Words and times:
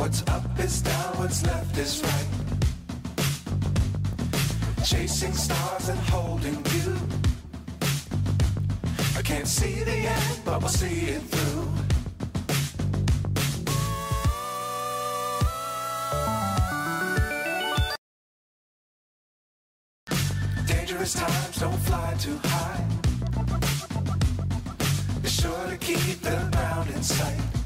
What's 0.00 0.22
up 0.28 0.58
is 0.58 0.80
down, 0.80 1.18
what's 1.18 1.44
left 1.44 1.76
is 1.76 2.02
right. 2.02 2.26
Chasing 4.82 5.34
stars 5.34 5.90
and 5.90 5.98
holding 6.08 6.56
you. 6.74 6.96
I 9.18 9.20
can't 9.20 9.46
see 9.46 9.84
the 9.84 9.92
end, 9.92 10.40
but 10.42 10.60
we'll 10.60 10.70
see 10.70 11.10
it 11.16 11.20
through. 11.20 11.68
Dangerous 20.66 21.12
times 21.12 21.58
don't 21.60 21.80
fly 21.80 22.14
too 22.18 22.40
high. 22.44 22.84
Be 25.20 25.28
sure 25.28 25.66
to 25.68 25.76
keep 25.76 26.22
the 26.22 26.48
ground 26.52 26.88
in 26.88 27.02
sight. 27.02 27.59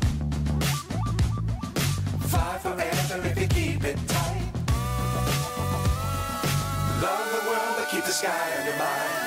Sky 8.14 8.31
on 8.61 8.64
your 8.64 8.77
mind. 8.77 9.24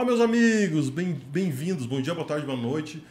Fala, 0.00 0.12
meus 0.12 0.20
amigos! 0.22 0.88
Bem- 0.88 1.12
Bem-vindos, 1.30 1.84
bom 1.84 2.00
dia, 2.00 2.14
boa 2.14 2.26
tarde, 2.26 2.46
boa 2.46 2.56
noite. 2.56 3.04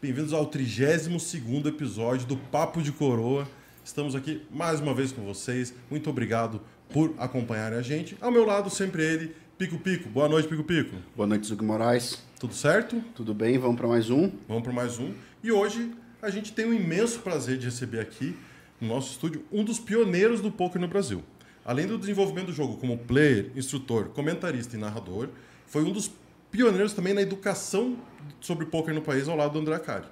Bem-vindos 0.00 0.32
ao 0.32 0.44
32 0.44 1.66
episódio 1.66 2.26
do 2.26 2.36
Papo 2.36 2.82
de 2.82 2.90
Coroa. 2.90 3.46
Estamos 3.84 4.16
aqui 4.16 4.42
mais 4.50 4.80
uma 4.80 4.92
vez 4.92 5.12
com 5.12 5.22
vocês. 5.22 5.72
Muito 5.88 6.10
obrigado 6.10 6.60
por 6.92 7.14
acompanharem 7.16 7.78
a 7.78 7.82
gente. 7.82 8.16
Ao 8.20 8.32
meu 8.32 8.44
lado, 8.44 8.70
sempre 8.70 9.04
ele, 9.04 9.36
Pico 9.56 9.78
Pico. 9.78 10.08
Boa 10.08 10.28
noite, 10.28 10.48
Pico 10.48 10.64
Pico. 10.64 10.96
Boa 11.14 11.28
noite, 11.28 11.46
Zuki 11.46 11.62
Moraes. 11.62 12.20
Tudo 12.40 12.54
certo? 12.54 13.00
Tudo 13.14 13.32
bem? 13.32 13.56
Vamos 13.56 13.76
para 13.76 13.86
mais 13.86 14.10
um? 14.10 14.28
Vamos 14.48 14.64
para 14.64 14.72
mais 14.72 14.98
um. 14.98 15.12
E 15.44 15.52
hoje 15.52 15.92
a 16.20 16.28
gente 16.28 16.50
tem 16.52 16.64
o 16.64 16.74
imenso 16.74 17.20
prazer 17.20 17.56
de 17.56 17.66
receber 17.66 18.00
aqui 18.00 18.36
no 18.80 18.88
nosso 18.88 19.12
estúdio 19.12 19.44
um 19.52 19.62
dos 19.62 19.78
pioneiros 19.78 20.40
do 20.40 20.50
poker 20.50 20.80
no 20.80 20.88
Brasil. 20.88 21.22
Além 21.64 21.86
do 21.86 21.96
desenvolvimento 21.96 22.46
do 22.46 22.52
jogo 22.52 22.78
como 22.78 22.98
player, 22.98 23.52
instrutor, 23.54 24.06
comentarista 24.06 24.76
e 24.76 24.80
narrador, 24.80 25.28
foi 25.68 25.84
um 25.84 25.92
dos 25.92 26.10
pioneiros 26.52 26.92
também 26.92 27.14
na 27.14 27.22
educação 27.22 27.96
sobre 28.40 28.66
poker 28.66 28.94
no 28.94 29.02
país 29.02 29.26
ao 29.26 29.36
lado 29.36 29.54
do 29.54 29.58
André 29.58 29.74
Acari. 29.74 30.06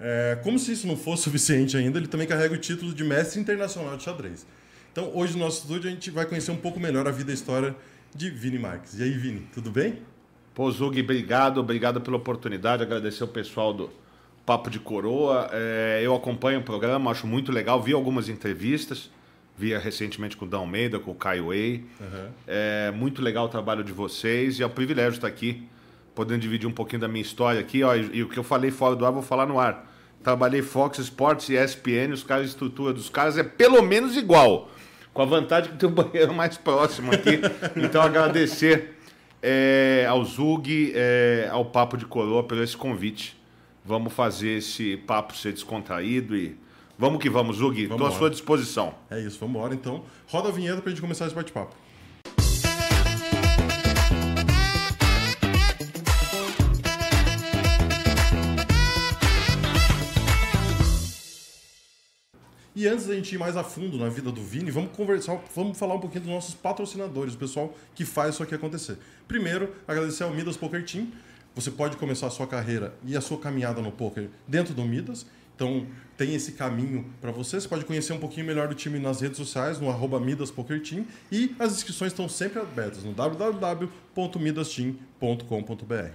É, 0.00 0.38
como 0.42 0.58
se 0.58 0.72
isso 0.72 0.86
não 0.86 0.96
fosse 0.96 1.24
suficiente 1.30 1.76
ainda, 1.76 1.98
ele 1.98 2.08
também 2.08 2.26
carrega 2.26 2.54
o 2.54 2.58
título 2.58 2.92
de 2.92 3.04
mestre 3.04 3.38
internacional 3.38 3.96
de 3.96 4.02
xadrez. 4.02 4.46
Então, 4.90 5.12
hoje 5.14 5.34
no 5.34 5.44
nosso 5.44 5.62
estúdio 5.62 5.88
a 5.88 5.92
gente 5.92 6.10
vai 6.10 6.24
conhecer 6.24 6.50
um 6.50 6.56
pouco 6.56 6.80
melhor 6.80 7.06
a 7.06 7.10
vida 7.10 7.30
e 7.30 7.32
a 7.32 7.34
história 7.34 7.76
de 8.14 8.30
Vini 8.30 8.58
Marques. 8.58 8.98
E 8.98 9.02
aí, 9.02 9.10
Vini, 9.10 9.46
tudo 9.52 9.70
bem? 9.70 9.98
Pô, 10.54 10.68
Zug, 10.70 11.00
obrigado, 11.00 11.58
obrigado 11.58 12.00
pela 12.00 12.16
oportunidade, 12.16 12.82
agradecer 12.82 13.22
o 13.22 13.28
pessoal 13.28 13.72
do 13.72 13.90
Papo 14.44 14.70
de 14.70 14.80
Coroa. 14.80 15.48
É, 15.52 16.00
eu 16.02 16.14
acompanho 16.16 16.60
o 16.60 16.62
programa, 16.62 17.10
acho 17.10 17.26
muito 17.26 17.52
legal, 17.52 17.80
vi 17.80 17.92
algumas 17.92 18.28
entrevistas, 18.28 19.10
vi 19.58 19.76
recentemente 19.76 20.36
com 20.36 20.44
o 20.44 20.48
Dan 20.48 20.58
Almeida, 20.58 21.00
com 21.00 21.10
o 21.10 21.14
Caio 21.14 21.48
Way. 21.48 21.84
É 22.46 22.92
muito 22.92 23.20
legal 23.20 23.46
o 23.46 23.48
trabalho 23.48 23.82
de 23.82 23.92
vocês 23.92 24.60
e 24.60 24.62
é 24.62 24.66
um 24.66 24.70
privilégio 24.70 25.16
estar 25.16 25.26
aqui, 25.26 25.66
podendo 26.14 26.40
dividir 26.40 26.68
um 26.68 26.72
pouquinho 26.72 27.00
da 27.00 27.08
minha 27.08 27.22
história 27.22 27.60
aqui. 27.60 27.82
Ó, 27.82 27.92
e, 27.96 28.18
e 28.18 28.22
o 28.22 28.28
que 28.28 28.38
eu 28.38 28.44
falei 28.44 28.70
fora 28.70 28.94
do 28.94 29.04
ar, 29.04 29.10
vou 29.10 29.20
falar 29.22 29.46
no 29.46 29.58
ar. 29.58 29.92
Trabalhei 30.22 30.62
Fox 30.62 30.98
Sports 30.98 31.48
e 31.48 31.56
ESPN, 31.56 32.12
os 32.12 32.22
caras, 32.22 32.44
a 32.44 32.48
estrutura 32.48 32.92
dos 32.92 33.10
caras 33.10 33.36
é 33.36 33.42
pelo 33.42 33.82
menos 33.82 34.16
igual. 34.16 34.70
Com 35.12 35.22
a 35.22 35.24
vantagem 35.24 35.72
que 35.72 35.76
tem 35.78 35.88
um 35.88 35.92
banheiro 35.92 36.32
mais 36.32 36.56
próximo 36.56 37.12
aqui. 37.12 37.40
Então, 37.74 38.00
agradecer 38.00 38.96
é, 39.42 40.06
ao 40.08 40.24
Zug, 40.24 40.92
é, 40.94 41.48
ao 41.50 41.64
Papo 41.64 41.96
de 41.96 42.06
Coroa, 42.06 42.44
pelo 42.44 42.62
esse 42.62 42.76
convite. 42.76 43.36
Vamos 43.84 44.12
fazer 44.12 44.58
esse 44.58 44.96
papo 44.98 45.36
ser 45.36 45.52
descontraído 45.52 46.36
e 46.36 46.56
vamos 46.98 47.22
que 47.22 47.30
vamos, 47.30 47.56
Zug. 47.56 47.80
Estou 47.80 48.06
à 48.06 48.10
sua 48.10 48.28
disposição. 48.28 48.94
É 49.08 49.20
isso, 49.20 49.38
vamos 49.38 49.54
embora 49.54 49.74
então. 49.74 50.02
Roda 50.26 50.48
a 50.48 50.52
vinheta 50.52 50.82
pra 50.82 50.90
gente 50.90 51.00
começar 51.00 51.26
esse 51.26 51.34
bate-papo. 51.34 51.74
E 62.74 62.86
antes 62.86 63.06
da 63.06 63.14
gente 63.16 63.34
ir 63.34 63.38
mais 63.38 63.56
a 63.56 63.64
fundo 63.64 63.98
na 63.98 64.08
vida 64.08 64.30
do 64.30 64.40
Vini, 64.40 64.70
vamos 64.70 64.92
conversar, 64.92 65.40
vamos 65.52 65.76
falar 65.76 65.94
um 65.94 65.98
pouquinho 65.98 66.22
dos 66.22 66.32
nossos 66.32 66.54
patrocinadores, 66.54 67.34
o 67.34 67.36
pessoal 67.36 67.74
que 67.92 68.04
faz 68.04 68.34
isso 68.34 68.42
aqui 68.44 68.54
acontecer. 68.54 68.96
Primeiro, 69.26 69.74
agradecer 69.86 70.22
ao 70.22 70.30
Midas 70.30 70.56
Poker 70.56 70.84
Team. 70.84 71.08
Você 71.56 71.72
pode 71.72 71.96
começar 71.96 72.28
a 72.28 72.30
sua 72.30 72.46
carreira 72.46 72.94
e 73.04 73.16
a 73.16 73.20
sua 73.20 73.36
caminhada 73.36 73.82
no 73.82 73.90
poker 73.90 74.28
dentro 74.46 74.74
do 74.74 74.84
Midas. 74.84 75.26
Então, 75.56 75.88
tem 76.18 76.34
esse 76.34 76.52
caminho 76.52 77.06
para 77.20 77.30
você. 77.30 77.60
Você 77.60 77.68
pode 77.68 77.84
conhecer 77.84 78.12
um 78.12 78.18
pouquinho 78.18 78.44
melhor 78.44 78.66
do 78.66 78.74
time 78.74 78.98
nas 78.98 79.20
redes 79.20 79.36
sociais, 79.38 79.78
no 79.78 79.88
arroba 79.88 80.18
Midas 80.18 80.50
Poker 80.50 80.82
Team. 80.82 81.06
E 81.30 81.54
as 81.60 81.72
inscrições 81.72 82.10
estão 82.12 82.28
sempre 82.28 82.60
abertas 82.60 83.04
no 83.04 83.14
www.midasteam.com.br. 83.14 86.10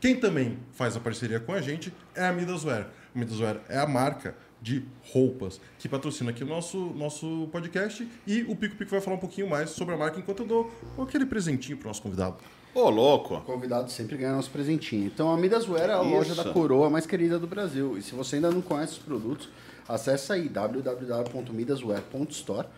Quem 0.00 0.14
também 0.16 0.56
faz 0.72 0.96
a 0.96 1.00
parceria 1.00 1.40
com 1.40 1.52
a 1.52 1.60
gente 1.60 1.92
é 2.14 2.24
a 2.24 2.32
Midaswear. 2.32 2.88
A 3.14 3.18
Midaswear 3.18 3.60
é 3.68 3.78
a 3.78 3.86
marca 3.86 4.34
de 4.62 4.84
roupas 5.12 5.60
que 5.78 5.88
patrocina 5.88 6.30
aqui 6.30 6.44
o 6.44 6.46
nosso, 6.46 6.78
nosso 6.94 7.48
podcast 7.50 8.06
e 8.26 8.42
o 8.42 8.54
Pico 8.54 8.76
Pico 8.76 8.90
vai 8.90 9.00
falar 9.00 9.16
um 9.16 9.20
pouquinho 9.20 9.48
mais 9.48 9.70
sobre 9.70 9.94
a 9.94 9.98
marca 9.98 10.18
enquanto 10.18 10.40
eu 10.40 10.46
dou 10.46 10.70
aquele 10.98 11.24
presentinho 11.26 11.76
pro 11.76 11.88
nosso 11.88 12.02
convidado. 12.02 12.36
Ô, 12.74 12.88
louco. 12.88 13.36
O 13.36 13.40
convidado 13.40 13.90
sempre 13.90 14.16
ganha 14.16 14.32
nosso 14.32 14.50
presentinho. 14.50 15.06
Então 15.06 15.30
a 15.32 15.36
Midaswear 15.36 15.90
é 15.90 15.94
a 15.94 16.02
Isso. 16.02 16.10
loja 16.10 16.34
da 16.34 16.52
coroa 16.52 16.88
mais 16.88 17.04
querida 17.06 17.38
do 17.38 17.46
Brasil. 17.46 17.98
E 17.98 18.02
se 18.02 18.14
você 18.14 18.36
ainda 18.36 18.50
não 18.50 18.62
conhece 18.62 18.92
os 18.92 18.98
produtos, 18.98 19.48
acesse 19.88 20.32
aí 20.32 20.48
www.midaswear.store. 20.48 22.68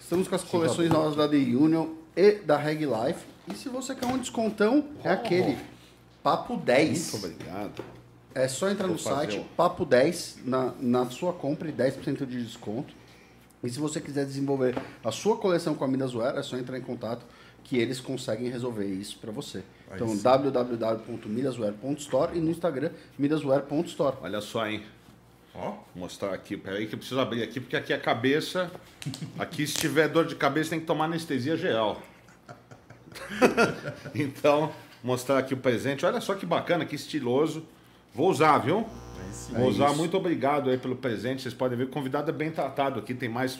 Estamos 0.00 0.26
com 0.26 0.34
as 0.34 0.42
coleções 0.42 0.90
novas 0.90 1.14
da 1.14 1.28
The 1.28 1.36
Union 1.36 1.90
e 2.16 2.32
da 2.32 2.56
Reg 2.56 2.84
Life. 2.84 3.24
E 3.48 3.54
se 3.54 3.68
você 3.68 3.94
quer 3.94 4.06
um 4.06 4.18
descontão, 4.18 4.84
é 5.04 5.10
aquele 5.10 5.56
Papo 6.22 6.56
10. 6.56 7.12
Muito 7.12 7.26
obrigado. 7.26 7.84
É 8.34 8.48
só 8.48 8.70
entrar 8.70 8.86
no 8.86 8.94
Vou 8.94 9.02
fazer 9.02 9.32
site 9.32 9.46
Papo 9.56 9.84
10 9.84 10.38
na, 10.44 10.72
na 10.80 11.10
sua 11.10 11.32
compra 11.32 11.68
e 11.68 11.72
10% 11.72 12.24
de 12.26 12.44
desconto. 12.44 12.94
E 13.62 13.68
se 13.68 13.78
você 13.78 14.00
quiser 14.00 14.24
desenvolver 14.24 14.74
a 15.04 15.12
sua 15.12 15.36
coleção 15.36 15.74
com 15.74 15.84
a 15.84 15.88
Midaswear, 15.88 16.34
é 16.36 16.42
só 16.42 16.56
entrar 16.56 16.78
em 16.78 16.82
contato 16.82 17.26
que 17.62 17.76
eles 17.78 18.00
conseguem 18.00 18.50
resolver 18.50 18.86
isso 18.86 19.18
para 19.18 19.30
você. 19.30 19.58
Aí 19.90 19.96
Então 19.96 20.08
sim. 20.08 20.22
www.midaswear.store 20.22 22.38
e 22.38 22.40
no 22.40 22.50
Instagram 22.50 22.90
midaswear.store. 23.18 24.16
Olha 24.22 24.40
só, 24.40 24.66
hein. 24.66 24.82
Ó, 25.54 25.74
mostrar 25.94 26.32
aqui. 26.32 26.56
Peraí 26.56 26.86
que 26.86 26.94
eu 26.94 26.98
preciso 26.98 27.20
abrir 27.20 27.42
aqui, 27.42 27.60
porque 27.60 27.76
aqui 27.76 27.92
é 27.92 27.96
a 27.96 28.00
cabeça. 28.00 28.70
Aqui, 29.38 29.66
se 29.66 29.74
tiver 29.74 30.08
dor 30.08 30.24
de 30.24 30.36
cabeça, 30.36 30.70
tem 30.70 30.80
que 30.80 30.86
tomar 30.86 31.04
anestesia 31.06 31.54
geral. 31.56 32.00
então, 34.14 34.72
mostrar 35.02 35.38
aqui 35.38 35.54
o 35.54 35.56
presente. 35.56 36.06
Olha 36.06 36.20
só 36.20 36.34
que 36.34 36.46
bacana, 36.46 36.84
que 36.84 36.94
estiloso. 36.94 37.64
Vou 38.14 38.28
usar, 38.30 38.58
viu? 38.58 38.84
sim. 39.32 39.52
Vou 39.54 39.66
É 39.66 39.68
usar. 39.68 39.86
isso. 39.88 39.96
Muito 39.96 40.16
obrigado 40.16 40.70
aí 40.70 40.78
pelo 40.78 40.96
presente. 40.96 41.42
Vocês 41.42 41.54
podem 41.54 41.76
ver 41.78 41.84
que 41.84 41.90
o 41.90 41.94
convidado 41.94 42.30
é 42.30 42.34
bem 42.34 42.50
tratado 42.50 42.98
aqui. 42.98 43.14
Tem 43.14 43.28
mais 43.28 43.58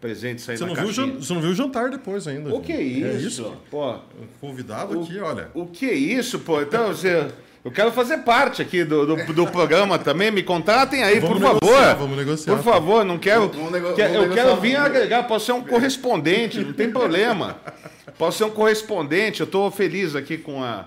presentes 0.00 0.48
aí 0.48 0.56
Você 0.56 0.64
na 0.64 0.68
não, 0.68 0.74
viu 0.74 0.84
o 0.84 0.86
caixinha. 0.88 1.06
jan- 1.14 1.20
você 1.20 1.34
não 1.34 1.40
viu 1.40 1.50
o 1.50 1.54
jantar 1.54 1.90
depois 1.90 2.26
ainda. 2.28 2.54
O 2.54 2.60
que 2.60 2.72
é 2.72 2.76
Vini. 2.76 3.24
isso? 3.26 3.54
Pô, 3.70 3.92
O 3.94 4.00
convidado 4.40 5.00
aqui, 5.00 5.18
olha. 5.18 5.48
o 5.54 5.66
que 5.66 5.86
é 5.88 5.94
isso, 5.94 6.38
pô? 6.40 6.60
Então, 6.60 6.88
você... 6.88 7.28
Eu 7.64 7.70
quero 7.70 7.90
fazer 7.92 8.18
parte 8.18 8.60
aqui 8.60 8.84
do, 8.84 9.06
do, 9.06 9.32
do 9.32 9.46
programa 9.46 9.98
também. 9.98 10.30
Me 10.30 10.42
contratem 10.42 11.02
aí, 11.02 11.18
Vamos 11.18 11.38
por 11.38 11.42
negociar, 11.54 11.82
favor. 11.82 11.96
vamos 12.02 12.16
negociar. 12.18 12.54
Por 12.56 12.62
favor, 12.62 13.04
não 13.06 13.16
quero. 13.18 13.48
Vamos 13.48 13.72
nego- 13.72 13.94
quer- 13.94 14.12
vamos 14.12 14.26
eu 14.26 14.34
quero 14.34 14.56
vir 14.60 14.76
agregar, 14.76 15.22
posso 15.22 15.46
ser 15.46 15.52
um 15.52 15.62
correspondente, 15.64 16.60
não 16.60 16.74
tem 16.74 16.90
problema. 16.90 17.56
Posso 18.18 18.36
ser 18.38 18.44
um 18.44 18.50
correspondente. 18.50 19.40
Eu 19.40 19.44
estou 19.46 19.70
feliz 19.70 20.14
aqui 20.14 20.36
com 20.36 20.62
a, 20.62 20.84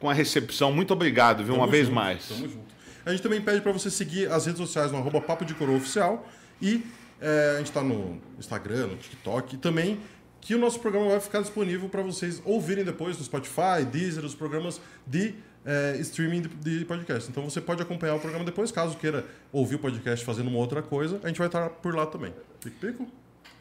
com 0.00 0.08
a 0.08 0.12
recepção. 0.12 0.72
Muito 0.72 0.92
obrigado, 0.92 1.44
viu? 1.44 1.54
Uma 1.54 1.62
Tamo 1.62 1.72
vez 1.72 1.86
junto, 1.86 1.94
mais. 1.94 2.28
Tamo 2.28 2.48
junto. 2.48 2.68
A 3.04 3.10
gente 3.10 3.22
também 3.22 3.40
pede 3.40 3.60
para 3.60 3.72
você 3.72 3.90
seguir 3.90 4.30
as 4.30 4.46
redes 4.46 4.60
sociais 4.60 4.92
no 4.92 4.98
arroba 4.98 5.20
Papo 5.20 5.44
de 5.44 5.54
Coroa 5.54 5.76
Oficial. 5.76 6.26
E 6.60 6.84
é, 7.20 7.52
a 7.54 7.58
gente 7.58 7.68
está 7.68 7.82
no 7.82 8.20
Instagram, 8.38 8.88
no 8.88 8.96
TikTok. 8.96 9.54
E 9.54 9.58
também 9.58 9.98
que 10.40 10.54
o 10.54 10.58
nosso 10.58 10.78
programa 10.80 11.08
vai 11.08 11.20
ficar 11.20 11.40
disponível 11.40 11.88
para 11.88 12.02
vocês 12.02 12.40
ouvirem 12.44 12.84
depois 12.84 13.18
no 13.18 13.24
Spotify, 13.24 13.84
Deezer, 13.90 14.24
os 14.24 14.34
programas 14.34 14.80
de 15.06 15.34
é, 15.64 15.96
streaming 16.00 16.42
de, 16.42 16.78
de 16.78 16.84
podcast. 16.84 17.30
Então 17.30 17.44
você 17.44 17.60
pode 17.60 17.82
acompanhar 17.82 18.14
o 18.14 18.20
programa 18.20 18.44
depois, 18.44 18.70
caso 18.72 18.96
queira 18.96 19.26
ouvir 19.52 19.76
o 19.76 19.78
podcast 19.78 20.24
fazendo 20.24 20.48
uma 20.48 20.58
outra 20.58 20.82
coisa. 20.82 21.20
A 21.22 21.28
gente 21.28 21.38
vai 21.38 21.48
estar 21.48 21.68
por 21.68 21.94
lá 21.94 22.06
também. 22.06 22.32
Pico, 22.60 22.76
pico. 22.78 23.06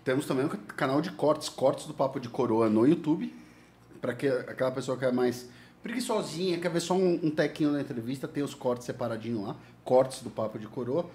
Temos 0.04 0.26
também 0.26 0.46
um 0.46 0.50
canal 0.50 1.02
de 1.02 1.12
cortes, 1.12 1.50
cortes 1.50 1.86
do 1.86 1.94
Papo 1.94 2.20
de 2.20 2.30
Coroa 2.30 2.70
no 2.70 2.88
YouTube. 2.88 3.34
Para 4.00 4.14
que 4.14 4.28
aquela 4.28 4.72
pessoa 4.72 4.98
que 4.98 5.04
é 5.04 5.12
mais 5.12 5.50
preguiçosinha, 5.84 6.58
quer 6.60 6.70
ver 6.72 6.80
só 6.82 6.94
um, 6.96 7.20
um 7.24 7.32
tequinho 7.32 7.72
na 7.72 7.82
entrevista, 7.82 8.28
tem 8.28 8.44
os 8.44 8.54
cortes 8.54 8.86
separadinho 8.86 9.44
lá, 9.44 9.56
cortes 9.84 10.22
do 10.22 10.30
Papo 10.30 10.60
de 10.60 10.68
Coroa. 10.68 11.10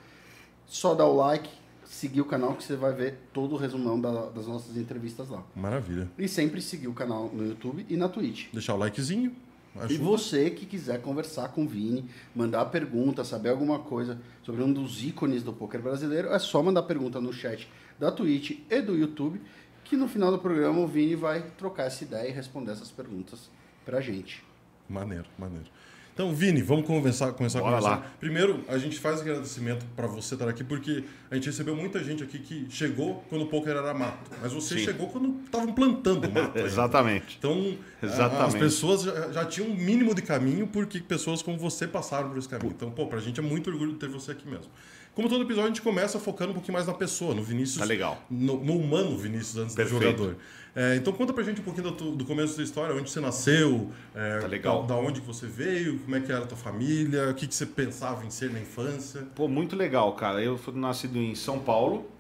Só 0.67 0.95
dá 0.95 1.05
o 1.07 1.15
like, 1.17 1.49
seguir 1.85 2.21
o 2.21 2.25
canal 2.25 2.55
que 2.55 2.65
você 2.65 2.77
vai 2.77 2.93
ver 2.93 3.19
todo 3.33 3.55
o 3.55 3.59
resumão 3.59 4.01
da- 4.01 4.31
das 4.31 4.47
nossas 4.47 4.77
entrevistas 4.77 5.29
lá. 5.29 5.43
Maravilha. 5.55 6.11
E 6.19 6.27
sempre 6.29 6.63
seguir 6.63 6.89
o 6.89 6.95
canal 6.95 7.29
no 7.33 7.47
YouTube 7.47 7.85
e 7.89 7.97
na 7.97 8.09
Twitch. 8.09 8.47
Deixar 8.53 8.75
o 8.75 8.79
likezinho. 8.79 9.35
E 9.75 9.79
ajuda. 9.79 10.05
você 10.05 10.51
que 10.51 10.67
quiser 10.67 11.01
conversar 11.01 11.49
com 11.49 11.65
o 11.65 11.69
Vini, 11.69 12.05
mandar 12.35 12.67
pergunta, 12.67 13.25
saber 13.25 13.49
alguma 13.49 13.79
coisa 13.79 14.19
sobre 14.43 14.63
um 14.63 14.71
dos 14.71 15.03
ícones 15.03 15.43
do 15.43 15.51
poker 15.53 15.81
brasileiro, 15.81 16.29
é 16.29 16.39
só 16.39 16.63
mandar 16.63 16.83
pergunta 16.83 17.19
no 17.21 17.33
chat 17.33 17.67
da 17.99 18.13
Twitch 18.13 18.59
e 18.71 18.81
do 18.83 18.95
YouTube, 18.95 19.41
que 19.85 19.97
no 19.97 20.07
final 20.09 20.31
do 20.31 20.39
programa 20.39 20.79
o 20.81 20.87
Vini 20.87 21.15
vai 21.15 21.43
trocar 21.57 21.85
essa 21.85 22.05
ideia 22.05 22.29
e 22.29 22.33
responder 22.33 22.71
essas 22.73 22.91
perguntas 22.91 23.51
pra 23.85 24.01
gente. 24.03 24.45
Maneiro, 24.93 25.25
maneiro. 25.39 25.67
Então, 26.15 26.31
Vini, 26.35 26.61
vamos 26.61 26.87
conversar, 26.87 27.33
começar 27.33 27.61
a 27.61 27.63
Bora 27.63 27.77
conversar. 27.77 28.01
lá. 28.01 28.07
Primeiro, 28.21 28.63
a 28.69 28.77
gente 28.77 28.99
faz 28.99 29.23
agradecimento 29.23 29.87
para 29.97 30.07
você 30.07 30.35
estar 30.35 30.47
aqui, 30.47 30.63
porque 30.63 31.05
a 31.31 31.35
gente 31.37 31.47
recebeu 31.47 31.75
muita 31.75 32.05
gente 32.05 32.23
aqui 32.23 32.39
que 32.39 32.67
chegou 32.69 33.25
quando 33.31 33.43
o 33.43 33.47
poker 33.47 33.75
era 33.75 33.95
mato. 33.95 34.31
Mas 34.43 34.53
você 34.53 34.77
Sim. 34.79 34.85
chegou 34.85 35.09
quando 35.09 35.41
estavam 35.47 35.73
plantando 35.73 36.31
mato. 36.31 36.49
ainda. 36.59 36.69
Exatamente. 36.69 37.37
Então, 37.39 37.79
a- 38.03 38.05
Exatamente. 38.07 38.45
as 38.47 38.55
pessoas 38.55 39.03
já, 39.05 39.31
já 39.33 39.45
tinham 39.47 39.71
um 39.71 39.75
mínimo 39.75 40.15
de 40.15 40.21
caminho 40.21 40.67
porque 40.67 41.01
pessoas 41.01 41.41
como 41.41 41.57
você 41.57 41.89
passaram 41.89 42.29
por 42.29 42.37
esse 42.37 42.49
caminho. 42.49 42.73
Então, 42.77 42.91
pô, 42.91 43.07
pra 43.07 43.19
gente 43.19 43.41
é 43.41 43.43
muito 43.43 43.71
orgulho 43.71 43.93
de 43.93 43.99
ter 43.99 44.09
você 44.11 44.33
aqui 44.33 44.47
mesmo. 44.47 44.71
Como 45.15 45.29
todo 45.31 45.43
episódio, 45.43 45.65
a 45.65 45.69
gente 45.69 45.83
começa 45.83 46.19
focando 46.19 46.51
um 46.51 46.55
pouquinho 46.55 46.75
mais 46.75 46.87
na 46.87 46.95
pessoa, 46.95 47.35
no 47.35 47.43
Vinícius. 47.43 47.79
Tá 47.79 47.85
legal. 47.87 48.23
No, 48.31 48.63
no 48.63 48.77
humano 48.77 49.17
Vinícius 49.17 49.57
antes 49.57 49.75
Perfeito. 49.75 49.99
do 49.99 50.05
jogador. 50.25 50.37
É, 50.75 50.97
então 50.97 51.13
conta 51.13 51.33
pra 51.33 51.43
gente 51.43 51.61
um 51.61 51.65
pouquinho 51.65 51.91
do, 51.91 52.13
do 52.13 52.25
começo 52.25 52.57
da 52.57 52.63
história, 52.63 52.95
onde 52.95 53.11
você 53.11 53.21
nasceu, 53.21 53.91
é, 54.15 54.39
Tá 54.39 54.47
legal. 54.47 54.83
Da, 54.83 54.95
da 54.95 55.01
onde 55.01 55.21
você 55.21 55.47
veio, 55.47 55.99
como 55.99 56.17
é 56.17 56.21
que 56.21 56.33
era 56.33 56.45
a 56.45 56.47
tua 56.47 56.57
família, 56.57 57.29
o 57.29 57.35
que, 57.35 57.47
que 57.47 57.55
você 57.55 57.67
pensava 57.67 58.25
em 58.25 58.31
ser 58.31 58.51
na 58.51 58.59
infância. 58.59 59.27
Pô, 59.35 59.47
muito 59.49 59.77
legal, 59.77 60.15
cara. 60.15 60.43
Eu 60.43 60.57
fui 60.57 60.75
nascido 60.75 61.19
em 61.19 61.35
São 61.35 61.59
Paulo. 61.59 62.11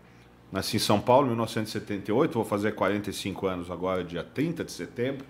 Nasci 0.50 0.76
em 0.76 0.80
São 0.80 1.00
Paulo 1.00 1.28
em 1.28 1.30
1978. 1.30 2.34
Vou 2.34 2.44
fazer 2.44 2.72
45 2.72 3.46
anos 3.46 3.70
agora, 3.70 4.04
dia 4.04 4.22
30 4.22 4.64
de 4.64 4.72
setembro. 4.72 5.24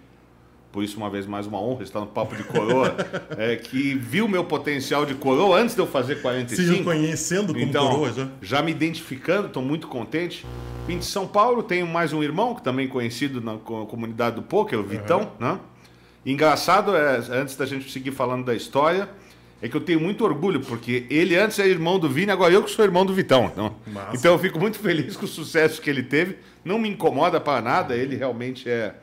Por 0.72 0.82
isso, 0.82 0.96
uma 0.96 1.10
vez 1.10 1.26
mais, 1.26 1.46
uma 1.46 1.60
honra 1.60 1.82
estar 1.82 2.00
no 2.00 2.06
Papo 2.06 2.34
de 2.34 2.42
Coroa, 2.44 2.96
é, 3.36 3.56
que 3.56 3.94
viu 3.94 4.26
meu 4.26 4.42
potencial 4.42 5.04
de 5.04 5.14
coroa 5.14 5.60
antes 5.60 5.74
de 5.74 5.82
eu 5.82 5.86
fazer 5.86 6.16
Se 6.16 6.22
45. 6.22 6.78
reconhecendo 6.78 7.52
como 7.52 7.60
Então, 7.64 7.90
coroa 7.90 8.30
já. 8.40 8.62
me 8.62 8.70
identificando, 8.70 9.48
estou 9.48 9.62
muito 9.62 9.86
contente. 9.86 10.46
Vim 10.86 10.98
de 10.98 11.04
São 11.04 11.26
Paulo, 11.28 11.62
tenho 11.62 11.86
mais 11.86 12.12
um 12.14 12.22
irmão, 12.22 12.54
que 12.54 12.62
também 12.62 12.88
conhecido 12.88 13.40
na 13.40 13.56
co- 13.58 13.84
comunidade 13.86 14.36
do 14.36 14.42
poker, 14.42 14.78
o 14.78 14.82
Vitão, 14.82 15.30
né? 15.38 15.58
Engraçado, 16.24 16.94
é, 16.96 17.16
antes 17.30 17.56
da 17.56 17.66
gente 17.66 17.90
seguir 17.90 18.12
falando 18.12 18.44
da 18.44 18.54
história, 18.54 19.08
é 19.60 19.68
que 19.68 19.76
eu 19.76 19.80
tenho 19.80 20.00
muito 20.00 20.24
orgulho, 20.24 20.60
porque 20.60 21.04
ele 21.10 21.36
antes 21.36 21.58
era 21.58 21.68
irmão 21.68 21.98
do 21.98 22.08
Vini, 22.08 22.30
agora 22.30 22.52
eu 22.52 22.62
que 22.62 22.70
sou 22.70 22.84
irmão 22.84 23.04
do 23.04 23.12
Vitão. 23.12 23.46
Então, 23.52 23.74
Massa. 23.92 24.16
então 24.16 24.32
eu 24.32 24.38
fico 24.38 24.58
muito 24.58 24.78
feliz 24.78 25.16
com 25.16 25.24
o 25.24 25.28
sucesso 25.28 25.80
que 25.82 25.90
ele 25.90 26.02
teve. 26.02 26.36
Não 26.64 26.78
me 26.78 26.88
incomoda 26.88 27.40
para 27.40 27.60
nada, 27.60 27.94
ele 27.96 28.16
realmente 28.16 28.68
é 28.68 28.94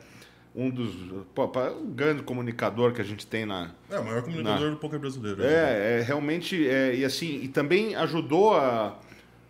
um 0.54 0.68
dos. 0.70 0.92
Pô, 1.34 1.50
um 1.80 1.92
grande 1.92 2.22
comunicador 2.22 2.92
que 2.92 3.00
a 3.00 3.04
gente 3.04 3.26
tem 3.26 3.46
na, 3.46 3.70
É, 3.90 3.98
o 3.98 4.04
maior 4.04 4.22
comunicador 4.22 4.70
do 4.70 4.76
poker 4.76 4.98
brasileiro. 4.98 5.42
é, 5.42 5.98
é 5.98 6.02
realmente 6.02 6.68
é, 6.68 6.94
e 6.94 7.04
assim 7.04 7.40
e 7.42 7.48
também 7.48 7.94
ajudou 7.94 8.56
a, 8.56 8.98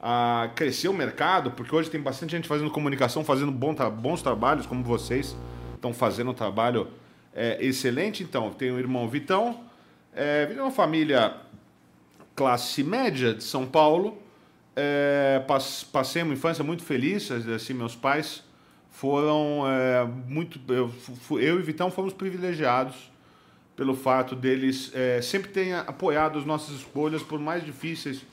a 0.00 0.50
crescer 0.54 0.88
o 0.88 0.92
mercado, 0.92 1.50
porque 1.52 1.74
hoje 1.74 1.88
tem 1.90 2.00
bastante 2.00 2.32
gente 2.32 2.46
fazendo 2.48 2.70
comunicação, 2.70 3.24
fazendo 3.24 3.50
bom 3.52 3.74
tra- 3.74 3.88
bons 3.90 4.20
trabalhos, 4.22 4.66
como 4.66 4.84
vocês 4.84 5.36
estão 5.74 5.92
fazendo 5.94 6.30
um 6.30 6.34
trabalho 6.34 6.88
é, 7.34 7.56
excelente. 7.64 8.22
Então, 8.22 8.50
tem 8.50 8.70
o 8.70 8.78
irmão 8.78 9.08
Vitão, 9.08 9.60
é, 10.14 10.52
é 10.54 10.60
uma 10.62 10.70
família 10.70 11.34
classe 12.34 12.82
média 12.82 13.34
de 13.34 13.44
São 13.44 13.66
Paulo. 13.66 14.18
É, 14.76 15.42
pas- 15.46 15.82
passei 15.84 16.22
uma 16.22 16.32
infância 16.34 16.62
muito 16.64 16.82
feliz, 16.82 17.30
assim, 17.30 17.74
meus 17.74 17.96
pais 17.96 18.42
foram 19.00 19.62
é, 19.66 20.04
muito. 20.04 20.60
Eu, 20.70 20.92
eu 21.40 21.58
e 21.58 21.62
Vitão 21.62 21.90
fomos 21.90 22.12
privilegiados 22.12 23.10
pelo 23.74 23.94
fato 23.96 24.36
deles 24.36 24.92
é, 24.94 25.22
sempre 25.22 25.50
terem 25.50 25.72
apoiado 25.72 26.38
as 26.38 26.44
nossas 26.44 26.76
escolhas, 26.76 27.22
por 27.22 27.40
mais 27.40 27.64
difíceis 27.64 28.26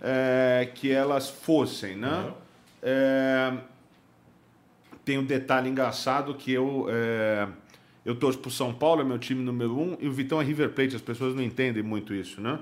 é, 0.00 0.68
que 0.74 0.90
elas 0.90 1.30
fossem, 1.30 1.96
né? 1.96 2.32
É, 2.82 3.56
tem 5.04 5.16
um 5.16 5.24
detalhe 5.24 5.70
engraçado 5.70 6.34
que 6.34 6.50
eu 6.50 6.86
é, 6.88 7.46
eu 8.04 8.16
torço 8.16 8.40
pro 8.40 8.50
São 8.50 8.74
Paulo, 8.74 9.02
é 9.02 9.04
meu 9.04 9.18
time 9.18 9.44
número 9.44 9.78
um, 9.78 9.96
e 10.00 10.08
o 10.08 10.12
Vitão 10.12 10.40
é 10.40 10.44
River 10.44 10.70
Plate. 10.70 10.96
As 10.96 11.02
pessoas 11.02 11.36
não 11.36 11.42
entendem 11.42 11.84
muito 11.84 12.12
isso, 12.12 12.40
né? 12.40 12.58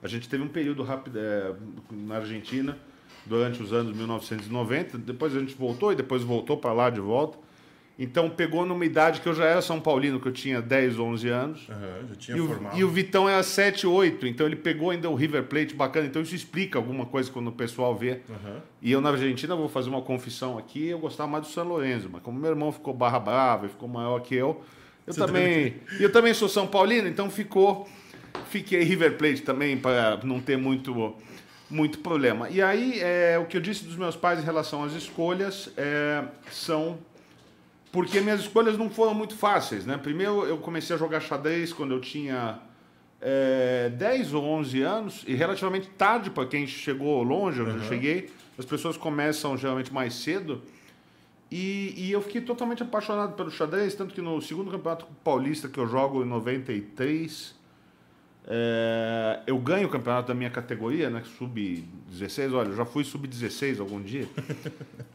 A 0.00 0.06
gente 0.06 0.28
teve 0.28 0.44
um 0.44 0.48
período 0.48 0.84
rápido 0.84 1.18
é, 1.18 1.52
na 1.90 2.18
Argentina 2.18 2.78
durante 3.26 3.62
os 3.62 3.72
anos 3.72 3.96
1990. 3.96 4.98
Depois 4.98 5.34
a 5.36 5.40
gente 5.40 5.54
voltou 5.54 5.92
e 5.92 5.96
depois 5.96 6.22
voltou 6.22 6.56
para 6.56 6.72
lá 6.72 6.90
de 6.90 7.00
volta. 7.00 7.38
Então 7.98 8.30
pegou 8.30 8.64
numa 8.64 8.84
idade 8.86 9.20
que 9.20 9.28
eu 9.28 9.34
já 9.34 9.44
era 9.44 9.60
São 9.60 9.78
Paulino, 9.78 10.18
que 10.18 10.26
eu 10.26 10.32
tinha 10.32 10.62
10, 10.62 10.98
11 10.98 11.28
anos. 11.28 11.68
Aham, 11.68 12.08
já 12.08 12.14
tinha 12.16 12.36
E 12.36 12.40
o, 12.40 12.46
formado. 12.48 12.78
e 12.78 12.82
o 12.82 12.88
Vitão 12.88 13.28
era 13.28 13.42
7, 13.42 13.86
8, 13.86 14.26
então 14.26 14.46
ele 14.46 14.56
pegou 14.56 14.90
ainda 14.90 15.10
o 15.10 15.14
River 15.14 15.44
Plate 15.44 15.74
bacana. 15.74 16.06
Então 16.06 16.22
isso 16.22 16.34
explica 16.34 16.78
alguma 16.78 17.04
coisa 17.04 17.30
quando 17.30 17.48
o 17.48 17.52
pessoal 17.52 17.94
vê. 17.94 18.20
Aham. 18.30 18.56
E 18.80 18.90
eu 18.90 19.00
na 19.00 19.10
Argentina 19.10 19.54
vou 19.54 19.68
fazer 19.68 19.90
uma 19.90 20.00
confissão 20.00 20.56
aqui, 20.58 20.86
eu 20.88 20.98
gostava 20.98 21.30
mais 21.30 21.46
do 21.46 21.50
São 21.52 21.64
Lourenço, 21.68 22.08
mas 22.10 22.22
como 22.22 22.40
meu 22.40 22.50
irmão 22.50 22.72
ficou 22.72 22.94
barra 22.94 23.20
brava 23.20 23.66
e 23.66 23.68
ficou 23.68 23.88
maior 23.88 24.18
que 24.20 24.34
eu, 24.34 24.62
eu 25.06 25.12
Você 25.12 25.20
também, 25.20 25.74
e 26.00 26.02
eu 26.02 26.10
também 26.10 26.32
sou 26.32 26.48
São 26.48 26.66
Paulino, 26.66 27.06
então 27.06 27.28
ficou 27.30 27.86
fiquei 28.48 28.82
River 28.82 29.16
Plate 29.18 29.42
também 29.42 29.76
para 29.76 30.18
não 30.24 30.40
ter 30.40 30.56
muito 30.56 31.14
muito 31.72 31.98
problema. 31.98 32.48
E 32.50 32.60
aí 32.60 33.00
é, 33.00 33.38
o 33.38 33.46
que 33.46 33.56
eu 33.56 33.60
disse 33.60 33.84
dos 33.84 33.96
meus 33.96 34.14
pais 34.14 34.38
em 34.38 34.44
relação 34.44 34.84
às 34.84 34.92
escolhas 34.92 35.70
é, 35.76 36.24
são 36.50 36.98
porque 37.90 38.20
minhas 38.20 38.40
escolhas 38.40 38.78
não 38.78 38.88
foram 38.88 39.12
muito 39.12 39.36
fáceis, 39.36 39.84
né? 39.84 39.98
Primeiro 39.98 40.44
eu 40.46 40.56
comecei 40.58 40.96
a 40.96 40.98
jogar 40.98 41.20
xadrez 41.20 41.72
quando 41.72 41.92
eu 41.92 42.00
tinha 42.00 42.58
é, 43.20 43.90
10 43.90 44.34
ou 44.34 44.44
11 44.44 44.82
anos 44.82 45.24
e 45.26 45.34
relativamente 45.34 45.88
tarde 45.90 46.30
para 46.30 46.46
quem 46.46 46.66
chegou 46.66 47.22
longe, 47.22 47.60
eu 47.60 47.78
já 47.78 47.86
cheguei. 47.86 48.30
As 48.58 48.64
pessoas 48.64 48.96
começam 48.96 49.56
geralmente 49.56 49.92
mais 49.92 50.14
cedo. 50.14 50.62
E, 51.50 51.92
e 51.96 52.10
eu 52.10 52.22
fiquei 52.22 52.40
totalmente 52.40 52.82
apaixonado 52.82 53.34
pelo 53.34 53.50
xadrez, 53.50 53.94
tanto 53.94 54.14
que 54.14 54.22
no 54.22 54.40
segundo 54.40 54.70
campeonato 54.70 55.06
paulista 55.22 55.68
que 55.68 55.78
eu 55.78 55.86
jogo 55.86 56.22
em 56.22 56.26
93, 56.26 57.54
é, 58.46 59.40
eu 59.46 59.56
ganho 59.58 59.86
o 59.86 59.90
campeonato 59.90 60.28
da 60.28 60.34
minha 60.34 60.50
categoria, 60.50 61.08
né? 61.08 61.22
Sub-16. 61.38 62.52
Olha, 62.52 62.68
eu 62.68 62.76
já 62.76 62.84
fui 62.84 63.04
sub-16 63.04 63.80
algum 63.80 64.02
dia. 64.02 64.28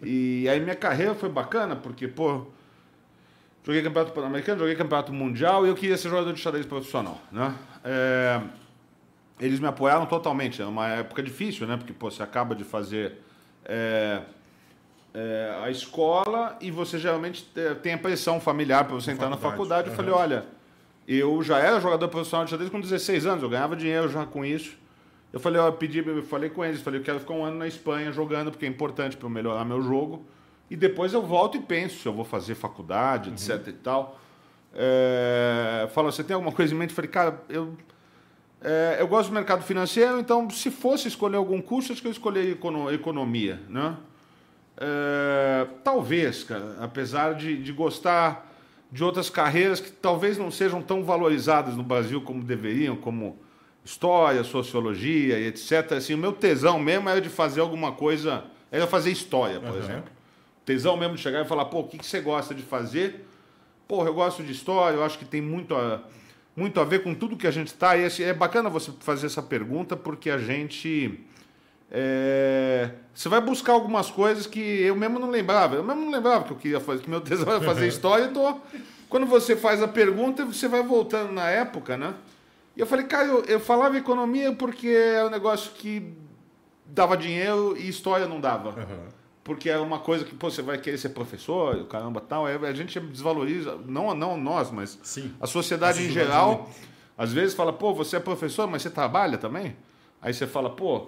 e 0.02 0.48
aí 0.48 0.60
minha 0.60 0.76
carreira 0.76 1.14
foi 1.14 1.30
bacana, 1.30 1.76
porque, 1.76 2.08
pô, 2.08 2.46
joguei 3.64 3.82
campeonato 3.82 4.14
pan-americano, 4.14 4.60
joguei 4.60 4.76
campeonato 4.76 5.12
mundial 5.12 5.66
e 5.66 5.70
eu 5.70 5.76
queria 5.76 5.98
ser 5.98 6.10
jogador 6.10 6.32
de 6.32 6.40
xadrez 6.40 6.66
profissional, 6.66 7.22
né? 7.32 7.54
É, 7.84 8.42
eles 9.40 9.60
me 9.60 9.68
apoiaram 9.68 10.06
totalmente. 10.06 10.62
É 10.62 10.66
uma 10.66 10.88
época 10.88 11.22
difícil, 11.22 11.68
né? 11.68 11.76
Porque, 11.76 11.94
pô, 11.94 12.10
você 12.10 12.24
acaba 12.24 12.56
de 12.56 12.64
fazer 12.64 13.22
é, 13.66 14.22
é, 15.14 15.60
a 15.64 15.70
escola 15.70 16.58
e 16.62 16.72
você 16.72 16.98
geralmente 16.98 17.46
tem 17.84 17.94
a 17.94 17.98
pressão 17.98 18.40
familiar 18.40 18.86
para 18.86 18.96
você 18.96 19.12
entrar 19.12 19.30
na 19.30 19.36
Faculdade, 19.36 19.90
faculdade. 19.90 19.90
Eu 19.90 19.96
falei, 19.96 20.12
olha, 20.12 20.57
eu 21.08 21.42
já 21.42 21.58
era 21.60 21.80
jogador 21.80 22.08
profissional 22.10 22.44
de 22.46 22.52
xadrez 22.52 22.70
com 22.70 22.80
16 22.82 23.26
anos, 23.26 23.44
eu 23.44 23.50
ganhava 23.50 23.76
dinheiro 23.76 24.10
já 24.10 24.26
com 24.26 24.44
isso. 24.44 24.76
Eu 25.32 25.40
falei, 25.40 25.60
ó, 25.62 25.70
pedi, 25.72 26.00
eu 26.06 26.24
falei 26.24 26.50
com 26.50 26.64
eles, 26.66 26.82
falei, 26.82 27.00
eu 27.00 27.04
quero 27.04 27.20
ficar 27.20 27.34
um 27.34 27.44
ano 27.46 27.58
na 27.58 27.68
Espanha 27.68 28.12
jogando, 28.12 28.50
porque 28.52 28.66
é 28.66 28.70
importante 28.70 29.16
para 29.18 29.26
eu 29.26 29.30
melhorar 29.30 29.64
meu 29.66 29.82
jogo. 29.82 30.26
E 30.70 30.76
depois 30.76 31.14
eu 31.14 31.22
volto 31.22 31.58
e 31.58 31.62
penso 31.62 32.00
se 32.00 32.06
eu 32.08 32.14
vou 32.14 32.26
fazer 32.26 32.56
faculdade, 32.56 33.30
etc 33.30 33.68
e 33.68 33.72
tal. 33.74 34.20
É, 34.74 35.88
você 35.94 36.24
tem 36.24 36.34
alguma 36.34 36.52
coisa 36.52 36.74
em 36.74 36.78
mente? 36.78 36.90
Eu 36.92 36.96
falei, 36.96 37.10
cara, 37.12 37.42
eu, 37.50 37.74
é, 38.62 38.98
eu 39.00 39.08
gosto 39.08 39.30
do 39.30 39.34
mercado 39.36 39.64
financeiro, 39.64 40.20
então 40.20 40.50
se 40.50 40.70
fosse 40.70 41.08
escolher 41.08 41.38
algum 41.38 41.62
curso, 41.62 41.92
acho 41.94 42.02
que 42.02 42.08
eu 42.08 42.12
escolheria 42.12 42.52
econo- 42.52 42.92
economia, 42.92 43.62
né? 43.70 43.96
É, 44.80 45.68
talvez, 45.84 46.44
cara, 46.44 46.78
apesar 46.80 47.34
de, 47.34 47.58
de 47.62 47.72
gostar 47.72 48.46
de 48.92 49.04
outras 49.04 49.30
carreiras 49.30 49.80
que 49.80 49.92
talvez 49.92 50.38
não 50.38 50.50
sejam 50.50 50.82
tão 50.82 51.04
valorizadas 51.04 51.76
no 51.76 51.84
Brasil 51.84 52.22
como 52.22 52.44
deveriam, 52.44 52.96
como 52.96 53.38
história, 53.84 54.44
sociologia 54.44 55.40
e 55.40 55.48
etc. 55.48 55.94
Assim, 55.94 56.14
o 56.14 56.18
meu 56.18 56.32
tesão 56.34 56.80
mesmo 56.80 57.08
era 57.10 57.22
de 57.22 57.30
fazer 57.30 57.62
alguma 57.62 57.92
coisa, 57.92 58.44
era 58.72 58.88
fazer 58.88 59.12
história, 59.12 59.60
por 59.60 59.70
Aham. 59.70 59.80
exemplo. 59.80 60.12
Tesão 60.66 60.98
mesmo 60.98 61.16
de 61.16 61.22
chegar 61.22 61.46
e 61.46 61.48
falar, 61.48 61.66
pô, 61.66 61.80
o 61.80 61.88
que, 61.88 61.98
que 61.98 62.06
você 62.06 62.20
gosta 62.20 62.54
de 62.54 62.62
fazer? 62.62 63.26
Pô, 63.88 64.06
eu 64.06 64.14
gosto 64.14 64.44
de 64.44 64.52
história, 64.52 64.98
eu 64.98 65.04
acho 65.04 65.18
que 65.18 65.24
tem 65.24 65.42
muito 65.42 65.74
a, 65.74 66.02
muito 66.56 66.80
a 66.82 66.84
ver 66.84 67.04
com 67.04 67.14
tudo 67.16 67.38
que 67.38 67.48
a 67.48 67.52
gente 67.52 67.68
está. 67.68 67.96
E 67.96 68.06
é 68.22 68.34
bacana 68.34 68.70
você 68.70 68.92
fazer 69.00 69.28
essa 69.28 69.42
pergunta, 69.42 69.96
porque 69.96 70.30
a 70.30 70.38
gente. 70.38 71.22
É, 71.92 72.90
você 73.14 73.30
vai 73.30 73.40
buscar 73.40 73.74
algumas 73.74 74.12
coisas 74.12 74.46
que 74.46 74.60
eu 74.60 74.96
mesmo 74.96 75.20
não 75.20 75.30
lembrava. 75.30 75.76
Eu 75.76 75.84
mesmo 75.84 76.02
não 76.02 76.12
lembrava 76.12 76.44
que 76.44 76.52
eu 76.52 76.58
queria 76.58 76.80
fazer, 76.80 77.02
que 77.02 77.10
meu 77.10 77.22
tesão 77.22 77.50
era 77.50 77.62
fazer 77.62 77.88
história. 77.88 78.26
Então, 78.26 78.62
quando 79.10 79.26
você 79.26 79.56
faz 79.56 79.82
a 79.82 79.88
pergunta, 79.88 80.46
você 80.46 80.68
vai 80.68 80.84
voltando 80.84 81.32
na 81.32 81.50
época, 81.50 81.96
né? 81.96 82.14
E 82.76 82.80
eu 82.80 82.86
falei, 82.86 83.06
cara, 83.06 83.28
eu, 83.28 83.44
eu 83.46 83.60
falava 83.60 83.98
economia 83.98 84.52
porque 84.54 84.88
é 84.88 85.26
um 85.26 85.30
negócio 85.30 85.72
que 85.72 86.14
dava 86.86 87.18
dinheiro 87.18 87.76
e 87.78 87.88
história 87.88 88.28
não 88.28 88.40
dava. 88.40 88.70
Aham. 88.70 89.18
Porque 89.44 89.70
é 89.70 89.78
uma 89.78 90.00
coisa 90.00 90.26
que 90.26 90.36
pô, 90.36 90.52
você 90.52 90.62
vai 90.62 90.78
querer 90.78 90.98
ser 90.98 91.10
professor, 91.10 91.86
caramba, 91.86 92.20
tal. 92.20 92.46
aí 92.46 92.58
A 92.66 92.74
gente 92.74 93.00
desvaloriza, 93.00 93.80
não, 93.86 94.14
não 94.14 94.36
nós, 94.38 94.70
mas 94.70 95.00
Sim. 95.02 95.32
a 95.40 95.48
sociedade 95.48 96.04
em 96.04 96.12
geral. 96.12 96.70
Às 97.18 97.34
vezes 97.34 97.56
fala, 97.56 97.72
pô, 97.72 97.94
você 97.94 98.18
é 98.18 98.20
professor, 98.20 98.68
mas 98.68 98.82
você 98.82 98.90
trabalha 98.90 99.38
também? 99.38 99.76
Aí 100.22 100.34
você 100.34 100.46
fala, 100.46 100.70
pô. 100.70 101.08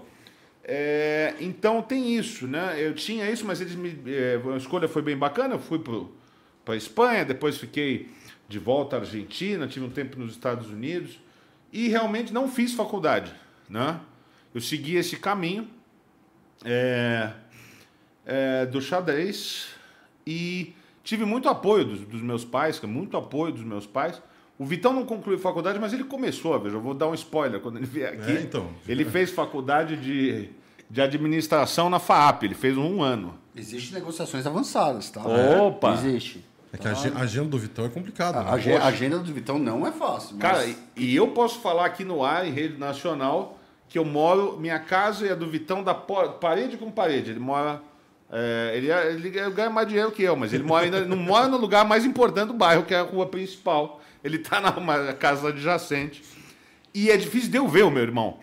É, 0.63 1.35
então 1.39 1.81
tem 1.81 2.15
isso, 2.15 2.47
né? 2.47 2.75
Eu 2.77 2.93
tinha 2.93 3.29
isso, 3.29 3.45
mas 3.45 3.61
eles 3.61 3.75
me, 3.75 3.97
é, 4.07 4.39
a 4.53 4.57
escolha 4.57 4.87
foi 4.87 5.01
bem 5.01 5.17
bacana. 5.17 5.55
Eu 5.55 5.59
fui 5.59 5.81
para 6.65 6.75
Espanha, 6.75 7.25
depois 7.25 7.57
fiquei 7.57 8.09
de 8.47 8.59
volta 8.59 8.95
à 8.95 8.99
Argentina, 8.99 9.67
tive 9.67 9.85
um 9.85 9.89
tempo 9.89 10.19
nos 10.19 10.31
Estados 10.31 10.69
Unidos 10.69 11.19
e 11.71 11.87
realmente 11.87 12.33
não 12.33 12.47
fiz 12.47 12.73
faculdade, 12.73 13.33
né? 13.69 13.99
Eu 14.53 14.61
segui 14.61 14.95
esse 14.95 15.17
caminho. 15.17 15.67
É, 16.65 17.31
é, 18.29 18.65
do 18.67 18.79
xadrez 18.79 19.69
e 20.25 20.75
tive 21.03 21.25
muito 21.25 21.49
apoio 21.49 21.83
dos, 21.83 22.01
dos 22.01 22.21
meus 22.21 22.45
pais, 22.45 22.77
cara, 22.77 22.91
muito 22.91 23.17
apoio 23.17 23.51
dos 23.51 23.63
meus 23.63 23.87
pais. 23.87 24.21
O 24.59 24.65
Vitão 24.65 24.91
não 24.93 25.05
concluiu 25.05 25.39
faculdade, 25.39 25.79
mas 25.79 25.93
ele 25.93 26.03
começou, 26.03 26.59
veja, 26.59 26.75
eu 26.75 26.81
vou 26.81 26.93
dar 26.93 27.07
um 27.07 27.13
spoiler 27.13 27.61
quando 27.61 27.77
ele 27.77 27.85
vier 27.85 28.13
aqui. 28.13 28.31
É, 28.31 28.41
então. 28.41 28.67
Ele 28.85 29.05
fez 29.05 29.31
faculdade 29.31 29.95
de, 29.95 30.49
de 30.89 31.01
administração 31.01 31.89
na 31.89 31.97
FAAP, 31.97 32.43
ele 32.43 32.55
fez 32.55 32.77
um 32.77 33.01
ano. 33.01 33.35
Existem 33.55 33.93
negociações 33.97 34.45
avançadas, 34.45 35.09
tá? 35.09 35.21
Opa! 35.25 35.93
Existe. 35.93 36.45
É 36.73 36.77
que 36.77 36.87
a 36.87 36.91
agen- 36.91 37.13
a 37.15 37.19
agenda 37.21 37.47
do 37.49 37.57
Vitão 37.57 37.85
é 37.85 37.89
complicada. 37.89 38.39
A, 38.41 38.55
né? 38.57 38.77
a 38.77 38.85
agenda 38.87 39.17
do 39.17 39.33
Vitão 39.33 39.57
não 39.57 39.87
é 39.87 39.91
fácil. 39.91 40.35
Mas... 40.37 40.41
Cara, 40.41 40.75
e, 40.95 41.15
eu 41.15 41.29
posso 41.29 41.59
falar 41.61 41.85
aqui 41.85 42.03
no 42.03 42.23
ar, 42.23 42.45
em 42.45 42.51
rede 42.51 42.77
nacional, 42.77 43.57
que 43.87 43.97
eu 43.97 44.03
moro, 44.05 44.57
minha 44.59 44.77
casa 44.77 45.25
e 45.25 45.29
a 45.31 45.35
do 45.35 45.47
Vitão, 45.49 45.81
da 45.83 45.95
parede 45.95 46.75
com 46.77 46.91
parede. 46.91 47.31
Ele 47.31 47.39
mora. 47.39 47.81
é, 48.31 48.73
ele, 48.75 48.91
é- 48.91 49.11
ele 49.13 49.29
ganha 49.29 49.69
mais 49.69 49.87
dinheiro 49.87 50.11
que 50.11 50.21
eu, 50.21 50.35
mas 50.35 50.53
ele 50.53 50.63
mora 50.63 50.83
ainda, 50.85 51.05
não 51.05 51.17
mora 51.17 51.47
no 51.47 51.57
lugar 51.57 51.85
mais 51.85 52.05
importante 52.05 52.47
do 52.49 52.53
bairro, 52.53 52.83
que 52.83 52.93
é 52.93 52.99
a 52.99 53.03
rua 53.03 53.25
principal. 53.25 53.98
Ele 54.23 54.37
está 54.37 54.59
na 54.59 54.71
uma 54.71 55.13
casa 55.13 55.49
adjacente. 55.49 56.21
E 56.93 57.09
é 57.09 57.17
difícil 57.17 57.49
de 57.51 57.57
eu 57.57 57.67
ver 57.67 57.83
o 57.83 57.91
meu 57.91 58.03
irmão. 58.03 58.39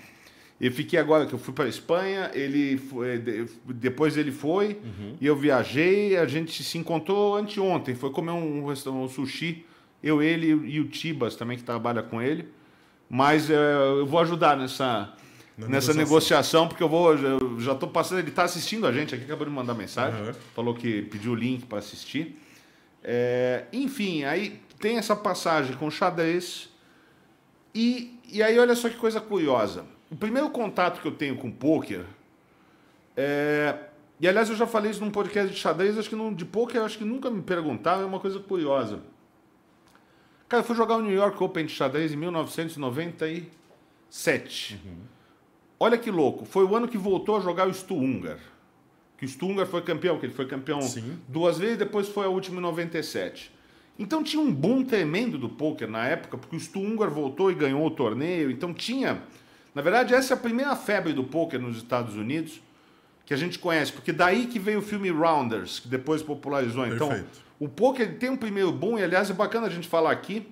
Eu 0.59 0.73
fiquei 0.73 0.99
agora 0.99 1.27
que 1.27 1.35
eu 1.35 1.39
fui 1.39 1.53
para 1.53 1.69
Espanha, 1.69 2.31
ele 2.33 2.79
foi, 2.79 3.19
de- 3.19 3.45
depois 3.67 4.17
ele 4.17 4.33
foi 4.33 4.79
e 5.21 5.27
eu 5.27 5.37
viajei, 5.37 6.17
a 6.17 6.25
gente 6.27 6.63
se 6.63 6.79
encontrou 6.79 7.37
anteontem, 7.37 7.95
foi 7.95 8.11
comer 8.11 8.31
um, 8.31 8.65
restaurante, 8.67 9.03
um 9.05 9.09
sushi, 9.09 9.67
eu, 10.03 10.23
ele 10.23 10.47
e 10.71 10.81
o 10.81 10.89
Tibas 10.89 11.37
também 11.37 11.59
que 11.59 11.63
trabalha 11.65 12.03
com 12.03 12.23
ele. 12.23 12.49
Mas 13.09 13.51
eh, 13.51 13.55
eu 14.01 14.07
vou 14.07 14.19
ajudar 14.21 14.57
nessa 14.57 15.13
Na 15.59 15.69
nessa 15.69 15.93
negociação. 15.93 15.95
negociação, 15.97 16.69
porque 16.69 16.83
eu 16.83 16.89
vou 16.89 17.15
eu 17.15 17.61
já 17.61 17.73
estou 17.73 17.91
passando, 17.91 18.21
ele 18.21 18.31
está 18.31 18.45
assistindo 18.45 18.87
a 18.87 18.93
gente 18.93 19.15
aqui, 19.15 19.25
acabou 19.25 19.47
de 19.47 19.53
mandar 19.53 19.75
mensagem, 19.75 20.19
Aham. 20.23 20.33
falou 20.55 20.75
que 20.75 21.03
pediu 21.03 21.33
o 21.33 21.35
link 21.35 21.67
para 21.67 21.79
assistir. 21.79 22.41
É, 23.05 23.65
enfim, 23.73 24.25
aí 24.25 24.59
tem 24.79 24.99
essa 24.99 25.17
passagem 25.17 25.77
com 25.77 25.91
xadrez. 25.91 26.69
E, 27.75 28.19
e 28.31 28.43
aí, 28.43 28.59
olha 28.59 28.75
só 28.75 28.89
que 28.89 28.97
coisa 28.97 29.21
curiosa. 29.21 29.85
O 30.11 30.17
primeiro 30.17 30.51
contato 30.51 31.01
que 31.01 31.09
eu 31.09 31.13
tenho 31.13 31.37
com 31.37 31.51
pôquer. 31.51 32.05
É, 33.17 33.77
e 34.21 34.29
aliás, 34.29 34.49
eu 34.49 34.57
já 34.57 34.67
falei 34.67 34.91
isso 34.91 35.05
num 35.05 35.11
podcast 35.11 35.53
de 35.53 35.59
xadrez, 35.59 35.99
acho 35.99 36.09
que 36.09 36.17
num, 36.17 36.33
de 36.33 36.45
pôquer, 36.45 36.81
acho 36.83 36.99
que 36.99 37.05
nunca 37.05 37.31
me 37.31 37.43
perguntaram, 37.43 38.03
é 38.03 38.07
uma 38.07 38.21
coisa 38.21 38.39
curiosa. 38.41 39.01
Cara, 40.49 40.63
eu 40.63 40.67
fui 40.67 40.77
jogar 40.77 40.97
o 40.97 41.03
New 41.03 41.13
York 41.13 41.43
Open 41.43 41.67
de 41.67 41.73
xadrez 41.73 42.13
em 42.13 42.17
1997. 42.17 44.81
Olha 45.79 45.99
que 45.99 46.11
louco, 46.11 46.47
foi 46.47 46.65
o 46.65 46.75
ano 46.75 46.89
que 46.89 46.97
voltou 46.97 47.37
a 47.37 47.41
jogar 47.41 47.69
o 47.69 47.75
Stu 47.75 47.95
Ungar. 47.95 48.39
Que 49.19 49.25
o 49.25 49.29
Stungar 49.29 49.67
foi 49.67 49.83
campeão, 49.83 50.19
que 50.19 50.27
ele 50.27 50.35
foi 50.35 50.47
campeão 50.47 50.81
Sim. 50.83 51.19
duas 51.27 51.59
vezes, 51.59 51.79
depois 51.79 52.09
foi 52.09 52.27
a 52.27 52.29
última 52.29 52.59
em 52.59 52.63
97. 52.63 53.51
Então 53.99 54.23
tinha 54.23 54.43
um 54.43 54.53
boom 54.53 54.85
tremendo 54.85 55.39
do 55.39 55.49
poker 55.49 55.89
na 55.89 56.07
época, 56.07 56.37
porque 56.37 56.57
o 56.57 56.61
Stungar 56.61 57.11
voltou 57.11 57.51
e 57.51 57.55
ganhou 57.55 57.85
o 57.87 57.91
torneio. 57.91 58.51
Então 58.51 58.75
tinha. 58.75 59.23
Na 59.75 59.83
verdade, 59.83 60.15
essa 60.15 60.35
é 60.35 60.37
a 60.37 60.41
primeira 60.41 60.75
febre 60.77 61.13
do 61.13 61.25
poker 61.25 61.61
nos 61.61 61.77
Estados 61.77 62.15
Unidos 62.17 62.61
que 63.27 63.35
a 63.35 63.37
gente 63.37 63.59
conhece, 63.59 63.93
porque 63.93 64.13
daí 64.13 64.47
que 64.47 64.57
veio 64.57 64.79
o 64.79 64.83
filme 64.83 65.11
Rounders, 65.11 65.81
que 65.81 65.89
depois 65.89 66.23
popularizou. 66.23 66.87
Então, 66.87 67.09
Perfeito. 67.09 67.41
o 67.59 67.69
poker 67.69 68.17
tem 68.19 68.31
um 68.31 68.37
primeiro 68.37 68.71
boom, 68.71 68.97
e 68.97 69.03
aliás 69.03 69.29
é 69.29 69.35
bacana 69.35 69.67
a 69.67 69.71
gente 69.71 69.89
falar 69.89 70.13
aqui, 70.13 70.49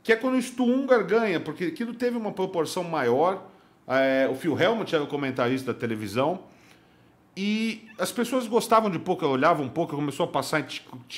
que 0.00 0.12
é 0.12 0.16
quando 0.16 0.36
o 0.36 0.42
Stungar 0.42 1.04
ganha, 1.04 1.40
porque 1.40 1.64
aquilo 1.64 1.92
teve 1.92 2.16
uma 2.16 2.30
proporção 2.30 2.84
maior. 2.84 3.50
É, 3.88 4.28
o 4.30 4.36
Phil 4.36 4.56
Helmut 4.56 4.94
era 4.94 5.02
o 5.02 5.08
comentarista 5.08 5.72
da 5.72 5.78
televisão. 5.78 6.44
E 7.36 7.88
as 7.98 8.12
pessoas 8.12 8.46
gostavam 8.46 8.88
de 8.88 8.98
poker, 8.98 9.28
olhavam 9.28 9.66
um 9.66 9.68
pouco, 9.68 9.96
começou 9.96 10.24
a 10.24 10.28
passar, 10.28 10.64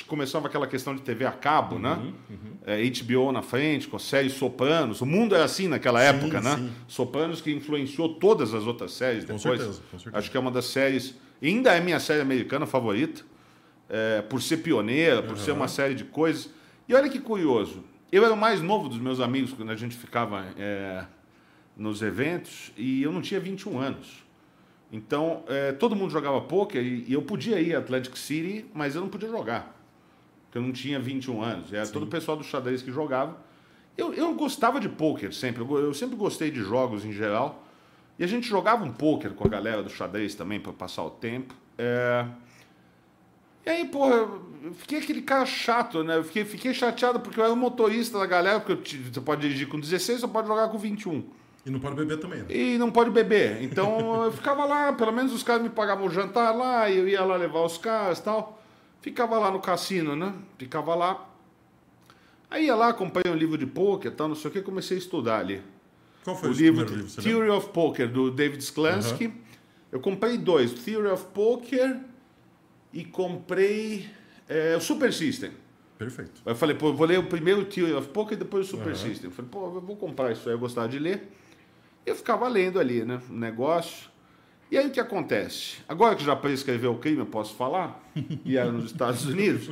começava 0.07 0.47
aquela 0.47 0.65
questão 0.65 0.95
de 0.95 1.01
TV 1.01 1.25
a 1.25 1.31
cabo, 1.31 1.77
né? 1.77 2.11
É, 2.65 2.81
HBO 2.89 3.31
na 3.31 3.43
frente, 3.43 3.87
com 3.87 3.97
a 3.97 3.99
série 3.99 4.29
Sopranos. 4.29 5.01
O 5.01 5.05
mundo 5.05 5.35
era 5.35 5.43
assim 5.43 5.67
naquela 5.67 6.01
época, 6.01 6.41
né? 6.41 6.55
sim. 6.55 6.71
Sopranos 6.87 7.39
que 7.39 7.51
influenciou 7.51 8.15
todas 8.15 8.53
as 8.55 8.65
outras 8.65 8.93
séries 8.93 9.25
Com 9.25 9.35
depois. 9.35 9.59
certeza, 9.59 9.81
com 9.91 9.99
certeza. 9.99 10.17
Acho 10.17 10.31
que 10.31 10.37
é 10.37 10.39
uma 10.39 10.51
das 10.51 10.65
séries, 10.65 11.15
ainda 11.41 11.71
é 11.75 11.79
minha 11.79 11.99
série 11.99 12.21
americana 12.21 12.65
favorita, 12.65 13.23
é, 13.87 14.23
por 14.23 14.41
ser 14.41 14.57
pioneira, 14.57 15.21
por 15.21 15.37
ser 15.37 15.51
uma 15.51 15.67
série 15.67 15.93
de 15.93 16.03
coisas. 16.03 16.49
E 16.89 16.95
olha 16.95 17.09
que 17.09 17.19
curioso, 17.19 17.83
eu 18.11 18.23
era 18.23 18.33
o 18.33 18.37
mais 18.37 18.59
novo 18.61 18.89
dos 18.89 18.97
meus 18.97 19.19
amigos 19.19 19.53
quando 19.53 19.69
a 19.69 19.75
gente 19.75 19.95
ficava 19.95 20.45
é, 20.57 21.05
nos 21.75 22.01
eventos 22.01 22.71
e 22.75 23.03
eu 23.03 23.11
não 23.11 23.21
tinha 23.21 23.39
21 23.39 23.79
anos. 23.79 24.26
Então, 24.91 25.43
é, 25.47 25.71
todo 25.73 25.95
mundo 25.95 26.11
jogava 26.11 26.39
poker 26.41 26.81
e, 26.81 27.03
e 27.07 27.13
eu 27.13 27.21
podia 27.21 27.59
ir 27.59 27.75
a 27.75 27.79
Atlantic 27.79 28.15
City, 28.15 28.65
mas 28.73 28.95
eu 28.95 29.01
não 29.01 29.09
podia 29.09 29.27
jogar. 29.29 29.75
Porque 30.45 30.57
eu 30.57 30.61
não 30.61 30.71
tinha 30.71 30.97
21 30.99 31.41
anos. 31.41 31.73
Era 31.73 31.85
todo 31.87 32.03
o 32.03 32.07
pessoal 32.07 32.37
do 32.37 32.43
xadrez 32.43 32.81
que 32.81 32.91
jogava. 32.91 33.37
Eu, 33.97 34.13
eu 34.13 34.33
gostava 34.35 34.79
de 34.79 34.87
poker 34.87 35.33
sempre. 35.33 35.61
Eu, 35.61 35.77
eu 35.77 35.93
sempre 35.93 36.15
gostei 36.15 36.49
de 36.49 36.61
jogos 36.61 37.03
em 37.03 37.11
geral. 37.11 37.65
E 38.17 38.23
a 38.23 38.27
gente 38.27 38.47
jogava 38.47 38.83
um 38.85 38.91
poker 38.91 39.31
com 39.33 39.45
a 39.45 39.49
galera 39.49 39.83
do 39.83 39.89
xadrez 39.89 40.33
também 40.35 40.59
para 40.59 40.71
passar 40.71 41.03
o 41.03 41.09
tempo. 41.09 41.53
É, 41.77 42.25
E 43.65 43.69
aí, 43.69 43.85
porra, 43.85 44.15
eu 44.15 44.73
fiquei 44.73 44.99
aquele 44.99 45.21
cara 45.21 45.45
chato, 45.45 46.01
né? 46.03 46.15
Eu 46.17 46.23
fiquei, 46.23 46.45
fiquei 46.45 46.73
chateado 46.73 47.19
porque 47.19 47.39
eu 47.39 47.43
era 47.43 47.53
o 47.53 47.57
motorista 47.57 48.17
da 48.17 48.25
galera, 48.25 48.59
porque 48.61 48.71
eu 48.71 48.81
te- 48.81 48.97
você 48.97 49.19
pode 49.19 49.41
dirigir 49.41 49.67
com 49.67 49.77
16, 49.79 50.21
você 50.21 50.27
pode 50.27 50.47
jogar 50.47 50.69
com 50.69 50.77
21 50.77 51.25
E 51.67 51.69
não 51.69 51.81
pode 51.81 51.95
beber 51.97 52.17
também, 52.17 52.39
né? 52.39 52.45
e 52.49 52.77
não 52.77 52.89
pode 52.89 53.09
beber. 53.09 53.61
Então 53.61 54.23
eu 54.23 54.31
ficava 54.31 54.63
lá, 54.63 54.93
pelo 54.93 55.11
menos 55.11 55.33
os 55.33 55.43
caras 55.43 55.61
me 55.61 55.69
pagavam 55.69 56.07
o 56.07 56.09
jantar 56.09 56.55
lá, 56.55 56.89
e 56.89 56.97
eu 56.97 57.09
ia 57.09 57.21
lá 57.25 57.35
levar 57.35 57.61
os 57.65 57.77
caras 57.77 58.19
e 58.19 58.23
tal. 58.23 58.63
Ficava 59.01 59.37
lá 59.37 59.51
no 59.51 59.59
cassino, 59.59 60.15
né? 60.15 60.33
Ficava 60.57 60.95
lá. 60.95 61.29
Aí 62.49 62.67
ia 62.67 62.75
lá, 62.75 62.93
comprei 62.93 63.29
um 63.29 63.35
livro 63.35 63.57
de 63.57 63.65
poker, 63.65 64.11
tal, 64.13 64.29
não 64.29 64.35
sei 64.35 64.49
o 64.49 64.53
que, 64.53 64.61
comecei 64.61 64.95
a 64.95 64.99
estudar 64.99 65.39
ali. 65.39 65.61
Qual 66.23 66.37
foi 66.37 66.49
o 66.49 66.53
o 66.53 66.55
livro, 66.55 66.89
lembra? 66.89 67.21
Theory 67.21 67.49
of 67.49 67.69
Poker, 67.69 68.09
do 68.09 68.31
David 68.31 68.63
Sklansky. 68.63 69.33
Eu 69.91 69.99
comprei 69.99 70.37
dois, 70.37 70.71
Theory 70.71 71.09
of 71.09 71.25
Poker 71.33 71.99
e 72.93 73.03
comprei 73.03 74.09
é, 74.47 74.75
o 74.77 74.79
Super 74.79 75.11
System. 75.11 75.51
Perfeito. 75.97 76.41
Eu 76.45 76.55
falei, 76.55 76.75
pô, 76.75 76.87
eu 76.87 76.93
vou 76.93 77.05
ler 77.05 77.19
o 77.19 77.23
primeiro 77.23 77.65
Theory 77.65 77.93
of 77.93 78.07
Poker 78.09 78.37
e 78.37 78.39
depois 78.39 78.67
o 78.67 78.69
Super 78.69 78.95
System. 78.95 79.29
Eu 79.29 79.31
falei, 79.31 79.51
pô, 79.51 79.65
eu 79.65 79.81
vou 79.81 79.97
comprar 79.97 80.31
isso 80.31 80.47
aí, 80.47 80.55
eu 80.55 80.59
gostava 80.59 80.87
de 80.87 80.99
ler. 80.99 81.27
Eu 82.07 82.15
ficava 82.15 82.47
lendo 82.47 82.79
ali, 82.79 83.03
né, 83.03 83.19
o 83.29 83.33
negócio. 83.33 84.09
E 84.71 84.77
aí 84.77 84.87
o 84.87 84.89
que 84.89 84.99
acontece? 84.99 85.79
Agora 85.89 86.15
que 86.15 86.23
já 86.23 86.37
prescreveu 86.37 86.93
o 86.93 86.97
crime, 86.97 87.17
eu 87.17 87.25
posso 87.25 87.53
falar? 87.53 88.01
E 88.45 88.55
era 88.55 88.71
nos 88.71 88.85
Estados 88.85 89.25
Unidos. 89.25 89.69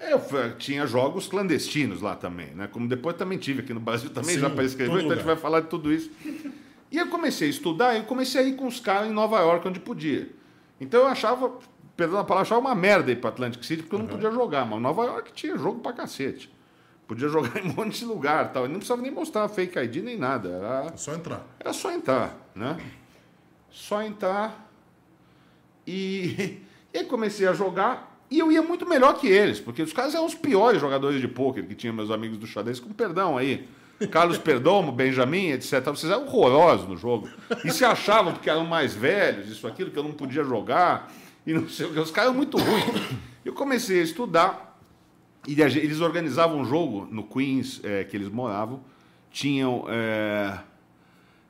Eu 0.00 0.56
tinha 0.56 0.86
jogos 0.86 1.26
clandestinos 1.26 2.00
lá 2.00 2.16
também, 2.16 2.54
né? 2.54 2.68
Como 2.68 2.88
depois 2.88 3.16
também 3.16 3.36
tive 3.36 3.60
aqui 3.60 3.74
no 3.74 3.80
Brasil, 3.80 4.08
também 4.08 4.36
Sim, 4.36 4.40
já 4.40 4.48
prescreveu, 4.48 4.98
então 4.98 5.12
a 5.12 5.14
gente 5.16 5.24
vai 5.26 5.36
falar 5.36 5.60
de 5.60 5.66
tudo 5.66 5.92
isso. 5.92 6.10
E 6.90 6.96
eu 6.96 7.08
comecei 7.08 7.48
a 7.48 7.50
estudar, 7.50 7.94
e 7.94 7.98
eu 7.98 8.04
comecei 8.04 8.40
a 8.40 8.44
ir 8.44 8.56
com 8.56 8.66
os 8.66 8.80
caras 8.80 9.10
em 9.10 9.12
Nova 9.12 9.38
York, 9.40 9.68
onde 9.68 9.78
podia. 9.78 10.30
Então 10.80 11.00
eu 11.00 11.06
achava, 11.06 11.52
perdão 11.94 12.18
a 12.18 12.24
palavra, 12.24 12.48
achava 12.48 12.60
uma 12.60 12.74
merda 12.74 13.12
ir 13.12 13.16
para 13.16 13.28
Atlantic 13.28 13.62
City, 13.62 13.82
porque 13.82 13.94
eu 13.94 13.98
não 13.98 14.06
podia 14.06 14.30
jogar, 14.30 14.64
mas 14.64 14.80
Nova 14.80 15.04
York 15.04 15.32
tinha 15.34 15.58
jogo 15.58 15.80
pra 15.80 15.92
cacete. 15.92 16.50
Podia 17.08 17.28
jogar 17.28 17.56
em 17.64 17.70
um 17.70 17.74
monte 17.74 17.98
de 18.00 18.04
lugar 18.04 18.52
tal. 18.52 18.66
E 18.66 18.68
não 18.68 18.76
precisava 18.76 19.00
nem 19.00 19.10
mostrar 19.10 19.48
fake 19.48 19.78
ID 19.78 19.96
nem 20.04 20.16
nada. 20.18 20.50
Era, 20.50 20.92
É 20.92 20.96
só 20.96 21.14
entrar. 21.14 21.44
era 21.58 21.72
só 21.72 21.90
entrar, 21.90 22.36
né? 22.54 22.76
Só 23.70 24.02
entrar. 24.02 24.70
E, 25.86 26.58
e 26.92 26.98
aí 26.98 27.04
comecei 27.04 27.48
a 27.48 27.54
jogar. 27.54 28.20
E 28.30 28.38
eu 28.38 28.52
ia 28.52 28.60
muito 28.60 28.86
melhor 28.86 29.14
que 29.14 29.26
eles, 29.26 29.58
porque 29.58 29.80
os 29.80 29.92
caras 29.92 30.14
eram 30.14 30.26
os 30.26 30.34
piores 30.34 30.78
jogadores 30.78 31.18
de 31.18 31.26
pôquer 31.26 31.66
que 31.66 31.74
tinha 31.74 31.90
meus 31.92 32.10
amigos 32.10 32.36
do 32.36 32.46
xadrez, 32.46 32.78
com 32.78 32.92
perdão 32.92 33.38
aí. 33.38 33.66
Carlos 34.10 34.36
Perdomo, 34.38 34.92
Benjamin, 34.92 35.48
etc. 35.52 35.82
Vocês 35.86 36.12
eram 36.12 36.24
horrorosos 36.26 36.86
no 36.86 36.96
jogo. 36.96 37.28
E 37.64 37.70
se 37.72 37.84
achavam 37.84 38.32
porque 38.34 38.48
eram 38.50 38.64
mais 38.66 38.94
velhos, 38.94 39.48
isso, 39.48 39.66
aquilo, 39.66 39.90
que 39.90 39.98
eu 39.98 40.04
não 40.04 40.12
podia 40.12 40.44
jogar. 40.44 41.10
E 41.46 41.52
não 41.54 41.68
sei 41.68 41.86
o 41.86 41.92
que. 41.92 41.98
Os 41.98 42.10
caras 42.10 42.28
eram 42.28 42.36
muito 42.36 42.58
ruins. 42.58 42.84
Eu 43.44 43.54
comecei 43.54 43.98
a 44.00 44.04
estudar. 44.04 44.67
E 45.46 45.60
eles 45.60 46.00
organizavam 46.00 46.58
um 46.60 46.64
jogo 46.64 47.06
no 47.10 47.22
Queens, 47.22 47.80
é, 47.84 48.04
que 48.04 48.16
eles 48.16 48.28
moravam. 48.28 48.80
Tinham 49.30 49.84
é, 49.88 50.58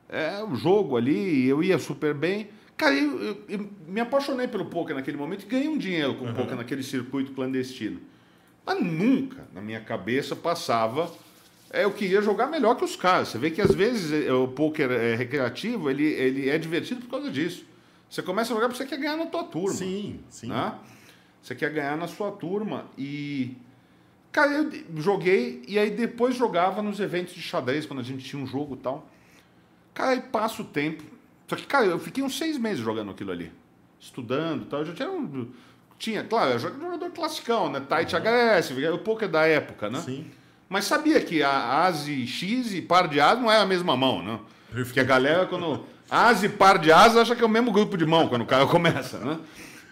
é, 0.09 0.43
um 0.43 0.55
jogo 0.55 0.95
ali, 0.97 1.47
eu 1.47 1.63
ia 1.63 1.77
super 1.79 2.13
bem. 2.13 2.49
Cara, 2.77 2.95
eu, 2.95 3.19
eu- 3.21 3.37
eu 3.49 3.69
me 3.87 3.99
apaixonei 3.99 4.47
pelo 4.47 4.65
poker 4.65 4.95
naquele 4.95 5.17
momento 5.17 5.43
e 5.43 5.47
ganhei 5.47 5.67
um 5.67 5.77
dinheiro 5.77 6.15
com 6.15 6.29
o 6.29 6.33
poker 6.33 6.55
naquele 6.55 6.83
circuito 6.83 7.31
clandestino. 7.33 7.99
Mas 8.65 8.81
nunca 8.81 9.47
na 9.53 9.61
minha 9.61 9.81
cabeça 9.81 10.35
passava. 10.35 11.11
É, 11.71 11.83
eu 11.83 11.91
queria 11.91 12.21
jogar 12.21 12.47
melhor 12.47 12.75
que 12.75 12.83
os 12.85 12.95
caras. 12.95 13.27
Você 13.29 13.37
vê 13.37 13.51
que 13.51 13.61
às 13.61 13.73
vezes 13.75 14.11
é, 14.25 14.31
o 14.31 14.47
poker 14.47 14.89
é, 14.91 15.15
recreativo 15.15 15.89
ele, 15.89 16.03
ele 16.05 16.49
é 16.49 16.57
divertido 16.57 17.01
por 17.01 17.09
causa 17.09 17.29
disso. 17.29 17.65
Você 18.09 18.21
começa 18.23 18.51
a 18.53 18.55
jogar 18.55 18.69
porque 18.69 18.81
você 18.83 18.89
quer 18.89 18.97
ganhar 18.99 19.17
na 19.17 19.25
tua 19.27 19.43
turma 19.43 19.73
Sim, 19.75 20.19
sim. 20.29 20.47
né? 20.47 20.73
Você 21.41 21.53
quer 21.53 21.71
ganhar 21.71 21.95
na 21.97 22.07
sua 22.07 22.31
turma 22.31 22.85
e 22.97 23.55
cara, 24.31 24.51
eu 24.51 24.71
joguei 24.97 25.63
e 25.67 25.77
aí 25.77 25.89
depois 25.91 26.35
jogava 26.35 26.81
nos 26.81 26.99
eventos 26.99 27.33
de 27.33 27.41
xadrez 27.41 27.85
quando 27.85 27.99
a 27.99 28.03
gente 28.03 28.23
tinha 28.23 28.41
um 28.41 28.47
jogo 28.47 28.75
e 28.75 28.77
tal. 28.77 29.09
Cara, 29.93 30.11
aí 30.11 30.21
passa 30.21 30.61
o 30.61 30.65
tempo. 30.65 31.03
Só 31.47 31.55
que, 31.55 31.65
cara, 31.65 31.85
eu 31.85 31.99
fiquei 31.99 32.23
uns 32.23 32.37
seis 32.37 32.57
meses 32.57 32.79
jogando 32.79 33.11
aquilo 33.11 33.31
ali, 33.31 33.51
estudando, 33.99 34.63
e 34.63 34.65
tal. 34.65 34.79
Eu 34.81 34.85
já 34.85 34.93
tinha 34.93 35.09
um, 35.09 35.49
tinha, 35.99 36.23
claro, 36.23 36.51
eu 36.51 36.59
jogador 36.59 37.11
classicão, 37.11 37.69
né? 37.69 37.81
Tight 37.81 38.15
HS, 38.15 38.71
o 38.93 38.97
poker 38.99 39.27
da 39.27 39.45
época, 39.45 39.89
né? 39.89 39.99
Sim. 39.99 40.25
Mas 40.69 40.85
sabia 40.85 41.19
que 41.19 41.43
a 41.43 41.85
As 41.85 42.07
e 42.07 42.25
X 42.25 42.73
e 42.73 42.81
par 42.81 43.07
de 43.07 43.19
As 43.19 43.39
não 43.39 43.51
é 43.51 43.57
a 43.57 43.65
mesma 43.65 43.97
mão, 43.97 44.23
né? 44.23 44.39
Perfeito. 44.67 44.85
Porque 44.87 44.99
a 44.99 45.03
galera, 45.03 45.45
quando. 45.45 45.83
As 46.09 46.43
e 46.43 46.49
par 46.49 46.77
de 46.77 46.91
As 46.91 47.17
acha 47.17 47.35
que 47.35 47.41
é 47.43 47.45
o 47.45 47.49
mesmo 47.49 47.71
grupo 47.71 47.97
de 47.97 48.05
mão 48.05 48.29
quando 48.29 48.43
o 48.43 48.45
cara 48.45 48.65
começa, 48.67 49.17
né? 49.17 49.39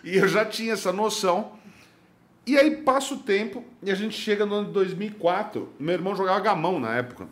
E 0.04 0.16
eu 0.16 0.28
já 0.28 0.46
tinha 0.46 0.74
essa 0.74 0.94
noção. 0.94 1.57
E 2.48 2.58
aí 2.58 2.78
passa 2.78 3.14
o 3.14 3.18
tempo 3.18 3.62
e 3.84 3.92
a 3.92 3.96
gente 3.96 4.16
chega 4.16 4.46
no 4.46 4.56
ano 4.56 4.68
de 4.68 4.72
2004. 4.72 5.68
Meu 5.78 5.96
irmão 5.96 6.16
jogava 6.16 6.40
gamão 6.40 6.80
na 6.80 6.96
época. 6.96 7.28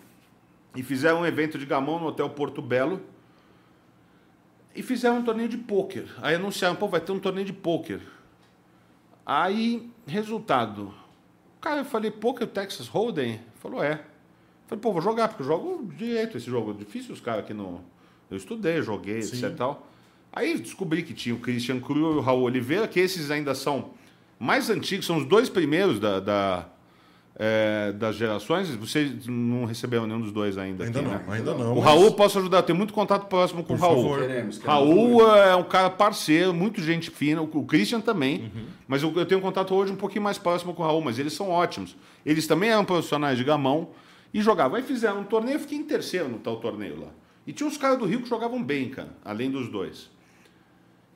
E 0.76 0.84
fizeram 0.84 1.22
um 1.22 1.26
evento 1.26 1.58
de 1.58 1.66
gamão 1.66 1.98
no 1.98 2.08
Hotel 2.08 2.30
Porto 2.30 2.62
Belo. 2.62 3.02
E 4.76 4.84
fizeram 4.84 5.20
um 5.20 5.24
torneio 5.24 5.48
de 5.48 5.58
pôquer. 5.58 6.06
Aí 6.22 6.36
anunciaram, 6.36 6.76
pô, 6.76 6.90
vai 6.90 7.00
ter 7.00 7.14
um 7.14 7.20
torneio 7.20 7.48
de 7.48 7.54
pôquer. 7.54 8.02
Aí, 9.26 9.90
resultado. 10.06 10.94
Cara, 11.62 11.80
eu 11.80 11.86
falei, 11.86 12.12
pôquer 12.12 12.48
Texas 12.48 12.90
Hold'em? 12.90 13.40
Falou, 13.62 13.82
é. 13.82 14.04
Falei, 14.68 14.82
pô, 14.82 14.92
vou 14.92 15.02
jogar, 15.02 15.30
porque 15.30 15.44
eu 15.44 15.48
jogo 15.48 15.90
direito 15.96 16.36
esse 16.36 16.48
jogo. 16.48 16.74
Difícil 16.74 17.14
os 17.14 17.22
caras 17.22 17.46
aqui 17.46 17.54
no... 17.54 17.80
Eu 18.30 18.36
estudei, 18.36 18.82
joguei, 18.82 19.22
Sim. 19.22 19.38
etc 19.38 19.50
e 19.50 19.56
tal. 19.56 19.88
Aí 20.34 20.58
descobri 20.58 21.04
que 21.04 21.14
tinha 21.14 21.34
o 21.34 21.40
Christian 21.40 21.80
Cru 21.80 22.16
e 22.16 22.18
o 22.18 22.20
Raul 22.20 22.42
Oliveira, 22.42 22.86
que 22.86 23.00
esses 23.00 23.32
ainda 23.32 23.56
são 23.56 23.92
mais 24.40 24.70
antigos, 24.70 25.06
são 25.06 25.18
os 25.18 25.26
dois 25.26 25.50
primeiros 25.50 26.00
da, 26.00 26.20
da, 26.20 26.66
é, 27.38 27.92
das 27.94 28.16
gerações. 28.16 28.70
Vocês 28.76 29.28
não 29.28 29.66
receberam 29.66 30.06
nenhum 30.08 30.22
dos 30.22 30.32
dois 30.32 30.58
ainda 30.58 30.84
Ainda 30.86 31.00
aqui, 31.00 31.08
não, 31.08 31.16
né? 31.16 31.26
ainda 31.30 31.54
não. 31.54 31.74
O 31.74 31.76
mas- 31.76 31.86
Raul, 31.86 32.12
posso 32.14 32.40
ajudar, 32.40 32.62
tenho 32.64 32.78
muito 32.78 32.94
contato 32.94 33.28
próximo 33.28 33.64
com 33.64 33.76
Por 33.76 33.78
o 33.78 33.82
Raul. 33.82 34.04
favor. 34.04 34.20
Queremos, 34.22 34.58
queremos 34.58 34.66
Raul 34.88 35.36
é 35.36 35.56
um 35.56 35.64
cara 35.64 35.90
parceiro, 35.90 36.54
muito 36.54 36.82
gente 36.82 37.10
fina, 37.10 37.42
o 37.42 37.50
o 37.58 37.66
Christian 37.66 38.02
também, 38.02 38.52
Uhum. 38.56 38.66
mas 38.88 39.02
eu, 39.04 39.14
eu 39.16 39.26
tenho 39.26 39.40
contato 39.42 39.74
hoje 39.74 39.92
um 39.92 39.96
pouquinho 39.96 40.22
mais 40.24 40.38
próximo 40.38 40.74
com 40.74 40.84
o 40.84 40.86
Raul, 40.86 41.02
mas 41.02 41.18
eles 41.20 41.34
são 41.34 41.50
ótimos. 41.50 41.96
Eles 42.26 42.46
também 42.48 42.70
eram 42.70 42.84
profissionais 42.86 43.38
de 43.38 43.44
gamão 43.44 43.90
e 44.34 44.42
jogavam. 44.42 44.76
Aí 44.78 44.84
fizeram 44.84 45.22
um 45.22 45.24
torneio, 45.24 45.56
eu 45.56 45.60
fiquei 45.62 45.78
em 45.78 45.84
terceiro 45.84 46.28
no 46.28 46.40
tal 46.40 46.58
torneio 46.58 47.00
lá. 47.00 47.08
E 47.48 47.54
tinha 47.54 47.68
uns 47.68 47.78
caras 47.78 47.98
do 48.00 48.06
Rio 48.06 48.22
que 48.22 48.28
jogavam 48.30 48.62
bem, 48.62 48.90
cara, 48.90 49.10
além 49.24 49.50
dos 49.52 49.70
dois. 49.70 50.10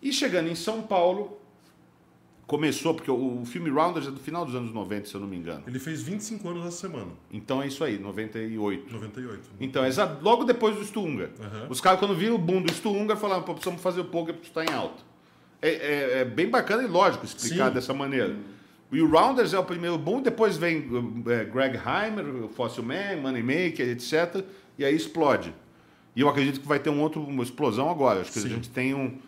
E 0.02 0.14
chegando 0.14 0.48
em 0.48 0.56
São 0.56 0.82
Paulo, 0.84 1.39
começou, 2.50 2.96
porque 2.96 3.12
o, 3.12 3.42
o 3.42 3.46
filme 3.46 3.70
Rounders 3.70 4.08
é 4.08 4.12
do 4.12 4.20
final 4.20 4.44
dos 4.44 4.56
anos 4.56 4.74
90, 4.74 5.06
se 5.08 5.14
eu 5.14 5.22
não 5.22 5.28
me 5.28 5.38
engano. 5.38 5.62
Ele 5.68 5.78
fez 5.78 6.02
25 6.02 6.50
anos 6.50 6.66
essa 6.66 6.78
semana. 6.88 7.12
Então 7.32 7.62
é 7.62 7.68
isso 7.68 7.84
aí, 7.84 8.00
98. 8.00 8.92
98. 8.92 9.50
Então, 9.62 9.86
é 9.86 9.90
logo 10.20 10.44
depois 10.44 10.76
do 10.76 10.84
Stunga. 10.84 11.30
Aham. 11.40 11.68
Os 11.70 11.80
caras, 11.80 12.00
quando 12.00 12.16
viram 12.16 12.34
o 12.34 12.40
boom 12.40 12.64
do 12.64 12.74
Stunga, 12.74 13.16
falaram, 13.16 13.44
pô, 13.44 13.54
precisamos 13.54 13.80
fazer 13.84 14.02
o 14.02 14.06
poker 14.06 14.34
porque 14.34 14.48
está 14.48 14.66
em 14.66 14.74
alta. 14.76 15.04
é, 15.62 15.70
é- 15.70 16.18
é 16.22 16.26
bem 16.26 16.50
bacana 16.50 16.82
e 16.82 16.88
lógico 16.88 17.24
explicar 17.24 17.68
Sim. 17.68 17.74
dessa 17.76 17.94
maneira. 17.94 18.36
E 18.92 19.00
o 19.00 19.08
Rounders 19.08 19.54
é 19.54 19.60
o 19.60 19.64
primeiro 19.64 20.00
bom, 20.00 20.20
depois 20.20 20.58
vem 20.58 20.90
é, 21.28 21.46
Greg 21.46 21.78
Heimer, 21.78 22.46
o 22.46 22.50
Fossil 22.50 22.82
Man, 22.84 23.18
Moneymaker, 23.22 23.88
etc. 23.90 24.44
E 24.78 24.84
aí 24.84 24.96
explode. 24.96 25.54
E 26.16 26.22
eu 26.22 26.28
acredito 26.28 26.60
que 26.62 26.68
vai 26.68 26.80
ter 26.80 26.90
um 26.90 27.00
outro, 27.00 27.22
uma 27.22 27.44
explosão 27.44 27.92
agora. 27.92 28.22
Acho 28.22 28.32
que 28.32 28.40
Sim. 28.40 28.48
a 28.48 28.50
gente 28.50 28.70
tem 28.72 28.96
um, 28.96 29.20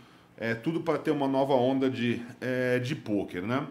é, 0.42 0.56
tudo 0.56 0.82
para 0.82 0.98
ter 0.98 1.12
uma 1.12 1.28
nova 1.28 1.54
onda 1.54 1.88
de, 1.88 2.20
é, 2.42 2.80
de 2.80 2.96
pôquer, 2.96 3.44
né? 3.44 3.68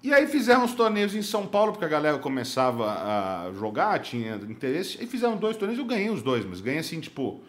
E 0.00 0.14
aí 0.14 0.28
fizeram 0.28 0.64
os 0.64 0.72
torneios 0.72 1.12
em 1.12 1.22
São 1.22 1.44
Paulo, 1.44 1.72
porque 1.72 1.84
a 1.84 1.88
galera 1.88 2.18
começava 2.18 2.88
a 2.88 3.52
jogar, 3.52 3.98
tinha 3.98 4.36
interesse. 4.36 4.96
E 5.02 5.08
fizeram 5.08 5.36
dois 5.36 5.56
torneios, 5.56 5.76
eu 5.76 5.84
ganhei 5.84 6.08
os 6.08 6.22
dois, 6.22 6.44
mas 6.44 6.60
ganhei 6.60 6.78
assim, 6.78 7.00
tipo... 7.00 7.42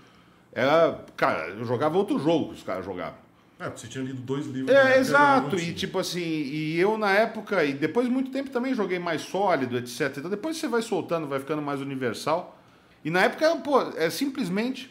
Era, 0.51 0.99
cara, 1.15 1.49
eu 1.49 1.63
jogava 1.63 1.95
outro 1.95 2.17
jogo 2.17 2.47
que 2.47 2.55
os 2.55 2.63
caras 2.63 2.83
jogavam. 2.83 3.19
É, 3.59 3.65
porque 3.65 3.81
você 3.81 3.87
tinha 3.87 4.03
lido 4.03 4.19
dois 4.23 4.47
livros. 4.47 4.75
É, 4.75 4.79
época, 4.79 4.97
exato. 4.97 5.55
E 5.57 5.71
tipo 5.73 5.99
assim, 5.99 6.19
e 6.19 6.79
eu 6.79 6.97
na 6.97 7.11
época, 7.11 7.63
e 7.63 7.73
depois 7.73 8.07
de 8.07 8.11
muito 8.11 8.31
tempo 8.31 8.49
também 8.49 8.73
joguei 8.73 8.97
mais 8.97 9.21
sólido, 9.21 9.77
etc. 9.77 10.17
Então 10.17 10.31
depois 10.31 10.57
você 10.57 10.67
vai 10.67 10.81
soltando, 10.81 11.27
vai 11.27 11.39
ficando 11.39 11.61
mais 11.61 11.81
universal. 11.81 12.57
E 13.05 13.11
na 13.11 13.25
época, 13.25 13.55
pô, 13.57 13.79
é 13.95 14.09
simplesmente 14.09 14.89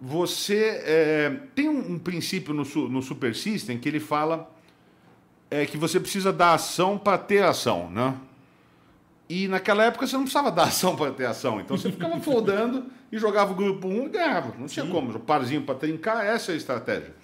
você 0.00 0.82
é, 0.84 1.36
tem 1.54 1.68
um, 1.68 1.92
um 1.92 1.98
princípio 1.98 2.54
no, 2.54 2.64
no 2.88 3.02
Super 3.02 3.34
System 3.34 3.78
que 3.78 3.88
ele 3.88 4.00
fala 4.00 4.50
é, 5.50 5.66
que 5.66 5.76
você 5.76 6.00
precisa 6.00 6.32
dar 6.32 6.54
ação 6.54 6.96
para 6.96 7.18
ter 7.18 7.42
ação, 7.42 7.90
né? 7.90 8.14
E 9.28 9.46
naquela 9.46 9.84
época 9.84 10.06
você 10.06 10.14
não 10.14 10.22
precisava 10.22 10.50
dar 10.52 10.64
ação 10.64 10.96
para 10.96 11.12
ter 11.12 11.26
ação. 11.26 11.60
Então 11.60 11.76
você 11.76 11.90
ficava 11.90 12.18
foldando 12.20 12.86
e 13.12 13.18
jogava 13.18 13.52
o 13.52 13.54
grupo 13.54 13.86
1 13.86 14.06
e 14.06 14.08
ganhava. 14.08 14.54
Não 14.58 14.66
tinha 14.66 14.86
como. 14.86 15.10
Um 15.10 15.20
parzinho 15.20 15.62
para 15.62 15.74
trincar, 15.74 16.24
essa 16.24 16.52
é 16.52 16.54
a 16.54 16.56
estratégia. 16.56 17.14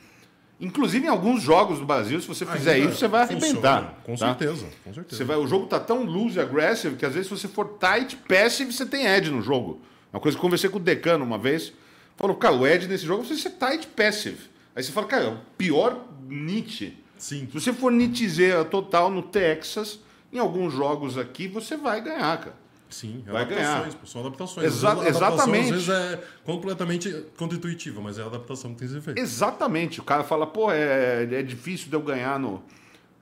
Inclusive 0.58 1.04
em 1.04 1.08
alguns 1.08 1.42
jogos 1.42 1.78
do 1.78 1.84
Brasil, 1.84 2.18
se 2.20 2.26
você 2.26 2.46
fizer 2.46 2.74
Ainda 2.74 2.88
isso, 2.88 2.98
você 2.98 3.08
vai 3.08 3.22
arrebentar. 3.22 3.94
Com 4.04 4.14
tá? 4.14 4.28
certeza, 4.28 4.66
com 4.84 4.94
certeza. 4.94 5.16
Você 5.16 5.24
vai, 5.24 5.36
o 5.36 5.46
jogo 5.46 5.66
tá 5.66 5.78
tão 5.78 6.04
loose 6.04 6.40
aggressive 6.40 6.96
que 6.96 7.04
às 7.04 7.12
vezes 7.12 7.28
se 7.28 7.36
você 7.36 7.46
for 7.46 7.78
tight, 7.78 8.16
passive, 8.16 8.72
você 8.72 8.86
tem 8.86 9.06
edge 9.06 9.30
no 9.30 9.42
jogo. 9.42 9.80
Uma 10.12 10.20
coisa 10.20 10.36
que 10.36 10.38
eu 10.38 10.42
conversei 10.42 10.70
com 10.70 10.78
o 10.78 10.80
Decano 10.80 11.24
uma 11.24 11.36
vez. 11.36 11.74
Falou, 12.16 12.36
cara, 12.36 12.54
o 12.54 12.66
edge 12.66 12.86
nesse 12.88 13.04
jogo 13.04 13.22
é 13.22 13.26
você 13.26 13.36
ser 13.36 13.50
tight 13.50 13.86
passive. 13.88 14.38
Aí 14.74 14.82
você 14.82 14.92
fala, 14.92 15.06
cara, 15.06 15.24
é 15.24 15.28
o 15.28 15.38
pior 15.58 16.04
nit. 16.28 17.02
Sim. 17.18 17.46
Se 17.50 17.54
você 17.60 17.72
for 17.72 17.90
nitizeira 17.92 18.64
total 18.64 19.10
no 19.10 19.22
Texas, 19.22 19.98
em 20.32 20.38
alguns 20.38 20.72
jogos 20.72 21.16
aqui, 21.18 21.48
você 21.48 21.76
vai 21.76 22.00
ganhar, 22.00 22.38
cara. 22.38 22.66
Sim, 22.88 23.24
Vai 23.26 23.42
adaptações, 23.42 23.94
ganhar. 23.94 24.06
são 24.06 24.20
adaptações. 24.20 24.66
Exa- 24.66 24.94
vezes 24.94 25.16
adaptação, 25.16 25.36
exatamente. 25.54 25.64
Às 25.74 25.84
vezes 25.86 25.88
é 25.88 26.22
completamente 26.44 27.24
contra-intuitiva, 27.36 28.00
mas 28.00 28.16
é 28.18 28.22
a 28.22 28.26
adaptação 28.26 28.72
que 28.72 28.78
tem 28.78 28.88
que 28.88 28.94
ser 28.94 29.00
feita. 29.00 29.20
Exatamente. 29.20 29.98
O 30.00 30.04
cara 30.04 30.22
fala, 30.22 30.46
pô, 30.46 30.70
é, 30.70 31.24
é 31.30 31.42
difícil 31.42 31.88
de 31.88 31.94
eu 31.96 32.00
ganhar 32.00 32.38
no, 32.38 32.62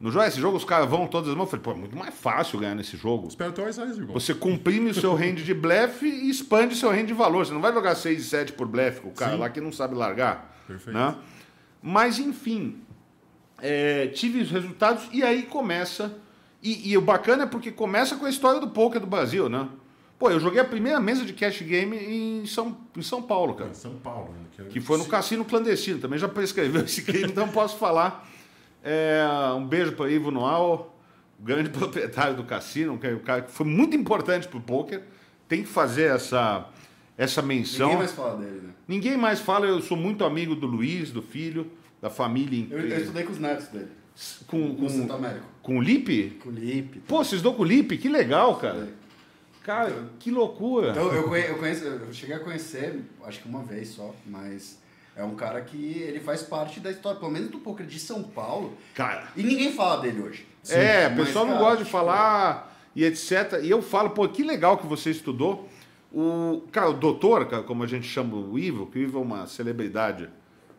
no 0.05 0.11
jogo. 0.11 0.27
Esse 0.27 0.39
jogo 0.39 0.59
os 0.59 0.65
caras 0.67 0.87
vão 0.89 1.07
todas 1.07 1.31
as 1.31 1.35
mãos. 1.35 1.47
Eu 1.47 1.51
falei, 1.51 1.63
pô, 1.65 1.71
é 1.73 1.75
muito 1.75 1.97
mais 1.97 2.15
fácil 2.15 2.59
ganhar 2.61 2.75
nesse 2.75 2.95
jogo. 2.95 3.27
Espera 3.27 3.49
até 3.49 3.63
o 3.63 3.69
irmão. 3.69 4.13
Você 4.13 4.35
comprime 4.35 4.91
o 4.91 4.95
seu 4.95 5.15
range 5.15 5.43
de 5.43 5.55
blefe 5.55 6.07
e 6.07 6.29
expande 6.29 6.77
seu 6.77 6.91
range 6.91 7.07
de 7.07 7.15
valor. 7.15 7.47
Você 7.47 7.55
não 7.55 7.61
vai 7.63 7.73
jogar 7.73 7.95
6 7.95 8.21
e 8.21 8.25
7 8.29 8.53
por 8.53 8.69
blefe 8.69 9.01
com 9.01 9.09
o 9.09 9.13
cara 9.13 9.33
Sim. 9.33 9.39
lá 9.39 9.49
que 9.49 9.63
não 9.63 9.73
sabe 9.73 9.95
largar. 9.95 10.61
Perfeito. 10.67 10.95
Né? 10.95 11.15
Mas, 11.83 12.19
enfim, 12.19 12.83
é, 13.63 14.09
tive 14.09 14.43
os 14.43 14.51
resultados 14.51 15.09
e 15.11 15.23
aí 15.23 15.45
começa. 15.45 16.15
E, 16.63 16.91
e 16.91 16.99
o 16.99 17.01
bacana 17.01 17.45
é 17.45 17.47
porque 17.47 17.71
começa 17.71 18.15
com 18.17 18.27
a 18.27 18.31
história 18.31 18.61
do 18.61 18.69
poker 18.69 19.01
do 19.01 19.07
Brasil, 19.07 19.49
né? 19.49 19.67
Pô, 20.19 20.31
eu 20.31 20.39
joguei 20.39 20.61
a 20.61 20.65
primeira 20.67 21.01
mesa 21.01 21.25
de 21.25 21.33
cash 21.33 21.63
game 21.63 21.97
em 21.97 22.45
São, 22.47 22.77
em 22.95 23.03
São 23.03 23.23
Paulo, 23.23 23.55
cara. 23.55 23.71
Em 23.71 23.75
São 23.75 23.95
Paulo. 23.95 24.33
né, 24.33 24.39
que 24.55 24.61
é- 24.61 24.65
Que 24.67 24.81
foi 24.83 24.99
no 24.99 25.07
cassino 25.07 25.47
clandestino. 25.47 25.99
Também 25.99 26.19
já 26.19 26.29
prescreveu 26.29 26.85
esse 26.85 27.03
crime, 27.03 27.29
então 27.31 27.49
posso 27.49 27.79
falar. 27.79 28.34
É, 28.85 29.25
um 29.57 29.67
beijo 29.67 29.93
para 29.93 30.11
Ivo 30.11 30.31
Noal, 30.31 30.95
grande 31.41 31.71
proprietário 31.77 32.37
do 32.37 32.45
cassino, 32.45 32.99
que 32.99 33.07
é 33.07 33.15
o 33.15 33.21
cara 33.21 33.43
que 33.43 33.51
foi 33.51 33.67
muito 33.67 33.97
importante 33.97 34.47
pro 34.47 34.61
poker. 34.61 35.03
Tem 35.49 35.63
que 35.63 35.69
fazer 35.69 36.15
essa, 36.15 36.69
essa 37.17 37.41
menção. 37.41 37.87
Ninguém 37.89 37.99
mais 37.99 38.13
fala 38.13 38.37
dele, 38.37 38.61
né? 38.63 38.71
Ninguém 38.87 39.17
mais 39.17 39.41
fala, 39.41 39.67
eu 39.67 39.81
sou 39.81 39.97
muito 39.97 40.25
amigo 40.25 40.55
do 40.55 40.67
Luiz, 40.67 41.11
do 41.11 41.23
filho, 41.23 41.71
da 42.01 42.11
família 42.11 42.67
Eu, 42.71 42.79
eu 42.79 42.85
inteira. 42.85 43.01
estudei 43.01 43.25
com 43.25 43.33
os 43.33 43.39
netos 43.39 43.69
dele. 43.69 43.89
Com, 44.47 44.59
No 44.59 44.89
Santo 44.89 45.09
com, 45.09 45.15
Américo. 45.15 45.47
com 45.63 45.79
o 45.79 45.83
Lipe? 45.83 46.39
Com 46.43 46.51
o 46.51 46.53
Lipe. 46.53 47.01
Pô, 47.01 47.25
vocês 47.25 47.43
dão 47.43 47.55
com 47.55 47.63
o 47.63 47.65
Lipe? 47.65 47.97
Que 47.99 48.09
legal, 48.09 48.57
cara. 48.59 48.89
Cara, 49.63 50.11
que 50.21 50.31
loucura. 50.31 50.91
Então, 50.91 51.07
eu, 51.13 51.35
eu, 51.35 51.57
conheço, 51.59 51.85
eu 51.85 52.13
cheguei 52.13 52.37
a 52.37 52.41
conhecer, 52.41 53.01
acho 53.25 53.41
que 53.41 53.49
uma 53.49 53.63
vez 53.63 53.89
só, 53.89 54.15
mas 54.27 54.79
é 55.17 55.23
um 55.23 55.35
cara 55.35 55.61
que 55.61 55.77
ele 55.77 56.21
faz 56.21 56.43
parte 56.43 56.81
da 56.81 56.91
história, 56.91 57.19
pelo 57.19 57.31
menos 57.31 57.51
do 57.51 57.59
poker 57.59 57.87
de 57.87 57.99
São 57.99 58.23
Paulo. 58.23 58.77
Cara. 58.95 59.29
E 59.37 59.43
ninguém 59.43 59.73
fala 59.73 60.01
dele 60.01 60.21
hoje. 60.21 60.47
É, 60.69 61.07
o 61.07 61.17
Mas, 61.17 61.27
pessoal 61.27 61.47
não 61.47 61.55
cara, 61.55 61.65
gosta 61.65 61.79
de 61.79 61.85
tipo, 61.85 61.97
falar 61.97 62.77
e 62.97 63.05
etc. 63.05 63.61
E 63.63 63.71
eu 63.71 63.83
falo, 63.83 64.11
pô, 64.11 64.29
que 64.29 64.43
legal 64.43 64.77
que 64.79 64.87
você 64.87 65.11
estudou. 65.11 65.69
O, 66.13 66.63
cara, 66.71 66.91
o 66.91 66.95
doutor, 66.95 67.47
cara, 67.47 67.63
como 67.63 67.83
a 67.83 67.87
gente 67.87 68.07
chama 68.07 68.37
o 68.37 68.59
Ivo, 68.59 68.87
que 68.87 68.99
o 68.99 69.03
Ivo 69.03 69.19
é 69.19 69.23
uma 69.23 69.47
celebridade 69.47 70.29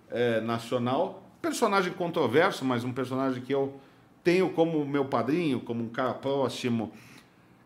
é, 0.09 0.39
nacional, 0.41 1.23
personagem 1.41 1.91
controverso, 1.93 2.63
mas 2.63 2.83
um 2.83 2.93
personagem 2.93 3.43
que 3.43 3.53
eu 3.53 3.79
tenho 4.23 4.49
como 4.49 4.85
meu 4.85 5.05
padrinho, 5.05 5.59
como 5.59 5.83
um 5.83 5.89
cara 5.89 6.13
próximo. 6.13 6.91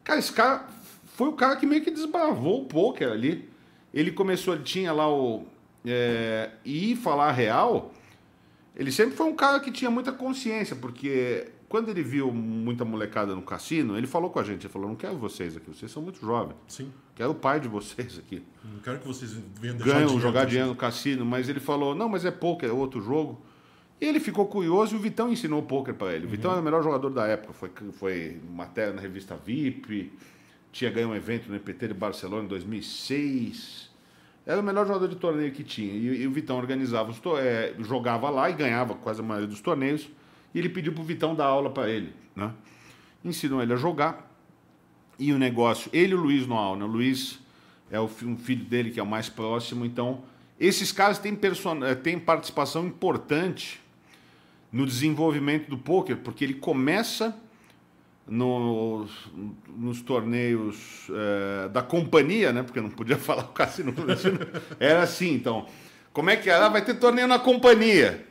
Cara, 0.04 0.20
esse 0.20 0.34
cara 0.34 0.68
foi 1.16 1.30
o 1.30 1.34
cara 1.34 1.56
que 1.56 1.66
meio 1.66 1.84
que 1.84 1.92
desbravou 1.92 2.64
o 2.64 2.66
poker 2.66 3.12
ali. 3.12 3.50
Ele 3.94 4.12
começou, 4.12 4.54
ele 4.54 4.64
tinha 4.64 4.92
lá 4.92 5.10
o. 5.10 5.46
É, 5.86 6.52
e 6.66 6.96
falar 6.96 7.30
a 7.30 7.32
real, 7.32 7.94
ele 8.76 8.92
sempre 8.92 9.16
foi 9.16 9.28
um 9.28 9.36
cara 9.36 9.60
que 9.60 9.72
tinha 9.72 9.90
muita 9.90 10.12
consciência, 10.12 10.76
porque 10.76 11.48
quando 11.70 11.90
ele 11.90 12.02
viu 12.02 12.32
muita 12.32 12.84
molecada 12.84 13.36
no 13.36 13.42
cassino, 13.42 13.98
ele 13.98 14.08
falou 14.08 14.30
com 14.30 14.40
a 14.40 14.44
gente, 14.44 14.66
ele 14.66 14.74
falou, 14.74 14.90
não 14.90 14.96
quero 14.96 15.18
vocês 15.18 15.56
aqui, 15.56 15.68
vocês 15.70 15.92
são 15.92 16.02
muito 16.02 16.20
jovens, 16.20 16.56
Sim. 16.68 16.92
quero 17.16 17.32
o 17.32 17.36
pai 17.36 17.60
de 17.60 17.68
vocês 17.68 18.18
aqui. 18.18 18.42
Não 18.64 18.80
quero 18.80 19.00
que 19.00 19.08
vocês 19.08 19.32
venham 19.60 19.78
Ganham, 19.78 20.00
dinheiro 20.00 20.20
jogar 20.20 20.46
dinheiro 20.46 20.70
no 20.70 20.76
cassino, 20.76 21.26
mas 21.26 21.48
ele 21.48 21.60
falou, 21.60 21.94
não, 21.94 22.10
mas 22.10 22.26
é 22.26 22.32
poker, 22.32 22.70
é 22.70 22.74
outro 22.74 23.00
jogo. 23.02 23.40
E 24.02 24.06
ele 24.06 24.20
ficou 24.20 24.48
curioso 24.48 24.96
e 24.96 24.98
o 24.98 25.02
Vitão 25.02 25.30
ensinou 25.32 25.62
poker 25.62 25.94
para 25.94 26.14
ele. 26.14 26.26
O 26.26 26.30
Vitão 26.30 26.52
era 26.52 26.62
o 26.62 26.64
melhor 26.64 26.82
jogador 26.82 27.10
da 27.10 27.28
época, 27.28 27.54
foi, 27.54 27.70
foi 27.92 28.42
matéria 28.50 28.94
na 28.94 29.02
revista 29.02 29.36
VIP, 29.36 30.12
tinha 30.72 30.90
ganho 30.90 31.10
um 31.10 31.16
evento 31.16 31.50
no 31.50 31.56
EPT 31.56 31.90
de 31.90 31.94
Barcelona 31.94 32.46
em 32.46 32.48
2006. 32.48 33.89
Era 34.46 34.62
o 34.62 34.64
melhor 34.64 34.88
jogador 34.88 35.08
de 35.08 35.16
torneio 35.16 35.52
que 35.52 35.64
tinha. 35.64 35.94
E, 35.94 36.22
e 36.22 36.28
o 36.28 36.32
Vitão 36.32 36.58
organizava 36.58 37.12
os 37.12 37.22
eh, 37.40 37.76
jogava 37.80 38.30
lá 38.30 38.50
e 38.50 38.54
ganhava 38.54 38.96
quase 38.96 39.20
a 39.20 39.24
maioria 39.24 39.48
dos 39.48 39.62
torneios. 39.62 40.10
E 40.54 40.60
ele 40.60 40.70
pediu 40.70 40.94
pro 40.94 41.04
Vitão 41.04 41.36
dar 41.36 41.46
aula 41.46 41.70
para 41.70 41.90
ele, 41.90 42.14
né? 42.36 42.52
Ensinou 43.24 43.62
ele 43.62 43.74
a 43.74 43.76
jogar. 43.76 44.28
E 45.20 45.32
o 45.34 45.38
negócio, 45.38 45.90
ele 45.94 46.14
e 46.14 46.16
o 46.16 46.20
Luiz 46.20 46.48
Noal, 46.48 46.76
né? 46.76 46.86
O 46.86 46.88
Luiz 46.88 47.40
é 47.92 48.00
o 48.00 48.06
um 48.06 48.38
filho 48.38 48.66
dele 48.66 48.92
que 48.92 49.00
é 49.00 49.04
o 49.04 49.08
mais 49.08 49.30
próximo, 49.30 49.86
então 49.86 50.24
esses 50.60 50.92
caras 50.92 51.18
têm, 51.20 51.38
eh, 51.86 51.96
têm 51.96 52.20
participação 52.20 52.86
importante 52.86 53.80
no 54.72 54.86
desenvolvimento 54.86 55.70
do 55.70 55.78
poker, 55.78 56.18
porque 56.18 56.44
ele 56.44 56.56
começa 56.56 57.36
nos, 58.30 59.12
nos 59.76 60.02
torneios 60.02 61.08
eh, 61.10 61.70
da 61.70 61.82
companhia, 61.82 62.54
né? 62.54 62.64
Porque 62.64 62.80
não 62.80 62.90
podia 62.90 63.18
falar 63.20 63.44
o 63.44 63.48
cassino. 63.48 63.94
Era 64.80 65.02
assim, 65.02 65.34
então. 65.34 65.66
Como 66.14 66.30
é 66.30 66.36
que 66.36 66.50
era? 66.50 66.66
Ah, 66.66 66.70
Vai 66.70 66.84
ter 66.84 66.96
torneio 66.96 67.28
na 67.28 67.40
companhia. 67.40 68.26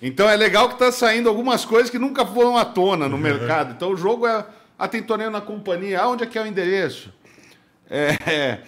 Então 0.00 0.28
é 0.28 0.36
legal 0.36 0.68
que 0.68 0.74
está 0.74 0.90
saindo 0.90 1.28
algumas 1.28 1.64
coisas 1.64 1.90
que 1.90 1.98
nunca 1.98 2.26
foram 2.26 2.56
à 2.56 2.64
tona 2.64 3.08
no 3.08 3.18
mercado. 3.18 3.72
Então 3.72 3.92
o 3.92 3.96
jogo 3.96 4.26
é. 4.26 4.44
Ah, 4.78 4.88
tem 4.88 5.02
torneio 5.02 5.30
na 5.30 5.40
companhia. 5.40 6.00
Ah, 6.00 6.08
onde 6.08 6.24
é 6.24 6.26
que 6.26 6.36
é 6.38 6.42
o 6.42 6.46
endereço? 6.46 7.12
É, 7.88 8.60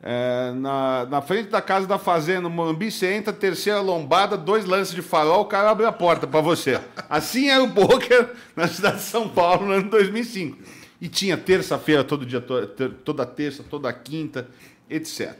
é, 0.00 0.52
na, 0.52 1.06
na 1.06 1.20
frente 1.20 1.50
da 1.50 1.60
casa 1.60 1.86
da 1.86 1.98
fazenda, 1.98 2.42
no 2.42 2.50
Morumbi, 2.50 2.90
você 2.90 3.12
entra, 3.14 3.32
terceira 3.32 3.80
lombada, 3.80 4.36
dois 4.36 4.64
lances 4.64 4.94
de 4.94 5.02
farol, 5.02 5.42
o 5.42 5.46
cara 5.46 5.70
abre 5.70 5.86
a 5.86 5.92
porta 5.92 6.26
para 6.26 6.40
você. 6.40 6.80
Assim 7.10 7.48
era 7.48 7.62
o 7.62 7.70
poker 7.70 8.32
na 8.54 8.68
cidade 8.68 8.98
de 8.98 9.02
São 9.02 9.28
Paulo 9.28 9.66
no 9.66 9.72
ano 9.72 9.90
2005. 9.90 10.58
E 11.00 11.08
tinha 11.08 11.36
terça-feira, 11.36 12.04
todo 12.04 12.24
dia, 12.24 12.40
toda 12.40 13.26
terça, 13.26 13.64
toda 13.68 13.92
quinta, 13.92 14.48
etc. 14.88 15.36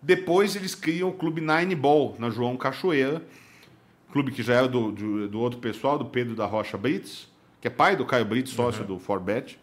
Depois 0.00 0.54
eles 0.54 0.74
criam 0.74 1.08
o 1.08 1.12
Clube 1.12 1.40
Nine 1.40 1.74
Ball, 1.74 2.14
na 2.18 2.30
João 2.30 2.56
Cachoeira, 2.56 3.22
clube 4.12 4.32
que 4.32 4.42
já 4.42 4.54
era 4.54 4.68
do, 4.68 4.92
do, 4.92 5.28
do 5.28 5.40
outro 5.40 5.58
pessoal, 5.58 5.98
do 5.98 6.04
Pedro 6.04 6.34
da 6.34 6.46
Rocha 6.46 6.76
Brits, 6.76 7.28
que 7.60 7.66
é 7.66 7.70
pai 7.70 7.96
do 7.96 8.04
Caio 8.04 8.24
Brits, 8.24 8.52
sócio 8.52 8.84
do 8.84 8.98
Forbet 8.98 9.58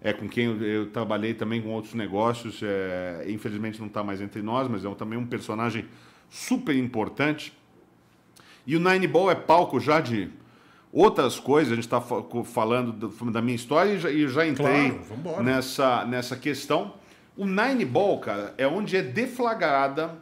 é 0.00 0.12
com 0.12 0.28
quem 0.28 0.44
eu, 0.46 0.62
eu 0.62 0.90
trabalhei 0.90 1.34
também 1.34 1.60
com 1.60 1.70
outros 1.70 1.94
negócios. 1.94 2.60
é, 2.62 3.24
infelizmente 3.28 3.78
não 3.80 3.88
está 3.88 4.02
mais 4.04 4.20
entre 4.20 4.42
nós, 4.42 4.68
mas 4.68 4.84
é 4.84 4.88
um- 4.88 4.94
também 4.94 5.18
um 5.18 5.26
personagem 5.26 5.86
super 6.30 6.76
importante. 6.76 7.52
E 8.66 8.76
o 8.76 8.80
Nine 8.80 9.06
Ball 9.06 9.30
é 9.30 9.34
palco 9.34 9.80
já 9.80 10.00
de 10.00 10.30
outras 10.92 11.40
coisas. 11.40 11.72
A 11.72 11.74
gente 11.76 11.84
está 11.86 12.00
falando 12.00 12.92
do- 12.92 13.30
da 13.30 13.40
minha 13.42 13.56
história 13.56 13.92
e 13.94 13.98
já, 13.98 14.10
e 14.10 14.28
já 14.28 14.46
entrei 14.46 14.90
Claro, 15.22 15.42
nessa, 15.42 16.04
nessa 16.04 16.36
questão. 16.36 16.94
O 17.36 17.46
Nine 17.46 17.84
Ball, 17.84 18.18
cara, 18.18 18.54
é 18.58 18.66
onde 18.66 18.96
é 18.96 19.02
deflagrada 19.02 20.16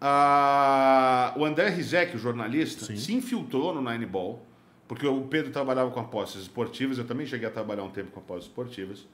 a- 0.00 1.32
o 1.36 1.44
André 1.44 1.68
Rizek, 1.68 2.16
o 2.16 2.18
jornalista, 2.18 2.84
Sim. 2.86 2.96
se 2.96 3.14
infiltrou 3.14 3.74
no 3.74 3.90
Nine 3.90 4.06
Ball, 4.06 4.44
porque 4.88 5.06
o 5.06 5.22
Pedro 5.22 5.50
trabalhava 5.52 5.90
com 5.90 6.00
apostas 6.00 6.42
esportivas, 6.42 6.98
eu 6.98 7.04
também 7.04 7.26
cheguei 7.26 7.48
a 7.48 7.50
trabalhar 7.50 7.82
um 7.82 7.90
tempo 7.90 8.10
com 8.10 8.20
apostas 8.20 8.46
esportivas. 8.46 9.06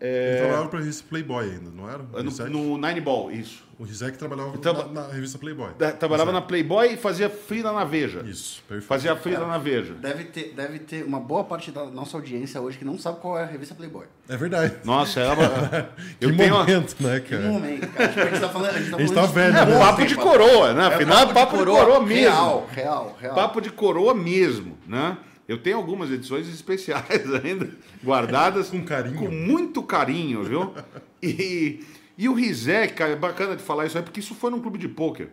Ele 0.00 0.38
trabalhava 0.38 0.68
pra 0.68 0.78
revista 0.78 1.04
Playboy 1.08 1.44
ainda, 1.50 1.70
não 1.74 1.90
era? 1.90 1.98
No, 1.98 2.22
Rizek, 2.22 2.48
no 2.50 2.78
Nine 2.78 3.00
Ball, 3.00 3.32
isso. 3.32 3.64
o 3.80 3.82
Rizek 3.82 4.16
trabalhava 4.16 4.56
traba- 4.58 4.84
na, 4.84 5.08
na 5.08 5.12
revista 5.12 5.38
Playboy. 5.38 5.70
Da- 5.76 5.90
Trabalhava 5.90 6.30
na 6.30 6.40
Playboy 6.40 6.92
e 6.92 6.96
fazia 6.96 7.28
frila 7.28 7.72
na 7.72 7.82
Veja. 7.82 8.20
Isso, 8.20 8.62
perfeito. 8.68 8.86
Fazia 8.86 9.16
frila 9.16 9.44
na 9.48 9.58
Veja. 9.58 9.94
Deve 9.94 10.22
ter, 10.26 10.52
deve 10.54 10.78
ter 10.78 11.02
uma 11.04 11.18
boa 11.18 11.42
parte 11.42 11.72
da 11.72 11.84
nossa 11.86 12.16
audiência 12.16 12.60
hoje 12.60 12.78
que 12.78 12.84
não 12.84 12.96
sabe 12.96 13.18
qual 13.18 13.36
é 13.40 13.42
a 13.42 13.46
revista 13.46 13.74
Playboy. 13.74 14.06
É 14.28 14.36
verdade. 14.36 14.76
Nossa. 14.84 15.20
Que 16.20 16.26
eu 16.26 16.36
tenho 16.36 16.54
uma- 16.54 16.60
momento, 16.64 16.94
né, 17.00 17.18
Que 17.18 17.30
cara? 17.30 17.42
momento, 17.48 17.88
cara. 17.88 18.08
Tipo, 18.08 18.20
a 18.20 18.24
gente 18.30 18.40
tá 18.40 18.48
falando. 18.50 18.70
A 18.70 18.78
gente 18.78 18.90
tá, 18.92 18.96
A 18.98 19.00
gente 19.00 19.14
tá 19.14 19.26
velho, 19.26 19.52
de- 19.52 19.66
né? 19.66 19.74
É, 19.74 19.78
papo 19.80 20.06
de 20.06 20.14
coroa, 20.14 20.74
né? 20.74 20.86
Afinal, 20.86 21.18
é 21.28 21.34
papo 21.34 21.56
de 21.58 21.64
coroa 21.64 22.00
mesmo. 22.06 22.14
Real, 22.36 22.66
real, 22.72 23.16
real. 23.20 23.34
Papo 23.34 23.60
de 23.60 23.70
coroa 23.72 24.14
mesmo, 24.14 24.77
né? 24.88 25.18
Eu 25.46 25.56
tenho 25.58 25.76
algumas 25.76 26.10
edições 26.10 26.48
especiais 26.48 27.32
ainda, 27.42 27.70
guardadas. 28.02 28.68
Com 28.70 28.84
carinho. 28.84 29.16
Com 29.16 29.30
muito 29.30 29.82
carinho, 29.82 30.44
viu? 30.44 30.74
E, 31.22 31.84
e 32.16 32.28
o 32.28 32.34
Rizek, 32.34 32.94
cara, 32.94 33.12
é 33.12 33.16
bacana 33.16 33.56
de 33.56 33.62
falar 33.62 33.86
isso 33.86 33.96
aí, 33.96 34.04
porque 34.04 34.20
isso 34.20 34.34
foi 34.34 34.50
num 34.50 34.60
clube 34.60 34.78
de 34.78 34.88
pôquer. 34.88 35.30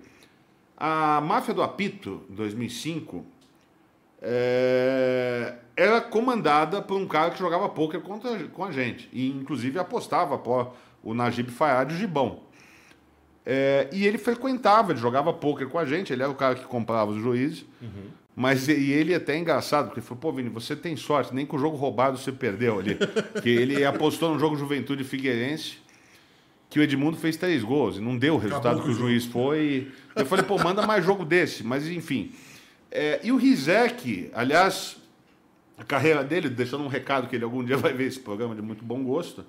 A 0.77 1.21
Máfia 1.21 1.53
do 1.53 1.61
Apito, 1.61 2.23
em 2.29 2.35
2005, 2.35 3.25
é, 4.21 5.55
era 5.75 6.01
comandada 6.01 6.81
por 6.81 6.97
um 6.97 7.07
cara 7.07 7.31
que 7.31 7.39
jogava 7.39 7.67
pôquer 7.69 8.01
contra, 8.01 8.47
com 8.47 8.63
a 8.63 8.71
gente. 8.71 9.09
E, 9.11 9.29
inclusive, 9.29 9.77
apostava 9.79 10.37
pô, 10.37 10.67
o 11.03 11.13
Najib 11.13 11.49
Fayad 11.51 11.91
e 11.91 11.95
o 11.95 11.97
Gibão. 11.97 12.39
É, 13.45 13.89
e 13.93 14.07
ele 14.07 14.17
frequentava, 14.17 14.91
ele 14.91 14.99
jogava 14.99 15.31
pôquer 15.31 15.69
com 15.69 15.77
a 15.77 15.85
gente, 15.85 16.11
ele 16.11 16.23
era 16.23 16.31
o 16.31 16.35
cara 16.35 16.55
que 16.55 16.65
comprava 16.65 17.11
os 17.11 17.21
juízes. 17.21 17.65
Mas 18.35 18.67
e 18.67 18.91
ele 18.91 19.13
é 19.13 19.15
até 19.15 19.37
engraçado, 19.37 19.85
porque 19.85 20.01
ele 20.01 20.05
falou, 20.05 20.19
pô, 20.19 20.31
Vini, 20.33 20.49
você 20.49 20.75
tem 20.75 20.95
sorte, 20.97 21.33
nem 21.33 21.45
com 21.45 21.55
o 21.55 21.59
jogo 21.59 21.77
roubado 21.77 22.17
você 22.17 22.33
perdeu 22.33 22.79
ali. 22.79 22.97
que 23.41 23.49
ele 23.49 23.85
apostou 23.85 24.33
no 24.33 24.39
jogo 24.39 24.57
Juventude 24.57 25.05
Figueirense, 25.05 25.77
que 26.69 26.77
o 26.77 26.83
Edmundo 26.83 27.15
fez 27.15 27.37
três 27.37 27.63
gols, 27.63 27.97
e 27.97 28.01
não 28.01 28.17
deu 28.17 28.35
o 28.35 28.37
resultado 28.37 28.79
Acabou 28.79 28.83
que 28.83 28.89
o 28.89 28.93
juiz 28.93 29.25
foi. 29.25 29.89
Eu 30.13 30.25
falei, 30.25 30.43
pô, 30.43 30.57
manda 30.57 30.85
mais 30.85 31.05
jogo 31.05 31.23
desse. 31.23 31.63
Mas 31.63 31.87
enfim. 31.87 32.33
É, 32.91 33.21
e 33.23 33.31
o 33.31 33.37
Rizek, 33.37 34.29
aliás, 34.33 34.97
a 35.77 35.83
carreira 35.85 36.23
dele, 36.23 36.49
deixando 36.49 36.83
um 36.83 36.87
recado 36.87 37.27
que 37.27 37.35
ele 37.35 37.45
algum 37.45 37.63
dia 37.63 37.77
vai 37.77 37.93
ver 37.93 38.07
esse 38.07 38.19
programa 38.19 38.53
de 38.53 38.61
muito 38.61 38.83
bom 38.83 39.01
gosto, 39.01 39.45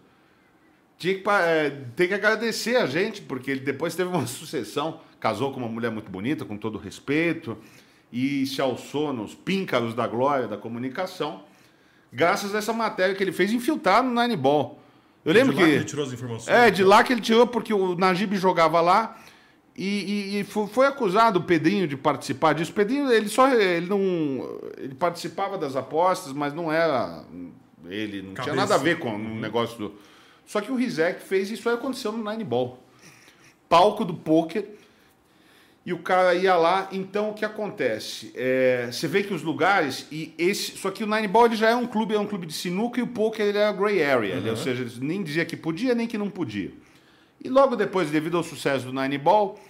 tinha 0.99 1.14
que, 1.14 1.29
é, 1.29 1.70
tem 1.94 2.09
que 2.09 2.14
agradecer 2.14 2.77
a 2.77 2.87
gente, 2.87 3.20
porque 3.22 3.51
ele 3.51 3.61
depois 3.61 3.96
teve 3.96 4.11
uma 4.11 4.27
sucessão, 4.29 5.01
casou 5.18 5.53
com 5.53 5.59
uma 5.59 5.68
mulher 5.68 5.90
muito 5.90 6.11
bonita, 6.11 6.44
com 6.44 6.57
todo 6.57 6.79
respeito, 6.79 7.59
e 8.12 8.46
se 8.46 8.60
alçou 8.60 9.12
nos 9.12 9.34
píncaros 9.34 9.94
da 9.94 10.06
glória 10.06 10.46
da 10.48 10.56
comunicação, 10.56 11.42
graças 12.12 12.54
a 12.54 12.58
essa 12.58 12.72
matéria 12.72 13.14
que 13.14 13.22
ele 13.22 13.32
fez 13.32 13.52
infiltrado 13.52 14.08
no 14.08 14.20
Nine 14.20 14.36
Ball. 14.36 14.78
Eu 15.24 15.32
lembro 15.32 15.54
De 15.54 15.60
lá 15.60 15.66
que. 15.66 15.74
ele 15.74 15.84
tirou 15.84 16.04
as 16.06 16.12
informações. 16.12 16.48
É, 16.56 16.70
de 16.70 16.84
lá 16.84 17.02
que 17.02 17.12
ele 17.12 17.20
tirou, 17.20 17.46
porque 17.46 17.74
o 17.74 17.96
Najib 17.96 18.36
jogava 18.36 18.80
lá 18.80 19.18
e, 19.76 19.84
e- 20.36 20.40
e 20.40 20.44
fo- 20.44 20.68
foi 20.68 20.86
acusado 20.86 21.40
o 21.40 21.42
Pedrinho 21.42 21.88
de 21.88 21.96
participar 21.96 22.52
disso. 22.54 22.70
O 22.70 22.74
Pedrinho, 22.74 23.10
ele 23.12 23.28
só. 23.28 23.48
Ele 23.52 23.86
não. 23.88 23.98
Ele 24.78 24.94
participava 24.94 25.58
das 25.58 25.74
apostas, 25.74 26.32
mas 26.32 26.54
não 26.54 26.70
era. 26.72 27.24
Ele 27.88 28.18
não 28.22 28.34
tinha 28.34 28.46
Cabeça. 28.46 28.54
nada 28.56 28.74
a 28.76 28.78
ver 28.78 28.98
com 29.00 29.14
o 29.14 29.18
negócio 29.18 29.76
do. 29.78 29.94
Só 30.46 30.60
que 30.60 30.70
o 30.70 30.76
Rizek 30.76 31.20
fez 31.22 31.50
isso 31.50 31.68
aí 31.68 31.74
aconteceu 31.74 32.12
no 32.12 32.30
Nine 32.30 32.44
Ball. 32.44 32.78
Palco 33.68 34.04
do 34.04 34.14
pôquer. 34.14 34.78
E 35.87 35.92
o 35.92 35.99
cara 35.99 36.35
ia 36.35 36.57
lá, 36.57 36.88
então 36.90 37.31
o 37.31 37.33
que 37.35 37.44
acontece? 37.44 38.33
É, 38.35 38.88
você 38.90 39.07
vê 39.07 39.22
que 39.22 39.33
os 39.33 39.42
lugares 39.44 40.05
e 40.11 40.35
esse, 40.37 40.77
só 40.77 40.90
que 40.90 41.05
o 41.05 41.07
Nine 41.07 41.29
Ball 41.29 41.46
ele 41.46 41.55
já 41.55 41.70
é 41.70 41.77
um 41.77 41.87
clube, 41.87 42.12
é 42.12 42.18
um 42.18 42.27
clube 42.27 42.44
de 42.44 42.53
sinuca 42.53 42.99
e 42.99 43.05
o 43.05 43.07
poker 43.07 43.46
ele 43.46 43.59
é 43.59 43.66
a 43.66 43.72
gray 43.72 44.03
area, 44.03 44.35
ele- 44.35 44.51
ou 44.51 44.57
seja, 44.57 44.83
eles 44.83 44.99
nem 44.99 45.22
dizia 45.22 45.44
que 45.44 45.57
podia 45.57 45.94
nem 45.94 46.09
que 46.09 46.18
não 46.18 46.29
podia. 46.29 46.72
E 47.42 47.49
logo 47.49 47.77
depois, 47.77 48.11
devido 48.11 48.37
ao 48.37 48.42
sucesso 48.42 48.87
do 48.87 48.92
Nine 49.01 49.16
Ball, 49.16 49.61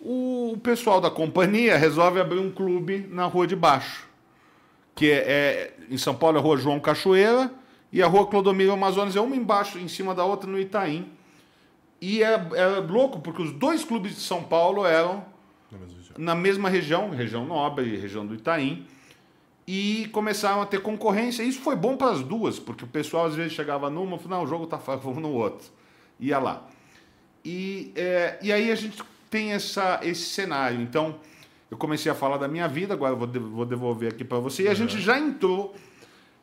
o, 0.00 0.52
o 0.54 0.56
pessoal 0.58 1.00
da 1.00 1.10
companhia 1.10 1.74
resolve 1.76 2.20
abrir 2.20 2.38
um 2.38 2.50
clube 2.52 3.04
na 3.10 3.24
Rua 3.24 3.44
de 3.48 3.56
Baixo, 3.56 4.06
que 4.94 5.10
é, 5.10 5.16
é- 5.16 5.72
em 5.90 5.98
São 5.98 6.14
Paulo 6.14 6.36
é 6.36 6.40
a 6.40 6.42
Rua 6.44 6.56
João 6.58 6.78
Cachoeira 6.78 7.50
e 7.92 8.00
a 8.00 8.06
Rua 8.06 8.28
Clodomiro 8.28 8.70
Amazonas 8.70 9.16
é 9.16 9.20
uma 9.20 9.34
embaixo, 9.34 9.78
em 9.80 9.88
cima 9.88 10.14
da 10.14 10.24
outra 10.24 10.48
no 10.48 10.60
Itaim. 10.60 11.06
E 12.00 12.22
é, 12.22 12.34
é 12.54 12.66
louco 12.88 13.18
porque 13.18 13.42
os 13.42 13.50
dois 13.50 13.82
clubes 13.84 14.14
de 14.14 14.20
São 14.20 14.44
Paulo 14.44 14.86
eram 14.86 15.34
Na 15.70 15.78
mesma 15.78 15.96
região. 15.96 16.14
na 16.18 16.34
mesma 16.34 16.68
região, 16.68 17.10
região 17.10 17.46
nobre, 17.46 17.96
região 17.96 18.26
do 18.26 18.34
Itaim, 18.34 18.86
e 19.66 20.08
começaram 20.12 20.62
a 20.62 20.66
ter 20.66 20.80
concorrência. 20.80 21.42
Isso 21.42 21.60
foi 21.60 21.74
bom 21.74 21.96
para 21.96 22.12
as 22.12 22.22
duas, 22.22 22.58
porque 22.58 22.84
o 22.84 22.86
pessoal 22.86 23.26
às 23.26 23.34
vezes 23.34 23.52
chegava 23.52 23.90
numa, 23.90 24.16
falava, 24.18 24.36
não, 24.36 24.44
o 24.44 24.46
jogo 24.46 24.66
tá 24.66 24.78
fraco, 24.78 25.02
vamos 25.12 25.22
no 25.22 25.32
outro. 25.32 25.68
Ia 26.20 26.38
lá. 26.38 26.66
E, 27.44 27.92
é, 27.96 28.38
e 28.42 28.52
aí 28.52 28.70
a 28.70 28.74
gente 28.74 29.02
tem 29.30 29.52
essa, 29.52 30.00
esse 30.02 30.22
cenário. 30.22 30.80
Então, 30.80 31.16
eu 31.70 31.76
comecei 31.76 32.10
a 32.10 32.14
falar 32.14 32.36
da 32.38 32.48
minha 32.48 32.68
vida, 32.68 32.94
agora 32.94 33.12
eu 33.12 33.18
vou, 33.18 33.28
vou 33.28 33.66
devolver 33.66 34.12
aqui 34.12 34.24
para 34.24 34.38
você. 34.38 34.64
E 34.64 34.68
a 34.68 34.74
gente 34.74 35.00
já 35.00 35.18
entrou, 35.18 35.74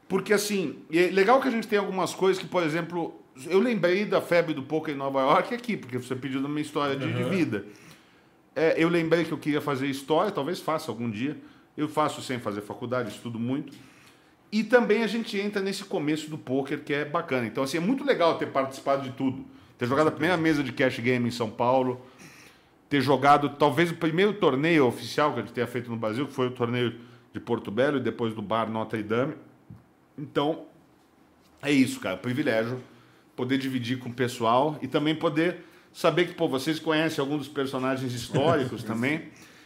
porque 0.08 0.34
assim, 0.34 0.80
e 0.90 1.00
é 1.00 1.08
legal 1.10 1.42
que 1.42 1.48
a 1.48 1.52
gente 1.52 1.68
tem 1.68 1.80
algumas 1.80 2.14
coisas 2.14 2.42
que, 2.42 2.48
por 2.48 2.62
exemplo, 2.62 3.20
eu 3.48 3.60
lembrei 3.60 4.06
da 4.06 4.22
febre 4.22 4.54
do 4.54 4.64
poker 4.64 4.94
em 4.94 4.98
Nova 4.98 5.22
York 5.22 5.54
aqui, 5.54 5.78
porque 5.78 5.98
você 5.98 6.16
pediu 6.16 6.42
minha 6.48 6.62
história 6.62 6.96
de, 6.96 7.12
de 7.12 7.24
vida. 7.24 7.66
É, 8.56 8.76
eu 8.78 8.90
lembrei 8.90 9.26
que 9.26 9.32
eu 9.32 9.38
queria 9.38 9.62
fazer 9.62 9.88
história, 9.88 10.32
talvez 10.32 10.60
faça 10.60 10.92
algum 10.92 11.10
dia. 11.10 11.38
Eu 11.76 11.88
faço 11.88 12.22
sem 12.22 12.40
fazer 12.40 12.62
faculdade, 12.62 13.10
estudo 13.10 13.40
muito. 13.40 13.74
E 14.52 14.64
também 14.64 15.04
a 15.04 15.08
gente 15.08 15.38
entra 15.40 15.62
nesse 15.62 15.84
começo 15.84 16.30
do 16.30 16.38
poker 16.38 16.84
que 16.84 16.94
é 16.94 17.04
bacana. 17.04 17.48
Então, 17.48 17.64
assim, 17.64 17.78
é 17.78 17.80
muito 17.80 18.04
legal 18.04 18.38
ter 18.38 18.48
participado 18.48 19.02
de 19.02 19.12
tudo. 19.12 19.44
Ter 19.78 19.88
jogado 19.88 20.08
a 20.08 20.12
primeira 20.12 20.38
mesa 20.38 20.64
de 20.64 20.72
cash 20.72 21.00
game 21.00 21.28
em 21.28 21.32
São 21.32 21.50
Paulo, 21.50 22.06
ter 22.88 23.02
jogado 23.02 23.50
talvez 23.50 23.90
o 23.90 23.96
primeiro 23.96 24.34
torneio 24.34 24.86
oficial 24.86 25.34
que 25.34 25.40
a 25.40 25.42
gente 25.42 25.54
tenha 25.54 25.66
feito 25.66 25.90
no 25.90 25.98
Brasil, 25.98 26.28
que 26.28 26.34
foi 26.34 26.48
o 26.48 26.52
torneio 26.52 27.00
de 27.34 27.40
Porto 27.40 27.72
Belo 27.72 27.98
e 27.98 28.00
depois 28.00 28.36
do 28.36 28.42
Bar 28.44 28.70
Notre 28.70 29.02
Dame. 29.02 29.34
Então, 30.16 30.66
é 31.60 31.72
isso, 31.72 32.00
cara. 32.00 32.16
Privilégio 32.16 32.80
poder 33.36 33.58
dividir 33.58 33.98
com 33.98 34.10
o 34.10 34.14
pessoal 34.14 34.78
e 34.82 34.88
também 34.88 35.16
poder 35.16 35.66
saber 35.94 36.28
que 36.28 36.34
pô, 36.34 36.48
vocês 36.48 36.80
conhecem 36.80 37.22
alguns 37.22 37.40
dos 37.40 37.48
personagens 37.48 38.14
históricos 38.14 38.84
também. 38.84 39.22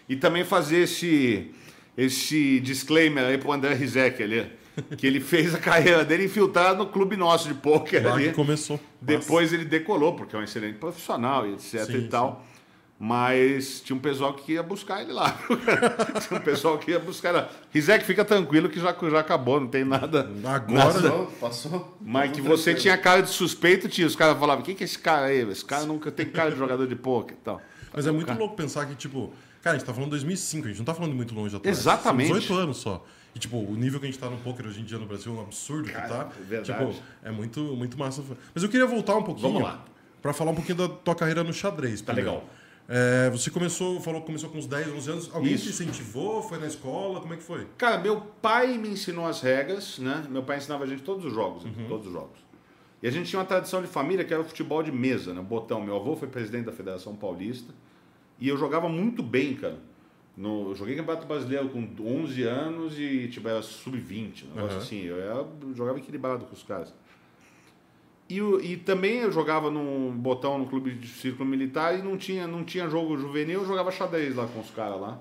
E 0.10 0.16
também 0.16 0.44
fazer 0.44 0.84
esse, 0.84 1.52
esse 1.98 2.60
disclaimer 2.60 3.26
aí 3.26 3.38
pro 3.38 3.52
André 3.52 3.74
Rizek 3.74 4.22
ali. 4.22 4.52
Que 4.96 5.08
ele 5.08 5.20
fez 5.20 5.56
a 5.56 5.58
carreira 5.58 6.06
dele 6.06 6.26
infiltrado 6.26 6.78
no 6.78 6.90
clube 6.92 7.18
nosso 7.18 7.48
de 7.48 7.56
pôquer 7.56 8.06
ali. 8.06 8.28
que 8.28 8.34
começou. 8.34 8.80
Depois 9.02 9.52
ele 9.52 9.66
decolou, 9.66 10.14
porque 10.14 10.36
é 10.36 10.40
um 10.40 10.44
excelente 10.44 10.78
profissional 10.78 11.48
e 11.48 11.54
etc 11.54 11.86
Sim, 11.86 11.98
e 11.98 12.08
tal. 12.08 12.46
Mas 13.00 13.80
tinha 13.82 13.96
um 13.96 14.00
pessoal 14.00 14.34
que 14.34 14.54
ia 14.54 14.64
buscar 14.64 15.04
ele 15.04 15.14
lá. 15.14 15.38
tinha 16.28 16.40
um 16.40 16.44
pessoal 16.44 16.80
que 16.80 16.92
ia 16.92 17.00
buscar 17.00 17.32
lá. 17.32 17.50
Rizek, 17.72 18.04
fica 18.04 18.26
tranquilo 18.26 18.70
que 18.70 18.80
já, 18.80 18.96
já 19.10 19.20
acabou, 19.20 19.60
não 19.60 19.68
tem 19.68 19.86
nada. 19.86 20.28
Agora, 20.44 20.86
Passou, 20.86 21.26
passou. 21.40 21.98
Mas 22.02 22.32
que 22.32 22.42
você 22.42 22.74
tinha 22.74 22.98
cara 22.98 23.22
de 23.22 23.30
suspeito, 23.30 23.88
tinha. 23.88 24.08
Os 24.08 24.16
caras 24.16 24.40
falavam, 24.40 24.64
quem 24.64 24.74
que 24.74 24.84
é 24.84 24.86
esse 24.86 24.98
cara 24.98 25.28
aí? 25.28 25.48
Esse 25.50 25.64
cara 25.64 25.86
nunca 25.86 26.12
tem 26.12 26.26
cara 26.26 26.50
de 26.50 26.58
jogador 26.58 26.88
de 26.88 26.96
pôquer 26.96 27.36
e 27.36 27.42
tal. 27.42 27.62
Mas 27.94 28.08
é 28.08 28.12
muito 28.12 28.34
louco 28.34 28.56
pensar 28.56 28.86
que, 28.88 28.96
tipo, 28.96 29.32
cara, 29.62 29.76
a 29.76 29.80
gente 29.80 29.86
tá 29.88 29.94
falando 29.94 30.10
2005, 30.12 30.66
a 30.66 30.70
gente 30.70 30.78
não 30.80 30.86
tá 30.86 30.96
falando 30.96 31.14
muito 31.14 31.36
longe 31.36 31.56
atrás. 31.56 31.78
Exatamente. 31.78 32.30
São 32.30 32.40
18 32.40 32.62
anos 32.62 32.78
só. 32.78 33.06
E, 33.36 33.40
tipo, 33.40 33.58
o 33.58 33.76
nível 33.76 34.00
que 34.00 34.08
a 34.08 34.10
gente 34.10 34.20
tá 34.20 34.28
no 34.28 34.38
poker 34.38 34.66
hoje 34.66 34.82
em 34.82 34.84
dia 34.84 34.98
no 34.98 35.06
Brasil 35.06 35.32
é 35.32 35.40
um 35.40 35.42
absurdo 35.42 35.92
Cara, 35.92 36.02
que 36.04 36.10
tá. 36.10 36.30
é 36.40 36.44
verdade. 36.44 36.80
Tipo, 36.90 37.04
é 37.24 37.30
muito, 37.32 37.60
muito 37.76 37.96
massa. 37.96 38.24
Mas 38.56 38.64
eu 38.64 38.70
queria 38.70 38.88
voltar 38.88 39.16
um 39.16 39.22
pouquinho. 39.22 39.50
Vamos 39.54 39.62
lá. 39.62 39.86
Pra 40.20 40.34
falar 40.34 40.50
um 40.50 40.56
pouquinho 40.56 40.80
da 40.80 40.90
tua 40.90 41.14
carreira 41.14 41.44
no 41.44 41.54
xadrez. 41.54 42.02
Tá 42.02 42.14
primeiro. 42.14 42.40
legal. 42.40 42.50
É, 42.90 43.30
você 43.30 43.50
começou, 43.52 44.00
falou 44.00 44.22
que 44.22 44.28
começou 44.28 44.50
com 44.50 44.58
uns 44.58 44.66
10, 44.66 44.88
11 44.94 45.12
anos. 45.12 45.30
Alguém 45.34 45.54
Isso. 45.54 45.66
te 45.66 45.70
incentivou? 45.72 46.42
Foi 46.42 46.58
na 46.58 46.68
escola? 46.68 47.20
Como 47.20 47.34
é 47.34 47.38
que 47.38 47.44
foi? 47.44 47.68
Cara, 47.78 47.98
meu 48.00 48.22
pai 48.42 48.78
me 48.78 48.88
ensinou 48.88 49.26
as 49.28 49.42
regras, 49.42 50.00
né? 50.00 50.26
Meu 50.30 50.44
pai 50.44 50.58
ensinava 50.58 50.86
a 50.86 50.88
gente 50.88 51.04
todos 51.04 51.26
os 51.26 51.34
jogos, 51.34 51.66
né? 51.66 51.72
todos 51.88 52.08
os 52.08 52.14
jogos. 52.14 52.40
E 53.04 53.08
a 53.08 53.12
gente 53.12 53.30
tinha 53.30 53.40
uma 53.40 53.46
tradição 53.46 53.82
de 53.82 53.88
família 53.88 54.24
que 54.24 54.34
era 54.34 54.42
o 54.42 54.46
futebol 54.46 54.82
de 54.82 54.92
mesa, 54.92 55.34
né? 55.34 55.42
Botão. 55.42 55.82
Meu 55.82 55.98
avô 55.98 56.16
foi 56.16 56.28
presidente 56.30 56.66
da 56.66 56.72
Federação 56.72 57.14
Paulista 57.16 57.74
e 58.40 58.48
eu 58.48 58.58
jogava 58.58 58.88
muito 58.88 59.22
bem, 59.22 59.54
cara. 59.56 59.78
No, 60.36 60.70
eu 60.70 60.76
joguei 60.76 60.96
Campeonato 60.96 61.26
Brasileiro 61.28 61.68
com 61.70 61.88
11 62.00 62.44
anos 62.44 62.98
e 62.98 63.28
tipo, 63.28 63.48
era 63.50 63.62
sub-20, 63.62 64.46
um 64.46 64.56
negócio 64.56 64.78
Aham. 64.78 64.78
assim. 64.78 65.02
Eu, 65.04 65.20
era- 65.20 65.46
eu 65.62 65.74
jogava 65.76 65.98
equilibrado 65.98 66.46
com 66.46 66.54
os 66.54 66.64
caras. 66.64 66.94
E, 68.30 68.40
e 68.40 68.78
também 68.78 69.20
eu 69.20 69.32
jogava 69.32 69.72
num 69.72 70.12
botão 70.12 70.58
no 70.58 70.66
clube 70.66 70.94
de 70.94 71.08
círculo 71.08 71.48
militar 71.48 71.98
e 71.98 72.02
não 72.02 72.18
tinha, 72.18 72.46
não 72.46 72.64
tinha 72.64 72.90
jogo 72.90 73.18
juvenil, 73.18 73.62
eu 73.62 73.66
jogava 73.66 73.92
xadrez 73.92 74.36
lá 74.36 74.46
com 74.48 74.60
os 74.60 74.70
caras 74.70 75.00
lá. 75.00 75.20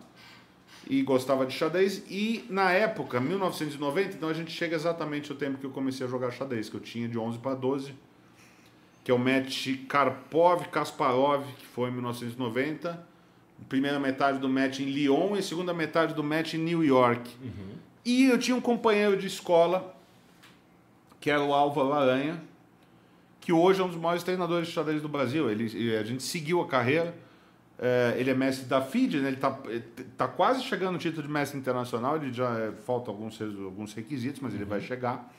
E 0.88 1.02
gostava 1.02 1.46
de 1.46 1.52
xadrez. 1.52 2.04
E 2.08 2.44
na 2.48 2.72
época, 2.72 3.20
1990, 3.20 4.16
então 4.16 4.28
a 4.28 4.34
gente 4.34 4.50
chega 4.50 4.74
exatamente 4.74 5.30
ao 5.30 5.36
tempo 5.36 5.58
que 5.58 5.66
eu 5.66 5.70
comecei 5.70 6.06
a 6.06 6.10
jogar 6.10 6.30
xadrez, 6.30 6.68
que 6.68 6.76
eu 6.76 6.80
tinha 6.80 7.08
de 7.08 7.18
11 7.18 7.38
para 7.38 7.54
12, 7.54 7.94
que 9.02 9.10
é 9.10 9.14
o 9.14 9.18
match 9.18 9.68
Karpov-Kasparov, 9.88 11.44
que 11.58 11.66
foi 11.66 11.90
em 11.90 11.92
1990, 11.92 13.16
Primeira 13.68 13.98
metade 13.98 14.38
do 14.38 14.48
match 14.48 14.80
em 14.80 14.84
Lyon 14.84 15.36
e 15.36 15.42
segunda 15.42 15.74
metade 15.74 16.14
do 16.14 16.22
match 16.22 16.54
em 16.54 16.58
New 16.58 16.84
York. 16.84 17.28
E 18.04 18.26
eu 18.26 18.38
tinha 18.38 18.56
um 18.56 18.60
companheiro 18.60 19.16
de 19.16 19.26
escola, 19.26 19.96
que 21.20 21.30
era 21.30 21.42
o 21.42 21.52
Álvaro 21.52 21.92
Aranha, 21.92 22.40
que 23.46 23.52
hoje 23.52 23.80
é 23.80 23.84
um 23.84 23.86
dos 23.86 23.96
maiores 23.96 24.24
treinadores 24.24 24.66
de 24.66 24.74
xadrez 24.74 25.00
do 25.00 25.08
Brasil. 25.08 25.48
Ele, 25.48 25.96
a 25.96 26.02
gente 26.02 26.20
seguiu 26.24 26.60
a 26.60 26.66
carreira. 26.66 27.14
É, 27.78 28.16
ele 28.18 28.28
é 28.28 28.34
mestre 28.34 28.66
da 28.66 28.82
FIDE, 28.82 29.18
né? 29.20 29.28
ele 29.28 29.36
está 29.36 29.56
tá 30.16 30.26
quase 30.26 30.64
chegando 30.64 30.94
no 30.94 30.98
título 30.98 31.22
de 31.22 31.32
mestre 31.32 31.56
internacional. 31.56 32.16
Ele 32.16 32.32
já 32.32 32.58
é, 32.58 32.72
falta 32.72 33.08
alguns, 33.08 33.40
alguns 33.40 33.94
requisitos, 33.94 34.40
mas 34.40 34.52
ele 34.52 34.64
vai 34.64 34.80
chegar. 34.80 35.32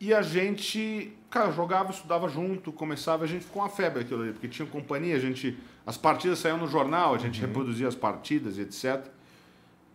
E 0.00 0.14
a 0.14 0.22
gente, 0.22 1.12
cara, 1.28 1.50
jogava, 1.50 1.90
estudava 1.90 2.28
junto, 2.28 2.70
começava, 2.70 3.24
a 3.24 3.26
gente 3.26 3.46
ficou 3.46 3.62
uma 3.62 3.68
febre 3.68 4.02
aquilo 4.02 4.22
ali, 4.22 4.32
porque 4.32 4.46
tinha 4.46 4.68
companhia, 4.68 5.16
a 5.16 5.18
gente, 5.18 5.58
as 5.84 5.96
partidas 5.96 6.38
saíam 6.38 6.56
no 6.56 6.68
jornal, 6.68 7.16
a 7.16 7.18
gente 7.18 7.40
reproduzia 7.40 7.88
as 7.88 7.96
partidas, 7.96 8.60
etc. 8.60 9.08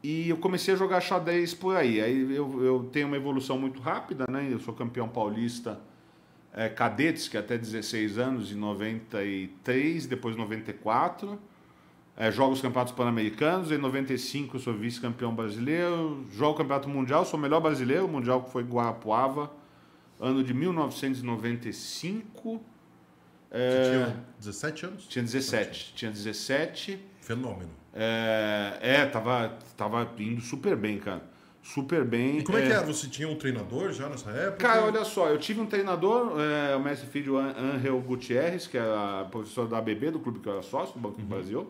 E 0.04 0.28
eu 0.28 0.36
comecei 0.36 0.74
a 0.74 0.78
jogar 0.78 1.00
xadrez 1.00 1.54
por 1.54 1.74
aí. 1.74 2.02
Aí 2.02 2.36
eu, 2.36 2.65
eu 2.65 2.89
tenho 2.91 3.08
uma 3.08 3.15
evolução 3.15 3.58
muito 3.58 3.80
rápida, 3.80 4.26
né? 4.30 4.50
Eu 4.52 4.60
sou 4.60 4.74
campeão 4.74 5.08
paulista 5.08 5.80
é, 6.58 6.67
cadetes, 6.67 7.28
que 7.28 7.38
é 7.38 7.39
até 7.39 7.56
16 7.56 8.17
anos, 8.17 8.52
em 8.52 8.56
93, 8.56 10.08
depois 10.08 10.36
94. 10.36 11.39
É, 12.17 12.32
jogo 12.32 12.54
os 12.54 12.62
campeonatos 12.62 12.93
pan-americanos, 12.93 13.72
em 13.72 13.78
95 13.78 14.56
eu 14.56 14.60
sou 14.60 14.74
vice-campeão 14.74 15.36
brasileiro, 15.36 16.26
jogo 16.32 16.54
o 16.54 16.56
campeonato 16.56 16.89
mundial, 16.89 17.24
sou 17.26 17.38
o 17.38 17.41
melhor 17.41 17.62
brasileiro, 17.62 18.06
o 18.06 18.08
mundial 18.08 18.43
que 18.43 18.50
foi 18.50 18.63
em 18.63 18.65
Guarapuava, 18.65 19.52
ano 20.20 20.43
de 20.43 20.52
1995. 20.52 22.60
Você 23.52 23.91
tinha 23.91 24.17
17 24.39 24.86
anos? 24.88 25.08
Tinha 25.08 25.24
17, 25.24 25.93
tinha 25.96 26.10
17. 26.10 27.00
Fenômeno. 27.22 27.70
É, 27.93 28.80
é 28.82 29.06
tava, 29.06 29.56
tava 29.78 30.12
indo 30.17 30.41
super 30.41 30.76
bem, 30.76 30.98
cara. 30.98 31.22
Super 31.73 32.06
bem. 32.06 32.39
E 32.39 32.43
como 32.43 32.58
é, 32.58 32.62
que 32.62 32.71
era? 32.71 32.86
Você 32.86 33.08
tinha 33.08 33.27
um 33.27 33.36
treinador 33.36 33.91
já 33.91 34.08
nessa 34.08 34.30
época? 34.32 34.65
Cara, 34.65 34.86
olha 34.86 35.03
só, 35.03 35.27
eu 35.27 35.38
tive 35.38 35.60
um 35.60 35.65
treinador, 35.65 36.39
é, 36.39 36.73
o 36.75 36.80
mestre 36.80 37.10
filho 37.10 37.38
Angel 37.38 37.99
Gutierrez, 37.99 38.67
que 38.67 38.77
era 38.77 39.25
professor 39.25 39.67
da 39.67 39.77
ABB, 39.77 40.12
do 40.12 40.19
clube 40.19 40.39
que 40.39 40.47
eu 40.47 40.53
era 40.53 40.62
sócio, 40.62 40.93
do 40.93 40.99
Banco 41.01 41.19
do 41.19 41.27
Brasil. 41.27 41.69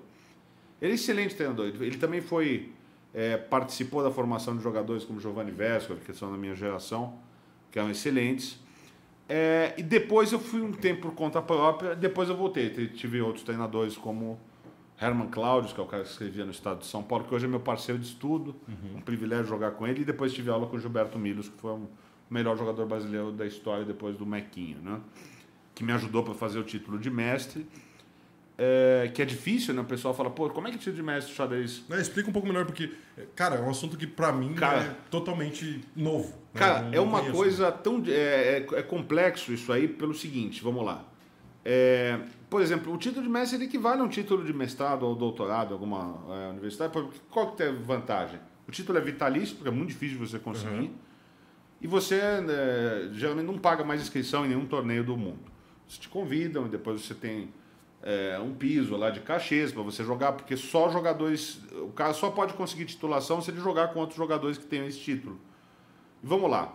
Ele 0.80 0.92
é 0.92 0.96
excelente 0.96 1.34
treinador. 1.34 1.66
Ele 1.66 1.98
também 1.98 2.22
foi. 2.22 2.72
é, 3.12 3.38
participou 3.38 4.04
da 4.04 4.12
formação 4.12 4.56
de 4.56 4.62
jogadores 4.62 5.04
como 5.04 5.20
Giovanni 5.20 5.50
Vesco, 5.50 5.96
que 5.96 6.14
são 6.14 6.32
da 6.32 6.38
minha 6.38 6.56
geração, 6.56 7.18
que 7.72 7.80
eram 7.80 7.90
excelentes. 7.90 8.60
É, 9.28 9.74
e 9.78 9.84
depois 9.84 10.32
eu 10.32 10.40
fui 10.40 10.62
um 10.62 10.72
tempo 10.72 11.02
por 11.02 11.16
conta 11.16 11.42
própria, 11.42 11.96
depois 11.96 12.30
eu 12.30 12.38
voltei. 12.38 12.70
Tive 12.90 13.20
outros 13.20 13.44
treinadores 13.44 13.98
como 13.98 14.40
Herman 15.00 15.28
Claudius, 15.28 15.74
que 15.74 15.80
é 15.80 15.84
o 15.84 15.86
cara 15.88 16.04
que 16.04 16.10
escrevia 16.10 16.44
no 16.46 16.52
Estado 16.52 16.80
de 16.80 16.86
São 16.88 17.04
Paulo, 17.04 17.26
que 17.26 17.34
hoje 17.36 17.46
é 17.46 17.48
meu 17.48 17.60
parceiro 17.60 18.00
de 18.02 18.08
estudo, 18.08 18.56
um 18.96 19.02
privilégio 19.02 19.46
jogar 19.46 19.72
com 19.72 19.86
ele. 19.88 20.02
E 20.02 20.06
depois 20.06 20.34
tive 20.34 20.50
aula 20.50 20.66
com 20.68 20.76
o 20.76 20.80
Gilberto 20.80 21.20
Milos, 21.20 21.50
que 21.50 21.60
foi 21.60 21.72
o 21.72 21.88
melhor 22.30 22.58
jogador 22.58 22.86
brasileiro 22.88 23.32
da 23.32 23.46
história 23.46 23.86
depois 23.86 24.16
do 24.18 24.26
Mequinho, 24.26 24.80
né? 24.82 25.00
que 25.76 25.84
me 25.84 25.92
ajudou 25.94 26.24
para 26.24 26.34
fazer 26.34 26.58
o 26.58 26.64
título 26.64 26.98
de 26.98 27.10
mestre. 27.12 27.68
É, 28.58 29.12
que 29.14 29.22
é 29.22 29.26
difícil, 29.26 29.72
né? 29.76 29.82
O 29.82 29.86
pessoal 29.86 30.16
fala, 30.16 30.32
pô, 30.32 30.50
como 30.50 30.68
é 30.68 30.72
que 30.72 30.78
é 30.78 30.80
título 30.80 30.96
de 30.96 31.04
mestre 31.04 31.32
xadrez? 31.36 31.84
Né, 31.88 32.02
explica 32.02 32.28
um 32.28 32.34
pouco 32.34 32.48
melhor, 32.48 32.66
porque, 32.66 32.92
cara, 33.36 33.58
é 33.58 33.62
um 33.62 33.70
assunto 33.70 33.96
que 33.96 34.08
pra 34.08 34.32
mim 34.32 34.56
Cara. 34.56 34.82
é 34.82 34.96
totalmente 35.12 35.84
novo. 35.96 36.30
né? 36.30 36.60
Cara, 36.60 36.82
Não- 36.82 36.94
é 36.96 37.00
uma 37.00 37.20
conheço. 37.20 37.38
coisa 37.38 37.72
tão. 37.72 38.02
É, 38.08 38.66
é, 38.72 38.80
é 38.80 38.82
complexo 38.82 39.54
isso 39.54 39.72
aí 39.72 39.88
pelo 39.88 40.16
seguinte, 40.16 40.64
vamos 40.64 40.84
lá. 40.84 41.06
É, 41.64 42.20
por 42.50 42.62
exemplo, 42.62 42.94
o 42.94 42.98
título 42.98 43.24
de 43.24 43.30
mestre 43.30 43.64
equivale 43.64 44.02
a 44.02 44.04
um 44.04 44.08
título 44.08 44.44
de 44.44 44.54
mestrado 44.54 45.04
ou 45.04 45.16
doutorado 45.16 45.72
em 45.72 45.74
alguma 45.74 46.24
é, 46.30 46.50
universidade. 46.50 46.94
Porque 46.94 47.20
Qual 47.30 47.52
que 47.52 47.58
tem 47.58 47.68
a 47.68 47.72
vantagem? 47.74 48.40
O 48.68 48.72
título 48.72 48.98
é 48.98 49.02
vitalício, 49.02 49.56
porque 49.56 49.70
é 49.70 49.72
muito 49.72 49.90
difícil 49.90 50.18
de 50.18 50.28
você 50.28 50.40
conseguir. 50.40 50.92
E 51.82 51.88
você 51.88 52.16
é, 52.16 53.10
geralmente 53.12 53.46
não 53.46 53.58
paga 53.58 53.84
mais 53.84 54.02
inscrição 54.02 54.46
em 54.46 54.50
nenhum 54.50 54.66
torneio 54.66 55.04
do 55.04 55.16
mundo. 55.18 55.40
Eles 55.86 55.98
te 55.98 56.10
convidam 56.10 56.66
e 56.66 56.70
depois 56.70 57.02
você 57.02 57.14
tem 57.14 57.50
é, 58.02 58.40
um 58.40 58.54
piso 58.54 58.96
lá 58.96 59.10
de 59.10 59.20
cachês 59.20 59.72
para 59.72 59.84
você 59.84 60.04
jogar, 60.04 60.34
porque 60.34 60.56
só 60.56 60.90
jogadores. 60.90 61.62
O 61.74 61.92
cara 61.92 62.14
só 62.14 62.32
pode 62.32 62.54
conseguir 62.54 62.86
titulação 62.86 63.42
se 63.42 63.52
ele 63.52 63.60
jogar 63.60 63.90
com 63.90 64.00
outros 64.00 64.18
jogadores 64.18 64.58
que 64.58 64.66
tenham 64.66 64.88
esse 64.88 65.00
título. 65.00 65.40
Vamos 66.24 66.50
lá. 66.50 66.74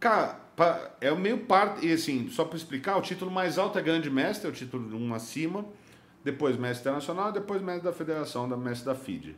Cara, 0.00 0.40
é 1.00 1.12
o 1.12 1.16
meio 1.18 1.38
parte. 1.40 1.86
E 1.86 1.92
assim, 1.92 2.28
só 2.30 2.44
para 2.44 2.56
explicar, 2.56 2.96
o 2.96 3.02
título 3.02 3.30
mais 3.30 3.58
alto 3.58 3.78
é 3.78 3.82
Grande 3.82 4.10
Mestre, 4.10 4.46
é 4.48 4.50
o 4.50 4.54
título 4.54 4.88
de 4.88 4.94
um 4.96 5.14
acima. 5.14 5.64
Depois 6.24 6.56
Mestre 6.56 6.82
Internacional, 6.82 7.30
depois 7.32 7.62
Mestre 7.62 7.84
da 7.84 7.92
Federação, 7.92 8.48
da 8.48 8.56
Mestre 8.56 8.86
da 8.86 8.94
FIDE. 8.94 9.36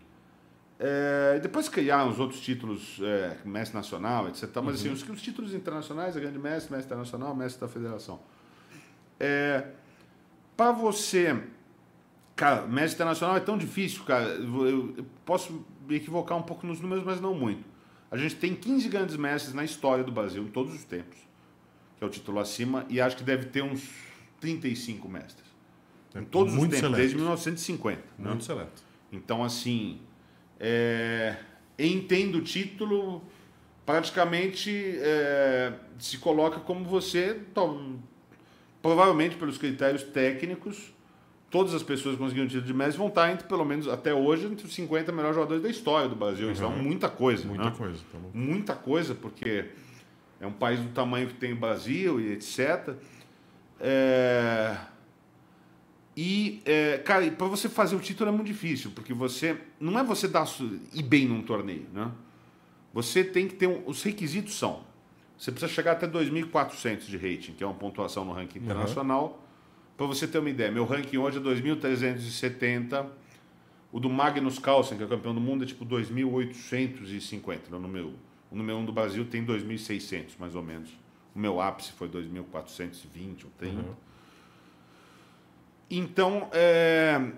É, 0.78 1.38
depois 1.40 1.68
criar 1.68 2.06
os 2.06 2.18
outros 2.18 2.40
títulos, 2.40 2.98
é, 3.02 3.37
Mestre 3.44 3.76
Nacional, 3.76 4.28
etc. 4.28 4.44
Mas 4.64 4.76
assim, 4.76 4.90
os, 4.90 5.06
os 5.09 5.20
títulos 5.20 5.52
internacionais 5.52 6.16
é 6.16 6.20
Grande 6.20 6.38
Mestre, 6.38 6.72
Mestre 6.72 6.87
Internacional, 6.87 7.35
Mestre 7.35 7.61
da 7.61 7.68
Federação. 7.68 8.18
É, 9.18 9.66
para 10.56 10.72
você. 10.72 11.38
Cara, 12.35 12.66
Mestre 12.66 12.94
Internacional 12.96 13.37
é 13.37 13.40
tão 13.40 13.59
difícil, 13.59 14.02
cara. 14.04 14.24
Eu- 14.24 14.94
eu 14.96 15.06
posso 15.26 15.64
me 15.87 15.96
equivocar 15.96 16.38
um 16.38 16.42
pouco 16.42 16.66
nos 16.66 16.80
números, 16.80 17.04
mas 17.04 17.20
não 17.20 17.35
muito. 17.35 17.62
A 18.11 18.16
gente 18.16 18.37
tem 18.37 18.55
15 18.55 18.88
grandes 18.88 19.16
mestres 19.16 19.55
na 19.55 19.64
história 19.64 20.03
do 20.03 20.11
Brasil, 20.11 20.42
em 20.42 20.49
todos 20.49 20.75
os 20.75 20.85
tempos, 20.85 21.18
que 21.96 22.05
é 22.05 22.07
o 22.07 22.11
título 22.11 22.40
acima, 22.40 22.85
e 22.88 23.01
acho 23.01 23.16
que 23.16 23.23
deve 23.23 23.46
ter 23.46 23.62
uns 23.62 23.88
35 24.40 25.09
mestres. 25.09 25.49
Em 26.14 26.25
todos 26.25 26.53
os 26.53 26.61
tempos, 26.61 26.79
seleto. 26.79 26.96
desde 26.96 27.16
1950. 27.16 28.03
né? 28.18 28.29
Muito 28.31 28.44
seleto. 28.44 28.83
Então, 29.12 29.44
assim, 29.44 30.01
é, 30.59 31.37
entendo 31.79 32.38
o 32.38 32.40
título, 32.42 33.23
praticamente 33.87 34.70
é, 34.99 35.73
se 35.99 36.18
coloca 36.18 36.59
como 36.59 36.85
você, 36.85 37.40
provavelmente 38.83 39.37
pelos 39.37 39.57
critérios 39.57 40.03
técnicos, 40.03 40.92
todas 41.50 41.74
as 41.74 41.82
pessoas 41.82 42.14
que 42.14 42.22
conseguiram 42.22 42.46
o 42.46 42.48
título 42.48 42.66
de 42.66 42.74
mestre 42.74 42.98
vão 42.98 43.08
estar 43.08 43.30
entre, 43.32 43.46
pelo 43.46 43.64
menos 43.64 43.88
até 43.88 44.14
hoje, 44.14 44.46
entre 44.46 44.64
os 44.64 44.72
50 44.72 45.10
melhores 45.10 45.34
jogadores 45.34 45.62
da 45.62 45.68
história 45.68 46.08
do 46.08 46.14
Brasil. 46.14 46.50
Isso 46.50 46.62
é 46.62 46.68
muita 46.68 47.08
coisa. 47.08 47.46
Muita 47.46 47.64
né? 47.64 47.74
coisa. 47.76 47.98
Tá 48.12 48.18
muita 48.32 48.74
coisa, 48.74 49.14
porque 49.14 49.66
é 50.40 50.46
um 50.46 50.52
país 50.52 50.78
do 50.78 50.88
tamanho 50.90 51.26
que 51.26 51.34
tem 51.34 51.52
o 51.52 51.56
Brasil 51.56 52.20
e 52.20 52.32
etc. 52.32 52.94
É, 53.80 54.76
E, 56.16 56.62
é, 56.64 56.98
cara, 56.98 57.28
para 57.32 57.46
você 57.46 57.68
fazer 57.68 57.96
o 57.96 58.00
título 58.00 58.30
é 58.30 58.32
muito 58.32 58.46
difícil, 58.46 58.92
porque 58.94 59.12
você. 59.12 59.56
Não 59.80 59.98
é 59.98 60.04
você 60.04 60.28
dar 60.28 60.46
ir 60.92 61.02
bem 61.02 61.26
num 61.26 61.42
torneio, 61.42 61.86
né? 61.92 62.10
Você 62.92 63.24
tem 63.24 63.48
que 63.48 63.54
ter. 63.54 63.66
Um, 63.66 63.82
os 63.86 64.02
requisitos 64.02 64.56
são. 64.56 64.84
Você 65.36 65.50
precisa 65.50 65.72
chegar 65.72 65.92
até 65.92 66.06
2.400 66.06 67.06
de 67.06 67.16
rating, 67.16 67.54
que 67.54 67.64
é 67.64 67.66
uma 67.66 67.74
pontuação 67.74 68.24
no 68.24 68.32
ranking 68.32 68.58
internacional. 68.58 69.42
Para 70.00 70.06
você 70.06 70.26
ter 70.26 70.38
uma 70.38 70.48
ideia, 70.48 70.72
meu 70.72 70.86
ranking 70.86 71.18
hoje 71.18 71.36
é 71.36 71.40
2.370. 71.42 73.06
O 73.92 74.00
do 74.00 74.08
Magnus 74.08 74.58
Carlsen, 74.58 74.96
que 74.96 75.04
é 75.04 75.06
campeão 75.06 75.34
do 75.34 75.42
mundo, 75.42 75.62
é 75.62 75.66
tipo 75.66 75.84
2.850. 75.84 77.68
né? 77.68 77.76
O 77.76 77.78
número, 77.78 78.14
o 78.50 78.56
número 78.56 78.78
1 78.78 78.86
do 78.86 78.92
Brasil 78.94 79.26
tem 79.26 79.44
2.600, 79.44 80.38
mais 80.38 80.54
ou 80.54 80.62
menos. 80.62 80.88
O 81.34 81.38
meu 81.38 81.60
ápice 81.60 81.92
foi 81.92 82.08
2.420 82.08 83.44
ou 83.44 83.50
30. 83.58 83.84
Então, 85.90 86.48
é, 86.50 87.32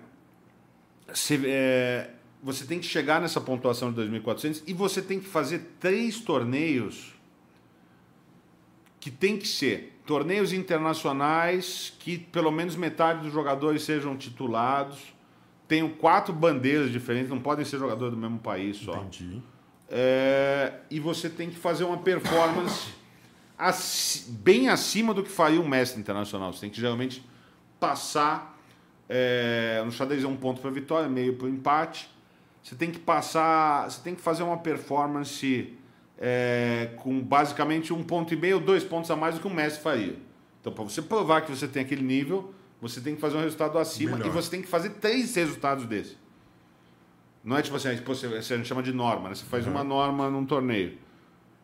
você, 1.13 1.41
é, 1.45 2.11
você 2.41 2.63
tem 2.65 2.79
que 2.79 2.85
chegar 2.85 3.19
nessa 3.19 3.41
pontuação 3.41 3.91
de 3.91 3.99
2.400 4.03 4.63
e 4.65 4.73
você 4.73 5.01
tem 5.01 5.19
que 5.19 5.27
fazer 5.27 5.73
três 5.81 6.21
torneios 6.21 7.13
que 9.01 9.11
tem 9.11 9.37
que 9.37 9.49
ser 9.49 9.92
torneios 10.05 10.51
internacionais 10.53 11.93
que 11.99 12.17
pelo 12.17 12.51
menos 12.51 12.75
metade 12.75 13.21
dos 13.23 13.31
jogadores 13.33 13.83
sejam 13.83 14.15
titulados, 14.17 15.13
tenham 15.67 15.89
quatro 15.89 16.33
bandeiras 16.33 16.91
diferentes, 16.91 17.29
não 17.29 17.39
podem 17.39 17.63
ser 17.65 17.79
jogadores 17.79 18.13
do 18.13 18.19
mesmo 18.19 18.39
país 18.39 18.77
só. 18.77 18.95
Entendi. 18.97 19.41
É, 19.89 20.73
e 20.89 20.99
você 20.99 21.29
tem 21.29 21.49
que 21.49 21.55
fazer 21.57 21.83
uma 21.83 21.97
performance 21.97 22.93
aci- 23.57 24.29
bem 24.31 24.67
acima 24.69 25.13
do 25.13 25.23
que 25.23 25.29
faria 25.29 25.59
um 25.61 25.67
mestre 25.67 25.99
internacional. 25.99 26.51
Você 26.51 26.61
tem 26.61 26.69
que 26.69 26.79
geralmente 26.79 27.23
passar. 27.79 28.57
é, 29.09 29.81
no 29.85 29.91
xadrez 29.91 30.23
é 30.23 30.27
um 30.27 30.35
ponto 30.35 30.61
para 30.61 30.71
vitória, 30.71 31.07
meio 31.09 31.35
para 31.35 31.47
empate. 31.47 32.09
Você 32.63 32.75
tem 32.75 32.89
que 32.91 32.99
passar. 32.99 33.89
Você 33.89 34.01
tem 34.01 34.15
que 34.15 34.21
fazer 34.21 34.41
uma 34.43 34.57
performance 34.57 35.73
é, 36.25 36.91
com 36.95 37.19
basicamente 37.19 37.91
um 37.91 38.01
ponto 38.01 38.33
e 38.33 38.37
meio, 38.37 38.57
dois 38.57 38.81
pontos 38.81 39.11
a 39.11 39.15
mais 39.15 39.35
do 39.35 39.41
que 39.41 39.47
um 39.47 39.53
mestre 39.53 39.83
faria. 39.83 40.15
Então, 40.61 40.71
para 40.71 40.85
você 40.85 41.01
provar 41.01 41.41
que 41.41 41.51
você 41.51 41.67
tem 41.67 41.83
aquele 41.83 42.01
nível, 42.01 42.53
você 42.81 43.01
tem 43.01 43.13
que 43.13 43.19
fazer 43.19 43.35
um 43.35 43.41
resultado 43.41 43.77
acima 43.77 44.15
Melhor. 44.15 44.27
e 44.27 44.31
você 44.31 44.49
tem 44.49 44.61
que 44.61 44.67
fazer 44.69 44.91
três 44.91 45.35
resultados 45.35 45.85
desses. 45.85 46.17
Não 47.43 47.57
é 47.57 47.61
tipo 47.61 47.75
assim, 47.75 47.89
a 47.89 48.41
gente 48.41 48.65
chama 48.65 48.81
de 48.81 48.93
norma, 48.93 49.27
né? 49.27 49.35
Você 49.35 49.43
faz 49.43 49.67
uma 49.67 49.83
norma 49.83 50.29
num 50.29 50.45
torneio. 50.45 50.97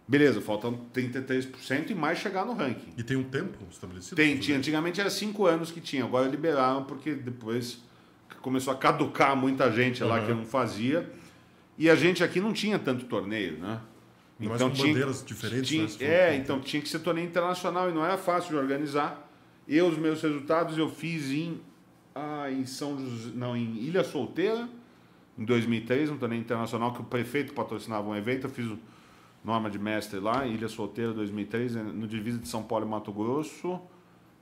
Beleza, 0.05 0.41
faltam 0.41 0.77
33% 0.93 1.91
e 1.91 1.95
mais 1.95 2.17
chegar 2.17 2.45
no 2.45 2.51
ranking. 2.53 2.91
E 2.97 3.03
tem 3.03 3.15
um 3.15 3.23
tempo 3.23 3.57
estabelecido? 3.71 4.17
Tem, 4.17 4.37
tinha, 4.39 4.57
antigamente 4.57 4.99
era 4.99 5.09
5 5.09 5.45
anos 5.45 5.71
que 5.71 5.79
tinha, 5.79 6.03
agora 6.03 6.27
liberaram 6.27 6.83
porque 6.83 7.13
depois 7.13 7.79
começou 8.41 8.73
a 8.73 8.75
caducar 8.75 9.37
muita 9.37 9.71
gente 9.71 10.03
lá 10.03 10.19
Uhum. 10.19 10.25
que 10.25 10.33
não 10.33 10.45
fazia. 10.45 11.09
E 11.77 11.89
a 11.89 11.95
gente 11.95 12.21
aqui 12.25 12.41
não 12.41 12.51
tinha 12.51 12.77
tanto 12.77 13.05
torneio, 13.05 13.57
né? 13.57 13.79
Ainda 14.39 14.49
mais 14.49 14.61
com 14.61 14.69
bandeiras 14.87 15.23
diferentes, 15.25 15.69
tinha- 15.97 16.09
né, 16.09 16.15
é, 16.31 16.35
então 16.35 16.59
tinha 16.61 16.81
que 16.81 16.87
ser 16.89 16.99
torneio 16.99 17.27
internacional 17.27 17.89
e 17.89 17.93
não 17.93 18.03
era 18.05 18.17
fácil 18.17 18.51
de 18.51 18.55
organizar. 18.57 19.27
Eu, 19.67 19.87
os 19.87 19.97
meus 19.97 20.21
resultados, 20.21 20.77
eu 20.77 20.89
fiz 20.89 21.29
em, 21.31 21.59
ah, 22.15 22.49
em 22.49 22.65
São 22.65 22.97
José, 22.97 23.31
não, 23.35 23.55
em 23.55 23.75
Ilha 23.77 24.03
Solteira, 24.03 24.67
em 25.37 25.45
2003, 25.45 26.09
um 26.09 26.17
torneio 26.17 26.39
internacional 26.41 26.93
que 26.93 27.01
o 27.01 27.03
prefeito 27.03 27.53
patrocinava 27.53 28.07
um 28.09 28.15
evento. 28.15 28.45
Eu 28.47 28.49
fiz 28.49 28.65
o 28.65 28.77
norma 29.43 29.69
de 29.69 29.77
mestre 29.79 30.19
lá, 30.19 30.45
em 30.47 30.53
Ilha 30.53 30.67
Solteira, 30.67 31.13
2003, 31.13 31.75
eh, 31.75 31.83
no 31.83 32.07
divisa 32.07 32.37
de 32.39 32.47
São 32.47 32.63
Paulo 32.63 32.85
e 32.85 32.89
Mato 32.89 33.11
Grosso. 33.11 33.79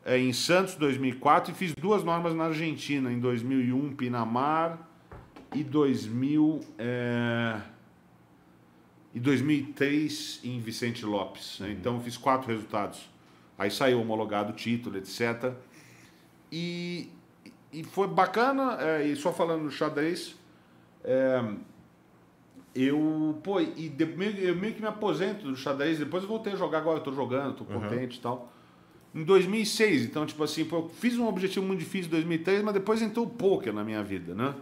É, 0.06 0.18
em 0.18 0.32
Santos, 0.32 0.76
2004, 0.76 1.52
e 1.52 1.56
fiz 1.56 1.74
duas 1.76 2.04
normas 2.04 2.34
na 2.34 2.46
Argentina, 2.46 3.12
em 3.12 3.20
2001, 3.20 3.94
Pinamar, 3.94 4.88
e 5.54 5.64
2000, 5.64 6.62
é, 6.78 7.60
e 9.18 9.20
2003 9.20 10.42
em 10.44 10.60
Vicente 10.60 11.04
Lopes. 11.06 11.60
né? 11.60 11.72
Então 11.72 12.00
fiz 12.00 12.16
quatro 12.18 12.48
resultados. 12.48 13.10
Aí 13.58 13.72
saiu 13.72 14.00
homologado 14.00 14.52
o 14.54 14.56
título, 14.56 14.96
etc. 14.98 15.54
E, 16.52 17.10
e 17.74 17.84
foi 17.84 18.08
bacana, 18.08 18.78
é, 18.80 19.08
e 19.08 19.16
só 19.16 19.34
falando 19.34 19.64
no 19.64 19.72
xadrez, 19.72 20.36
é, 21.04 21.44
eu, 22.76 23.40
pô, 23.44 23.60
e 23.60 23.90
de- 23.90 24.06
meio, 24.06 24.38
eu 24.38 24.56
meio 24.56 24.74
que 24.76 24.82
me 24.82 24.88
aposento 24.88 25.48
do 25.48 25.56
xadrez, 25.56 25.98
depois 25.98 26.22
eu 26.24 26.30
voltei 26.30 26.54
a 26.54 26.56
jogar 26.56 26.78
agora, 26.78 27.00
eu 27.00 27.04
tô 27.04 27.12
jogando, 27.12 27.56
tô 27.56 27.66
contente 27.66 28.18
e 28.18 28.22
tal. 28.22 28.54
Em 29.16 29.24
2006, 29.24 30.06
então, 30.06 30.26
tipo 30.28 30.44
assim, 30.44 30.64
pô, 30.66 30.76
eu 30.78 30.90
fiz 30.90 31.18
um 31.18 31.28
objetivo 31.28 31.66
muito 31.66 31.80
difícil 31.80 32.08
em 32.08 32.12
2003, 32.12 32.62
mas 32.62 32.74
depois 32.76 33.02
entrou 33.02 33.26
o 33.26 33.30
poker 33.30 33.74
na 33.74 33.84
minha 33.84 34.04
vida, 34.04 34.36
né? 34.36 34.54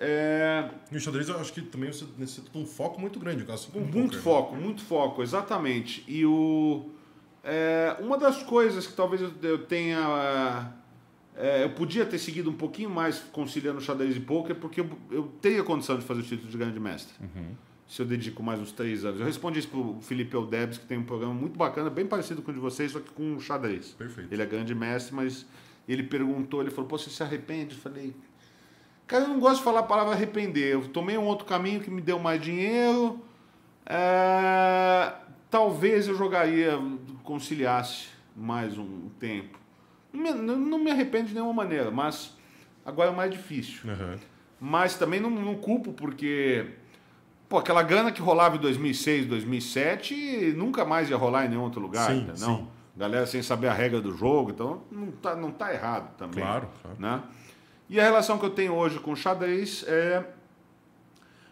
É, 0.00 0.70
E 0.92 0.96
o 0.96 1.00
xadrez, 1.00 1.28
eu 1.28 1.38
acho 1.40 1.52
que 1.52 1.60
também 1.60 1.92
você 1.92 2.04
necessita 2.16 2.50
de 2.50 2.58
um 2.58 2.64
foco 2.64 3.00
muito 3.00 3.18
grande, 3.18 3.44
assim 3.50 3.70
como 3.70 3.84
muito 3.84 4.16
poker, 4.16 4.16
né? 4.16 4.22
foco, 4.22 4.56
muito 4.56 4.82
foco, 4.82 5.22
exatamente. 5.22 6.04
E 6.06 6.24
o 6.24 6.88
é, 7.42 7.96
uma 8.00 8.16
das 8.16 8.42
coisas 8.42 8.86
que 8.86 8.92
talvez 8.92 9.22
eu, 9.42 9.58
tenha 9.66 10.72
é, 11.34 11.64
eu 11.64 11.70
podia 11.70 12.04
ter 12.04 12.18
seguido 12.18 12.50
um 12.50 12.54
pouquinho 12.54 12.90
mais 12.90 13.20
conciliando 13.32 13.80
xadrez 13.80 14.16
e 14.16 14.20
poker, 14.20 14.54
porque 14.56 14.80
eu, 14.80 14.90
eu 15.10 15.32
teria 15.40 15.64
condição 15.64 15.96
de 15.96 16.04
fazer 16.04 16.20
o 16.20 16.24
título 16.24 16.50
de 16.50 16.58
grande 16.58 16.78
mestre. 16.78 17.14
Se 17.86 18.02
eu 18.02 18.06
dedico 18.06 18.42
mais 18.42 18.60
uns 18.60 18.70
três 18.70 19.04
anos. 19.04 19.18
Eu 19.18 19.24
respondi 19.24 19.60
isso 19.60 19.68
pro 19.68 19.96
Felipe 20.02 20.36
Eldebs, 20.36 20.76
que 20.76 20.84
tem 20.84 20.98
um 20.98 21.04
programa 21.04 21.32
muito 21.32 21.56
bacana, 21.56 21.88
bem 21.88 22.06
parecido 22.06 22.42
com 22.42 22.50
o 22.50 22.54
de 22.54 22.60
vocês, 22.60 22.92
só 22.92 23.00
que 23.00 23.10
com 23.10 23.40
xadrez. 23.40 23.92
Perfeito. 23.92 24.32
Ele 24.32 24.42
é 24.42 24.46
grande 24.46 24.74
mestre, 24.74 25.14
mas 25.14 25.46
ele 25.88 26.02
perguntou, 26.02 26.60
ele 26.60 26.70
falou, 26.70 26.86
pô, 26.86 26.98
você 26.98 27.08
se 27.08 27.22
arrepende? 27.22 27.74
Eu 27.76 27.80
falei, 27.80 28.14
cara, 29.08 29.24
eu 29.24 29.28
não 29.28 29.40
gosto 29.40 29.58
de 29.58 29.64
falar 29.64 29.80
a 29.80 29.84
palavra 29.84 30.14
arrepender. 30.14 30.74
Eu 30.74 30.86
tomei 30.88 31.18
um 31.18 31.24
outro 31.24 31.44
caminho 31.46 31.80
que 31.80 31.90
me 31.90 32.00
deu 32.00 32.18
mais 32.20 32.40
dinheiro. 32.40 33.20
É, 33.86 35.12
talvez 35.50 36.06
eu 36.08 36.14
jogaria, 36.16 36.78
conciliasse 37.24 38.08
mais 38.36 38.76
um 38.78 39.08
tempo. 39.18 39.58
Não 40.12 40.22
me, 40.22 40.32
não- 40.32 40.56
não 40.78 40.92
arrependo 40.92 41.28
de 41.28 41.34
nenhuma 41.34 41.52
maneira, 41.52 41.90
mas 41.90 42.36
agora 42.84 43.10
é 43.10 43.14
mais 43.14 43.30
difícil. 43.30 43.90
Aham. 43.90 44.16
Mas 44.60 44.96
também 44.96 45.20
não, 45.20 45.30
não 45.30 45.54
culpo, 45.54 45.92
porque 45.92 46.66
pô, 47.48 47.58
aquela 47.58 47.82
grana 47.82 48.10
que 48.12 48.20
rolava 48.20 48.56
em 48.56 48.60
2006, 48.60 49.26
2007, 49.26 50.52
nunca 50.56 50.84
mais 50.84 51.08
ia 51.10 51.16
rolar 51.16 51.46
em 51.46 51.48
nenhum 51.50 51.62
outro 51.62 51.80
lugar, 51.80 52.10
Sim, 52.10 52.18
entendeu? 52.18 52.36
sim. 52.36 52.68
Galera 52.96 53.26
sem 53.26 53.40
saber 53.42 53.68
a 53.68 53.72
regra 53.72 54.00
do 54.00 54.16
jogo, 54.16 54.50
então 54.50 54.82
não 54.90 55.12
tá, 55.12 55.36
não 55.36 55.52
tá 55.52 55.72
errado 55.72 56.16
também. 56.16 56.42
Claro, 56.42 56.68
claro. 56.82 56.96
Né? 56.98 57.22
E 57.88 57.98
a 57.98 58.02
relação 58.04 58.38
que 58.38 58.44
eu 58.44 58.50
tenho 58.50 58.74
hoje 58.74 58.98
com 58.98 59.12
o 59.12 59.16
xadrez 59.16 59.84
é 59.88 60.24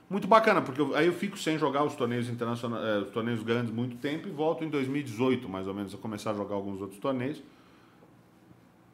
muito 0.08 0.28
bacana, 0.28 0.60
porque 0.62 0.80
eu- 0.80 0.94
aí 0.94 1.06
eu 1.06 1.12
fico 1.12 1.36
sem 1.38 1.58
jogar 1.58 1.82
os 1.84 1.94
torneios 1.96 2.28
internacionais, 2.28 2.84
eh, 2.84 2.98
os 3.00 3.10
torneios 3.10 3.42
grandes 3.42 3.72
muito 3.72 3.96
tempo 3.96 4.28
e 4.28 4.30
volto 4.30 4.62
em 4.62 4.68
2018, 4.68 5.48
mais 5.48 5.66
ou 5.66 5.74
menos, 5.74 5.94
a 5.94 5.98
começar 5.98 6.30
a 6.30 6.34
jogar 6.34 6.54
alguns 6.54 6.80
outros 6.80 7.00
torneios. 7.00 7.42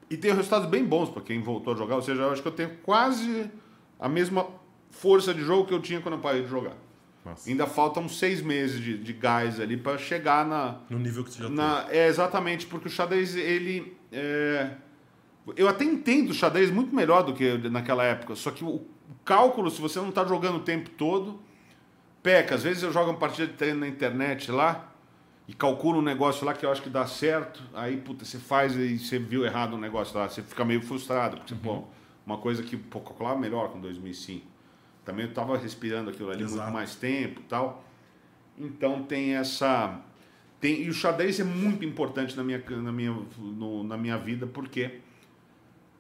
E 0.09 0.17
tenho 0.17 0.35
resultados 0.35 0.69
bem 0.69 0.85
bons 0.85 1.09
para 1.11 1.23
quem 1.23 1.41
voltou 1.43 1.75
a 1.75 1.77
jogar, 1.77 1.97
ou 1.97 2.03
seja, 2.03 2.23
eu 2.23 2.31
acho 2.31 2.43
que 2.43 2.49
eu 2.49 2.53
tenho 2.53 2.71
quase 2.83 3.51
a 3.99 4.09
mesma 4.09 4.47
força 4.91 5.33
de 5.35 5.41
jogo 5.43 5.67
que 5.67 5.75
eu 5.75 5.81
tinha 5.81 6.01
quando 6.01 6.15
eu 6.17 6.21
parei 6.21 6.43
de 6.43 6.49
jogar. 6.49 6.77
Massa. 7.25 7.49
Ainda 7.49 7.67
faltam 7.67 8.09
seis 8.09 8.43
meses 8.43 8.81
de, 8.81 8.99
de 8.99 9.13
gás 9.13 9.59
ali 9.61 9.77
para 9.77 9.97
chegar 9.97 10.45
na, 10.47 10.81
No 10.91 10.99
nível 10.99 11.23
que 11.25 11.31
você 11.31 11.43
já 11.43 11.49
na, 11.49 11.87
é 11.89 12.09
exatamente, 12.09 12.67
porque 12.67 12.89
o 12.89 12.91
xadrez, 12.91 13.37
ele. 13.37 13.97
é, 14.11 14.73
eu 15.57 15.69
até 15.69 15.85
entendo 15.85 16.31
o 16.31 16.35
xadrez 16.35 16.71
muito 16.71 16.95
melhor 16.95 17.23
do 17.23 17.33
que 17.35 17.57
naquela 17.69 18.05
época, 18.05 18.35
só 18.35 18.51
que 18.51 18.65
o, 18.65 18.87
cálculo, 19.25 19.71
se 19.71 19.81
você 19.81 19.99
não 20.01 20.09
está 20.09 20.25
jogando 20.25 20.57
o 20.57 20.61
tempo 20.61 20.91
todo, 20.91 21.41
peca. 22.23 22.55
Às 22.55 22.63
vezes 22.63 22.83
eu 22.83 22.93
jogo 22.93 23.11
uma 23.11 23.19
partida 23.19 23.47
de 23.47 23.55
treino 23.55 23.81
na 23.81 23.89
internet 23.89 24.51
lá 24.51 24.93
e 25.47 25.53
calculo 25.53 25.99
um 25.99 26.03
negócio 26.03 26.45
lá 26.47 26.55
que 26.55 26.65
eu 26.65 26.71
acho 26.71 26.83
que 26.83 26.89
dá 26.91 27.07
certo, 27.07 27.63
aí 27.75 27.97
puta, 27.97 28.25
você 28.25 28.39
faz 28.39 28.75
e 28.77 28.99
você 28.99 29.19
viu 29.19 29.45
errado 29.45 29.75
um 29.75 29.79
negócio 29.79 30.17
lá, 30.19 30.29
você 30.29 30.43
fica 30.43 30.65
meio 30.65 30.81
frustrado, 30.83 31.37
porque 31.37 31.55
pô, 31.55 31.83
uma 32.27 32.39
coisa 32.39 32.63
que 32.63 32.77
pô, 32.77 33.01
calculava 33.01 33.39
melhor 33.39 33.71
com 33.71 33.81
2005. 33.81 34.47
Também 35.05 35.25
eu 35.25 35.31
estava 35.31 35.57
respirando 35.59 36.11
aquilo 36.11 36.31
ali 36.31 36.43
Exato. 36.45 36.63
muito 36.63 36.73
mais 36.73 36.95
tempo 36.95 37.41
e 37.41 37.45
tal. 37.45 37.85
Então 38.59 39.03
tem 39.03 39.35
essa. 39.35 39.99
Tem, 40.61 40.83
e 40.83 40.89
o 40.89 40.95
xadrez 40.95 41.41
é 41.41 41.45
muito 41.45 41.85
importante 41.85 42.37
na 42.37 42.45
minha, 42.45 42.63
na 42.83 42.93
minha, 42.93 43.17
no- 43.37 43.83
na 43.83 43.97
minha 43.97 44.17
vida, 44.17 44.47
porque 44.47 45.01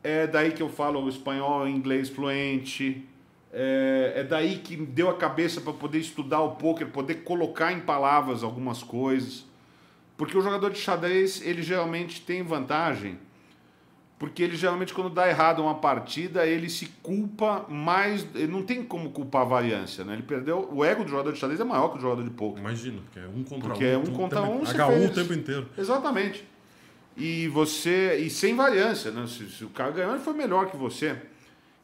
é 0.02 0.26
daí 0.26 0.52
que 0.52 0.62
eu 0.62 0.68
falo 0.68 1.02
o 1.04 1.08
espanhol 1.08 1.66
e 1.66 1.70
inglês 1.70 2.08
fluente. 2.08 3.04
É, 3.52 4.12
é 4.16 4.24
daí 4.24 4.56
que 4.58 4.76
me 4.76 4.86
deu 4.86 5.10
a 5.10 5.14
cabeça 5.16 5.60
para 5.60 5.72
poder 5.72 5.98
estudar 5.98 6.40
o 6.40 6.52
poker, 6.52 6.86
poder 6.88 7.16
colocar 7.16 7.72
em 7.72 7.80
palavras 7.80 8.42
algumas 8.42 8.82
coisas. 8.82 9.44
Porque 10.16 10.36
o 10.36 10.40
jogador 10.40 10.70
de 10.70 10.78
xadrez, 10.78 11.44
ele 11.44 11.62
geralmente 11.62 12.20
tem 12.22 12.42
vantagem, 12.42 13.18
porque 14.18 14.42
ele 14.42 14.56
geralmente, 14.56 14.94
quando 14.94 15.10
dá 15.10 15.28
errado 15.28 15.60
uma 15.60 15.74
partida, 15.74 16.46
ele 16.46 16.70
se 16.70 16.86
culpa 17.02 17.66
mais. 17.68 18.24
Ele 18.34 18.46
não 18.52 18.62
tem 18.62 18.84
como 18.84 19.10
culpar 19.10 19.42
a 19.42 19.46
variância, 19.46 20.04
né? 20.04 20.12
Ele 20.12 20.22
perdeu. 20.22 20.68
O 20.72 20.84
ego 20.84 21.02
do 21.02 21.10
jogador 21.10 21.32
de 21.32 21.38
xadrez 21.40 21.58
é 21.60 21.64
maior 21.64 21.88
que 21.88 21.94
o 21.94 21.98
do 21.98 22.02
jogador 22.02 22.22
de 22.22 22.30
poker. 22.30 22.60
Imagina, 22.60 23.00
porque 23.02 23.18
é 23.18 23.26
um 23.26 23.42
contra 23.42 23.68
Porque 23.70 23.84
um. 23.84 23.88
é 23.88 23.98
um 23.98 24.04
contra 24.06 24.40
tempo- 24.42 24.52
um, 24.54 24.58
você 24.64 24.78
H1 24.78 24.86
fez. 24.92 25.10
o 25.10 25.14
tempo 25.14 25.32
inteiro. 25.34 25.68
Exatamente. 25.76 26.44
E 27.16 27.48
você. 27.48 28.16
E 28.16 28.30
sem 28.30 28.54
variância, 28.54 29.10
né? 29.10 29.26
Se, 29.26 29.48
se 29.50 29.64
o 29.64 29.68
cara 29.68 29.90
ganhou, 29.90 30.14
ele 30.14 30.22
foi 30.22 30.32
melhor 30.32 30.70
que 30.70 30.76
você. 30.76 31.16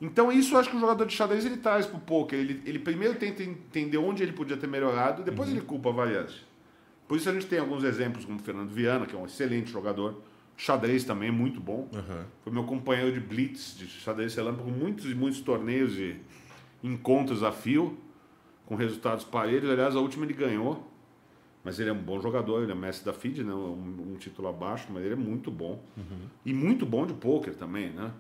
Então 0.01 0.31
isso 0.31 0.55
eu 0.55 0.59
acho 0.61 0.71
que 0.71 0.77
o 0.77 0.81
jogador 0.81 1.05
de 1.07 1.15
xadrez 1.15 1.45
ele 1.45 1.57
traz 1.57 1.87
pro 1.87 1.99
poker. 1.99 2.39
Ele, 2.39 2.63
ele 2.65 2.79
primeiro 2.79 3.15
tenta 3.17 3.43
entender 3.43 3.99
onde 3.99 4.23
ele 4.23 4.33
podia 4.33 4.57
ter 4.57 4.69
melhorado, 4.69 5.23
depois 5.23 5.49
ele 5.51 5.61
culpa 5.61 5.91
a 5.91 5.93
variância. 5.93 6.41
Por 7.09 7.17
isso 7.17 7.29
a 7.29 7.33
gente 7.33 7.47
tem 7.47 7.59
alguns 7.59 7.83
exemplos, 7.85 8.25
como 8.25 8.39
o 8.39 8.43
Fernando 8.43 8.71
Viana, 8.71 9.07
que 9.07 9.17
é 9.17 9.19
um 9.19 9.25
excelente 9.25 9.71
jogador. 9.71 10.23
Xadrez 10.57 11.05
também 11.05 11.29
é 11.29 11.33
muito 11.33 11.61
bom. 11.61 11.89
Aham. 11.93 12.27
Foi 12.43 12.53
meu 12.53 12.65
companheiro 12.65 13.13
de 13.13 13.21
blitz, 13.21 13.77
de 13.77 13.87
xadrez 13.87 14.35
relâmpago, 14.35 14.71
muitos 14.71 15.07
e 15.07 15.15
muitos 15.15 15.41
torneios 15.41 15.97
e 15.97 16.17
encontros 16.83 17.43
a 17.43 17.51
fio, 17.51 17.99
com 18.67 18.75
resultados 18.75 19.25
parelhos. 19.25 19.71
Aliás, 19.71 19.97
a 19.97 20.01
última 20.01 20.27
ele 20.27 20.35
ganhou, 20.35 20.87
mas 21.65 21.79
ele 21.79 21.91
é 21.91 21.93
um 21.93 22.03
bom 22.03 22.21
jogador, 22.21 22.63
ele 22.63 22.73
é 22.73 22.75
mestre 22.75 23.05
da 23.05 23.13
FIDE, 23.13 23.45
né? 23.45 23.53
um, 23.53 24.13
um 24.13 24.17
título 24.17 24.49
abaixo, 24.49 24.87
mas 24.91 25.05
ele 25.05 25.15
é 25.15 25.17
muito 25.17 25.51
bom. 25.51 25.83
E 26.45 26.53
muito 26.55 26.87
bom 26.87 27.07
de 27.07 27.15
pôquer 27.15 27.55
também, 27.55 27.91
né? 27.91 28.11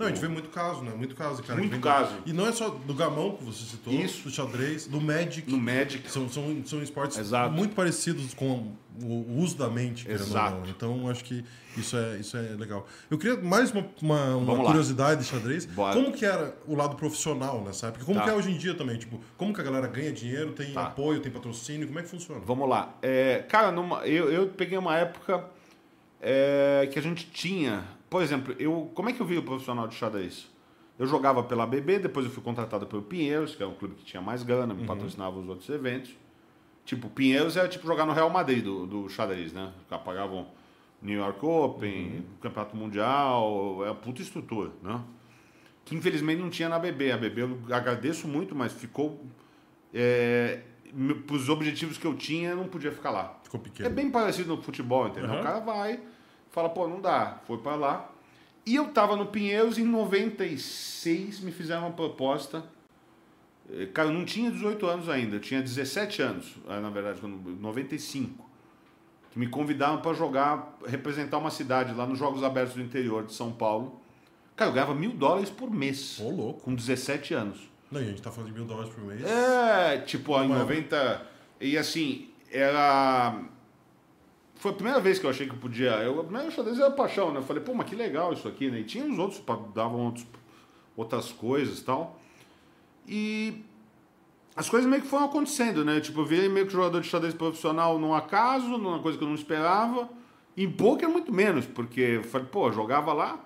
Não, 0.00 0.06
a 0.06 0.08
gente 0.08 0.20
vê 0.20 0.28
muito 0.28 0.48
caso, 0.48 0.82
né? 0.82 0.92
Muito 0.96 1.14
caso, 1.14 1.42
cara. 1.42 1.60
Muito 1.60 1.78
caso. 1.78 2.14
E 2.24 2.32
não 2.32 2.46
é 2.46 2.52
só 2.52 2.70
do 2.70 2.94
gamão 2.94 3.36
que 3.36 3.44
você 3.44 3.64
citou, 3.66 3.92
Isso. 3.92 4.22
do 4.22 4.30
xadrez, 4.34 4.86
do 4.86 4.98
Magic. 4.98 5.50
No 5.50 5.58
Magic. 5.58 6.10
São, 6.10 6.26
são, 6.26 6.62
são 6.64 6.82
esportes 6.82 7.18
Exato. 7.18 7.52
muito 7.52 7.74
parecidos 7.74 8.32
com 8.32 8.72
o 9.02 9.38
uso 9.42 9.58
da 9.58 9.68
mente, 9.68 10.10
Exato. 10.10 10.56
não. 10.56 10.66
Então, 10.70 11.08
acho 11.08 11.22
que 11.22 11.44
isso 11.76 11.96
é, 11.98 12.16
isso 12.16 12.34
é 12.36 12.40
legal. 12.58 12.86
Eu 13.10 13.18
queria 13.18 13.36
mais 13.36 13.70
uma, 13.72 13.86
uma, 14.00 14.36
uma 14.36 14.64
curiosidade 14.64 15.20
de 15.20 15.26
xadrez. 15.26 15.66
Bora. 15.66 15.94
Como 15.94 16.12
que 16.12 16.24
era 16.24 16.56
o 16.66 16.74
lado 16.74 16.96
profissional 16.96 17.62
nessa 17.62 17.88
época? 17.88 18.04
Como 18.06 18.18
Tá. 18.18 18.24
que 18.24 18.30
é 18.30 18.34
hoje 18.34 18.50
em 18.50 18.56
dia 18.56 18.72
também? 18.74 18.96
Tipo, 18.96 19.20
como 19.36 19.52
que 19.52 19.60
a 19.60 19.64
galera 19.64 19.86
ganha 19.86 20.10
dinheiro, 20.12 20.52
tem 20.52 20.72
Tá. 20.72 20.84
apoio, 20.86 21.20
tem 21.20 21.30
patrocínio? 21.30 21.86
Como 21.86 21.98
é 21.98 22.02
que 22.02 22.08
funciona? 22.08 22.40
Vamos 22.44 22.66
lá. 22.66 22.94
É, 23.02 23.44
cara, 23.48 23.70
numa- 23.70 24.06
eu, 24.06 24.32
eu 24.32 24.46
peguei 24.48 24.78
uma 24.78 24.96
época 24.96 25.44
é, 26.20 26.88
que 26.92 26.98
a 26.98 27.02
gente 27.02 27.26
tinha. 27.30 27.84
Por 28.10 28.22
exemplo, 28.22 28.54
eu, 28.58 28.90
como 28.92 29.08
é 29.08 29.12
que 29.12 29.20
eu 29.20 29.26
vi 29.26 29.38
o 29.38 29.42
profissional 29.42 29.86
de 29.86 29.94
xadrez? 29.94 30.50
Eu 30.98 31.06
jogava 31.06 31.42
pela 31.44 31.64
BB, 31.66 32.00
depois 32.00 32.26
eu 32.26 32.32
fui 32.32 32.42
contratado 32.42 32.86
pelo 32.86 33.00
Pinheiros, 33.00 33.54
que 33.54 33.62
é 33.62 33.66
um 33.66 33.72
clube 33.72 33.94
que 33.94 34.04
tinha 34.04 34.20
mais 34.20 34.42
grana, 34.42 34.74
me 34.74 34.84
patrocinava 34.84 35.38
os 35.38 35.48
outros 35.48 35.68
eventos. 35.70 36.14
Tipo, 36.84 37.08
Pinheiros 37.08 37.56
era 37.56 37.68
tipo 37.68 37.86
jogar 37.86 38.04
no 38.04 38.12
Real 38.12 38.28
Madrid 38.28 38.64
do, 38.64 38.84
do 38.84 39.08
xadrez, 39.08 39.52
né? 39.52 39.72
Pagavam 40.04 40.48
New 41.00 41.18
York 41.18 41.44
Open, 41.44 42.24
Campeonato 42.40 42.76
Mundial, 42.76 43.86
é 43.86 43.94
puta 43.94 44.20
estrutura, 44.20 44.70
né? 44.82 45.00
Que 45.84 45.94
infelizmente 45.94 46.40
não 46.40 46.50
tinha 46.50 46.68
na 46.68 46.78
BB. 46.78 47.12
A 47.12 47.16
BB 47.16 47.42
eu 47.42 47.58
agradeço 47.70 48.28
muito, 48.28 48.54
mas 48.54 48.72
ficou. 48.72 49.24
É, 49.94 50.60
para 51.26 51.36
os 51.36 51.48
objetivos 51.48 51.96
que 51.96 52.06
eu 52.06 52.14
tinha, 52.14 52.50
eu 52.50 52.56
não 52.56 52.68
podia 52.68 52.92
ficar 52.92 53.10
lá. 53.10 53.38
Ficou 53.42 53.60
pequeno. 53.60 53.88
É 53.88 53.92
bem 53.92 54.10
parecido 54.10 54.54
no 54.54 54.62
futebol, 54.62 55.08
entendeu? 55.08 55.30
Uhum. 55.30 55.40
O 55.40 55.42
cara 55.42 55.60
vai, 55.60 56.00
fala, 56.50 56.68
pô, 56.68 56.86
não 56.88 57.00
dá, 57.00 57.40
foi 57.46 57.58
para 57.58 57.74
lá. 57.76 58.10
E 58.66 58.76
eu 58.76 58.88
tava 58.88 59.16
no 59.16 59.26
Pinheiros 59.26 59.78
em 59.78 59.84
96, 59.84 61.40
me 61.40 61.50
fizeram 61.52 61.82
uma 61.82 61.92
proposta. 61.92 62.64
Eh, 63.72 63.86
Cara, 63.86 64.08
eu 64.08 64.12
não 64.12 64.24
tinha 64.24 64.50
18 64.50 64.86
anos 64.86 65.08
ainda, 65.08 65.36
eu 65.36 65.40
tinha 65.40 65.62
17 65.62 66.22
anos, 66.22 66.56
eh, 66.68 66.80
na 66.80 66.90
verdade, 66.90 67.20
quando- 67.20 67.50
95. 67.60 68.48
Que 69.30 69.38
me 69.38 69.46
convidaram 69.48 70.00
para 70.02 70.12
jogar, 70.12 70.76
representar 70.86 71.38
uma 71.38 71.50
cidade 71.50 71.94
lá 71.94 72.04
nos 72.04 72.18
Jogos 72.18 72.42
Abertos 72.42 72.74
do 72.74 72.82
interior 72.82 73.24
de 73.24 73.32
São 73.32 73.52
Paulo. 73.52 74.00
Cara, 74.56 74.70
eu 74.70 74.74
ganhava 74.74 74.94
mil 74.94 75.12
dólares 75.12 75.48
por 75.50 75.70
mês, 75.70 76.18
Ô, 76.20 76.30
louco. 76.30 76.60
com 76.62 76.74
17 76.74 77.32
anos. 77.32 77.70
Não, 77.90 78.00
e 78.00 78.04
a 78.04 78.06
gente 78.08 78.20
tá 78.22 78.30
falando 78.30 78.48
de 78.52 78.54
mil 78.58 78.66
dólares 78.66 78.92
por 78.92 79.02
mês. 79.04 79.22
É, 79.24 79.98
tipo, 79.98 80.32
em 80.42 80.46
Uma 80.46 80.58
90. 80.58 81.26
E 81.60 81.78
assim, 81.78 82.28
era. 82.50 83.40
Foi 84.60 84.72
a 84.72 84.74
primeira 84.74 85.00
vez 85.00 85.18
que 85.18 85.24
eu 85.24 85.30
achei 85.30 85.46
que 85.46 85.54
eu 85.54 85.58
podia. 85.58 85.92
Eu, 86.02 86.20
a 86.20 86.22
primeira 86.22 86.50
xadrez 86.50 86.78
era 86.78 86.90
paixão, 86.90 87.32
né? 87.32 87.38
Eu 87.38 87.42
falei, 87.42 87.62
pô, 87.62 87.72
mas 87.72 87.88
que 87.88 87.96
legal 87.96 88.34
isso 88.34 88.46
aqui, 88.46 88.70
né? 88.70 88.80
E 88.80 88.84
tinha 88.84 89.06
os 89.06 89.18
outros, 89.18 89.42
davam 89.74 90.04
outros, 90.04 90.26
outras 90.94 91.32
coisas 91.32 91.78
e 91.78 91.82
tal. 91.82 92.20
E 93.08 93.64
as 94.54 94.68
coisas 94.68 94.86
meio 94.86 95.00
que 95.00 95.08
foram 95.08 95.24
acontecendo, 95.24 95.82
né? 95.82 95.98
Tipo, 95.98 96.20
eu 96.20 96.26
virei 96.26 96.46
meio 96.50 96.66
que 96.66 96.74
jogador 96.74 97.00
de 97.00 97.08
xadrez 97.08 97.32
profissional 97.32 97.98
num 97.98 98.12
acaso, 98.12 98.76
numa 98.76 98.98
coisa 98.98 99.16
que 99.16 99.24
eu 99.24 99.28
não 99.28 99.34
esperava. 99.34 100.10
Em 100.54 100.70
poker, 100.70 101.08
muito 101.08 101.32
menos, 101.32 101.64
porque 101.64 102.00
eu 102.02 102.24
falei, 102.24 102.46
pô, 102.46 102.68
eu 102.68 102.72
jogava 102.74 103.14
lá, 103.14 103.42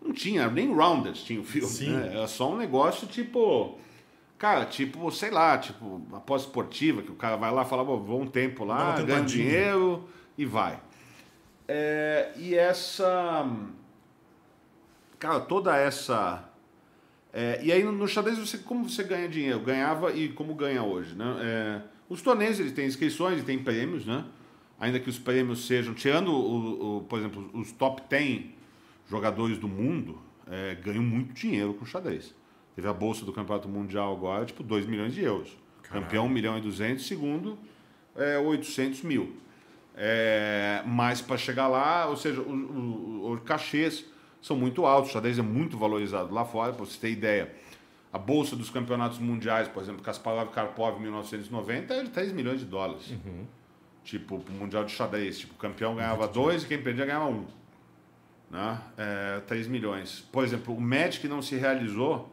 não 0.00 0.12
tinha, 0.12 0.48
nem 0.48 0.72
rounders 0.72 1.24
tinha 1.24 1.40
o 1.40 1.44
filme, 1.44 1.66
Sim. 1.66 1.90
né? 1.90 2.12
Era 2.14 2.28
só 2.28 2.52
um 2.52 2.56
negócio 2.56 3.08
tipo. 3.08 3.76
Cara, 4.38 4.66
tipo, 4.66 5.10
sei 5.10 5.32
lá, 5.32 5.58
tipo, 5.58 6.00
após 6.12 6.42
esportiva, 6.42 7.02
que 7.02 7.10
o 7.10 7.16
cara 7.16 7.34
vai 7.34 7.52
lá 7.52 7.62
e 7.62 7.64
fala, 7.64 7.84
pô, 7.84 7.98
vou 7.98 8.20
um 8.20 8.26
tempo 8.26 8.64
lá, 8.64 9.00
ganha 9.02 9.22
dinheiro 9.22 10.04
e 10.36 10.44
vai. 10.44 10.80
É, 11.68 12.32
e 12.36 12.54
essa. 12.54 13.46
Cara, 15.18 15.40
toda 15.40 15.76
essa. 15.76 16.44
é, 17.32 17.60
e 17.62 17.72
aí 17.72 17.82
no, 17.82 18.06
xadrez, 18.06 18.38
você, 18.38 18.58
como 18.58 18.88
você 18.88 19.02
ganha 19.02 19.28
dinheiro? 19.28 19.60
Ganhava 19.60 20.12
e 20.12 20.28
como 20.30 20.54
ganha 20.54 20.82
hoje, 20.82 21.14
né? 21.14 21.24
É, 21.40 21.82
os 22.08 22.20
torneios, 22.20 22.60
eles 22.60 22.72
têm 22.72 22.86
inscrições 22.86 23.40
e 23.40 23.44
têm 23.44 23.58
prêmios, 23.58 24.04
né? 24.04 24.24
Ainda 24.78 25.00
que 25.00 25.08
os 25.08 25.18
prêmios 25.18 25.66
sejam, 25.66 25.94
tirando, 25.94 26.28
o, 26.32 26.98
o- 26.98 27.00
por 27.04 27.18
exemplo, 27.18 27.48
os 27.54 27.72
top 27.72 28.02
10 28.08 28.46
jogadores 29.08 29.56
do 29.56 29.68
mundo, 29.68 30.20
é, 30.50 30.74
ganham 30.74 31.02
muito 31.02 31.32
dinheiro 31.32 31.72
com 31.74 31.86
xadrez. 31.86 32.34
Teve 32.74 32.88
a 32.88 32.92
bolsa 32.92 33.24
do 33.24 33.32
Campeonato 33.32 33.68
Mundial 33.68 34.12
agora, 34.12 34.44
tipo, 34.44 34.62
2 34.62 34.84
milhões 34.84 35.14
de 35.14 35.22
euros. 35.22 35.56
Caralho. 35.82 36.04
Campeão, 36.04 36.26
1 36.26 36.28
milhão 36.28 36.58
e 36.58 36.60
200, 36.60 37.06
segundo, 37.06 37.56
é, 38.16 38.36
800 38.38 39.02
mil. 39.02 39.36
É, 39.96 40.82
mas 40.86 41.20
para 41.20 41.36
chegar 41.36 41.68
lá, 41.68 42.06
ou 42.06 42.16
seja, 42.16 42.40
o- 42.40 42.50
o- 42.52 43.30
os 43.32 43.42
cachês 43.42 44.04
são 44.42 44.56
muito 44.56 44.84
altos, 44.84 45.10
o 45.10 45.12
xadrez 45.12 45.38
é 45.38 45.42
muito 45.42 45.78
valorizado 45.78 46.34
lá 46.34 46.44
fora, 46.44 46.72
para 46.72 46.84
você 46.84 46.98
ter 46.98 47.10
ideia. 47.10 47.54
A 48.12 48.18
bolsa 48.18 48.54
dos 48.56 48.70
campeonatos 48.70 49.18
mundiais, 49.18 49.66
por 49.68 49.82
exemplo, 49.82 50.02
Kasparov 50.02 50.48
e 50.50 50.52
Karpov 50.52 50.98
em 50.98 51.02
1990 51.02 51.94
é 51.94 52.02
de 52.04 52.10
3 52.10 52.32
milhões 52.32 52.60
de 52.60 52.66
dólares. 52.66 53.12
Tipo, 54.04 54.38
pro 54.38 54.52
Mundial 54.52 54.84
de 54.84 54.92
Xadrez. 54.92 55.38
Tipo, 55.38 55.54
o 55.54 55.56
campeão 55.56 55.94
ganhava 55.96 56.28
dois 56.28 56.62
e 56.62 56.66
quem 56.66 56.80
perdia 56.80 57.06
ganhava 57.06 57.26
um. 57.26 57.44
Né? 58.50 58.78
É, 58.98 59.40
3 59.46 59.66
milhões. 59.66 60.20
Por 60.30 60.44
exemplo, 60.44 60.76
o 60.76 60.80
Magic 60.80 61.26
não 61.26 61.40
se 61.42 61.56
realizou. 61.56 62.30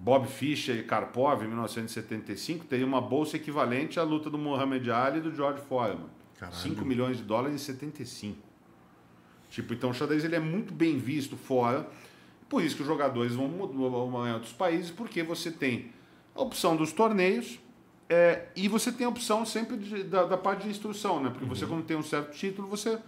Bob 0.00 0.26
Fischer 0.28 0.76
e 0.76 0.82
Karpov, 0.82 1.42
em 1.42 1.48
1975, 1.48 2.64
teria 2.66 2.84
uma 2.86 3.00
bolsa 3.00 3.36
equivalente 3.36 3.98
à 3.98 4.02
luta 4.02 4.28
do 4.30 4.38
Muhammad 4.38 4.86
Ali 4.90 5.18
e 5.18 5.22
do 5.22 5.34
George 5.34 5.60
Foreman. 5.62 6.06
Caralho. 6.38 6.56
5 6.58 6.84
milhões 6.84 7.16
de 7.16 7.22
dólares 7.24 7.54
em 7.54 7.58
75. 7.64 8.38
Tipo, 9.50 9.72
então 9.74 9.90
o 9.90 9.94
xadrez 9.94 10.24
ele 10.24 10.36
é 10.36 10.40
muito 10.40 10.72
bem 10.72 10.98
visto 10.98 11.36
fora. 11.36 11.88
Por 12.48 12.62
isso 12.62 12.76
que 12.76 12.82
os 12.82 12.88
jogadores 12.88 13.34
vão, 13.34 13.48
mu- 13.48 13.66
vão 14.10 14.26
em 14.28 14.32
outros 14.32 14.52
países, 14.52 14.90
porque 14.90 15.22
você 15.22 15.50
tem 15.50 15.90
a 16.34 16.40
opção 16.42 16.76
dos 16.76 16.92
torneios 16.92 17.58
é, 18.08 18.46
e 18.56 18.68
você 18.68 18.90
tem 18.92 19.06
a 19.06 19.10
opção 19.10 19.44
sempre 19.44 19.76
de- 19.76 20.04
da, 20.04 20.24
da 20.24 20.36
parte 20.38 20.62
de 20.64 20.70
instrução, 20.70 21.22
né? 21.22 21.28
Porque 21.30 21.44
você, 21.44 21.66
quando 21.66 21.84
tem 21.84 21.96
um 21.96 22.02
certo 22.02 22.32
título, 22.34 22.66
você 22.68 22.98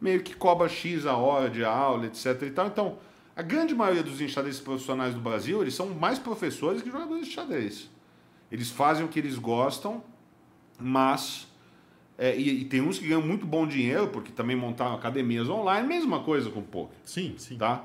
meio 0.00 0.22
que 0.22 0.34
cobra 0.34 0.68
X 0.68 1.06
a 1.06 1.16
hora 1.16 1.48
de 1.50 1.64
aula, 1.64 2.06
etc. 2.06 2.42
E 2.42 2.50
tal. 2.50 2.66
Então, 2.68 2.98
a 3.34 3.42
grande 3.42 3.74
maioria 3.74 4.02
dos 4.02 4.20
enxadristas 4.20 4.62
profissionais 4.64 5.14
do 5.14 5.20
Brasil, 5.20 5.60
eles 5.62 5.74
são 5.74 5.88
mais 5.88 6.18
professores 6.20 6.82
que 6.82 6.90
jogadores 6.90 7.26
de 7.26 7.32
xadrez. 7.32 7.90
Eles 8.52 8.70
fazem 8.70 9.04
o 9.04 9.08
que 9.08 9.18
eles 9.18 9.36
gostam, 9.38 10.04
mas. 10.78 11.48
É, 12.18 12.36
e, 12.36 12.60
e 12.62 12.64
tem 12.66 12.80
uns 12.80 12.98
que 12.98 13.06
ganham 13.08 13.22
muito 13.22 13.44
bom 13.46 13.66
dinheiro, 13.66 14.08
porque 14.08 14.30
também 14.32 14.54
montaram 14.56 14.94
academias 14.94 15.48
online, 15.48 15.86
mesma 15.86 16.20
coisa 16.20 16.50
com 16.50 16.60
o 16.60 16.62
poker 16.62 16.96
Sim, 17.04 17.34
sim. 17.38 17.56
tá? 17.56 17.84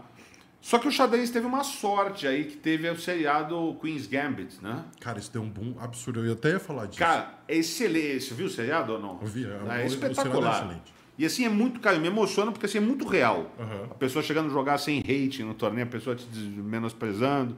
Só 0.62 0.78
que 0.78 0.88
o 0.88 0.92
xadrez 0.92 1.30
teve 1.32 1.46
uma 1.48 1.64
sorte 1.64 2.28
aí 2.28 2.44
que 2.44 2.58
teve 2.58 2.90
o 2.90 3.00
seriado 3.00 3.78
Queen's 3.82 4.06
Gambit, 4.08 4.62
né? 4.62 4.84
Cara, 5.00 5.18
isso 5.18 5.32
deu 5.32 5.42
um 5.42 5.50
boom 5.50 5.74
absurdo. 5.80 6.24
Eu 6.26 6.34
até 6.34 6.50
ia 6.50 6.60
falar 6.60 6.86
disso. 6.88 7.00
Cara, 7.00 7.34
é 7.48 7.56
excelente. 7.56 8.26
Você 8.26 8.34
viu 8.34 8.48
o 8.48 8.50
seriado 8.50 8.92
ou 8.94 9.00
não? 9.00 9.20
Eu 9.22 9.28
vi, 9.28 9.46
é- 9.46 9.78
É, 9.78 9.82
é 9.84 9.86
espetacular. 9.86 10.58
excelente. 10.66 10.94
e 11.18 11.26
assim, 11.26 11.46
é 11.46 11.50
muito, 11.50 11.80
cara, 11.80 11.98
me 11.98 12.08
emociona 12.08 12.52
porque 12.52 12.66
assim, 12.66 12.78
é 12.78 12.82
muito 12.82 13.08
real. 13.08 13.50
Aham. 13.58 13.88
A 13.90 13.96
pessoa 13.96 14.22
chegando 14.22 14.48
a 14.48 14.54
jogar 14.54 14.78
sem 14.80 14.98
rating 15.00 15.44
no 15.44 15.54
torneio, 15.54 15.88
a 15.88 15.90
pessoa 15.90 16.14
te 16.14 16.28
menosprezando. 16.38 17.56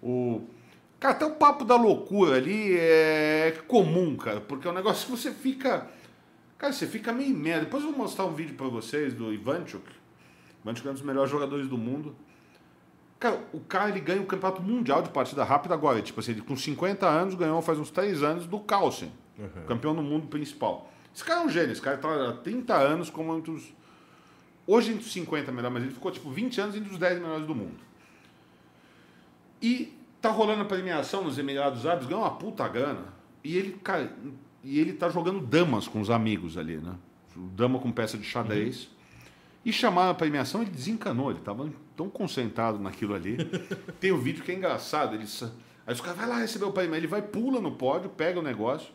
O... 0.00 0.42
Cara, 1.00 1.14
até 1.14 1.26
o 1.26 1.32
papo 1.32 1.64
da 1.64 1.74
loucura 1.76 2.36
ali 2.36 2.76
é 2.78 3.58
comum, 3.66 4.16
cara, 4.16 4.40
porque 4.40 4.66
é 4.68 4.70
um 4.70 4.74
negócio 4.74 5.04
que 5.06 5.10
você 5.10 5.32
fica. 5.32 5.88
Cara, 6.58 6.72
você 6.72 6.86
fica 6.86 7.12
meio 7.12 7.36
merda. 7.36 7.64
Depois 7.64 7.84
eu 7.84 7.90
vou 7.90 7.98
mostrar 7.98 8.24
um 8.24 8.32
vídeo 8.32 8.54
pra 8.54 8.68
vocês 8.68 9.12
do 9.12 9.32
Ivanchuk. 9.32 9.84
Ivanchuk 10.62 10.88
é 10.88 10.90
um 10.90 10.94
dos 10.94 11.02
melhores 11.02 11.30
jogadores 11.30 11.68
do 11.68 11.76
mundo. 11.76 12.16
Cara, 13.18 13.42
o 13.52 13.60
cara 13.60 13.90
ele 13.90 14.00
ganha 14.00 14.20
o 14.20 14.26
campeonato 14.26 14.62
mundial 14.62 15.02
de 15.02 15.10
partida 15.10 15.42
rápida 15.44 15.74
agora. 15.74 16.00
Tipo 16.02 16.20
assim, 16.20 16.32
ele 16.32 16.42
com 16.42 16.56
50 16.56 17.06
anos 17.06 17.34
ganhou 17.34 17.60
faz 17.62 17.78
uns 17.78 17.90
3 17.90 18.22
anos 18.22 18.46
do 18.46 18.60
Carlsen, 18.60 19.12
campeão 19.66 19.94
do 19.94 20.02
mundo 20.02 20.26
principal. 20.28 20.90
Esse 21.14 21.24
cara 21.24 21.40
é 21.40 21.44
um 21.44 21.48
gênio, 21.48 21.72
esse 21.72 21.80
cara 21.80 21.96
tá 21.96 22.28
há 22.28 22.32
30 22.34 22.74
anos 22.74 23.08
como 23.08 23.34
entre 23.36 23.50
os. 23.50 23.72
Hoje 24.66 24.90
entre 24.90 25.04
os 25.04 25.12
50 25.12 25.50
melhores, 25.52 25.74
mas 25.74 25.82
ele 25.84 25.92
ficou 25.92 26.10
tipo 26.10 26.30
20 26.30 26.60
anos 26.60 26.76
entre 26.76 26.92
os 26.92 26.98
10 26.98 27.20
melhores 27.20 27.46
do 27.46 27.54
mundo. 27.54 27.78
E 29.62 29.96
tá 30.20 30.30
rolando 30.30 30.62
a 30.62 30.64
premiação 30.66 31.24
nos 31.24 31.38
Emirados 31.38 31.86
Árabes, 31.86 32.06
ganhou 32.06 32.22
uma 32.22 32.32
puta 32.32 32.66
grana. 32.68 33.14
E 33.42 33.56
ele, 33.56 33.78
cara, 33.82 34.12
e 34.62 34.78
ele 34.78 34.92
tá 34.92 35.08
jogando 35.08 35.40
damas 35.40 35.86
com 35.86 36.00
os 36.00 36.10
amigos 36.10 36.58
ali, 36.58 36.76
né? 36.76 36.94
Dama 37.54 37.78
com 37.78 37.92
peça 37.92 38.16
de 38.16 38.24
xadrez. 38.24 38.88
E 39.64 39.72
chamaram 39.72 40.10
a 40.10 40.14
premiação, 40.14 40.62
ele 40.62 40.70
desencanou, 40.70 41.30
ele 41.30 41.40
tava 41.40 41.68
tão 41.96 42.08
concentrado 42.08 42.78
naquilo 42.78 43.14
ali. 43.14 43.36
Tem 43.98 44.12
o 44.12 44.18
vídeo 44.18 44.44
que 44.44 44.52
é 44.52 44.54
engraçado, 44.54 45.14
ele 45.14 45.24
aí 45.86 45.94
os 45.94 46.00
caras 46.00 46.16
vai 46.16 46.28
lá 46.28 46.38
receber 46.38 46.64
o 46.64 46.72
prêmio, 46.72 46.94
ele 46.94 47.06
vai, 47.06 47.20
pula 47.20 47.60
no 47.60 47.72
pódio, 47.72 48.08
pega 48.08 48.38
o 48.38 48.42
negócio. 48.42 48.88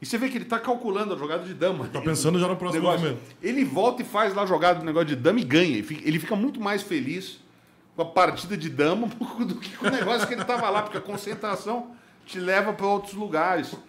E 0.00 0.06
você 0.06 0.16
vê 0.16 0.28
que 0.28 0.38
ele 0.38 0.44
tá 0.44 0.60
calculando 0.60 1.14
a 1.14 1.16
jogada 1.16 1.44
de 1.44 1.54
dama. 1.54 1.88
Tá 1.88 2.00
pensando 2.00 2.38
já 2.38 2.46
no 2.46 2.56
próximo 2.56 2.82
Negócio. 2.82 3.08
movimento. 3.08 3.36
Ele 3.42 3.64
volta 3.64 4.02
e 4.02 4.04
faz 4.04 4.32
lá 4.32 4.42
a 4.42 4.46
jogada 4.46 4.78
do 4.78 4.84
negócio 4.84 5.08
de 5.08 5.16
dama 5.16 5.40
e 5.40 5.44
ganha. 5.44 5.72
Ele 5.72 5.82
fica, 5.82 6.08
ele 6.08 6.20
fica 6.20 6.36
muito 6.36 6.60
mais 6.60 6.82
feliz 6.82 7.40
com 7.96 8.02
a 8.02 8.04
partida 8.04 8.56
de 8.56 8.68
dama 8.68 9.08
do 9.44 9.56
que 9.56 9.76
com 9.76 9.86
o 9.86 9.90
negócio 9.90 10.28
que 10.28 10.34
ele 10.34 10.44
tava 10.44 10.70
lá, 10.70 10.82
porque 10.82 10.98
a 10.98 11.00
concentração 11.00 11.96
te 12.28 12.38
leva 12.38 12.72
para 12.74 12.86
outros 12.86 13.14
lugares. 13.14 13.74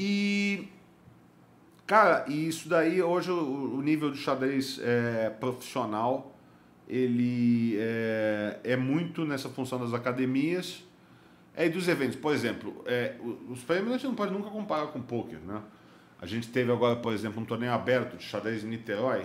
E. 0.00 0.68
Cara, 1.84 2.24
e 2.28 2.46
isso 2.46 2.68
daí, 2.68 3.02
hoje 3.02 3.30
o, 3.32 3.80
nível 3.82 4.10
do 4.10 4.16
xadrez 4.16 4.78
é, 4.80 5.30
profissional, 5.30 6.36
ele 6.86 7.76
é, 7.78 8.60
é 8.62 8.76
muito 8.76 9.24
nessa 9.24 9.48
função 9.48 9.80
das 9.80 9.92
academias 9.94 10.84
é, 11.56 11.66
e 11.66 11.70
dos 11.70 11.88
eventos. 11.88 12.16
Por 12.16 12.32
exemplo, 12.32 12.84
é, 12.86 13.16
os 13.48 13.62
prêmios 13.62 13.94
a 13.94 13.96
gente 13.96 14.06
não 14.06 14.14
pode 14.14 14.32
nunca 14.32 14.50
comparar 14.50 14.88
com 14.88 15.00
poker, 15.00 15.40
né? 15.40 15.62
A 16.20 16.26
gente 16.26 16.48
teve 16.48 16.70
agora, 16.70 16.96
por 16.96 17.12
exemplo, 17.12 17.40
um 17.40 17.44
torneio 17.44 17.72
aberto 17.72 18.16
de 18.16 18.24
xadrez 18.24 18.62
em 18.62 18.68
Niterói. 18.68 19.24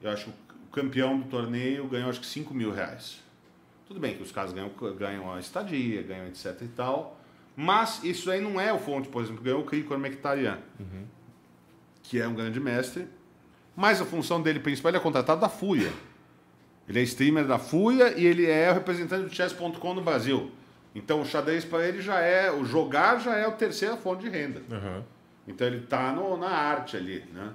Eu 0.00 0.10
acho 0.10 0.24
que 0.26 0.54
o 0.54 0.70
campeão 0.72 1.18
do 1.18 1.28
torneio 1.28 1.86
ganhou 1.86 2.10
acho 2.10 2.20
que 2.20 2.26
5 2.26 2.52
mil 2.52 2.72
reais. 2.72 3.22
Tudo 3.92 4.00
bem 4.00 4.16
que 4.16 4.22
os 4.22 4.32
caras 4.32 4.54
ganham, 4.54 4.70
ganham 4.98 5.30
a 5.30 5.38
estadia, 5.38 6.02
ganham 6.02 6.26
etc 6.26 6.56
e 6.62 6.68
tal. 6.68 7.20
Mas 7.54 8.02
isso 8.02 8.30
aí 8.30 8.40
não 8.40 8.58
é 8.58 8.72
o 8.72 8.78
fonte, 8.78 9.06
por 9.06 9.22
exemplo, 9.22 9.42
ganhou 9.42 9.60
o 9.60 9.64
Krikor 9.64 9.98
Mekhtarian, 9.98 10.58
que 12.02 12.18
é 12.18 12.26
um 12.26 12.34
grande 12.34 12.58
mestre. 12.58 13.06
Mas 13.76 14.00
a 14.00 14.06
função 14.06 14.40
dele 14.40 14.60
principal 14.60 14.88
ele 14.88 14.96
é 14.96 15.00
contratado 15.00 15.42
da 15.42 15.48
Fúria. 15.50 15.92
Ele 16.88 17.00
é 17.00 17.02
streamer 17.02 17.46
da 17.46 17.58
Fúria 17.58 18.18
e 18.18 18.24
ele 18.24 18.46
é 18.46 18.70
o 18.70 18.74
representante 18.74 19.28
do 19.28 19.34
chess.com 19.34 19.92
no 19.92 20.00
Brasil. 20.00 20.50
Então 20.94 21.20
o 21.20 21.26
xadrez 21.26 21.62
para 21.62 21.86
ele 21.86 22.00
já 22.00 22.18
é, 22.18 22.50
o 22.50 22.64
jogar 22.64 23.18
já 23.18 23.36
é 23.36 23.44
a 23.44 23.50
terceira 23.50 23.98
fonte 23.98 24.22
de 24.22 24.30
renda. 24.30 24.62
Aham. 24.70 25.04
Então 25.46 25.66
ele 25.66 25.84
está 25.84 26.14
na 26.14 26.48
arte 26.48 26.96
ali, 26.96 27.22
né? 27.30 27.52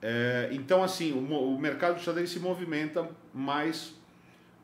É, 0.00 0.48
então 0.52 0.82
assim, 0.82 1.12
o, 1.12 1.54
o 1.54 1.60
mercado 1.60 1.98
de 1.98 2.04
xadrez 2.04 2.30
se 2.30 2.40
movimenta 2.40 3.06
mais 3.34 4.00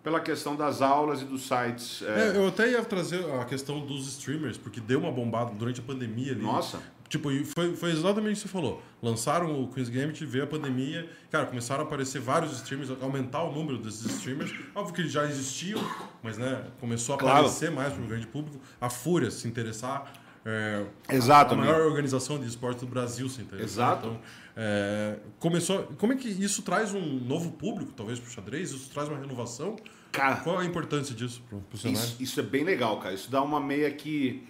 pela 0.09 0.21
questão 0.21 0.57
das 0.57 0.81
aulas 0.81 1.21
e 1.21 1.27
dos 1.27 1.47
sites. 1.47 2.01
é, 2.03 2.33
É, 2.33 2.37
eu 2.39 2.49
até 2.49 2.71
ia 2.71 2.83
trazer 2.83 3.23
a 3.35 3.45
questão 3.45 3.85
dos 3.85 4.09
streamers, 4.09 4.57
porque 4.57 4.81
deu 4.81 5.01
uma 5.01 5.13
bombada 5.13 5.53
durante 5.53 5.81
a 5.81 5.83
pandemia 5.83 6.33
ali. 6.33 6.41
Nossa. 6.43 6.81
Tipo, 7.11 7.29
foi, 7.55 7.75
foi 7.77 7.91
exatamente 7.91 8.33
o 8.33 8.35
que 8.35 8.41
você 8.41 8.49
falou. 8.49 8.83
Lançaram 9.03 9.63
o 9.63 9.69
Queen's 9.69 9.91
Gambit, 9.91 10.25
veio 10.25 10.45
a 10.45 10.47
pandemia, 10.47 11.09
cara, 11.31 11.45
começaram 11.47 11.83
a 11.83 11.87
aparecer 11.87 12.21
vários 12.23 12.53
streamers, 12.53 12.91
aumentar 13.03 13.43
o 13.45 13.53
número 13.53 13.77
desses 13.79 14.05
streamers. 14.17 14.51
Óbvio 14.75 14.95
que 14.95 15.01
eles 15.03 15.13
já 15.13 15.25
existiam, 15.27 15.81
mas 16.23 16.39
né, 16.39 16.65
começou 16.81 17.15
a 17.15 17.19
Claro. 17.19 17.39
aparecer 17.41 17.71
mais 17.71 17.93
para 17.93 18.03
o 18.03 18.07
grande 18.07 18.27
público. 18.27 18.59
A 18.81 18.89
Fúria 18.89 19.31
se 19.31 19.47
interessar. 19.47 20.11
é, 20.45 20.85
Exato, 21.11 21.53
A, 21.53 21.57
a 21.57 21.61
maior 21.61 21.75
amigo. 21.75 21.89
organização 21.91 22.39
de 22.39 22.47
esporte 22.47 22.81
do 22.81 22.87
Brasil 22.87 23.29
se 23.29 23.43
interessar. 23.43 23.93
Exato. 23.93 24.07
Então, 24.07 24.21
é, 24.57 25.17
começou. 25.39 25.85
Como 25.99 26.13
é 26.13 26.17
que 26.17 26.29
isso 26.29 26.63
traz 26.63 26.93
um 26.95 27.01
novo 27.21 27.53
público, 27.53 27.93
talvez, 27.97 28.19
para 28.19 28.29
o 28.29 28.33
xadrez? 28.33 28.71
Isso 28.71 28.91
traz 28.91 29.09
uma 29.09 29.19
renovação? 29.19 29.77
Cara, 30.13 30.37
Qual 30.37 30.59
a 30.59 30.65
importância 30.65 31.15
disso 31.15 31.43
para 31.49 31.59
o 31.59 31.77
cenário? 31.79 32.01
Isso, 32.09 32.23
isso 32.23 32.41
é 32.41 32.43
bem 32.43 32.65
legal, 32.65 32.99
cara. 32.99 33.15
Isso 33.15 33.31
dá 33.31 33.43
uma 33.43 33.61
meia 33.61 33.91
que 33.91 34.43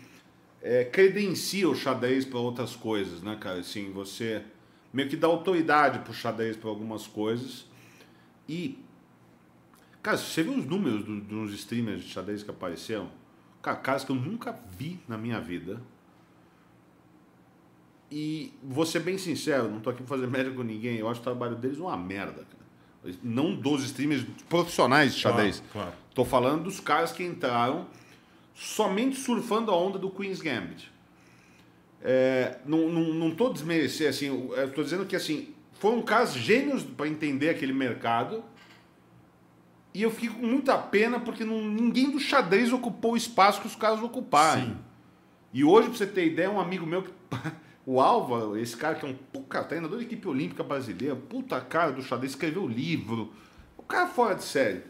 é, 0.63 0.85
credencia 0.85 1.69
o 1.69 1.75
xadrez 1.75 2.25
para 2.25 2.39
outras 2.39 2.75
coisas, 2.77 3.23
né, 3.23 3.37
cara? 3.37 3.59
Assim, 3.61 3.91
você 3.93 4.43
meio 4.93 5.09
que 5.09 5.17
dá 5.17 5.27
autoridade 5.27 5.99
pro 6.01 6.13
xadrez 6.15 6.57
para 6.57 6.71
algumas 6.71 7.07
coisas. 7.07 7.67
E, 8.49 8.79
cara, 10.03 10.17
você 10.17 10.43
viu 10.43 10.55
os 10.55 10.65
números 10.65 11.05
do- 11.05 11.21
dos 11.21 11.53
streamers 11.53 12.03
de 12.03 12.09
xadrez 12.11 12.43
que 12.43 12.51
apareceram, 12.51 13.11
cara, 13.61 13.77
caras 13.77 14.05
que 14.05 14.11
eu 14.11 14.17
nunca 14.17 14.59
vi 14.79 14.99
na 15.07 15.19
minha 15.19 15.41
vida. 15.41 15.83
E 18.11 18.55
vou 18.63 18.87
ser 18.87 19.01
bem 19.01 19.19
sincero, 19.19 19.69
não 19.69 19.81
tô 19.81 19.91
aqui 19.91 19.99
pra 20.03 20.07
fazer 20.17 20.27
média 20.29 20.51
com 20.53 20.63
ninguém, 20.63 20.97
eu 20.97 21.09
acho 21.09 21.21
o 21.21 21.25
trabalho 21.25 21.57
deles 21.57 21.79
uma 21.79 21.97
merda, 21.97 22.45
cara. 22.45 22.68
Não 23.23 23.55
dos 23.55 23.85
streamers 23.85 24.25
profissionais 24.49 25.15
de 25.15 25.21
xadrez. 25.21 25.63
Claro, 25.73 25.89
claro. 25.89 25.93
Tô 26.15 26.25
falando 26.25 26.65
dos 26.65 26.81
caras 26.81 27.13
que 27.13 27.23
entraram 27.23 27.87
somente 28.55 29.17
surfando 29.17 29.71
a 29.71 29.77
onda 29.77 29.99
do 29.99 30.11
Queen's 30.11 30.41
Gambit. 30.41 30.91
É, 32.03 32.59
não, 32.65 32.89
não, 32.89 33.15
não 33.15 33.31
tô 33.35 33.53
desmerecer, 33.53 34.09
assim, 34.09 34.27
eu 34.27 34.73
tô 34.73 34.83
dizendo 34.83 35.05
que 35.05 35.17
assim, 35.17 35.55
foram 35.81 36.03
caras 36.03 36.35
gênios 36.35 36.83
para 36.83 37.09
entender 37.09 37.49
aquele 37.51 37.73
mercado. 37.73 38.43
E 39.95 40.03
eu 40.03 40.11
fico 40.11 40.39
com 40.39 40.47
muita 40.47 40.77
pena 40.77 41.19
porque 41.19 41.45
não, 41.45 41.63
ninguém 41.63 42.11
do 42.11 42.21
xadrez 42.21 42.73
ocupou 42.73 43.13
o 43.13 43.17
espaço 43.17 43.61
que 43.61 43.67
os 43.67 43.75
caras 43.75 44.03
ocuparam. 44.03 44.63
Sim. 44.63 44.77
E 45.53 45.65
hoje, 45.65 45.89
pra 45.89 45.97
você 45.97 46.07
ter 46.07 46.27
ideia, 46.27 46.51
um 46.51 46.61
amigo 46.61 46.87
meu, 46.87 47.03
que, 47.03 47.11
o 47.91 48.03
Alva, 48.03 48.61
esse 48.61 48.77
cara 48.77 48.97
que 48.97 49.07
é 49.07 49.09
um 49.09 49.15
puta 49.15 49.65
treinador 49.65 49.97
da 49.97 50.05
equipe 50.05 50.29
olímpica 50.29 50.63
brasileira, 50.63 51.17
puta 51.17 51.59
cara 51.59 51.91
do 51.91 52.03
xadrez, 52.03 52.33
escreveu 52.33 52.69
livro. 52.69 53.33
O 53.79 53.83
cara 53.83 54.11
é 54.11 54.13
fora 54.13 54.35
de 54.35 54.45
série. 54.45 54.83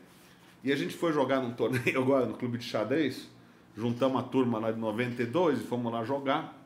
E 0.64 0.72
a 0.72 0.74
gente 0.74 0.96
foi 0.96 1.12
jogar 1.12 1.40
num 1.40 1.52
torneio 1.52 1.94
agora 2.02 2.26
no 2.26 2.34
clube 2.34 2.58
de 2.58 2.64
xadrez. 2.64 3.30
Juntamos 3.76 4.20
a 4.20 4.24
turma 4.24 4.58
lá 4.58 4.72
de 4.72 4.80
92 4.80 5.60
e 5.60 5.62
fomos 5.62 5.92
lá 5.92 6.02
jogar. 6.02 6.60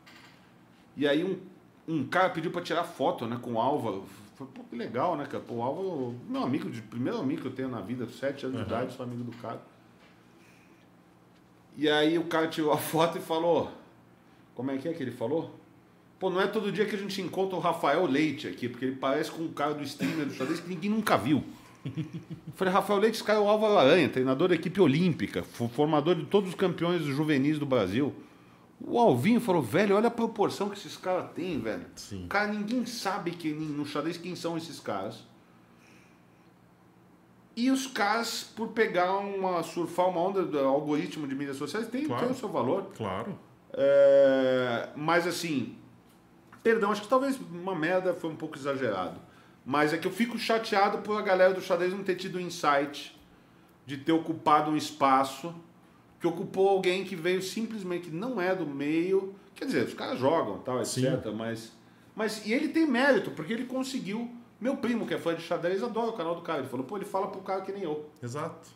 E 0.97 1.07
aí 1.07 1.23
um, 1.23 1.39
um 1.87 2.07
cara 2.07 2.31
pediu 2.31 2.51
pra 2.51 2.63
tirar 2.63 2.85
foto 2.85 3.27
né, 3.27 3.39
com 3.39 3.53
o 3.53 3.61
Alva. 3.61 4.03
Falei, 4.35 4.55
pô, 4.55 4.65
que 4.65 4.75
legal, 4.75 5.19
né, 5.19 5.27
cara? 5.27 5.45
Pô, 5.47 5.57
o 5.57 5.63
Alva, 5.63 5.83
é 5.83 6.33
meu 6.33 6.43
amigo, 6.43 6.71
de, 6.71 6.81
primeiro 6.81 7.19
amigo 7.19 7.43
que 7.43 7.49
eu 7.49 7.53
tenho 7.53 7.69
na 7.69 7.83
vida, 7.83 8.09
sete 8.09 8.47
anos 8.47 8.57
de 8.57 8.65
idade, 8.65 8.95
sou 8.95 9.05
amigo 9.05 9.23
do 9.23 9.37
cara. 9.37 9.61
E 11.77 11.91
aí 11.91 12.17
o 12.17 12.25
cara 12.25 12.49
tirou 12.49 12.73
a 12.73 12.79
foto 12.81 13.19
e 13.19 13.21
falou: 13.21 13.71
Como 14.55 14.71
é 14.71 14.79
que 14.79 14.89
é 14.89 14.95
que 14.95 15.03
ele 15.03 15.13
falou? 15.13 15.61
Pô, 16.23 16.31
não 16.31 16.41
é 16.41 16.47
todo 16.47 16.71
dia 16.71 16.87
que 16.87 16.95
a 16.95 16.99
gente 16.99 17.21
encontra 17.21 17.57
o 17.57 17.59
Rafael 17.59 18.07
Leite 18.07 18.47
aqui, 18.47 18.69
porque 18.69 18.85
ele 18.85 18.95
parece 18.95 19.29
com 19.29 19.43
um 19.43 19.53
cara 19.53 19.75
do 19.75 19.83
streamer 19.83 20.25
do 20.25 20.33
xadrez 20.33 20.61
que 20.61 20.69
ninguém 20.69 20.89
nunca 20.89 21.17
viu. 21.19 21.43
Eu 21.85 21.93
Falei, 22.55 22.73
Rafael 22.73 23.01
Leite, 23.01 23.17
esse 23.17 23.25
cara 23.25 23.41
é 23.41 23.43
o 23.43 23.49
Álvaro 23.49 23.77
Aranha, 23.77 24.09
treinador 24.09 24.47
da 24.47 24.55
equipe 24.55 24.81
olímpica, 24.81 25.43
fo- 25.43 25.69
formador 25.69 26.15
de 26.15 26.25
todos 26.27 26.51
os 26.51 26.55
campeões 26.55 27.03
juvenis 27.03 27.59
do 27.59 27.67
Brasil. 27.67 28.15
O 28.81 29.01
Alvinho 29.01 29.41
falou, 29.41 29.61
velho, 29.61 29.97
olha 29.97 30.07
a 30.07 30.11
proporção 30.13 30.69
que 30.69 30.79
esses 30.79 30.97
caras 30.97 31.33
têm, 31.33 31.59
velho. 31.59 31.87
Sim. 31.97 32.27
Cara, 32.29 32.53
ninguém 32.53 32.87
sabe 32.87 33.33
que, 33.33 33.51
no 33.53 33.85
xadrez 33.85 34.17
quem 34.17 34.37
são 34.37 34.57
esses 34.57 34.79
caras. 34.79 35.25
E 37.57 37.69
os 37.69 37.87
caras, 37.89 38.45
por 38.45 38.69
pegar 38.69 39.13
uma, 39.19 39.63
surfar 39.65 40.09
uma 40.09 40.21
onda 40.21 40.45
do 40.45 40.59
algoritmo 40.61 41.27
de 41.27 41.35
mídias 41.35 41.57
sociais, 41.57 41.89
tem, 41.89 42.05
Claro. 42.07 42.23
tem 42.27 42.33
o 42.33 42.39
seu 42.39 42.49
valor. 42.49 42.93
Claro. 42.97 43.37
É, 43.73 44.89
mas 44.97 45.27
assim, 45.27 45.75
perdão, 46.63 46.93
acho 46.93 47.03
que 47.03 47.09
talvez 47.09 47.39
uma 47.51 47.75
merda 47.75 48.15
foi 48.15 48.31
um 48.31 48.37
pouco 48.37 48.57
exagerado. 48.57 49.21
Mas 49.65 49.93
é 49.93 49.99
que 49.99 50.07
eu 50.07 50.13
fico 50.13 50.39
chateado 50.39 50.99
por 50.99 51.19
a 51.19 51.23
galera 51.23 51.55
do 51.55 51.61
xadrez 51.61 51.93
não 51.93 52.03
ter 52.03 52.17
tido 52.17 52.37
o 52.37 52.41
insight 52.41 53.19
de 53.87 53.97
ter 53.97 54.13
ocupado 54.13 54.71
um 54.71 54.77
espaço 54.77 55.55
que 56.21 56.27
ocupou 56.27 56.69
alguém 56.69 57.05
que 57.05 57.17
veio 57.17 57.43
simplesmente 57.43 58.09
que 58.09 58.15
não 58.15 58.41
é 58.41 58.55
do 58.55 58.67
meio. 58.67 59.35
Quer 59.55 59.67
dizer, 59.67 59.87
os 59.87 59.95
caras 59.95 60.19
jogam, 60.19 60.59
tal, 60.59 60.81
etc. 60.81 60.95
Sim. 60.95 61.33
Mas, 61.37 61.73
mas 62.15 62.47
e 62.47 62.53
ele 62.53 62.69
tem 62.69 62.87
mérito 62.87 63.31
porque 63.33 63.53
ele 63.53 63.65
conseguiu. 63.65 64.31
Meu 64.61 64.77
primo 64.77 65.07
que 65.07 65.15
é 65.15 65.19
fã 65.19 65.35
de 65.35 65.43
xadrez 65.43 65.83
adora 65.83 66.11
o 66.11 66.13
canal 66.13 66.37
do 66.37 66.43
cara. 66.43 66.61
Ele 66.61 66.69
falou, 66.69 66.87
pô, 66.87 66.97
ele 66.97 67.05
fala 67.05 67.27
pro 67.27 67.41
cara 67.41 67.63
que 67.63 67.73
nem 67.73 67.83
eu. 67.83 68.09
Exato. 68.23 68.71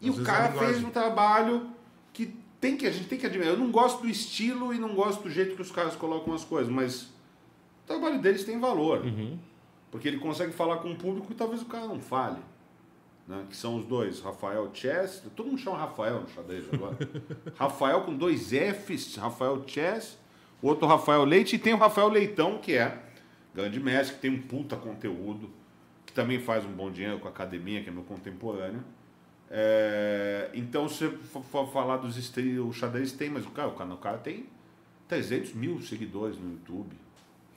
E 0.00 0.08
Às 0.08 0.18
o 0.18 0.22
cara 0.24 0.52
fez 0.52 0.82
um 0.82 0.90
trabalho 0.90 1.70
que 2.12 2.34
tem 2.60 2.76
que 2.76 2.86
a 2.86 2.90
gente 2.90 3.08
tem 3.08 3.18
que 3.18 3.26
admirar. 3.26 3.52
Eu 3.52 3.58
não 3.58 3.70
gosto 3.70 4.02
do 4.02 4.08
estilo 4.08 4.74
e 4.74 4.78
não 4.78 4.94
gosto 4.94 5.22
do 5.22 5.30
jeito 5.30 5.54
que 5.54 5.62
os 5.62 5.70
caras 5.70 5.94
colocam 5.94 6.34
as 6.34 6.44
coisas, 6.44 6.72
mas 6.72 7.12
o 7.94 7.98
trabalho 7.98 8.20
deles 8.20 8.44
tem 8.44 8.58
valor. 8.58 9.04
Uhum. 9.04 9.38
Porque 9.90 10.06
ele 10.06 10.18
consegue 10.18 10.52
falar 10.52 10.76
com 10.78 10.88
um 10.90 10.94
público 10.96 11.26
que 11.28 11.34
talvez 11.34 11.60
o 11.62 11.66
cara 11.66 11.86
não 11.86 11.98
fale. 12.00 12.38
Né? 13.26 13.44
Que 13.48 13.56
são 13.56 13.76
os 13.76 13.84
dois, 13.84 14.20
Rafael 14.20 14.70
Chess. 14.72 15.22
Todo 15.34 15.46
mundo 15.48 15.58
chama 15.58 15.76
Rafael 15.78 16.20
no 16.20 16.28
xadrez 16.28 16.64
agora. 16.72 16.96
Rafael 17.56 18.02
com 18.02 18.14
dois 18.16 18.50
Fs, 18.52 19.16
Rafael 19.16 19.62
Chess. 19.66 20.16
O 20.62 20.68
outro 20.68 20.86
Rafael 20.86 21.24
Leite. 21.24 21.56
E 21.56 21.58
tem 21.58 21.74
o 21.74 21.76
Rafael 21.76 22.08
Leitão, 22.08 22.58
que 22.58 22.74
é 22.74 23.02
grande 23.54 23.80
mestre, 23.80 24.14
que 24.16 24.20
tem 24.22 24.30
um 24.30 24.40
puta 24.42 24.76
conteúdo. 24.76 25.50
Que 26.06 26.12
também 26.12 26.38
faz 26.40 26.64
um 26.64 26.70
bom 26.72 26.90
dinheiro 26.90 27.18
com 27.18 27.26
a 27.28 27.30
academia, 27.30 27.82
que 27.82 27.88
é 27.88 27.92
meu 27.92 28.02
contemporâneo. 28.04 28.82
É, 29.52 30.48
então, 30.54 30.88
se 30.88 31.06
você 31.08 31.16
for- 31.50 31.66
falar 31.72 31.96
dos 31.96 32.16
streamers, 32.16 32.60
o 32.64 32.72
xadrez 32.72 33.10
tem, 33.12 33.28
mas 33.28 33.44
o 33.44 33.50
cara, 33.50 33.68
o 33.68 33.72
canal- 33.72 33.96
o 33.96 34.00
cara 34.00 34.18
tem 34.18 34.46
300 35.08 35.52
mil 35.54 35.80
seguidores 35.82 36.36
no 36.38 36.52
YouTube. 36.52 36.94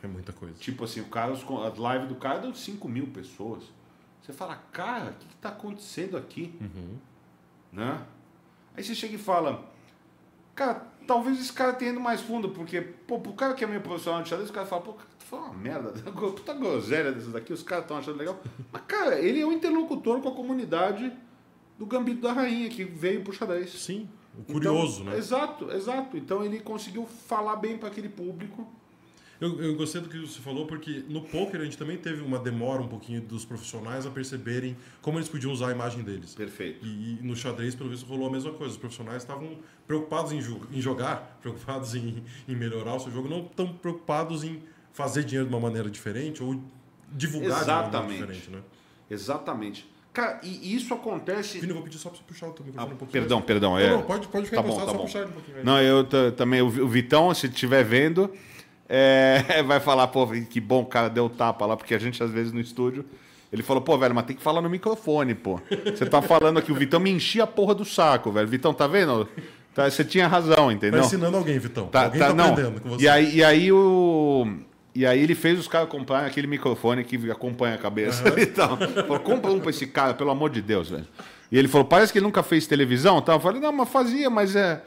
É 0.04 0.08
muita 0.08 0.34
coisa. 0.34 0.54
Tipo 0.56 0.84
assim, 0.84 1.00
o 1.00 1.06
cara, 1.06 1.32
as 1.32 1.40
lives 1.42 2.10
do 2.10 2.16
cara 2.16 2.40
dão 2.40 2.54
5 2.54 2.90
mil 2.90 3.08
pessoas. 3.08 3.64
Você 4.22 4.34
fala, 4.34 4.56
cara, 4.72 5.12
o 5.12 5.14
que, 5.14 5.28
que 5.28 5.36
tá 5.38 5.50
acontecendo 5.50 6.18
aqui? 6.18 6.54
Né? 7.72 8.06
Aí 8.76 8.84
você 8.84 8.94
chega 8.94 9.16
e 9.16 9.18
fala, 9.18 9.66
cara, 10.54 10.88
talvez 11.08 11.40
esse 11.40 11.54
cara 11.54 11.74
tenha 11.74 11.92
ido 11.92 12.00
mais 12.00 12.22
fundo, 12.22 12.50
porque, 12.50 12.82
pô, 12.82 13.20
pro 13.20 13.34
cara 13.34 13.54
que 13.54 13.64
é 13.64 13.68
meio 13.68 13.82
profissional 13.82 14.22
de 14.22 14.30
xadrez, 14.30 14.50
o 14.50 14.54
cara 14.54 14.66
fala, 14.66 14.82
pô, 14.82 14.94
cara, 14.94 15.10
tu 15.18 15.26
fala 15.26 15.44
uma 15.44 15.54
merda, 15.54 15.92
puta 16.12 16.54
groselha 16.54 17.12
dessas 17.12 17.32
daqui, 17.32 17.54
os 17.54 17.64
caras 17.64 17.86
estão 17.86 17.98
achando 17.98 18.18
legal. 18.18 18.40
Mas, 18.72 18.82
cara, 18.88 19.20
ele 19.20 19.40
é 19.42 19.46
um 19.46 19.52
interlocutor 19.52 20.22
com 20.22 20.30
a 20.30 20.36
comunidade 20.36 21.12
do 21.78 21.86
Gambito 21.86 22.22
da 22.22 22.34
Rainha, 22.34 22.70
que 22.70 22.84
veio 22.84 23.24
pro 23.24 23.34
xadrez. 23.34 23.72
Sim. 23.72 24.10
O 24.38 24.44
curioso, 24.54 25.02
Então, 25.02 25.14
né? 25.14 25.18
Exato, 25.20 25.72
exato. 25.72 26.18
Então 26.18 26.44
ele 26.44 26.60
conseguiu 26.60 27.06
falar 27.06 27.56
bem 27.58 27.78
para 27.78 27.90
aquele 27.90 28.10
público. 28.10 28.68
Eu, 29.44 29.62
eu 29.62 29.76
gostei 29.76 30.00
do 30.00 30.08
que 30.08 30.18
você 30.20 30.40
falou, 30.40 30.66
porque 30.66 31.04
no 31.10 31.22
poker 31.22 31.60
a 31.60 31.66
gente 31.66 31.78
também 31.78 31.98
teve 31.98 32.22
uma 32.22 32.40
demora 32.40 32.82
um 32.82 32.88
pouquinho 32.88 33.20
dos 33.22 33.44
profissionais 33.44 34.06
a 34.06 34.10
perceberem 34.10 34.78
como 35.02 35.18
eles 35.18 35.28
podiam 35.28 35.52
usar 35.52 35.68
a 35.68 35.72
imagem 35.72 36.02
deles. 36.02 36.34
Perfeito. 36.34 36.86
E, 36.86 37.18
e 37.20 37.20
no 37.22 37.36
xadrez, 37.36 37.76
pelo 37.76 37.90
visto, 37.90 38.06
rolou 38.06 38.30
a 38.30 38.32
mesma 38.32 38.52
coisa. 38.54 38.72
Os 38.72 38.78
profissionais 38.80 39.22
estavam 39.22 39.58
preocupados 39.86 40.32
em, 40.32 40.38
em 40.72 40.80
jogar, 40.80 41.38
preocupados 41.44 41.94
em, 41.94 42.24
em 42.48 42.56
melhorar 42.56 42.96
o 42.96 43.00
seu 43.00 43.12
jogo, 43.12 43.28
não 43.28 43.44
tão 43.44 43.68
preocupados 43.74 44.46
em 44.46 44.62
fazer 44.94 45.24
dinheiro 45.26 45.50
de 45.50 45.54
uma 45.54 45.60
maneira 45.62 45.90
diferente 45.90 46.42
ou 46.42 46.62
divulgar 47.12 47.50
de 47.50 47.54
uma 47.54 47.62
Exatamente. 47.82 48.02
maneira 48.22 48.34
diferente, 48.34 48.50
né? 48.52 48.62
Exatamente. 49.10 49.94
Cara, 50.14 50.40
e 50.44 50.76
isso 50.76 50.94
acontece. 50.94 51.58
Vini, 51.60 51.70
eu 51.72 51.76
vou 51.76 51.84
pedir 51.84 51.98
só 51.98 52.10
pra 52.10 52.18
você 52.20 52.24
puxar 52.26 52.48
o 52.48 52.52
teu 52.52 52.64
Ah, 52.64 52.68
microfone 52.68 52.94
um 52.94 52.98
pouquinho. 52.98 53.22
perdão, 53.22 53.42
perdão. 53.42 53.72
Não, 53.72 53.80
É... 53.80 53.90
não, 53.90 54.04
pode, 54.04 54.28
pode 54.28 54.46
ficar 54.46 54.62
Tá 54.62 54.68
bom, 54.68 54.78
tá 54.80 54.86
só 54.86 54.94
bom. 54.94 55.04
puxar 55.04 55.20
ele 55.22 55.30
um 55.30 55.34
pouquinho. 55.34 55.58
aí. 55.58 55.64
Não, 55.64 55.82
eu 55.82 56.04
também. 56.32 56.62
O 56.62 56.70
Vitão, 56.88 57.34
se 57.34 57.48
estiver 57.48 57.84
vendo, 57.84 58.30
é, 58.88 59.62
vai 59.66 59.80
falar, 59.80 60.08
pô, 60.08 60.28
que 60.50 60.60
bom 60.60 60.82
o 60.82 60.86
cara 60.86 61.10
deu 61.10 61.30
tapa 61.30 61.66
lá, 61.66 61.76
porque 61.78 61.94
a 61.94 62.00
gente, 62.00 62.22
às 62.24 62.32
vezes, 62.32 62.52
no 62.52 62.60
estúdio. 62.60 63.06
Ele 63.52 63.62
falou, 63.62 63.84
pô, 63.84 63.96
velho, 63.98 64.16
mas 64.16 64.26
tem 64.26 64.36
que 64.36 64.42
falar 64.42 64.62
no 64.62 64.70
microfone, 64.70 65.36
pô. 65.36 65.62
Você 65.86 66.08
tá 66.08 66.24
falando 66.24 66.58
aqui, 66.58 66.72
o 66.72 66.76
Vitão 66.76 67.00
me 67.00 67.12
enchia 67.12 67.44
a 67.44 67.48
porra 67.48 67.76
do 67.76 67.86
saco, 67.86 68.32
velho. 68.32 68.48
Vitão, 68.48 68.74
tá 68.74 68.88
vendo? 68.88 69.28
Tá, 69.76 69.90
você 69.90 70.04
tinha 70.04 70.28
razão, 70.28 70.68
Tá 70.68 70.74
entendeu? 70.74 71.02
ensinando 71.02 71.38
alguém, 71.38 71.60
Vitão. 71.60 71.88
Tá, 71.88 72.06
alguém 72.06 72.20
tá, 72.20 72.28
tá, 72.28 72.34
não. 72.34 72.56
com 72.80 72.90
você. 72.90 73.04
E 73.04 73.08
aí, 73.08 73.36
e 73.36 73.44
aí 73.44 73.72
o. 73.72 74.48
E 74.96 75.06
aí 75.06 75.20
ele 75.20 75.34
fez 75.34 75.60
os 75.60 75.68
caras 75.68 75.90
comprarem 75.90 76.28
aquele 76.28 76.46
microfone 76.46 77.04
que 77.04 77.30
acompanha 77.32 77.76
a 77.76 77.78
cabeça. 77.78 78.24
Então, 78.38 78.78
falou, 78.78 79.20
compra 79.20 79.52
um 79.52 79.60
pra 79.60 79.72
esse 79.72 79.88
cara, 79.88 80.14
pelo 80.14 80.30
amor 80.30 80.50
de 80.52 80.62
Deus, 80.62 80.90
velho. 80.90 81.08
E 81.52 81.58
ele 81.58 81.68
falou, 81.68 81.86
parece 81.86 82.12
que 82.12 82.20
ele 82.20 82.26
nunca 82.26 82.44
fez 82.44 82.66
televisão. 82.68 83.18
Então, 83.20 83.36
eu 83.36 83.40
falei, 83.40 83.60
não, 83.60 83.72
mas 83.72 83.90
fazia, 83.90 84.30
mas 84.30 84.56
é. 84.56 84.84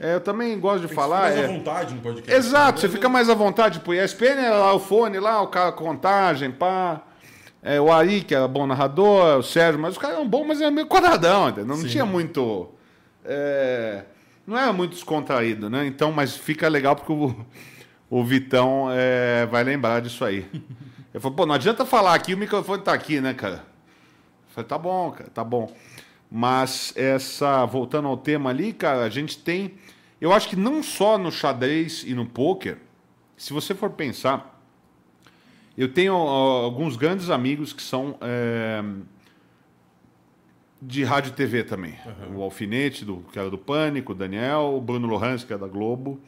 É, 0.00 0.14
eu 0.14 0.20
também 0.20 0.58
gosto 0.60 0.82
de 0.82 0.86
Tem 0.88 0.96
falar. 0.96 1.30
ficar 1.30 1.34
mais 1.34 1.38
é- 1.38 1.44
à 1.44 1.56
vontade 1.58 1.94
no 1.94 2.00
podcast. 2.00 2.32
Exato, 2.32 2.80
você 2.80 2.88
fica 2.88 3.08
mais 3.08 3.28
à 3.28 3.34
vontade. 3.34 3.78
Tipo, 3.78 3.92
ESPN 3.94 4.38
era 4.40 4.56
lá 4.56 4.72
o 4.74 4.78
fone 4.80 5.18
lá, 5.18 5.40
o 5.42 5.48
cara, 5.48 5.72
contagem, 5.72 6.50
pá. 6.50 7.02
É, 7.62 7.80
o 7.80 7.90
Ari, 7.92 8.22
que 8.22 8.34
era 8.34 8.46
bom 8.46 8.66
narrador, 8.66 9.38
o 9.38 9.42
Sérgio, 9.42 9.80
mas 9.80 9.92
os 9.92 9.98
caras 9.98 10.16
eram 10.16 10.28
bons, 10.28 10.46
mas 10.46 10.60
era 10.60 10.70
meio 10.70 10.86
quadradão, 10.86 11.48
entendeu? 11.48 11.66
Não 11.66 11.76
Sim. 11.82 11.88
tinha 11.88 12.06
muito. 12.06 12.68
é, 13.24 14.04
não 14.46 14.56
era 14.56 14.72
muito 14.72 14.92
descontraído, 14.92 15.68
né? 15.68 15.84
Então, 15.86 16.10
mas 16.12 16.36
fica 16.36 16.68
legal 16.68 16.94
porque 16.96 17.12
o, 17.12 17.34
o 18.08 18.24
Vitão 18.24 18.88
é, 18.90 19.44
vai 19.46 19.62
lembrar 19.64 20.00
disso 20.00 20.24
aí. 20.24 20.48
Eu 21.12 21.20
falei, 21.20 21.36
pô, 21.36 21.44
não 21.46 21.54
adianta 21.54 21.84
falar 21.84 22.14
aqui, 22.14 22.32
o 22.34 22.38
microfone 22.38 22.82
tá 22.82 22.92
aqui, 22.92 23.20
né, 23.20 23.34
cara? 23.34 23.56
Eu 23.56 24.54
falei, 24.54 24.68
tá 24.68 24.78
bom, 24.78 25.10
cara, 25.10 25.28
tá 25.34 25.42
bom. 25.44 25.70
Mas 26.30 26.92
essa, 26.96 27.64
voltando 27.66 28.06
ao 28.08 28.16
tema 28.16 28.50
ali, 28.50 28.72
cara, 28.72 29.02
a 29.04 29.10
gente 29.10 29.36
tem. 29.38 29.74
Eu 30.20 30.32
acho 30.32 30.48
que 30.48 30.56
não 30.56 30.82
só 30.82 31.16
no 31.16 31.30
xadrez 31.30 32.04
e 32.04 32.14
no 32.14 32.26
pôquer, 32.26 32.78
se 33.36 33.52
você 33.52 33.74
for 33.74 33.90
pensar, 33.90 34.60
eu 35.76 35.92
tenho 35.92 36.12
alguns 36.12 36.96
grandes 36.96 37.30
amigos 37.30 37.72
que 37.72 37.82
são 37.82 38.18
é, 38.20 38.82
de 40.82 41.04
rádio 41.04 41.30
e 41.30 41.34
TV 41.34 41.62
também. 41.62 41.94
O 42.34 42.42
Alfinete, 42.42 43.04
do, 43.04 43.18
que 43.32 43.38
era 43.38 43.48
do 43.48 43.58
Pânico, 43.58 44.10
o 44.10 44.14
Daniel, 44.14 44.74
o 44.76 44.80
Bruno 44.80 45.06
Lohans, 45.06 45.44
que 45.44 45.52
é 45.52 45.58
da 45.58 45.68
Globo. 45.68 46.20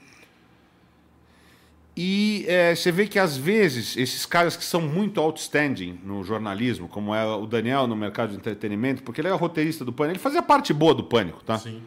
E 1.97 2.45
é, 2.47 2.75
você 2.75 2.93
vê 2.93 3.07
que 3.07 3.19
às 3.19 3.37
vezes 3.37 3.97
esses 3.97 4.25
caras 4.25 4.57
que 4.57 4.65
são 4.65 4.81
muito 4.81 5.21
outstanding 5.21 6.01
no 6.05 6.23
jornalismo, 6.23 6.89
como 6.89 7.13
era 7.13 7.37
o 7.37 7.47
Daniel 7.47 7.89
no 7.89 7.97
mercado 7.97 8.31
de 8.31 8.37
entretenimento, 8.37 9.03
porque 9.03 9.21
ele 9.21 9.29
era 9.29 9.37
roteirista 9.37 9.85
do 9.85 9.93
Pânico, 9.93 10.13
ele 10.13 10.23
fazia 10.23 10.43
parte 10.43 10.73
boa 10.73 10.95
do 10.95 11.03
Pânico, 11.03 11.43
tá? 11.43 11.59
Sim. 11.59 11.83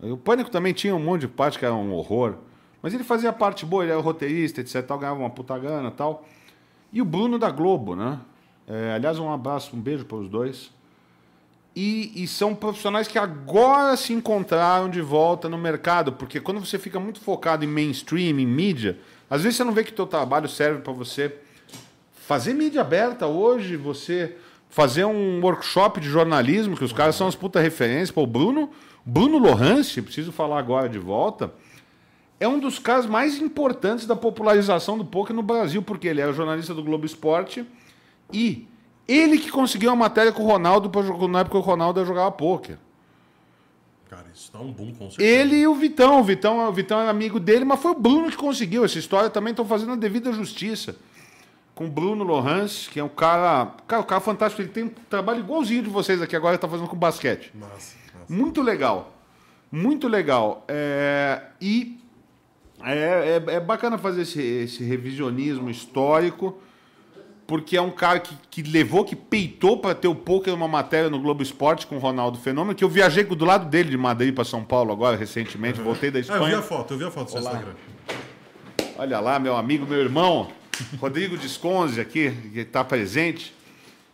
O 0.00 0.16
Pânico 0.16 0.50
também 0.50 0.72
tinha 0.72 0.94
um 0.94 1.02
monte 1.02 1.22
de 1.22 1.28
parte 1.28 1.58
que 1.58 1.64
era 1.64 1.74
um 1.74 1.92
horror. 1.92 2.36
Mas 2.82 2.94
ele 2.94 3.04
fazia 3.04 3.32
parte 3.32 3.64
boa, 3.64 3.82
ele 3.82 3.92
era 3.92 4.00
roteirista, 4.00 4.60
etc. 4.60 4.82
Tal, 4.86 4.98
ganhava 4.98 5.18
uma 5.18 5.30
puta 5.30 5.58
grana 5.58 5.90
tal. 5.90 6.24
E 6.92 7.00
o 7.00 7.04
Bruno 7.04 7.38
da 7.38 7.50
Globo, 7.50 7.96
né? 7.96 8.20
É, 8.68 8.92
aliás, 8.94 9.18
um 9.18 9.32
abraço, 9.32 9.74
um 9.76 9.80
beijo 9.80 10.04
para 10.04 10.18
os 10.18 10.28
dois. 10.28 10.70
E, 11.74 12.22
e 12.22 12.26
são 12.26 12.54
profissionais 12.54 13.06
que 13.06 13.18
agora 13.18 13.96
se 13.96 14.12
encontraram 14.12 14.88
de 14.88 15.00
volta 15.02 15.48
no 15.48 15.58
mercado, 15.58 16.12
porque 16.12 16.40
quando 16.40 16.58
você 16.58 16.78
fica 16.78 16.98
muito 16.98 17.20
focado 17.20 17.64
em 17.64 17.68
mainstream, 17.68 18.38
em 18.38 18.46
mídia, 18.46 18.98
às 19.28 19.42
vezes 19.42 19.58
você 19.58 19.64
não 19.64 19.72
vê 19.72 19.84
que 19.84 19.92
teu 19.92 20.06
trabalho 20.06 20.48
serve 20.48 20.80
para 20.80 20.92
você 20.92 21.36
fazer 22.14 22.54
mídia 22.54 22.80
aberta 22.80 23.26
hoje, 23.26 23.76
você 23.76 24.36
fazer 24.70 25.04
um 25.04 25.40
workshop 25.42 26.00
de 26.00 26.08
jornalismo, 26.08 26.76
que 26.76 26.84
os 26.84 26.92
caras 26.92 27.14
são 27.14 27.26
as 27.26 27.34
puta 27.34 27.60
referências. 27.60 28.10
Pô, 28.10 28.22
o 28.22 28.26
Bruno, 28.26 28.70
Bruno 29.08 29.38
Lohance, 29.38 30.02
preciso 30.02 30.32
falar 30.32 30.58
agora 30.58 30.88
de 30.88 30.98
volta, 30.98 31.54
é 32.40 32.48
um 32.48 32.58
dos 32.58 32.80
casos 32.80 33.08
mais 33.08 33.40
importantes 33.40 34.04
da 34.04 34.16
popularização 34.16 34.98
do 34.98 35.04
poker 35.04 35.34
no 35.34 35.42
Brasil, 35.42 35.80
porque 35.80 36.08
ele 36.08 36.20
é 36.20 36.32
jornalista 36.32 36.74
do 36.74 36.82
Globo 36.82 37.06
Esporte 37.06 37.64
e 38.32 38.66
ele 39.06 39.38
que 39.38 39.48
conseguiu 39.48 39.90
a 39.90 39.96
matéria 39.96 40.32
com 40.32 40.42
o 40.42 40.46
Ronaldo 40.46 40.90
na 41.28 41.40
época 41.40 41.56
que 41.56 41.62
o 41.62 41.66
Ronaldo 41.66 42.04
jogava 42.04 42.32
poker. 42.32 42.78
Cara, 44.10 44.26
isso 44.34 44.52
dá 44.52 44.60
um 44.60 44.72
boom 44.72 44.92
com 44.92 45.10
certeza. 45.10 45.22
Ele 45.22 45.56
e 45.56 45.66
o 45.66 45.74
Vitão. 45.74 46.20
O 46.20 46.24
Vitão, 46.24 46.68
o 46.68 46.72
Vitão 46.72 47.00
é 47.00 47.08
amigo 47.08 47.38
dele, 47.38 47.64
mas 47.64 47.80
foi 47.80 47.92
o 47.92 47.98
Bruno 47.98 48.30
que 48.30 48.36
conseguiu 48.36 48.84
essa 48.84 48.98
história. 48.98 49.30
Também 49.30 49.50
estão 49.50 49.64
fazendo 49.64 49.92
a 49.92 49.96
devida 49.96 50.32
justiça. 50.32 50.96
Com 51.76 51.84
o 51.84 51.90
Bruno 51.90 52.24
Lohans, 52.24 52.88
que 52.90 52.98
é 52.98 53.04
um 53.04 53.08
cara. 53.08 53.70
Cara, 53.86 54.00
um 54.02 54.06
cara 54.06 54.20
fantástico. 54.20 54.62
Ele 54.62 54.70
tem 54.70 54.84
um 54.84 54.88
trabalho 55.10 55.40
igualzinho 55.40 55.82
de 55.82 55.90
vocês 55.90 56.20
aqui 56.22 56.34
agora, 56.34 56.54
está 56.56 56.66
fazendo 56.66 56.88
com 56.88 56.96
basquete. 56.96 57.52
Massa, 57.54 57.94
massa. 58.18 58.32
Muito 58.32 58.62
legal. 58.62 59.12
Muito 59.70 60.08
legal. 60.08 60.64
É, 60.68 61.42
e 61.60 62.00
é, 62.82 63.42
é- 63.46 63.54
é 63.56 63.60
bacana 63.60 63.98
fazer 63.98 64.22
esse, 64.22 64.40
esse 64.40 64.82
revisionismo 64.84 65.68
histórico, 65.68 66.58
porque 67.46 67.76
é 67.76 67.82
um 67.82 67.90
cara 67.90 68.20
que, 68.20 68.34
que 68.50 68.62
levou, 68.62 69.04
que 69.04 69.14
peitou 69.14 69.76
para 69.78 69.94
ter 69.94 70.08
o 70.08 70.14
poker 70.14 70.54
numa 70.54 70.66
matéria 70.68 71.10
no 71.10 71.20
Globo 71.20 71.42
Esporte 71.42 71.86
com 71.86 71.96
o 71.96 71.98
Ronaldo 71.98 72.38
Fenômeno, 72.38 72.74
que 72.74 72.84
eu 72.84 72.88
viajei 72.88 73.22
do 73.22 73.44
lado 73.44 73.68
dele 73.68 73.90
de 73.90 73.98
Madrid 73.98 74.34
para 74.34 74.44
São 74.44 74.64
Paulo 74.64 74.92
agora, 74.92 75.14
recentemente, 75.16 75.78
voltei 75.80 76.10
da 76.10 76.18
Ah, 76.20 76.22
eu 76.24 76.24
vi 76.26 76.32
a 76.32 76.36
Espanha. 76.46 76.62
foto, 76.62 76.94
eu 76.94 76.98
vi 76.98 77.04
a 77.04 77.10
foto 77.10 77.26
do 77.26 77.30
seu. 77.32 77.40
Instagram. 77.42 77.74
Olha 78.98 79.20
lá, 79.20 79.38
meu 79.38 79.54
amigo, 79.56 79.86
meu 79.86 80.00
irmão, 80.00 80.48
Rodrigo 80.98 81.36
Desconze 81.36 82.00
aqui, 82.00 82.30
que 82.52 82.60
está 82.60 82.84
presente. 82.84 83.54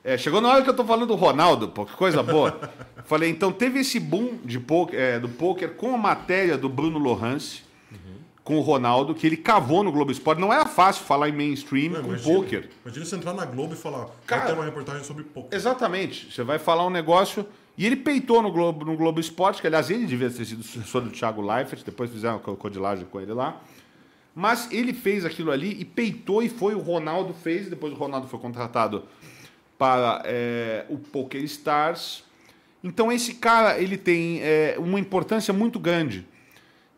É, 0.05 0.19
chegou 0.19 0.41
na 0.41 0.49
hora 0.49 0.63
que 0.63 0.71
eu 0.71 0.75
tô 0.75 0.85
falando 0.85 1.07
do 1.07 1.15
Ronaldo, 1.15 1.69
pô, 1.69 1.87
que 1.87 1.93
coisa 1.93 2.23
boa. 2.23 2.59
Falei, 3.05 3.31
então 3.31 3.53
teve 3.53 3.81
esse 3.81 4.01
boom 4.01 4.39
de 4.45 4.59
poker, 4.59 4.99
é, 4.99 5.19
do 5.19 5.29
poker 5.29 5.75
com 5.75 5.95
a 5.95 5.99
matéria 5.99 6.59
do 6.59 6.69
Bruno 6.69 6.99
Lohance, 6.99 7.63
com 8.45 8.57
o 8.59 8.61
Ronaldo, 8.61 9.15
que 9.15 9.25
ele 9.27 9.37
cavou 9.37 9.85
no 9.85 9.93
Globo 9.93 10.11
Esporte. 10.11 10.41
Não 10.41 10.53
era 10.53 10.67
fácil 10.67 11.05
falar 11.05 11.29
em 11.29 11.33
mainstream 11.33 11.93
Não, 11.93 12.03
com 12.03 12.09
imagina, 12.09 12.35
poker. 12.35 12.69
Imagina 12.85 13.07
você 13.07 13.17
entrar 13.17 13.33
na 13.33 13.45
Globo 13.45 13.75
e 13.75 13.77
falar, 13.77 14.09
Cara, 14.27 14.43
vai 14.43 14.51
ter 14.51 14.59
uma 14.59 14.65
reportagem 14.65 15.05
sobre 15.05 15.23
poker. 15.23 15.57
Exatamente. 15.57 16.33
Você 16.33 16.43
vai 16.43 16.59
falar 16.59 16.85
um 16.85 16.91
negócio. 16.91 17.47
E 17.79 17.87
ele 17.87 17.97
peitou 17.97 18.43
no 18.43 18.51
Globo, 18.51 18.85
no 18.85 18.97
Globo 18.97 19.19
Esporte, 19.21 19.61
que 19.61 19.67
aliás 19.67 19.89
ele 19.91 20.05
devia 20.05 20.29
ter 20.29 20.45
sido 20.45 20.63
sucessor 20.63 21.03
do 21.03 21.11
Thiago 21.11 21.41
Leifert, 21.41 21.83
depois 21.85 22.11
fizeram 22.11 22.37
a 22.37 22.39
codilagem 22.39 23.07
com 23.07 23.21
ele 23.21 23.33
lá. 23.33 23.61
Mas 24.35 24.71
ele 24.73 24.93
fez 24.95 25.25
aquilo 25.25 25.51
ali 25.51 25.77
e 25.79 25.85
peitou 25.85 26.43
e 26.43 26.49
foi 26.49 26.75
o 26.75 26.79
Ronaldo 26.79 27.35
fez, 27.35 27.69
depois 27.69 27.93
o 27.93 27.97
Ronaldo 27.97 28.27
foi 28.29 28.39
contratado 28.39 29.05
para 29.77 30.23
é, 30.25 30.87
o 30.89 30.97
Poker 30.97 31.43
Stars. 31.45 32.25
Então 32.83 33.13
esse 33.13 33.35
cara 33.35 33.79
ele 33.79 33.97
tem 33.97 34.41
é, 34.43 34.77
uma 34.79 34.99
importância 34.99 35.53
muito 35.53 35.79
grande. 35.79 36.27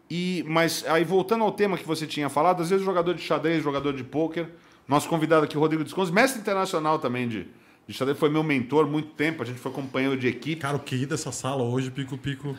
E, 0.09 0.45
mas 0.47 0.85
aí 0.87 1.03
voltando 1.03 1.43
ao 1.43 1.51
tema 1.51 1.77
que 1.77 1.87
você 1.87 2.07
tinha 2.07 2.29
falado, 2.29 2.63
às 2.63 2.71
vezes 2.71 2.85
jogador 2.85 3.15
de 3.15 3.23
xadrez, 3.23 3.63
jogador 3.63 3.93
de 3.95 4.05
pôquer, 4.05 4.49
nosso 4.87 5.09
convidado 5.09 5.45
aqui, 5.45 5.57
Rodrigo 5.57 5.83
Descontos, 5.83 6.11
mestre 6.11 6.41
internacional 6.41 6.99
também 6.99 7.27
de, 7.27 7.49
de 7.87 7.93
xadrez, 7.93 8.19
foi 8.19 8.31
meu 8.31 8.43
mentor 8.43 8.87
muito 8.87 9.09
tempo, 9.11 9.43
a 9.43 9.47
gente 9.47 9.59
foi 9.59 9.71
companheiro 9.71 10.17
de 10.17 10.27
equipe. 10.27 10.61
Cara, 10.61 10.77
o 10.77 10.81
QI 10.81 11.05
dessa 11.05 11.31
sala 11.31 11.63
hoje, 11.63 11.91
pico-pico, 11.91 12.57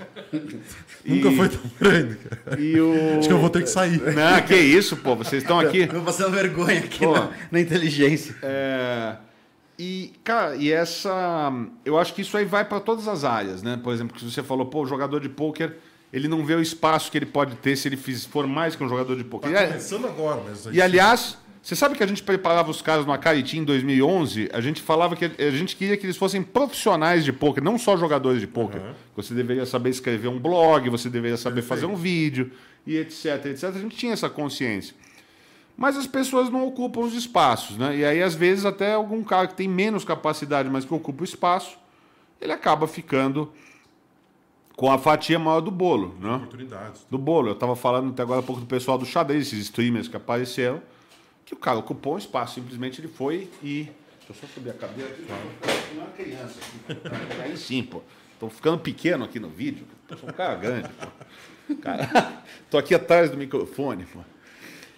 nunca 1.04 1.32
foi 1.32 1.50
tão 1.50 1.62
grande, 1.80 2.16
cara. 2.18 2.62
E 2.62 2.80
o... 2.80 3.18
Acho 3.18 3.28
que 3.28 3.34
eu 3.34 3.40
vou 3.40 3.50
ter 3.50 3.64
que 3.64 3.70
sair. 3.70 4.00
Não, 4.14 4.42
que 4.44 4.56
isso, 4.56 4.96
pô, 4.98 5.16
vocês 5.16 5.42
estão 5.42 5.60
aqui. 5.60 5.80
Eu 5.82 5.88
vou 5.94 6.04
passando 6.04 6.32
vergonha 6.32 6.80
aqui 6.80 7.00
Pô. 7.00 7.14
na, 7.14 7.32
na 7.52 7.60
inteligência. 7.60 8.36
É, 8.44 9.16
e, 9.78 10.14
cara, 10.24 10.56
e 10.56 10.72
essa. 10.72 11.52
Eu 11.84 11.98
acho 11.98 12.14
que 12.14 12.22
isso 12.22 12.38
aí 12.38 12.46
vai 12.46 12.64
para 12.64 12.80
todas 12.80 13.08
as 13.08 13.24
áreas, 13.24 13.62
né? 13.62 13.80
Por 13.84 13.94
exemplo, 13.94 14.16
que 14.16 14.24
você 14.24 14.42
falou, 14.44 14.68
pô, 14.68 14.84
o 14.84 14.86
jogador 14.86 15.20
de 15.20 15.28
pôquer, 15.28 15.78
ele 16.14 16.28
não 16.28 16.46
vê 16.46 16.54
o 16.56 16.62
espaço 16.62 17.12
que 17.12 17.18
ele 17.18 17.26
pode 17.26 17.56
ter 17.56 17.76
se 17.76 17.88
ele 17.88 17.98
for 17.98 18.48
mais 18.48 18.76
que 18.76 18.84
um 18.84 18.88
jogador 18.88 19.16
de 19.16 19.24
pôquer. 19.24 19.52
Tá 19.52 19.64
E, 19.64 19.68
começando 19.68 20.06
agora, 20.06 20.42
mas... 20.48 20.66
E 20.72 20.82
aliás, 20.82 21.38
você 21.66 21.76
sabe 21.76 21.96
que 21.96 22.04
a 22.04 22.06
gente 22.06 22.22
preparava 22.22 22.70
os 22.70 22.80
caras 22.80 23.08
no 23.08 23.12
Acariti 23.12 23.58
em 23.58 23.64
2011? 23.64 24.52
A 24.54 24.62
gente 24.62 24.84
falava 24.84 25.16
que 25.16 25.26
a 25.26 25.50
gente 25.50 25.76
queria 25.76 25.98
que 25.98 26.06
eles 26.06 26.16
fossem 26.16 26.44
profissionais 26.44 27.26
de 27.26 27.34
poker, 27.34 27.64
não 27.64 27.80
só 27.80 27.98
jogadores 27.98 28.40
de 28.40 28.46
poker. 28.46 28.80
Você 29.16 29.34
deveria 29.34 29.66
saber 29.66 29.90
escrever 29.90 30.28
um 30.28 30.40
blog, 30.40 30.88
você 30.92 31.10
deveria 31.10 31.38
saber 31.38 31.64
fazer 31.64 31.88
um 31.88 31.96
vídeo 31.96 32.52
e 32.86 32.96
etc, 32.98 33.48
etc. 33.48 33.64
A 33.64 33.80
gente 33.80 33.98
tinha 33.98 34.14
essa 34.14 34.30
consciência. 34.30 34.96
Mas 35.76 35.98
as 35.98 36.06
pessoas 36.06 36.52
não 36.52 36.68
ocupam 36.68 37.00
os 37.00 37.16
espaços, 37.16 37.80
né? 37.80 37.98
E 37.98 38.06
aí 38.06 38.22
às 38.22 38.36
vezes 38.36 38.64
até 38.64 38.94
algum 38.94 39.24
cara 39.24 39.48
que 39.48 39.56
tem 39.56 39.68
menos 39.68 40.06
capacidade, 40.06 40.70
mas 40.70 40.86
que 40.86 40.94
ocupa 40.94 41.24
o 41.24 41.26
espaço, 41.26 41.80
ele 42.40 42.52
acaba 42.52 42.88
ficando 42.88 43.52
com 44.76 44.92
a 44.92 45.00
fatia 45.00 45.40
maior 45.40 45.62
do 45.62 45.72
bolo, 45.72 46.14
né? 46.22 46.36
Oportunidades. 46.36 47.08
do 47.10 47.18
bolo. 47.18 47.50
Eu 47.50 47.56
tava 47.56 47.76
falando 47.76 48.12
até 48.12 48.22
agora 48.22 48.42
um 48.42 48.44
pouco 48.44 48.62
do 48.62 48.68
pessoal 48.68 49.00
do 49.00 49.06
xadrez, 49.06 49.48
esses 49.48 49.62
streamers 49.62 50.08
que 50.08 50.16
apareceram, 50.16 50.80
que 51.46 51.54
o 51.54 51.58
cara 51.58 51.78
ocupou 51.78 52.16
um 52.16 52.18
espaço, 52.18 52.56
simplesmente 52.56 53.00
ele 53.00 53.08
foi 53.08 53.50
e. 53.64 53.90
Deixa 54.28 54.30
eu 54.30 54.36
só 54.36 54.48
subir 54.54 54.72
a 54.72 54.74
cadeira 54.74 55.12
aqui. 55.12 55.26
É 55.30 56.00
uma 56.00 56.08
criança 56.08 56.60
aqui. 56.60 57.42
Aí 57.44 57.58
sim, 57.58 57.84
pô. 57.84 58.02
Tô 58.40 58.50
ficando 58.50 58.80
pequeno 58.80 59.24
aqui 59.24 59.40
no 59.40 59.50
vídeo. 59.50 59.86
Eu 60.10 60.18
sou 60.18 60.30
um 60.30 60.34
cara 60.34 60.56
grande, 60.56 60.90
pô. 60.90 61.76
Cara, 61.76 62.42
tô 62.70 62.78
aqui 62.78 62.96
atrás 62.96 63.30
do 63.30 63.38
microfone, 63.38 64.06
pô. 64.06 64.20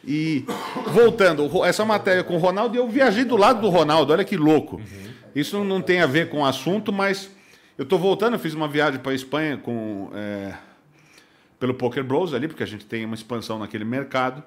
E 0.05 0.45
voltando, 0.93 1.65
essa 1.65 1.83
matéria 1.83 2.23
com 2.23 2.35
o 2.35 2.39
Ronaldo, 2.39 2.77
eu 2.77 2.87
viajei 2.87 3.25
do 3.25 3.35
lado 3.35 3.59
do 3.59 3.69
Ronaldo, 3.69 4.13
olha 4.13 4.23
que 4.23 4.37
louco. 4.37 4.81
Isso 5.35 5.61
não 5.65 5.81
tem 5.81 5.99
a 5.99 6.05
ver 6.05 6.29
com 6.29 6.41
o 6.41 6.45
assunto, 6.45 6.93
mas 6.93 7.29
eu 7.77 7.85
tô 7.85 7.97
voltando, 7.97 8.35
eu 8.35 8.39
fiz 8.39 8.53
uma 8.53 8.69
viagem 8.69 9.01
para 9.01 9.13
Espanha 9.13 9.57
com 9.57 10.09
é, 10.15 10.55
pelo 11.59 11.73
Poker 11.73 12.05
Bros 12.05 12.33
ali, 12.33 12.47
porque 12.47 12.63
a 12.63 12.67
gente 12.67 12.85
tem 12.85 13.03
uma 13.03 13.15
expansão 13.15 13.59
naquele 13.59 13.83
mercado. 13.83 14.41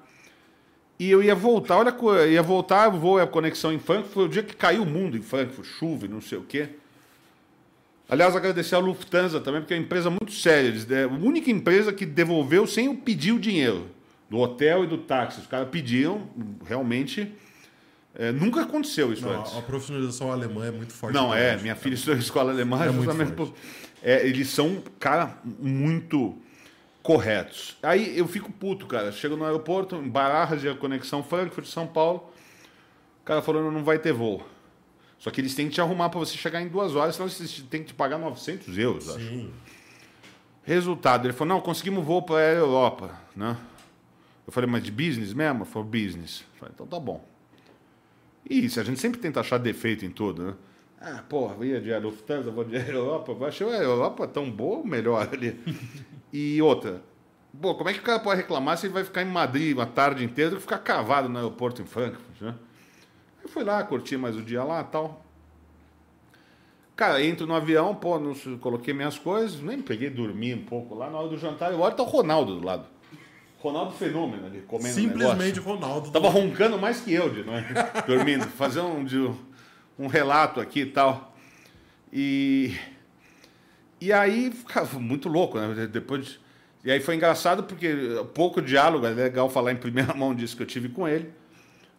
E 1.01 1.09
eu 1.09 1.23
ia 1.23 1.33
voltar, 1.33 1.77
olha, 1.77 1.89
eu 1.99 2.31
ia 2.31 2.43
voltar, 2.43 2.85
eu 2.85 2.91
vou 2.91 3.17
a 3.17 3.25
conexão 3.25 3.73
em 3.73 3.79
Frankfurt, 3.79 4.13
foi 4.13 4.25
o 4.25 4.29
dia 4.29 4.43
que 4.43 4.55
caiu 4.55 4.83
o 4.83 4.85
mundo 4.85 5.17
em 5.17 5.21
Frankfurt, 5.23 5.67
chuva 5.67 6.05
e 6.05 6.07
não 6.07 6.21
sei 6.21 6.37
o 6.37 6.43
quê. 6.43 6.69
Aliás, 8.07 8.35
agradecer 8.35 8.75
a 8.75 8.77
Lufthansa 8.77 9.39
também, 9.39 9.61
porque 9.61 9.73
é 9.73 9.77
uma 9.77 9.83
empresa 9.83 10.11
muito 10.11 10.31
séria. 10.31 10.67
Eles, 10.67 10.91
é 10.91 11.05
a 11.05 11.07
única 11.07 11.49
empresa 11.49 11.91
que 11.91 12.05
devolveu 12.05 12.67
sem 12.67 12.85
eu 12.85 12.93
pedir 12.93 13.31
o 13.31 13.39
dinheiro 13.39 13.87
do 14.29 14.37
hotel 14.37 14.83
e 14.83 14.87
do 14.87 14.99
táxi. 14.99 15.39
Os 15.41 15.47
caras 15.47 15.69
pediram, 15.69 16.29
realmente. 16.67 17.31
é, 18.13 18.31
nunca 18.31 18.61
aconteceu 18.61 19.11
isso 19.11 19.25
Não, 19.25 19.39
antes. 19.39 19.57
a, 19.57 19.61
profissionalização 19.63 20.31
alemã 20.31 20.67
é 20.67 20.71
muito 20.71 20.93
forte. 20.93 21.15
Não, 21.15 21.33
é. 21.33 21.57
Minha 21.57 21.75
filha 21.75 21.95
estudou 21.95 22.15
em 22.15 22.19
escola 22.19 22.51
alemã. 22.51 22.77
É 22.85 22.91
muito 22.91 23.05
justamente 23.05 23.33
forte. 23.35 23.53
por- 23.53 23.57
é, 24.03 24.27
eles 24.27 24.49
são, 24.49 24.83
cara, 24.99 25.35
muito 25.59 26.37
corretos. 27.01 27.77
Aí 27.81 28.17
eu 28.17 28.27
fico 28.27 28.51
puto, 28.51 28.85
cara. 28.85 29.11
Chego 29.11 29.35
no 29.35 29.45
aeroporto, 29.45 29.95
em 29.95 30.09
Barajas, 30.09 30.61
de 30.61 30.73
conexão 30.75 31.23
Frankfurt, 31.23 31.67
São 31.67 31.87
Paulo. 31.87 32.31
O 33.21 33.25
cara 33.25 33.41
falando, 33.41 33.71
não 33.71 33.83
vai 33.83 33.99
ter 33.99 34.13
voo. 34.13 34.43
Só 35.17 35.29
que 35.29 35.39
eles 35.39 35.53
têm 35.53 35.67
que 35.67 35.75
te 35.75 35.81
arrumar 35.81 36.09
para 36.09 36.19
você 36.19 36.35
chegar 36.35 36.61
em 36.61 36.67
duas 36.67 36.95
horas, 36.95 37.15
senão 37.15 37.27
eles 37.27 37.63
têm 37.69 37.81
que 37.81 37.89
te 37.89 37.93
pagar 37.93 38.17
900 38.17 38.75
euros, 38.77 39.09
acho. 39.09 39.19
Sim. 39.19 39.53
Resultado, 40.63 41.27
ele 41.27 41.33
falou, 41.33 41.55
não, 41.55 41.61
conseguimos 41.61 42.03
voo 42.03 42.23
para 42.23 42.37
a 42.37 42.53
Europa, 42.53 43.19
né? 43.35 43.55
Eu 44.47 44.51
falei, 44.51 44.69
mas 44.69 44.83
de 44.83 44.91
business 44.91 45.33
mesmo? 45.33 45.63
Ele 45.63 45.69
falou, 45.69 45.87
business. 45.87 46.41
Eu 46.53 46.59
falei, 46.59 46.73
então 46.73 46.87
tá 46.87 46.99
bom. 46.99 47.23
E 48.49 48.65
isso, 48.65 48.79
a 48.79 48.83
gente 48.83 48.99
sempre 48.99 49.19
tenta 49.19 49.39
achar 49.39 49.59
defeito 49.59 50.03
em 50.05 50.09
tudo, 50.09 50.43
né? 50.43 50.53
Ah, 50.99 51.23
porra, 51.27 51.65
ia 51.65 51.79
de 51.79 51.95
Lufthansa, 51.97 52.51
vou 52.51 52.63
de 52.63 52.75
Europa. 52.75 53.31
Eu 53.31 53.45
achei 53.45 53.67
a 53.67 53.77
Europa 53.77 54.27
tão 54.27 54.49
boa 54.49 54.79
ou 54.79 54.85
melhor 54.85 55.27
ali. 55.31 55.59
E 56.31 56.61
outra, 56.61 57.01
pô, 57.59 57.75
como 57.75 57.89
é 57.89 57.93
que 57.93 57.99
o 57.99 58.03
cara 58.03 58.19
pode 58.19 58.41
reclamar 58.41 58.77
se 58.77 58.87
ele 58.87 58.93
vai 58.93 59.03
ficar 59.03 59.21
em 59.21 59.25
Madrid 59.25 59.75
uma 59.75 59.85
tarde 59.85 60.23
inteira 60.23 60.55
e 60.55 60.59
ficar 60.59 60.79
cavado 60.79 61.27
no 61.27 61.37
aeroporto 61.37 61.81
em 61.81 61.85
Frankfurt, 61.85 62.41
né? 62.41 62.55
Eu 63.43 63.49
fui 63.49 63.63
lá, 63.63 63.83
curti 63.83 64.15
mais 64.15 64.35
o 64.35 64.41
dia 64.41 64.63
lá 64.63 64.83
tal. 64.83 65.25
Cara, 66.95 67.23
entro 67.23 67.47
no 67.47 67.55
avião, 67.55 67.95
pô, 67.95 68.19
não, 68.19 68.35
coloquei 68.59 68.93
minhas 68.93 69.17
coisas, 69.17 69.59
nem 69.59 69.81
peguei, 69.81 70.09
dormi 70.09 70.53
um 70.53 70.63
pouco 70.63 70.93
lá. 70.93 71.09
Na 71.09 71.17
hora 71.17 71.29
do 71.29 71.37
jantar, 71.37 71.71
eu 71.71 71.79
olho, 71.79 71.95
tá 71.95 72.03
o 72.03 72.05
Ronaldo 72.05 72.59
do 72.59 72.65
lado. 72.65 72.85
Ronaldo 73.59 73.93
Fenômeno 73.93 74.45
ali, 74.45 74.61
comendo 74.61 74.93
Simplesmente 74.93 75.59
negócio. 75.59 75.63
Ronaldo. 75.63 76.11
Tava 76.11 76.29
roncando 76.29 76.77
mais 76.77 77.01
que 77.01 77.13
eu, 77.13 77.29
de 77.29 77.43
noite, 77.43 77.67
dormindo, 78.05 78.45
fazer 78.45 78.81
um, 78.81 79.05
um 79.97 80.07
relato 80.07 80.59
aqui 80.59 80.81
e 80.81 80.85
tal. 80.87 81.35
E, 82.11 82.75
e 84.01 84.11
aí 84.13 84.51
ficava 84.51 84.99
muito 84.99 85.29
louco, 85.29 85.59
né? 85.59 85.87
Depois, 85.87 86.25
de- 86.25 86.39
e 86.83 86.91
aí 86.91 86.99
foi 86.99 87.15
engraçado 87.15 87.63
porque 87.63 87.93
pouco 88.33 88.61
diálogo, 88.61 89.05
é 89.05 89.11
legal 89.11 89.49
falar 89.49 89.71
em 89.71 89.77
primeira 89.77 90.13
mão 90.15 90.33
disso 90.35 90.57
que 90.57 90.63
eu 90.63 90.67
tive 90.67 90.89
com 90.89 91.07
ele. 91.07 91.31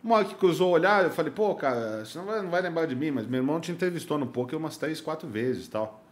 Uma 0.05 0.16
hora 0.16 0.24
que 0.26 0.34
cruzou 0.34 0.70
o 0.70 0.72
olhar, 0.72 1.05
eu 1.05 1.11
falei, 1.11 1.32
pô, 1.32 1.55
cara, 1.55 2.05
você 2.05 2.18
não 2.18 2.26
vai, 2.26 2.42
não 2.42 2.50
vai 2.50 2.62
lembrar 2.62 2.86
de 2.86 2.96
mim, 2.96 3.11
mas 3.12 3.26
meu 3.26 3.40
irmão 3.40 3.61
te 3.61 3.72
entrevistou 3.72 4.18
no 4.18 4.26
poker 4.26 4.59
umas 4.59 4.76
três, 4.76 5.00
quatro 5.00 5.28
vezes 5.28 5.68
tal. 5.68 6.03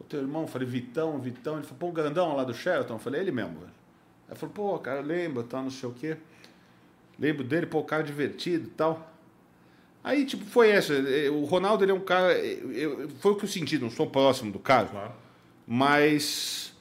O 0.00 0.04
teu 0.04 0.20
irmão, 0.20 0.42
eu 0.42 0.48
falei, 0.48 0.68
Vitão, 0.68 1.18
Vitão. 1.20 1.54
Ele 1.56 1.64
falou, 1.64 1.78
pô, 1.78 1.88
o 1.88 1.92
grandão 1.92 2.36
lá 2.36 2.44
do 2.44 2.54
Sheraton. 2.54 2.94
Eu 2.94 2.98
falei, 2.98 3.20
ele 3.22 3.32
mesmo, 3.32 3.58
velho. 3.60 3.72
Aí 4.28 4.36
falou, 4.36 4.54
pô, 4.54 4.78
cara, 4.78 5.00
eu 5.00 5.04
lembro, 5.04 5.42
tal, 5.44 5.62
não 5.62 5.70
sei 5.70 5.88
o 5.88 5.92
quê. 5.92 6.16
Lembro 7.18 7.44
dele, 7.44 7.66
pô, 7.66 7.78
o 7.80 7.84
cara 7.84 8.02
divertido 8.02 8.66
e 8.66 8.70
tal. 8.70 9.13
Aí, 10.04 10.26
tipo, 10.26 10.44
foi 10.44 10.68
essa. 10.70 10.92
eh, 10.92 11.30
O 11.30 11.44
Ronaldo, 11.44 11.82
ele 11.82 11.90
é 11.90 11.94
um 11.94 12.00
cara. 12.00 12.32
eh, 12.34 12.58
eu- 12.74 13.08
foi 13.20 13.32
o 13.32 13.36
que 13.36 13.44
eu 13.44 13.48
senti, 13.48 13.78
não 13.78 13.88
sou 13.90 14.06
próximo 14.06 14.52
do 14.52 14.58
cara. 14.58 14.86
Claro. 14.86 15.12
Mas. 15.66 16.72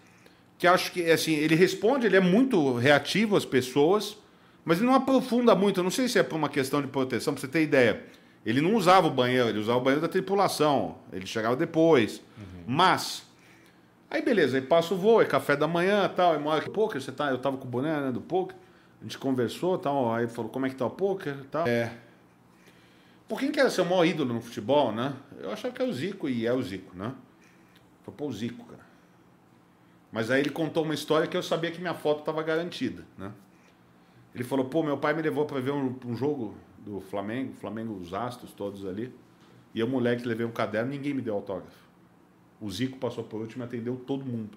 Que 0.58 0.68
acho 0.68 0.92
que, 0.92 1.10
assim, 1.12 1.34
ele 1.34 1.56
responde, 1.56 2.06
ele 2.06 2.16
é 2.16 2.20
muito 2.22 2.74
reativo 2.76 3.36
às 3.36 3.44
pessoas, 3.46 4.18
mas 4.64 4.78
ele 4.78 4.88
não 4.88 4.96
aprofunda 4.96 5.54
muito. 5.56 5.80
Eu 5.80 5.84
não 5.84 5.92
sei 5.92 6.08
se 6.08 6.18
é 6.20 6.24
por 6.24 6.36
uma 6.36 6.48
questão 6.50 6.82
de 6.82 6.88
proteção, 6.88 7.34
pra 7.34 7.42
você 7.42 7.48
ter 7.48 7.64
ideia. 7.64 8.02
Ele 8.46 8.62
não 8.62 8.76
usava 8.76 9.08
o 9.08 9.10
banheiro, 9.10 9.50
ele 9.50 9.60
usava 9.60 9.78
o 9.80 9.82
banheiro 9.82 10.02
da 10.02 10.08
tripulação. 10.08 10.98
Ele 11.12 11.26
chegava 11.26 11.56
depois. 11.56 12.22
Mas. 12.68 13.24
Aí 14.10 14.22
beleza, 14.22 14.58
aí 14.58 14.62
passa 14.62 14.94
o 14.94 14.98
voo, 14.98 15.22
é 15.22 15.26
café 15.26 15.56
da 15.56 15.68
manhã 15.68 16.08
tal. 16.16 16.34
Aí 16.34 16.40
mora 16.40 16.62
poker, 16.70 17.02
você 17.02 17.12
tá, 17.12 17.30
eu 17.32 17.38
tava 17.40 17.58
com 17.58 17.66
o 17.66 17.70
boné 17.70 18.00
né, 18.00 18.12
do 18.12 18.22
poker, 18.22 18.56
a 19.02 19.04
gente 19.04 19.18
conversou 19.18 19.78
tal. 19.78 20.14
Aí 20.14 20.28
falou 20.28 20.52
como 20.52 20.66
é 20.66 20.70
que 20.70 20.76
tá 20.76 20.86
o 20.86 20.90
poker 20.90 21.36
e 21.42 21.48
tal. 21.48 21.68
É. 21.68 21.92
Por 23.34 23.40
quem 23.40 23.52
quer 23.52 23.68
ser 23.72 23.82
o 23.82 23.86
maior 23.86 24.06
ídolo 24.06 24.32
no 24.32 24.42
futebol, 24.42 24.92
né? 24.92 25.12
Eu 25.40 25.52
achava 25.52 25.74
que 25.74 25.82
é 25.82 25.86
o 25.86 25.92
Zico 25.92 26.30
e 26.30 26.46
é 26.46 26.54
o 26.54 26.62
Zico, 26.62 26.96
né? 26.96 27.16
Falei, 28.04 28.16
pô, 28.16 28.28
o 28.28 28.32
Zico, 28.32 28.64
cara. 28.64 28.86
Mas 30.12 30.30
aí 30.30 30.42
ele 30.42 30.52
contou 30.52 30.84
uma 30.84 30.94
história 30.94 31.26
que 31.26 31.36
eu 31.36 31.42
sabia 31.42 31.72
que 31.72 31.82
minha 31.82 31.96
foto 31.96 32.20
estava 32.20 32.44
garantida, 32.44 33.04
né? 33.18 33.32
Ele 34.36 34.44
falou, 34.44 34.66
pô, 34.66 34.84
meu 34.84 35.00
pai 35.00 35.16
me 35.16 35.24
levou 35.24 35.48
para 35.48 35.60
ver 35.60 35.72
um, 35.72 35.96
um 36.06 36.16
jogo 36.16 36.56
do 36.78 37.02
Flamengo, 37.02 37.54
Flamengo, 37.56 37.96
os 37.96 38.14
astros 38.14 38.52
todos 38.52 38.86
ali. 38.86 39.12
E 39.74 39.80
eu, 39.80 39.88
moleque, 39.88 40.28
levei 40.28 40.46
um 40.46 40.52
caderno, 40.52 40.92
ninguém 40.92 41.16
me 41.16 41.22
deu 41.24 41.34
autógrafo. 41.34 41.90
O 42.62 42.70
Zico 42.70 43.00
passou 43.00 43.24
por 43.24 43.42
último 43.42 43.64
e 43.64 43.66
atendeu 43.66 43.96
todo 43.96 44.24
mundo. 44.24 44.56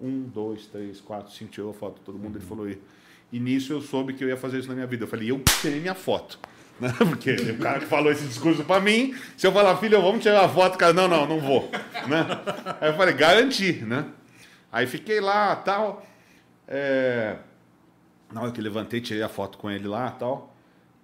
Um, 0.00 0.22
dois, 0.22 0.66
três, 0.66 1.00
quatro, 1.00 1.32
cinco, 1.32 1.52
tirou 1.52 1.72
foto, 1.72 2.00
todo 2.04 2.18
mundo. 2.18 2.36
Ele 2.36 2.44
falou, 2.44 2.68
e, 2.68 2.82
e 3.30 3.38
nisso 3.38 3.72
eu 3.72 3.80
soube 3.80 4.12
que 4.12 4.24
eu 4.24 4.28
ia 4.28 4.36
fazer 4.36 4.58
isso 4.58 4.66
na 4.66 4.74
minha 4.74 4.88
vida. 4.88 5.04
Eu 5.04 5.08
falei, 5.08 5.30
eu 5.30 5.40
tirei 5.60 5.78
minha 5.78 5.94
foto. 5.94 6.40
Né? 6.82 6.92
Porque 6.98 7.30
o 7.30 7.58
cara 7.58 7.78
que 7.78 7.86
falou 7.86 8.10
esse 8.10 8.26
discurso 8.26 8.64
pra 8.64 8.80
mim, 8.80 9.14
se 9.36 9.46
eu 9.46 9.52
falar, 9.52 9.76
filho, 9.76 10.02
vamos 10.02 10.20
tirar 10.20 10.44
a 10.44 10.48
foto, 10.48 10.74
o 10.74 10.78
cara, 10.78 10.92
não, 10.92 11.06
não, 11.06 11.28
não 11.28 11.40
vou. 11.40 11.70
Né? 12.08 12.26
Aí 12.80 12.90
eu 12.90 12.96
falei, 12.96 13.14
garanti, 13.14 13.74
né? 13.84 14.06
Aí 14.72 14.88
fiquei 14.88 15.20
lá, 15.20 15.54
tal. 15.54 16.04
É... 16.66 17.36
Na 18.32 18.42
hora 18.42 18.50
que 18.50 18.60
levantei, 18.60 19.00
tirei 19.00 19.22
a 19.22 19.28
foto 19.28 19.58
com 19.58 19.70
ele 19.70 19.86
lá, 19.86 20.10
tal. 20.10 20.56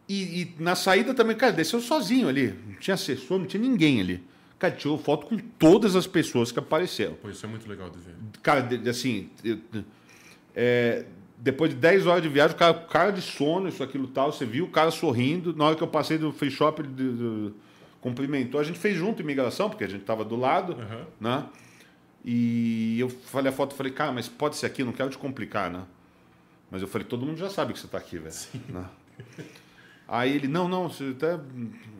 E, 0.08 0.42
e 0.42 0.54
na 0.58 0.74
saída 0.74 1.14
também, 1.14 1.36
cara, 1.36 1.52
desceu 1.52 1.80
sozinho 1.80 2.28
ali. 2.28 2.58
Não 2.66 2.74
tinha 2.74 2.94
assessor, 2.94 3.38
não 3.38 3.46
tinha 3.46 3.62
ninguém 3.62 4.00
ali. 4.00 4.24
Cara, 4.58 4.74
tirou 4.74 4.98
foto 4.98 5.26
com 5.26 5.38
todas 5.38 5.94
as 5.94 6.08
pessoas 6.08 6.50
que 6.50 6.58
apareceram. 6.58 7.14
Pô, 7.14 7.30
isso 7.30 7.46
é 7.46 7.48
muito 7.48 7.68
legal 7.68 7.88
de 7.88 7.98
ver. 7.98 8.16
Cara, 8.42 8.68
assim, 8.90 9.30
é, 10.56 11.04
depois 11.40 11.70
de 11.70 11.76
10 11.76 12.06
horas 12.06 12.22
de 12.22 12.28
viagem, 12.28 12.54
o 12.54 12.58
cara, 12.58 12.74
cara 12.74 13.10
de 13.12 13.22
sono, 13.22 13.68
isso, 13.68 13.82
aquilo 13.82 14.08
tal, 14.08 14.32
você 14.32 14.44
viu 14.44 14.64
o 14.64 14.70
cara 14.70 14.90
sorrindo. 14.90 15.54
Na 15.54 15.64
hora 15.66 15.76
que 15.76 15.82
eu 15.82 15.88
passei 15.88 16.18
do 16.18 16.32
free 16.32 16.50
shop, 16.50 16.80
ele 16.82 16.88
de- 16.88 17.12
de- 17.16 17.52
cumprimentou. 18.00 18.60
A 18.60 18.64
gente 18.64 18.78
fez 18.78 18.96
junto 18.96 19.22
imigração, 19.22 19.68
porque 19.68 19.84
a 19.84 19.88
gente 19.88 20.04
tava 20.04 20.24
do 20.24 20.36
lado, 20.36 20.72
Aham. 20.74 21.06
né? 21.20 21.44
E 22.24 22.98
eu 23.00 23.08
falei 23.08 23.50
a 23.50 23.54
foto, 23.54 23.74
falei, 23.74 23.92
cara, 23.92 24.12
mas 24.12 24.28
pode 24.28 24.56
ser 24.56 24.66
aqui, 24.66 24.82
não 24.84 24.92
quero 24.92 25.08
te 25.10 25.18
complicar, 25.18 25.70
né? 25.70 25.82
Mas 26.70 26.82
eu 26.82 26.88
falei, 26.88 27.06
todo 27.06 27.24
mundo 27.24 27.38
já 27.38 27.48
sabe 27.48 27.72
que 27.72 27.78
você 27.78 27.86
tá 27.88 27.98
aqui, 27.98 28.18
velho. 28.18 28.34
né? 28.68 28.84
Aí 30.06 30.34
ele, 30.34 30.48
não, 30.48 30.68
não, 30.68 30.86
até, 30.86 31.38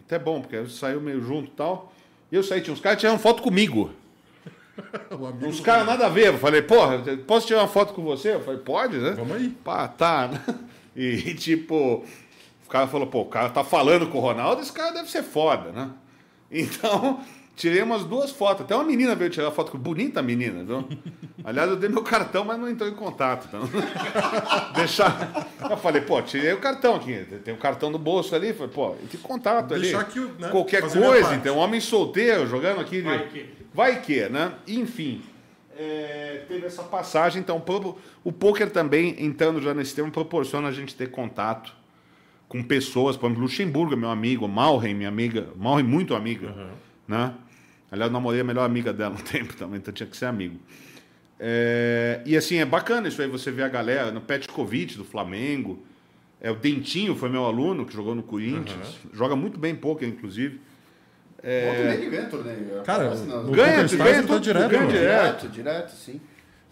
até 0.07 0.19
bom, 0.19 0.41
porque 0.41 0.67
saiu 0.69 1.01
meio 1.01 1.21
junto 1.23 1.49
e 1.49 1.55
tal. 1.55 1.93
E 2.33 2.37
eu 2.37 2.43
saí, 2.43 2.61
tinha 2.61 2.73
uns 2.75 2.81
caras 2.81 2.97
que 2.97 3.01
tiraram 3.01 3.19
foto 3.19 3.43
comigo. 3.43 3.91
O 5.11 5.27
amigo 5.27 5.47
Uns 5.47 5.57
do- 5.59 5.63
caras 5.63 5.87
nada 5.87 6.07
a 6.07 6.09
ver. 6.09 6.29
Eu 6.29 6.39
falei, 6.39 6.63
porra, 6.63 6.99
posso 7.27 7.47
tirar 7.47 7.61
uma 7.61 7.69
foto 7.69 7.93
com 7.95 8.03
você? 8.03 8.35
Eu 8.35 8.41
falei, 8.41 8.61
pode, 8.61 8.97
né? 8.99 9.11
Vamos 9.17 9.37
aí. 9.37 9.49
Pá, 9.65 9.89
tá. 9.89 10.31
E 10.97 11.33
tipo, 11.35 12.05
o 12.67 12.69
cara 12.69 12.89
falou, 12.89 13.07
pô, 13.07 13.21
o 13.21 13.27
cara 13.27 13.49
tá 13.51 13.63
falando 13.63 14.09
com 14.09 14.19
o 14.19 14.21
Ronaldo, 14.21 14.61
esse 14.63 14.73
cara 14.73 14.91
deve 14.93 15.09
ser 15.09 15.23
foda, 15.23 15.71
né? 15.71 15.91
Então, 16.51 17.21
tirei 17.55 17.83
umas 17.83 18.05
duas 18.05 18.31
fotos. 18.33 18.63
Até 18.65 18.75
uma 18.75 18.83
menina 18.83 19.15
veio 19.15 19.31
tirar 19.31 19.51
foto 19.51 19.71
com 19.71 19.79
bonita 19.79 20.23
menina, 20.23 20.65
viu? 20.65 20.89
Aliás, 21.45 21.69
eu 21.71 21.77
dei 21.77 21.89
meu 21.89 22.03
cartão, 22.03 22.43
mas 22.45 22.59
não 22.59 22.69
entrou 22.69 22.89
em 22.89 22.95
contato. 22.95 23.47
Então. 23.49 23.61
Deixar. 24.75 25.47
Eu 25.71 25.77
falei, 25.77 26.01
pô, 26.03 26.21
tirei 26.23 26.53
o 26.53 26.59
cartão 26.59 26.97
aqui. 26.97 27.25
Tem 27.45 27.53
o 27.55 27.59
cartão 27.59 27.93
do 27.93 27.99
bolso 27.99 28.35
ali. 28.35 28.53
Falei, 28.53 28.73
pô, 28.73 28.95
entre 29.03 29.19
em 29.19 29.21
contato 29.21 29.75
ali. 29.75 29.83
Deixar 29.85 30.05
que 30.05 30.19
o- 30.21 30.33
né, 30.39 30.49
Qualquer 30.49 30.83
coisa, 30.91 31.35
então, 31.35 31.57
um 31.57 31.59
homem 31.59 31.81
solteiro 31.81 32.47
jogando 32.47 32.81
aqui. 32.81 33.03
de- 33.03 33.59
Vai 33.79 34.03
que. 34.03 34.29
Né? 34.29 34.53
Enfim. 34.67 35.23
é, 35.79 36.43
teve 36.49 36.67
essa 36.67 36.83
passagem, 36.83 37.41
então 37.41 37.63
o 38.25 38.33
poker 38.33 38.69
também, 38.69 39.15
entrando 39.25 39.63
já 39.63 39.73
nesse 39.73 39.95
tema, 39.95 40.11
proporciona 40.11 40.67
a 40.67 40.73
gente 40.73 40.97
ter 40.97 41.13
contato 41.13 41.73
com 42.49 42.61
pessoas, 42.61 43.17
por 43.17 43.27
exemplo, 43.27 43.45
Luxemburgo 43.45 43.93
é 43.93 43.97
meu 43.97 44.11
amigo, 44.11 44.49
Malren, 44.49 44.95
minha 44.95 45.09
amiga, 45.09 45.47
Malren 45.55 45.85
muito 45.85 46.17
amiga, 46.17 46.53
né? 47.07 47.33
Aliás, 47.89 48.11
eu 48.11 48.13
namorei 48.13 48.41
a 48.41 48.45
melhor 48.45 48.65
amiga 48.65 48.93
dela 48.93 49.15
um 49.15 49.23
tempo 49.23 49.55
também, 49.55 49.79
então 49.79 49.95
tinha 49.95 50.09
que 50.09 50.17
ser 50.17 50.27
amigo. 50.27 50.59
É, 51.39 52.21
e 52.27 52.37
assim, 52.37 52.57
é 52.57 52.65
bacana 52.65 53.07
isso 53.07 53.23
aí, 53.23 53.29
você 53.29 53.53
vê 53.53 53.63
a 53.63 53.69
galera, 53.69 54.11
no 54.11 54.21
Petkovic 54.21 54.97
do 54.97 55.05
Flamengo, 55.05 55.81
é, 56.41 56.51
o 56.51 56.57
Dentinho 56.57 57.15
foi 57.15 57.29
meu 57.29 57.45
aluno, 57.45 57.87
que 57.87 57.95
jogou 57.95 58.17
no 58.17 58.25
Corinthians, 58.25 58.99
joga 59.13 59.37
muito 59.37 59.57
bem 59.57 59.77
poker, 59.77 60.09
inclusive. 60.09 60.59
E 61.43 61.47
meia 61.47 61.95
ele 61.95 62.11
ganha 62.11 62.27
torneio. 62.29 62.83
Cara, 62.85 63.15
na- 63.15 63.43
no 63.43 63.53
Ganha, 63.53 63.85
ganha 63.87 64.23
tá 64.23 64.27
tudo, 64.27 64.41
direto, 64.41 64.69
ganha 64.71 64.87
direto. 64.87 64.93
Direto, 64.93 65.49
direto, 65.49 65.91
sim. 65.93 66.21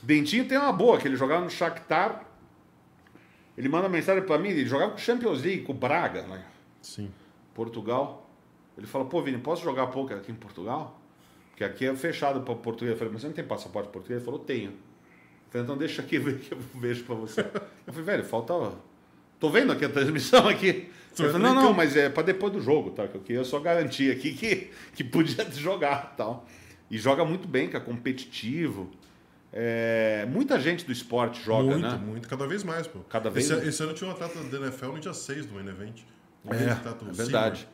Dentinho 0.03 0.47
tem 0.47 0.59
uma 0.59 0.73
boa, 0.73 0.99
que 0.99 1.07
ele 1.09 1.17
jogava 1.17 1.43
no 1.45 1.51
Shakhtar. 1.51 2.25
Ele 3.57 3.69
manda 3.69 3.89
mensagem 3.89 4.23
pra 4.23 4.39
mim, 4.39 4.51
ele 4.51 4.67
jogava 4.67 4.91
com 4.91 4.97
o 4.99 5.01
Champions 5.01 5.43
League, 5.43 5.63
com 5.63 5.73
o 5.73 5.75
Braga, 5.75 6.23
né? 6.23 6.45
Sim. 6.83 7.11
Portugal. 7.55 8.29
Ele 8.77 8.87
falou, 8.87 9.07
pô, 9.09 9.23
Vini, 9.23 9.39
posso 9.39 9.63
jogar 9.65 9.87
poker 9.87 10.17
aqui 10.19 10.31
em 10.31 10.35
Portugal? 10.35 11.01
Porque 11.51 11.65
aqui 11.65 11.87
é 11.87 11.95
fechado 11.97 12.43
para 12.43 12.55
português. 12.55 12.93
Eu 12.93 12.99
falei, 12.99 13.13
mas 13.13 13.23
você 13.23 13.29
não 13.29 13.35
tem 13.35 13.45
passaporte 13.45 13.89
português? 13.89 14.19
Ele 14.19 14.25
falou, 14.27 14.41
tenho. 14.41 14.71
Eu 14.73 15.51
falei, 15.51 15.65
então 15.65 15.77
deixa 15.79 16.03
aqui 16.03 16.19
ver 16.19 16.39
que 16.41 16.53
eu 16.53 16.59
vejo 16.75 17.05
pra 17.05 17.15
você. 17.15 17.41
Eu 17.87 17.93
falei, 17.93 18.03
velho, 18.05 18.25
falta. 18.25 18.73
Tô 19.41 19.49
vendo 19.49 19.73
aqui 19.73 19.85
a 19.87 19.89
transmissão 19.89 20.47
aqui. 20.49 20.91
Falou, 21.17 21.39
não, 21.39 21.55
ter 21.55 21.61
não, 21.63 21.73
mas 21.73 21.97
é 21.97 22.09
pra 22.09 22.23
depois 22.23 22.53
do 22.53 22.61
jogo, 22.61 22.91
tá? 22.91 23.07
Que 23.09 23.17
eu 23.17 23.21
queria 23.21 23.45
só 23.45 23.59
garantir 23.61 24.11
aqui 24.11 24.33
que, 24.33 24.71
que 24.95 25.05
podia 25.05 25.49
jogar 25.53 26.15
tal. 26.17 26.47
E 26.91 26.99
joga 26.99 27.25
muito 27.25 27.49
bem, 27.49 27.69
que 27.69 27.77
é 27.77 27.81
competitivo. 27.81 28.91
É, 29.53 30.27
muita 30.31 30.61
gente 30.61 30.85
do 30.85 30.93
esporte 30.93 31.43
joga, 31.43 31.71
muito, 31.71 31.89
né? 31.89 31.97
muito, 31.97 32.29
cada 32.29 32.47
vez 32.47 32.63
mais, 32.63 32.87
pô. 32.87 33.01
Cada 33.09 33.31
vez 33.31 33.47
esse, 33.47 33.55
mais. 33.55 33.69
esse 33.69 33.83
ano 33.83 33.95
tinha 33.95 34.09
um 34.09 34.13
atleta 34.13 34.39
da 34.45 34.59
NFL 34.59 34.93
no 34.93 35.01
dia 35.01 35.15
6 35.15 35.47
do 35.47 35.55
Main 35.55 35.69
Event. 35.69 36.03
O 36.45 36.53
É, 36.53 36.65
é 36.65 37.13
verdade. 37.13 37.69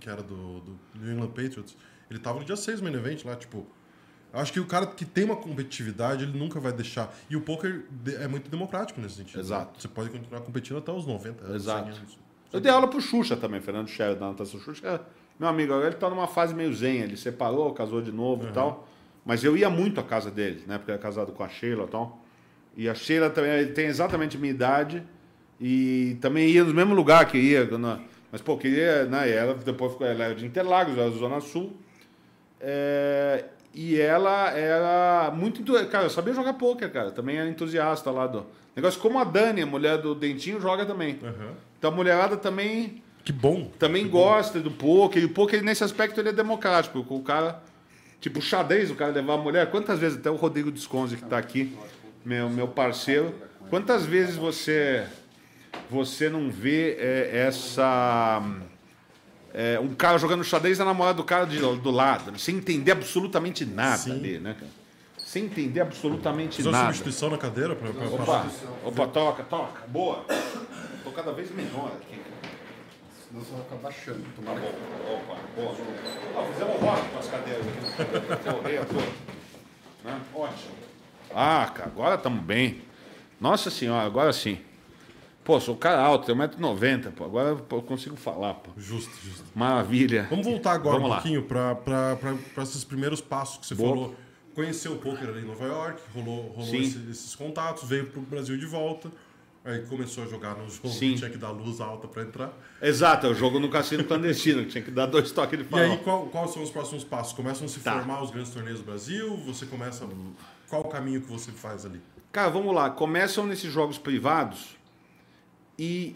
Que 0.00 0.08
era 0.08 0.22
do, 0.22 0.60
do 0.60 0.78
New 0.94 1.12
England 1.12 1.28
Patriots. 1.28 1.76
Ele 2.08 2.18
tava 2.18 2.38
no 2.38 2.44
dia 2.44 2.56
6 2.56 2.80
do 2.80 2.84
Main 2.84 2.94
Event 2.94 3.24
lá, 3.24 3.34
tipo. 3.36 3.66
Acho 4.32 4.52
que 4.52 4.58
o 4.58 4.66
cara 4.66 4.86
que 4.86 5.04
tem 5.04 5.24
uma 5.24 5.36
competitividade, 5.36 6.24
ele 6.24 6.36
nunca 6.36 6.58
vai 6.58 6.72
deixar. 6.72 7.14
E 7.30 7.36
o 7.36 7.40
poker 7.40 7.84
é 8.20 8.26
muito 8.26 8.50
democrático 8.50 9.00
nesse 9.00 9.16
sentido. 9.16 9.38
Exato. 9.38 9.72
né? 9.72 9.76
Você 9.78 9.88
pode 9.88 10.10
continuar 10.10 10.40
competindo 10.40 10.76
até 10.78 10.90
os 10.90 11.06
90 11.06 11.44
anos. 11.44 11.56
Exato. 11.56 11.92
100 11.92 11.98
anos. 11.98 12.18
Eu 12.54 12.60
dei 12.60 12.70
aula 12.70 12.86
pro 12.86 13.00
Xuxa 13.00 13.36
também, 13.36 13.60
Fernando 13.60 13.88
Scherer, 13.88 14.14
da 14.14 14.28
Natasha 14.28 14.56
Xuxa. 14.60 15.00
Meu 15.40 15.48
amigo, 15.48 15.72
agora 15.72 15.88
ele 15.88 15.96
tá 15.96 16.08
numa 16.08 16.28
fase 16.28 16.54
meio 16.54 16.72
zen, 16.72 17.00
ele 17.00 17.16
separou, 17.16 17.72
casou 17.72 18.00
de 18.00 18.12
novo 18.12 18.46
e 18.48 18.52
tal. 18.52 18.86
Mas 19.24 19.42
eu 19.42 19.56
ia 19.56 19.68
muito 19.68 19.98
à 19.98 20.04
casa 20.04 20.30
dele, 20.30 20.62
né? 20.64 20.78
Porque 20.78 20.92
era 20.92 21.00
casado 21.00 21.32
com 21.32 21.42
a 21.42 21.48
Sheila 21.48 21.82
e 21.82 21.88
tal. 21.88 22.24
E 22.76 22.88
a 22.88 22.94
Sheila 22.94 23.28
também 23.28 23.66
tem 23.72 23.86
exatamente 23.86 24.36
a 24.36 24.40
minha 24.40 24.52
idade. 24.52 25.02
E 25.60 26.16
também 26.20 26.48
ia 26.48 26.62
no 26.62 26.72
mesmo 26.72 26.94
lugar 26.94 27.26
que 27.26 27.36
ia. 27.36 27.68
Mas, 28.30 28.40
pô, 28.40 28.56
queria, 28.56 29.04
né? 29.06 29.28
E 29.28 29.32
ela 29.32 29.54
depois 29.54 29.90
ficou, 29.90 30.06
ela 30.06 30.22
era 30.22 30.34
de 30.36 30.46
Interlagos, 30.46 30.96
era 30.96 31.10
da 31.10 31.16
Zona 31.16 31.40
Sul. 31.40 31.76
É, 32.60 33.46
e 33.74 34.00
ela 34.00 34.50
era 34.52 35.32
muito. 35.34 35.60
Cara, 35.88 36.04
eu 36.04 36.10
sabia 36.10 36.32
jogar 36.32 36.54
pôquer, 36.54 36.92
cara. 36.92 37.10
Também 37.10 37.36
era 37.36 37.48
entusiasta 37.48 38.12
lá 38.12 38.28
do. 38.28 38.46
Negócio 38.76 39.00
como 39.00 39.18
a 39.18 39.24
Dani, 39.24 39.62
a 39.62 39.66
mulher 39.66 39.98
do 39.98 40.14
Dentinho, 40.14 40.60
joga 40.60 40.84
também. 40.84 41.18
Aham. 41.22 41.52
Então 41.78 41.92
a 41.92 41.94
mulherada 41.94 42.36
também 42.36 43.02
Que 43.24 43.32
bom. 43.32 43.70
também 43.78 44.08
gosta 44.08 44.58
do 44.60 44.70
poker. 44.70 45.22
E 45.22 45.26
o 45.26 45.28
poker, 45.30 45.62
nesse 45.62 45.84
aspecto, 45.84 46.18
ele 46.20 46.30
é 46.30 46.32
democrático. 46.32 47.04
O 47.08 47.22
cara, 47.22 47.62
tipo, 48.20 48.40
o 48.40 48.42
xadrez, 48.42 48.90
o 48.90 48.94
cara 48.94 49.12
levar 49.12 49.34
a 49.34 49.38
mulher. 49.38 49.70
Quantas 49.70 49.98
vezes, 49.98 50.18
até 50.18 50.30
o 50.30 50.34
Rodrigo 50.36 50.70
Desconze, 50.72 51.16
que 51.16 51.22
está 51.24 51.38
aqui, 51.38 51.76
meu, 52.24 52.48
meu 52.50 52.66
parceiro, 52.68 53.34
quantas 53.70 54.04
vezes 54.04 54.36
você 54.36 55.04
você 55.90 56.28
não 56.28 56.50
vê 56.50 56.96
é, 56.98 57.44
essa. 57.46 58.42
é, 59.52 59.78
um 59.80 59.94
cara 59.94 60.18
jogando 60.18 60.42
xadrez 60.44 60.78
na 60.78 60.84
namorada 60.84 61.16
do 61.16 61.24
cara 61.24 61.44
de- 61.46 61.58
do 61.58 61.90
lado, 61.90 62.36
sem 62.38 62.56
entender 62.56 62.92
absolutamente 62.92 63.64
nada 63.64 63.98
Sim. 63.98 64.12
ali, 64.12 64.38
né, 64.38 64.54
cara? 64.58 64.70
Sem 65.34 65.46
entender 65.46 65.80
absolutamente 65.80 66.62
uma 66.62 66.70
nada. 66.70 66.84
substituição 66.84 67.28
na 67.28 67.36
cadeira 67.36 67.74
pra, 67.74 67.90
pra, 67.92 68.06
pra- 68.08 68.22
Opa, 68.22 68.46
opa, 68.84 69.06
toca, 69.08 69.42
toca. 69.42 69.84
Boa. 69.88 70.24
Tô 71.02 71.10
cada 71.10 71.32
vez 71.32 71.50
menor 71.50 71.90
aqui. 72.00 72.20
Senão 73.26 73.42
você 73.42 73.50
vai 73.52 73.62
ficar 73.64 73.76
baixando. 73.78 74.22
Tomara 74.36 74.60
que... 74.60 74.66
Opa, 75.12 75.36
boa. 75.56 75.74
Ó, 76.36 76.44
fizemos 76.52 76.80
rock 76.80 77.08
com 77.08 77.18
as 77.18 77.26
cadeiras 77.26 77.66
aqui. 77.66 78.48
Correia 78.52 78.84
toda. 78.84 79.06
Né? 80.04 80.20
Ótimo. 80.32 80.70
Ah, 81.34 81.68
cara, 81.74 81.88
agora 81.90 82.14
estamos 82.14 82.40
bem. 82.44 82.82
Nossa 83.40 83.70
senhora, 83.70 84.06
agora 84.06 84.32
sim. 84.32 84.60
Pô, 85.42 85.58
sou 85.58 85.74
um 85.74 85.78
cara 85.78 86.00
alto, 86.00 86.26
tenho 86.26 86.38
1,90m, 86.38 87.10
pô. 87.10 87.24
Agora 87.24 87.48
eu 87.48 87.82
consigo 87.82 88.14
falar, 88.14 88.54
pô. 88.54 88.70
Justo, 88.76 89.10
justo. 89.20 89.42
Maravilha. 89.52 90.28
Vamos 90.30 90.46
voltar 90.46 90.74
agora 90.74 90.94
Vamos 90.94 91.08
um 91.08 91.10
lá. 91.10 91.16
pouquinho 91.16 91.42
para 91.42 92.62
esses 92.62 92.84
primeiros 92.84 93.20
passos 93.20 93.58
que 93.58 93.66
você 93.66 93.74
Boa. 93.74 93.88
falou. 93.90 94.14
Conheceu 94.54 94.92
o 94.92 94.98
poker 94.98 95.28
ali 95.28 95.40
em 95.40 95.44
Nova 95.46 95.64
York, 95.64 96.00
rolou, 96.14 96.48
rolou 96.52 96.74
esse- 96.76 96.98
esses 97.10 97.34
contatos, 97.34 97.88
veio 97.88 98.06
pro 98.06 98.20
Brasil 98.20 98.56
de 98.56 98.66
volta. 98.66 99.10
Aí 99.64 99.80
começou 99.86 100.24
a 100.24 100.26
jogar 100.26 100.54
no 100.56 100.68
jogo 100.68 100.88
Sim. 100.90 101.12
que 101.12 101.18
tinha 101.18 101.30
que 101.30 101.38
dar 101.38 101.50
luz 101.50 101.80
alta 101.80 102.06
para 102.06 102.22
entrar. 102.22 102.52
Exato, 102.82 103.26
é 103.26 103.30
o 103.30 103.34
jogo 103.34 103.58
no 103.58 103.70
cassino 103.70 104.04
clandestino, 104.04 104.62
que 104.64 104.68
tinha 104.72 104.84
que 104.84 104.90
dar 104.90 105.06
dois 105.06 105.30
toques 105.32 105.58
de 105.58 105.64
E 105.64 105.68
farol. 105.68 105.90
aí, 105.92 105.98
qual- 105.98 106.26
quais 106.26 106.50
são 106.52 106.62
os 106.62 106.70
próximos 106.70 107.02
passos? 107.02 107.32
Começam 107.32 107.64
a 107.64 107.68
se 107.68 107.80
Tá. 107.80 107.92
formar 107.94 108.22
os 108.22 108.30
grandes 108.30 108.52
torneios 108.52 108.80
do 108.80 108.84
Brasil? 108.84 109.36
Você 109.38 109.64
começa. 109.64 110.06
Qual 110.68 110.82
o 110.82 110.88
caminho 110.88 111.22
que 111.22 111.28
você 111.32 111.50
faz 111.50 111.86
ali? 111.86 112.00
Cara, 112.30 112.50
vamos 112.50 112.74
lá. 112.74 112.90
Começam 112.90 113.46
nesses 113.46 113.72
jogos 113.72 113.96
privados 113.96 114.76
e 115.78 116.14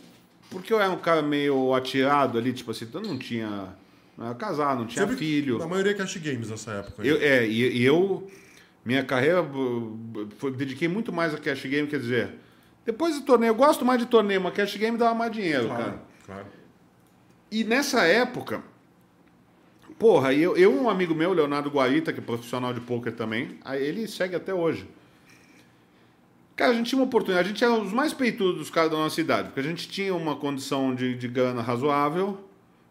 porque 0.50 0.72
eu 0.72 0.80
era 0.80 0.90
um 0.92 0.98
cara 0.98 1.22
meio 1.22 1.74
atirado 1.74 2.36
ali, 2.38 2.52
tipo 2.52 2.70
assim, 2.70 2.86
eu 2.92 3.00
não 3.00 3.18
tinha. 3.18 3.74
Não 4.18 4.26
era 4.26 4.34
casado, 4.34 4.80
não 4.80 4.86
tinha 4.86 5.04
Sempre- 5.06 5.16
filho. 5.16 5.58
Na 5.58 5.68
maioria 5.68 5.94
cash 5.94 6.16
games 6.16 6.50
nessa 6.50 6.72
época. 6.72 7.06
Eu, 7.06 7.18
é, 7.18 7.46
e, 7.46 7.78
e 7.78 7.84
eu, 7.84 8.28
minha 8.84 9.04
carreira, 9.04 9.46
foi, 10.38 10.50
dediquei 10.50 10.88
muito 10.88 11.12
mais 11.12 11.32
a 11.32 11.38
cash 11.38 11.64
game, 11.66 11.86
quer 11.86 12.00
dizer, 12.00 12.34
depois 12.84 13.14
do 13.14 13.24
torneio, 13.24 13.50
eu 13.50 13.54
gosto 13.54 13.84
mais 13.84 14.00
de 14.00 14.06
torneio, 14.06 14.40
mas 14.40 14.54
cash 14.54 14.76
game 14.76 14.98
dava 14.98 15.14
mais 15.14 15.30
dinheiro, 15.30 15.66
claro, 15.66 15.84
cara. 15.84 16.02
claro. 16.26 16.46
E 17.48 17.62
nessa 17.62 18.02
época, 18.02 18.60
porra, 20.00 20.34
eu, 20.34 20.56
eu 20.56 20.74
um 20.74 20.90
amigo 20.90 21.14
meu, 21.14 21.32
Leonardo 21.32 21.70
Guarita, 21.70 22.12
que 22.12 22.18
é 22.18 22.22
profissional 22.22 22.74
de 22.74 22.80
poker 22.80 23.12
também, 23.12 23.60
ele 23.74 24.08
segue 24.08 24.34
até 24.34 24.52
hoje. 24.52 24.88
Cara, 26.56 26.72
a 26.72 26.74
gente 26.74 26.88
tinha 26.88 26.98
uma 26.98 27.06
oportunidade, 27.06 27.48
a 27.48 27.52
gente 27.52 27.62
era 27.62 27.72
os 27.72 27.92
mais 27.92 28.12
peitudos 28.12 28.58
dos 28.58 28.68
caras 28.68 28.90
da 28.90 28.96
nossa 28.96 29.20
idade, 29.20 29.50
porque 29.50 29.60
a 29.60 29.62
gente 29.62 29.88
tinha 29.88 30.12
uma 30.12 30.34
condição 30.34 30.92
de, 30.92 31.14
de 31.14 31.28
grana 31.28 31.62
razoável, 31.62 32.47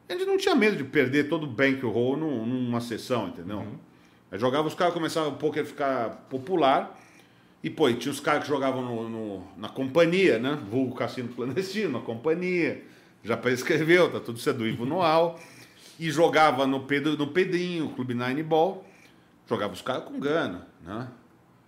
a 0.09 0.13
gente 0.13 0.25
não 0.25 0.37
tinha 0.37 0.55
medo 0.55 0.77
de 0.77 0.83
perder 0.83 1.27
todo 1.29 1.43
o 1.43 1.47
bankroll 1.47 2.15
num, 2.17 2.45
numa 2.45 2.79
sessão, 2.81 3.27
entendeu? 3.29 3.65
Aí 4.31 4.39
jogava, 4.39 4.67
os 4.67 4.73
caras 4.73 4.93
começavam 4.93 5.31
o 5.31 5.35
poker 5.35 5.65
ficar 5.65 6.25
popular, 6.29 6.97
e 7.63 7.69
pô, 7.69 7.89
e 7.89 7.95
tinha 7.95 8.11
os 8.11 8.19
caras 8.19 8.43
que 8.43 8.49
jogavam 8.49 8.81
no, 8.83 9.09
no- 9.09 9.43
na 9.57 9.67
companhia, 9.69 10.37
né? 10.39 10.57
Vulgo 10.69 10.95
cassino 10.95 11.29
clandestino, 11.29 11.93
na 11.93 11.99
companhia, 11.99 12.83
já 13.23 13.35
prescreveu, 13.37 14.11
tá 14.11 14.19
tudo 14.19 14.39
seduído 14.39 14.85
no 14.85 15.01
al. 15.01 15.39
E 15.99 16.11
jogava 16.11 16.67
no, 16.67 16.81
Pedro, 16.81 17.17
no 17.17 17.27
Pedrinho, 17.27 17.89
Clube 17.89 18.13
Nine 18.13 18.43
Ball, 18.43 18.85
jogava 19.49 19.73
os 19.73 19.81
caras 19.81 20.03
com 20.03 20.19
grana, 20.19 20.67
né? 20.85 21.07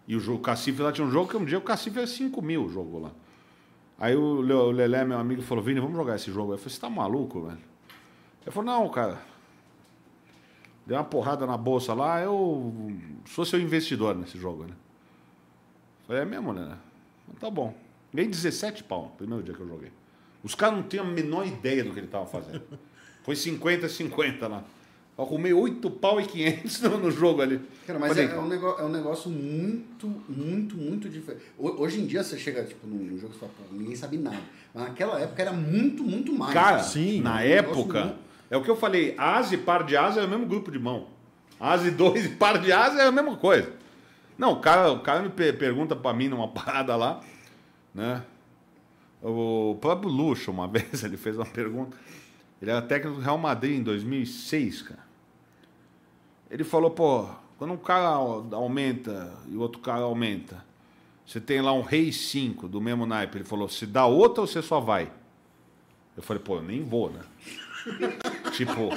E 0.07 0.15
o, 0.15 0.19
jogo, 0.19 0.37
o 0.39 0.41
Cacife 0.41 0.81
lá 0.81 0.91
tinha 0.91 1.05
um 1.05 1.11
jogo 1.11 1.29
que 1.29 1.37
um 1.37 1.43
dia 1.45 1.57
o 1.57 1.61
Cacife 1.61 1.97
era 1.97 2.07
5 2.07 2.41
mil 2.41 2.65
o 2.65 2.69
jogo 2.69 2.99
lá. 2.99 3.11
Aí 3.99 4.15
o 4.15 4.41
Lelé, 4.71 5.03
meu 5.03 5.17
amigo, 5.17 5.41
falou: 5.41 5.63
Vini, 5.63 5.79
vamos 5.79 5.95
jogar 5.95 6.15
esse 6.15 6.31
jogo. 6.31 6.53
Eu 6.53 6.57
falei: 6.57 6.73
Você 6.73 6.79
tá 6.79 6.89
maluco, 6.89 7.41
velho? 7.45 7.57
Ele 8.49 8.53
falou: 8.53 8.65
Não, 8.65 8.89
cara. 8.89 9.21
Deu 10.87 10.97
uma 10.97 11.03
porrada 11.03 11.45
na 11.45 11.55
bolsa 11.55 11.93
lá, 11.93 12.19
eu 12.19 12.73
sou 13.27 13.45
seu 13.45 13.61
investidor 13.61 14.15
nesse 14.15 14.39
jogo, 14.39 14.63
né? 14.63 14.73
Falei: 16.07 16.23
É 16.23 16.25
mesmo, 16.25 16.51
né? 16.51 16.75
Tá 17.39 17.49
bom. 17.49 17.75
Ganhei 18.11 18.29
17 18.29 18.83
pau 18.85 19.03
no 19.03 19.09
primeiro 19.11 19.43
dia 19.43 19.53
que 19.53 19.59
eu 19.61 19.67
joguei. 19.67 19.91
Os 20.43 20.55
caras 20.55 20.77
não 20.77 20.83
tinham 20.83 21.05
a 21.05 21.07
menor 21.07 21.45
ideia 21.45 21.83
do 21.83 21.93
que 21.93 21.99
ele 21.99 22.07
tava 22.07 22.25
fazendo. 22.25 22.63
Foi 23.23 23.35
50-50 23.35 24.47
lá. 24.47 24.63
Eu 25.15 25.25
arrumei 25.25 25.53
8 25.53 25.91
pau 25.91 26.19
e 26.19 26.25
500 26.25 26.81
no, 26.83 27.11
jogo 27.11 27.41
ali. 27.41 27.61
Cara, 27.85 27.99
mas 27.99 28.13
Falei, 28.13 28.25
é, 28.29 28.31
é 28.31 28.39
um 28.39 28.47
negócio, 28.47 28.81
é 28.81 28.85
um 28.85 28.89
negócio 28.89 29.29
muito, 29.29 30.07
muito, 30.27 30.75
muito 30.77 31.09
diferente. 31.09 31.43
Ho- 31.59 31.81
Hoje 31.81 31.99
em 31.99 32.07
dia 32.07 32.23
você 32.23 32.39
chega 32.39 32.63
tipo, 32.63 32.87
num 32.87 33.15
jogo 33.19 33.33
e 33.35 33.37
fala, 33.37 33.51
pô, 33.57 33.75
ninguém 33.75 33.95
sabe 33.95 34.17
nada. 34.17 34.39
Mas 34.73 34.85
naquela 34.85 35.19
época 35.19 35.41
era 35.41 35.51
muito, 35.51 36.03
muito 36.03 36.33
mais. 36.33 36.53
Cara, 36.53 36.81
Sim, 36.81 37.21
na 37.21 37.35
um 37.35 37.39
época, 37.39 37.93
negócio 38.05 38.28
é 38.49 38.57
o 38.57 38.63
que 38.63 38.69
eu 38.69 38.75
falei, 38.75 39.15
asa 39.17 39.53
e 39.55 39.57
par 39.57 39.83
de 39.83 39.95
asa 39.95 40.21
é 40.21 40.25
o 40.25 40.27
mesmo 40.29 40.45
grupo 40.45 40.71
de 40.71 40.79
mão. 40.79 41.07
Asa 41.59 41.87
e 41.87 41.91
dois 41.91 42.25
e 42.25 42.29
par 42.29 42.57
de 42.59 42.71
asa 42.71 43.01
é 43.01 43.07
a 43.07 43.11
mesma 43.11 43.35
coisa. 43.37 43.71
Não, 44.37 44.53
o 44.53 44.59
cara, 44.61 44.91
o 44.91 45.01
cara 45.01 45.21
me 45.21 45.29
pe- 45.29 45.51
pergunta 45.53 45.95
pra 45.95 46.13
mim 46.13 46.29
numa 46.29 46.47
parada 46.51 46.95
lá, 46.95 47.21
né? 47.93 48.23
O 49.21 49.77
próprio 49.81 50.09
Luxo, 50.09 50.49
uma 50.51 50.67
vez, 50.71 51.03
ele 51.03 51.17
fez 51.17 51.35
uma 51.35 51.45
pergunta. 51.45 51.97
Ele 52.61 52.71
era 52.71 52.81
técnico 52.81 53.17
do 53.17 53.23
Real 53.23 53.37
Madrid 53.37 53.77
em 53.79 53.83
2006, 53.83 54.81
cara. 54.83 55.03
Ele 56.49 56.63
falou, 56.63 56.89
pô, 56.91 57.27
quando 57.57 57.73
um 57.73 57.77
cara 57.77 58.07
aumenta 58.07 59.33
e 59.47 59.55
o 59.55 59.59
outro 59.61 59.79
cara 59.81 60.01
aumenta, 60.01 60.63
você 61.25 61.39
tem 61.39 61.61
lá 61.61 61.71
um 61.73 61.81
rei 61.81 62.11
5 62.11 62.67
do 62.67 62.81
mesmo 62.81 63.05
naipe. 63.05 63.37
Ele 63.37 63.43
falou, 63.45 63.69
se 63.69 63.85
dá 63.85 64.05
outra 64.05 64.41
ou 64.41 64.47
você 64.47 64.61
só 64.61 64.79
vai? 64.79 65.11
Eu 66.17 66.23
falei, 66.23 66.41
pô, 66.41 66.55
eu 66.55 66.63
nem 66.63 66.83
vou, 66.83 67.09
né? 67.11 67.21
Tipo, 68.51 68.89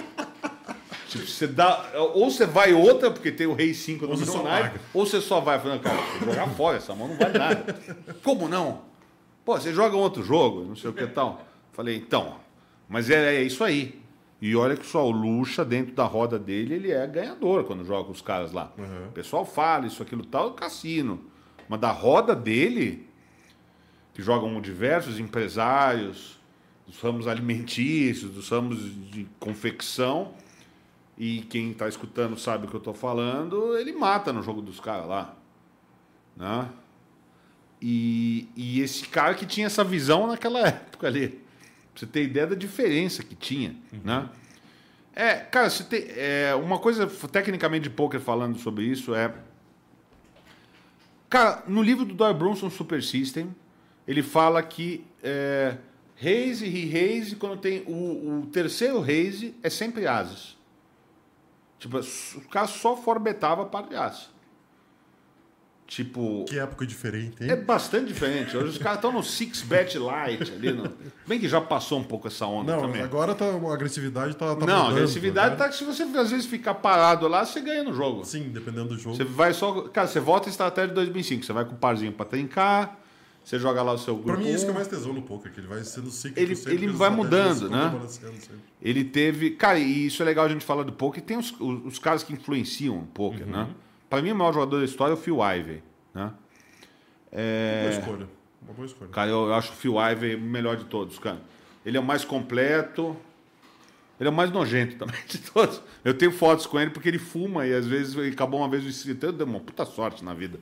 tipo, 1.09 1.27
você 1.27 1.47
dá. 1.47 1.91
Ou 2.15 2.31
você 2.31 2.47
vai 2.47 2.73
outra, 2.73 3.11
porque 3.11 3.31
tem 3.31 3.47
o 3.47 3.55
rei 3.55 3.75
5 3.75 4.07
no 4.07 4.43
paga. 4.43 4.81
ou 4.93 5.07
você 5.07 5.21
só 5.21 5.41
vai. 5.41 5.59
Falei, 5.59 5.79
cara, 5.79 6.01
vou 6.21 6.33
jogar 6.33 6.49
fora, 6.49 6.77
essa 6.77 6.95
mão 6.95 7.09
não 7.09 7.17
vale 7.17 7.39
nada. 7.39 7.77
Como 8.23 8.49
não? 8.49 8.83
Pô, 9.45 9.59
você 9.59 9.73
joga 9.73 9.97
um 9.97 10.01
outro 10.01 10.23
jogo, 10.23 10.65
não 10.65 10.77
sei 10.77 10.91
o 10.91 10.93
que 10.93 11.07
tal. 11.07 11.45
Falei, 11.73 11.97
então, 11.97 12.37
mas 12.89 13.11
é, 13.11 13.37
é 13.37 13.43
isso 13.43 13.65
aí. 13.65 14.01
E 14.41 14.57
olha 14.57 14.77
que 14.77 14.85
só 14.85 15.07
o 15.07 15.11
Lucha, 15.11 15.65
dentro 15.65 15.95
da 15.95 16.05
roda 16.05 16.37
dele, 16.37 16.75
ele 16.75 16.91
é 16.91 17.07
ganhador 17.07 17.63
quando 17.63 17.85
joga 17.85 18.05
com 18.05 18.11
os 18.11 18.21
caras 18.21 18.53
lá. 18.53 18.73
Uhum. 18.77 19.09
O 19.09 19.13
pessoal 19.13 19.45
fala 19.45 19.87
isso, 19.87 20.03
aquilo 20.03 20.27
tal, 20.27 20.51
é 20.51 20.55
cassino. 20.55 21.21
Mas 21.69 21.79
da 21.79 21.93
roda 21.93 22.35
dele, 22.35 23.09
que 24.13 24.21
jogam 24.21 24.61
diversos 24.61 25.21
empresários, 25.21 26.41
dos 26.87 27.01
ramos 27.01 27.27
alimentícios, 27.27 28.31
dos 28.31 28.49
ramos 28.49 28.79
de 29.11 29.27
confecção, 29.39 30.33
e 31.17 31.43
quem 31.43 31.71
está 31.71 31.89
escutando 31.89 32.39
sabe 32.39 32.67
o 32.67 32.69
que 32.69 32.75
eu 32.75 32.79
estou 32.79 32.95
falando, 32.95 33.77
ele 33.77 33.93
mata 33.93 34.33
no 34.33 34.43
jogo 34.43 34.61
dos 34.61 34.81
caras 34.81 35.07
lá. 35.07 35.37
Né? 36.37 36.69
E, 37.81 38.49
e 38.57 38.81
esse 38.81 39.07
cara 39.09 39.35
que 39.35 39.45
tinha 39.45 39.67
essa 39.67 39.85
visão 39.85 40.27
naquela 40.27 40.61
época 40.67 41.07
ali. 41.07 41.29
Pra 41.29 42.01
você 42.01 42.07
ter 42.07 42.25
ideia 42.25 42.47
da 42.47 42.55
diferença 42.55 43.23
que 43.23 43.35
tinha, 43.35 43.77
né? 44.05 44.29
É, 45.15 45.35
cara, 45.35 45.69
você 45.69 45.85
tem, 45.85 46.07
é, 46.17 46.55
uma 46.55 46.79
coisa 46.79 47.07
tecnicamente 47.07 47.83
de 47.83 47.91
poker 47.91 48.19
falando 48.19 48.59
sobre 48.59 48.85
isso 48.85 49.15
é. 49.15 49.35
Cara, 51.29 51.63
no 51.67 51.83
livro 51.83 52.05
do 52.05 52.15
Doyle 52.15 52.39
Brunson 52.39 52.71
Super 52.71 53.03
System, 53.03 53.55
ele 54.09 54.23
fala 54.23 54.63
que 54.63 55.05
é, 55.23 55.77
raise 56.23 56.65
e 56.65 56.89
raise, 56.89 57.35
quando 57.37 57.57
tem 57.59 57.83
o, 57.87 58.43
o 58.43 58.47
terceiro 58.53 59.01
raise, 59.01 59.55
é 59.63 59.69
sempre 59.69 60.07
ases. 60.07 60.57
Tipo, 61.79 61.99
o 61.99 62.49
cara 62.49 62.69
só 62.69 62.97
forbetava 62.97 63.65
par 63.67 63.89
de 63.89 63.97
as. 63.97 64.31
Tipo, 65.85 66.45
Que 66.47 66.59
época 66.59 66.87
diferente, 66.87 67.43
hein? 67.45 67.51
é 67.51 67.57
bastante 67.57 68.07
diferente. 68.07 68.57
Hoje 68.57 68.69
os 68.71 68.79
caras 68.79 68.97
estão 68.97 69.13
no 69.13 69.23
Six 69.23 69.61
Bet 69.63 69.99
Light 69.99 70.51
ali. 70.51 70.73
No... 70.73 70.91
Bem 71.27 71.39
que 71.39 71.47
já 71.47 71.61
passou 71.61 71.99
um 71.99 72.05
pouco 72.05 72.29
essa 72.29 72.47
onda 72.47 72.75
Não, 72.77 72.83
também. 72.83 73.03
agora 73.03 73.35
tá, 73.35 73.45
a 73.45 73.75
agressividade 73.75 74.35
tá, 74.37 74.57
tá 74.57 74.65
Não, 74.65 74.87
a 74.87 74.91
agressividade 74.91 75.51
né? 75.51 75.57
tá 75.57 75.69
que 75.69 75.75
se 75.75 75.85
você 75.85 76.05
às 76.05 76.31
vezes 76.31 76.47
ficar 76.47 76.75
parado 76.77 77.29
lá, 77.29 77.45
você 77.45 77.61
ganha 77.61 77.83
no 77.85 77.93
jogo. 77.93 78.25
Sim, 78.25 78.49
dependendo 78.49 78.89
do 78.89 78.99
jogo. 78.99 79.17
Você 79.17 79.25
vai 79.25 79.53
só. 79.53 79.83
Cara, 79.89 80.07
você 80.07 80.19
volta 80.19 80.49
a 80.49 80.51
estratégia 80.51 80.89
de 80.89 80.95
2005. 80.95 81.45
Você 81.45 81.53
vai 81.53 81.67
com 81.67 81.75
o 81.75 81.79
parzinho 81.79 82.13
pra 82.13 82.25
trincar, 82.25 82.99
você 83.45 83.59
joga 83.59 83.83
lá 83.83 83.93
o 83.93 83.99
seu 83.99 84.15
grupo. 84.15 84.33
Pra 84.33 84.37
mim, 84.39 84.53
isso 84.53 84.65
que 84.65 84.71
é 84.71 84.75
mais 84.75 84.87
tesão 84.89 85.13
no 85.13 85.23
poker, 85.23 85.53
que 85.53 85.61
ele 85.61 85.67
vai 85.67 85.83
sendo 85.85 86.11
cíclico. 86.11 86.39
Ele- 86.41 86.55
sempre, 86.57 86.75
ele 86.75 86.87
vai 86.89 87.11
mudando, 87.11 87.69
né? 87.69 87.93
Ele 88.81 89.05
teve. 89.05 89.51
Cara, 89.53 89.79
e 89.79 90.07
isso 90.07 90.23
é 90.23 90.25
legal 90.25 90.45
a 90.45 90.49
gente 90.49 90.65
falar 90.65 90.83
do 90.85 90.93
poker. 90.93 91.23
Tem 91.23 91.37
os, 91.37 91.51
os, 91.61 91.87
os 91.87 91.99
caras 91.99 92.23
que 92.23 92.33
influenciam 92.33 92.99
o 92.99 93.07
poker, 93.07 93.45
Uhum. 93.47 93.51
né? 93.53 93.69
Pra 94.09 94.21
mim, 94.23 94.31
o 94.33 94.37
maior 94.37 94.53
jogador 94.53 94.79
da 94.79 94.85
história 94.85 95.13
é 95.13 95.15
o 95.15 95.19
Phil 95.19 95.39
Ivey, 95.43 95.83
né? 96.15 96.33
É... 97.31 97.89
Boa 97.89 97.99
escolha. 98.01 98.29
Uma 98.63 98.75
boa 98.75 98.87
escolha. 98.87 99.11
Cara, 99.11 99.31
eu, 99.31 99.47
eu 99.47 99.55
acho 99.55 99.73
o 99.73 99.75
Phil 99.77 99.95
Ivey 99.99 100.35
o 100.37 100.41
melhor 100.41 100.77
de 100.77 100.85
todos, 100.85 101.19
cara. 101.19 101.41
Ele 101.85 101.97
é 101.97 102.01
o 102.01 102.05
mais 102.05 102.25
completo. 102.25 103.17
Ele 104.21 104.29
é 104.29 104.31
o 104.31 104.35
mais 104.35 104.51
nojento 104.53 104.97
também 104.97 105.17
de 105.27 105.39
todos. 105.39 105.81
Eu 106.05 106.15
tenho 106.15 106.31
fotos 106.31 106.67
com 106.67 106.79
ele 106.79 106.91
porque 106.91 107.09
ele 107.09 107.19
fuma 107.19 107.67
e 107.67 107.75
às 107.75 107.87
vezes 107.87 108.15
ele 108.15 108.29
acabou 108.31 108.61
uma 108.61 108.69
vez 108.69 108.85
o 108.85 108.89
inscrito. 108.89 109.27
Eu 109.27 109.33
dei 109.33 109.45
uma 109.47 109.59
puta 109.59 109.85
sorte 109.85 110.25
na 110.25 110.33
vida. 110.35 110.61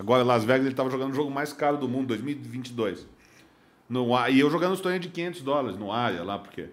Agora, 0.00 0.24
Las 0.24 0.44
Vegas, 0.44 0.64
ele 0.64 0.74
tava 0.74 0.88
jogando 0.88 1.12
o 1.12 1.14
jogo 1.14 1.30
mais 1.30 1.52
caro 1.52 1.76
do 1.76 1.86
mundo, 1.86 2.08
2022. 2.08 3.06
No, 3.86 4.06
e 4.28 4.40
eu 4.40 4.50
jogando 4.50 4.72
os 4.72 4.80
torneios 4.80 5.04
de 5.04 5.12
500 5.12 5.42
dólares 5.42 5.78
no 5.78 5.92
área 5.92 6.22
lá, 6.24 6.38
porque. 6.38 6.70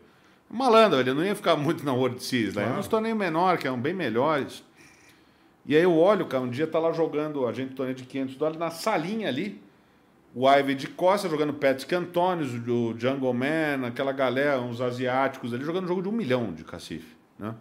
Malandro, 0.49 0.97
ele 0.97 1.13
não 1.13 1.25
ia 1.25 1.35
ficar 1.35 1.57
muito 1.57 1.83
na 1.83 1.91
World 1.91 2.23
Series, 2.23 2.55
né? 2.55 2.63
Claro. 2.63 2.79
Uns 2.79 2.87
torneios 2.87 3.17
menores, 3.17 3.59
que 3.59 3.67
eram 3.67 3.77
bem 3.77 3.93
melhores. 3.93 4.63
E 5.65 5.75
aí 5.75 5.83
eu 5.83 5.93
olho, 5.97 6.25
cara, 6.25 6.41
um 6.41 6.49
dia 6.49 6.65
tá 6.65 6.79
lá 6.79 6.93
jogando 6.93 7.45
a 7.45 7.51
gente 7.51 7.73
torneio 7.73 7.97
de 7.97 8.05
500 8.05 8.35
dólares 8.37 8.59
na 8.59 8.69
salinha 8.69 9.27
ali. 9.27 9.61
O 10.33 10.49
Ivy 10.49 10.75
de 10.75 10.87
Costa 10.87 11.27
jogando 11.27 11.53
Patrick 11.53 11.93
Antunes, 11.93 12.53
o 12.65 12.95
Jungle 12.97 13.33
Man, 13.33 13.87
aquela 13.87 14.13
galera, 14.13 14.61
uns 14.61 14.79
asiáticos 14.79 15.53
ali, 15.53 15.65
jogando 15.65 15.85
jogo 15.85 16.01
de 16.01 16.07
um 16.07 16.13
milhão 16.13 16.53
de 16.53 16.63
cacife, 16.63 17.17
né? 17.37 17.53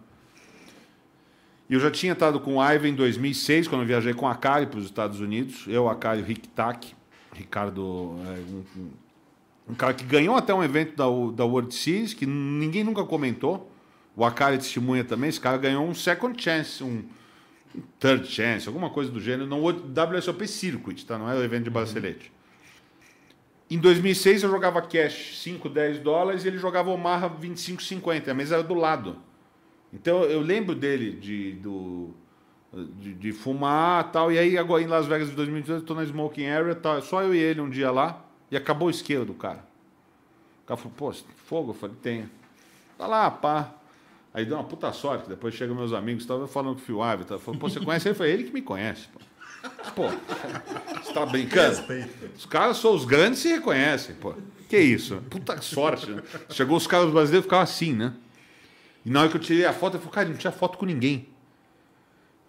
E 1.69 1.73
eu 1.73 1.79
já 1.79 1.91
tinha 1.91 2.13
estado 2.13 2.39
com 2.39 2.55
o 2.57 2.63
Ivy 2.63 2.89
em 2.89 2.95
2006, 2.95 3.67
quando 3.67 3.81
eu 3.81 3.87
viajei 3.87 4.13
com 4.13 4.27
a 4.27 4.31
Akari 4.31 4.67
para 4.67 4.79
os 4.79 4.85
Estados 4.85 5.19
Unidos. 5.19 5.65
Eu, 5.67 5.89
a 5.89 5.91
Akari 5.91 6.21
o 6.21 6.25
Rick 6.25 6.47
Tack. 6.49 6.95
Ricardo, 7.33 8.15
é, 8.25 8.79
um, 8.79 8.89
um- 9.71 9.75
cara 9.75 9.93
que 9.93 10.05
ganhou 10.05 10.35
até 10.35 10.53
um 10.53 10.63
evento 10.63 10.95
da, 10.95 11.05
da 11.35 11.45
World 11.45 11.73
Series, 11.75 12.13
que 12.13 12.25
ninguém 12.25 12.83
nunca 12.83 13.03
comentou. 13.03 13.69
O 14.15 14.23
Akari 14.25 14.57
testemunha 14.57 15.03
também. 15.03 15.29
Esse 15.29 15.39
cara 15.41 15.57
ganhou 15.57 15.85
um 15.85 15.93
second 15.93 16.41
chance, 16.41 16.83
um 16.83 17.03
third 17.99 18.25
chance, 18.27 18.67
alguma 18.67 18.89
coisa 18.89 19.11
do 19.11 19.19
gênero, 19.19 19.45
no 19.45 19.61
WSOP 19.67 20.47
Circuit, 20.47 21.05
tá? 21.05 21.17
Não 21.17 21.29
era 21.29 21.37
o 21.39 21.43
evento 21.43 21.65
de 21.65 21.69
bracelete. 21.69 22.31
Em 23.69 23.77
2006 23.77 24.43
eu 24.43 24.49
jogava 24.49 24.81
cash 24.81 25.39
5, 25.43 25.67
10 25.67 25.99
dólares 25.99 26.45
e 26.45 26.47
ele 26.47 26.57
jogava 26.57 26.89
Omaha 26.89 27.27
25, 27.27 27.83
50. 27.83 28.31
A 28.31 28.33
mesa 28.33 28.55
era 28.55 28.63
do 28.63 28.73
lado. 28.73 29.17
Então 29.93 30.23
eu 30.23 30.41
lembro 30.41 30.75
dele 30.75 31.11
de, 31.11 31.53
do, 31.53 32.09
de, 32.73 33.13
de 33.13 33.31
fumar 33.31 34.11
tal. 34.11 34.31
E 34.31 34.37
aí 34.37 34.57
agora 34.57 34.81
em 34.81 34.87
Las 34.87 35.05
Vegas 35.05 35.29
de 35.29 35.35
2018 35.35 35.81
eu 35.81 35.85
tô 35.85 35.93
na 35.93 36.03
smoking 36.03 36.45
area, 36.45 36.75
tá, 36.75 37.01
só 37.01 37.21
eu 37.21 37.33
e 37.33 37.39
ele 37.39 37.61
um 37.61 37.69
dia 37.69 37.91
lá 37.91 38.25
e 38.51 38.57
acabou 38.57 38.87
o 38.87 38.91
isqueiro 38.91 39.25
do 39.25 39.33
cara. 39.33 39.65
O 40.63 40.67
cara 40.67 40.77
falou, 40.77 40.93
pô, 40.97 41.13
fogo? 41.45 41.71
Eu 41.71 41.75
falei, 41.75 41.95
tenho. 42.01 42.29
Tá 42.97 43.07
lá, 43.07 43.31
pá. 43.31 43.71
Aí 44.33 44.45
deu 44.45 44.57
uma 44.57 44.63
puta 44.63 44.91
sorte. 44.91 45.29
Depois 45.29 45.53
chegam 45.53 45.75
meus 45.75 45.93
amigos, 45.93 46.25
tava 46.25 46.47
falando 46.47 46.75
com 46.75 46.81
o 46.81 46.83
Phil 46.83 46.99
Ivey. 47.01 47.25
Tá? 47.25 47.39
Falou, 47.39 47.59
pô, 47.59 47.69
você 47.69 47.79
conhece 47.79 48.09
ele? 48.09 48.29
Ele 48.29 48.43
que 48.43 48.53
me 48.53 48.61
conhece. 48.61 49.07
Pô, 49.95 50.03
pô 50.03 50.09
você 51.01 51.13
tá 51.13 51.25
brincando? 51.25 51.83
Os 52.35 52.45
caras 52.45 52.77
são 52.77 52.93
os 52.93 53.05
grandes 53.05 53.39
se 53.39 53.47
reconhecem, 53.47 54.15
pô. 54.15 54.33
Que 54.67 54.77
isso? 54.77 55.23
Puta 55.29 55.59
sorte. 55.61 56.11
Né? 56.11 56.21
Chegou 56.49 56.75
os 56.75 56.85
caras 56.85 57.09
brasileiros 57.09 57.45
ficavam 57.45 57.63
assim, 57.63 57.93
né? 57.93 58.13
E 59.07 59.09
na 59.09 59.21
hora 59.21 59.29
que 59.29 59.37
eu 59.37 59.41
tirei 59.41 59.63
a 59.63 59.71
foto, 59.71 59.95
eu 59.95 60.01
falei, 60.01 60.13
cara, 60.13 60.27
não 60.27 60.35
tinha 60.35 60.51
foto 60.51 60.77
com 60.77 60.85
ninguém. 60.85 61.29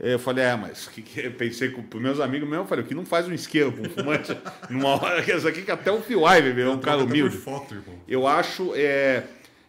Eu 0.01 0.19
falei, 0.19 0.45
é, 0.45 0.57
mas 0.57 0.89
que, 0.89 1.03
que, 1.03 1.21
eu 1.21 1.31
pensei 1.31 1.71
com 1.71 1.85
os 1.89 2.03
meus 2.03 2.19
amigos 2.19 2.49
meus, 2.49 2.63
eu 2.63 2.67
falei, 2.67 2.85
o 2.85 2.89
que 2.89 2.97
não 2.97 3.07
faz 3.07 3.29
um 3.29 3.33
isqueiro 3.33 3.71
com 3.71 3.83
um 3.83 3.91
fumante 3.91 4.37
numa 4.69 4.89
hora 5.01 5.23
que 5.23 5.31
essa 5.31 5.51
aqui 5.51 5.63
que 5.63 5.71
até 5.71 5.93
o 5.93 6.01
Phil 6.01 6.29
Ivey 6.29 6.53
veio, 6.53 6.73
um 6.73 6.81
cara 6.81 7.05
humilde. 7.05 7.37
foto, 7.37 7.77
irmão. 7.77 7.95
Eu 8.09 8.27
acho. 8.27 8.73
É, 8.75 9.23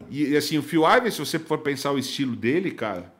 e 0.09 0.35
assim, 0.35 0.57
o 0.57 0.63
Phil 0.63 0.81
Ivey, 0.83 1.11
se 1.11 1.19
você 1.19 1.37
for 1.37 1.59
pensar 1.59 1.91
o 1.91 1.99
estilo 1.99 2.35
dele, 2.35 2.71
cara, 2.71 3.13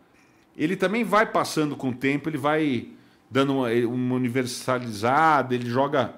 ele 0.58 0.76
também 0.76 1.04
vai 1.04 1.28
passando 1.28 1.76
com 1.76 1.90
o 1.90 1.94
tempo, 1.94 2.28
ele 2.28 2.40
vai 2.40 2.88
dando 3.30 3.54
uma, 3.54 3.70
uma 3.70 4.16
universalizada, 4.16 5.54
ele 5.54 5.70
joga 5.70 6.16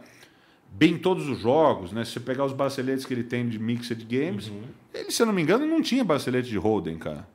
bem 0.72 0.98
todos 0.98 1.28
os 1.28 1.40
jogos, 1.40 1.92
né? 1.92 2.06
Se 2.06 2.12
você 2.12 2.22
pegar 2.22 2.46
os 2.46 2.54
braceletes 2.54 3.06
que 3.06 3.14
ele 3.14 3.26
tem 3.26 3.50
de 3.50 3.60
Mixed 3.60 4.06
Games, 4.06 4.50
ele, 4.94 5.12
se 5.12 5.22
eu 5.22 5.26
não 5.26 5.34
me 5.34 5.42
engano, 5.42 5.68
não 5.68 5.82
tinha 5.82 6.02
bracelete 6.02 6.48
de 6.48 6.58
Holden, 6.58 6.98
cara. 6.98 7.28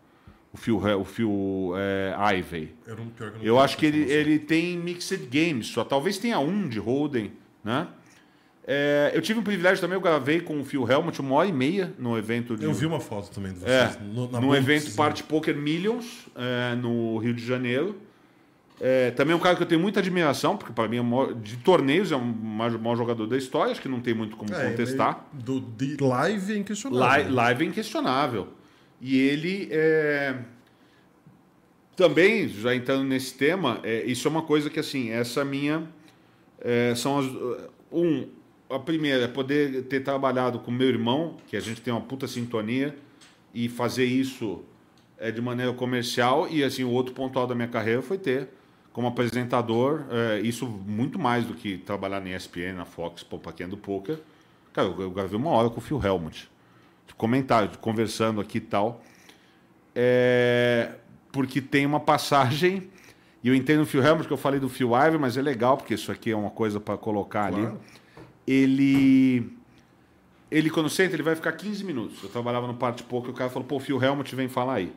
O 0.56 0.58
Phil, 0.58 0.78
o 0.78 1.04
Phil 1.04 1.72
é, 1.76 2.36
Ivey. 2.38 2.74
Eu, 2.86 2.96
não, 2.96 3.06
pior 3.08 3.32
eu 3.36 3.42
Eu 3.42 3.60
acho 3.60 3.76
que 3.76 3.84
ele, 3.84 4.10
ele 4.10 4.38
tem 4.38 4.78
Mixed 4.78 5.26
Games, 5.30 5.66
só 5.66 5.84
talvez 5.84 6.16
tenha 6.16 6.38
um 6.38 6.66
de 6.66 6.78
Holden, 6.78 7.30
né? 7.62 7.86
É, 8.66 9.12
eu 9.14 9.20
tive 9.20 9.38
o 9.40 9.42
privilégio 9.42 9.80
também, 9.80 9.94
eu 9.96 10.00
gravei 10.00 10.40
com 10.40 10.58
o 10.60 10.64
Phil 10.64 10.90
Helmut 10.90 11.20
uma 11.20 11.34
hora 11.36 11.46
e 11.48 11.52
meia 11.52 11.92
no 11.98 12.16
evento 12.18 12.56
de. 12.56 12.64
Eu 12.64 12.72
vi 12.72 12.86
uma 12.86 12.98
foto 12.98 13.30
também 13.30 13.52
de 13.52 13.64
É, 13.64 13.86
vocês. 13.88 13.98
no, 14.12 14.26
num 14.28 14.40
Blitz, 14.48 14.56
evento 14.56 14.88
né? 14.88 14.94
Party 14.96 15.22
Poker 15.24 15.54
Millions, 15.56 16.26
é, 16.34 16.74
no 16.74 17.18
Rio 17.18 17.34
de 17.34 17.44
Janeiro. 17.46 17.94
É, 18.80 19.10
também 19.12 19.32
é 19.34 19.36
um 19.36 19.40
cara 19.40 19.56
que 19.56 19.62
eu 19.62 19.66
tenho 19.66 19.80
muita 19.80 20.00
admiração, 20.00 20.56
porque 20.56 20.72
para 20.72 20.88
mim, 20.88 20.96
é 20.96 21.02
maior- 21.02 21.32
de 21.34 21.56
torneios, 21.58 22.10
é 22.12 22.16
o 22.16 22.20
maior, 22.24 22.78
maior 22.78 22.96
jogador 22.96 23.26
da 23.26 23.36
história, 23.36 23.72
acho 23.72 23.80
que 23.80 23.88
não 23.88 24.00
tem 24.00 24.14
muito 24.14 24.36
como 24.36 24.52
É, 24.54 24.70
contestar. 24.70 25.24
ele- 25.34 25.42
Do, 25.44 25.60
de 25.60 25.96
live 26.02 26.52
é 26.52 26.56
inquestionável. 26.56 27.06
Live, 27.06 27.30
live 27.30 27.64
é 27.64 27.68
inquestionável. 27.68 28.48
E 29.00 29.18
ele 29.20 29.68
é, 29.70 30.36
também, 31.96 32.48
já 32.48 32.74
entrando 32.74 33.04
nesse 33.04 33.34
tema, 33.34 33.80
é, 33.82 34.04
isso 34.04 34.26
é 34.26 34.30
uma 34.30 34.42
coisa 34.42 34.70
que 34.70 34.78
assim, 34.78 35.10
essa 35.10 35.44
minha 35.44 35.88
é, 36.60 36.94
são 36.94 37.18
as 37.18 37.26
um 37.90 38.28
a 38.68 38.78
primeira 38.78 39.24
é 39.24 39.28
poder 39.28 39.84
ter 39.84 40.00
trabalhado 40.00 40.58
com 40.58 40.72
meu 40.72 40.88
irmão, 40.88 41.36
que 41.46 41.56
a 41.56 41.60
gente 41.60 41.80
tem 41.80 41.92
uma 41.92 42.00
puta 42.00 42.26
sintonia 42.26 42.96
e 43.54 43.68
fazer 43.68 44.04
isso 44.04 44.64
é, 45.18 45.30
de 45.30 45.40
maneira 45.40 45.72
comercial 45.72 46.48
e 46.48 46.64
assim 46.64 46.82
o 46.82 46.90
outro 46.90 47.14
ponto 47.14 47.38
alto 47.38 47.50
da 47.50 47.54
minha 47.54 47.68
carreira 47.68 48.02
foi 48.02 48.18
ter 48.18 48.48
como 48.92 49.06
apresentador 49.06 50.04
é, 50.10 50.40
isso 50.40 50.66
muito 50.66 51.18
mais 51.18 51.44
do 51.44 51.54
que 51.54 51.78
trabalhar 51.78 52.20
na 52.20 52.30
ESPN, 52.30 52.74
na 52.74 52.84
Fox, 52.84 53.22
para 53.22 53.52
quem 53.52 53.66
é 53.66 53.68
do 53.68 53.76
poker. 53.76 54.18
Cara, 54.72 54.88
eu, 54.88 55.00
eu 55.00 55.10
gravei 55.10 55.38
uma 55.38 55.50
hora 55.50 55.70
com 55.70 55.78
o 55.78 55.80
Phil 55.80 56.02
Helmut 56.02 56.48
de 57.06 57.78
conversando 57.78 58.40
aqui 58.40 58.58
e 58.58 58.60
tal. 58.60 59.02
É, 59.94 60.92
porque 61.32 61.60
tem 61.60 61.86
uma 61.86 62.00
passagem, 62.00 62.90
e 63.42 63.48
eu 63.48 63.54
entendo 63.54 63.82
o 63.82 63.86
Phil 63.86 64.02
Helmut, 64.02 64.26
que 64.26 64.32
eu 64.32 64.38
falei 64.38 64.60
do 64.60 64.68
Phil 64.68 64.90
Ivey, 64.94 65.18
mas 65.18 65.36
é 65.36 65.42
legal, 65.42 65.76
porque 65.76 65.94
isso 65.94 66.12
aqui 66.12 66.30
é 66.30 66.36
uma 66.36 66.50
coisa 66.50 66.78
para 66.78 66.96
colocar 66.96 67.46
ali. 67.46 67.62
Claro. 67.62 67.80
Ele, 68.46 69.52
ele, 70.50 70.70
quando 70.70 70.88
senta, 70.88 71.14
ele 71.14 71.22
vai 71.22 71.34
ficar 71.34 71.52
15 71.52 71.84
minutos. 71.84 72.22
Eu 72.22 72.28
trabalhava 72.28 72.66
no 72.66 72.74
Parte 72.74 73.02
Pouco, 73.02 73.28
e 73.28 73.30
o 73.30 73.34
cara 73.34 73.50
falou, 73.50 73.66
pô, 73.66 73.80
Phil 73.80 74.02
Helmut 74.02 74.34
vem 74.34 74.48
falar 74.48 74.74
aí. 74.74 74.92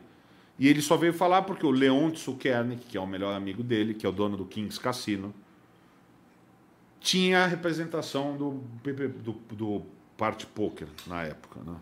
E 0.58 0.68
ele 0.68 0.82
só 0.82 0.98
veio 0.98 1.14
falar 1.14 1.44
porque 1.44 1.66
o 1.66 1.72
Leon 1.72 2.12
Tsukernik, 2.12 2.86
que 2.86 2.98
é 2.98 3.02
o 3.02 3.08
melhor 3.08 3.34
amigo 3.34 3.64
dele, 3.64 3.94
que 3.94 4.06
é 4.06 4.10
o 4.10 4.12
dono 4.12 4.36
do 4.36 4.44
Kings 4.44 4.78
Cassino, 4.78 5.34
tinha 7.00 7.46
a 7.46 7.48
representação 7.48 8.36
do, 8.36 8.62
do, 8.84 9.34
do 9.56 9.86
Parte 10.18 10.46
Poker 10.46 10.90
na 11.08 11.24
época, 11.24 11.62
né? 11.66 11.78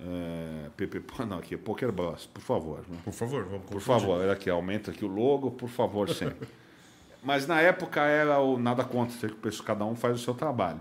É, 0.00 0.68
PP, 0.76 1.02
não, 1.26 1.38
aqui 1.38 1.54
é 1.54 1.58
Poker 1.58 1.90
Bros, 1.92 2.26
por 2.26 2.40
favor. 2.42 2.80
Né? 2.88 2.98
Por 3.04 3.12
favor, 3.12 3.44
vamos 3.44 3.66
Por 3.66 3.80
favor, 3.80 4.22
era 4.22 4.32
aqui, 4.32 4.50
aumenta 4.50 4.90
aqui 4.90 5.04
o 5.04 5.08
logo, 5.08 5.50
por 5.50 5.68
favor, 5.68 6.08
sempre. 6.10 6.46
Mas 7.22 7.46
na 7.46 7.60
época 7.60 8.02
era 8.02 8.38
o 8.38 8.58
nada 8.58 8.84
contra, 8.84 9.28
cada 9.64 9.84
um 9.84 9.96
faz 9.96 10.14
o 10.20 10.22
seu 10.22 10.34
trabalho. 10.34 10.80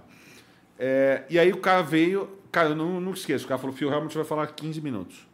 É, 0.78 1.24
e 1.30 1.40
aí 1.40 1.52
o 1.52 1.58
cara 1.58 1.82
veio, 1.82 2.30
cara, 2.52 2.70
eu 2.70 2.76
não, 2.76 3.00
não 3.00 3.14
esqueço, 3.14 3.46
o 3.46 3.48
cara 3.48 3.60
falou, 3.60 3.76
Phil 3.76 3.92
Helmut 3.92 4.14
vai 4.16 4.26
falar 4.26 4.48
15 4.48 4.82
minutos. 4.82 5.26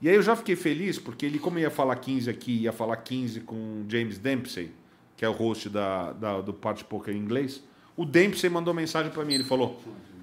E 0.00 0.08
aí 0.08 0.14
eu 0.14 0.22
já 0.22 0.36
fiquei 0.36 0.54
feliz, 0.56 0.98
porque 0.98 1.26
ele, 1.26 1.38
como 1.38 1.58
ia 1.58 1.70
falar 1.70 1.96
15 1.96 2.30
aqui, 2.30 2.62
ia 2.62 2.72
falar 2.72 2.96
15 2.98 3.40
com 3.40 3.84
James 3.88 4.18
Dempsey, 4.18 4.70
que 5.16 5.24
é 5.24 5.28
o 5.28 5.32
host 5.32 5.68
da, 5.68 6.12
da- 6.12 6.40
do 6.40 6.52
Party 6.54 6.84
Poker 6.84 7.14
em 7.14 7.18
inglês, 7.18 7.62
o 7.96 8.04
Dempsey 8.04 8.48
mandou 8.48 8.72
mensagem 8.72 9.10
para 9.12 9.24
mim, 9.24 9.34
ele 9.34 9.44
falou, 9.44 9.80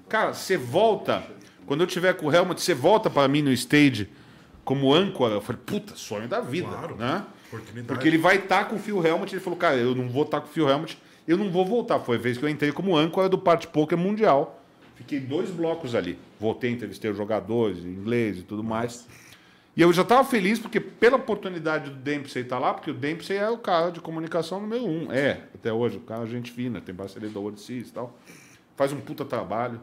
cara, 0.08 0.34
você 0.34 0.56
volta, 0.56 1.22
quando 1.66 1.80
eu 1.82 1.86
tiver 1.86 2.14
com 2.14 2.26
o 2.26 2.32
Helmut, 2.34 2.60
você 2.60 2.74
volta 2.74 3.08
para 3.10 3.26
mim 3.28 3.42
no 3.42 3.52
stage 3.52 4.08
como 4.64 4.92
âncora. 4.92 5.34
Eu 5.34 5.40
falei, 5.40 5.60
puta, 5.64 5.94
sonho 5.96 6.28
da 6.28 6.40
vida, 6.40 6.68
Claro. 6.68 6.96
né? 6.96 7.24
Porque 7.86 8.08
ele 8.08 8.18
vai 8.18 8.36
estar 8.36 8.64
com 8.68 8.76
o 8.76 8.78
Phil 8.78 9.04
Helmut. 9.06 9.32
Ele 9.34 9.42
falou, 9.42 9.58
cara, 9.58 9.76
eu 9.76 9.94
não 9.94 10.08
vou 10.08 10.22
estar 10.22 10.40
com 10.40 10.46
o 10.48 10.50
Phil 10.50 10.68
Helmut, 10.68 10.98
eu 11.28 11.36
não 11.36 11.50
vou 11.50 11.64
voltar. 11.66 11.98
Foi 12.00 12.16
a 12.16 12.18
vez 12.18 12.38
que 12.38 12.44
eu 12.44 12.48
entrei 12.48 12.72
como 12.72 12.96
âncora 12.96 13.28
do 13.28 13.36
Party 13.38 13.66
Poker 13.68 13.98
Mundial. 13.98 14.58
Fiquei 14.94 15.20
dois 15.20 15.50
blocos 15.50 15.94
ali. 15.94 16.18
Voltei, 16.38 16.70
entrevistei 16.70 17.10
os 17.10 17.16
jogadores, 17.16 17.78
inglês 17.84 18.38
e 18.38 18.42
tudo 18.42 18.62
mais. 18.64 19.06
E 19.76 19.80
eu 19.80 19.92
já 19.92 20.02
estava 20.02 20.22
feliz 20.22 20.58
porque 20.58 20.78
pela 20.78 21.16
oportunidade 21.16 21.90
do 21.90 21.96
Dempsey 21.96 22.42
estar 22.42 22.58
lá, 22.58 22.74
porque 22.74 22.90
o 22.90 22.94
Dempsey 22.94 23.36
é 23.38 23.48
o 23.48 23.56
cara 23.58 23.90
de 23.90 24.00
comunicação 24.00 24.60
número 24.60 24.84
um. 24.84 25.10
É, 25.10 25.40
até 25.54 25.72
hoje, 25.72 25.96
o 25.96 26.00
cara 26.00 26.24
é 26.24 26.26
gente 26.26 26.52
fina, 26.52 26.80
tem 26.80 26.94
parceria 26.94 27.28
da 27.30 27.40
Seas 27.56 27.88
e 27.88 27.92
tal. 27.92 28.18
Faz 28.76 28.92
um 28.92 29.00
puta 29.00 29.24
trabalho. 29.24 29.80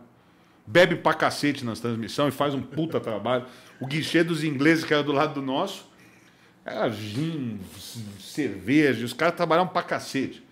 Bebe 0.72 0.98
pra 0.98 1.16
cacete 1.16 1.66
nas 1.66 1.80
transmissões 1.80 2.32
e 2.32 2.38
faz 2.38 2.54
um 2.54 2.62
puta 2.62 3.00
trabalho. 3.02 3.46
O 3.80 3.88
guichê 3.88 4.24
dos 4.24 4.44
ingleses 4.44 4.84
que 4.84 4.94
era 4.94 5.02
do 5.02 5.12
lado 5.12 5.34
do 5.34 5.42
nosso, 5.42 5.90
era 6.64 6.88
gin, 6.90 7.60
cerveja, 8.20 9.04
os 9.04 9.14
caras 9.14 9.36
trabalhavam 9.36 9.74
pra 9.74 9.82
cacete. 9.82 10.44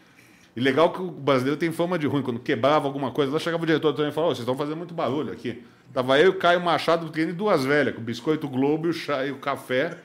E 0.56 0.60
legal 0.60 0.91
que 0.91 0.99
o 0.99 1.11
brasileiro 1.11 1.60
tem 1.60 1.72
fama 1.72 1.99
de 1.99 2.07
ruim. 2.07 2.23
Quando 2.23 2.39
quebrava 2.39 2.88
alguma 2.88 3.11
coisa, 3.11 3.31
lá 3.31 3.38
chegava 3.38 3.61
o 3.61 3.65
diretor 3.65 3.94
treino 3.94 4.11
e 4.11 4.14
falava: 4.15 4.31
"Ô, 4.31 4.35
vocês 4.35 4.39
estão 4.39 4.57
fazendo 4.57 4.77
muito 4.77 4.95
barulho 4.95 5.31
aqui. 5.31 5.64
Tava 5.94 6.19
eu 6.19 6.26
e 6.26 6.30
o 6.30 6.39
Caio 6.39 6.60
Machado 6.60 7.10
treino 7.11 7.31
de 7.31 7.38
duas 7.38 7.64
velhas, 7.64 7.94
com 7.94 8.02
o 8.02 8.03
biscoito 8.03 8.49
Globo 8.49 8.88
e 8.88 8.89
o, 8.89 8.94
chá, 8.94 9.23
e 9.23 9.31
o 9.31 9.38
café. 9.38 9.99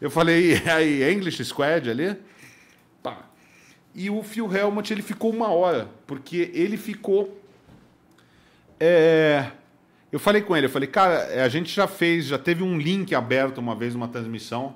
Eu 0.00 0.10
falei, 0.10 0.54
e 0.54 0.70
aí, 0.70 1.12
English 1.12 1.44
Squad 1.44 1.90
ali? 1.90 2.16
Pá. 3.02 3.24
E 3.92 4.08
o 4.08 4.22
Phil 4.22 4.48
Helmut, 4.54 4.92
ele 4.92 5.02
ficou 5.02 5.32
uma 5.32 5.48
hora, 5.48 5.88
porque 6.06 6.52
ele 6.54 6.76
ficou. 6.76 7.39
É, 8.80 9.52
eu 10.10 10.18
falei 10.18 10.42
com 10.42 10.56
ele, 10.56 10.66
eu 10.66 10.70
falei, 10.70 10.88
cara, 10.88 11.14
é, 11.30 11.42
a 11.42 11.48
gente 11.48 11.70
já 11.72 11.86
fez, 11.86 12.24
já 12.26 12.38
teve 12.38 12.62
um 12.64 12.78
link 12.78 13.14
aberto 13.14 13.58
uma 13.58 13.74
vez 13.76 13.94
numa 13.94 14.08
transmissão, 14.08 14.74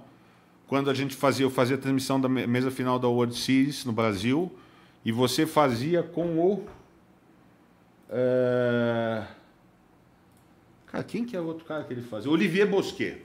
quando 0.68 0.90
a 0.90 0.94
gente 0.94 1.14
fazia, 1.16 1.44
eu 1.46 1.50
fazia 1.50 1.76
a 1.76 1.78
transmissão 1.78 2.20
da 2.20 2.28
me- 2.28 2.46
mesa 2.46 2.70
final 2.70 2.98
da 2.98 3.08
World 3.08 3.34
Series 3.36 3.84
no 3.84 3.92
Brasil, 3.92 4.52
e 5.04 5.10
você 5.12 5.46
fazia 5.46 6.02
com 6.02 6.38
o. 6.38 6.66
é, 8.10 9.24
Cara, 10.86 11.02
quem 11.04 11.24
que 11.24 11.36
é 11.36 11.40
o 11.40 11.44
outro 11.46 11.64
cara 11.64 11.82
que 11.84 11.92
ele 11.92 12.02
fazia? 12.02 12.30
Olivier 12.30 12.68
Bosquet. 12.68 13.22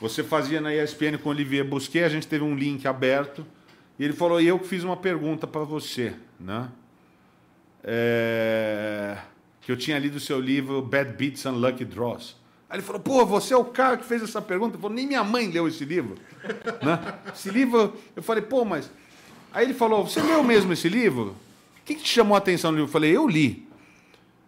Você 0.00 0.24
fazia 0.24 0.62
na 0.62 0.74
ESPN 0.74 1.18
com 1.22 1.28
Olivier 1.28 1.62
Bosquet, 1.64 2.04
a 2.04 2.08
gente 2.08 2.26
teve 2.26 2.42
um 2.42 2.54
link 2.54 2.86
aberto, 2.88 3.44
e 3.98 4.04
ele 4.04 4.14
falou, 4.14 4.40
e 4.40 4.46
eu 4.48 4.58
fiz 4.58 4.82
uma 4.82 4.96
pergunta 4.96 5.46
para 5.46 5.62
você, 5.62 6.14
né? 6.38 6.70
É, 7.84 9.18
Que 9.60 9.70
eu 9.70 9.76
tinha 9.76 9.98
lido 9.98 10.16
o 10.16 10.20
seu 10.20 10.40
livro 10.40 10.80
Bad 10.82 11.12
Beats 11.12 11.44
and 11.46 11.52
Lucky 11.52 11.84
Draws. 11.84 12.36
Aí 12.68 12.76
ele 12.76 12.82
falou, 12.82 13.00
pô, 13.00 13.26
você 13.26 13.52
é 13.52 13.56
o 13.56 13.64
cara 13.64 13.96
que 13.96 14.04
fez 14.04 14.22
essa 14.22 14.40
pergunta? 14.40 14.74
Ele 14.74 14.82
falou, 14.82 14.94
nem 14.94 15.06
minha 15.06 15.24
mãe 15.24 15.50
leu 15.50 15.66
esse 15.66 15.84
livro. 15.84 16.16
né? 16.82 17.18
Esse 17.34 17.50
livro, 17.50 17.94
eu 18.14 18.22
falei, 18.22 18.42
pô, 18.42 18.64
mas... 18.64 18.90
Aí 19.52 19.64
ele 19.64 19.74
falou, 19.74 20.06
você 20.06 20.22
leu 20.22 20.44
mesmo 20.44 20.72
esse 20.72 20.88
livro? 20.88 21.34
O 21.80 21.84
que, 21.84 21.96
que 21.96 22.02
te 22.02 22.08
chamou 22.08 22.36
a 22.36 22.38
atenção 22.38 22.70
no 22.70 22.76
livro? 22.76 22.88
Eu 22.88 22.92
falei, 22.92 23.16
eu 23.16 23.26
li. 23.26 23.68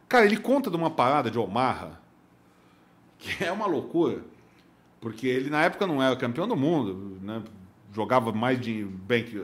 Cara, 0.09 0.25
ele 0.25 0.37
conta 0.37 0.71
de 0.71 0.77
uma 0.77 0.91
parada 0.91 1.31
de 1.31 1.39
Omaha, 1.39 1.99
que 3.19 3.43
é 3.43 3.51
uma 3.51 3.67
loucura, 3.67 4.21
porque 5.01 5.27
ele 5.27 5.51
na 5.51 5.65
época 5.65 5.87
não 5.87 6.03
era 6.03 6.15
campeão 6.15 6.47
do 6.47 6.55
mundo, 6.55 7.19
né? 7.23 7.43
jogava 7.95 8.33
mais 8.33 8.61
de 8.61 8.85
bank, 8.85 9.41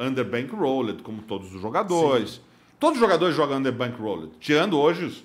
under 0.00 0.24
bankrolled, 0.24 1.02
como 1.02 1.22
todos 1.22 1.54
os 1.54 1.60
jogadores. 1.60 2.40
Todos 2.84 2.98
os 2.98 3.00
jogadores 3.00 3.34
jogam 3.34 3.58
under 3.58 3.72
bankrolled, 3.72 4.32
tirando 4.40 4.78
hoje 4.78 5.06
os- 5.06 5.24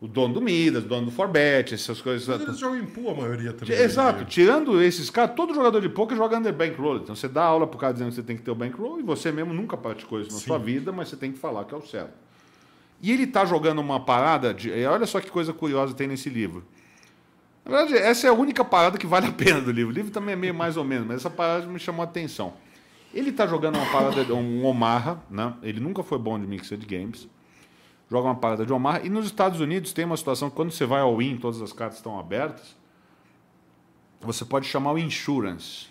o 0.00 0.08
dono 0.08 0.34
do 0.34 0.40
Midas, 0.40 0.84
o 0.84 0.88
dono 0.88 1.06
do 1.06 1.12
Forbet, 1.12 1.74
essas 1.74 2.00
coisas. 2.00 2.26
Mas 2.26 2.40
eles 2.48 2.58
jogam 2.58 2.78
em 2.78 2.86
pool 2.86 3.10
a 3.10 3.14
maioria 3.14 3.52
também. 3.52 3.76
Exato, 3.76 4.20
né? 4.20 4.26
tirando 4.28 4.82
esses 4.82 5.08
caras, 5.10 5.34
todo 5.36 5.54
jogador 5.54 5.80
de 5.80 5.88
poker 5.88 6.16
joga 6.16 6.38
under 6.38 6.52
bankroll. 6.52 6.96
Então 6.96 7.14
você 7.14 7.28
dá 7.28 7.42
aula 7.44 7.66
pro 7.68 7.78
cara 7.78 7.92
dizendo 7.92 8.08
que 8.08 8.14
você 8.16 8.22
tem 8.22 8.36
que 8.36 8.42
ter 8.42 8.50
o 8.50 8.54
bankroll 8.54 8.98
e 8.98 9.02
você 9.04 9.30
mesmo 9.30 9.52
nunca 9.54 9.76
praticou 9.76 10.20
isso 10.20 10.32
na 10.32 10.38
sua 10.38 10.58
vida, 10.58 10.90
mas 10.92 11.08
você 11.08 11.16
tem 11.16 11.30
que 11.32 11.38
falar 11.38 11.64
que 11.64 11.74
é 11.74 11.76
o 11.78 11.82
certo. 11.86 12.12
E 13.00 13.12
ele 13.12 13.26
tá 13.28 13.44
jogando 13.44 13.78
uma 13.80 14.00
parada 14.00 14.52
de. 14.52 14.70
Olha 14.86 15.06
só 15.06 15.20
que 15.20 15.30
coisa 15.30 15.52
curiosa 15.52 15.94
tem 15.94 16.08
nesse 16.08 16.28
livro. 16.28 16.64
Na 17.64 17.70
verdade, 17.76 17.96
essa 17.96 18.26
é 18.26 18.30
a 18.30 18.32
única 18.32 18.64
parada 18.64 18.98
que 18.98 19.06
vale 19.06 19.26
a 19.26 19.32
pena 19.32 19.60
do 19.60 19.70
livro. 19.70 19.92
O 19.92 19.94
livro 19.94 20.10
também 20.10 20.32
é 20.32 20.36
meio 20.36 20.54
mais 20.54 20.76
ou 20.76 20.82
menos, 20.84 21.06
mas 21.06 21.16
essa 21.18 21.30
parada 21.30 21.66
me 21.66 21.78
chamou 21.78 22.02
a 22.02 22.04
atenção. 22.04 22.54
Ele 23.12 23.32
tá 23.32 23.46
jogando 23.46 23.76
uma 23.76 23.90
parada, 23.90 24.34
um 24.34 24.64
Omaha, 24.64 25.20
né? 25.30 25.54
Ele 25.62 25.80
nunca 25.80 26.02
foi 26.02 26.18
bom 26.18 26.38
de 26.38 26.46
Mixed 26.46 26.86
Games. 26.86 27.28
Joga 28.10 28.28
uma 28.28 28.34
parada 28.34 28.64
de 28.64 28.72
Omaha. 28.72 29.00
E 29.04 29.08
nos 29.08 29.26
Estados 29.26 29.60
Unidos 29.60 29.92
tem 29.92 30.04
uma 30.04 30.16
situação 30.16 30.50
que 30.50 30.56
quando 30.56 30.70
você 30.70 30.86
vai 30.86 31.00
ao 31.00 31.16
win, 31.16 31.36
todas 31.36 31.60
as 31.62 31.72
cartas 31.72 31.98
estão 31.98 32.18
abertas 32.18 32.76
você 34.20 34.44
pode 34.44 34.66
chamar 34.66 34.92
o 34.92 34.98
insurance. 34.98 35.86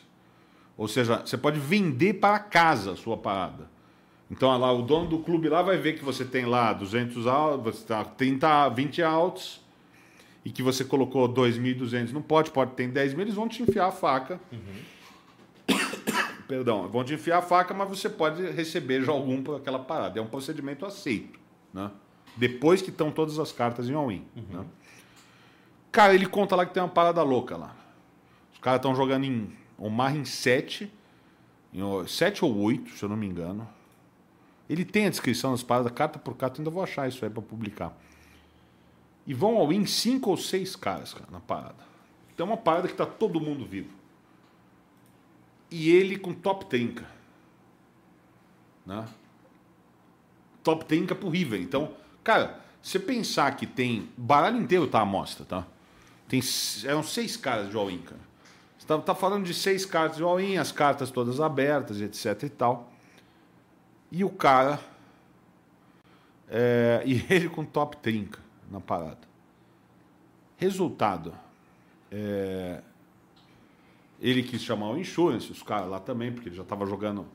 Ou 0.77 0.87
seja, 0.87 1.21
você 1.25 1.37
pode 1.37 1.59
vender 1.59 2.15
para 2.15 2.37
casa 2.39 2.91
a 2.91 2.95
sua 2.95 3.17
parada. 3.17 3.69
Então, 4.29 4.55
lá, 4.57 4.71
o 4.71 4.81
dono 4.81 5.07
do 5.07 5.19
clube 5.19 5.47
lá 5.47 5.61
vai 5.61 5.77
ver 5.77 5.93
que 5.93 6.03
você 6.03 6.25
tem 6.25 6.45
lá 6.45 6.73
200 6.73 7.25
outs, 7.25 7.63
você 7.63 7.85
tá 7.85 8.03
30, 8.03 8.69
20 8.69 9.01
outs, 9.01 9.61
e 10.43 10.51
que 10.51 10.61
você 10.61 10.83
colocou 10.83 11.27
2.200 11.29 12.11
no 12.11 12.21
pote, 12.21 12.51
pode 12.51 12.71
ter 12.71 12.87
10 12.87 13.13
mil, 13.13 13.23
eles 13.23 13.35
vão 13.35 13.47
te 13.47 13.63
enfiar 13.63 13.87
a 13.87 13.91
faca. 13.91 14.39
Perdão, 16.47 16.87
vão 16.87 17.03
te 17.03 17.13
enfiar 17.13 17.39
a 17.39 17.41
faca, 17.41 17.73
mas 17.73 17.89
você 17.89 18.09
pode 18.09 18.41
receber 18.51 19.03
já 19.03 19.11
algum 19.11 19.43
por 19.43 19.57
aquela 19.57 19.79
parada. 19.79 20.17
É 20.19 20.21
um 20.21 20.27
procedimento 20.27 20.85
aceito, 20.85 21.39
né? 21.73 21.91
Depois 22.35 22.81
que 22.81 22.89
estão 22.89 23.11
todas 23.11 23.37
as 23.39 23.51
cartas 23.51 23.89
em 23.89 23.93
all-in, 23.93 24.25
né? 24.49 24.65
Cara, 25.91 26.13
ele 26.13 26.27
conta 26.27 26.55
lá 26.55 26.65
que 26.65 26.73
tem 26.73 26.81
uma 26.81 26.89
parada 26.89 27.21
louca 27.23 27.57
lá. 27.57 27.75
Os 28.53 28.59
caras 28.59 28.77
estão 28.79 28.95
jogando 28.95 29.25
em 29.25 29.51
Omar 29.77 30.15
em 30.15 30.23
7. 30.23 30.91
Em 31.73 32.07
7 32.07 32.45
ou 32.45 32.55
8, 32.57 32.91
se 32.91 33.03
eu 33.03 33.09
não 33.09 33.17
me 33.17 33.25
engano. 33.25 33.67
Ele 34.69 34.85
tem 34.85 35.07
a 35.07 35.09
descrição 35.09 35.51
das 35.51 35.63
paradas, 35.63 35.91
carta 35.91 36.19
por 36.19 36.35
carta, 36.35 36.61
ainda 36.61 36.69
vou 36.69 36.83
achar 36.83 37.07
isso 37.07 37.25
aí 37.25 37.31
pra 37.31 37.41
publicar. 37.41 37.97
E 39.25 39.33
vão 39.33 39.57
ao 39.57 39.67
win 39.67 39.85
5 39.85 40.29
ou 40.29 40.37
6 40.37 40.75
caras, 40.75 41.13
cara, 41.13 41.29
na 41.31 41.39
parada. 41.39 41.87
Então 42.33 42.45
é 42.45 42.49
uma 42.51 42.57
parada 42.57 42.87
que 42.87 42.93
tá 42.93 43.05
todo 43.05 43.41
mundo 43.41 43.65
vivo. 43.65 43.96
E 45.69 45.89
ele 45.89 46.17
com 46.17 46.33
top 46.33 46.65
30. 46.65 47.05
Né? 48.85 49.05
Top 50.63 50.85
30 50.85 51.15
pro 51.15 51.29
River. 51.29 51.61
Então, 51.61 51.93
cara, 52.23 52.59
você 52.81 52.99
pensar 52.99 53.55
que 53.55 53.67
tem. 53.67 54.09
Baralho 54.15 54.57
inteiro 54.57 54.87
tá 54.87 55.01
à 55.01 55.05
mostra, 55.05 55.45
tá? 55.45 55.67
Tem, 56.27 56.41
eram 56.85 57.03
seis 57.03 57.35
caras 57.35 57.69
de 57.69 57.75
all-in, 57.75 57.99
cara. 57.99 58.21
Você 58.77 58.87
tá, 58.87 58.97
tá 58.97 59.15
falando 59.15 59.45
de 59.45 59.53
seis 59.53 59.85
cartas 59.85 60.17
de 60.17 60.23
all-in, 60.23 60.57
as 60.57 60.71
cartas 60.71 61.11
todas 61.11 61.39
abertas, 61.39 62.01
etc 62.01 62.43
e 62.43 62.49
tal. 62.49 62.91
E 64.11 64.23
o 64.23 64.29
cara. 64.29 64.79
é, 66.49 67.03
e 67.07 67.25
ele 67.29 67.49
com 67.49 67.65
top 67.65 67.97
30 67.97 68.39
na 68.71 68.79
parada. 68.79 69.27
Resultado. 70.57 71.33
é, 72.11 72.81
ele 74.21 74.43
quis 74.43 74.61
chamar 74.61 74.89
o 74.89 74.97
insurance, 74.97 75.51
os 75.51 75.61
caras 75.63 75.89
lá 75.89 75.99
também, 75.99 76.31
porque 76.31 76.49
ele 76.49 76.55
já 76.55 76.63
estava 76.63 76.85
jogando 76.85 77.25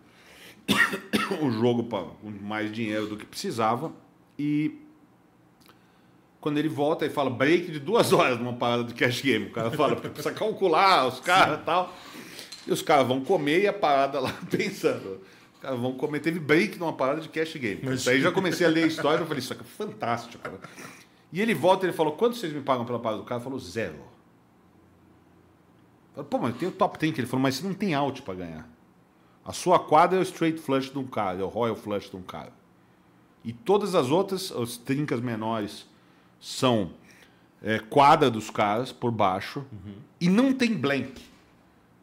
o 1.41 1.51
jogo 1.51 1.85
pra, 1.85 2.01
com 2.03 2.31
mais 2.41 2.73
dinheiro 2.73 3.07
do 3.07 3.17
que 3.17 3.25
precisava. 3.27 3.93
E 4.39 4.79
quando 6.41 6.59
ele 6.59 6.69
volta 6.69 7.07
e 7.07 7.11
fala 7.11 7.31
break 7.31 7.71
de 7.71 7.79
duas 7.79 8.11
horas 8.15 8.39
numa 8.39 8.55
parada 8.55 8.85
de 8.85 8.95
cash 8.95 9.21
game. 9.23 9.47
O 9.47 9.53
cara 9.53 9.71
fala, 9.71 9.95
porque 9.95 10.09
precisa 10.09 10.35
calcular 10.35 11.07
os 11.07 11.21
caras 11.21 11.61
e 11.61 11.63
tal. 11.65 11.95
E 12.67 12.73
os 12.73 12.83
caras 12.83 13.07
vão 13.07 13.21
comer 13.25 13.63
e 13.63 13.67
a 13.69 13.73
parada 13.73 14.21
lá 14.21 14.33
pensando. 14.51 15.21
Os 15.55 15.61
caras 15.61 15.79
vão 15.79 15.93
comer. 15.95 16.21
Teve 16.21 16.41
break 16.41 16.79
numa 16.79 16.93
parada 16.93 17.21
de 17.21 17.29
cash 17.29 17.55
game. 17.57 17.81
Mas- 17.83 18.05
Daí 18.05 18.21
já 18.21 18.33
comecei 18.33 18.67
a 18.67 18.71
ler 18.71 18.85
a 18.85 18.87
história 18.87 19.23
e 19.23 19.27
falei, 19.27 19.39
isso 19.41 19.53
aqui 19.53 19.63
é 19.63 19.65
fantástico, 19.65 20.43
cara. 20.43 20.59
E 21.33 21.41
ele 21.41 21.55
volta 21.55 21.87
e 21.87 21.89
ele 21.89 21.97
falou, 21.97 22.13
quanto 22.15 22.37
vocês 22.37 22.53
me 22.53 22.61
pagam 22.61 22.85
pela 22.85 22.99
parada 22.99 23.23
do 23.23 23.27
cara? 23.27 23.41
falou, 23.41 23.59
zero. 23.59 24.12
Pô, 26.29 26.39
mas 26.39 26.57
tem 26.57 26.69
o 26.69 26.73
top 26.73 26.99
10. 26.99 27.19
Ele 27.19 27.27
falou, 27.27 27.43
mas 27.43 27.57
você 27.57 27.67
não 27.67 27.75
tem 27.75 27.95
out 27.95 28.21
pra 28.23 28.35
ganhar. 28.35 28.69
A 29.45 29.53
sua 29.53 29.79
quadra 29.79 30.19
é 30.19 30.21
o 30.21 30.23
straight 30.23 30.61
flush 30.61 30.91
de 30.91 30.99
um 30.99 31.07
cara, 31.07 31.41
é 31.41 31.43
o 31.43 31.49
royal 31.49 31.75
flush 31.75 32.09
de 32.11 32.17
um 32.17 32.23
cara. 32.23 32.53
E 33.45 33.53
todas 33.53 33.95
as 33.95 34.11
outras, 34.11 34.53
as 34.53 34.77
trincas 34.77 35.21
menores, 35.21 35.87
são 36.39 36.93
é, 37.63 37.79
quadra 37.81 38.31
dos 38.31 38.51
caras 38.51 38.93
por 38.93 39.11
baixo 39.11 39.65
e 40.21 40.29
não 40.29 40.53
tem 40.53 40.75
blank. 40.75 41.13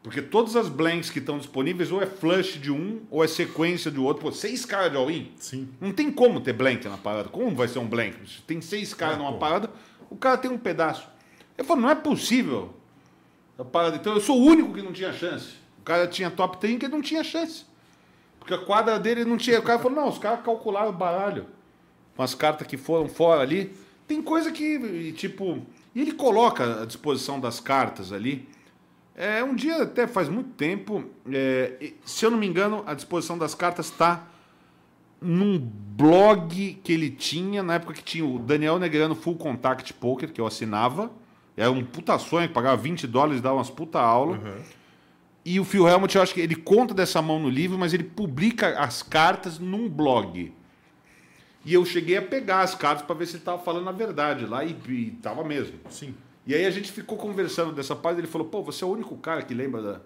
Porque 0.03 0.21
todas 0.21 0.55
as 0.55 0.67
blanks 0.69 1.09
que 1.09 1.19
estão 1.19 1.37
disponíveis 1.37 1.91
ou 1.91 2.01
é 2.01 2.05
flush 2.05 2.57
de 2.59 2.71
um 2.71 3.01
ou 3.11 3.23
é 3.23 3.27
sequência 3.27 3.91
de 3.91 3.99
outro. 3.99 4.23
Pô, 4.23 4.31
seis 4.31 4.65
caras 4.65 4.91
de 4.91 4.97
all-in. 4.97 5.31
Sim. 5.37 5.69
Não 5.79 5.91
tem 5.91 6.09
como 6.11 6.39
ter 6.41 6.53
blank 6.53 6.87
na 6.87 6.97
parada. 6.97 7.29
Como 7.29 7.53
vai 7.55 7.67
ser 7.67 7.79
um 7.79 7.87
blank? 7.87 8.15
Se 8.29 8.41
tem 8.41 8.59
seis 8.61 8.93
caras 8.93 9.15
É, 9.15 9.17
numa 9.19 9.33
pô. 9.33 9.37
parada, 9.39 9.69
o 10.09 10.15
cara 10.15 10.37
tem 10.37 10.49
um 10.49 10.57
pedaço. 10.57 11.07
Eu 11.57 11.63
falo, 11.65 11.81
não 11.81 11.89
é 11.89 11.95
possível. 11.95 12.73
A. 13.59 13.95
Então 13.95 14.13
eu 14.13 14.21
sou 14.21 14.39
o 14.39 14.43
único 14.45 14.73
que 14.73 14.81
não 14.81 14.93
tinha 14.93 15.11
chance. 15.11 15.55
O 15.79 15.83
cara 15.83 16.07
tinha 16.07 16.31
top 16.31 16.57
30 16.57 16.85
e 16.85 16.89
não 16.89 17.01
tinha 17.01 17.23
chance. 17.23 17.65
Porque 18.39 18.53
a 18.53 18.57
quadra 18.57 18.99
dele 18.99 19.25
não 19.25 19.37
tinha. 19.37 19.59
O 19.59 19.63
cara 19.63 19.79
falou, 19.79 19.97
não, 19.97 20.09
os 20.09 20.17
caras 20.17 20.41
calcularam 20.43 20.89
o 20.89 20.93
baralho. 20.93 21.45
As 22.17 22.33
cartas 22.33 22.67
que 22.67 22.77
foram 22.77 23.07
fora 23.07 23.41
ali. 23.41 23.75
Tem 24.07 24.21
coisa 24.21 24.51
que, 24.51 25.13
tipo. 25.13 25.61
E 25.93 26.01
ele 26.01 26.13
coloca 26.13 26.81
à 26.81 26.85
disposição 26.85 27.39
das 27.39 27.59
cartas 27.59 28.11
ali. 28.11 28.47
É, 29.15 29.43
um 29.43 29.53
dia, 29.53 29.83
até 29.83 30.07
faz 30.07 30.29
muito 30.29 30.51
tempo, 30.51 31.03
é, 31.29 31.91
se 32.05 32.25
eu 32.25 32.31
não 32.31 32.37
me 32.37 32.47
engano, 32.47 32.85
a 32.87 32.93
disposição 32.93 33.37
das 33.37 33.53
cartas 33.53 33.87
está 33.87 34.25
num 35.19 35.59
blog 35.59 36.79
que 36.81 36.93
ele 36.93 37.09
tinha, 37.09 37.61
na 37.61 37.73
época 37.73 37.95
que 37.95 38.03
tinha 38.03 38.25
o 38.25 38.39
Daniel 38.39 38.79
Negrano 38.79 39.15
Full 39.15 39.35
Contact 39.35 39.93
Poker, 39.95 40.31
que 40.31 40.39
eu 40.39 40.47
assinava. 40.47 41.11
Era 41.59 41.71
um 41.71 41.83
puta 41.83 42.17
sonho, 42.17 42.49
pagava 42.49 42.77
20 42.77 43.05
dólares, 43.05 43.41
dava 43.41 43.55
umas 43.55 43.69
puta 43.69 43.99
aula. 43.99 44.39
E 45.43 45.59
o 45.59 45.65
Phil 45.65 45.87
Helmut, 45.87 46.15
eu 46.15 46.21
acho 46.21 46.33
que 46.33 46.41
ele 46.41 46.55
conta 46.55 46.93
dessa 46.93 47.21
mão 47.21 47.39
no 47.39 47.49
livro, 47.49 47.77
mas 47.77 47.93
ele 47.93 48.03
publica 48.03 48.79
as 48.79 49.03
cartas 49.03 49.59
num 49.59 49.89
blog. 49.89 50.53
E 51.65 51.73
eu 51.73 51.83
cheguei 51.85 52.17
a 52.17 52.21
pegar 52.21 52.61
as 52.61 52.75
cartas 52.75 53.05
para 53.05 53.15
ver 53.15 53.25
se 53.25 53.33
ele 53.33 53.39
estava 53.39 53.61
falando 53.61 53.89
a 53.89 53.91
verdade 53.91 54.45
lá 54.45 54.63
e, 54.63 54.77
e 54.87 55.11
tava 55.21 55.43
mesmo. 55.43 55.77
Sim. 55.89 56.15
E 56.47 56.55
aí 56.55 56.65
a 56.65 56.71
gente 56.71 56.91
ficou 56.91 57.17
conversando 57.17 57.73
dessa 57.73 57.95
parte, 57.95 58.19
ele 58.19 58.27
falou, 58.27 58.47
pô, 58.47 58.63
você 58.63 58.83
é 58.83 58.87
o 58.87 58.91
único 58.91 59.17
cara 59.17 59.41
que 59.41 59.53
lembra 59.53 59.81
da 59.81 60.01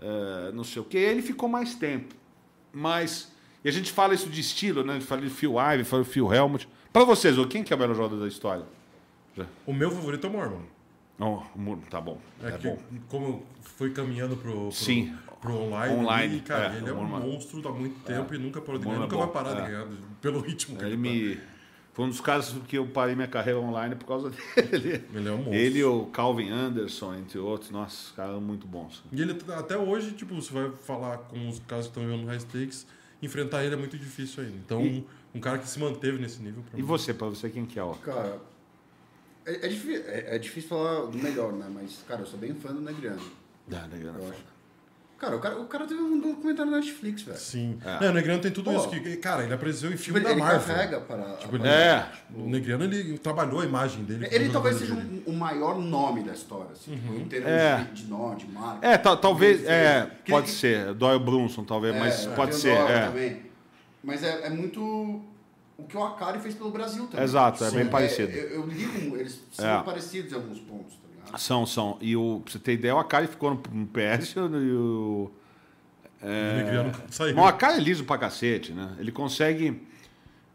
eh, 0.00 0.52
não 0.52 0.64
sei 0.64 0.82
o 0.82 0.84
quê. 0.84 0.98
E 0.98 1.04
aí 1.04 1.10
ele 1.10 1.22
ficou 1.22 1.48
mais 1.48 1.74
tempo. 1.74 2.14
Mas, 2.72 3.32
e 3.64 3.68
a 3.68 3.72
gente 3.72 3.90
fala 3.92 4.14
isso 4.14 4.28
de 4.28 4.40
estilo, 4.40 4.84
né? 4.84 4.92
A 4.92 4.98
gente 4.98 5.06
fala 5.06 5.20
de 5.20 5.30
Phil 5.30 5.54
Ivey, 5.58 5.84
fala 5.84 6.02
de 6.02 6.08
Phil 6.08 6.32
Helmut. 6.32 6.68
Para 6.92 7.04
vocês, 7.04 7.36
quem 7.46 7.62
que 7.62 7.72
é 7.72 7.76
o 7.76 7.78
melhor 7.78 7.94
jogador 7.94 8.20
da 8.20 8.28
história? 8.28 8.64
O 9.66 9.72
meu 9.72 9.90
favorito 9.90 10.26
é 10.26 10.30
o 10.30 10.32
Mormon. 10.32 10.62
Oh, 11.18 11.40
tá 11.90 12.00
bom. 12.00 12.18
É, 12.42 12.48
É, 12.48 12.52
que, 12.58 12.66
bom. 12.68 12.78
como 13.08 13.46
foi 13.60 13.90
caminhando 13.92 14.36
pro, 14.36 14.52
pro, 14.52 14.72
Sim. 14.72 15.14
pro 15.40 15.54
online, 15.54 15.94
Online, 15.94 16.36
e, 16.36 16.40
cara, 16.40 16.74
é, 16.74 16.78
ele 16.78 16.88
é 16.88 16.92
o 16.92 16.96
um 16.98 17.04
monstro 17.06 17.66
há 17.68 17.72
muito 17.72 18.00
tempo 18.04 18.34
e 18.34 18.38
nunca 18.38 18.60
parou 18.60 18.78
de 18.78 18.84
ganhar. 18.86 18.96
É 18.96 19.00
Nunca 19.00 19.16
vai 19.16 19.28
parar 19.28 19.50
é. 19.52 19.54
de 19.62 19.70
ganhar 19.70 19.86
pelo 20.20 20.40
ritmo 20.40 20.76
que 20.76 20.84
Ele 20.84 20.94
ele, 20.94 20.96
me... 20.96 21.40
Foi 21.94 22.06
um 22.06 22.08
dos 22.08 22.22
casos 22.22 22.58
que 22.66 22.78
eu 22.78 22.86
parei 22.86 23.14
minha 23.14 23.28
carreira 23.28 23.60
online 23.60 23.94
por 23.94 24.06
causa 24.06 24.30
dele. 24.56 24.98
tá. 25.00 25.18
Ele 25.18 25.28
é 25.28 25.32
um 25.32 25.36
monstro. 25.36 25.54
Ele 25.54 25.78
e 25.80 25.84
o 25.84 26.06
Calvin 26.06 26.48
Anderson, 26.48 27.14
entre 27.16 27.38
outros. 27.38 27.70
Nossa, 27.70 27.94
os 28.06 28.12
caras 28.12 28.32
são 28.32 28.40
muito 28.40 28.66
bons. 28.66 29.04
E 29.12 29.20
ele, 29.20 29.36
até 29.54 29.76
hoje, 29.76 30.12
tipo, 30.12 30.34
você 30.34 30.50
vai 30.52 30.70
falar 30.70 31.18
com 31.18 31.48
os 31.50 31.58
caras 31.60 31.84
que 31.84 31.90
estão 31.90 32.02
jogando 32.02 32.22
no 32.22 32.28
high 32.28 32.40
stakes, 32.40 32.86
enfrentar 33.22 33.62
ele 33.62 33.74
é 33.74 33.76
muito 33.76 33.98
difícil 33.98 34.42
ainda. 34.42 34.56
Então, 34.56 34.80
E- 34.80 35.04
um 35.34 35.38
cara 35.40 35.58
que 35.58 35.68
se 35.68 35.78
manteve 35.78 36.18
nesse 36.18 36.42
nível. 36.42 36.62
pra 36.62 36.78
E 36.78 36.82
mim. 36.82 36.88
você, 36.88 37.12
para 37.12 37.26
você, 37.28 37.50
quem 37.50 37.66
que 37.66 37.78
é? 37.78 37.82
Ó? 37.82 37.92
Cara, 37.92 38.40
é, 39.46 39.66
é, 39.66 39.68
difícil, 39.68 40.04
é, 40.06 40.36
é 40.36 40.38
difícil 40.38 40.68
falar 40.68 41.04
o 41.04 41.14
melhor, 41.16 41.52
né? 41.52 41.66
Mas, 41.72 42.00
cara, 42.06 42.20
eu 42.22 42.26
sou 42.26 42.38
bem 42.38 42.54
fã 42.54 42.72
do 42.72 42.80
Negriano. 42.80 43.20
Ah, 43.72 43.86
legal. 43.92 44.14
Eu 44.18 44.30
acho. 44.30 44.52
Cara, 45.18 45.36
o 45.36 45.40
cara, 45.40 45.56
o 45.60 45.66
cara 45.66 45.86
teve 45.86 46.00
um 46.00 46.18
documentário 46.20 46.72
na 46.72 46.78
Netflix, 46.78 47.22
velho. 47.22 47.38
Sim. 47.38 47.78
É. 47.84 48.06
É, 48.06 48.10
o 48.10 48.12
Negrano 48.12 48.42
tem 48.42 48.50
tudo 48.50 48.72
Pô. 48.72 48.76
isso. 48.76 48.88
Que, 48.90 49.16
cara, 49.18 49.44
ele 49.44 49.54
apareceu 49.54 49.88
em 49.88 49.92
Tipo, 49.92 50.02
filme 50.02 50.18
ele, 50.18 50.24
da 50.24 50.32
ele 50.32 50.40
Marvel. 50.40 50.60
carrega 50.74 51.00
para. 51.00 51.22
Tipo, 51.36 51.54
a- 51.54 51.58
ele- 51.60 51.68
É. 51.68 52.06
O 52.34 52.48
Negrano, 52.48 52.82
ele 52.82 53.16
trabalhou 53.18 53.60
a 53.60 53.64
imagem 53.64 54.02
dele. 54.02 54.26
Ele 54.32 54.48
talvez 54.50 54.78
seja 54.78 54.94
um- 54.94 55.22
o 55.26 55.32
maior 55.32 55.78
nome 55.78 56.24
da 56.24 56.32
história, 56.32 56.72
assim, 56.72 56.96
tipo, 56.96 57.14
em 57.14 57.24
termos 57.26 57.48
É. 57.50 57.76
de, 57.92 58.02
de 58.02 58.10
nome, 58.10 58.34
de 58.34 58.46
marca. 58.48 58.84
É, 58.84 58.98
tal- 58.98 59.16
talvez. 59.16 59.60
Ele 59.60 59.68
É, 59.70 60.10
pode 60.28 60.48
ele- 60.48 60.56
ser. 60.56 60.92
Doyle 60.94 61.20
Brunson, 61.24 61.62
talvez, 61.62 61.94
mas 61.96 62.26
é, 62.26 62.30
pode 62.34 62.50
tem 62.50 62.58
o 62.58 62.62
ser. 62.62 62.90
É. 62.90 63.06
também. 63.06 63.42
Mas 64.02 64.24
é, 64.24 64.46
é 64.46 64.50
muito 64.50 65.22
o 65.82 65.86
que 65.86 65.96
o 65.96 66.04
Akari 66.04 66.38
fez 66.40 66.54
pelo 66.54 66.70
Brasil 66.70 67.06
também. 67.06 67.24
Exato, 67.24 67.64
é 67.64 67.70
bem 67.70 67.86
parecido. 67.88 68.32
eu, 68.32 68.48
eu 68.60 68.66
li 68.66 68.84
com 68.86 69.16
eles, 69.16 69.40
são 69.52 69.80
É. 69.80 69.82
parecidos 69.82 70.32
em 70.32 70.34
alguns 70.34 70.58
pontos, 70.60 70.94
tá 70.94 71.08
ligado? 71.24 71.38
São, 71.40 71.66
são. 71.66 71.98
E 72.00 72.16
o, 72.16 72.40
pra 72.44 72.52
você 72.52 72.58
ter 72.58 72.72
ideia, 72.74 72.94
o 72.94 72.98
Akari 72.98 73.26
ficou 73.26 73.50
no, 73.50 73.62
no 73.72 73.86
PS 73.86 74.34
e 74.36 74.40
o. 74.40 75.30
O 76.22 76.26
Negrano 76.56 76.92
saiu. 77.10 77.34
Mas 77.34 77.44
o 77.44 77.48
Akari 77.48 77.78
é 77.78 77.80
liso 77.80 78.04
pra 78.04 78.16
cacete, 78.16 78.72
né? 78.72 78.94
Ele 79.00 79.10
consegue 79.10 79.82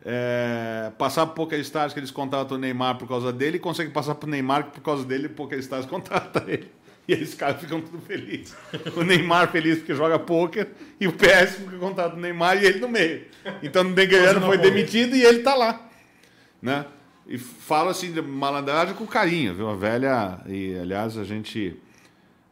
é, 0.05 0.91
passar 0.97 1.25
por 1.27 1.35
Poker 1.35 1.59
Stars 1.59 1.91
que 1.93 1.99
eles 1.99 2.11
contratam 2.11 2.55
o 2.55 2.59
Neymar 2.59 2.97
por 2.97 3.05
causa 3.07 3.33
dele 3.33 3.57
e 3.57 3.59
consegue 3.59 3.91
passar 3.91 4.15
pro 4.15 4.29
Neymar 4.29 4.65
que 4.65 4.71
por 4.71 4.81
causa 4.81 5.03
dele 5.03 5.27
o 5.27 5.31
Poker 5.31 5.59
Stars 5.59 5.85
contrata 5.87 6.43
ele. 6.47 6.71
E 7.07 7.13
esses 7.13 7.35
caras 7.35 7.61
ficam 7.61 7.79
tudo 7.79 7.99
felizes. 8.01 8.53
O 8.95 9.01
Neymar 9.01 9.49
feliz 9.49 9.77
porque 9.77 9.95
joga 9.95 10.19
poker 10.19 10.67
e 10.99 11.07
o 11.07 11.13
PS 11.13 11.55
porque 11.63 11.77
contrata 11.77 12.15
o 12.15 12.19
Neymar 12.19 12.61
e 12.61 12.65
ele 12.65 12.79
no 12.79 12.89
meio. 12.89 13.25
Então 13.63 13.83
o 13.83 13.89
Negrano 13.89 14.41
Fazendo 14.41 14.45
foi 14.45 14.57
demitido 14.57 15.15
e 15.15 15.23
ele 15.23 15.39
tá 15.39 15.55
lá. 15.55 15.89
Né? 16.61 16.85
E 17.25 17.37
falo 17.37 17.89
assim 17.89 18.11
de 18.11 18.21
malandragem 18.21 18.93
com 18.93 19.05
carinho, 19.05 19.53
viu? 19.53 19.69
A 19.69 19.75
velha. 19.75 20.39
E 20.47 20.77
aliás, 20.77 21.17
a 21.17 21.23
gente 21.23 21.77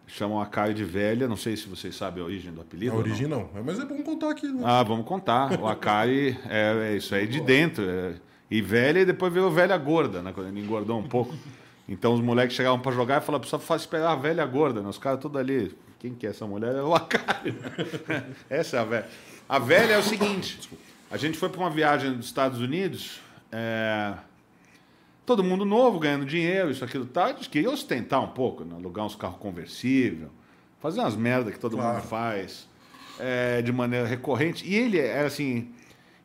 chama 0.07 0.39
a 0.39 0.43
Akari 0.43 0.73
de 0.73 0.85
velha. 0.85 1.27
Não 1.27 1.37
sei 1.37 1.57
se 1.57 1.67
vocês 1.67 1.95
sabem 1.95 2.23
a 2.23 2.25
origem 2.25 2.53
do 2.53 2.61
apelido. 2.61 2.93
A 2.93 2.95
ou 2.95 3.01
não. 3.01 3.09
origem 3.09 3.27
não. 3.27 3.49
Mas 3.65 3.79
é 3.79 3.85
bom 3.85 4.01
contar 4.03 4.31
aqui. 4.31 4.47
Né? 4.47 4.61
Ah, 4.63 4.83
vamos 4.83 5.05
contar. 5.05 5.59
O 5.59 5.67
Akari 5.67 6.37
é, 6.49 6.91
é 6.91 6.95
isso 6.95 7.13
aí 7.13 7.27
de 7.27 7.41
dentro. 7.41 7.83
é. 7.89 8.15
E 8.49 8.61
velha 8.61 8.99
e 8.99 9.05
depois 9.05 9.33
virou 9.33 9.49
velha 9.49 9.75
gorda, 9.75 10.21
né? 10.21 10.31
Quando 10.31 10.47
ele 10.47 10.59
engordou 10.59 10.99
um 10.99 11.03
pouco. 11.03 11.33
Então 11.87 12.13
os 12.13 12.21
moleques 12.21 12.55
chegavam 12.55 12.79
pra 12.79 12.91
jogar 12.91 13.21
e 13.21 13.25
falavam, 13.25 13.41
precisa 13.41 13.59
fa- 13.59 13.75
esperar 13.75 14.11
a 14.11 14.15
velha 14.15 14.45
gorda, 14.45 14.81
né? 14.81 14.89
Os 14.89 14.97
caras 14.97 15.19
todos 15.19 15.39
ali. 15.39 15.75
Quem 15.99 16.13
que 16.13 16.25
é 16.25 16.29
essa 16.31 16.45
mulher? 16.47 16.73
É 16.75 16.81
o 16.81 16.93
Akari. 16.95 17.55
Essa 18.49 18.77
é 18.77 18.79
a 18.79 18.83
velha. 18.83 19.07
A 19.47 19.59
velha 19.59 19.93
é 19.93 19.97
o 19.97 20.03
seguinte: 20.03 20.59
a 21.11 21.17
gente 21.17 21.37
foi 21.37 21.49
pra 21.49 21.59
uma 21.61 21.69
viagem 21.69 22.13
dos 22.13 22.25
Estados 22.25 22.59
Unidos. 22.59 23.19
é, 23.51 24.13
Todo 25.25 25.43
mundo 25.43 25.65
novo, 25.65 25.97
ganhando 25.99 26.23
dinheiro, 26.25 26.69
isso, 26.69 26.83
aquilo, 26.85 27.05
tal. 27.05 27.25
A 27.25 27.33
gente 27.33 27.49
queria 27.49 27.69
ostentar 27.69 28.21
um 28.21 28.27
pouco, 28.27 28.63
né? 28.63 28.75
alugar 28.75 29.05
uns 29.05 29.15
carros 29.15 29.37
conversíveis, 29.39 30.29
fazer 30.79 30.99
umas 30.99 31.15
merdas 31.15 31.51
que 31.53 31.59
todo 31.59 31.75
Claro. 31.75 31.97
mundo 31.97 32.07
faz 32.07 32.67
é, 33.19 33.59
de 33.63 33.71
maneira 33.71 34.05
recorrente. 34.07 34.67
E 34.67 34.75
ele 34.75 34.99
era 34.99 35.27
assim. 35.27 35.69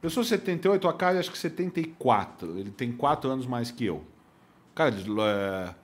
Eu 0.03 0.09
sou 0.11 0.23
78, 0.25 0.87
a 0.89 0.93
cara 0.95 1.19
acho 1.19 1.31
que 1.31 1.39
74. 1.39 2.59
Ele 2.59 2.71
tem 2.71 2.91
4 2.93 3.31
anos 3.31 3.47
mais 3.47 3.71
que 3.71 3.85
eu. 3.87 4.03
Cara, 4.81 4.97
é, 4.97 5.75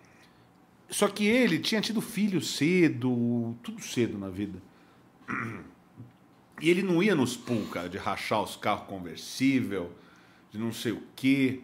só 0.89 1.06
que 1.06 1.27
ele 1.27 1.59
tinha 1.59 1.82
tido 1.82 2.01
filho 2.01 2.40
cedo, 2.40 3.55
tudo 3.62 3.82
cedo 3.82 4.16
na 4.16 4.31
vida. 4.31 4.59
E 6.62 6.70
ele 6.70 6.82
não 6.82 7.02
ia 7.02 7.14
nos 7.14 7.36
pool, 7.36 7.66
cara, 7.66 7.90
de 7.90 7.98
rachar 7.98 8.43
os 8.43 8.56
carros 8.56 8.86
conversível, 8.86 9.93
de 10.51 10.59
não 10.59 10.73
sei 10.73 10.93
o 10.93 11.02
quê. 11.14 11.60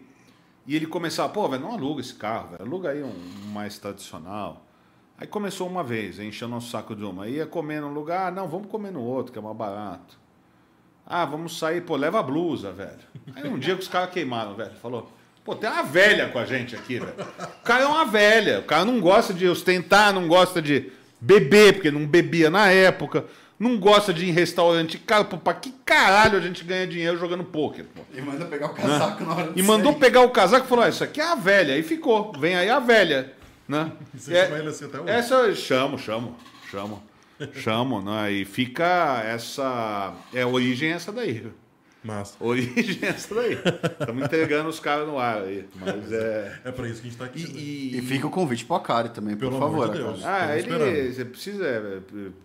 E 0.67 0.75
ele 0.75 0.85
começava, 0.85 1.33
pô, 1.33 1.49
velho, 1.49 1.63
não 1.63 1.71
aluga 1.71 2.01
esse 2.01 2.13
carro, 2.13 2.49
velho, 2.49 2.61
aluga 2.61 2.91
aí 2.91 3.01
um, 3.01 3.15
mais 3.51 3.79
tradicional. 3.79 4.63
Aí 5.17 5.25
começou 5.25 5.67
uma 5.67 5.83
vez, 5.83 6.19
encheu 6.19 6.47
nosso 6.47 6.69
saco 6.69 6.95
de 6.95 7.03
uma. 7.03 7.27
Ia 7.27 7.47
comer 7.47 7.81
num 7.81 7.91
lugar, 7.91 8.27
ah, 8.27 8.31
não, 8.31 8.47
vamos 8.47 8.67
comer 8.67 8.91
no 8.91 9.01
outro, 9.01 9.33
que 9.33 9.39
é 9.39 9.41
mais 9.41 9.57
barato. 9.57 10.19
Ah, 11.03 11.25
vamos 11.25 11.57
sair, 11.57 11.81
pô, 11.81 11.95
leva 11.95 12.19
a 12.19 12.23
blusa, 12.23 12.71
velho. 12.71 13.01
Aí 13.35 13.49
um 13.49 13.57
dia 13.57 13.73
que 13.73 13.81
os 13.81 13.87
caras 13.87 14.11
queimaram, 14.11 14.53
velho, 14.53 14.75
falou, 14.75 15.11
pô, 15.43 15.55
tem 15.55 15.69
uma 15.69 15.83
velha 15.83 16.29
com 16.29 16.39
a 16.39 16.45
gente 16.45 16.75
aqui, 16.75 16.99
velho. 16.99 17.13
O 17.39 17.63
cara 17.63 17.83
é 17.83 17.87
uma 17.87 18.05
velha, 18.05 18.59
o 18.59 18.63
cara 18.63 18.85
não 18.85 18.99
gosta 18.99 19.33
de 19.33 19.47
ostentar, 19.47 20.13
não 20.13 20.27
gosta 20.27 20.61
de 20.61 20.91
beber, 21.19 21.73
porque 21.73 21.91
não 21.91 22.05
bebia 22.05 22.49
na 22.49 22.69
época, 22.69 23.25
não 23.59 23.77
gosta 23.77 24.13
de 24.13 24.25
ir 24.25 24.29
em 24.29 24.31
restaurante. 24.33 24.97
Cara, 24.97 25.23
pô, 25.23 25.37
pra 25.37 25.53
que 25.53 25.71
caralho 25.85 26.37
a 26.37 26.41
gente 26.41 26.63
ganha 26.63 26.85
dinheiro 26.87 27.17
jogando 27.17 27.43
pôquer, 27.43 27.85
pô? 27.85 28.01
E 28.13 28.21
manda 28.21 28.45
pegar 28.45 28.67
o 28.67 28.73
casaco 28.73 29.23
na 29.23 29.33
hora 29.35 29.51
de 29.53 29.59
E 29.59 29.63
mandou 29.63 29.91
sair. 29.93 29.99
pegar 30.01 30.21
o 30.21 30.29
casaco 30.29 30.65
e 30.65 30.69
falou: 30.69 30.83
ah, 30.85 30.89
Isso 30.89 31.03
aqui 31.03 31.21
é 31.21 31.27
a 31.31 31.35
velha. 31.35 31.77
E 31.77 31.83
ficou. 31.83 32.33
Vem 32.37 32.55
aí 32.55 32.69
a 32.69 32.79
velha. 32.79 33.31
Né? 33.67 33.91
Você 34.13 34.33
É- 34.35 34.45
chama 34.47 34.59
ele 34.59 34.67
assim 34.69 34.85
até 34.85 34.99
hoje? 34.99 35.09
essa 35.09 35.33
eu 35.35 35.55
chamo, 35.55 35.97
chamo, 35.97 36.35
chamo. 36.69 37.03
Chamo, 37.55 38.01
né? 38.01 38.31
E 38.31 38.45
fica 38.45 39.21
essa. 39.25 40.13
É 40.33 40.43
a 40.43 40.47
origem 40.47 40.91
é 40.91 40.93
essa 40.93 41.11
daí. 41.11 41.45
Mas 42.03 42.35
Origem 42.39 42.99
é 43.01 43.07
essa 43.07 43.33
daí. 43.33 43.53
Estamos 43.53 44.23
entregando 44.25 44.67
os 44.69 44.79
caras 44.79 45.07
no 45.07 45.17
ar 45.17 45.41
aí. 45.43 45.65
Mas 45.75 46.11
é. 46.11 46.59
é 46.65 46.71
pra 46.71 46.87
isso 46.87 47.01
que 47.01 47.07
a 47.07 47.09
gente 47.11 47.17
tá 47.19 47.25
aqui. 47.25 47.41
E, 47.43 47.47
né? 47.47 47.53
e- 47.59 47.97
E 47.97 48.01
fica 48.01 48.27
o 48.27 48.29
convite 48.29 48.65
pro 48.65 48.75
Akari 48.75 49.09
também, 49.09 49.35
por 49.35 49.47
Pelo 49.47 49.59
favor. 49.59 49.83
amor 49.85 49.95
de 49.95 50.03
Deus. 50.03 50.23
Ah, 50.25 50.57
ele. 50.57 51.13
Você 51.13 51.23
precisa, 51.25 51.65
é, 51.65 51.99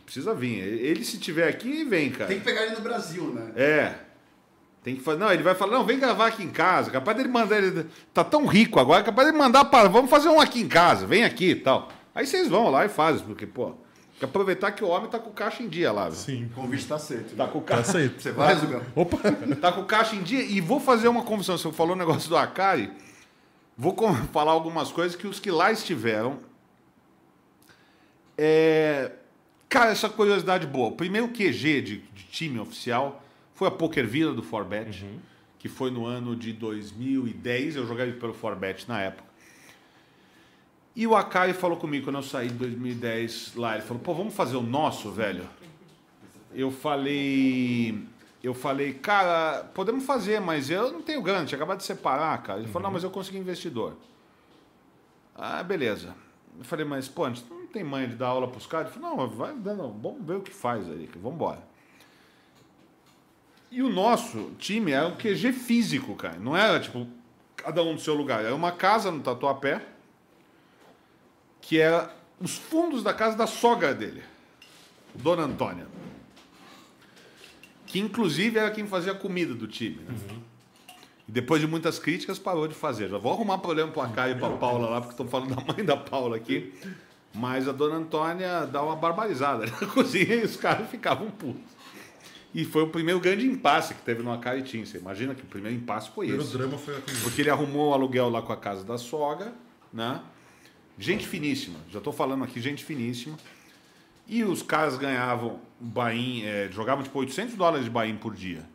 precisa 0.05 0.33
vir. 0.35 0.59
Ele, 0.61 1.05
se 1.05 1.19
tiver 1.19 1.49
aqui, 1.49 1.85
vem, 1.85 2.11
cara. 2.11 2.27
Tem 2.29 2.39
que 2.39 2.45
pegar 2.45 2.63
ele 2.67 2.77
no 2.77 2.83
Brasil, 2.83 3.25
né? 3.35 3.51
É. 3.57 3.95
Tem 4.85 4.95
que 4.95 5.03
fazer. 5.03 5.19
Não, 5.19 5.33
ele 5.33 5.43
vai 5.43 5.55
falar, 5.57 5.73
não, 5.77 5.85
vem 5.85 5.99
gravar 5.99 6.29
aqui 6.29 6.43
em 6.45 6.51
casa. 6.51 6.91
Capaz 6.91 7.17
dele 7.17 7.29
mandar. 7.29 7.59
Ele 7.63 7.85
tá 8.15 8.23
tão 8.23 8.47
rico 8.47 8.79
agora, 8.79 9.03
capaz 9.03 9.27
dele 9.27 9.39
mandar 9.39 9.65
para. 9.65 9.89
Vamos 9.89 10.09
fazer 10.09 10.29
um 10.29 10.41
aqui 10.41 10.61
em 10.61 10.69
casa, 10.69 11.05
vem 11.07 11.25
aqui 11.25 11.51
e 11.51 11.57
tal. 11.57 11.89
Aí 12.15 12.27
vocês 12.27 12.49
vão 12.49 12.71
lá 12.71 12.85
e 12.85 12.89
fazem, 12.89 13.25
porque, 13.27 13.47
pô, 13.47 13.75
que 14.19 14.25
aproveitar 14.25 14.73
que 14.73 14.83
o 14.83 14.89
homem 14.89 15.09
tá 15.09 15.19
com 15.19 15.31
o 15.31 15.33
caixa 15.33 15.63
em 15.63 15.69
dia 15.69 15.93
lá, 15.93 16.05
velho. 16.05 16.15
Sim. 16.17 16.47
O 16.47 16.51
convite 16.51 16.87
tá 16.87 16.97
aceito. 16.97 17.37
Tá 17.37 17.47
né? 17.47 17.53
com 17.53 17.59
o 17.59 17.63
Tá 17.63 17.77
caixa. 17.77 17.91
aceito. 17.91 18.21
Você 18.21 18.33
vai, 18.33 18.55
Zugão? 18.57 18.83
Opa! 18.97 19.19
Tá 19.61 19.71
com 19.73 19.83
o 19.83 19.85
caixa 19.85 20.17
em 20.17 20.23
dia. 20.23 20.43
E 20.43 20.61
vou 20.61 20.81
fazer 20.81 21.07
uma 21.09 21.23
confissão. 21.23 21.57
Você 21.57 21.71
falou 21.73 21.95
o 21.95 21.99
negócio 21.99 22.29
do 22.29 22.37
Akari. 22.37 22.91
Vou 23.77 23.95
falar 24.33 24.53
algumas 24.53 24.91
coisas 24.91 25.17
que 25.17 25.27
os 25.27 25.39
que 25.39 25.51
lá 25.51 25.71
estiveram. 25.71 26.39
É... 28.37 29.13
Cara, 29.69 29.91
essa 29.91 30.09
curiosidade 30.09 30.67
boa. 30.67 30.89
O 30.89 30.93
primeiro 30.93 31.29
QG 31.29 31.83
de, 31.83 31.99
de 31.99 32.25
time 32.31 32.59
oficial 32.59 33.23
foi 33.55 33.69
a 33.69 33.71
Poker 33.71 34.07
Villa 34.07 34.33
do 34.33 34.43
Forbet, 34.43 35.05
que 35.59 35.69
foi 35.69 35.91
no 35.91 36.07
ano 36.07 36.35
de 36.35 36.53
2010. 36.53 37.77
Eu 37.77 37.87
joguei 37.87 38.13
pelo 38.13 38.33
Forbet 38.33 38.89
na 38.89 39.01
época. 39.01 39.28
E 40.95 41.07
o 41.07 41.15
Akari 41.15 41.53
falou 41.53 41.77
comigo 41.77 42.05
quando 42.05 42.17
eu 42.17 42.23
saí 42.23 42.49
em 42.49 42.57
2010 42.57 43.55
lá. 43.57 43.75
Ele 43.75 43.83
falou: 43.83 44.03
pô, 44.03 44.15
vamos 44.15 44.35
fazer 44.35 44.57
o 44.57 44.63
nosso, 44.63 45.11
velho? 45.11 45.49
Eu 46.53 46.71
falei. 46.71 48.07
Eu 48.43 48.55
falei, 48.55 48.95
cara, 48.95 49.65
podemos 49.75 50.05
fazer, 50.05 50.41
mas 50.41 50.71
eu 50.71 50.93
não 50.93 51.03
tenho 51.03 51.21
grana, 51.21 51.45
tinha 51.45 51.57
acabado 51.57 51.79
de 51.79 51.85
separar, 51.85 52.41
cara. 52.43 52.61
Ele 52.61 52.69
falou, 52.69 52.85
não, 52.85 52.93
mas 52.93 53.03
eu 53.03 53.11
consegui 53.11 53.37
investidor. 53.37 53.97
Ah, 55.35 55.61
beleza. 55.63 56.15
Eu 56.57 56.65
falei, 56.65 56.85
mas, 56.85 57.09
pô, 57.09 57.25
a 57.25 57.31
gente 57.31 57.45
não 57.51 57.67
tem 57.67 57.83
manha 57.83 58.07
de 58.07 58.15
dar 58.15 58.29
aula 58.29 58.47
pros 58.47 58.65
caras? 58.65 58.93
Ele 58.93 59.01
falou, 59.01 59.17
não, 59.17 59.29
vai 59.29 59.55
dando, 59.55 59.89
vamos 60.01 60.25
ver 60.25 60.37
o 60.37 60.41
que 60.41 60.53
faz 60.53 60.89
aí, 60.89 61.11
vamos 61.17 61.35
embora. 61.35 61.63
E 63.71 63.83
o 63.83 63.89
nosso 63.91 64.53
time 64.59 64.93
era 64.93 65.07
um 65.07 65.17
QG 65.17 65.53
físico, 65.53 66.15
cara. 66.15 66.39
Não 66.39 66.57
era, 66.57 66.81
tipo, 66.81 67.07
cada 67.57 67.83
um 67.83 67.93
no 67.93 67.99
seu 67.99 68.15
lugar. 68.15 68.45
Era 68.45 68.55
uma 68.55 68.73
casa 68.73 69.11
no 69.11 69.21
Tatuapé, 69.21 69.85
que 71.69 71.79
era 71.79 72.11
os 72.41 72.57
fundos 72.57 73.03
da 73.03 73.13
casa 73.13 73.37
da 73.37 73.47
sogra 73.47 73.93
dele, 73.95 74.23
Dona 75.15 75.43
Antônia. 75.43 75.87
Que 77.87 77.99
inclusive 77.99 78.59
era 78.59 78.71
quem 78.71 78.87
fazia 78.87 79.13
a 79.13 79.15
comida 79.15 79.55
do 79.55 79.67
time. 79.67 79.97
né? 80.07 80.15
E 81.29 81.31
depois 81.33 81.61
de 81.61 81.67
muitas 81.67 81.99
críticas, 81.99 82.39
parou 82.39 82.67
de 82.67 82.75
fazer. 82.75 83.11
Já 83.11 83.19
vou 83.19 83.33
arrumar 83.33 83.59
problema 83.59 83.91
pro 83.93 84.01
Acai 84.01 84.33
e 84.33 84.35
pra 84.37 84.49
Paula 84.51 84.89
lá, 84.89 85.01
porque 85.01 85.13
estão 85.13 85.29
falando 85.29 85.55
da 85.55 85.63
mãe 85.75 85.85
da 85.85 85.95
Paula 85.97 86.37
aqui. 86.37 86.73
Mas 87.35 87.69
a 87.69 87.73
Dona 87.73 87.97
Antônia 87.97 88.67
dá 88.67 88.83
uma 88.83 88.97
barbarizada 88.97 89.67
na 89.67 89.87
cozinha 89.93 90.37
e 90.37 90.45
os 90.45 90.57
caras 90.57 90.89
ficavam 90.89 91.31
putos. 91.31 91.77
E 92.55 92.65
foi 92.65 92.83
o 92.83 92.89
primeiro 92.89 93.21
grande 93.21 93.47
impasse 93.47 93.93
que 93.93 94.01
teve 94.01 94.23
no 94.23 94.33
Acai 94.33 94.63
Team. 94.63 94.87
Você 94.87 94.97
imagina 94.97 95.35
que 95.35 95.43
o 95.43 95.47
primeiro 95.47 95.77
impasse 95.77 96.09
foi 96.15 96.27
O 96.27 96.29
primeiro 96.29 96.43
esse. 96.43 96.57
drama 96.57 96.79
foi 96.79 96.97
a 96.97 97.01
comida. 97.03 97.23
Porque 97.23 97.43
ele 97.43 97.51
arrumou 97.51 97.91
o 97.91 97.93
aluguel 97.95 98.31
lá 98.31 98.41
com 98.41 98.53
a 98.53 98.57
casa 98.57 98.83
da 98.83 98.97
sogra, 98.97 99.53
né? 99.93 100.23
Gente 100.99 101.27
finíssima, 101.27 101.79
já 101.91 102.01
tô 102.01 102.13
falando 102.13 102.45
aqui, 102.45 102.61
gente 102.61 102.85
finíssima. 102.85 103.37
E 104.27 104.45
os 104.45 104.63
caras 104.63 104.99
ganhavam 104.99 105.61
bain, 105.81 106.43
é, 106.45 106.69
jogavam 106.71 107.03
tipo 107.03 107.19
800 107.19 107.55
dólares 107.55 107.85
de 107.85 107.91
bain 107.91 108.17
por 108.17 108.35
dia. 108.35 108.69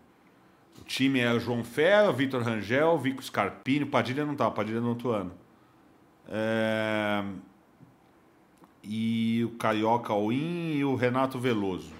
O 0.80 0.84
time 0.84 1.20
era 1.20 1.38
João 1.40 1.64
Ferro, 1.64 2.12
Vitor 2.14 2.42
Rangel, 2.42 2.98
Vico 2.98 3.22
Scarpini, 3.22 3.86
Padilha 3.86 4.26
não 4.26 4.36
tava, 4.36 4.52
Padilha 4.52 4.82
no 4.82 4.90
outro 4.90 5.12
ano. 5.12 5.32
É, 6.28 7.24
E 8.84 9.44
o 9.46 9.52
Carioca 9.58 10.14
Oin 10.14 10.74
e 10.76 10.84
o 10.84 10.96
Renato 10.96 11.38
Veloso. 11.40 11.94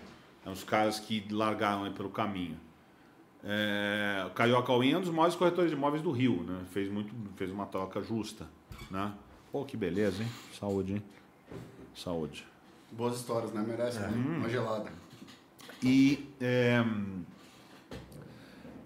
São 0.44 0.52
os 0.52 0.64
caras 0.64 1.00
que 1.00 1.26
largaram 1.32 1.84
aí 1.86 1.92
pelo 1.92 2.10
caminho. 2.10 2.58
É, 3.44 4.24
o 4.28 4.30
Carioca 4.32 4.72
All-in 4.72 4.94
é 4.94 4.98
um 4.98 5.02
dos 5.02 5.10
maiores 5.10 5.36
corretores 5.36 5.70
de 5.70 5.76
imóveis 5.78 6.02
do 6.02 6.12
Rio, 6.12 6.44
né? 6.44 6.62
Fez, 6.72 6.90
muito, 6.90 7.14
fez 7.36 7.52
uma 7.52 7.66
troca 7.66 8.02
justa, 8.02 8.48
né? 8.90 9.12
Pô, 9.54 9.64
que 9.64 9.78
beleza, 9.78 10.24
hein? 10.24 10.30
Saúde, 10.60 10.94
hein? 10.94 11.04
Saúde. 11.96 12.44
Boas 12.92 13.18
histórias, 13.18 13.54
né? 13.54 13.62
Merece 13.62 14.00
né? 14.00 14.08
uma 14.08 14.50
gelada. 14.50 14.92
E, 15.84 16.28
é, 16.42 16.84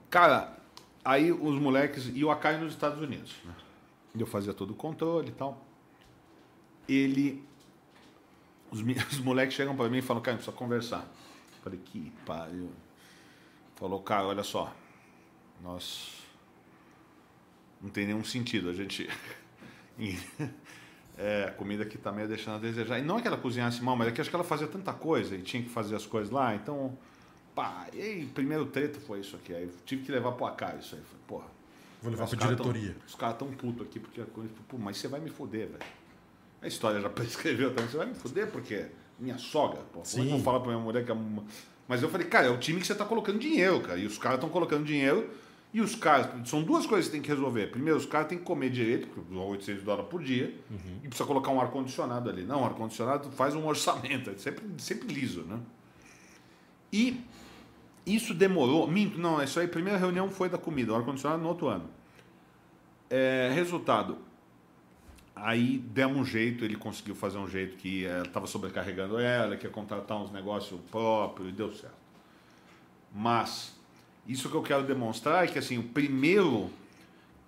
cara, 0.10 0.58
aí 1.06 1.32
os 1.32 1.58
moleques... 1.58 2.12
E 2.14 2.22
o 2.22 2.30
Akai 2.30 2.58
nos 2.58 2.74
Estados 2.74 3.02
Unidos, 3.02 3.34
né? 3.46 3.56
Eu 4.20 4.28
fazia 4.28 4.54
todo 4.54 4.72
o 4.72 4.76
controle 4.76 5.30
e 5.30 5.32
tal. 5.32 5.66
Ele... 6.86 7.42
Os, 8.70 8.82
os 9.10 9.20
moleques 9.20 9.56
chegam 9.56 9.74
pra 9.74 9.88
mim 9.88 10.00
e 10.00 10.02
falam, 10.02 10.22
cara, 10.22 10.36
precisa 10.36 10.54
conversar. 10.54 11.10
Eu 11.60 11.64
falei, 11.64 11.80
que 11.80 12.12
pariu. 12.26 12.70
Falou, 13.78 14.02
cara, 14.02 14.28
olha 14.28 14.44
só. 14.44 14.76
Nós. 15.64 16.26
Não 17.82 17.90
tem 17.90 18.06
nenhum 18.06 18.26
sentido. 18.26 18.70
A 18.70 18.74
gente. 18.74 19.10
É, 21.20 21.46
a 21.46 21.52
comida 21.52 21.84
que 21.84 21.98
tá 21.98 22.12
meio 22.12 22.28
deixando 22.28 22.58
a 22.58 22.60
desejar. 22.60 23.00
E 23.00 23.02
não 23.02 23.18
é 23.18 23.22
que 23.24 23.28
ela 23.28 23.38
cozinhasse 23.38 23.84
mal, 23.84 23.96
mas 23.96 24.10
é 24.10 24.12
que 24.12 24.22
acho 24.22 24.30
que 24.30 24.36
ela 24.36 24.46
fazia 24.46 24.68
tanta 24.68 24.94
coisa 24.94 25.36
e 25.36 25.42
tinha 25.42 25.64
que 25.64 25.70
fazer 25.70 25.96
as 25.96 26.06
coisas 26.06 26.32
lá. 26.32 26.54
Então, 26.54 26.96
pá, 27.56 27.88
e 27.92 28.00
aí, 28.00 28.26
primeiro 28.28 28.68
treta 28.68 29.00
foi 29.00 29.22
isso 29.22 29.36
aqui. 29.36 29.52
Aí 29.52 29.64
eu 29.64 29.72
tive 29.84 30.04
que 30.04 30.12
levar 30.12 30.34
pro 30.34 30.46
AK 30.46 30.76
isso 30.80 30.94
aí. 30.94 31.02
Falei, 31.02 31.24
porra. 31.26 31.46
Vou 32.04 32.12
levar 32.12 32.28
pra 32.28 32.38
caras 32.38 32.56
diretoria. 32.56 32.92
Tão, 32.92 33.08
os 33.08 33.16
caras 33.16 33.38
tão 33.38 33.52
putos 33.52 33.88
aqui 33.88 34.00
porque 34.00 34.22
a 34.22 34.26
coisa. 34.26 34.52
Pô, 34.68 34.78
mas 34.78 34.98
você 34.98 35.08
vai 35.08 35.20
me 35.20 35.32
foder, 35.32 35.70
velho. 35.70 35.92
A 36.62 36.68
história 36.68 37.02
já 37.02 37.10
prescreveu 37.10 37.74
também. 37.74 37.90
Você 37.90 37.98
vai 37.98 38.06
me 38.06 38.14
foder 38.14 38.52
porque 38.52 38.86
minha 39.20 39.40
sogra, 39.40 39.82
pô. 39.92 40.02
É 40.02 40.06
Sim. 40.06 40.30
vou 40.30 40.40
falar 40.42 40.60
pra 40.60 40.70
minha 40.70 40.84
mulher 40.84 41.04
que 41.04 41.10
é 41.10 41.16
uma... 41.16 41.44
Mas 41.88 42.04
eu 42.04 42.10
falei, 42.10 42.28
cara, 42.28 42.46
é 42.46 42.50
o 42.52 42.60
time 42.60 42.80
que 42.80 42.86
você 42.86 42.94
tá 42.94 43.06
colocando 43.06 43.40
dinheiro, 43.40 43.82
cara. 43.82 43.98
E 43.98 44.06
os 44.06 44.20
caras 44.20 44.38
estão 44.38 44.50
colocando 44.50 44.86
dinheiro. 44.86 45.28
E 45.74 45.82
os 45.82 45.96
caras, 45.96 46.50
são 46.50 46.64
duas 46.64 46.86
coisas 46.86 47.08
que 47.08 47.12
tem 47.12 47.22
que 47.22 47.28
resolver. 47.28 47.68
Primeiro, 47.68 48.00
os 48.00 48.06
caras 48.06 48.30
têm 48.30 48.38
que 48.38 48.44
comer 48.44 48.70
direito, 48.70 49.08
porque 49.08 49.32
usam 49.32 49.48
800 49.48 49.84
dólares 49.84 50.10
por 50.10 50.24
dia, 50.24 50.56
e 51.04 51.08
precisa 51.08 51.28
colocar 51.28 51.52
um 51.52 51.60
ar-condicionado 51.60 52.30
ali. 52.30 52.44
Não, 52.44 52.66
ar-condicionado 52.66 53.30
faz 53.32 53.54
um 53.54 53.66
orçamento, 53.68 54.30
é 54.30 54.38
sempre, 54.38 54.64
sempre 54.78 55.14
liso, 55.14 55.42
né? 55.42 55.60
E 56.92 57.22
isso 58.06 58.34
demorou. 58.34 58.88
Minto, 58.88 59.20
não, 59.20 59.44
isso 59.44 59.60
aí, 59.60 59.66
a 59.66 59.70
primeira 59.70 60.00
reunião 60.00 60.30
foi 60.30 60.48
da 60.50 60.58
comida, 60.58 60.94
o 60.94 60.96
ar-condicionado 60.96 61.44
no 61.44 61.50
outro 61.50 61.68
ano. 61.68 61.90
É, 63.10 63.52
resultado. 63.54 64.18
Aí 65.36 65.78
demos 65.78 66.18
um 66.18 66.26
jeito, 66.26 66.66
ele 66.66 66.76
conseguiu 66.76 67.14
fazer 67.14 67.38
um 67.38 67.48
jeito 67.48 67.78
que 67.78 68.06
estava 68.26 68.48
sobrecarregando 68.48 69.20
ela, 69.20 69.56
que 69.56 69.68
ia 69.68 69.72
contratar 69.72 70.18
uns 70.18 70.32
negócios 70.32 70.80
próprios, 70.90 71.50
e 71.50 71.52
deu 71.52 71.72
certo. 71.72 71.94
Mas 73.14 73.77
isso 74.28 74.50
que 74.50 74.56
eu 74.56 74.62
quero 74.62 74.84
demonstrar 74.84 75.46
é 75.46 75.48
que 75.48 75.58
assim, 75.58 75.78
o 75.78 75.84
primeiro 75.84 76.70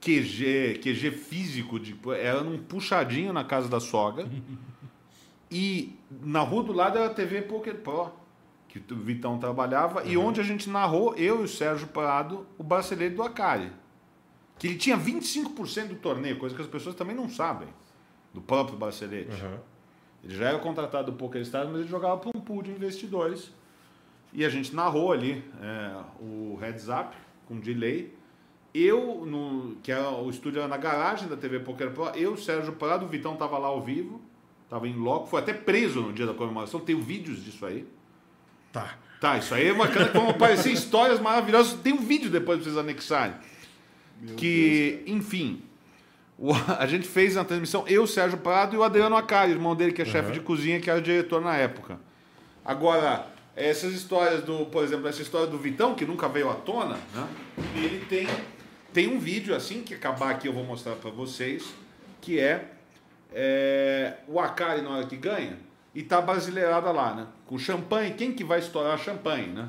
QG, 0.01 0.79
QG 0.81 1.11
físico 1.11 1.79
de, 1.79 1.97
era 2.17 2.41
num 2.41 2.57
puxadinho 2.57 3.33
na 3.33 3.43
casa 3.43 3.67
da 3.67 3.79
sogra. 3.79 4.29
e 5.51 5.97
na 6.21 6.41
rua 6.41 6.63
do 6.63 6.73
lado 6.73 6.97
era 6.97 7.07
a 7.07 7.13
TV 7.13 7.41
Poker 7.41 7.75
Pro, 7.75 8.11
que 8.67 8.81
o 8.93 8.97
Vitão 8.97 9.37
trabalhava, 9.37 10.05
e 10.05 10.15
onde 10.15 10.39
a 10.39 10.43
gente 10.43 10.69
narrou, 10.69 11.15
eu 11.15 11.41
e 11.41 11.43
o 11.43 11.47
Sérgio 11.47 11.87
Prado, 11.87 12.45
o 12.57 12.63
brasileiro 12.63 13.15
do 13.15 13.23
Acari. 13.23 13.71
Que 14.57 14.67
ele 14.67 14.77
tinha 14.77 14.97
25% 14.97 15.87
do 15.87 15.95
torneio, 15.95 16.37
coisa 16.37 16.55
que 16.55 16.61
as 16.61 16.67
pessoas 16.67 16.95
também 16.95 17.15
não 17.15 17.29
sabem, 17.29 17.67
do 18.33 18.41
próprio 18.41 18.77
bracelete. 18.77 19.31
Aham. 19.31 19.59
Ele 20.23 20.35
já 20.35 20.49
era 20.49 20.59
contratado 20.59 21.11
do 21.11 21.17
Poker 21.17 21.41
Stars, 21.41 21.69
mas 21.69 21.79
ele 21.81 21.89
jogava 21.89 22.17
para 22.17 22.29
um 22.35 22.41
pool 22.41 22.61
de 22.61 22.71
investidores. 22.71 23.51
E 24.31 24.45
a 24.45 24.49
gente 24.49 24.75
narrou 24.75 25.11
ali 25.11 25.43
é, 25.61 25.95
o 26.21 26.57
heads 26.61 26.87
up 26.87 27.15
com 27.47 27.59
delay. 27.59 28.13
Eu, 28.73 29.25
no, 29.25 29.77
que 29.81 29.91
era, 29.91 30.09
o 30.11 30.29
estúdio 30.29 30.59
era 30.59 30.67
na 30.67 30.77
garagem 30.77 31.27
da 31.27 31.35
TV 31.35 31.59
Poker 31.59 31.89
Pro, 31.91 32.05
eu, 32.15 32.37
Sérgio 32.37 32.73
Prado, 32.73 33.05
o 33.05 33.09
Vitão 33.09 33.35
tava 33.35 33.57
lá 33.57 33.67
ao 33.67 33.81
vivo, 33.81 34.21
tava 34.69 34.87
em 34.87 34.93
loco, 34.95 35.25
foi 35.27 35.41
até 35.41 35.53
preso 35.53 36.01
no 36.01 36.13
dia 36.13 36.27
da 36.27 36.33
comemoração, 36.35 36.79
tenho 36.79 37.01
vídeos 37.01 37.43
disso 37.43 37.65
aí. 37.65 37.87
Tá. 38.71 38.93
Tá, 39.19 39.37
isso 39.37 39.53
aí 39.55 39.67
é 39.69 39.73
bacana, 39.73 40.11
vão 40.13 40.29
aparecer 40.29 40.71
histórias 40.71 41.19
maravilhosas. 41.19 41.73
Tem 41.81 41.91
um 41.91 41.97
vídeo 41.97 42.29
depois 42.29 42.57
pra 42.59 42.65
vocês 42.65 42.77
anexarem. 42.77 43.33
que, 44.37 45.01
enfim, 45.07 45.61
o- 46.37 46.53
a 46.77 46.85
gente 46.85 47.07
fez 47.07 47.35
na 47.35 47.43
transmissão, 47.43 47.83
eu, 47.87 48.05
Sérgio 48.05 48.37
Prado 48.37 48.75
e 48.75 48.77
o 48.77 48.83
Adriano 48.83 49.15
Acari, 49.15 49.51
irmão 49.51 49.75
dele, 49.75 49.91
que 49.93 50.01
é 50.01 50.05
chefe 50.05 50.31
de 50.33 50.39
cozinha, 50.41 50.79
que 50.79 50.89
era 50.89 51.01
diretor 51.01 51.41
na 51.41 51.55
época. 51.57 51.99
Agora, 52.63 53.25
essas 53.55 53.93
histórias 53.93 54.43
do, 54.43 54.65
por 54.67 54.83
exemplo, 54.83 55.07
essa 55.07 55.21
história 55.21 55.47
do 55.47 55.57
Vitão, 55.57 55.95
que 55.95 56.05
nunca 56.05 56.27
veio 56.27 56.49
à 56.49 56.55
tona, 56.55 56.97
né? 57.13 57.27
Ele 57.75 58.05
tem, 58.05 58.27
tem 58.93 59.07
um 59.07 59.19
vídeo 59.19 59.55
assim, 59.55 59.81
que 59.81 59.93
acabar 59.93 60.31
aqui 60.31 60.47
eu 60.47 60.53
vou 60.53 60.63
mostrar 60.63 60.95
pra 60.95 61.11
vocês, 61.11 61.73
que 62.21 62.39
é, 62.39 62.71
é, 63.33 64.17
o 64.27 64.39
Acari 64.39 64.81
na 64.81 64.89
hora 64.91 65.05
que 65.05 65.17
ganha, 65.17 65.57
e 65.93 66.03
tá 66.03 66.21
brasileirada 66.21 66.91
lá, 66.91 67.13
né? 67.13 67.27
Com 67.45 67.57
champanhe, 67.57 68.13
quem 68.13 68.31
que 68.31 68.43
vai 68.43 68.59
estourar 68.59 68.97
champanhe, 68.97 69.47
né? 69.47 69.67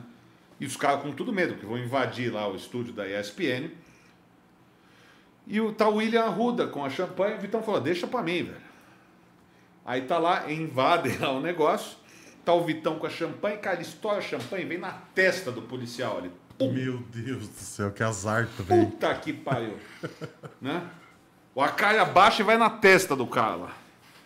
E 0.61 0.67
os 0.67 0.77
caras 0.77 1.03
com 1.03 1.11
tudo 1.11 1.33
medo, 1.33 1.55
que 1.55 1.65
vão 1.65 1.79
invadir 1.79 2.33
lá 2.33 2.47
o 2.47 2.55
estúdio 2.55 2.93
da 2.93 3.09
ESPN. 3.09 3.71
E 5.47 5.61
o 5.61 5.73
tá 5.73 5.89
o 5.89 5.97
William 5.97 6.25
Arruda 6.25 6.67
com 6.67 6.85
a 6.85 6.91
champanhe, 6.91 7.37
o 7.37 7.41
Vitão 7.41 7.63
falou, 7.63 7.81
deixa 7.81 8.07
pra 8.07 8.23
mim, 8.23 8.45
velho. 8.45 8.71
Aí 9.85 10.03
tá 10.03 10.19
lá, 10.19 10.53
invadem 10.53 11.17
lá 11.19 11.33
o 11.33 11.41
negócio, 11.41 11.97
tá 12.51 12.55
o 12.55 12.65
Vitão 12.65 12.99
com 12.99 13.07
a 13.07 13.11
champanhe, 13.11 13.59
cara, 13.59 13.77
ele 13.77 13.83
estoura 13.83 14.19
a 14.19 14.21
champanhe, 14.21 14.65
vem 14.65 14.79
na 14.79 14.93
testa 15.15 15.53
do 15.53 15.63
policial 15.63 16.19
ali. 16.19 16.31
Pum, 16.59 16.73
Meu 16.73 16.99
Deus 17.13 17.49
do 17.49 17.55
céu, 17.55 17.91
que 17.91 18.03
azar 18.03 18.49
também. 18.57 18.87
puta 18.87 19.15
que 19.15 19.33
pariu. 19.33 19.77
né? 20.61 20.83
O 21.55 21.63
Acari 21.63 21.99
abaixa 21.99 22.43
e 22.43 22.45
vai 22.45 22.59
na 22.59 22.69
testa 22.69 23.17
do 23.17 23.27
cara 23.27 23.57
lá. 23.57 23.73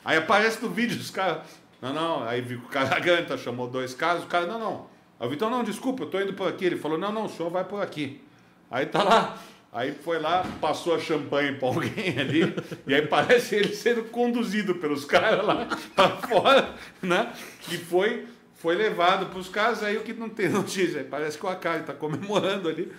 Aí 0.04 0.16
aparece 0.16 0.62
no 0.62 0.68
vídeo 0.68 0.98
os 0.98 1.10
caras, 1.10 1.42
não, 1.80 1.92
não, 1.92 2.24
aí 2.24 2.40
o 2.54 2.62
cara 2.62 3.00
canta, 3.00 3.36
chamou 3.36 3.68
dois 3.68 3.94
caras, 3.94 4.24
o 4.24 4.26
cara, 4.26 4.46
não, 4.46 4.58
não. 4.58 4.86
Aí 5.20 5.26
o 5.26 5.30
Vitão, 5.30 5.48
não, 5.48 5.62
desculpa, 5.62 6.02
eu 6.02 6.10
tô 6.10 6.20
indo 6.20 6.32
por 6.34 6.48
aqui. 6.48 6.64
Ele 6.64 6.76
falou, 6.76 6.98
não, 6.98 7.12
não, 7.12 7.26
o 7.26 7.28
senhor 7.28 7.50
vai 7.50 7.64
por 7.64 7.82
aqui. 7.82 8.22
Aí 8.70 8.86
tá 8.86 9.02
lá, 9.02 9.38
aí 9.74 9.92
foi 9.92 10.20
lá, 10.20 10.46
passou 10.60 10.94
a 10.94 11.00
champanhe 11.00 11.56
pra 11.56 11.66
alguém 11.66 12.14
ali, 12.16 12.54
e 12.86 12.94
aí 12.94 13.04
parece 13.06 13.56
ele 13.56 13.74
sendo 13.74 14.04
conduzido 14.04 14.76
pelos 14.76 15.04
caras 15.04 15.44
lá 15.44 15.66
pra 15.96 16.10
fora, 16.10 16.70
né? 17.02 17.32
E 17.68 17.76
foi, 17.76 18.26
foi 18.54 18.76
levado 18.76 19.26
pros 19.26 19.48
caras, 19.48 19.82
aí 19.82 19.96
o 19.96 20.02
que 20.02 20.12
não 20.12 20.28
tem 20.28 20.48
notícia, 20.48 21.00
aí 21.00 21.04
parece 21.04 21.36
que 21.36 21.44
o 21.44 21.48
Akari 21.48 21.82
tá 21.82 21.92
comemorando 21.92 22.68
ali. 22.68 22.90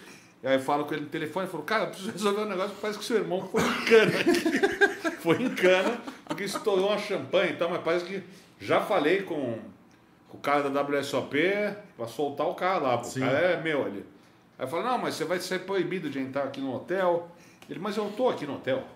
E 0.44 0.48
aí 0.48 0.60
fala 0.60 0.84
com 0.84 0.94
ele 0.94 1.04
no 1.04 1.10
telefone, 1.10 1.48
falou, 1.48 1.66
cara, 1.66 1.86
eu 1.86 1.88
preciso 1.88 2.12
resolver 2.12 2.42
um 2.42 2.50
negócio, 2.50 2.76
parece 2.80 3.00
que 3.00 3.06
seu 3.06 3.18
irmão 3.18 3.48
foi 3.48 3.64
em 3.64 3.86
cana 3.86 4.12
aqui. 4.20 5.12
foi 5.22 5.42
em 5.42 5.50
cana, 5.56 5.98
porque 6.28 6.44
estourou 6.44 6.90
uma 6.90 7.00
champanhe 7.00 7.54
e 7.54 7.56
tal, 7.56 7.70
mas 7.70 7.82
parece 7.82 8.06
que 8.06 8.22
já 8.60 8.80
falei 8.82 9.24
com, 9.24 9.58
com 10.28 10.38
o 10.38 10.40
cara 10.40 10.70
da 10.70 10.82
WSOP 10.84 11.36
pra 11.98 12.06
soltar 12.06 12.46
o 12.48 12.54
cara 12.54 12.78
lá, 12.78 13.02
o 13.02 13.20
cara 13.20 13.40
é 13.40 13.62
meu 13.62 13.86
ali. 13.86 14.06
Aí 14.58 14.66
eu 14.66 14.68
falo, 14.70 14.84
não, 14.84 14.98
mas 14.98 15.16
você 15.16 15.26
vai 15.26 15.40
ser 15.40 15.60
proibido 15.62 16.10
de 16.10 16.20
entrar 16.20 16.44
aqui 16.44 16.62
no 16.62 16.74
hotel. 16.74 17.30
Ele, 17.70 17.80
mas 17.80 17.98
eu 17.98 18.06
tô 18.16 18.30
aqui 18.30 18.46
no 18.46 18.56
hotel. 18.56 18.88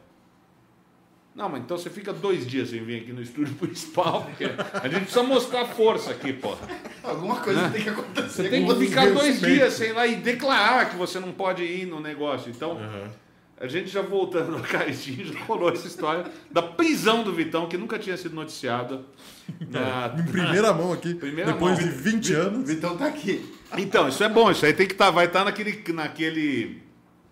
Não, 1.35 1.47
mas 1.47 1.61
então 1.61 1.77
você 1.77 1.89
fica 1.89 2.11
dois 2.11 2.45
dias 2.45 2.69
sem 2.69 2.83
vir 2.83 3.01
aqui 3.01 3.13
no 3.13 3.21
estúdio 3.21 3.53
principal, 3.59 4.23
porque 4.23 4.45
a 4.45 4.87
gente 4.87 5.01
precisa 5.03 5.23
mostrar 5.23 5.65
força 5.65 6.11
aqui, 6.11 6.33
pô. 6.33 6.55
Alguma 7.03 7.37
coisa 7.37 7.69
tem 7.69 7.81
que 7.83 7.89
acontecer. 7.89 8.29
Você 8.43 8.49
tem 8.49 8.65
que 8.67 8.75
ficar 8.75 9.09
dois 9.11 9.39
dias 9.39 9.73
sem 9.73 9.89
ir 9.89 9.93
lá 9.93 10.05
e 10.07 10.15
declarar 10.17 10.89
que 10.89 10.95
você 10.97 11.19
não 11.19 11.31
pode 11.31 11.63
ir 11.63 11.85
no 11.85 11.99
negócio. 12.01 12.49
Então, 12.49 12.71
Aham. 12.71 13.09
a 13.61 13.67
gente 13.67 13.87
já 13.89 14.01
voltando 14.01 14.51
no 14.51 14.61
Caritinho, 14.63 15.25
já 15.33 15.39
rolou 15.45 15.69
essa 15.71 15.87
história 15.87 16.25
da 16.51 16.61
prisão 16.61 17.23
do 17.23 17.33
Vitão, 17.33 17.69
que 17.69 17.77
nunca 17.77 17.97
tinha 17.99 18.17
sido 18.17 18.35
noticiada. 18.35 19.01
na- 19.69 20.13
Em 20.19 20.25
primeira 20.31 20.73
mão 20.73 20.91
aqui, 20.91 21.13
Primeira 21.13 21.53
depois 21.53 21.79
mão. 21.79 21.87
de 21.87 21.93
20 21.95 22.33
O 22.33 22.41
anos. 22.41 22.67
Vitão 22.69 22.97
tá 22.97 23.05
aqui. 23.05 23.55
Então, 23.77 24.07
isso 24.09 24.23
é 24.23 24.29
bom, 24.29 24.49
isso 24.51 24.65
aí 24.65 24.73
tem 24.73 24.87
que 24.87 24.93
estar, 24.93 25.11
vai 25.11 25.25
estar 25.25 25.45
naquele, 25.45 25.83
naquele, 25.93 26.81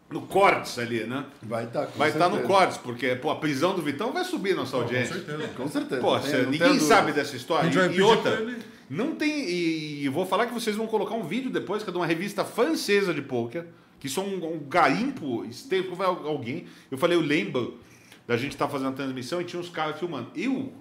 no 0.09 0.21
cortes 0.21 0.77
ali, 0.77 1.03
né? 1.03 1.25
Vai 1.41 1.65
estar, 1.65 1.87
com 1.87 1.97
Vai 1.97 2.09
estar 2.09 2.29
no 2.29 2.35
certeza. 2.35 2.53
cortes, 2.53 2.77
porque 2.77 3.15
pô, 3.15 3.31
a 3.31 3.35
prisão 3.37 3.75
do 3.75 3.81
Vitão 3.81 4.11
vai 4.11 4.23
subir 4.23 4.55
nossa 4.55 4.77
Com 4.77 4.83
audiência. 4.83 5.15
certeza. 5.15 5.47
Com 5.55 5.67
certeza. 5.67 6.01
Pô, 6.01 6.19
tem- 6.19 6.45
ninguém 6.45 6.79
sabe 6.79 7.11
dessa 7.11 7.35
história. 7.35 7.69
E, 7.69 7.95
e 7.95 8.01
outra, 8.01 8.45
não 8.89 9.15
tem. 9.15 9.49
E, 9.49 10.03
e 10.05 10.09
vou 10.09 10.25
falar 10.25 10.45
que 10.45 10.53
vocês 10.53 10.75
vão 10.75 10.87
colocar 10.87 11.15
um 11.15 11.23
vídeo 11.23 11.49
depois, 11.49 11.83
que 11.83 11.89
é 11.89 11.91
de 11.91 11.97
uma 11.97 12.05
revista 12.05 12.45
francesa 12.45 13.13
de 13.13 13.21
poker, 13.21 13.65
que 13.99 14.07
são 14.07 14.25
um, 14.25 14.53
um 14.55 14.59
garimpo, 14.59 15.43
esteve 15.45 15.87
vai 15.95 16.07
alguém. 16.07 16.67
Eu 16.91 16.97
falei, 16.97 17.17
eu 17.17 17.21
lembro 17.21 17.79
da 18.27 18.37
gente 18.37 18.51
estar 18.51 18.67
fazendo 18.67 18.89
a 18.89 18.93
transmissão 18.93 19.41
e 19.41 19.43
tinha 19.43 19.59
uns 19.59 19.69
caras 19.69 19.97
filmando. 19.97 20.29
Eu 20.35 20.71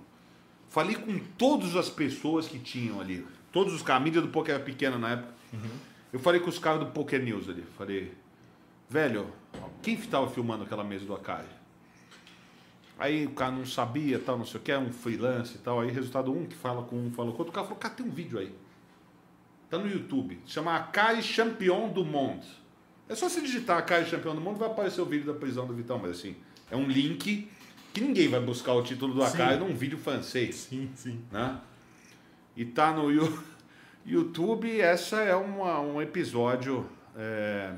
falei 0.69 0.97
com 0.97 1.19
todas 1.39 1.75
as 1.77 1.89
pessoas 1.89 2.47
que 2.47 2.59
tinham 2.59 3.01
ali. 3.01 3.25
Todos 3.51 3.73
os 3.73 3.81
caras, 3.83 4.03
a 4.03 4.05
mídia 4.05 4.21
do 4.21 4.29
poker 4.29 4.55
era 4.57 4.63
pequena 4.63 4.99
na 4.99 5.13
época. 5.13 5.36
Eu 6.13 6.19
falei 6.21 6.41
com 6.41 6.49
os 6.49 6.59
caras 6.59 6.81
do 6.81 6.87
Poker 6.87 7.23
News 7.23 7.49
ali. 7.49 7.63
Falei, 7.77 8.13
velho, 8.89 9.27
quem 9.83 9.95
estava 9.95 10.29
filmando 10.31 10.65
aquela 10.65 10.85
mesa 10.85 11.05
do 11.05 11.15
Akari? 11.15 11.47
Aí 12.99 13.27
o 13.27 13.31
cara 13.33 13.53
não 13.53 13.67
sabia, 13.67 14.19
tal, 14.19 14.39
não 14.39 14.47
sei 14.47 14.59
o 14.59 14.63
que, 14.63 14.73
é 14.73 14.79
um 14.79 14.91
freelance 14.93 15.57
e 15.57 15.59
tal. 15.59 15.81
Aí 15.81 15.91
resultado 15.91 16.33
um 16.33 16.47
que 16.47 16.55
fala 16.57 16.83
com 16.83 16.97
um, 16.97 17.11
fala 17.13 17.31
com 17.33 17.39
outro. 17.39 17.51
O 17.51 17.53
cara 17.53 17.67
falou, 17.67 17.79
cara, 17.79 17.95
tem 17.95 18.07
um 18.07 18.11
vídeo 18.11 18.39
aí. 18.39 18.55
Tá 19.69 19.77
no 19.79 19.87
YouTube. 19.91 20.41
Chama 20.47 20.75
Akari 20.75 21.23
Champion 21.23 21.89
do 21.91 22.05
Monde. 22.05 22.47
É 23.09 23.15
só 23.15 23.29
você 23.29 23.41
digitar 23.41 23.79
Akari 23.79 24.07
Champion 24.09 24.35
do 24.35 24.41
Monde, 24.41 24.59
vai 24.59 24.69
aparecer 24.69 25.01
o 25.01 25.05
vídeo 25.05 25.27
da 25.33 25.39
prisão 25.39 25.67
do 25.67 25.75
Vitão. 25.75 25.99
Mas 25.99 26.13
assim, 26.13 26.37
é 26.71 26.77
um 26.77 26.87
link 26.89 27.51
que 27.93 28.01
ninguém 28.01 28.29
vai 28.29 28.41
buscar 28.41 28.73
o 28.73 28.83
título 28.83 29.13
do 29.15 29.23
Akari 29.23 29.59
num 29.59 29.75
vídeo 29.75 29.99
francês 29.99 30.55
Sim, 30.57 30.91
sim. 30.95 31.21
né? 31.31 31.61
E 32.57 32.65
tá 32.65 32.93
no 32.93 33.11
Yu- 33.11 33.43
YouTube, 34.07 34.81
essa 34.81 35.21
é 35.21 35.35
uma, 35.35 35.81
um 35.81 36.01
episódio 36.01 36.87
é, 37.17 37.73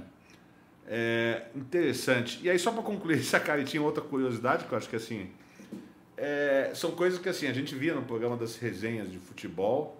é, 0.86 1.46
interessante. 1.54 2.40
E 2.42 2.50
aí, 2.50 2.58
só 2.58 2.70
para 2.70 2.82
concluir 2.82 3.16
essa 3.20 3.40
caretinha, 3.40 3.82
outra 3.82 4.02
curiosidade 4.02 4.66
que 4.66 4.72
eu 4.72 4.78
acho 4.78 4.88
que 4.88 4.96
assim. 4.96 5.30
é, 6.16 6.70
são 6.74 6.90
coisas 6.90 7.18
que 7.18 7.28
assim, 7.28 7.46
a 7.46 7.52
gente 7.52 7.74
via 7.74 7.94
no 7.94 8.02
programa 8.02 8.36
das 8.36 8.56
resenhas 8.56 9.10
de 9.10 9.18
futebol 9.18 9.98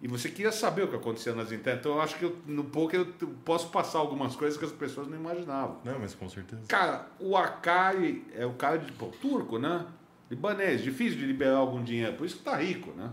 e 0.00 0.08
você 0.08 0.28
queria 0.28 0.52
saber 0.52 0.84
o 0.84 0.88
que 0.88 0.96
acontecia 0.96 1.34
nas 1.34 1.52
internet. 1.52 1.80
Então 1.80 1.92
eu 1.92 2.00
acho 2.00 2.16
que 2.16 2.24
eu, 2.24 2.36
no 2.46 2.64
poker 2.64 3.00
eu 3.00 3.28
posso 3.44 3.68
passar 3.68 3.98
algumas 3.98 4.36
coisas 4.36 4.58
que 4.58 4.64
as 4.64 4.72
pessoas 4.72 5.08
não 5.08 5.16
imaginavam. 5.16 5.78
Não, 5.84 5.98
mas 5.98 6.14
com 6.14 6.28
certeza. 6.28 6.62
Cara, 6.68 7.06
o 7.18 7.36
Akai 7.36 8.22
é 8.34 8.46
o 8.46 8.52
cara 8.54 8.78
de 8.78 8.92
pô, 8.92 9.06
turco, 9.06 9.58
né? 9.58 9.86
Libanês, 10.30 10.82
difícil 10.82 11.18
de 11.18 11.26
liberar 11.26 11.56
algum 11.56 11.82
dinheiro, 11.82 12.14
por 12.14 12.26
isso 12.26 12.36
que 12.38 12.42
tá 12.42 12.56
rico, 12.56 12.90
né? 12.92 13.10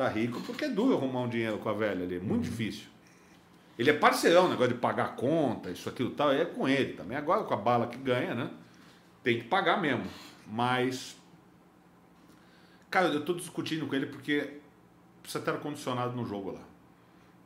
Tá 0.00 0.08
rico 0.08 0.40
porque 0.40 0.64
é 0.64 0.68
duro 0.70 0.96
arrumar 0.96 1.20
um 1.20 1.28
dinheiro 1.28 1.58
com 1.58 1.68
a 1.68 1.74
velha 1.74 2.04
ali, 2.04 2.16
é 2.16 2.20
muito 2.20 2.44
difícil. 2.44 2.86
Ele 3.78 3.90
é 3.90 3.92
parceirão, 3.92 4.48
negócio 4.48 4.72
de 4.72 4.78
pagar 4.78 5.04
a 5.04 5.08
conta, 5.08 5.70
isso, 5.70 5.90
aquilo 5.90 6.12
tal, 6.12 6.32
é 6.32 6.42
com 6.46 6.66
ele 6.66 6.94
também. 6.94 7.18
Agora 7.18 7.44
com 7.44 7.52
a 7.52 7.56
bala 7.58 7.86
que 7.86 7.98
ganha, 7.98 8.34
né? 8.34 8.50
Tem 9.22 9.38
que 9.38 9.44
pagar 9.44 9.78
mesmo. 9.78 10.06
Mas. 10.46 11.18
Cara, 12.90 13.08
eu 13.08 13.22
tô 13.22 13.34
discutindo 13.34 13.86
com 13.86 13.94
ele 13.94 14.06
porque 14.06 14.54
precisa 15.20 15.44
ter 15.44 15.50
ar-condicionado 15.50 16.16
no 16.16 16.24
jogo 16.24 16.52
lá. 16.52 16.62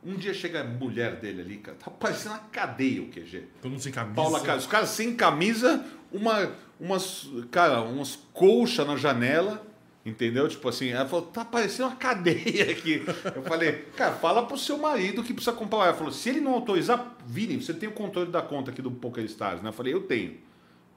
Um 0.01 0.15
dia 0.15 0.33
chega 0.33 0.61
a 0.61 0.63
mulher 0.63 1.17
dele 1.17 1.41
ali, 1.41 1.57
cara, 1.57 1.77
tá 1.77 1.91
parecendo 1.91 2.35
uma 2.35 2.43
cadeia 2.53 3.01
o 3.01 3.09
QG. 3.09 3.49
Todo 3.61 3.71
mundo 3.71 3.81
sem 3.81 3.91
camisa. 3.91 4.15
Paula, 4.15 4.39
cara, 4.39 4.57
os 4.57 4.67
caras 4.67 4.91
sem 4.91 5.13
camisa, 5.13 5.85
uma, 6.09 6.53
umas, 6.79 7.27
cara, 7.51 7.81
umas 7.81 8.15
colchas 8.31 8.87
na 8.87 8.95
janela, 8.95 9.74
entendeu? 10.05 10.47
Tipo 10.47 10.69
assim, 10.69 10.89
ela 10.89 11.07
falou, 11.07 11.25
tá 11.25 11.43
parecendo 11.43 11.89
uma 11.89 11.95
cadeia 11.95 12.71
aqui. 12.71 13.03
Eu 13.35 13.41
falei, 13.43 13.85
cara, 13.97 14.13
fala 14.15 14.45
pro 14.45 14.57
seu 14.57 14.77
marido 14.77 15.23
que 15.23 15.33
precisa 15.33 15.55
comprar. 15.55 15.85
Ela 15.85 15.93
falou, 15.93 16.11
se 16.11 16.29
ele 16.29 16.39
não 16.41 16.53
autorizar, 16.53 17.15
Vini, 17.25 17.61
você 17.61 17.73
tem 17.73 17.89
o 17.89 17.93
controle 17.93 18.31
da 18.31 18.41
conta 18.41 18.71
aqui 18.71 18.81
do 18.81 18.91
PokerStars, 18.91 19.61
né? 19.61 19.69
Eu 19.69 19.73
falei, 19.73 19.93
eu 19.93 20.03
tenho. 20.03 20.37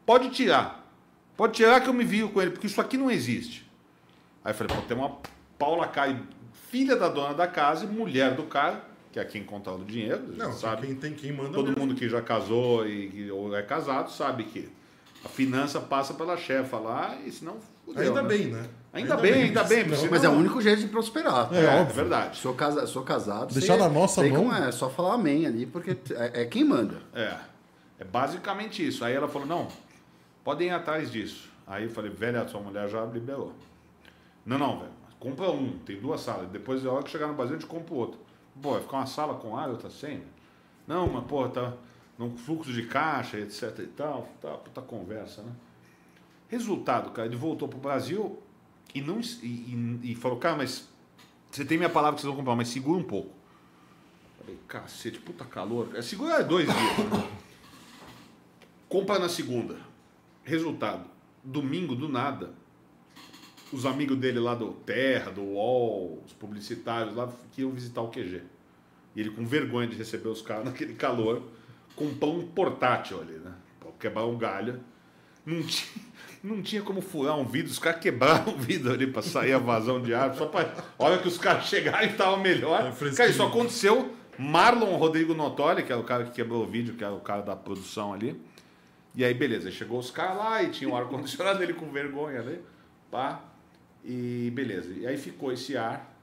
Pode 0.04 0.30
tirar. 0.30 0.84
Pode 1.36 1.54
tirar 1.54 1.80
que 1.80 1.88
eu 1.88 1.94
me 1.94 2.04
viro 2.04 2.28
com 2.30 2.42
ele, 2.42 2.50
porque 2.50 2.66
isso 2.66 2.80
aqui 2.80 2.96
não 2.96 3.10
existe. 3.10 3.68
Aí 4.44 4.50
eu 4.52 4.54
falei, 4.56 4.74
pô, 4.76 4.82
tem 4.82 4.96
uma 4.96 5.16
Paula 5.58 5.86
Cai, 5.86 6.20
filha 6.70 6.96
da 6.96 7.08
dona 7.08 7.32
da 7.34 7.46
casa 7.46 7.84
e 7.84 7.88
mulher 7.88 8.34
do 8.34 8.42
cara, 8.44 8.84
que 9.12 9.18
é 9.18 9.24
quem 9.24 9.42
controla 9.42 9.80
o 9.80 9.84
dinheiro, 9.84 10.22
Não, 10.36 10.52
sabe. 10.52 10.86
quem 10.86 10.94
tem 10.96 11.14
quem 11.14 11.32
manda 11.32 11.50
Todo 11.50 11.68
mesmo. 11.68 11.80
mundo 11.80 11.94
que 11.94 12.08
já 12.08 12.20
casou 12.20 12.86
e 12.86 13.08
que- 13.08 13.30
ou 13.30 13.56
é 13.56 13.62
casado 13.62 14.10
sabe 14.10 14.44
que 14.44 14.68
a 15.24 15.28
finança 15.28 15.80
passa 15.80 16.12
pela 16.14 16.36
chefa 16.36 16.78
lá 16.78 17.16
e 17.24 17.32
senão 17.32 17.56
fudeu, 17.84 18.02
Ainda 18.02 18.22
né? 18.22 18.28
bem, 18.28 18.46
né? 18.48 18.66
Ainda 18.92 19.16
bem, 19.16 19.32
ainda 19.34 19.62
bem, 19.64 19.84
senão- 19.84 19.96
porque 19.96 20.08
Mas 20.10 20.24
é 20.24 20.28
o 20.28 20.32
único 20.32 20.60
jeito 20.62 20.80
de 20.80 20.88
prosperar. 20.88 21.52
É, 21.52 21.58
É, 21.58 21.64
é 21.64 21.80
óbvio. 21.80 21.94
verdade. 21.94 22.38
Sou, 22.38 22.54
casa, 22.54 22.86
sou 22.86 23.02
casado. 23.02 23.52
Deixar 23.52 23.74
sei- 23.74 23.82
na 23.82 23.88
nossa 23.88 24.20
sei 24.22 24.30
mão. 24.32 24.44
como 24.44 24.54
é, 24.54 24.68
é 24.68 24.72
só 24.72 24.88
falar 24.88 25.14
amém 25.14 25.46
ali, 25.46 25.66
porque 25.66 25.96
é, 26.14 26.42
é 26.42 26.44
quem 26.46 26.64
manda. 26.64 26.96
É. 27.14 27.36
É 27.98 28.04
basicamente 28.04 28.86
isso. 28.86 29.04
Aí 29.04 29.14
ela 29.14 29.28
falou: 29.28 29.46
não, 29.46 29.68
podem 30.42 30.68
ir 30.68 30.72
atrás 30.72 31.10
disso. 31.12 31.48
Aí 31.66 31.84
eu 31.84 31.90
falei: 31.90 32.10
velha, 32.10 32.46
sua 32.48 32.60
mulher 32.60 32.88
já 32.88 33.04
liberou. 33.04 33.52
Não, 34.46 34.58
não, 34.58 34.78
velho. 34.78 34.92
Compra 35.20 35.50
um, 35.50 35.78
tem 35.84 36.00
duas 36.00 36.20
salas. 36.20 36.48
Depois, 36.48 36.82
na 36.82 36.90
hora 36.92 37.02
que 37.02 37.10
chegar 37.10 37.26
no 37.26 37.34
Brasil, 37.34 37.56
a 37.56 37.58
gente 37.58 37.68
compra 37.68 37.92
o 37.94 37.98
outro. 37.98 38.18
Pô, 38.62 38.72
vai 38.72 38.80
ficar 38.82 38.96
uma 38.98 39.06
sala 39.06 39.34
com 39.34 39.56
ar 39.56 39.68
e 39.68 39.72
outra 39.72 39.90
sem? 39.90 40.22
Não, 40.86 41.06
mas, 41.08 41.24
pô, 41.24 41.46
tá 41.48 41.72
no 42.16 42.30
fluxo 42.36 42.72
de 42.72 42.84
caixa, 42.86 43.36
etc 43.38 43.78
e 43.80 43.86
tal. 43.88 44.28
Tá, 44.40 44.50
puta 44.52 44.80
conversa, 44.80 45.42
né? 45.42 45.50
Resultado, 46.48 47.10
cara, 47.10 47.26
ele 47.28 47.36
voltou 47.36 47.68
pro 47.68 47.78
Brasil 47.78 48.40
e 48.98 49.02
não 49.02 49.20
e, 49.20 49.46
e- 49.46 50.12
e 50.12 50.14
falou, 50.14 50.38
cara, 50.38 50.56
mas 50.56 50.88
você 51.50 51.64
tem 51.64 51.76
minha 51.78 51.88
palavra 51.90 52.16
que 52.16 52.20
vocês 52.22 52.28
vão 52.28 52.36
comprar, 52.36 52.56
mas 52.56 52.68
segura 52.68 52.98
um 52.98 53.04
pouco. 53.04 53.34
Falei, 54.40 54.58
cacete, 54.68 55.18
puta 55.18 55.44
calor. 55.44 55.88
É, 55.94 56.02
segura 56.02 56.42
dois 56.44 56.66
dias. 56.66 56.98
né? 57.10 57.28
Compra 58.88 59.18
na 59.18 59.28
segunda. 59.28 59.76
Resultado, 60.44 61.04
domingo, 61.44 61.94
do 61.94 62.08
nada, 62.08 62.54
os 63.70 63.84
amigos 63.84 64.16
dele 64.16 64.38
lá 64.38 64.54
do 64.54 64.72
Terra, 64.72 65.30
do 65.30 65.42
UOL, 65.42 66.22
os 66.24 66.32
publicitários 66.32 67.14
lá, 67.14 67.30
que 67.52 67.60
iam 67.60 67.70
visitar 67.70 68.00
o 68.00 68.08
QG. 68.08 68.42
E 69.14 69.20
ele 69.20 69.30
com 69.30 69.44
vergonha 69.44 69.88
de 69.88 69.96
receber 69.96 70.28
os 70.28 70.40
caras 70.40 70.64
naquele 70.66 70.94
calor, 70.94 71.42
comprou 71.94 72.38
um 72.38 72.46
portátil 72.48 73.20
ali, 73.20 73.34
né? 73.34 73.52
Pra 73.78 73.90
quebrar 73.98 74.24
um 74.26 74.38
galho. 74.38 74.80
Não 75.44 75.62
tinha, 75.62 76.04
não 76.42 76.62
tinha 76.62 76.82
como 76.82 77.00
furar 77.00 77.36
um 77.38 77.44
vidro, 77.44 77.70
os 77.70 77.78
caras 77.78 78.00
quebraram 78.00 78.52
o 78.54 78.56
vidro 78.56 78.92
ali 78.92 79.06
pra 79.06 79.22
sair 79.22 79.52
a 79.52 79.58
vazão 79.58 80.00
de 80.00 80.14
ar. 80.14 80.34
Só 80.34 80.46
pra. 80.46 80.72
A 80.98 81.04
hora 81.04 81.18
que 81.18 81.28
os 81.28 81.38
caras 81.38 81.64
chegarem 81.64 82.12
tava 82.14 82.36
melhor. 82.36 82.86
É 82.86 83.10
cara, 83.14 83.30
isso 83.30 83.42
aconteceu. 83.42 84.14
Marlon 84.38 84.96
Rodrigo 84.96 85.34
Notoli, 85.34 85.82
que 85.82 85.90
era 85.90 86.00
o 86.00 86.04
cara 86.04 86.24
que 86.24 86.30
quebrou 86.30 86.62
o 86.62 86.66
vídeo, 86.66 86.94
que 86.94 87.02
era 87.02 87.12
o 87.12 87.20
cara 87.20 87.42
da 87.42 87.56
produção 87.56 88.12
ali. 88.12 88.40
E 89.14 89.24
aí, 89.24 89.34
beleza, 89.34 89.68
chegou 89.70 89.98
os 89.98 90.12
caras 90.12 90.36
lá 90.36 90.62
e 90.62 90.70
tinha 90.70 90.88
um 90.88 90.96
ar-condicionado 90.96 91.58
dele 91.60 91.74
com 91.74 91.90
vergonha 91.90 92.40
ali. 92.40 92.60
Pá. 93.10 93.42
E 94.04 94.50
beleza. 94.54 94.92
E 94.92 95.06
aí 95.06 95.16
ficou 95.16 95.52
esse 95.52 95.76
ar. 95.76 96.14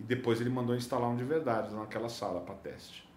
E 0.00 0.02
depois 0.02 0.40
ele 0.40 0.50
mandou 0.50 0.74
instalar 0.74 1.08
um 1.08 1.16
de 1.16 1.24
verdade 1.24 1.72
naquela 1.74 2.08
sala 2.08 2.40
para 2.40 2.54
teste. 2.56 3.08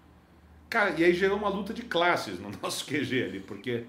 Cara, 0.70 0.92
e 0.92 1.04
aí 1.04 1.14
gerou 1.14 1.38
uma 1.38 1.50
luta 1.50 1.74
de 1.74 1.82
classes 1.82 2.40
no 2.40 2.50
nosso 2.62 2.86
QG 2.86 3.24
ali, 3.24 3.40
porque 3.40 3.86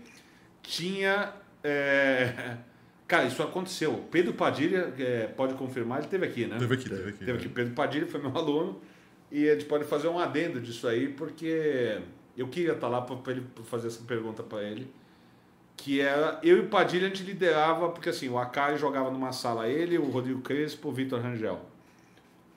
tinha. 0.62 1.32
É, 1.64 2.56
Cara, 3.12 3.26
isso 3.26 3.42
aconteceu. 3.42 4.06
Pedro 4.10 4.32
Padilha, 4.32 4.90
é, 4.98 5.26
pode 5.26 5.52
confirmar, 5.52 5.98
ele 5.98 6.08
teve 6.08 6.24
aqui, 6.24 6.46
né? 6.46 6.56
Teve 6.58 6.74
aqui, 6.74 6.88
teve 6.88 7.08
aqui. 7.10 7.18
Teve 7.18 7.32
aqui. 7.32 7.48
Pedro 7.50 7.74
Padilha 7.74 8.06
foi 8.06 8.18
meu 8.18 8.32
aluno. 8.36 8.80
E 9.30 9.50
a 9.50 9.52
gente 9.52 9.66
pode 9.66 9.84
fazer 9.84 10.08
um 10.08 10.18
adendo 10.18 10.58
disso 10.58 10.88
aí, 10.88 11.08
porque 11.08 12.00
eu 12.34 12.48
queria 12.48 12.72
estar 12.72 12.88
lá 12.88 13.02
para 13.02 13.32
ele 13.32 13.46
fazer 13.64 13.88
essa 13.88 14.02
pergunta 14.04 14.42
para 14.42 14.62
ele. 14.62 14.90
Que 15.76 16.00
era, 16.00 16.40
eu 16.42 16.56
e 16.56 16.60
o 16.60 16.68
Padilha 16.68 17.06
a 17.06 17.08
gente 17.10 17.22
liderava, 17.22 17.90
porque 17.90 18.08
assim, 18.08 18.30
o 18.30 18.38
Akari 18.38 18.78
jogava 18.78 19.10
numa 19.10 19.32
sala, 19.32 19.68
ele, 19.68 19.98
o 19.98 20.08
Rodrigo 20.08 20.40
Crespo, 20.40 20.88
o 20.88 20.92
Vitor 20.92 21.20
Rangel, 21.20 21.60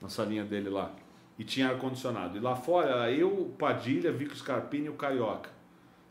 na 0.01 0.07
salinha 0.07 0.45
dele 0.45 0.69
lá. 0.69 0.95
E 1.37 1.43
tinha 1.43 1.67
ar-condicionado. 1.67 2.37
E 2.37 2.39
lá 2.39 2.55
fora 2.55 3.11
eu, 3.11 3.27
o 3.27 3.49
Padilha, 3.57 4.09
Vico 4.09 4.33
Scarpini 4.33 4.85
e 4.85 4.89
o 4.89 4.93
Carioca. 4.93 5.49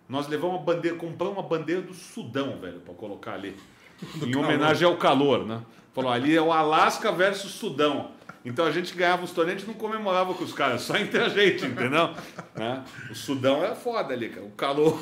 Nós 0.09 0.28
levamos 0.28 0.56
uma 0.56 0.62
bandeira, 0.62 0.97
compramos 0.97 1.39
uma 1.39 1.43
bandeira 1.43 1.82
do 1.82 1.94
Sudão, 1.94 2.59
velho, 2.59 2.81
para 2.81 2.94
colocar 2.94 3.35
ali. 3.35 3.56
em 4.22 4.36
homenagem 4.36 4.86
ao 4.86 4.97
calor, 4.97 5.47
né? 5.47 5.62
Falou, 5.94 6.10
ali 6.10 6.36
é 6.36 6.43
o 6.43 6.52
Alasca 6.52 7.12
versus 7.12 7.52
Sudão. 7.52 8.10
Então 8.44 8.66
a 8.66 8.70
gente 8.70 8.94
ganhava 8.94 9.24
os 9.24 9.31
torneios, 9.31 9.62
a 9.62 9.64
gente 9.64 9.74
não 9.74 9.81
comemorava 9.81 10.35
com 10.35 10.44
os 10.44 10.52
caras, 10.52 10.82
só 10.82 10.97
entre 10.98 11.18
a 11.18 11.28
gente, 11.28 11.64
entendeu? 11.64 12.10
Né? 12.55 12.85
O 13.10 13.16
Sudão 13.16 13.64
era 13.64 13.74
foda 13.74 14.14
ali, 14.14 14.28
cara. 14.28 14.47
O 14.47 14.51
calor. 14.51 14.97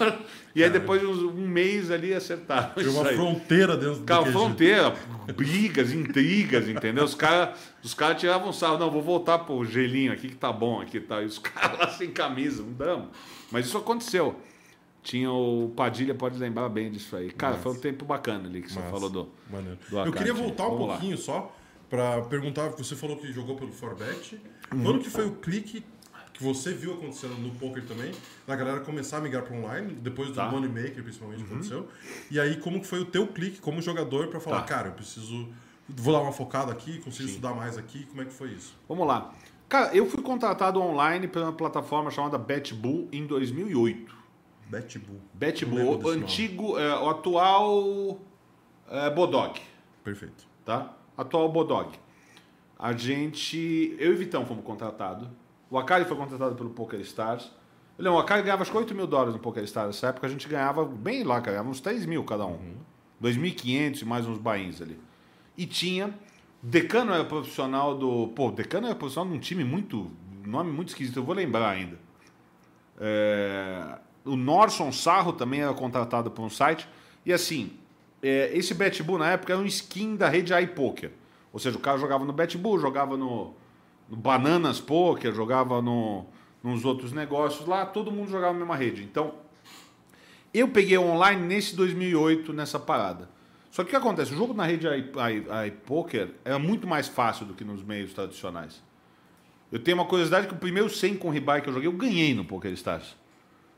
E 0.54 0.64
aí 0.64 0.70
depois 0.70 1.02
um 1.02 1.46
mês 1.46 1.90
ali 1.90 2.14
acertaram. 2.14 2.72
Isso 2.78 2.90
uma 2.90 3.06
aí. 3.06 3.14
fronteira 3.14 3.76
dentro 3.76 3.96
do 3.96 4.04
Cara, 4.04 4.24
fronteira, 4.24 4.94
brigas, 5.36 5.92
intrigas, 5.92 6.66
entendeu? 6.66 7.04
Os 7.04 7.14
caras 7.14 7.58
os 7.84 7.92
cara 7.92 8.14
tiravam 8.14 8.54
sarro, 8.54 8.78
não, 8.78 8.90
vou 8.90 9.02
voltar 9.02 9.40
pro 9.40 9.62
gelinho 9.66 10.14
aqui 10.14 10.28
que 10.28 10.36
tá 10.36 10.50
bom 10.50 10.80
aqui, 10.80 10.98
tá? 10.98 11.20
E 11.20 11.26
os 11.26 11.36
caras 11.38 11.78
lá 11.78 11.88
sem 11.88 12.10
camisa, 12.10 12.62
não 12.62 12.72
damos. 12.72 13.08
Mas 13.50 13.66
isso 13.66 13.76
aconteceu. 13.76 14.40
Tinha 15.02 15.30
o 15.32 15.72
Padilha, 15.76 16.14
pode 16.14 16.38
lembrar 16.38 16.68
bem 16.68 16.90
disso 16.90 17.16
aí. 17.16 17.30
Cara, 17.32 17.52
Massa. 17.54 17.62
foi 17.64 17.72
um 17.72 17.80
tempo 17.80 18.04
bacana 18.04 18.48
ali 18.48 18.62
que 18.62 18.70
você 18.72 18.78
Massa. 18.78 18.90
falou 18.90 19.10
do. 19.10 19.28
Maneiro. 19.50 19.78
do 19.90 19.98
Eu 19.98 20.12
queria 20.12 20.32
voltar 20.34 20.66
um 20.68 20.70
Vamos 20.70 20.86
lá. 20.88 20.92
pouquinho 20.94 21.18
só 21.18 21.52
pra 21.90 22.22
perguntar, 22.22 22.68
você 22.70 22.94
falou 22.94 23.16
que 23.16 23.32
jogou 23.32 23.56
pelo 23.56 23.72
Forbet. 23.72 24.40
Uhum. 24.72 24.82
Quando 24.82 25.00
que 25.00 25.10
foi 25.10 25.26
o 25.26 25.32
clique 25.32 25.84
que 26.32 26.42
você 26.42 26.72
viu 26.72 26.94
acontecendo 26.94 27.34
no 27.34 27.50
poker 27.56 27.84
também, 27.84 28.10
da 28.46 28.56
galera 28.56 28.80
começar 28.80 29.18
a 29.18 29.20
migrar 29.20 29.42
para 29.42 29.54
online, 29.56 29.92
depois 29.94 30.28
do 30.28 30.34
Tá. 30.34 30.46
Uhum. 30.46 30.52
Moneymaker 30.52 31.02
principalmente 31.02 31.42
aconteceu. 31.42 31.88
E 32.30 32.38
aí 32.40 32.56
como 32.56 32.80
que 32.80 32.86
foi 32.86 33.00
o 33.00 33.04
teu 33.04 33.26
clique 33.26 33.60
como 33.60 33.82
jogador 33.82 34.28
pra 34.28 34.38
falar, 34.40 34.60
Tá. 34.62 34.66
cara, 34.68 34.88
eu 34.88 34.92
preciso 34.92 35.48
vou 35.88 36.14
dar 36.14 36.20
uma 36.20 36.32
focada 36.32 36.72
aqui, 36.72 36.98
consigo 37.00 37.28
estudar 37.28 37.52
mais 37.54 37.76
aqui, 37.76 38.06
como 38.06 38.22
é 38.22 38.24
que 38.24 38.32
foi 38.32 38.48
isso? 38.52 38.72
Vamos 38.88 39.06
lá. 39.06 39.34
Cara, 39.68 39.94
eu 39.94 40.06
fui 40.08 40.22
contratado 40.22 40.80
online 40.80 41.26
pela 41.28 41.52
plataforma 41.52 42.10
chamada 42.10 42.38
BetBull 42.38 43.08
em 43.12 43.26
2008. 43.26 44.21
Betbull. 44.72 45.20
Lembro 45.78 45.98
BetBull, 45.98 46.04
o 46.04 46.08
antigo, 46.08 46.78
é, 46.78 46.98
o 46.98 47.10
atual 47.10 48.18
é, 48.88 49.10
Bodog, 49.10 49.60
Perfeito. 50.02 50.46
tá? 50.64 50.96
Atual 51.16 51.50
Bodog. 51.50 51.90
A 52.78 52.92
gente, 52.92 53.94
eu 53.98 54.12
e 54.12 54.16
Vitão 54.16 54.46
fomos 54.46 54.64
contratados. 54.64 55.28
O 55.70 55.78
Akari 55.78 56.06
foi 56.06 56.16
contratado 56.16 56.54
pelo 56.54 56.70
PokerStars. 56.70 57.50
Não, 57.98 58.14
o 58.14 58.18
Akari 58.18 58.42
ganhava 58.42 58.62
acho 58.62 58.70
que 58.70 58.76
8 58.76 58.94
mil 58.94 59.06
dólares 59.06 59.34
no 59.34 59.40
PokerStars. 59.40 59.88
Nessa 59.88 60.08
época 60.08 60.26
a 60.26 60.30
gente 60.30 60.48
ganhava 60.48 60.84
bem 60.84 61.22
lá, 61.22 61.40
cara. 61.40 61.52
Ganhava 61.52 61.68
uns 61.68 61.80
3 61.80 62.06
mil 62.06 62.24
cada 62.24 62.46
um. 62.46 62.58
2.500 63.22 64.02
e 64.02 64.04
mais 64.04 64.26
uns 64.26 64.38
bains 64.38 64.80
ali. 64.80 64.98
E 65.56 65.66
tinha... 65.66 66.12
Decano 66.64 67.12
era 67.12 67.24
profissional 67.24 67.96
do... 67.96 68.28
Pô, 68.28 68.50
Decano 68.50 68.86
era 68.86 68.94
profissional 68.96 69.30
de 69.30 69.36
um 69.36 69.40
time 69.40 69.64
muito... 69.64 70.10
Nome 70.44 70.72
muito 70.72 70.88
esquisito, 70.88 71.18
eu 71.18 71.24
vou 71.24 71.34
lembrar 71.34 71.70
ainda. 71.70 71.98
É, 72.98 73.98
o 74.24 74.36
Norson 74.36 74.92
Sarro 74.92 75.32
também 75.32 75.60
era 75.60 75.74
contratado 75.74 76.30
por 76.30 76.42
um 76.42 76.50
site. 76.50 76.88
E 77.24 77.32
assim, 77.32 77.72
é, 78.22 78.50
esse 78.56 78.74
BetBull 78.74 79.18
na 79.18 79.30
época 79.30 79.52
era 79.52 79.60
um 79.60 79.66
skin 79.66 80.16
da 80.16 80.28
rede 80.28 80.52
iPoker. 80.54 81.10
Ou 81.52 81.58
seja, 81.58 81.76
o 81.76 81.80
cara 81.80 81.98
jogava 81.98 82.24
no 82.24 82.32
BetBull, 82.32 82.78
jogava 82.78 83.16
no, 83.16 83.54
no 84.08 84.16
Bananas 84.16 84.80
Poker, 84.80 85.34
jogava 85.34 85.82
no, 85.82 86.24
nos 86.62 86.84
outros 86.84 87.12
negócios 87.12 87.66
lá, 87.66 87.84
todo 87.84 88.10
mundo 88.10 88.30
jogava 88.30 88.52
na 88.52 88.60
mesma 88.60 88.76
rede. 88.76 89.02
Então, 89.02 89.34
eu 90.54 90.68
peguei 90.68 90.96
online 90.96 91.42
nesse 91.42 91.74
2008, 91.74 92.52
nessa 92.52 92.78
parada. 92.78 93.28
Só 93.70 93.82
que 93.82 93.88
o 93.88 93.90
que 93.90 93.96
acontece? 93.96 94.32
O 94.32 94.36
jogo 94.36 94.52
na 94.52 94.64
rede 94.64 94.86
iPoker 95.66 96.30
era 96.44 96.58
muito 96.58 96.86
mais 96.86 97.08
fácil 97.08 97.46
do 97.46 97.54
que 97.54 97.64
nos 97.64 97.82
meios 97.82 98.12
tradicionais. 98.12 98.82
Eu 99.70 99.78
tenho 99.78 99.96
uma 99.96 100.04
curiosidade 100.04 100.46
que 100.46 100.52
o 100.52 100.58
primeiro 100.58 100.90
100 100.90 101.16
com 101.16 101.30
rebuy 101.30 101.62
que 101.62 101.70
eu 101.70 101.72
joguei, 101.72 101.88
eu 101.88 101.92
ganhei 101.92 102.34
no 102.34 102.44
PokerStars. 102.44 103.16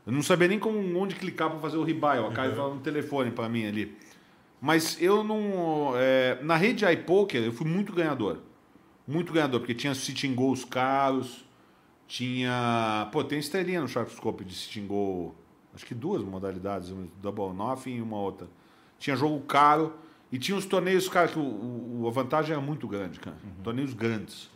Eu 0.05 0.11
não 0.11 0.21
sabia 0.21 0.47
nem 0.47 0.59
como, 0.59 0.77
onde 0.99 1.15
clicar 1.15 1.49
para 1.49 1.59
fazer 1.59 1.77
o 1.77 1.83
rebuy. 1.83 2.19
O 2.19 2.31
Caio 2.31 2.55
falava 2.55 2.75
no 2.75 2.81
telefone 2.81 3.31
para 3.31 3.49
mim 3.49 3.65
ali. 3.65 3.97
Mas 4.61 5.01
eu 5.01 5.23
não... 5.23 5.93
é, 5.95 6.39
na 6.41 6.55
rede 6.55 6.85
iPoker, 6.85 7.43
eu 7.43 7.51
fui 7.51 7.67
muito 7.67 7.91
ganhador. 7.93 8.39
Muito 9.07 9.33
ganhador, 9.33 9.59
porque 9.59 9.73
tinha 9.75 9.93
sitting 9.95 10.33
goals 10.33 10.63
caros, 10.65 11.45
tinha... 12.07 13.07
Pô, 13.11 13.23
tem 13.23 13.39
estrelinha 13.39 13.81
no 13.81 13.87
Sharpscope 13.87 14.43
de 14.43 14.53
sitting 14.55 14.87
goal. 14.87 15.35
Acho 15.73 15.85
que 15.85 15.93
duas 15.93 16.23
modalidades, 16.23 16.89
um 16.91 17.07
double 17.21 17.53
nothing 17.53 17.97
e 17.97 18.01
uma 18.01 18.17
outra. 18.17 18.47
Tinha 18.97 19.15
jogo 19.15 19.39
caro 19.41 19.93
e 20.31 20.39
tinha 20.39 20.57
uns 20.57 20.65
torneios, 20.65 21.07
cara, 21.09 21.27
que 21.27 21.37
o, 21.37 21.41
o- 21.41 22.05
a 22.07 22.11
vantagem 22.11 22.53
era 22.53 22.61
muito 22.61 22.87
grande, 22.87 23.19
cara. 23.19 23.35
Torneios 23.63 23.93
grandes. 23.93 24.49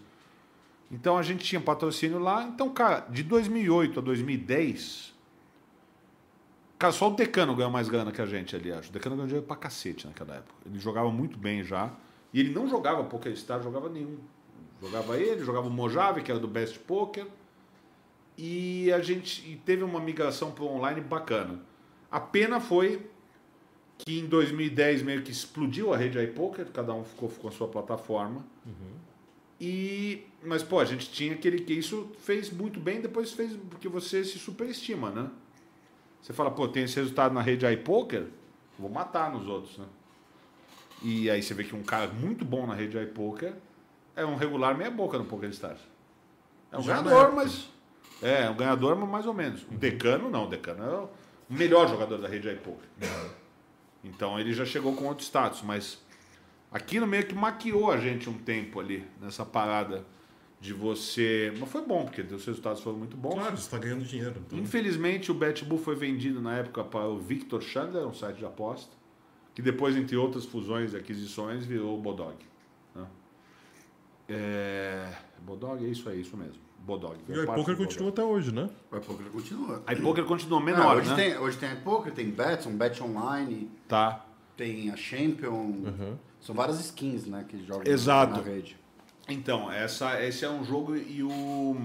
Então 0.92 1.18
a 1.18 1.22
gente 1.24 1.44
tinha 1.44 1.60
patrocínio 1.62 2.20
lá. 2.20 2.44
Então, 2.46 2.70
cara, 2.70 3.02
de 3.10 3.22
2008 3.24 4.00
a 4.00 4.02
2010, 4.02 5.14
cara, 6.80 6.94
só 6.94 7.10
o 7.10 7.16
Decano 7.16 7.56
ganhou 7.56 7.72
mais 7.72 7.90
grana 7.90 8.12
que 8.12 8.22
a 8.22 8.26
gente 8.26 8.56
ali, 8.56 8.72
acho. 8.72 8.90
O 8.90 8.94
Decano 8.94 9.16
ganhou 9.16 9.28
dinheiro 9.28 9.46
pra 9.46 9.56
cacete 9.56 10.08
naquela 10.08 10.36
época. 10.36 10.56
Ele 10.66 10.80
jogava 10.80 11.12
muito 11.12 11.38
bem 11.38 11.64
já. 11.64 11.94
E 12.34 12.40
ele 12.40 12.54
não 12.54 12.68
jogava 12.68 13.04
PokerStar, 13.04 13.62
jogava 13.62 13.90
nenhum. 13.90 14.18
Jogava 14.82 15.18
ele, 15.18 15.44
jogava 15.44 15.68
o 15.68 15.72
Mojave, 15.72 16.22
que 16.22 16.32
era 16.32 16.40
do 16.40 16.48
Best 16.48 16.80
Poker. 16.80 17.28
E 18.38 18.92
a 18.94 19.02
gente 19.02 19.46
e 19.50 19.58
teve 19.58 19.84
uma 19.84 20.00
migração 20.00 20.52
para 20.52 20.64
o 20.64 20.68
online 20.68 21.02
bacana. 21.02 21.60
A 22.10 22.20
pena 22.20 22.62
foi 22.62 23.06
que 23.98 24.20
em 24.20 24.26
2010 24.26 25.02
meio 25.04 25.22
que 25.22 25.32
explodiu 25.32 25.94
a 25.94 25.98
rede 25.98 26.18
iPoker, 26.24 26.66
cada 26.72 26.94
um 26.94 27.04
ficou 27.04 27.30
com 27.30 27.50
a 27.50 27.52
sua 27.52 27.68
plataforma. 27.68 28.46
E 29.60 30.24
mas 30.42 30.64
pô, 30.64 30.80
a 30.80 30.86
gente 30.86 31.12
tinha 31.12 31.34
aquele 31.34 31.60
que 31.60 31.74
isso 31.74 32.10
fez 32.20 32.50
muito 32.50 32.80
bem, 32.80 33.02
depois 33.02 33.34
fez 33.34 33.58
porque 33.70 33.90
você 33.90 34.24
se 34.24 34.40
superestima, 34.40 35.10
né? 35.10 35.30
Você 36.22 36.34
fala, 36.34 36.52
pô, 36.52 36.68
tem 36.68 36.84
esse 36.84 36.96
resultado 36.96 37.34
na 37.34 37.42
rede 37.42 37.66
iPoker, 37.66 38.28
vou 38.78 38.90
matar 38.90 39.32
nos 39.32 39.48
outros, 39.48 39.78
né? 39.78 39.86
E 41.02 41.30
aí 41.30 41.42
você 41.42 41.54
vê 41.54 41.64
que 41.64 41.76
um 41.76 41.84
cara 41.84 42.08
muito 42.08 42.44
bom 42.44 42.68
na 42.68 42.74
rede 42.74 42.98
iPoker 42.98 43.54
é 44.16 44.26
um 44.26 44.36
regular 44.36 44.78
meia 44.78 44.92
boca 44.92 45.18
no 45.18 45.26
PokerStars. 45.26 45.80
É 46.72 46.78
um 46.78 46.82
Já 46.82 46.96
na 46.96 47.04
ganhador, 47.04 47.34
mas 47.34 47.70
é, 48.22 48.44
é 48.44 48.50
um 48.50 48.56
ganhador, 48.56 48.96
mas 48.98 49.10
mais 49.10 49.26
ou 49.26 49.34
menos. 49.34 49.64
O 49.64 49.76
Decano 49.76 50.30
não, 50.30 50.46
o 50.46 50.48
Decano 50.48 50.84
é 50.84 50.98
o 50.98 51.10
melhor 51.50 51.88
jogador 51.88 52.18
da 52.18 52.28
rede 52.28 52.50
iPoker. 52.50 52.90
Então 54.04 54.40
ele 54.40 54.54
já 54.54 54.66
chegou 54.66 54.94
com 54.96 55.06
outro 55.06 55.24
status, 55.24 55.62
mas 55.62 56.02
aquilo 56.72 57.08
meio 57.08 57.26
que 57.26 57.34
maquiou 57.34 57.92
a 57.92 57.98
gente 57.98 58.30
um 58.30 58.38
tempo 58.38 58.80
ali 58.80 59.08
nessa 59.22 59.46
parada 59.46 60.06
de 60.60 60.74
você. 60.74 61.54
Mas 61.60 61.70
foi 61.70 61.82
bom, 61.86 62.04
porque 62.06 62.22
os 62.22 62.46
resultados 62.46 62.82
foram 62.82 62.98
muito 62.98 63.16
bons. 63.16 63.34
Claro, 63.36 63.56
você 63.58 63.64
está 63.64 63.78
ganhando 63.78 64.04
dinheiro. 64.04 64.36
Então. 64.46 64.60
Infelizmente, 64.60 65.32
o 65.32 65.34
BetBull 65.34 65.80
foi 65.80 65.96
vendido 65.96 66.42
na 66.42 66.58
época 66.58 66.84
para 66.84 67.08
o 67.08 67.18
Victor 67.18 67.62
Chandler, 67.62 68.06
um 68.06 68.14
site 68.14 68.38
de 68.38 68.46
aposta, 68.46 68.92
que 69.56 69.62
depois, 69.62 69.96
entre 69.96 70.16
outras 70.18 70.46
fusões 70.46 70.94
e 70.94 70.98
aquisições, 70.98 71.66
virou 71.66 71.98
o 71.98 72.02
Bodog. 72.02 72.36
né? 72.96 73.06
É... 74.28 75.12
Bodog, 75.42 75.84
é 75.86 75.88
isso 75.90 76.08
aí, 76.10 76.22
isso 76.22 76.36
mesmo. 76.38 76.60
Bodog. 76.80 77.18
E 77.28 77.32
é 77.34 77.36
o 77.38 77.44
iPoker 77.44 77.76
continua 77.76 78.10
até 78.10 78.24
hoje, 78.24 78.54
né? 78.54 78.70
O 78.92 78.98
iPoker 78.98 79.26
continua. 79.28 79.84
A 79.86 79.94
iPoker 79.94 80.24
continua 80.26 80.60
Ah, 80.60 80.64
menor, 80.64 80.98
hoje, 80.98 81.10
né? 81.10 81.16
tem, 81.16 81.38
hoje 81.38 81.58
tem 81.58 81.72
iPoker, 81.74 82.14
tem 82.14 82.30
Bets, 82.30 82.66
um 82.68 82.78
Bet 82.78 83.02
Online, 83.04 83.70
Tá. 83.88 84.26
tem 84.56 84.90
a 84.90 84.96
Champion. 84.96 86.18
São 86.40 86.56
várias 86.56 86.80
skins, 86.80 87.26
né, 87.26 87.46
que 87.48 87.62
jogam 87.66 87.84
Exato. 87.92 88.38
na 88.38 88.42
rede. 88.42 88.79
Então, 89.30 89.72
essa, 89.72 90.22
esse 90.24 90.44
é 90.44 90.50
um 90.50 90.64
jogo 90.64 90.96
e 90.96 91.24
o. 91.24 91.76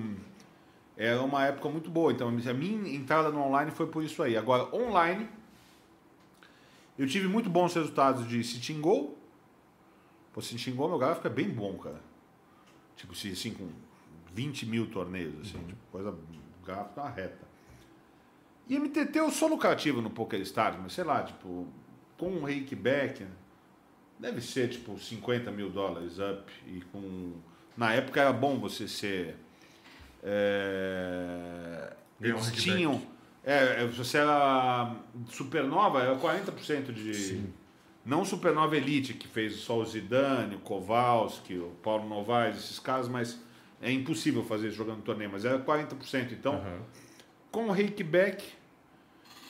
Era 0.97 1.23
uma 1.23 1.45
época 1.45 1.69
muito 1.69 1.91
boa. 1.91 2.13
Então, 2.13 2.29
a 2.29 2.55
minha 2.55 2.95
entrada 2.95 3.31
no 3.31 3.41
online 3.41 3.71
foi 3.71 3.87
por 3.87 4.03
isso 4.03 4.23
aí. 4.23 4.37
Agora, 4.37 4.75
online, 4.75 5.29
eu 6.99 7.07
tive 7.07 7.29
muito 7.29 7.51
bons 7.51 7.75
resultados 7.75 8.27
de 8.27 8.43
Sitting 8.43 8.81
Goal. 8.81 9.19
Pô, 10.33 10.41
Sitting 10.41 10.75
Goal, 10.75 10.91
meu 10.91 10.99
gráfico 10.99 11.27
é 11.27 11.31
bem 11.31 11.51
bom, 11.51 11.77
cara. 11.79 12.01
Tipo, 12.97 13.13
assim, 13.13 13.53
com 13.53 13.69
20 14.33 14.67
mil 14.67 14.91
torneios, 14.91 15.35
assim, 15.41 15.59
tipo, 15.65 15.81
coisa. 15.91 16.15
Gráfico 16.65 16.99
na 16.99 17.11
reta. 17.11 17.45
E 18.67 18.79
MTT 18.79 19.19
eu 19.19 19.31
sou 19.31 19.49
lucrativo 19.49 20.01
no 20.01 20.09
PokerStars, 20.09 20.79
mas 20.81 20.95
sei 20.95 21.05
lá, 21.05 21.23
tipo, 21.23 21.67
com 22.17 22.31
um 22.31 22.45
rake 22.45 22.75
back, 22.75 23.27
Deve 24.19 24.41
ser 24.41 24.69
tipo 24.69 24.99
50 24.99 25.51
mil 25.51 25.71
dólares 25.71 26.19
up. 26.19 26.51
E 26.67 26.81
com. 26.93 27.33
Na 27.77 27.93
época 27.93 28.21
era 28.21 28.33
bom 28.33 28.59
você 28.59 28.87
ser. 28.87 29.37
É... 30.23 31.93
Eles 32.21 32.53
tinham. 32.53 33.03
É, 33.43 33.87
você 33.87 34.19
era 34.19 34.97
supernova, 35.29 36.01
era 36.01 36.17
40% 36.17 36.93
de. 36.93 37.43
Não 38.05 38.25
supernova 38.25 38.77
elite, 38.77 39.15
que 39.15 39.27
fez 39.27 39.57
só 39.57 39.79
o 39.79 39.85
Zidane, 39.85 40.57
o 40.57 40.59
Kowalski, 40.59 41.59
o 41.59 41.71
Paulo 41.83 42.07
Novaes, 42.07 42.59
esses 42.59 42.79
caras, 42.79 43.09
mas 43.09 43.41
é 43.81 43.91
impossível 43.91 44.45
fazer 44.45 44.69
isso 44.69 44.77
jogando 44.77 45.03
torneio, 45.03 45.31
mas 45.31 45.45
era 45.45 45.59
40%. 45.59 46.33
Então, 46.33 46.55
Aham. 46.55 46.81
com 47.51 47.67
o 47.67 47.71
rakeback, 47.71 48.45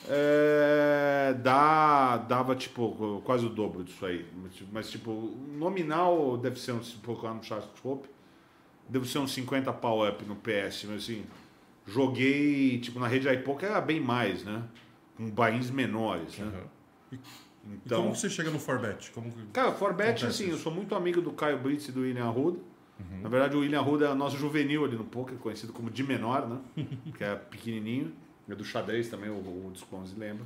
é, 0.07 1.35
dá, 1.41 2.17
dava 2.17 2.55
tipo 2.55 3.21
quase 3.23 3.45
o 3.45 3.49
dobro 3.49 3.83
disso 3.83 4.05
aí. 4.05 4.25
Mas 4.71 4.89
tipo, 4.89 5.37
nominal 5.57 6.37
deve 6.37 6.59
ser 6.59 6.73
um, 6.73 6.83
se 6.83 6.95
procurar 6.97 7.33
no 7.33 7.43
Chartscope, 7.43 8.07
deve 8.87 9.07
ser 9.07 9.19
uns 9.19 9.33
50 9.33 9.71
pau 9.73 10.07
up 10.07 10.23
no 10.25 10.35
PS, 10.35 10.85
mas 10.85 11.03
assim, 11.03 11.25
joguei 11.85 12.79
tipo 12.79 12.99
na 12.99 13.07
rede 13.07 13.27
iPoker 13.27 13.69
era 13.69 13.81
bem 13.81 13.99
mais, 13.99 14.43
né? 14.43 14.63
Com 15.17 15.29
bains 15.29 15.69
menores, 15.69 16.37
né? 16.37 16.51
E 17.11 17.17
Então, 17.85 18.03
como 18.03 18.13
que 18.13 18.19
você 18.19 18.29
chega 18.29 18.51
no 18.51 18.59
Forbet? 18.59 19.11
Como 19.11 19.31
que... 19.31 19.45
Cara, 19.47 19.71
Forbet, 19.71 20.25
assim, 20.25 20.43
isso. 20.45 20.53
eu 20.53 20.57
sou 20.57 20.71
muito 20.71 20.93
amigo 20.93 21.19
do 21.21 21.31
Caio 21.31 21.57
Brits 21.57 21.87
e 21.87 21.91
do 21.91 22.01
William 22.01 22.25
Arruda. 22.25 22.59
Na 23.21 23.27
verdade, 23.27 23.57
o 23.57 23.59
William 23.59 23.79
Arruda 23.79 24.07
é 24.07 24.13
nosso 24.13 24.37
juvenil 24.37 24.85
ali 24.85 24.95
no 24.95 25.03
poker, 25.03 25.37
conhecido 25.37 25.73
como 25.73 25.89
de 25.89 26.03
menor, 26.03 26.47
né? 26.47 26.59
que 27.17 27.23
é 27.23 27.35
pequenininho. 27.35 28.13
É 28.49 28.55
do 28.55 28.63
xadrez 28.63 29.09
também, 29.09 29.29
o, 29.29 29.35
o 29.35 29.71
Desconze 29.73 30.17
lembra. 30.17 30.45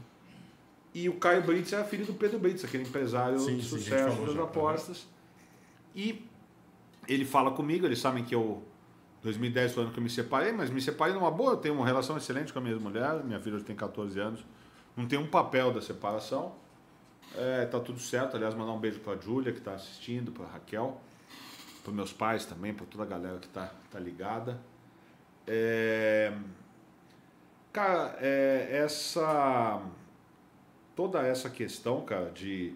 E 0.93 1.07
o 1.07 1.15
Caio 1.15 1.43
Brits 1.43 1.73
é 1.73 1.83
filho 1.83 2.05
do 2.05 2.13
Pedro 2.13 2.39
Brits, 2.39 2.63
aquele 2.65 2.83
empresário 2.83 3.39
Sim, 3.39 3.57
de 3.57 3.63
sim, 3.63 3.69
sucesso 3.69 4.21
das 4.25 4.37
apostas. 4.37 5.07
E 5.95 6.25
ele 7.07 7.25
fala 7.25 7.51
comigo, 7.51 7.85
eles 7.85 7.99
sabem 7.99 8.23
que 8.23 8.33
eu... 8.33 8.63
2010 9.21 9.73
foi 9.73 9.83
o 9.83 9.85
ano 9.85 9.93
que 9.93 9.99
eu 9.99 10.03
me 10.03 10.09
separei, 10.09 10.53
mas 10.53 10.69
me 10.69 10.81
separei 10.81 11.13
numa 11.13 11.29
boa, 11.29 11.51
eu 11.51 11.57
tenho 11.57 11.75
uma 11.75 11.85
relação 11.85 12.15
excelente 12.15 12.53
com 12.53 12.59
a 12.59 12.61
minha 12.61 12.79
mulher, 12.79 13.21
minha 13.23 13.39
filha 13.39 13.57
hoje 13.57 13.65
tem 13.65 13.75
14 13.75 14.17
anos. 14.17 14.45
não 14.95 15.05
tem 15.05 15.19
um 15.19 15.27
papel 15.27 15.73
da 15.73 15.81
separação. 15.81 16.55
É, 17.35 17.65
tá 17.65 17.79
tudo 17.79 17.99
certo. 17.99 18.35
Aliás, 18.35 18.55
mandar 18.55 18.71
um 18.71 18.79
beijo 18.79 18.99
pra 18.99 19.15
Júlia, 19.17 19.51
que 19.51 19.61
tá 19.61 19.73
assistindo, 19.73 20.31
pra 20.31 20.45
Raquel, 20.45 20.99
para 21.83 21.93
meus 21.93 22.11
pais 22.11 22.45
também, 22.45 22.73
para 22.73 22.85
toda 22.85 23.03
a 23.03 23.07
galera 23.07 23.37
que 23.37 23.47
tá, 23.49 23.71
tá 23.91 23.99
ligada. 23.99 24.59
É... 25.45 26.33
Cara, 27.71 28.17
é, 28.19 28.67
essa. 28.83 29.81
Toda 30.95 31.21
essa 31.25 31.49
questão, 31.49 32.01
cara, 32.01 32.29
de, 32.31 32.73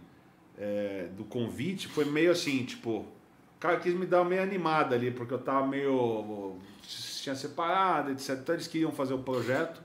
é, 0.57 1.09
do 1.17 1.25
convite 1.25 1.87
foi 1.87 2.05
meio 2.05 2.31
assim, 2.31 2.63
tipo. 2.63 2.99
O 2.99 3.59
cara 3.59 3.79
quis 3.79 3.93
me 3.93 4.05
dar 4.05 4.23
meio 4.23 4.43
animada 4.43 4.95
ali, 4.95 5.11
porque 5.11 5.33
eu 5.33 5.39
tava 5.39 5.65
meio. 5.65 6.57
tinha 7.21 7.35
separado, 7.35 8.11
etc. 8.11 8.37
Então 8.41 8.55
eles 8.55 8.67
queriam 8.67 8.91
fazer 8.91 9.13
o 9.13 9.19
projeto 9.19 9.81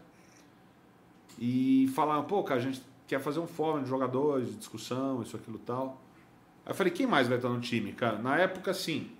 e 1.39 1.89
falaram, 1.94 2.24
pô, 2.24 2.43
cara, 2.43 2.60
a 2.60 2.62
gente 2.62 2.82
quer 3.06 3.20
fazer 3.20 3.39
um 3.39 3.47
fórum 3.47 3.82
de 3.82 3.89
jogadores, 3.89 4.48
de 4.48 4.56
discussão, 4.56 5.22
isso, 5.22 5.36
aquilo 5.36 5.59
tal. 5.59 6.02
Aí 6.66 6.72
eu 6.72 6.74
falei, 6.74 6.93
quem 6.93 7.06
mais 7.06 7.28
vai 7.28 7.39
estar 7.39 7.48
no 7.48 7.60
time, 7.60 7.93
cara? 7.93 8.18
Na 8.18 8.36
época, 8.36 8.74
sim. 8.74 9.10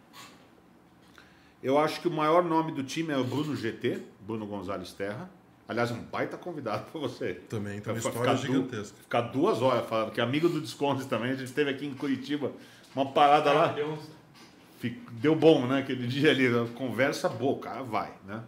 Eu 1.63 1.79
acho 1.79 2.01
que 2.01 2.09
o 2.09 2.11
maior 2.11 2.45
nome 2.45 2.73
do 2.73 2.83
time 2.83 3.13
é 3.13 3.17
o 3.17 3.25
Bruno 3.25 3.55
GT, 3.57 4.03
Bruno 4.21 4.47
Gonzalez 4.47 4.93
Terra. 4.93 5.31
Aliás, 5.69 5.91
um 5.91 6.01
baita 6.01 6.37
convidado 6.39 6.91
para 6.91 6.99
você. 7.01 7.35
Também, 7.49 7.79
tem 7.81 7.93
uma 7.93 7.99
história 7.99 8.19
ficar 8.21 8.35
gigantesca. 8.37 8.97
Du, 8.97 9.03
ficar 9.03 9.21
duas 9.21 9.61
horas 9.61 9.87
falando, 9.87 10.11
que 10.13 10.21
é 10.21 10.25
amigo 10.25 10.49
do 10.49 10.61
Descontos 10.63 11.05
também. 11.05 11.31
A 11.33 11.35
gente 11.35 11.45
esteve 11.45 11.69
aqui 11.71 11.85
em 11.87 11.93
Curitiba, 11.93 12.53
uma 12.97 13.13
parada 13.13 13.53
lá. 13.53 13.67
Deu 13.69 13.89
uns- 13.93 14.19
Deu 15.13 15.35
bom, 15.35 15.67
né? 15.67 15.81
Aquele 15.81 16.07
dia 16.07 16.31
ali, 16.31 16.49
conversa 16.75 17.29
boa, 17.29 17.53
o 17.53 17.59
cara 17.59 17.83
vai, 17.83 18.13
né? 18.27 18.43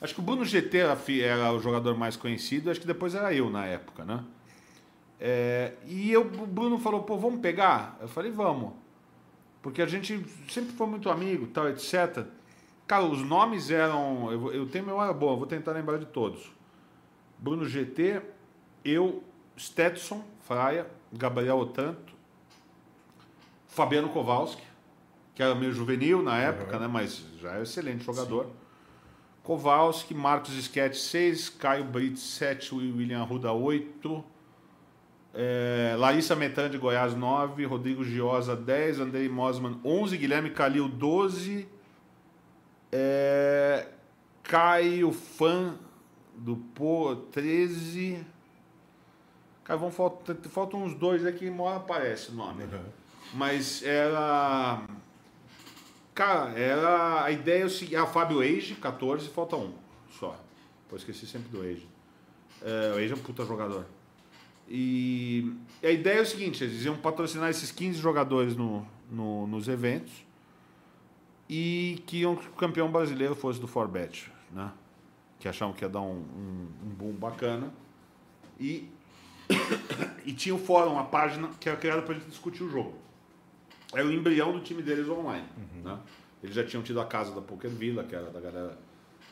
Acho 0.00 0.14
que 0.14 0.20
o 0.20 0.22
Bruno 0.22 0.44
GT 0.44 0.78
era 1.22 1.52
o 1.52 1.60
jogador 1.60 1.96
mais 1.96 2.16
conhecido, 2.16 2.70
acho 2.70 2.80
que 2.80 2.86
depois 2.86 3.14
era 3.14 3.32
eu 3.34 3.50
na 3.50 3.66
época, 3.66 4.04
né? 4.04 4.24
É, 5.20 5.72
e 5.86 6.10
eu, 6.10 6.22
o 6.22 6.46
Bruno 6.46 6.78
falou, 6.78 7.02
pô, 7.02 7.18
vamos 7.18 7.40
pegar? 7.40 7.98
Eu 8.00 8.08
falei, 8.08 8.30
vamos. 8.30 8.72
Porque 9.60 9.82
a 9.82 9.86
gente 9.86 10.24
sempre 10.48 10.72
foi 10.72 10.86
muito 10.86 11.10
amigo, 11.10 11.46
tal, 11.48 11.68
etc. 11.68 12.24
Cara, 12.88 13.04
os 13.04 13.22
nomes 13.22 13.70
eram. 13.70 14.32
Eu, 14.32 14.52
eu 14.54 14.66
tenho 14.66 14.86
memória 14.86 15.12
boa, 15.12 15.36
vou 15.36 15.46
tentar 15.46 15.72
lembrar 15.72 15.98
de 15.98 16.06
todos. 16.06 16.50
Bruno 17.38 17.66
GT, 17.68 18.22
eu, 18.82 19.22
Stetson, 19.58 20.24
Fraia, 20.40 20.86
Gabriel 21.12 21.58
Otanto, 21.58 22.14
Fabiano 23.66 24.08
Kowalski, 24.08 24.62
que 25.34 25.42
era 25.42 25.54
meio 25.54 25.70
juvenil 25.70 26.22
na 26.22 26.38
época, 26.38 26.78
né? 26.78 26.88
Mas 26.88 27.26
já 27.38 27.58
é 27.58 27.62
excelente 27.62 28.04
jogador. 28.04 28.46
Kowalski, 29.42 30.14
Marcos 30.14 30.54
Sketch 30.54 30.96
6, 30.96 31.50
Caio 31.50 31.84
Brito 31.84 32.18
7, 32.18 32.74
William 32.74 33.20
Arruda 33.20 33.52
8. 33.52 34.24
É, 35.34 35.94
Larissa 35.98 36.34
Metan 36.34 36.70
de 36.70 36.78
Goiás 36.78 37.14
9, 37.14 37.66
Rodrigo 37.66 38.02
Giosa 38.02 38.56
10, 38.56 39.00
Andrei 39.00 39.28
Mosman 39.28 39.78
11, 39.84 40.16
Guilherme 40.16 40.50
Calil 40.50 40.88
12, 40.88 41.68
é, 42.92 43.86
Caio 44.42 45.12
Fã 45.12 45.76
do 46.36 46.56
Pô 46.56 47.16
13. 47.32 48.24
Cara, 49.64 49.78
vão 49.78 49.90
faltam 49.90 50.82
uns 50.82 50.94
dois 50.94 51.26
aqui, 51.26 51.48
uma 51.48 51.64
hora 51.64 51.76
aparece 51.76 52.30
o 52.30 52.34
nome. 52.34 52.64
Uhum. 52.64 52.84
Mas 53.34 53.82
era. 53.82 54.82
Cara, 56.14 56.50
era. 56.58 57.24
A 57.24 57.30
ideia 57.30 57.62
é 57.62 57.66
o 57.66 57.70
seguinte: 57.70 57.96
ah, 57.96 58.06
Fábio 58.06 58.40
Age, 58.40 58.74
14, 58.76 59.28
falta 59.28 59.56
um 59.56 59.74
só. 60.18 60.38
Pô, 60.88 60.96
esqueci 60.96 61.26
sempre 61.26 61.48
do 61.50 61.60
Age. 61.60 61.86
É, 62.62 62.92
o 62.94 62.96
Age 62.98 63.12
é 63.12 63.14
um 63.14 63.18
puta 63.20 63.44
jogador. 63.44 63.84
E 64.70 65.52
a 65.82 65.90
ideia 65.90 66.18
é 66.18 66.22
o 66.22 66.26
seguinte: 66.26 66.64
eles 66.64 66.84
iam 66.84 66.96
patrocinar 66.96 67.50
esses 67.50 67.70
15 67.70 67.98
jogadores 67.98 68.56
no, 68.56 68.86
no- 69.10 69.46
nos 69.46 69.68
eventos 69.68 70.12
e 71.48 72.02
que 72.06 72.26
o 72.26 72.36
campeão 72.36 72.90
brasileiro 72.90 73.34
fosse 73.34 73.58
do 73.58 73.66
Forbet, 73.66 74.30
né? 74.52 74.70
Que 75.38 75.48
achavam 75.48 75.74
que 75.74 75.84
ia 75.84 75.88
dar 75.88 76.00
um, 76.00 76.18
um, 76.18 76.68
um 76.84 76.88
boom 76.90 77.12
bacana. 77.12 77.72
E, 78.58 78.90
e 80.26 80.32
tinha 80.32 80.54
o 80.54 80.58
fórum, 80.58 80.98
a 80.98 81.04
página 81.04 81.48
que 81.60 81.68
era 81.68 81.78
criada 81.78 82.02
para 82.02 82.14
gente 82.14 82.28
discutir 82.28 82.64
o 82.64 82.70
jogo. 82.70 82.94
Era 83.94 84.06
o 84.06 84.12
embrião 84.12 84.52
do 84.52 84.60
time 84.60 84.82
deles 84.82 85.08
online. 85.08 85.46
Né? 85.82 85.98
Eles 86.42 86.54
já 86.54 86.64
tinham 86.64 86.82
tido 86.82 87.00
a 87.00 87.06
casa 87.06 87.34
da 87.34 87.40
Poker 87.40 87.70
Villa, 87.70 88.04
que 88.04 88.14
era 88.14 88.30
da 88.30 88.40
galera. 88.40 88.78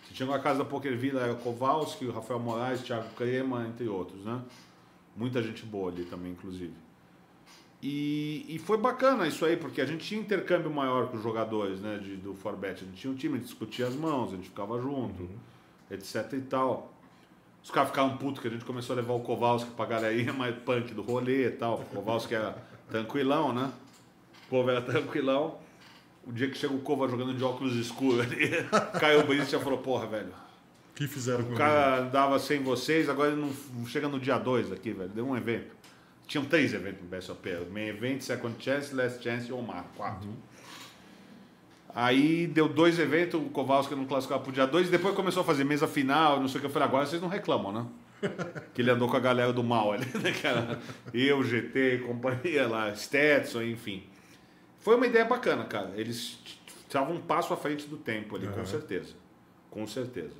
Se 0.07 0.15
tinha 0.15 0.33
a 0.35 0.39
casa 0.39 0.61
da 0.61 0.65
Poker 0.65 0.97
Villa, 0.97 1.21
era 1.21 1.33
o 1.33 1.37
Kowalski, 1.37 2.07
o 2.07 2.13
Rafael 2.13 2.41
Moraes, 2.41 2.81
Thiago 2.83 3.09
Crema, 3.15 3.67
entre 3.67 3.89
outros, 3.89 4.25
né? 4.25 4.41
Muita 5.15 5.43
gente 5.43 5.65
boa 5.65 5.91
ali 5.91 6.05
também, 6.05 6.33
inclusive. 6.33 6.73
E, 7.89 8.45
e 8.49 8.59
foi 8.59 8.79
bacana 8.79 9.29
isso 9.29 9.45
aí, 9.45 9.57
porque 9.57 9.81
a 9.81 9.87
gente 9.87 10.05
tinha 10.05 10.21
intercâmbio 10.21 10.69
maior 10.69 11.07
com 11.07 11.19
os 11.19 11.23
jogadores 11.23 11.79
né, 11.79 12.01
de, 12.03 12.17
do 12.17 12.35
Forbet. 12.35 12.83
A 12.83 12.85
gente 12.85 12.97
tinha 12.97 13.13
um 13.13 13.15
time, 13.15 13.35
a 13.35 13.37
gente 13.37 13.47
discutia 13.47 13.87
as 13.87 13.95
mãos, 13.95 14.33
a 14.33 14.37
gente 14.37 14.49
ficava 14.49 14.81
junto, 14.81 15.31
etc 15.89 16.33
e 16.33 16.41
tal. 16.41 16.93
Os 17.63 17.71
caras 17.71 17.91
ficavam 17.91 18.17
putos 18.17 18.43
que 18.43 18.49
a 18.49 18.51
gente 18.51 18.65
começou 18.65 18.95
a 18.95 18.97
levar 18.97 19.13
o 19.13 19.21
Kowalski 19.21 19.71
pra 19.71 19.87
galerinha 19.87 20.33
mais 20.35 20.57
punk 20.57 20.93
do 20.95 21.03
rolê 21.03 21.47
e 21.47 21.51
tal. 21.53 21.77
O 21.77 21.85
Kowalski 21.85 22.35
era 22.35 22.59
tranquilão, 22.91 23.53
né? 23.53 23.71
O 24.47 24.51
povo 24.51 24.69
era 24.69 24.83
tranquilão. 24.83 25.57
O 26.27 26.33
dia 26.33 26.51
que 26.51 26.59
chega 26.59 26.75
o 26.75 26.81
Kova 26.81 27.09
jogando 27.09 27.35
de 27.35 27.45
óculos 27.45 27.77
escuros 27.77 28.19
ali, 28.19 28.51
caiu 28.99 29.21
o 29.21 29.27
Brito 29.29 29.45
e 29.45 29.51
já 29.51 29.61
falou, 29.61 29.79
porra, 29.79 30.09
velho. 30.09 30.31
O 30.91 30.95
que 30.97 31.07
fizeram 31.07 31.45
com 31.45 31.53
O 31.53 31.57
cara 31.57 32.01
andava 32.01 32.37
sem 32.41 32.61
vocês, 32.65 33.09
agora 33.09 33.31
ele 33.31 33.41
não 33.41 33.87
chega 33.87 34.09
no 34.09 34.19
dia 34.19 34.39
2 34.39 34.73
aqui, 34.73 34.93
velho. 34.93 35.11
Deu 35.11 35.25
um 35.25 35.37
evento. 35.37 35.77
Tinham 36.27 36.45
três 36.45 36.75
eventos 36.75 37.03
no 37.03 37.09
BSOP. 37.09 37.49
Main 37.71 37.89
Event, 37.89 38.21
Second 38.21 38.63
Chance, 38.63 38.95
Last 38.95 39.23
Chance 39.23 39.49
e 39.49 39.53
Omar. 39.53 39.85
Quatro. 39.97 40.29
Aí 41.95 42.47
deu 42.47 42.69
dois 42.69 42.99
eventos, 42.99 43.41
o 43.41 43.45
Kowalski 43.45 43.95
não 43.95 44.05
classificava 44.05 44.43
pro 44.43 44.53
dia 44.53 44.67
2 44.67 44.89
e 44.89 44.91
depois 44.91 45.15
começou 45.15 45.41
a 45.41 45.45
fazer 45.45 45.65
mesa 45.65 45.89
final, 45.89 46.39
não 46.39 46.47
sei 46.47 46.59
o 46.59 46.61
que. 46.61 46.67
Eu 46.67 46.71
falei, 46.71 46.87
agora 46.89 47.07
vocês 47.07 47.23
não 47.23 47.29
reclamam, 47.29 47.73
né? 47.73 47.87
que 48.75 48.83
ele 48.83 48.91
andou 48.91 49.09
com 49.09 49.17
a 49.17 49.21
galera 49.21 49.51
do 49.51 49.63
mal 49.65 49.93
ali, 49.93 50.07
né, 50.23 50.33
cara? 50.33 50.79
Eu, 51.15 51.43
GT, 51.43 52.03
companhia 52.07 52.67
lá, 52.67 52.95
Stetson, 52.95 53.63
enfim. 53.63 54.05
Foi 54.81 54.97
uma 54.97 55.07
ideia 55.07 55.25
bacana, 55.25 55.65
cara. 55.65 55.93
Eles 55.97 56.39
estavam 56.87 57.17
um 57.17 57.21
passo 57.21 57.55
à 57.55 57.57
frente 57.57 57.87
do 57.87 57.97
tempo 57.97 58.37
ali, 58.37 58.47
com 58.47 58.57
Aham. 58.57 58.67
certeza. 58.67 59.15
Com 59.71 59.87
certeza. 59.87 60.35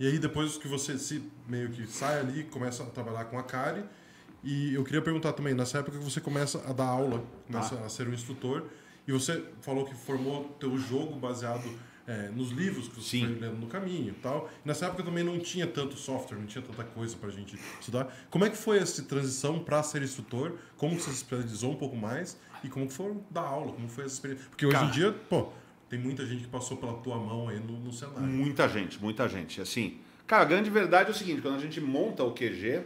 E 0.00 0.06
aí 0.06 0.18
depois 0.18 0.56
que 0.56 0.66
você 0.66 0.98
se 0.98 1.22
meio 1.46 1.68
que 1.70 1.86
sai 1.86 2.20
ali, 2.20 2.44
começa 2.44 2.82
a 2.82 2.86
trabalhar 2.86 3.26
com 3.26 3.38
a 3.38 3.42
Kari. 3.42 3.84
E 4.46 4.74
eu 4.74 4.84
queria 4.84 5.02
perguntar 5.02 5.32
também, 5.32 5.54
nessa 5.54 5.78
época 5.78 5.98
que 5.98 6.04
você 6.04 6.20
começa 6.20 6.62
a 6.70 6.72
dar 6.72 6.86
aula, 6.86 7.20
começa 7.48 7.74
a 7.80 7.88
ser 7.88 8.06
um 8.06 8.14
instrutor, 8.14 8.62
e 9.04 9.10
você 9.10 9.44
falou 9.60 9.84
que 9.84 9.92
formou 9.92 10.44
teu 10.60 10.78
jogo 10.78 11.16
baseado 11.16 11.68
é, 12.06 12.28
nos 12.28 12.52
livros 12.52 12.86
que 12.86 12.94
você 12.94 13.18
Sim. 13.18 13.26
foi 13.26 13.40
lendo 13.40 13.56
no 13.56 13.66
caminho 13.66 14.10
e 14.10 14.20
tal. 14.20 14.48
Nessa 14.64 14.86
época 14.86 15.02
também 15.02 15.24
não 15.24 15.40
tinha 15.40 15.66
tanto 15.66 15.96
software, 15.96 16.38
não 16.38 16.46
tinha 16.46 16.62
tanta 16.62 16.84
coisa 16.84 17.16
pra 17.16 17.28
gente 17.28 17.58
estudar. 17.80 18.16
Como 18.30 18.44
é 18.44 18.50
que 18.50 18.56
foi 18.56 18.78
essa 18.78 19.02
transição 19.02 19.58
para 19.58 19.82
ser 19.82 20.00
instrutor? 20.02 20.52
Como 20.76 20.94
você 20.94 21.10
se 21.10 21.16
especializou 21.16 21.72
um 21.72 21.76
pouco 21.76 21.96
mais? 21.96 22.38
E 22.62 22.68
como 22.68 22.88
foi 22.88 23.16
dar 23.28 23.42
aula? 23.42 23.72
Como 23.72 23.88
foi 23.88 24.04
essa 24.04 24.14
experiência? 24.14 24.46
Porque 24.48 24.64
hoje 24.64 24.76
Cara. 24.76 24.86
em 24.86 24.90
dia, 24.92 25.12
pô, 25.28 25.48
tem 25.88 25.98
muita 25.98 26.24
gente 26.24 26.44
que 26.44 26.48
passou 26.48 26.76
pela 26.76 26.94
tua 26.94 27.16
mão 27.16 27.48
aí 27.48 27.58
no, 27.58 27.80
no 27.80 27.92
cenário. 27.92 28.22
Muita 28.22 28.68
gente, 28.68 29.02
muita 29.02 29.28
gente. 29.28 29.60
Assim, 29.60 29.98
cara, 30.24 30.42
a 30.42 30.46
grande 30.46 30.70
verdade 30.70 31.10
é 31.10 31.12
o 31.12 31.16
seguinte: 31.16 31.42
quando 31.42 31.56
a 31.56 31.60
gente 31.60 31.80
monta 31.80 32.22
o 32.22 32.32
QG, 32.32 32.84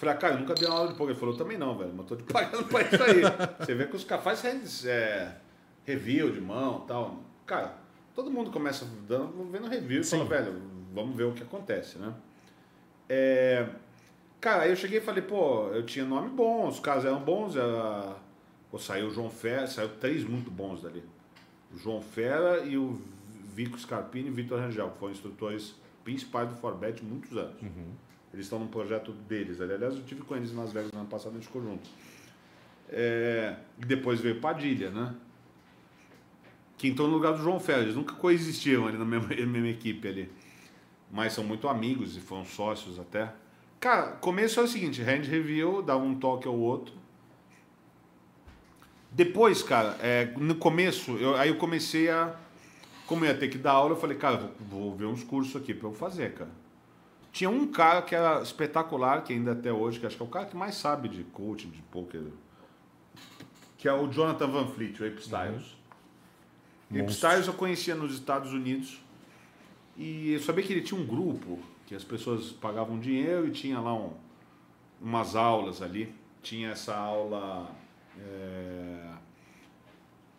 falei, 0.00 0.14
ah, 0.14 0.18
cara, 0.18 0.34
eu 0.34 0.40
nunca 0.40 0.54
dei 0.54 0.66
uma 0.66 0.76
aula 0.76 0.88
de 0.88 0.94
poker. 0.94 1.10
Ele 1.10 1.20
falou, 1.20 1.36
também 1.36 1.58
não, 1.58 1.76
velho, 1.76 1.92
mas 1.94 2.06
tô 2.06 2.16
te 2.16 2.22
pagando 2.32 2.64
pra 2.64 2.82
isso 2.82 3.02
aí. 3.02 3.22
Você 3.58 3.74
vê 3.74 3.86
que 3.86 3.96
os 3.96 4.04
caras 4.04 4.24
fazem 4.24 4.62
é, 4.86 5.36
review 5.84 6.32
de 6.32 6.40
mão 6.40 6.82
e 6.84 6.88
tal. 6.88 7.20
Cara, 7.46 7.74
todo 8.14 8.30
mundo 8.30 8.50
começa 8.50 8.86
dando, 9.06 9.44
vendo 9.50 9.68
review 9.68 10.00
e 10.00 10.04
fala, 10.04 10.24
velho, 10.24 10.62
vamos 10.94 11.14
ver 11.14 11.24
o 11.24 11.32
que 11.32 11.42
acontece, 11.42 11.98
né? 11.98 12.14
É, 13.08 13.68
cara, 14.40 14.62
aí 14.62 14.70
eu 14.70 14.76
cheguei 14.76 14.98
e 14.98 15.02
falei, 15.02 15.22
pô, 15.22 15.68
eu 15.68 15.84
tinha 15.84 16.04
nome 16.04 16.30
bom, 16.30 16.66
os 16.66 16.80
caras 16.80 17.04
eram 17.04 17.20
bons, 17.20 17.56
era. 17.56 18.16
Pô, 18.70 18.78
saiu 18.78 19.08
o 19.08 19.10
João 19.10 19.28
Fera, 19.28 19.66
saiu 19.66 19.88
três 19.96 20.24
muito 20.24 20.50
bons 20.50 20.82
dali. 20.82 21.04
O 21.74 21.76
João 21.76 22.00
Fera 22.00 22.60
e 22.64 22.76
o 22.78 23.00
Vico 23.52 23.78
Scarpini 23.78 24.28
e 24.28 24.30
o 24.30 24.34
Vitor 24.34 24.60
Rangel, 24.60 24.90
que 24.90 24.98
foram 24.98 25.12
instrutores 25.12 25.74
principais 26.04 26.48
do 26.48 26.54
Forbet 26.54 27.04
muitos 27.04 27.36
anos. 27.36 27.60
Eles 28.32 28.46
estão 28.46 28.58
num 28.58 28.68
projeto 28.68 29.12
deles. 29.12 29.60
ali. 29.60 29.72
Aliás, 29.72 29.94
eu 29.94 30.02
tive 30.02 30.22
com 30.22 30.36
eles 30.36 30.52
nas 30.52 30.72
Vegas 30.72 30.92
no 30.92 31.00
ano 31.00 31.08
passado, 31.08 31.32
a 31.32 31.34
gente 31.34 31.46
ficou 31.46 31.62
junto. 31.62 31.88
É, 32.88 33.56
depois 33.78 34.20
veio 34.20 34.40
Padilha, 34.40 34.90
né? 34.90 35.14
Que 36.76 36.88
entrou 36.88 37.08
no 37.08 37.14
lugar 37.14 37.32
do 37.32 37.42
João 37.42 37.60
Fera. 37.60 37.82
Eles 37.82 37.96
nunca 37.96 38.14
coexistiram 38.14 38.86
ali 38.86 38.96
na 38.96 39.04
mesma, 39.04 39.28
mesma 39.34 39.68
equipe 39.68 40.06
ali. 40.06 40.30
Mas 41.10 41.32
são 41.32 41.42
muito 41.42 41.68
amigos 41.68 42.16
e 42.16 42.20
foram 42.20 42.44
sócios 42.44 42.98
até. 42.98 43.32
Cara, 43.80 44.12
começo 44.12 44.60
é 44.60 44.62
o 44.62 44.68
seguinte, 44.68 45.02
hand 45.02 45.22
review, 45.22 45.82
dava 45.82 46.02
um 46.02 46.14
toque 46.14 46.46
ao 46.46 46.56
outro. 46.56 46.94
Depois, 49.10 49.62
cara, 49.62 49.96
é, 50.00 50.26
no 50.38 50.54
começo, 50.54 51.12
eu, 51.16 51.34
aí 51.34 51.48
eu 51.48 51.56
comecei 51.56 52.08
a. 52.08 52.36
Como 53.06 53.24
eu 53.24 53.30
ia 53.30 53.36
ter 53.36 53.48
que 53.48 53.58
dar 53.58 53.72
aula, 53.72 53.94
eu 53.94 53.96
falei, 53.96 54.16
cara, 54.16 54.36
vou, 54.36 54.52
vou 54.60 54.96
ver 54.96 55.06
uns 55.06 55.24
cursos 55.24 55.60
aqui 55.60 55.74
pra 55.74 55.88
eu 55.88 55.92
fazer, 55.92 56.34
cara. 56.34 56.59
Tinha 57.32 57.48
um 57.48 57.66
cara 57.66 58.02
que 58.02 58.14
era 58.14 58.42
espetacular, 58.42 59.22
que 59.22 59.32
ainda 59.32 59.52
até 59.52 59.72
hoje, 59.72 60.00
que 60.00 60.06
acho 60.06 60.16
que 60.16 60.22
é 60.22 60.26
o 60.26 60.28
cara 60.28 60.46
que 60.46 60.56
mais 60.56 60.74
sabe 60.74 61.08
de 61.08 61.22
coaching, 61.24 61.70
de 61.70 61.80
poker, 61.82 62.22
que 63.78 63.88
é 63.88 63.92
o 63.92 64.08
Jonathan 64.08 64.48
Van 64.48 64.66
Fleet, 64.66 65.00
o 65.00 65.06
Ape 65.06 65.20
Styles. 65.20 65.76
O 66.90 67.00
Ape 67.00 67.12
Styles 67.12 67.46
eu 67.46 67.54
conhecia 67.54 67.94
nos 67.94 68.14
Estados 68.14 68.52
Unidos 68.52 69.00
e 69.96 70.32
eu 70.32 70.40
sabia 70.40 70.64
que 70.64 70.72
ele 70.72 70.82
tinha 70.82 71.00
um 71.00 71.06
grupo, 71.06 71.58
que 71.86 71.94
as 71.94 72.02
pessoas 72.02 72.52
pagavam 72.52 72.98
dinheiro 72.98 73.46
e 73.46 73.50
tinha 73.50 73.78
lá 73.80 73.94
um, 73.94 74.12
umas 75.00 75.36
aulas 75.36 75.82
ali. 75.82 76.14
Tinha 76.42 76.70
essa 76.70 76.96
aula 76.96 77.70
é, 78.18 79.12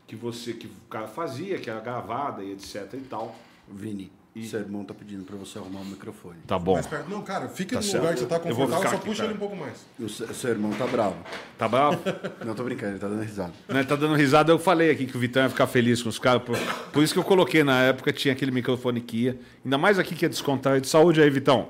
que 0.07 0.15
você 0.15 0.53
que 0.53 0.67
o 0.67 0.89
cara 0.89 1.07
fazia, 1.07 1.59
que 1.59 1.69
era 1.69 1.79
gravada 1.79 2.43
e 2.43 2.51
etc 2.51 2.93
e 2.93 3.01
tal. 3.01 3.35
Vini, 3.67 4.11
o 4.33 4.43
seu 4.45 4.59
irmão 4.61 4.85
tá 4.85 4.93
pedindo 4.93 5.25
pra 5.25 5.35
você 5.35 5.57
arrumar 5.57 5.81
o 5.81 5.85
microfone. 5.85 6.37
Tá 6.47 6.57
bom. 6.57 6.73
Mais 6.75 6.87
perto. 6.87 7.09
Não, 7.09 7.21
cara, 7.21 7.49
fica 7.49 7.71
Tá 7.75 7.81
no 7.81 7.83
certo. 7.83 8.01
lugar 8.01 8.13
que 8.13 8.19
você 8.21 8.25
tá 8.27 8.35
Eu 8.35 8.55
vou 8.55 8.65
confortável, 8.67 8.89
só 8.89 8.95
aqui, 8.95 9.05
puxa 9.05 9.17
cara. 9.17 9.27
ele 9.29 9.35
um 9.35 9.39
pouco 9.39 9.55
mais. 9.57 9.85
O 9.99 10.07
seu, 10.07 10.33
seu 10.33 10.49
irmão 10.51 10.71
tá 10.71 10.87
bravo. 10.87 11.17
Tá 11.57 11.67
bravo? 11.67 11.99
Não, 12.45 12.55
tô 12.55 12.63
brincando, 12.63 12.93
ele 12.93 12.99
tá 12.99 13.09
dando 13.09 13.21
risada. 13.23 13.51
né, 13.67 13.83
tá 13.83 13.95
dando 13.97 14.15
risada, 14.15 14.51
eu 14.53 14.57
falei 14.59 14.89
aqui 14.89 15.05
que 15.05 15.17
o 15.17 15.19
Vitão 15.19 15.43
ia 15.43 15.49
ficar 15.49 15.67
feliz 15.67 16.01
com 16.01 16.07
os 16.07 16.17
caras. 16.17 16.43
Por, 16.43 16.57
por 16.93 17.03
isso 17.03 17.13
que 17.13 17.19
eu 17.19 17.23
coloquei 17.25 17.61
na 17.63 17.81
época, 17.81 18.13
tinha 18.13 18.33
aquele 18.33 18.51
microfone 18.51 19.01
que 19.01 19.23
ia. 19.25 19.39
Ainda 19.65 19.77
mais 19.77 19.99
aqui 19.99 20.15
que 20.15 20.25
é 20.25 20.29
descontar 20.29 20.79
de 20.79 20.87
saúde 20.87 21.21
aí, 21.21 21.29
Vitão. 21.29 21.67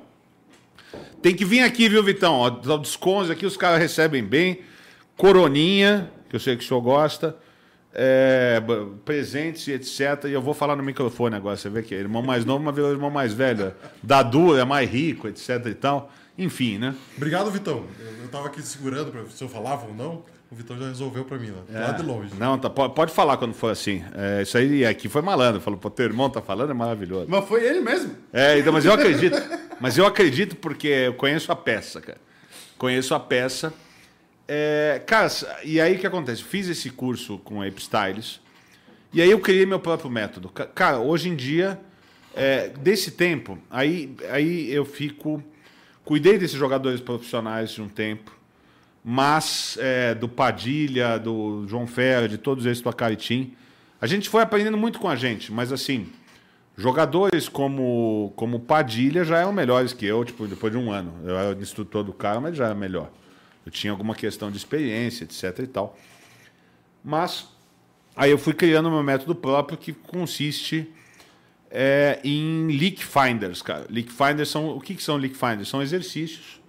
Tem 1.22 1.36
que 1.36 1.44
vir 1.46 1.62
aqui, 1.64 1.90
viu, 1.90 2.04
Vitão? 2.04 2.36
Ó, 2.36 2.50
dá 2.50 2.76
o 2.76 2.80
desconto 2.80 3.32
aqui, 3.32 3.46
os 3.46 3.58
caras 3.58 3.80
recebem 3.80 4.24
bem. 4.24 4.60
Coroninha, 5.18 6.12
que 6.30 6.36
eu 6.36 6.40
sei 6.40 6.56
que 6.58 6.64
o 6.64 6.68
senhor 6.68 6.82
gosta. 6.82 7.36
É, 7.94 8.62
presentes 9.04 9.68
e 9.68 9.74
etc. 9.74 10.26
E 10.26 10.32
eu 10.32 10.42
vou 10.42 10.54
falar 10.54 10.76
no 10.76 10.84
microfone 10.84 11.36
agora, 11.36 11.58
você 11.58 11.70
vê 11.70 11.84
que 11.84 11.94
é 11.94 11.98
irmão 11.98 12.22
mais 12.22 12.46
novo, 12.46 12.64
mas 12.64 12.76
virou 12.76 12.92
irmão 12.92 13.10
mais 13.10 13.34
velho. 13.34 13.74
Dadu 14.02 14.58
é 14.58 14.64
mais 14.64 14.90
rico, 14.90 15.28
etc 15.28 15.66
e 15.66 15.74
tal. 15.74 16.12
Enfim, 16.38 16.78
né? 16.78 16.96
Obrigado, 17.18 17.52
Vitão. 17.52 17.86
Eu, 18.00 18.24
eu 18.24 18.28
tava 18.30 18.48
aqui 18.48 18.62
segurando 18.62 19.12
pra 19.12 19.22
ver 19.22 19.32
se 19.32 19.44
eu 19.44 19.50
falava 19.50 19.86
ou 19.86 19.94
não. 19.94 20.24
O 20.52 20.56
Vitão 20.56 20.78
já 20.78 20.88
resolveu 20.88 21.24
pra 21.24 21.38
mim, 21.38 21.50
lá, 21.50 21.88
lá 21.88 21.92
de 21.94 22.04
longe. 22.04 22.34
Não, 22.38 22.58
tá, 22.58 22.70
pode, 22.70 22.94
pode 22.94 23.14
falar 23.14 23.38
quando 23.38 23.54
for 23.54 23.72
assim. 23.72 24.04
É, 24.14 24.42
isso 24.42 24.58
aí 24.58 24.86
aqui 24.86 25.08
foi 25.08 25.22
malandro. 25.22 25.62
Falou, 25.62 25.80
pô, 25.80 25.90
teu 25.90 26.06
irmão 26.06 26.30
tá 26.30 26.42
falando, 26.42 26.72
é 26.72 26.74
maravilhoso. 26.74 27.28
Mas 27.30 27.48
foi 27.48 27.64
ele 27.64 27.80
mesmo. 27.80 28.18
É, 28.34 28.60
então, 28.60 28.74
mas 28.74 28.84
eu 28.84 28.92
acredito. 28.92 29.38
Mas 29.80 29.98
eu 29.98 30.06
acredito 30.06 30.58
porque 30.58 30.88
eu 30.88 31.14
conheço 31.14 31.54
a 31.54 31.56
peça, 31.56 32.02
cara. 32.02 32.18
Conheço 32.78 33.16
a 33.16 33.20
peça. 33.20 33.74
É, 34.48 35.02
cara, 35.06 35.30
e 35.64 35.80
aí 35.80 35.96
o 35.96 36.00
que 36.00 36.08
acontece? 36.08 36.44
Fiz 36.44 36.68
esse 36.68 36.90
curso 36.90 37.38
com 37.40 37.62
a 37.62 37.68
Ape 37.68 37.80
Styles. 37.82 38.40
E 39.14 39.22
aí 39.22 39.30
eu 39.32 39.40
criei 39.40 39.66
meu 39.66 39.80
próprio 39.80 40.10
método. 40.10 40.50
Ca- 40.50 40.66
Cara, 40.68 41.00
hoje 41.00 41.30
em 41.30 41.36
dia, 41.36 41.80
é, 42.36 42.70
desse 42.70 43.12
tempo, 43.12 43.58
aí, 43.70 44.16
aí 44.30 44.72
eu 44.72 44.86
fico. 44.86 45.44
Cuidei 46.04 46.38
desses 46.38 46.58
jogadores 46.58 47.00
profissionais 47.00 47.72
de 47.72 47.82
um 47.82 47.88
tempo. 47.88 48.36
Mas 49.04 49.78
é, 49.80 50.14
do 50.14 50.28
Padilha, 50.28 51.18
do 51.18 51.66
João 51.68 51.88
Ferra, 51.88 52.28
de 52.28 52.38
todos 52.38 52.66
esses 52.66 52.82
do 52.82 52.90
Acaritim. 52.90 53.54
A 54.00 54.08
gente 54.08 54.30
foi 54.30 54.42
aprendendo 54.42 54.78
muito 54.78 55.00
com 55.00 55.08
a 55.08 55.16
gente, 55.16 55.52
mas 55.52 55.72
assim, 55.72 56.08
jogadores 56.78 57.48
como, 57.48 58.34
como 58.36 58.60
Padilha 58.60 59.24
já 59.24 59.40
eram 59.40 59.54
melhores 59.54 59.94
que 59.94 60.06
eu, 60.06 60.24
tipo, 60.26 60.48
depois 60.48 60.72
de 60.74 60.78
um 60.80 60.92
ano. 60.92 61.14
Eu 61.24 61.38
era 61.38 61.60
instrutor 61.60 62.04
do 62.04 62.14
cara, 62.14 62.40
mas 62.40 62.56
já 62.58 62.66
era 62.66 62.76
melhor. 62.76 63.12
Eu 63.66 63.72
tinha 63.72 63.92
alguma 63.92 64.16
questão 64.16 64.50
de 64.50 64.58
experiência, 64.58 65.24
etc 65.24 65.60
e 65.60 65.68
tal. 65.68 65.98
Mas 67.04 67.48
aí 68.16 68.32
eu 68.32 68.38
fui 68.38 68.54
criando 68.54 68.90
meu 68.90 69.04
método 69.04 69.36
próprio 69.36 69.78
que 69.78 69.94
consiste 69.94 70.92
é, 71.70 72.20
em 72.24 72.68
leak 72.68 73.04
finders, 73.04 73.62
cara. 73.62 73.86
Leak 73.90 74.12
finders 74.12 74.50
são 74.50 74.76
o 74.76 74.82
que, 74.82 74.96
que 74.96 75.04
são 75.04 75.18
leak 75.18 75.36
finders? 75.36 75.70
São 75.70 75.82
exercícios 75.82 76.62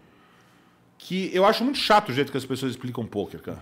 que 0.99 1.31
eu 1.35 1.45
acho 1.45 1.65
muito 1.65 1.79
chato 1.79 2.11
o 2.11 2.13
jeito 2.13 2.31
que 2.31 2.39
as 2.39 2.45
pessoas 2.45 2.73
explicam 2.73 3.05
poker, 3.05 3.41
cara. 3.43 3.61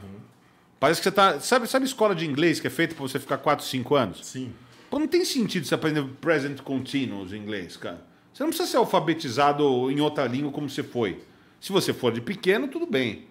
Parece 0.78 1.00
que 1.00 1.04
você 1.04 1.12
tá, 1.12 1.40
sabe, 1.40 1.66
sabe 1.66 1.86
escola 1.86 2.14
de 2.14 2.26
inglês 2.26 2.60
que 2.60 2.66
é 2.66 2.70
feita 2.70 2.94
para 2.94 3.02
você 3.02 3.18
ficar 3.18 3.38
4, 3.38 3.64
5 3.64 3.94
anos? 3.94 4.26
Sim. 4.26 4.52
Pô, 4.90 4.98
não 4.98 5.06
tem 5.06 5.24
sentido 5.24 5.66
você 5.66 5.74
aprender 5.74 6.04
present 6.20 6.60
continuous 6.60 7.32
em 7.32 7.36
inglês, 7.36 7.76
cara. 7.76 8.04
Você 8.32 8.42
não 8.42 8.50
precisa 8.50 8.68
ser 8.68 8.76
alfabetizado 8.76 9.90
em 9.90 10.00
outra 10.00 10.26
língua 10.26 10.52
como 10.52 10.68
você 10.68 10.82
foi. 10.82 11.22
Se 11.60 11.72
você 11.72 11.92
for 11.92 12.12
de 12.12 12.20
pequeno, 12.20 12.68
tudo 12.68 12.86
bem. 12.86 13.26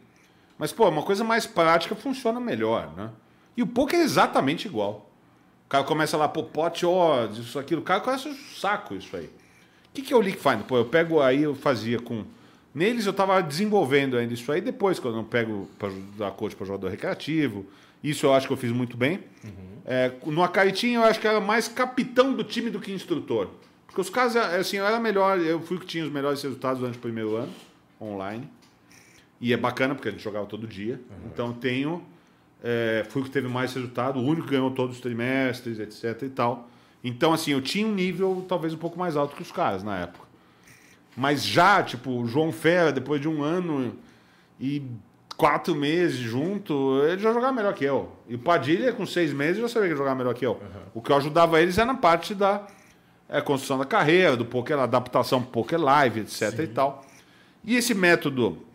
Mas, 0.57 0.72
pô, 0.72 0.88
uma 0.88 1.01
coisa 1.01 1.23
mais 1.23 1.47
prática 1.47 1.95
funciona 1.95 2.39
melhor, 2.39 2.93
né? 2.95 3.10
E 3.57 3.64
o 3.64 3.68
poker 3.68 3.99
é 3.99 4.03
exatamente 4.03 4.68
igual. 4.68 5.10
O 5.65 5.69
cara 5.69 5.84
começa 5.84 6.15
lá, 6.18 6.27
pô, 6.27 6.43
pot 6.43 6.85
odds, 6.85 7.38
isso, 7.39 7.57
aquilo. 7.57 7.81
O 7.81 7.84
cara 7.84 8.01
conhece 8.01 8.30
o 8.30 8.35
saco 8.35 8.93
isso 8.95 9.15
aí. 9.15 9.26
O 9.26 9.30
que, 9.93 10.01
que 10.01 10.14
é 10.14 10.15
o 10.15 10.19
Leak 10.19 10.38
Finder? 10.38 10.64
Pô, 10.64 10.77
eu 10.77 10.85
pego 10.85 11.22
aí, 11.22 11.43
eu 11.43 11.56
fazia 11.56 11.99
com... 11.99 12.23
Neles 12.73 13.07
eu 13.07 13.14
tava 13.14 13.41
desenvolvendo 13.41 14.18
ainda 14.18 14.34
isso 14.34 14.51
aí. 14.51 14.61
Depois, 14.61 14.99
quando 14.99 15.18
eu 15.18 15.23
pego 15.23 15.68
para 15.80 15.89
dar 16.18 16.31
coach 16.31 16.56
para 16.56 16.68
jogador 16.68 16.89
recreativo, 16.89 17.65
isso 18.03 18.26
eu 18.26 18.34
acho 18.34 18.45
que 18.47 18.53
eu 18.53 18.57
fiz 18.57 18.72
muito 18.72 18.95
bem. 18.95 19.23
É, 19.85 20.11
no 20.26 20.43
Acaritim 20.43 20.91
eu 20.91 21.03
acho 21.03 21.19
que 21.19 21.27
era 21.27 21.41
mais 21.41 21.68
capitão 21.68 22.34
do 22.34 22.43
time 22.43 22.69
do 22.69 22.80
que 22.80 22.91
instrutor. 22.91 23.49
Porque 23.88 23.99
os 23.99 24.10
caras, 24.10 24.35
é, 24.35 24.57
assim, 24.57 24.77
eu 24.77 24.85
era 24.85 24.99
melhor, 24.99 25.39
eu 25.39 25.60
fui 25.61 25.80
que 25.80 25.85
tinha 25.85 26.03
os 26.03 26.11
melhores 26.11 26.41
resultados 26.43 26.80
durante 26.80 26.99
o 26.99 27.01
primeiro 27.01 27.35
ano, 27.35 27.51
online. 28.02 28.50
E 29.42 29.54
é 29.54 29.58
bacana, 29.58 29.96
porque 29.96 30.10
a 30.10 30.12
gente 30.12 30.24
jogava 30.24 30.46
todo 30.46 30.68
dia. 30.68 31.00
Então 31.26 31.54
tenho. 31.54 32.04
é, 32.64 33.06
fui 33.10 33.22
o 33.22 33.26
que 33.26 33.32
teve 33.32 33.48
mais 33.48 33.74
resultado, 33.74 34.20
o 34.20 34.24
único 34.24 34.48
que 34.48 34.52
ganhou 34.52 34.72
todos 34.72 34.96
os 34.96 35.02
trimestres, 35.02 35.80
etc 35.80 36.24
e 36.24 36.30
tal. 36.30 36.70
Então, 37.04 37.32
assim, 37.32 37.52
eu 37.52 37.62
tinha 37.62 37.88
um 37.88 37.94
nível 37.94 38.46
talvez 38.48 38.74
um 38.74 38.78
pouco 38.78 39.00
mais 39.00 39.16
alto 39.16 39.36
que 39.36 39.42
os 39.42 39.52
caras 39.52 39.84
na 39.84 39.98
época. 40.00 40.28
Mas 41.16 41.44
já, 41.46 41.82
tipo, 41.82 42.12
o 42.12 42.28
João 42.28 42.52
Ferra, 42.52 42.92
depois 42.92 43.22
de 43.22 43.28
um 43.28 43.42
ano 43.42 43.96
e 44.60 44.84
quatro 45.38 45.74
meses 45.74 46.18
junto, 46.18 47.02
ele 47.06 47.22
já 47.22 47.32
jogava 47.32 47.54
melhor 47.54 47.74
que 47.74 47.86
eu. 47.86 48.12
E 48.28 48.36
o 48.36 48.40
Padilha, 48.40 48.92
com 48.92 49.06
seis 49.06 49.32
meses, 49.32 49.62
já 49.62 49.70
sabia 49.70 49.90
que 49.90 49.96
jogava 49.96 50.16
melhor 50.16 50.34
que 50.34 50.46
eu. 50.46 50.62
O 50.94 51.02
que 51.02 51.12
eu 51.12 51.16
ajudava 51.16 51.62
eles 51.62 51.78
era 51.78 51.88
na 51.88 51.96
parte 51.96 52.36
da 52.36 52.68
é, 53.30 53.40
construção 53.40 53.78
da 53.78 53.86
carreira, 53.86 54.36
do 54.36 54.44
poker, 54.44 54.78
adaptação 54.80 55.42
pro 55.42 55.52
poker 55.52 55.80
live, 55.80 56.22
etc 56.22 56.60
e 56.60 56.68
tal. 56.68 57.06
E 57.64 57.76
esse 57.76 57.94
método 57.94 58.65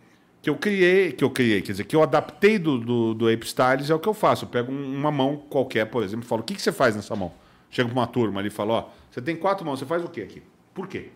que 0.41 0.49
eu 0.49 0.55
criei, 0.55 1.11
que 1.11 1.23
eu 1.23 1.29
criei, 1.29 1.61
quer 1.61 1.71
dizer, 1.71 1.83
que 1.85 1.95
eu 1.95 2.03
adaptei 2.03 2.59
do, 2.59 2.77
do, 2.77 3.13
do 3.15 3.27
Ape 3.27 3.45
Styles 3.45 3.89
é 3.89 3.95
o 3.95 3.99
que 3.99 4.07
eu 4.07 4.13
faço. 4.13 4.45
Eu 4.45 4.49
pego 4.49 4.71
um- 4.71 4.95
uma 4.95 5.11
mão 5.11 5.37
qualquer, 5.49 5.85
por 5.85 6.03
exemplo, 6.03 6.23
e 6.25 6.27
falo, 6.27 6.41
o 6.41 6.43
que, 6.45 6.53
que 6.53 6.61
você 6.61 6.71
faz 6.71 6.95
nessa 6.95 7.15
mão? 7.15 7.31
Chego 7.71 7.89
para 7.89 7.99
uma 7.99 8.07
turma 8.07 8.39
ali 8.39 8.47
e 8.49 8.51
falo, 8.51 8.73
ó, 8.73 8.85
você 9.09 9.21
tem 9.21 9.35
quatro 9.35 9.65
mãos, 9.65 9.79
você 9.79 9.85
faz 9.85 10.03
o 10.03 10.07
que 10.09 10.21
aqui? 10.21 10.43
Por 10.73 10.87
quê? 10.87 11.09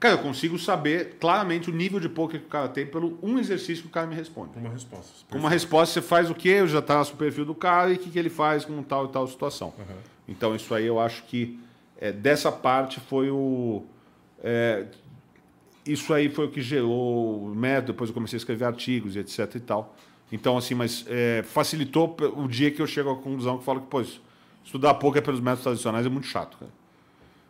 Cara, 0.00 0.14
eu 0.14 0.18
consigo 0.18 0.56
saber 0.58 1.16
claramente 1.18 1.68
o 1.68 1.72
nível 1.74 1.98
de 1.98 2.08
poker 2.08 2.38
que 2.38 2.46
o 2.46 2.48
cara 2.48 2.68
tem 2.68 2.86
pelo 2.86 3.18
um 3.20 3.36
exercício 3.36 3.82
que 3.82 3.88
o 3.88 3.92
cara 3.92 4.06
me 4.06 4.14
responde. 4.14 4.50
Uma 4.56 4.68
resposta. 4.70 5.12
Com 5.28 5.38
uma 5.38 5.50
resposta, 5.50 5.94
você 6.00 6.06
faz 6.06 6.30
o 6.30 6.34
quê? 6.36 6.50
Eu 6.50 6.68
já 6.68 6.80
traço 6.80 7.14
o 7.14 7.16
perfil 7.16 7.44
do 7.44 7.54
cara 7.54 7.90
e 7.90 7.96
o 7.96 7.98
que, 7.98 8.08
que 8.08 8.16
ele 8.18 8.30
faz 8.30 8.64
com 8.64 8.80
tal 8.84 9.06
e 9.06 9.08
tal 9.08 9.26
situação. 9.26 9.74
Então, 10.28 10.54
isso 10.54 10.72
aí 10.72 10.86
eu 10.86 11.00
acho 11.00 11.24
que 11.24 11.58
é, 12.00 12.12
dessa 12.12 12.52
parte 12.52 13.00
foi 13.00 13.28
o. 13.28 13.82
é, 14.40 14.86
isso 15.92 16.12
aí 16.14 16.28
foi 16.28 16.46
o 16.46 16.50
que 16.50 16.60
gerou 16.60 17.44
o 17.44 17.54
método. 17.54 17.92
Depois 17.92 18.10
eu 18.10 18.14
comecei 18.14 18.36
a 18.36 18.38
escrever 18.38 18.64
artigos 18.64 19.16
e 19.16 19.18
etc 19.20 19.54
e 19.54 19.60
tal. 19.60 19.94
Então, 20.30 20.56
assim, 20.58 20.74
mas 20.74 21.04
é, 21.08 21.42
facilitou 21.42 22.14
o 22.36 22.46
dia 22.46 22.70
que 22.70 22.82
eu 22.82 22.86
chego 22.86 23.10
à 23.10 23.16
conclusão 23.16 23.54
que 23.54 23.60
eu 23.62 23.64
falo 23.64 23.80
que, 23.80 23.86
pô, 23.86 24.02
estudar 24.64 24.94
poker 24.94 25.22
pelos 25.22 25.40
métodos 25.40 25.62
tradicionais 25.64 26.04
é 26.04 26.08
muito 26.08 26.26
chato, 26.26 26.58
cara. 26.58 26.70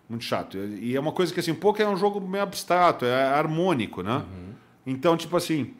Muito 0.09 0.25
chato. 0.25 0.57
E 0.57 0.95
é 0.97 1.01
uma 1.01 1.13
coisa 1.13 1.35
que, 1.35 1.41
assim, 1.41 1.53
poker 1.55 1.85
é 1.87 1.89
um 1.89 1.97
jogo 1.97 2.21
meio 2.21 2.43
abstrato, 2.45 3.05
é 3.05 3.25
harmônico, 3.25 4.03
né? 4.03 4.23
Então, 4.87 5.17
tipo 5.17 5.37
assim, 5.37 5.75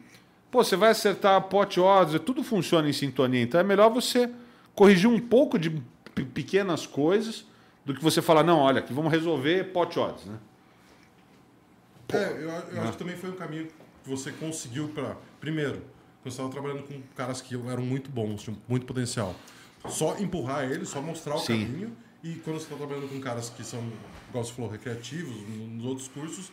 pô, 0.51 0.63
você 0.63 0.75
vai 0.75 0.89
acertar 0.91 1.41
pot 1.43 1.79
odds, 1.79 2.19
tudo 2.23 2.43
funciona 2.43 2.87
em 2.89 2.93
sintonia. 2.93 3.41
Então 3.41 3.59
é 3.59 3.63
melhor 3.63 3.89
você 3.89 4.29
corrigir 4.75 5.09
um 5.09 5.19
pouco 5.19 5.57
de 5.57 5.69
pe- 6.13 6.25
pequenas 6.25 6.85
coisas 6.85 7.45
do 7.85 7.93
que 7.95 8.03
você 8.03 8.21
falar, 8.21 8.43
não, 8.43 8.59
olha, 8.59 8.79
aqui 8.79 8.93
vamos 8.93 9.11
resolver 9.11 9.71
pot 9.71 9.97
odds, 9.97 10.25
né? 10.25 10.35
É, 12.11 12.31
eu, 12.31 12.49
eu 12.75 12.81
acho 12.81 12.93
que 12.93 12.97
também 12.97 13.15
foi 13.15 13.29
um 13.29 13.35
caminho 13.35 13.67
que 14.03 14.09
você 14.09 14.31
conseguiu 14.31 14.89
para. 14.89 15.15
Primeiro, 15.39 15.81
você 16.23 16.29
estava 16.29 16.49
trabalhando 16.49 16.83
com 16.83 17.01
caras 17.15 17.41
que 17.41 17.55
eram 17.55 17.83
muito 17.83 18.09
bons, 18.09 18.43
tinham 18.43 18.57
muito 18.67 18.85
potencial. 18.85 19.35
Só 19.87 20.17
empurrar 20.17 20.69
eles, 20.69 20.89
só 20.89 21.01
mostrar 21.01 21.35
o 21.35 21.39
Sim. 21.39 21.65
caminho. 21.65 21.97
E 22.21 22.33
quando 22.35 22.57
você 22.57 22.65
está 22.65 22.75
trabalhando 22.75 23.07
com 23.07 23.19
caras 23.21 23.49
que 23.49 23.63
são, 23.63 23.81
igual 24.27 24.43
você 24.43 24.51
falou, 24.51 24.69
recreativos, 24.69 25.33
nos 25.47 25.85
outros 25.85 26.07
cursos, 26.09 26.51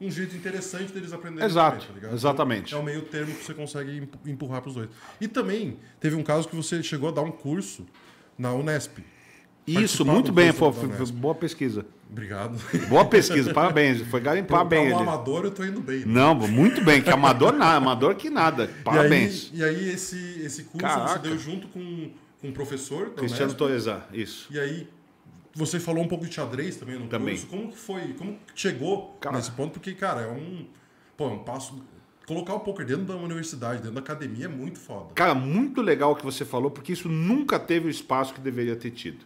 um 0.00 0.08
jeito 0.10 0.36
interessante 0.36 0.92
deles 0.92 1.12
aprenderem 1.12 1.44
Exato, 1.44 1.86
também, 1.86 2.02
tá 2.02 2.12
exatamente. 2.12 2.66
Então, 2.68 2.78
é 2.78 2.82
o 2.82 2.84
meio 2.84 3.02
termo 3.02 3.34
que 3.34 3.44
você 3.44 3.52
consegue 3.52 3.96
empu- 3.96 4.18
empurrar 4.28 4.62
para 4.62 4.68
os 4.68 4.76
dois. 4.76 4.88
E 5.20 5.26
também, 5.26 5.78
teve 5.98 6.14
um 6.14 6.22
caso 6.22 6.48
que 6.48 6.54
você 6.54 6.80
chegou 6.84 7.08
a 7.08 7.12
dar 7.12 7.22
um 7.22 7.32
curso 7.32 7.84
na 8.38 8.52
Unesp. 8.52 8.98
Isso, 9.66 10.04
muito 10.04 10.32
bem, 10.32 10.52
foi, 10.52 10.70
boa 11.12 11.34
pesquisa. 11.34 11.84
Obrigado. 12.10 12.58
Boa 12.88 13.04
pesquisa, 13.04 13.52
parabéns. 13.52 14.00
Foi 14.08 14.20
garimpar 14.20 14.60
Para 14.60 14.68
bem 14.68 14.92
um 14.92 14.98
ali. 14.98 15.08
amador, 15.08 15.44
eu 15.44 15.50
tô 15.50 15.62
indo 15.64 15.80
bem. 15.80 16.00
né? 16.00 16.04
Não, 16.06 16.34
muito 16.34 16.82
bem, 16.82 17.02
que 17.02 17.10
amador 17.10 17.52
nada, 17.52 17.76
amador 17.76 18.14
que 18.14 18.30
nada. 18.30 18.70
Parabéns. 18.82 19.50
E 19.52 19.62
aí, 19.62 19.74
e 19.74 19.78
aí 19.78 19.88
esse, 19.90 20.40
esse 20.42 20.64
curso 20.64 20.86
Caraca. 20.86 21.12
você 21.22 21.28
deu 21.28 21.38
junto 21.38 21.68
com, 21.68 22.10
com 22.40 22.48
um 22.48 22.52
professor 22.52 23.10
Cristiano 23.10 23.52
Torezan, 23.54 24.00
isso. 24.12 24.48
E 24.50 24.58
aí 24.58 24.88
Você 25.54 25.78
falou 25.78 26.02
um 26.02 26.08
pouco 26.08 26.24
de 26.26 26.34
xadrez 26.34 26.76
também 26.76 26.98
no 26.98 27.08
Também. 27.08 27.34
curso. 27.34 27.46
Como 27.48 27.68
que 27.72 27.76
foi? 27.78 28.00
Como 28.14 28.32
que 28.54 28.60
chegou 28.60 29.16
Cara. 29.20 29.36
nesse 29.36 29.50
ponto? 29.50 29.72
Porque, 29.72 29.92
cara, 29.92 30.22
é 30.22 30.28
um. 30.30 30.66
Pô, 31.16 31.26
é 31.28 31.32
um 31.32 31.38
passo. 31.40 31.78
Colocar 32.26 32.54
o 32.54 32.60
poker 32.60 32.84
dentro 32.86 33.04
da 33.04 33.16
universidade, 33.16 33.78
dentro 33.78 33.92
da 33.94 34.00
academia 34.00 34.44
é 34.44 34.48
muito 34.48 34.78
foda. 34.78 35.12
Cara, 35.14 35.34
muito 35.34 35.80
legal 35.82 36.12
o 36.12 36.16
que 36.16 36.24
você 36.24 36.44
falou, 36.44 36.70
porque 36.70 36.92
isso 36.92 37.08
nunca 37.08 37.58
teve 37.58 37.86
o 37.86 37.90
espaço 37.90 38.32
que 38.34 38.40
deveria 38.40 38.76
ter 38.76 38.90
tido. 38.92 39.24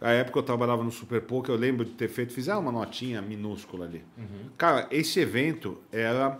A 0.00 0.10
época 0.10 0.38
eu 0.38 0.42
trabalhava 0.42 0.84
no 0.84 0.90
Super 0.90 1.22
Poker, 1.22 1.54
eu 1.54 1.58
lembro 1.58 1.84
de 1.84 1.92
ter 1.92 2.08
feito, 2.08 2.32
fizeram 2.32 2.60
uma 2.60 2.72
notinha 2.72 3.22
minúscula 3.22 3.86
ali. 3.86 4.04
Cara, 4.58 4.86
esse 4.90 5.18
evento 5.20 5.78
era 5.90 6.38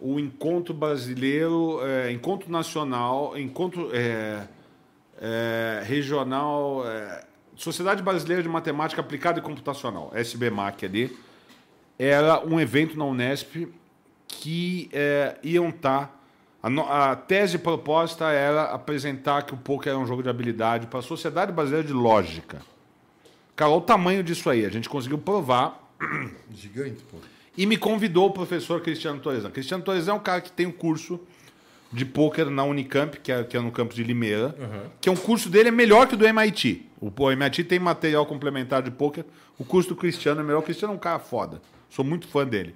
o 0.00 0.20
encontro 0.20 0.74
brasileiro, 0.74 1.80
é, 1.82 2.12
encontro 2.12 2.50
nacional, 2.52 3.38
encontro 3.38 3.88
é, 3.92 4.46
é, 5.18 5.82
regional, 5.84 6.82
Sociedade 7.56 8.02
Brasileira 8.02 8.42
de 8.42 8.48
Matemática 8.48 9.00
Aplicada 9.00 9.38
e 9.38 9.42
Computacional, 9.42 10.10
SBMAC 10.14 10.84
ali. 10.84 11.16
Era 11.98 12.44
um 12.44 12.60
evento 12.60 12.98
na 12.98 13.04
Unesp 13.04 13.68
que 14.26 14.90
iam 15.42 15.68
estar. 15.70 16.20
A, 16.62 16.68
no- 16.68 16.82
a 16.90 17.14
tese 17.14 17.58
proposta 17.58 18.30
era 18.30 18.64
apresentar 18.64 19.42
que 19.44 19.54
o 19.54 19.56
poker 19.56 19.90
era 19.92 19.98
um 19.98 20.06
jogo 20.06 20.22
de 20.22 20.28
habilidade 20.28 20.86
para 20.88 20.98
a 20.98 21.02
Sociedade 21.02 21.52
Brasileira 21.52 21.86
de 21.86 21.92
Lógica. 21.92 22.60
Cara, 23.56 23.70
olha 23.70 23.78
o 23.78 23.82
tamanho 23.82 24.22
disso 24.22 24.48
aí. 24.50 24.64
A 24.64 24.68
gente 24.68 24.88
conseguiu 24.88 25.18
provar 25.18 25.92
Gigante, 26.54 27.02
pô. 27.04 27.18
e 27.56 27.66
me 27.66 27.76
convidou 27.76 28.26
o 28.26 28.30
professor 28.30 28.80
Cristiano 28.80 29.20
Torresan. 29.20 29.50
Cristiano 29.50 29.84
Torresan 29.84 30.12
é 30.12 30.14
um 30.14 30.20
cara 30.20 30.40
que 30.40 30.50
tem 30.50 30.66
um 30.66 30.72
curso 30.72 31.20
de 31.92 32.04
pôquer 32.04 32.50
na 32.50 32.64
Unicamp, 32.64 33.20
que 33.20 33.30
é, 33.30 33.44
que 33.44 33.56
é 33.56 33.60
no 33.60 33.70
campus 33.70 33.94
de 33.94 34.02
Limeira, 34.02 34.54
que 35.00 35.08
é 35.08 35.12
um 35.12 35.16
curso 35.16 35.48
dele 35.48 35.68
é 35.68 35.72
melhor 35.72 36.08
que 36.08 36.14
o 36.14 36.16
do 36.16 36.26
MIT. 36.26 36.90
O, 37.00 37.12
o 37.16 37.30
MIT 37.30 37.64
tem 37.64 37.78
material 37.78 38.26
complementar 38.26 38.82
de 38.82 38.90
pôquer, 38.90 39.24
o 39.56 39.64
curso 39.64 39.90
do 39.90 39.96
Cristiano 39.96 40.40
é 40.40 40.44
melhor. 40.44 40.58
O 40.58 40.62
Cristiano 40.62 40.92
é 40.92 40.96
um 40.96 40.98
cara 40.98 41.20
foda. 41.20 41.62
Sou 41.88 42.04
muito 42.04 42.26
fã 42.26 42.44
dele. 42.44 42.74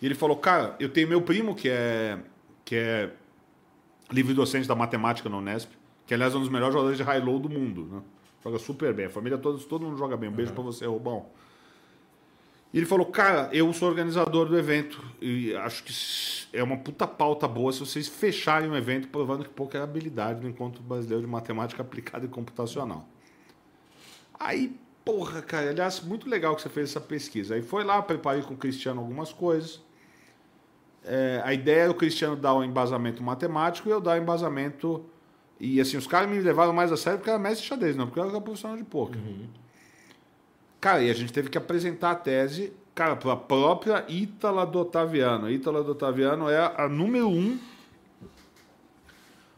E 0.00 0.06
ele 0.06 0.14
falou, 0.14 0.36
cara, 0.36 0.76
eu 0.78 0.88
tenho 0.88 1.08
meu 1.08 1.20
primo 1.20 1.54
que 1.54 1.68
é, 1.68 2.18
que 2.64 2.76
é 2.76 3.10
livre 4.12 4.32
docente 4.34 4.68
da 4.68 4.74
matemática 4.76 5.28
na 5.28 5.38
Unesp, 5.38 5.70
que 6.06 6.14
aliás 6.14 6.32
é 6.32 6.36
um 6.36 6.40
dos 6.40 6.48
melhores 6.48 6.74
jogadores 6.74 6.96
de 6.96 7.02
high-low 7.02 7.40
do 7.40 7.48
mundo. 7.50 7.88
Né? 7.90 8.02
Joga 8.44 8.58
super 8.58 8.92
bem. 8.92 9.06
A 9.06 9.10
família 9.10 9.38
toda, 9.38 9.58
todo 9.64 9.86
mundo 9.86 9.96
joga 9.96 10.16
bem. 10.16 10.28
Um 10.28 10.32
beijo 10.32 10.52
pra 10.52 10.62
você, 10.62 10.84
Robão. 10.84 11.26
E 12.74 12.78
ele 12.78 12.86
falou, 12.86 13.06
cara, 13.06 13.48
eu 13.52 13.72
sou 13.72 13.88
organizador 13.88 14.46
do 14.46 14.58
evento 14.58 15.00
e 15.20 15.54
acho 15.54 15.84
que 15.84 15.92
é 16.52 16.60
uma 16.60 16.76
puta 16.76 17.06
pauta 17.06 17.46
boa 17.46 17.72
se 17.72 17.78
vocês 17.78 18.08
fecharem 18.08 18.68
um 18.68 18.74
evento 18.74 19.06
provando 19.08 19.44
que 19.44 19.50
pouco 19.50 19.76
é 19.76 19.80
habilidade 19.80 20.42
no 20.42 20.48
Encontro 20.48 20.82
Brasileiro 20.82 21.22
de 21.22 21.30
Matemática 21.30 21.82
Aplicada 21.82 22.26
e 22.26 22.28
Computacional. 22.28 23.08
Aí, 24.38 24.76
porra, 25.04 25.40
cara, 25.40 25.70
aliás, 25.70 26.00
muito 26.00 26.28
legal 26.28 26.56
que 26.56 26.62
você 26.62 26.68
fez 26.68 26.90
essa 26.90 27.00
pesquisa. 27.00 27.54
Aí 27.54 27.62
foi 27.62 27.84
lá, 27.84 28.02
preparei 28.02 28.42
com 28.42 28.54
o 28.54 28.56
Cristiano 28.56 29.00
algumas 29.00 29.32
coisas. 29.32 29.80
É, 31.04 31.40
a 31.44 31.54
ideia 31.54 31.82
era 31.82 31.92
o 31.92 31.94
Cristiano 31.94 32.34
dar 32.34 32.54
um 32.54 32.64
embasamento 32.64 33.22
matemático 33.22 33.88
e 33.88 33.92
eu 33.92 34.00
dar 34.00 34.18
um 34.18 34.22
embasamento. 34.22 35.04
E 35.58 35.80
assim, 35.80 35.96
os 35.96 36.06
caras 36.06 36.28
me 36.28 36.40
levaram 36.40 36.72
mais 36.72 36.90
a 36.92 36.96
sério 36.96 37.18
porque 37.18 37.30
era 37.30 37.38
mestre 37.38 37.66
xadrez, 37.66 37.96
não 37.96 38.06
porque 38.06 38.20
eu 38.20 38.28
era 38.28 38.40
profissional 38.40 38.76
de 38.76 38.84
poker. 38.84 39.20
Cara, 40.80 41.02
e 41.02 41.10
a 41.10 41.14
gente 41.14 41.32
teve 41.32 41.48
que 41.48 41.56
apresentar 41.56 42.10
a 42.10 42.14
tese, 42.14 42.72
cara, 42.94 43.16
para 43.16 43.32
a 43.32 43.36
própria 43.36 44.04
Ítala 44.08 44.66
do 44.66 44.80
Otaviano. 44.80 45.50
Ítala 45.50 45.82
do 45.82 45.92
Otaviano 45.92 46.48
é 46.48 46.74
a 46.76 46.88
número 46.88 47.28
um 47.28 47.58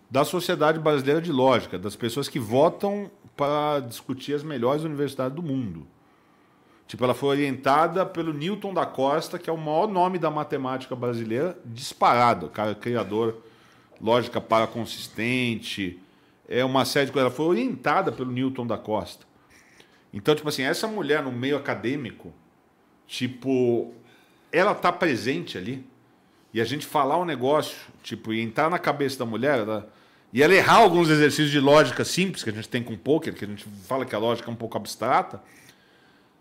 da 0.08 0.24
Sociedade 0.24 0.78
Brasileira 0.78 1.20
de 1.20 1.32
Lógica, 1.32 1.78
das 1.78 1.96
pessoas 1.96 2.28
que 2.28 2.38
votam 2.38 3.10
para 3.36 3.80
discutir 3.80 4.34
as 4.34 4.42
melhores 4.42 4.84
universidades 4.84 5.34
do 5.34 5.42
mundo. 5.42 5.86
Tipo, 6.86 7.02
ela 7.02 7.14
foi 7.14 7.30
orientada 7.30 8.06
pelo 8.06 8.32
Newton 8.32 8.72
da 8.72 8.86
Costa, 8.86 9.38
que 9.38 9.50
é 9.50 9.52
o 9.52 9.58
maior 9.58 9.88
nome 9.88 10.18
da 10.18 10.30
matemática 10.30 10.94
brasileira, 10.94 11.58
disparado. 11.64 12.48
Cara, 12.48 12.74
criador, 12.74 13.42
lógica 14.00 14.40
para 14.40 14.66
consistente, 14.66 16.00
é 16.48 16.64
uma 16.64 16.84
série 16.84 17.06
de 17.06 17.12
coisas. 17.12 17.28
Ela 17.28 17.36
foi 17.36 17.46
orientada 17.46 18.12
pelo 18.12 18.30
Newton 18.30 18.66
da 18.66 18.78
Costa. 18.78 19.26
Então, 20.12 20.34
tipo 20.34 20.48
assim, 20.48 20.62
essa 20.62 20.86
mulher 20.86 21.22
no 21.22 21.32
meio 21.32 21.56
acadêmico, 21.56 22.32
tipo, 23.06 23.92
ela 24.50 24.74
tá 24.74 24.92
presente 24.92 25.58
ali 25.58 25.84
e 26.54 26.60
a 26.60 26.64
gente 26.64 26.86
falar 26.86 27.18
um 27.18 27.24
negócio, 27.24 27.76
tipo, 28.02 28.32
e 28.32 28.40
entrar 28.40 28.70
na 28.70 28.78
cabeça 28.78 29.18
da 29.18 29.26
mulher, 29.26 29.58
ela, 29.58 29.92
e 30.32 30.42
ela 30.42 30.54
errar 30.54 30.76
alguns 30.76 31.10
exercícios 31.10 31.50
de 31.50 31.60
lógica 31.60 32.04
simples 32.04 32.42
que 32.42 32.50
a 32.50 32.52
gente 32.52 32.68
tem 32.68 32.82
com 32.82 32.96
poker, 32.96 33.34
que 33.34 33.44
a 33.44 33.48
gente 33.48 33.66
fala 33.86 34.06
que 34.06 34.14
a 34.14 34.18
lógica 34.18 34.48
é 34.48 34.52
um 34.52 34.56
pouco 34.56 34.76
abstrata, 34.76 35.42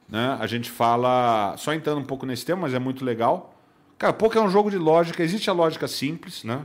né? 0.08 0.38
A 0.40 0.48
gente 0.48 0.70
fala, 0.70 1.56
só 1.58 1.74
entrando 1.74 2.00
um 2.00 2.06
pouco 2.06 2.26
nesse 2.26 2.46
tema, 2.46 2.62
mas 2.62 2.74
é 2.74 2.80
muito 2.80 3.04
legal. 3.04 3.60
Cara, 3.98 4.14
poker 4.14 4.42
é 4.42 4.46
um 4.46 4.50
jogo 4.50 4.70
de 4.70 4.78
lógica, 4.78 5.24
existe 5.24 5.50
a 5.50 5.54
lógica 5.54 5.88
simples, 5.88 6.44
né? 6.44 6.62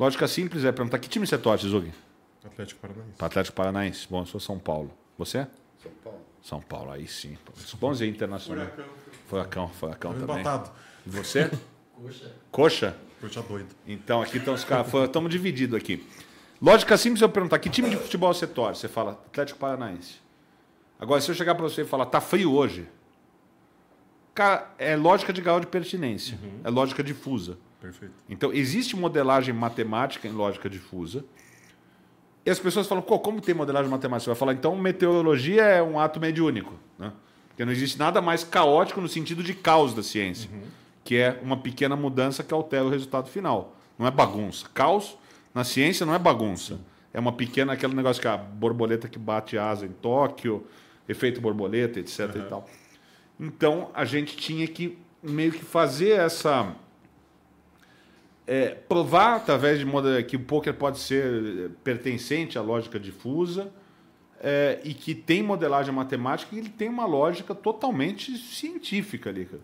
Lógica 0.00 0.26
simples 0.26 0.64
é 0.64 0.72
perguntar 0.72 0.98
que 0.98 1.10
time 1.10 1.26
você 1.26 1.36
torce, 1.36 1.68
Zug? 1.68 1.92
Atlético 2.42 2.80
Paranaense. 2.80 3.12
Para 3.18 3.26
Atlético 3.26 3.54
Paranaense. 3.54 4.06
Bom, 4.08 4.22
eu 4.22 4.26
sou 4.26 4.40
São 4.40 4.58
Paulo. 4.58 4.90
Você? 5.18 5.46
São 5.82 5.92
Paulo. 6.02 6.18
São 6.40 6.62
Paulo, 6.62 6.90
aí 6.92 7.06
sim. 7.06 7.36
Bons 7.78 8.00
internacional. 8.00 8.66
Furacão, 9.28 9.68
furacão 9.68 10.14
também. 10.14 10.40
Embatado. 10.40 10.70
E 11.06 11.10
você? 11.10 11.50
Coxa. 12.50 12.96
Coxa 13.20 13.42
doido. 13.42 13.68
Então, 13.86 14.22
aqui 14.22 14.38
estão 14.38 14.54
os 14.54 14.64
caras. 14.64 14.90
Estamos 14.90 15.30
divididos 15.30 15.76
aqui. 15.76 16.02
Lógica 16.62 16.96
simples 16.96 17.20
eu 17.20 17.28
perguntar: 17.28 17.58
que 17.58 17.68
time 17.68 17.90
de 17.90 17.98
futebol 17.98 18.32
você 18.32 18.46
torce? 18.46 18.80
Você 18.80 18.88
fala 18.88 19.10
Atlético 19.10 19.58
Paranaense. 19.58 20.14
Agora, 20.98 21.20
se 21.20 21.30
eu 21.30 21.34
chegar 21.34 21.54
para 21.54 21.64
você 21.64 21.82
e 21.82 21.84
falar, 21.84 22.06
tá 22.06 22.22
frio 22.22 22.54
hoje. 22.54 22.88
Cara, 24.32 24.72
é 24.78 24.96
lógica 24.96 25.30
de 25.30 25.42
grau 25.42 25.60
de 25.60 25.66
pertinência. 25.66 26.38
É 26.64 26.70
lógica 26.70 27.04
difusa. 27.04 27.58
Perfeito. 27.80 28.14
Então, 28.28 28.52
existe 28.52 28.94
modelagem 28.94 29.54
matemática 29.54 30.28
em 30.28 30.32
lógica 30.32 30.68
difusa. 30.68 31.24
E 32.44 32.50
as 32.50 32.58
pessoas 32.58 32.86
falam, 32.86 33.02
"Pô, 33.02 33.18
como 33.18 33.40
tem 33.40 33.54
modelagem 33.54 33.90
matemática? 33.90 34.24
Você 34.24 34.30
vai 34.30 34.38
falar, 34.38 34.52
então 34.52 34.76
meteorologia 34.76 35.62
é 35.62 35.82
um 35.82 35.98
ato 35.98 36.20
mediúnico. 36.20 36.74
Né? 36.98 37.12
Porque 37.48 37.64
não 37.64 37.72
existe 37.72 37.98
nada 37.98 38.20
mais 38.20 38.44
caótico 38.44 39.00
no 39.00 39.08
sentido 39.08 39.42
de 39.42 39.54
caos 39.54 39.94
da 39.94 40.02
ciência, 40.02 40.50
que 41.04 41.16
é 41.16 41.38
uma 41.42 41.56
pequena 41.56 41.96
mudança 41.96 42.42
que 42.42 42.54
altera 42.54 42.84
o 42.84 42.88
resultado 42.88 43.28
final. 43.28 43.76
Não 43.98 44.06
é 44.06 44.10
bagunça. 44.10 44.66
Caos 44.72 45.18
na 45.54 45.64
ciência 45.64 46.06
não 46.06 46.14
é 46.14 46.18
bagunça. 46.18 46.80
É 47.12 47.20
uma 47.20 47.32
pequena, 47.32 47.72
aquele 47.72 47.94
negócio 47.94 48.22
que 48.22 48.28
a 48.28 48.36
borboleta 48.36 49.08
que 49.08 49.18
bate 49.18 49.58
asa 49.58 49.84
em 49.84 49.90
Tóquio, 49.90 50.66
efeito 51.08 51.40
borboleta, 51.40 51.98
etc. 51.98 52.36
E 52.36 52.42
tal. 52.48 52.68
Então, 53.38 53.90
a 53.92 54.04
gente 54.04 54.36
tinha 54.36 54.66
que 54.66 54.96
meio 55.22 55.50
que 55.52 55.64
fazer 55.64 56.10
essa 56.10 56.74
é, 58.50 58.70
provar 58.70 59.36
através 59.36 59.78
de 59.78 59.84
moda 59.84 60.20
que 60.24 60.34
o 60.34 60.40
poker 60.40 60.74
pode 60.74 60.98
ser 60.98 61.24
eh, 61.24 61.70
pertencente 61.84 62.58
à 62.58 62.60
lógica 62.60 62.98
difusa 62.98 63.72
é, 64.40 64.80
e 64.82 64.92
que 64.92 65.14
tem 65.14 65.40
modelagem 65.40 65.94
matemática 65.94 66.56
e 66.56 66.58
ele 66.58 66.68
tem 66.68 66.88
uma 66.88 67.06
lógica 67.06 67.54
totalmente 67.54 68.36
científica 68.36 69.30
ali. 69.30 69.44
cara. 69.44 69.62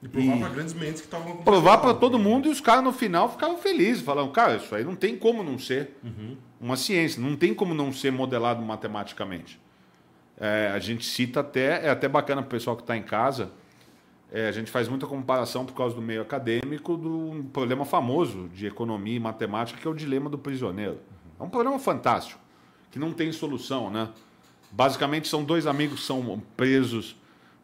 E 0.00 0.06
provar 0.06 0.38
pra 0.38 0.48
grandes 0.48 0.74
mentes 0.74 1.00
que 1.00 1.08
estavam 1.08 1.38
Provar 1.38 1.78
para 1.78 1.92
todo 1.92 2.20
mundo 2.20 2.46
e 2.46 2.52
os 2.52 2.60
caras 2.60 2.84
no 2.84 2.92
final 2.92 3.32
ficavam 3.32 3.58
felizes, 3.58 4.00
falando, 4.00 4.30
cara, 4.30 4.58
isso 4.58 4.72
aí 4.72 4.84
não 4.84 4.94
tem 4.94 5.16
como 5.16 5.42
não 5.42 5.58
ser 5.58 5.96
uma 6.60 6.76
ciência, 6.76 7.20
não 7.20 7.34
tem 7.34 7.52
como 7.52 7.74
não 7.74 7.92
ser 7.92 8.12
modelado 8.12 8.62
matematicamente. 8.62 9.60
É, 10.38 10.70
a 10.72 10.78
gente 10.78 11.04
cita 11.04 11.40
até, 11.40 11.84
é 11.84 11.90
até 11.90 12.06
bacana 12.06 12.42
para 12.42 12.46
o 12.46 12.50
pessoal 12.50 12.76
que 12.76 12.82
está 12.84 12.96
em 12.96 13.02
casa, 13.02 13.50
é, 14.30 14.48
a 14.48 14.52
gente 14.52 14.70
faz 14.70 14.88
muita 14.88 15.06
comparação 15.06 15.64
por 15.64 15.74
causa 15.74 15.94
do 15.94 16.02
meio 16.02 16.20
acadêmico 16.20 16.96
do 16.96 17.44
problema 17.52 17.84
famoso 17.84 18.48
de 18.48 18.66
economia 18.66 19.16
e 19.16 19.20
matemática, 19.20 19.80
que 19.80 19.86
é 19.86 19.90
o 19.90 19.94
dilema 19.94 20.28
do 20.28 20.38
prisioneiro. 20.38 20.98
É 21.40 21.42
um 21.42 21.48
problema 21.48 21.78
fantástico, 21.78 22.40
que 22.90 22.98
não 22.98 23.12
tem 23.12 23.32
solução, 23.32 23.90
né? 23.90 24.08
Basicamente 24.70 25.28
são 25.28 25.42
dois 25.42 25.66
amigos 25.66 26.00
que 26.00 26.06
são 26.06 26.42
presos 26.56 27.16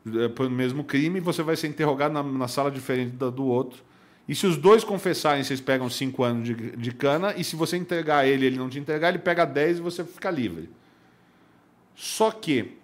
eh, 0.07 0.29
pelo 0.29 0.51
mesmo 0.51 0.85
crime 0.85 1.21
você 1.21 1.43
vai 1.43 1.57
ser 1.57 1.69
interrogado 1.69 2.13
na, 2.13 2.23
na 2.23 2.49
sala 2.49 2.71
diferente 2.71 3.17
da 3.17 3.29
do 3.31 3.45
outro. 3.45 3.83
E 4.27 4.35
se 4.35 4.47
os 4.47 4.57
dois 4.57 4.83
confessarem, 4.83 5.45
vocês 5.45 5.61
pegam 5.61 5.91
cinco 5.91 6.25
anos 6.25 6.45
de, 6.47 6.55
de 6.55 6.93
cana, 6.93 7.35
e 7.37 7.45
se 7.45 7.57
você 7.57 7.77
entregar 7.77 8.27
ele 8.27 8.47
ele 8.47 8.57
não 8.57 8.71
te 8.71 8.79
entregar, 8.79 9.11
ele 9.11 9.19
pega 9.19 9.45
10 9.45 9.79
e 9.79 9.81
você 9.83 10.03
fica 10.03 10.31
livre. 10.31 10.71
Só 11.95 12.31
que 12.31 12.79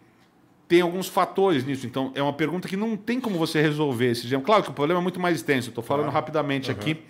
tem 0.70 0.80
alguns 0.82 1.08
fatores 1.08 1.64
nisso. 1.64 1.84
Então, 1.84 2.12
é 2.14 2.22
uma 2.22 2.32
pergunta 2.32 2.68
que 2.68 2.76
não 2.76 2.96
tem 2.96 3.20
como 3.20 3.36
você 3.36 3.60
resolver 3.60 4.12
esse 4.12 4.22
dilema. 4.22 4.44
Claro 4.44 4.62
que 4.62 4.70
o 4.70 4.72
problema 4.72 5.00
é 5.00 5.02
muito 5.02 5.18
mais 5.18 5.34
extenso, 5.34 5.68
estou 5.70 5.82
falando 5.82 6.04
Claro. 6.04 6.14
rapidamente 6.14 6.70
aqui. 6.70 7.02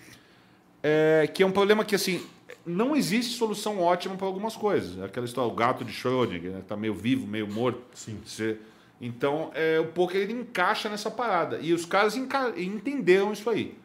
É, 0.81 1.29
que 1.31 1.43
é 1.43 1.45
um 1.45 1.51
problema 1.51 1.85
que, 1.85 1.93
assim, 1.93 2.25
não 2.65 2.95
existe 2.95 3.37
solução 3.37 3.79
ótima 3.79 4.15
para 4.15 4.25
algumas 4.25 4.55
coisas. 4.55 4.97
É 4.99 5.05
Aquela 5.05 5.27
história, 5.27 5.51
o 5.51 5.55
gato 5.55 5.85
de 5.85 5.93
Schrödinger, 5.93 6.51
né? 6.53 6.61
tá 6.67 6.75
meio 6.75 6.95
vivo, 6.95 7.27
meio 7.27 7.47
morto. 7.47 7.81
Sim. 7.93 8.17
Você- 8.25 8.57
Então, 8.99 9.51
é, 9.53 9.79
o 9.79 9.85
poker 9.85 10.21
ele 10.21 10.33
encaixa 10.33 10.89
nessa 10.89 11.09
parada. 11.11 11.59
E 11.61 11.71
os 11.73 11.85
caras 11.85 12.15
enca- 12.15 12.53
entenderam 12.57 13.31
isso 13.31 13.47
aí. 13.49 13.75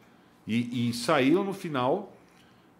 E, 0.47 0.89
e 0.89 0.93
saíram 0.93 1.43
no 1.43 1.53
final. 1.53 2.13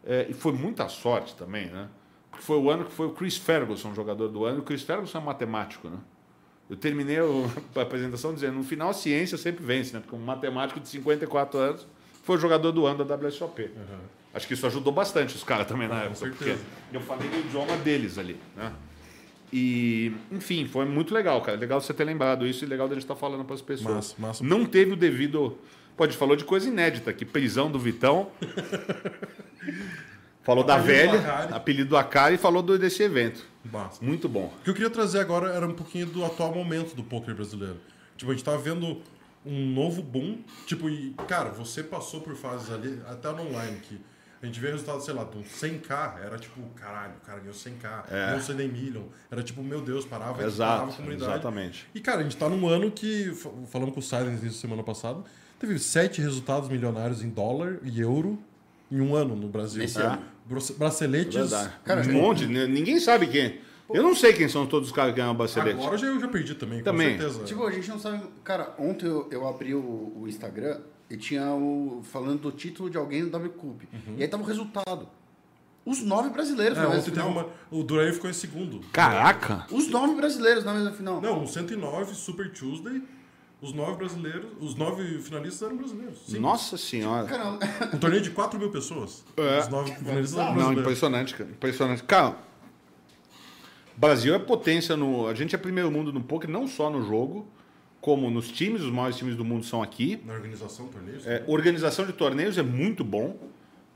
é, 0.09 0.25
e 0.29 0.33
foi 0.33 0.53
muita 0.53 0.87
sorte 0.87 1.35
também, 1.35 1.65
né? 1.67 1.89
Porque 2.31 2.43
foi 2.45 2.57
o 2.57 2.69
ano 2.69 2.85
que 2.85 2.91
foi 2.93 3.07
o 3.07 3.11
Chris 3.11 3.35
Ferguson, 3.37 3.93
jogador 3.93 4.29
do 4.29 4.45
ano. 4.45 4.57
E 4.57 4.61
o 4.61 4.63
Chris 4.63 4.81
Ferguson 4.83 5.17
é 5.17 5.21
matemático, 5.21 5.89
né? 5.89 5.97
Eu 6.69 6.75
terminei 6.75 7.17
a 7.75 7.81
apresentação 7.81 8.33
dizendo, 8.33 8.57
no 8.57 8.63
final 8.63 8.89
a 8.89 8.93
ciência 8.93 9.37
sempre 9.37 9.63
vence, 9.63 9.93
né? 9.93 9.99
Porque 9.99 10.15
um 10.15 10.19
matemático 10.19 10.79
de 10.79 10.87
54 10.87 11.59
anos 11.59 11.87
foi 12.23 12.37
jogador 12.37 12.71
do 12.71 12.85
ano 12.85 13.05
da 13.05 13.15
WSOP. 13.15 13.69
Acho 14.33 14.47
que 14.47 14.53
isso 14.53 14.67
ajudou 14.67 14.93
bastante 14.93 15.35
os 15.35 15.43
caras 15.43 15.65
também 15.65 15.87
na 15.87 16.01
Ah, 16.01 16.03
época, 16.03 16.29
porque 16.29 16.55
eu 16.93 17.01
falei 17.01 17.27
no 17.29 17.39
idioma 17.39 17.75
deles 17.77 18.17
ali, 18.17 18.37
né? 18.55 18.71
E, 19.51 20.11
enfim, 20.29 20.67
foi 20.67 20.85
muito 20.85 21.13
legal, 21.13 21.41
cara. 21.41 21.57
Legal 21.57 21.79
você 21.79 21.93
ter 21.93 22.03
lembrado 22.03 22.45
isso 22.45 22.65
e 22.65 22.67
legal 22.67 22.87
da 22.87 22.95
gente 22.95 23.03
estar 23.03 23.15
falando 23.15 23.45
para 23.45 23.55
as 23.55 23.61
pessoas. 23.61 23.95
Massa, 23.95 24.15
massa. 24.19 24.43
Não 24.43 24.65
teve 24.65 24.91
o 24.91 24.95
devido. 24.95 25.57
Gente 25.99 26.17
falou 26.17 26.35
de 26.35 26.43
coisa 26.43 26.67
inédita 26.67 27.09
aqui, 27.09 27.25
prisão 27.25 27.71
do 27.71 27.79
Vitão. 27.79 28.29
falou 30.43 30.63
da 30.63 30.77
do 30.77 30.83
velha, 30.83 31.19
apelido 31.51 31.89
do 31.89 31.97
Akari 31.97 32.35
e 32.35 32.37
falou 32.37 32.61
do, 32.61 32.77
desse 32.77 33.03
evento. 33.03 33.45
Massa. 33.71 34.03
Muito 34.03 34.27
bom. 34.29 34.53
O 34.59 34.63
que 34.63 34.69
eu 34.69 34.73
queria 34.73 34.89
trazer 34.89 35.19
agora 35.19 35.49
era 35.53 35.67
um 35.67 35.73
pouquinho 35.73 36.05
do 36.07 36.23
atual 36.25 36.53
momento 36.53 36.95
do 36.95 37.03
poker 37.03 37.33
brasileiro. 37.35 37.77
Tipo, 38.15 38.31
a 38.31 38.33
gente 38.33 38.43
tá 38.43 38.55
vendo 38.57 39.01
um 39.45 39.67
novo 39.73 40.01
boom. 40.01 40.39
Tipo, 40.65 40.89
e, 40.89 41.13
cara, 41.27 41.49
você 41.49 41.83
passou 41.83 42.21
por 42.21 42.35
fases 42.35 42.71
ali, 42.71 43.01
até 43.07 43.31
no 43.31 43.47
online, 43.47 43.79
que 43.81 43.99
a 44.41 44.45
gente 44.45 44.59
vê 44.59 44.69
resultado, 44.71 45.01
sei 45.01 45.13
lá, 45.13 45.23
do 45.23 45.39
100k, 45.39 46.19
era 46.23 46.37
tipo, 46.37 46.61
caralho, 46.75 47.13
o 47.21 47.25
cara 47.25 47.39
ganhou 47.39 47.53
100k, 47.55 48.03
É. 48.11 48.25
ganhou 48.27 48.41
100 48.41 48.55
million. 48.67 49.03
Era 49.31 49.41
tipo, 49.41 49.63
meu 49.63 49.81
Deus, 49.81 50.05
parava, 50.05 50.33
parava 50.33 50.43
a 50.43 50.47
Exato, 50.53 50.93
comunidade. 50.97 51.31
exatamente. 51.31 51.87
E, 51.95 51.99
cara, 51.99 52.19
a 52.19 52.23
gente 52.23 52.37
tá 52.37 52.47
num 52.47 52.67
ano 52.67 52.91
que, 52.91 53.31
fa- 53.33 53.49
falando 53.67 53.91
com 53.91 53.99
o 53.99 54.03
Silence 54.03 54.45
isso 54.45 54.59
semana 54.59 54.83
passada, 54.83 55.23
teve 55.59 55.79
sete 55.79 56.21
resultados 56.21 56.69
milionários 56.69 57.23
em 57.23 57.29
dólar 57.29 57.79
e 57.83 57.99
euro 57.99 58.37
em 58.91 58.99
um 59.01 59.15
ano 59.15 59.35
no 59.35 59.47
Brasil. 59.47 59.81
Nesse 59.81 59.99
É. 59.99 60.05
ano. 60.05 60.21
Brace- 60.45 60.73
Braceletes. 60.73 61.35
Verdade. 61.35 61.71
Cara, 61.83 62.01
um 62.07 62.13
monte, 62.13 62.45
né? 62.47 62.65
ninguém 62.67 62.99
sabe 62.99 63.27
quem. 63.27 63.59
Eu 63.93 64.03
não 64.03 64.13
sei 64.15 64.33
quem 64.33 64.49
são 64.49 64.65
todos 64.67 64.89
os 64.89 64.95
caras 64.95 65.13
que 65.13 65.21
ganham 65.21 65.33
bracelete. 65.35 65.79
Agora 65.79 65.97
já, 65.97 66.07
eu 66.07 66.19
já 66.19 66.27
perdi 66.27 66.55
também, 66.55 66.83
Também. 66.83 67.13
com 67.15 67.21
certeza. 67.21 67.43
Tipo, 67.45 67.63
a 67.65 67.71
gente 67.71 67.87
não 67.89 67.97
sabe. 67.99 68.21
Cara, 68.43 68.73
ontem 68.77 69.05
eu, 69.07 69.27
eu 69.31 69.47
abri 69.47 69.73
o, 69.73 69.79
o 70.15 70.25
Instagram 70.27 70.79
e 71.09 71.15
tinha 71.15 71.51
o. 71.53 72.01
falando 72.03 72.41
do 72.41 72.51
título 72.51 72.89
de 72.89 72.97
alguém 72.97 73.23
no 73.23 73.29
WCUP. 73.37 73.87
E 74.17 74.21
aí 74.23 74.27
tava 74.27 74.43
o 74.43 74.45
resultado. 74.45 75.07
Os 75.85 76.01
nove 76.03 76.29
brasileiros 76.29 76.77
É, 76.77 76.81
na 76.81 76.89
teve 76.89 77.11
final. 77.11 77.29
uma. 77.29 77.47
O 77.71 77.81
Duran 77.81 78.11
ficou 78.11 78.29
em 78.29 78.33
segundo. 78.33 78.81
Caraca! 78.91 79.65
Os 79.71 79.87
nove 79.87 80.15
brasileiros 80.15 80.65
na 80.65 80.73
mesma 80.73 80.91
final. 80.91 81.21
Não, 81.21 81.43
o 81.43 81.47
109, 81.47 82.13
Super 82.13 82.51
Tuesday. 82.51 83.01
Os 83.61 83.73
nove 83.73 83.97
brasileiros. 83.97 84.51
Os 84.59 84.75
nove 84.75 85.19
finalistas 85.19 85.61
eram 85.63 85.77
brasileiros. 85.77 86.19
Sim. 86.27 86.39
Nossa 86.39 86.77
senhora. 86.77 87.27
Cara, 87.27 87.57
Um 87.93 87.97
torneio 87.97 88.21
de 88.21 88.29
4 88.31 88.59
mil 88.59 88.69
pessoas. 88.69 89.23
É. 89.35 89.59
Os 89.59 89.67
nove 89.67 89.95
finalistas 89.95 90.33
eram 90.37 90.45
Não, 90.49 90.53
brasileiros. 90.55 90.81
impressionante, 90.83 91.33
cara. 91.35 91.49
Impressionante. 91.49 92.03
Cara, 92.03 92.37
Brasil 93.95 94.35
é 94.35 94.39
potência 94.39 94.95
no. 94.95 95.27
A 95.27 95.33
gente 95.33 95.55
é 95.55 95.57
primeiro 95.57 95.89
mundo 95.89 96.13
no 96.13 96.21
poker, 96.21 96.47
não 96.49 96.67
só 96.67 96.87
no 96.89 97.01
jogo, 97.03 97.47
como 97.99 98.29
nos 98.29 98.47
times. 98.51 98.83
Os 98.83 98.91
maiores 98.91 99.17
times 99.17 99.35
do 99.35 99.43
mundo 99.43 99.65
são 99.65 99.81
aqui. 99.81 100.21
Na 100.23 100.33
organização 100.33 100.85
do 100.85 100.91
torneio. 100.91 101.19
É, 101.25 101.43
organização 101.47 102.05
de 102.05 102.13
torneios 102.13 102.57
é 102.59 102.63
muito 102.63 103.03
bom. 103.03 103.39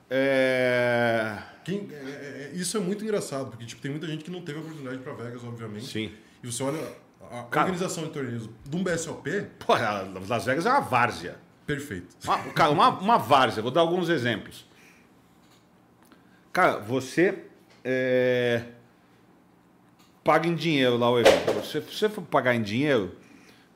É... 0.09 1.37
Quem- 1.63 1.87
é- 1.91 1.95
é- 1.95 2.51
é- 2.51 2.55
isso 2.55 2.75
é 2.75 2.79
muito 2.79 3.03
engraçado, 3.03 3.51
porque 3.51 3.63
tipo, 3.65 3.81
tem 3.81 3.91
muita 3.91 4.07
gente 4.07 4.23
que 4.23 4.31
não 4.31 4.41
teve 4.41 4.57
a 4.57 4.61
oportunidade 4.61 4.97
para 4.97 5.13
Vegas, 5.13 5.43
obviamente. 5.43 5.85
Sim. 5.85 6.11
E 6.43 6.51
você 6.51 6.63
olha 6.63 6.79
a 7.31 7.43
Cara. 7.43 7.67
organização 7.67 8.03
de 8.03 8.09
torneios 8.11 8.49
de 8.65 8.75
um 8.75 8.83
BSOP, 8.83 9.29
Pô, 9.59 9.73
Las 10.27 10.45
Vegas 10.45 10.65
é 10.65 10.69
uma 10.69 10.81
várzea. 10.81 11.37
perfeito. 11.65 12.15
Uma, 12.25 12.37
cara, 12.53 12.71
uma, 12.71 12.89
uma 12.89 13.17
várzea. 13.17 13.61
Vou 13.63 13.71
dar 13.71 13.81
alguns 13.81 14.09
exemplos. 14.09 14.65
Cara, 16.51 16.79
você 16.79 17.45
é, 17.83 18.63
paga 20.23 20.47
em 20.47 20.55
dinheiro 20.55 20.97
lá 20.97 21.09
o 21.09 21.19
evento. 21.19 21.65
Se 21.65 21.79
você 21.79 22.09
for 22.09 22.21
pagar 22.23 22.53
em 22.55 22.61
dinheiro, 22.61 23.15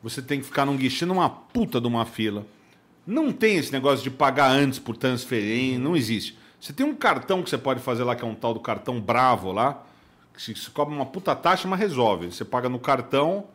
você 0.04 0.22
tem 0.22 0.40
que 0.40 0.46
ficar 0.46 0.66
num 0.66 0.76
guichê 0.76 1.06
numa 1.06 1.30
puta 1.30 1.80
de 1.80 1.88
uma 1.88 2.06
fila. 2.06 2.46
Não 3.08 3.32
tem 3.32 3.56
esse 3.58 3.72
negócio 3.72 4.04
de 4.04 4.10
pagar 4.12 4.50
antes 4.52 4.80
por 4.80 4.98
transferência, 4.98 5.80
não 5.80 5.96
existe. 5.96 6.38
Você 6.60 6.74
tem 6.74 6.86
um 6.86 6.96
cartão 6.96 7.42
que 7.44 7.50
você 7.50 7.58
pode 7.58 7.80
fazer 7.80 8.04
lá, 8.04 8.16
que 8.16 8.24
é 8.24 8.28
um 8.28 8.36
tal 8.36 8.54
do 8.54 8.60
cartão 8.60 9.00
Bravo 9.00 9.52
lá, 9.52 9.86
se- 10.38 10.56
você 10.56 10.70
cobra 10.72 10.94
uma 10.94 11.06
puta 11.06 11.36
taxa, 11.36 11.68
mas 11.68 11.80
resolve. 11.80 12.32
Você 12.32 12.44
paga 12.46 12.68
no 12.70 12.80
cartão, 12.80 13.46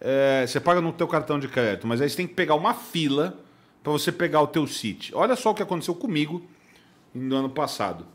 é, 0.00 0.44
você 0.46 0.58
paga 0.60 0.80
no 0.80 0.92
teu 0.92 1.06
cartão 1.08 1.38
de 1.38 1.48
crédito, 1.48 1.86
mas 1.86 2.00
aí 2.00 2.08
você 2.08 2.16
tem 2.16 2.26
que 2.26 2.34
pegar 2.34 2.54
uma 2.54 2.74
fila 2.74 3.38
para 3.82 3.92
você 3.92 4.10
pegar 4.12 4.40
o 4.42 4.46
teu 4.46 4.66
City. 4.66 5.12
Olha 5.14 5.36
só 5.36 5.50
o 5.50 5.54
que 5.54 5.62
aconteceu 5.62 5.94
comigo 5.94 6.42
no 7.14 7.34
ano 7.36 7.50
passado. 7.50 8.06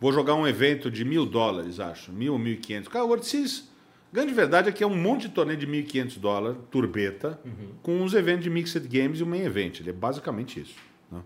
Vou 0.00 0.12
jogar 0.12 0.34
um 0.34 0.46
evento 0.46 0.90
de 0.90 1.04
mil 1.04 1.24
dólares, 1.24 1.78
acho. 1.78 2.10
Mil, 2.12 2.36
mil 2.38 2.54
e 2.54 2.56
quinhentos. 2.56 2.88
Cara, 2.88 3.04
o 3.04 3.08
World 3.08 3.24
Series, 3.24 3.70
grande 4.12 4.32
verdade 4.34 4.68
é 4.68 4.72
que 4.72 4.82
é 4.82 4.86
um 4.86 4.96
monte 4.96 5.22
de 5.22 5.28
torneio 5.28 5.58
de 5.58 5.66
mil 5.66 5.80
e 5.80 5.84
quinhentos 5.84 6.16
dólares, 6.16 6.58
turbeta, 6.70 7.38
com 7.82 8.00
uns 8.02 8.12
eventos 8.14 8.42
de 8.42 8.50
Mixed 8.50 8.88
Games 8.88 9.20
e 9.20 9.22
um 9.22 9.26
main 9.26 9.42
event. 9.42 9.78
Ele 9.80 9.90
é 9.90 9.92
basicamente 9.92 10.60
isso. 10.60 10.74
né? 11.10 11.20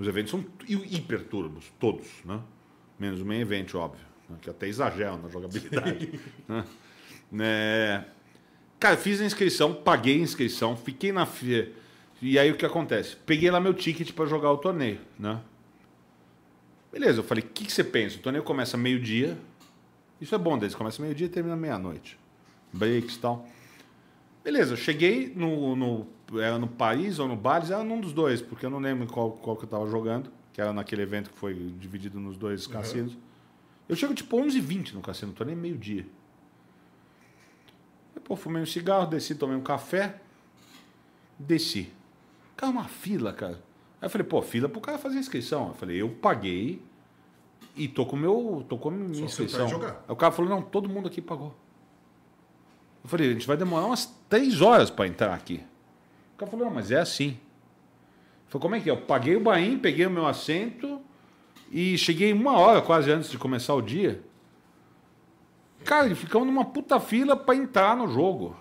Os 0.00 0.08
eventos 0.08 0.30
são 0.32 0.44
hi- 0.68 0.96
hiper 0.96 1.22
turbos, 1.24 1.70
todos, 1.78 2.08
né? 2.24 2.40
Menos 2.98 3.20
o 3.20 3.24
main 3.24 3.40
event, 3.40 3.72
óbvio. 3.74 4.04
Né? 4.32 4.38
Que 4.40 4.50
até 4.50 4.66
exagera 4.66 5.16
na 5.16 5.28
jogabilidade. 5.28 6.20
né? 6.48 6.64
É, 7.40 8.04
Cara, 8.82 8.96
fiz 8.96 9.20
a 9.20 9.24
inscrição, 9.24 9.72
paguei 9.72 10.16
a 10.16 10.22
inscrição, 10.22 10.76
fiquei 10.76 11.12
na 11.12 11.24
fila. 11.24 11.68
E 12.20 12.36
aí 12.36 12.50
o 12.50 12.56
que 12.56 12.66
acontece? 12.66 13.14
Peguei 13.14 13.48
lá 13.48 13.60
meu 13.60 13.72
ticket 13.72 14.10
para 14.10 14.26
jogar 14.26 14.50
o 14.50 14.58
torneio, 14.58 14.98
né? 15.16 15.40
Beleza, 16.92 17.20
eu 17.20 17.22
falei, 17.22 17.44
o 17.44 17.46
que, 17.46 17.64
que 17.64 17.72
você 17.72 17.84
pensa? 17.84 18.16
O 18.16 18.18
torneio 18.18 18.42
começa 18.42 18.76
meio-dia. 18.76 19.38
Isso 20.20 20.34
é 20.34 20.38
bom 20.38 20.58
deles, 20.58 20.74
começa 20.74 21.00
meio-dia 21.00 21.26
e 21.28 21.30
termina 21.30 21.54
meia-noite. 21.54 22.18
Breaks 22.72 23.14
e 23.14 23.18
tal. 23.20 23.48
Beleza, 24.42 24.72
eu 24.72 24.76
cheguei 24.76 25.32
no, 25.32 25.76
no. 25.76 26.06
Era 26.40 26.58
no 26.58 26.66
Paris 26.66 27.20
ou 27.20 27.28
no 27.28 27.36
Bales, 27.36 27.70
era 27.70 27.84
num 27.84 28.00
dos 28.00 28.12
dois, 28.12 28.42
porque 28.42 28.66
eu 28.66 28.70
não 28.70 28.80
lembro 28.80 29.06
qual, 29.06 29.30
qual 29.30 29.56
que 29.56 29.62
eu 29.62 29.68
tava 29.68 29.88
jogando, 29.88 30.28
que 30.52 30.60
era 30.60 30.72
naquele 30.72 31.02
evento 31.02 31.30
que 31.30 31.38
foi 31.38 31.54
dividido 31.78 32.18
nos 32.18 32.36
dois 32.36 32.66
cassinos. 32.66 33.16
Eu 33.88 33.96
chego 33.96 34.14
tipo 34.14 34.36
11h20 34.36 34.94
no 34.94 35.00
cassino, 35.00 35.32
torneio 35.32 35.58
meio-dia. 35.58 36.06
Aí, 38.14 38.22
Pô, 38.22 38.36
fumei 38.36 38.62
um 38.62 38.66
cigarro, 38.66 39.06
desci, 39.06 39.34
tomei 39.34 39.56
um 39.56 39.62
café. 39.62 40.20
Desci. 41.38 41.92
Cara, 42.56 42.72
uma 42.72 42.84
fila, 42.84 43.32
cara. 43.32 43.62
Aí 44.00 44.06
eu 44.06 44.10
falei, 44.10 44.26
pô, 44.26 44.40
fila 44.42 44.68
pro 44.68 44.80
cara 44.80 44.98
fazer 44.98 45.18
inscrição. 45.18 45.68
Eu 45.68 45.74
falei, 45.74 46.00
eu 46.00 46.08
paguei 46.08 46.82
e 47.76 47.88
tô 47.88 48.06
com 48.06 48.16
meu. 48.16 48.64
tô 48.68 48.78
com 48.78 48.88
a 48.88 48.92
minha 48.92 49.14
Só 49.14 49.24
inscrição. 49.24 49.66
Aí 49.66 49.94
o 50.08 50.16
cara 50.16 50.32
falou, 50.32 50.50
não, 50.50 50.62
todo 50.62 50.88
mundo 50.88 51.08
aqui 51.08 51.20
pagou. 51.20 51.54
Eu 53.02 53.08
falei, 53.08 53.30
a 53.30 53.32
gente 53.32 53.46
vai 53.46 53.56
demorar 53.56 53.86
umas 53.86 54.06
três 54.28 54.60
horas 54.60 54.90
para 54.90 55.06
entrar 55.06 55.34
aqui. 55.34 55.64
O 56.34 56.38
cara 56.38 56.50
falou, 56.50 56.66
não, 56.66 56.72
mas 56.74 56.90
é 56.90 57.00
assim. 57.00 57.30
Eu 57.30 58.48
falei, 58.48 58.62
como 58.62 58.74
é 58.76 58.80
que 58.80 58.90
é? 58.90 58.92
Eu 58.92 59.00
paguei 59.02 59.36
o 59.36 59.40
bain, 59.40 59.78
peguei 59.78 60.06
o 60.06 60.10
meu 60.10 60.26
assento 60.26 61.00
e 61.72 61.96
cheguei 61.96 62.34
uma 62.34 62.58
hora 62.58 62.82
quase 62.82 63.10
antes 63.10 63.30
de 63.30 63.38
começar 63.38 63.74
o 63.74 63.80
dia. 63.80 64.20
Cara, 65.84 66.06
e 66.06 66.14
ficamos 66.14 66.46
numa 66.46 66.66
puta 66.66 67.00
fila 67.00 67.34
para 67.34 67.56
entrar 67.56 67.96
no 67.96 68.06
jogo. 68.06 68.54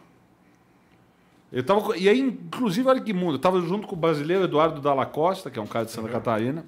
Eu 1.52 1.62
tava, 1.62 1.98
e 1.98 2.08
aí, 2.08 2.22
inclusive, 2.22 2.88
olha 2.88 3.02
que 3.02 3.12
mundo. 3.12 3.36
Eu 3.36 3.40
tava 3.40 3.60
junto 3.60 3.86
com 3.86 3.96
o 3.96 4.00
brasileiro 4.00 4.46
Eduardo 4.46 4.80
Dalla 4.80 5.06
Costa, 5.06 5.52
que 5.52 5.60
é 5.60 5.62
um 5.62 5.68
cara 5.68 5.84
de 5.84 5.92
Santa 5.92 6.08
Catarina. 6.08 6.66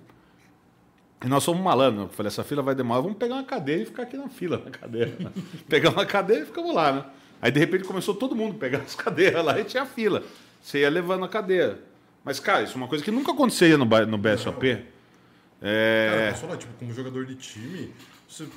E 1.23 1.27
nós 1.29 1.41
somos 1.45 1.63
malandros. 1.63 2.03
Eu 2.03 2.09
falei, 2.09 2.27
essa 2.27 2.43
fila 2.43 2.61
vai 2.61 2.75
demorar, 2.75 2.99
vamos 2.99 3.17
pegar 3.17 3.35
uma 3.35 3.43
cadeira 3.45 3.83
e 3.83 3.85
ficar 3.85 4.03
aqui 4.03 4.17
na 4.17 4.27
fila, 4.27 4.61
na 4.63 4.69
cadeira. 4.69 5.15
né? 5.17 5.31
pegar 5.69 5.91
uma 5.91 6.05
cadeira 6.05 6.43
e 6.43 6.45
ficamos 6.45 6.75
lá, 6.75 6.91
né? 6.91 7.05
Aí, 7.41 7.51
de 7.51 7.59
repente, 7.61 7.85
começou 7.85 8.13
todo 8.13 8.35
mundo 8.35 8.55
a 8.57 8.59
pegar 8.59 8.79
as 8.79 8.93
cadeiras 8.95 9.43
lá 9.43 9.57
e 9.57 9.63
tinha 9.63 9.85
fila. 9.85 10.21
Você 10.61 10.79
ia 10.79 10.89
levando 10.89 11.23
a 11.23 11.29
cadeira. 11.29 11.79
Mas, 12.25 12.41
cara, 12.41 12.63
isso 12.63 12.73
é 12.73 12.75
uma 12.75 12.87
coisa 12.89 13.01
que 13.01 13.11
nunca 13.11 13.31
acontecia 13.31 13.77
no, 13.77 13.85
no 13.85 14.17
BSOP. 14.17 14.92
Cara, 15.63 16.21
É... 16.21 16.29
posso 16.31 16.41
falar, 16.41 16.57
tipo, 16.57 16.73
como 16.73 16.93
jogador 16.93 17.25
de 17.25 17.35
time, 17.35 17.93
você, 18.27 18.47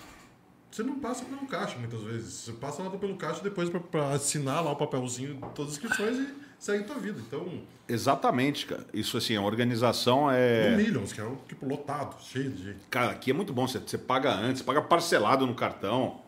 você 0.70 0.82
não 0.82 0.98
passa 0.98 1.24
pelo 1.24 1.46
caixa 1.46 1.78
muitas 1.78 2.02
vezes. 2.02 2.32
Você 2.34 2.52
passa 2.52 2.82
lá 2.82 2.90
pelo 2.90 3.16
caixa 3.16 3.42
depois 3.42 3.70
pra, 3.70 3.78
pra 3.80 4.10
assinar 4.10 4.64
lá 4.64 4.72
o 4.72 4.76
papelzinho, 4.76 5.38
todas 5.54 5.72
as 5.72 5.78
inscrições 5.78 6.18
e 6.18 6.34
segue 6.58 6.84
a 6.84 6.86
tua 6.86 6.96
vida. 6.96 7.20
Então, 7.26 7.62
Exatamente, 7.88 8.66
cara. 8.66 8.84
Isso, 8.92 9.16
assim, 9.16 9.36
a 9.36 9.42
organização 9.42 10.24
no 10.24 10.32
é... 10.32 10.76
Millions, 10.76 11.12
que 11.12 11.20
é 11.20 11.24
o 11.24 11.36
tipo 11.48 11.64
lotado, 11.66 12.20
cheio 12.20 12.50
de 12.50 12.64
gente. 12.64 12.80
Cara, 12.90 13.12
aqui 13.12 13.30
é 13.30 13.34
muito 13.34 13.52
bom. 13.52 13.66
Você, 13.68 13.78
você 13.78 13.96
paga 13.96 14.34
antes, 14.34 14.60
paga 14.62 14.82
parcelado 14.82 15.46
no 15.46 15.54
cartão. 15.54 16.20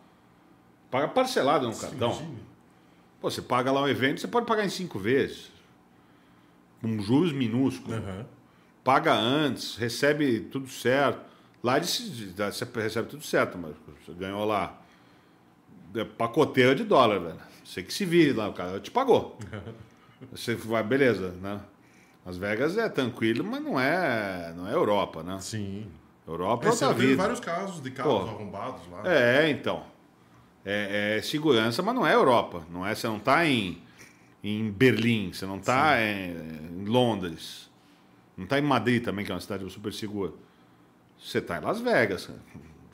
Paga 0.90 1.08
parcelado 1.08 1.66
no 1.66 1.76
cartão. 1.76 2.10
Imagine. 2.12 2.38
Pô, 3.20 3.28
você 3.28 3.42
paga 3.42 3.72
lá 3.72 3.82
um 3.82 3.88
evento, 3.88 4.20
você 4.20 4.28
pode 4.28 4.46
pagar 4.46 4.64
em 4.64 4.68
cinco 4.68 4.98
vezes. 5.00 5.50
Com 6.80 7.00
juros 7.02 7.32
minúsculos. 7.32 7.98
Aham. 7.98 8.24
Paga 8.88 9.12
antes, 9.12 9.76
recebe 9.76 10.40
tudo 10.50 10.66
certo. 10.66 11.20
Lá 11.62 11.76
eles 11.76 12.32
você 12.34 12.64
recebe 12.74 13.06
tudo 13.06 13.22
certo, 13.22 13.58
mas 13.58 13.74
você 14.02 14.14
ganhou 14.14 14.46
lá 14.46 14.80
é, 15.94 16.04
pacoteira 16.04 16.74
de 16.74 16.84
dólar, 16.84 17.18
velho. 17.20 17.36
Você 17.62 17.82
que 17.82 17.92
se 17.92 18.06
vire 18.06 18.32
lá, 18.32 18.48
o 18.48 18.54
cara 18.54 18.80
te 18.80 18.90
pagou. 18.90 19.38
Você 20.32 20.54
vai, 20.54 20.82
beleza, 20.82 21.32
né? 21.42 21.60
Las 22.24 22.38
Vegas 22.38 22.78
é 22.78 22.88
tranquilo, 22.88 23.44
mas 23.44 23.62
não 23.62 23.78
é, 23.78 24.54
não 24.56 24.66
é 24.66 24.72
Europa, 24.72 25.22
né? 25.22 25.38
Sim. 25.38 25.86
Europa 26.26 26.64
é 26.64 26.68
É, 26.68 26.70
outra 26.70 26.92
vida. 26.94 27.16
vários 27.16 27.40
casos 27.40 27.82
de 27.82 27.90
carros 27.90 28.22
Pô. 28.22 28.28
arrombados 28.30 28.80
lá. 28.90 29.02
É, 29.04 29.50
então. 29.50 29.84
É, 30.64 31.18
é 31.18 31.22
segurança, 31.22 31.82
mas 31.82 31.94
não 31.94 32.06
é 32.06 32.14
Europa. 32.14 32.62
Não 32.70 32.86
é, 32.86 32.94
você 32.94 33.06
não 33.06 33.18
está 33.18 33.46
em, 33.46 33.82
em 34.42 34.70
Berlim, 34.70 35.30
você 35.30 35.44
não 35.44 35.58
está 35.58 36.00
em, 36.00 36.32
em 36.80 36.84
Londres. 36.86 37.67
Não 38.38 38.44
está 38.44 38.58
em 38.58 38.62
Madrid 38.62 39.04
também, 39.04 39.24
que 39.24 39.30
é 39.30 39.34
uma 39.34 39.40
cidade 39.40 39.68
super 39.68 39.92
segura. 39.92 40.32
Você 41.20 41.38
está 41.38 41.58
em 41.58 41.60
Las 41.60 41.80
Vegas. 41.80 42.26
cara. 42.26 42.38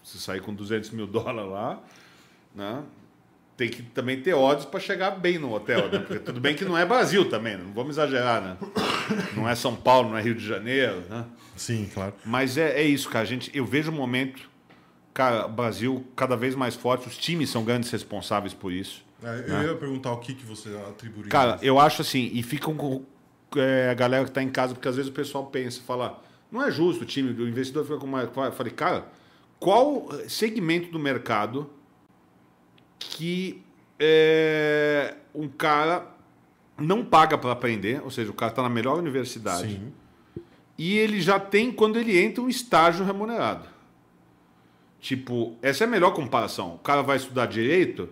Você 0.03 0.19
sair 0.19 0.41
com 0.41 0.53
200 0.53 0.91
mil 0.91 1.07
dólares 1.07 1.51
lá, 1.51 1.83
né? 2.55 2.83
tem 3.57 3.69
que 3.69 3.83
também 3.83 4.21
ter 4.21 4.35
ódios 4.35 4.67
para 4.67 4.81
chegar 4.81 5.13
bem 5.13 5.39
no 5.39 5.53
hotel, 5.53 5.89
né? 5.89 5.99
Porque 6.01 6.19
tudo 6.19 6.41
bem 6.41 6.55
que 6.55 6.65
não 6.65 6.77
é 6.77 6.85
Brasil 6.85 7.29
também, 7.29 7.57
não 7.57 7.73
vamos 7.73 7.97
exagerar, 7.97 8.41
né? 8.43 8.57
Não 9.37 9.49
é 9.49 9.55
São 9.55 9.77
Paulo, 9.77 10.11
não 10.11 10.17
é 10.17 10.23
Rio 10.23 10.35
de 10.35 10.45
Janeiro, 10.45 11.03
né? 11.09 11.25
Sim, 11.57 11.89
claro. 11.93 12.15
Mas 12.25 12.57
é, 12.59 12.81
é 12.81 12.83
isso, 12.83 13.09
cara. 13.09 13.23
A 13.23 13.27
gente, 13.27 13.51
eu 13.55 13.65
vejo 13.65 13.93
um 13.93 13.95
momento, 13.95 14.51
cara, 15.13 15.47
Brasil 15.47 16.05
cada 16.17 16.37
vez 16.37 16.55
mais 16.55 16.75
forte, 16.75 17.07
os 17.07 17.17
times 17.17 17.49
são 17.51 17.65
grandes 17.65 17.91
responsáveis 17.91 18.53
por 18.53 18.73
isso. 18.73 19.05
É, 19.23 19.45
eu 19.47 19.63
ia 19.63 19.75
perguntar 19.77 20.13
o 20.13 20.19
que, 20.19 20.35
que 20.35 20.45
você 20.45 20.71
atribuiria. 20.89 21.31
Cara, 21.31 21.59
eu 21.63 21.79
acho 21.79 22.03
assim, 22.03 22.31
e 22.33 22.43
ficam 22.43 22.75
com 22.75 23.05
é, 23.57 23.91
a 23.91 23.95
galera 23.95 24.25
que 24.25 24.31
tá 24.31 24.43
em 24.43 24.51
casa, 24.51 24.75
porque 24.75 24.89
às 24.89 24.97
vezes 24.97 25.11
o 25.11 25.15
pessoal 25.15 25.47
pensa, 25.47 25.81
fala, 25.83 26.23
não 26.51 26.63
é 26.63 26.71
justo 26.71 27.03
o 27.03 27.07
time, 27.07 27.31
o 27.33 27.49
investidor 27.49 27.85
fica 27.85 27.99
com 27.99 28.07
uma. 28.07 28.23
Eu 28.23 28.53
falei, 28.53 28.73
cara, 28.73 29.07
qual 29.59 30.09
segmento 30.29 30.91
do 30.91 30.99
mercado 30.99 31.71
que 32.99 33.63
é, 33.99 35.15
um 35.35 35.49
cara 35.49 36.15
não 36.77 37.05
paga 37.05 37.39
para 37.39 37.53
aprender, 37.53 38.03
ou 38.03 38.11
seja, 38.11 38.31
o 38.31 38.35
cara 38.35 38.51
está 38.51 38.63
na 38.63 38.69
melhor 38.69 38.99
universidade, 38.99 39.75
Sim. 39.75 39.93
e 40.77 40.97
ele 40.99 41.21
já 41.21 41.39
tem, 41.39 41.71
quando 41.71 41.99
ele 41.99 42.19
entra, 42.19 42.43
um 42.43 42.49
estágio 42.49 43.05
remunerado. 43.05 43.69
Tipo, 45.01 45.55
essa 45.61 45.85
é 45.85 45.87
a 45.87 45.91
melhor 45.91 46.13
comparação. 46.13 46.77
O 46.77 46.79
cara 46.79 47.03
vai 47.03 47.19
estudar 47.19 47.47
direito, 47.47 48.09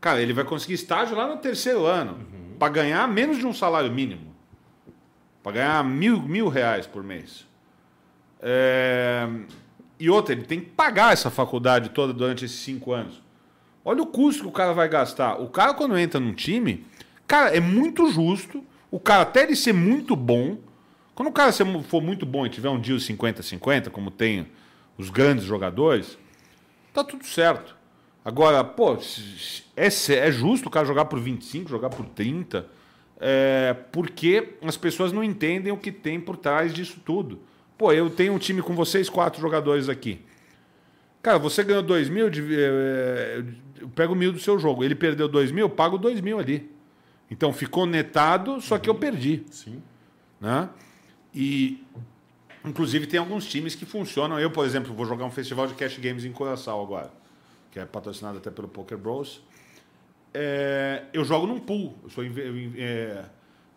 cara, 0.00 0.20
ele 0.20 0.32
vai 0.32 0.44
conseguir 0.44 0.74
estágio 0.74 1.16
lá 1.16 1.28
no 1.28 1.36
terceiro 1.38 1.86
ano, 1.86 2.18
para 2.58 2.72
ganhar 2.72 3.06
menos 3.08 3.38
de 3.38 3.46
um 3.46 3.54
salário 3.54 3.90
mínimo. 3.90 4.33
Para 5.44 5.52
ganhar 5.52 5.84
mil, 5.84 6.22
mil 6.22 6.48
reais 6.48 6.86
por 6.86 7.04
mês. 7.04 7.46
É, 8.40 9.28
E 10.00 10.08
outra, 10.08 10.34
ele 10.34 10.44
tem 10.44 10.58
que 10.58 10.70
pagar 10.70 11.12
essa 11.12 11.30
faculdade 11.30 11.90
toda 11.90 12.14
durante 12.14 12.46
esses 12.46 12.58
cinco 12.58 12.92
anos. 12.92 13.22
Olha 13.84 14.02
o 14.02 14.06
custo 14.06 14.44
que 14.44 14.48
o 14.48 14.52
cara 14.52 14.72
vai 14.72 14.88
gastar. 14.88 15.40
O 15.40 15.48
cara, 15.48 15.74
quando 15.74 15.98
entra 15.98 16.18
num 16.18 16.32
time, 16.32 16.86
cara, 17.26 17.54
é 17.54 17.60
muito 17.60 18.10
justo. 18.10 18.64
O 18.90 18.98
cara, 18.98 19.22
até 19.22 19.42
ele 19.42 19.54
ser 19.54 19.74
muito 19.74 20.16
bom, 20.16 20.56
quando 21.14 21.28
o 21.28 21.32
cara 21.32 21.52
for 21.52 22.00
muito 22.00 22.24
bom 22.24 22.46
e 22.46 22.48
tiver 22.48 22.70
um 22.70 22.80
deal 22.80 22.96
50-50, 22.96 23.90
como 23.90 24.10
tem 24.10 24.46
os 24.96 25.10
grandes 25.10 25.44
jogadores, 25.44 26.16
tá 26.94 27.04
tudo 27.04 27.26
certo. 27.26 27.76
Agora, 28.24 28.64
pô, 28.64 28.96
é, 29.76 29.86
é 29.88 30.32
justo 30.32 30.68
o 30.68 30.70
cara 30.70 30.86
jogar 30.86 31.04
por 31.04 31.20
25, 31.20 31.68
jogar 31.68 31.90
por 31.90 32.06
30, 32.06 32.66
é, 33.20 33.74
porque 33.92 34.54
as 34.62 34.76
pessoas 34.76 35.12
não 35.12 35.22
entendem 35.24 35.72
o 35.72 35.76
que 35.76 35.92
tem 35.92 36.20
por 36.20 36.36
trás 36.36 36.72
disso 36.74 37.00
tudo. 37.04 37.40
Pô, 37.78 37.92
eu 37.92 38.08
tenho 38.10 38.32
um 38.32 38.38
time 38.38 38.62
com 38.62 38.74
vocês, 38.74 39.08
quatro 39.08 39.40
jogadores 39.40 39.88
aqui. 39.88 40.20
Cara, 41.22 41.38
você 41.38 41.62
ganhou 41.64 41.82
2 41.82 42.08
mil, 42.08 42.28
de- 42.28 42.44
é, 42.54 43.42
eu 43.80 43.88
pego 43.88 44.14
mil 44.14 44.32
do 44.32 44.38
seu 44.38 44.58
jogo. 44.58 44.84
Ele 44.84 44.94
perdeu 44.94 45.26
2 45.26 45.50
mil, 45.50 45.64
eu 45.64 45.70
pago 45.70 45.96
2 45.98 46.20
mil 46.20 46.38
ali. 46.38 46.70
Então 47.30 47.52
ficou 47.52 47.86
netado, 47.86 48.60
só 48.60 48.78
que 48.78 48.88
eu 48.88 48.94
perdi 48.94 49.42
Sim. 49.50 49.82
né? 50.40 50.68
E 51.34 51.82
inclusive 52.64 53.06
tem 53.06 53.18
alguns 53.18 53.46
times 53.46 53.74
que 53.74 53.84
funcionam. 53.86 54.38
Eu, 54.38 54.50
por 54.50 54.64
exemplo, 54.66 54.94
vou 54.94 55.06
jogar 55.06 55.24
um 55.24 55.30
festival 55.30 55.66
de 55.66 55.74
cash 55.74 55.98
games 55.98 56.24
em 56.24 56.32
Curaçao 56.32 56.82
agora, 56.82 57.10
que 57.72 57.78
é 57.80 57.84
patrocinado 57.86 58.38
até 58.38 58.50
pelo 58.50 58.68
Poker 58.68 58.98
Bros. 58.98 59.42
É, 60.34 61.04
eu 61.12 61.24
jogo 61.24 61.46
num 61.46 61.60
pool. 61.60 61.96
Eu 62.02 62.10
sou 62.10 62.24
eu 62.24 62.32
é, 62.76 63.24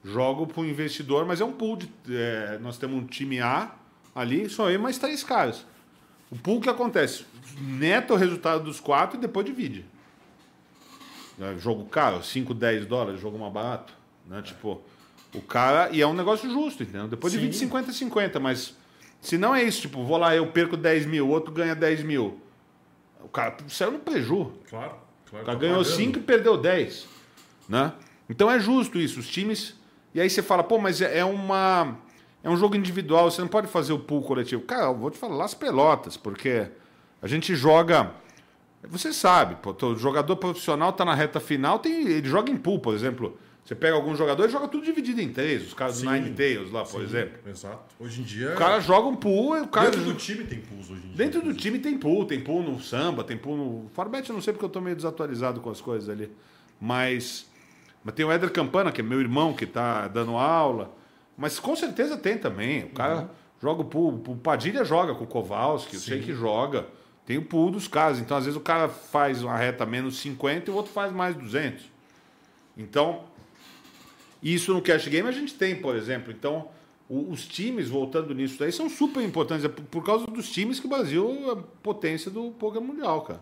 jogo 0.03 0.47
para 0.47 0.61
o 0.61 0.65
investidor, 0.65 1.25
mas 1.25 1.39
é 1.39 1.45
um 1.45 1.51
pool 1.51 1.77
de, 1.77 1.89
é, 2.09 2.57
nós 2.59 2.77
temos 2.77 2.97
um 2.97 3.05
time 3.05 3.39
A 3.39 3.71
ali, 4.15 4.49
só 4.49 4.69
eu 4.69 4.79
mais 4.79 4.97
três 4.97 5.23
caras. 5.23 5.65
O 6.31 6.35
pool 6.35 6.59
que 6.59 6.69
acontece? 6.69 7.25
Neta 7.61 8.13
o 8.13 8.17
resultado 8.17 8.63
dos 8.63 8.79
quatro 8.79 9.17
e 9.17 9.21
depois 9.21 9.45
divide. 9.45 9.85
É, 11.39 11.55
Jogo 11.57 11.85
caro, 11.85 12.23
5, 12.23 12.53
10 12.53 12.85
dólares, 12.87 13.21
jogo 13.21 13.37
mais 13.37 13.53
barato. 13.53 13.93
Né? 14.25 14.41
Tipo, 14.41 14.81
o 15.33 15.41
cara. 15.41 15.89
E 15.91 16.01
é 16.01 16.07
um 16.07 16.13
negócio 16.13 16.49
justo, 16.49 16.83
entendeu? 16.83 17.07
Depois 17.07 17.31
Sim. 17.31 17.39
divide 17.39 17.57
50 17.57 17.93
50, 17.93 18.39
mas 18.39 18.75
se 19.21 19.37
não 19.37 19.55
é 19.55 19.63
isso, 19.63 19.81
tipo, 19.81 20.03
vou 20.03 20.17
lá, 20.17 20.35
eu 20.35 20.47
perco 20.47 20.75
10 20.75 21.05
mil, 21.05 21.27
o 21.27 21.29
outro 21.29 21.51
ganha 21.51 21.75
10 21.75 22.03
mil. 22.03 22.41
O 23.23 23.29
cara 23.29 23.57
saiu 23.67 23.91
no 23.91 23.99
preju. 23.99 24.53
Claro. 24.69 24.95
Claro 25.29 25.45
tá 25.45 25.55
ganhou 25.55 25.83
pagando. 25.83 25.95
5 25.95 26.19
e 26.19 26.21
perdeu 26.21 26.57
10. 26.57 27.07
Né? 27.67 27.93
Então 28.29 28.49
é 28.49 28.59
justo 28.59 28.99
isso. 28.99 29.19
Os 29.19 29.27
times. 29.27 29.75
E 30.13 30.21
aí 30.21 30.29
você 30.29 30.41
fala, 30.41 30.63
pô, 30.63 30.77
mas 30.77 31.01
é 31.01 31.19
é 31.19 31.25
uma. 31.25 31.97
É 32.43 32.49
um 32.49 32.55
jogo 32.55 32.75
individual, 32.75 33.29
você 33.29 33.41
não 33.41 33.47
pode 33.47 33.67
fazer 33.67 33.93
o 33.93 33.99
pool 33.99 34.21
coletivo. 34.21 34.61
Cara, 34.61 34.85
eu 34.85 34.95
vou 34.95 35.11
te 35.11 35.17
falar 35.17 35.43
as 35.43 35.53
pelotas, 35.53 36.15
porque 36.15 36.67
a 37.21 37.27
gente 37.27 37.55
joga. 37.55 38.11
Você 38.83 39.11
sabe, 39.11 39.55
pô, 39.55 39.75
o 39.85 39.95
jogador 39.95 40.35
profissional 40.37 40.93
tá 40.93 41.03
na 41.03 41.13
reta 41.13 41.39
final, 41.39 41.79
tem, 41.79 42.07
ele 42.07 42.29
joga 42.29 42.51
em 42.51 42.55
pool, 42.55 42.79
por 42.79 42.93
exemplo. 42.93 43.37
Você 43.67 43.75
pega 43.75 43.95
alguns 43.97 44.17
jogadores 44.17 44.49
e 44.49 44.53
joga 44.53 44.69
tudo 44.69 44.85
dividido 44.85 45.19
em 45.19 45.27
três, 45.27 45.67
os 45.67 45.73
caras 45.73 46.01
do. 46.01 46.09
Nine 46.09 46.29
Tails 46.31 46.71
lá, 46.71 46.85
por 46.85 47.01
Sim, 47.01 47.03
exemplo. 47.03 47.37
Exato. 47.49 47.95
Hoje 47.99 48.21
em 48.21 48.23
dia. 48.23 48.53
O 48.53 48.55
cara 48.55 48.79
joga 48.79 49.09
um 49.09 49.15
pool, 49.17 49.57
e 49.57 49.61
o 49.61 49.67
cara. 49.67 49.89
Dentro 49.91 50.05
do 50.05 50.13
time 50.13 50.45
tem 50.45 50.61
pools 50.61 50.89
hoje 50.89 51.01
em 51.05 51.09
dia. 51.09 51.17
Dentro 51.17 51.41
do 51.41 51.53
time 51.53 51.77
tem 51.77 51.97
pool, 51.97 52.23
tem 52.23 52.39
pool 52.39 52.63
no 52.63 52.79
samba, 52.79 53.25
tem 53.25 53.35
pool 53.37 53.57
no. 53.57 53.89
Forbet 53.89 54.29
eu 54.29 54.33
não 54.33 54.41
sei 54.41 54.53
porque 54.53 54.63
eu 54.63 54.69
tô 54.69 54.79
meio 54.79 54.95
desatualizado 54.95 55.59
com 55.59 55.69
as 55.69 55.81
coisas 55.81 56.07
ali. 56.07 56.31
Mas. 56.79 57.45
Mas 58.05 58.15
tem 58.15 58.25
o 58.25 58.31
Éder 58.31 58.51
Campana, 58.53 58.89
que 58.89 59.01
é 59.01 59.03
meu 59.03 59.19
irmão, 59.19 59.51
que 59.53 59.65
tá 59.65 60.07
dando 60.07 60.37
aula. 60.37 60.95
Mas 61.35 61.59
com 61.59 61.75
certeza 61.75 62.15
tem 62.15 62.37
também. 62.37 62.85
O 62.85 62.89
cara 62.91 63.15
Uhum. 63.23 63.27
joga 63.61 63.81
o 63.81 63.85
pool. 63.85 64.23
O 64.29 64.35
Padilha 64.37 64.85
joga 64.85 65.13
com 65.13 65.25
o 65.25 65.27
Kowalski, 65.27 65.95
eu 65.95 65.99
sei 65.99 66.21
que 66.21 66.31
joga. 66.33 66.87
Tem 67.25 67.37
o 67.37 67.41
pool 67.43 67.69
dos 67.69 67.85
caras. 67.85 68.17
Então, 68.19 68.37
às 68.37 68.45
vezes, 68.45 68.57
o 68.57 68.63
cara 68.63 68.87
faz 68.87 69.43
uma 69.43 69.57
reta 69.57 69.85
menos 69.85 70.19
50 70.19 70.71
e 70.71 70.73
o 70.73 70.77
outro 70.77 70.93
faz 70.93 71.11
mais 71.11 71.35
200. 71.35 71.83
Então, 72.77 73.25
isso 74.41 74.73
no 74.73 74.81
cash 74.81 75.07
game 75.07 75.27
a 75.27 75.31
gente 75.31 75.53
tem, 75.53 75.75
por 75.75 75.95
exemplo. 75.95 76.31
Então, 76.31 76.69
o- 77.09 77.31
os 77.31 77.45
times, 77.47 77.89
voltando 77.89 78.33
nisso 78.35 78.59
daí, 78.59 78.71
são 78.71 78.89
super 78.89 79.23
importantes. 79.23 79.65
É 79.65 79.69
por, 79.69 79.83
por 79.85 80.03
causa 80.05 80.25
dos 80.27 80.49
times 80.51 80.79
que 80.79 80.85
o 80.85 80.89
Brasil 80.89 81.29
é 81.47 81.51
a 81.51 81.55
potência 81.55 82.29
do 82.29 82.51
poker 82.51 82.81
mundial, 82.81 83.21
cara. 83.21 83.41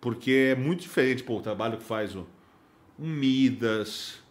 Porque 0.00 0.52
é 0.52 0.54
muito 0.54 0.80
diferente 0.80 1.22
pô, 1.22 1.38
o 1.38 1.42
trabalho 1.42 1.78
que 1.78 1.84
faz 1.84 2.14
o, 2.14 2.26
o 2.98 3.04
Midas, 3.06 4.22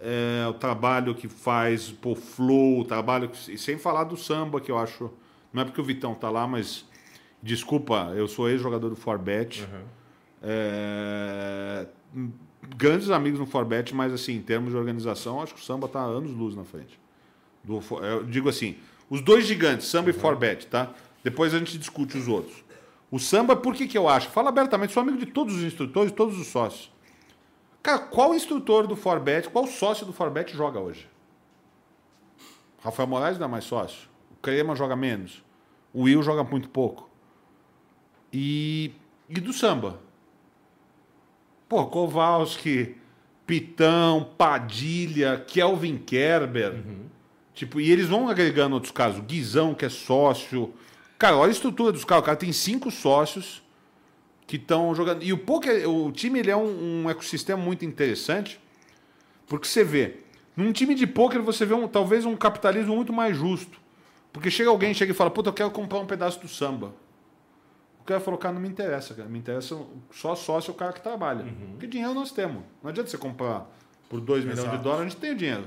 é, 0.00 0.46
o 0.48 0.52
trabalho 0.54 1.14
que 1.14 1.28
faz 1.28 1.90
pô, 1.90 2.12
o 2.12 2.16
Flow, 2.16 2.80
o 2.80 2.84
trabalho 2.84 3.28
que, 3.28 3.52
e 3.52 3.58
sem 3.58 3.78
falar 3.78 4.04
do 4.04 4.16
samba, 4.16 4.60
que 4.60 4.70
eu 4.70 4.76
acho. 4.78 5.10
Não 5.52 5.62
é 5.62 5.64
porque 5.64 5.80
o 5.80 5.84
Vitão 5.84 6.14
tá 6.14 6.28
lá, 6.30 6.46
mas. 6.46 6.84
Desculpa, 7.42 8.12
eu 8.16 8.26
sou 8.26 8.48
ex-jogador 8.48 8.88
do 8.88 8.96
Forbet. 8.96 9.62
Uhum. 9.62 9.82
É, 10.42 11.86
grandes 12.76 13.10
amigos 13.10 13.38
no 13.38 13.46
Forbet, 13.46 13.94
mas 13.94 14.12
assim, 14.12 14.34
em 14.34 14.42
termos 14.42 14.70
de 14.70 14.76
organização, 14.76 15.40
acho 15.40 15.54
que 15.54 15.60
o 15.60 15.64
samba 15.64 15.86
está 15.86 16.00
anos 16.00 16.32
luz 16.32 16.54
na 16.54 16.64
frente. 16.64 16.98
Do, 17.62 17.80
eu 18.02 18.24
digo 18.24 18.48
assim, 18.48 18.76
os 19.08 19.20
dois 19.20 19.46
gigantes, 19.46 19.86
samba 19.86 20.10
e 20.10 20.12
Forbet, 20.12 20.66
tá? 20.66 20.92
Depois 21.22 21.54
a 21.54 21.58
gente 21.58 21.78
discute 21.78 22.18
os 22.18 22.28
outros. 22.28 22.64
O 23.10 23.18
samba, 23.18 23.54
por 23.54 23.74
que, 23.74 23.86
que 23.86 23.96
eu 23.96 24.08
acho? 24.08 24.28
Fala 24.30 24.48
abertamente, 24.48 24.92
sou 24.92 25.02
amigo 25.02 25.18
de 25.18 25.26
todos 25.26 25.54
os 25.54 25.62
instrutores, 25.62 26.12
todos 26.12 26.38
os 26.38 26.48
sócios. 26.48 26.92
Cara, 27.82 27.98
qual 27.98 28.34
instrutor 28.34 28.86
do 28.86 28.96
Forbet, 28.96 29.48
qual 29.48 29.66
sócio 29.66 30.06
do 30.06 30.12
Forbet 30.12 30.54
joga 30.54 30.80
hoje? 30.80 31.06
Rafael 32.82 33.08
Moraes 33.08 33.38
não 33.38 33.46
é 33.46 33.48
mais 33.48 33.64
sócio. 33.64 34.08
O 34.32 34.36
Crema 34.42 34.74
joga 34.74 34.96
menos. 34.96 35.44
O 35.92 36.02
Will 36.02 36.22
joga 36.22 36.44
muito 36.44 36.68
pouco. 36.68 37.08
E, 38.32 38.92
e 39.28 39.40
do 39.40 39.52
samba? 39.52 40.00
Pô, 41.68 41.86
Kowalski, 41.86 42.96
Pitão, 43.46 44.30
Padilha, 44.36 45.44
Kelvin 45.46 45.98
Kerber. 45.98 46.82
Tipo, 47.54 47.80
e 47.80 47.90
eles 47.90 48.06
vão 48.06 48.28
agregando 48.28 48.74
outros 48.74 48.92
casos. 48.92 49.20
Guizão, 49.24 49.74
que 49.74 49.84
é 49.84 49.88
sócio. 49.88 50.74
Cara, 51.18 51.36
olha 51.36 51.50
a 51.50 51.52
estrutura 51.52 51.92
dos 51.92 52.04
caras. 52.04 52.22
O 52.22 52.26
cara 52.26 52.36
tem 52.36 52.52
cinco 52.52 52.90
sócios 52.90 53.62
que 54.46 54.56
estão 54.56 54.94
jogando. 54.94 55.22
E 55.22 55.32
o 55.32 55.38
poker, 55.38 55.88
o 55.88 56.10
time 56.12 56.40
ele 56.40 56.50
é 56.50 56.56
um, 56.56 57.02
um 57.04 57.10
ecossistema 57.10 57.62
muito 57.62 57.84
interessante, 57.84 58.60
porque 59.46 59.66
você 59.66 59.84
vê, 59.84 60.16
num 60.56 60.72
time 60.72 60.94
de 60.94 61.06
poker 61.06 61.40
você 61.42 61.64
vê 61.64 61.74
um, 61.74 61.88
talvez 61.88 62.24
um 62.24 62.36
capitalismo 62.36 62.94
muito 62.94 63.12
mais 63.12 63.36
justo. 63.36 63.78
Porque 64.32 64.50
chega 64.50 64.68
alguém, 64.68 64.92
chega 64.92 65.12
e 65.12 65.14
fala, 65.14 65.30
puta, 65.30 65.50
eu 65.50 65.54
quero 65.54 65.70
comprar 65.70 66.00
um 66.00 66.06
pedaço 66.06 66.40
do 66.40 66.48
samba. 66.48 66.92
O 68.04 68.06
cara 68.06 68.20
falou, 68.20 68.38
cara, 68.38 68.52
não 68.52 68.60
me 68.60 68.68
interessa, 68.68 69.14
cara. 69.14 69.26
Me 69.30 69.38
interessa 69.38 69.80
só 70.12 70.34
sócio 70.34 70.74
o 70.74 70.76
cara 70.76 70.92
que 70.92 71.00
trabalha. 71.00 71.42
Porque 71.70 71.86
dinheiro 71.86 72.12
nós 72.12 72.30
temos. 72.30 72.62
Não 72.82 72.90
adianta 72.90 73.08
você 73.08 73.16
comprar 73.16 73.66
por 74.10 74.20
2 74.20 74.44
milhões 74.44 74.70
de 74.70 74.76
dólares, 74.76 75.06
a 75.06 75.08
gente 75.08 75.16
tem 75.16 75.32
o 75.32 75.34
dinheiro. 75.34 75.64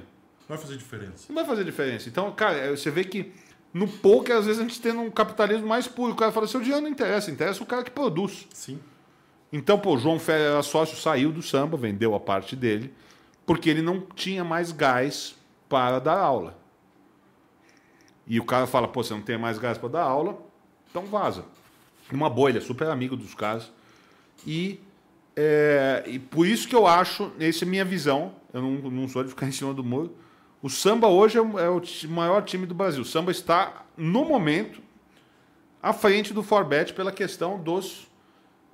Vai 0.48 0.56
fazer 0.56 0.78
diferença. 0.78 1.26
Não 1.30 1.36
vai 1.36 1.46
fazer 1.46 1.64
diferença. 1.64 2.08
Então, 2.08 2.32
cara, 2.32 2.56
é, 2.56 2.70
você 2.70 2.92
vê 2.92 3.04
que 3.04 3.34
no 3.74 3.88
poker, 3.88 4.36
às 4.36 4.46
vezes, 4.46 4.62
a 4.62 4.64
gente 4.64 4.80
tem 4.80 4.92
um 4.92 5.10
capitalismo 5.10 5.66
mais 5.66 5.88
puro. 5.88 6.14
O 6.14 6.16
cara 6.16 6.32
fala, 6.32 6.46
seu 6.46 6.62
dinheiro 6.62 6.80
não 6.80 6.90
interessa, 6.90 7.32
interessa 7.32 7.64
o 7.64 7.66
cara 7.66 7.84
que 7.84 7.90
produz. 7.90 8.48
Sim. 8.54 8.80
Então, 9.52 9.80
pô, 9.80 9.96
o 9.96 9.98
João 9.98 10.20
Fé 10.20 10.40
era 10.40 10.62
sócio, 10.62 10.96
saiu 10.96 11.32
do 11.32 11.42
samba, 11.42 11.76
vendeu 11.76 12.14
a 12.14 12.20
parte 12.20 12.56
dele, 12.56 12.94
porque 13.48 13.68
ele 13.68 13.82
não 13.82 14.00
tinha 14.00 14.44
mais 14.44 14.72
gás 14.72 15.36
para 15.68 15.98
dar 15.98 16.20
aula. 16.20 16.56
E 18.28 18.40
o 18.40 18.46
cara 18.46 18.68
fala, 18.68 18.88
pô, 18.88 19.02
você 19.02 19.16
não 19.16 19.22
tem 19.24 19.40
mais 19.40 19.58
gás 19.58 19.80
para 19.80 19.90
dar 19.90 20.04
aula, 20.04 20.38
então 20.92 21.04
vaza. 21.08 21.44
Uma 22.12 22.34
ele 22.50 22.58
é 22.58 22.62
super 22.62 22.88
amigo 22.90 23.16
dos 23.16 23.34
caras. 23.36 23.72
E, 24.46 24.80
é, 25.36 26.04
e 26.08 26.20
por 26.20 26.46
isso 26.48 26.68
que 26.68 26.76
eu 26.76 26.88
acho, 26.88 27.32
essa 27.40 27.66
é 27.66 27.68
minha 27.68 27.84
visão, 27.86 28.34
eu 28.54 28.62
não, 28.62 28.72
não 28.90 29.08
sou 29.08 29.24
de 29.24 29.30
ficar 29.30 29.48
em 29.48 29.52
cima 29.52 29.74
do 29.74 29.84
muro, 29.84 30.16
o 30.62 30.70
samba 30.70 31.08
hoje 31.08 31.38
é, 31.38 31.42
o- 31.42 31.60
é 31.60 31.70
o 31.70 31.82
maior 32.10 32.42
time 32.44 32.66
do 32.66 32.74
Brasil. 32.74 33.02
O 33.02 33.06
samba 33.06 33.32
está, 33.32 33.86
no 33.96 34.26
momento, 34.26 34.82
à 35.82 35.94
frente 35.94 36.34
do 36.34 36.42
Forbet 36.42 36.94
pela 36.94 37.12
questão 37.12 37.60
dos 37.62 38.08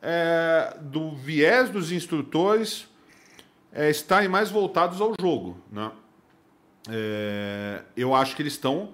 é, 0.01 0.77
do 0.81 1.15
viés 1.15 1.69
dos 1.69 1.91
instrutores 1.91 2.87
é, 3.71 3.89
estarem 3.89 4.27
mais 4.29 4.49
voltados 4.51 4.99
ao 5.01 5.13
jogo. 5.19 5.57
Né? 5.71 5.91
É, 6.89 7.81
eu 7.95 8.13
acho 8.13 8.35
que 8.35 8.41
eles 8.41 8.53
estão 8.53 8.89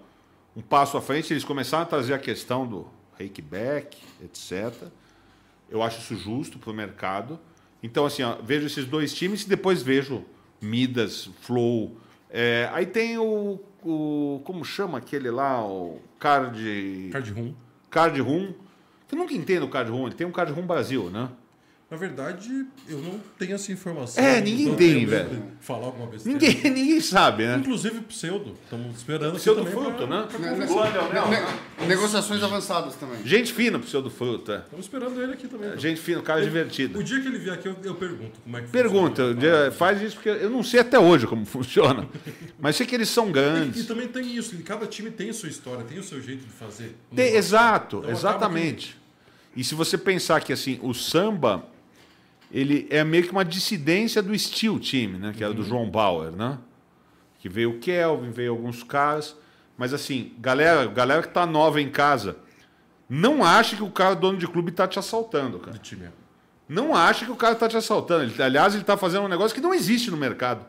um 0.55 0.61
passo 0.61 0.97
à 0.97 1.01
frente. 1.01 1.33
Eles 1.33 1.43
começaram 1.43 1.83
a 1.83 1.85
trazer 1.85 2.13
a 2.13 2.19
questão 2.19 2.65
do 2.67 2.87
rakeback, 3.19 3.97
etc. 4.23 4.87
Eu 5.69 5.83
acho 5.83 5.99
isso 5.99 6.15
justo 6.15 6.57
para 6.57 6.71
o 6.71 6.73
mercado. 6.73 7.39
Então, 7.81 8.05
assim, 8.05 8.23
ó, 8.23 8.35
vejo 8.41 8.65
esses 8.65 8.85
dois 8.85 9.13
times 9.13 9.43
e 9.43 9.49
depois 9.49 9.81
vejo 9.81 10.25
Midas, 10.61 11.29
Flow. 11.41 11.97
É, 12.29 12.69
aí 12.73 12.85
tem 12.85 13.17
o, 13.17 13.59
o. 13.83 14.41
Como 14.43 14.63
chama 14.63 14.97
aquele 14.97 15.31
lá? 15.31 15.65
O 15.65 16.01
Card. 16.19 17.09
Card 17.11 17.31
room. 17.31 17.53
Card 17.89 18.21
Room. 18.21 18.53
Eu 19.11 19.17
nunca 19.17 19.33
entendo 19.33 19.63
o 19.63 19.69
Card 19.69 19.89
Room. 19.89 20.07
Ele 20.07 20.15
tem 20.15 20.27
um 20.27 20.31
Card 20.31 20.51
Room 20.51 20.67
Brasil, 20.67 21.09
né? 21.09 21.29
Na 21.89 21.97
verdade, 21.97 22.67
eu 22.87 22.99
não 22.99 23.19
tenho 23.39 23.55
essa 23.55 23.71
informação. 23.71 24.23
É, 24.23 24.39
ninguém 24.39 24.65
Então, 24.65 24.75
tem, 24.75 25.05
velho. 25.07 25.43
Falar 25.59 25.87
alguma 25.87 26.05
besteira. 26.05 26.37
Ninguém, 26.39 26.61
ninguém 26.71 27.01
sabe, 27.01 27.47
né? 27.47 27.55
Inclusive 27.57 28.01
pseudo. 28.01 28.55
Estamos 28.63 28.95
esperando 28.97 29.35
Pseudo 29.37 29.65
fruto, 29.65 29.91
pra- 29.93 30.05
né? 30.05 30.27
pra 30.29 30.37
Ne- 30.39 30.49
conversar. 30.67 31.79
ne- 31.79 31.87
negociações 31.87 32.43
avançadas 32.43 32.93
também. 32.93 33.25
Gente 33.25 33.51
fina, 33.51 33.79
pseudo 33.79 34.11
fruto. 34.11 34.51
é. 34.51 34.57
Estamos 34.59 34.85
esperando 34.85 35.19
ele 35.19 35.33
aqui 35.33 35.47
também. 35.47 35.75
Gente 35.79 35.99
fina, 35.99 36.21
cara 36.21 36.43
divertido. 36.43 36.99
O 36.99 37.03
dia 37.03 37.19
que 37.21 37.27
ele 37.27 37.39
vier 37.39 37.55
aqui, 37.55 37.67
eu, 37.67 37.75
eu 37.83 37.95
pergunto 37.95 38.39
como 38.43 38.55
é 38.57 38.61
que 38.61 38.67
Pergunta, 38.67 39.23
funciona. 39.33 39.71
faz 39.71 39.99
isso 40.03 40.15
porque 40.17 40.29
eu 40.29 40.49
não 40.51 40.61
sei 40.61 40.81
até 40.81 40.99
hoje 40.99 41.25
como 41.25 41.43
funciona. 41.47 42.07
Mas 42.59 42.75
sei 42.75 42.85
que 42.85 42.93
eles 42.93 43.09
são 43.09 43.25
E, 43.25 43.29
e 43.29 43.33
grandes. 43.33 43.87
também 43.87 44.07
tem 44.07 44.35
isso, 44.35 44.53
e 44.55 44.59
cada 44.61 44.85
time 44.85 45.09
tem 45.09 45.31
a 45.31 45.33
sua 45.33 45.49
história, 45.49 45.83
tem 45.85 45.97
o 45.97 46.03
seu 46.03 46.21
jeito 46.21 46.45
de 46.45 46.51
fazer. 46.51 46.95
Tem- 47.15 47.33
exato, 47.35 47.97
Então, 47.97 48.11
exatamente. 48.11 48.95
E 49.55 49.63
se 49.63 49.73
você 49.73 49.97
pensar 49.97 50.39
que 50.41 50.53
assim, 50.53 50.79
o 50.83 50.93
samba 50.93 51.65
ele 52.51 52.87
é 52.89 53.03
meio 53.03 53.23
que 53.23 53.31
uma 53.31 53.45
dissidência 53.45 54.21
do 54.21 54.37
Steel 54.37 54.79
Time, 54.79 55.17
né? 55.17 55.33
Que 55.35 55.43
era 55.43 55.53
do 55.53 55.63
João 55.63 55.89
Bauer, 55.89 56.31
né? 56.31 56.57
Que 57.39 57.47
veio 57.47 57.71
o 57.71 57.79
Kelvin, 57.79 58.31
veio 58.31 58.51
alguns 58.51 58.83
caras. 58.83 59.35
Mas 59.77 59.93
assim, 59.93 60.33
galera, 60.39 60.85
galera 60.87 61.21
que 61.21 61.29
tá 61.29 61.45
nova 61.45 61.79
em 61.79 61.89
casa, 61.89 62.37
não 63.07 63.43
acha 63.43 63.75
que 63.75 63.83
o 63.83 63.89
cara 63.89 64.13
dono 64.15 64.37
de 64.37 64.47
clube 64.47 64.71
tá 64.71 64.87
te 64.87 64.99
assaltando, 64.99 65.59
cara. 65.59 65.77
Time. 65.77 66.09
Não 66.67 66.95
acha 66.95 67.25
que 67.25 67.31
o 67.31 67.35
cara 67.35 67.55
tá 67.55 67.67
te 67.67 67.77
assaltando. 67.77 68.23
Ele- 68.25 68.43
aliás, 68.43 68.75
ele 68.75 68.83
tá 68.83 68.97
fazendo 68.97 69.23
um 69.23 69.27
negócio 69.29 69.55
que 69.55 69.61
não 69.61 69.73
existe 69.73 70.11
no 70.11 70.17
mercado. 70.17 70.65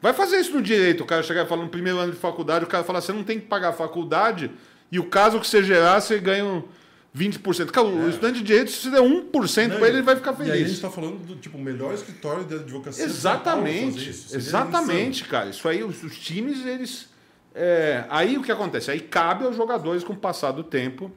Vai 0.00 0.12
fazer 0.12 0.38
isso 0.38 0.52
no 0.54 0.62
direito. 0.62 1.02
O 1.02 1.06
cara 1.06 1.22
chegar 1.22 1.44
e 1.44 1.48
falar 1.48 1.62
no 1.64 1.68
primeiro 1.68 1.98
ano 1.98 2.12
de 2.12 2.18
faculdade, 2.18 2.64
o 2.64 2.68
cara 2.68 2.84
fala, 2.84 3.00
você 3.00 3.12
não 3.12 3.24
tem 3.24 3.40
que 3.40 3.46
pagar 3.46 3.70
a 3.70 3.72
faculdade 3.72 4.50
e 4.92 4.98
o 4.98 5.04
caso 5.06 5.40
que 5.40 5.46
você 5.46 5.62
gerar, 5.64 6.00
você 6.00 6.18
ganha 6.18 6.44
um 6.44 6.62
20%. 7.16 7.70
Cara, 7.70 7.86
o 7.86 8.08
estudante 8.08 8.38
de 8.40 8.44
direito, 8.44 8.70
se 8.70 8.82
você 8.82 8.90
der 8.90 9.00
1% 9.00 9.68
Não, 9.68 9.78
para 9.78 9.88
ele, 9.88 9.96
ele 9.96 10.02
vai 10.02 10.16
ficar 10.16 10.32
E 10.38 10.42
aí 10.42 10.42
a 10.42 10.44
gente 10.44 10.58
feliz. 10.58 10.72
está 10.72 10.90
falando 10.90 11.18
do 11.24 11.36
tipo, 11.36 11.56
melhor 11.56 11.94
escritório 11.94 12.44
de 12.44 12.54
advocacia 12.56 13.04
Exatamente, 13.04 14.10
isso. 14.10 14.36
Exatamente, 14.36 15.24
cara. 15.24 15.48
Isso 15.48 15.66
aí, 15.66 15.82
os, 15.82 16.02
os 16.02 16.18
times, 16.18 16.66
eles. 16.66 17.08
é, 17.54 18.04
aí 18.10 18.36
o 18.36 18.42
que 18.42 18.52
acontece? 18.52 18.90
Aí 18.90 19.00
cabe 19.00 19.44
aos 19.46 19.56
jogadores, 19.56 20.04
com 20.04 20.12
o 20.12 20.16
passar 20.16 20.52
do 20.52 20.62
tempo, 20.62 21.10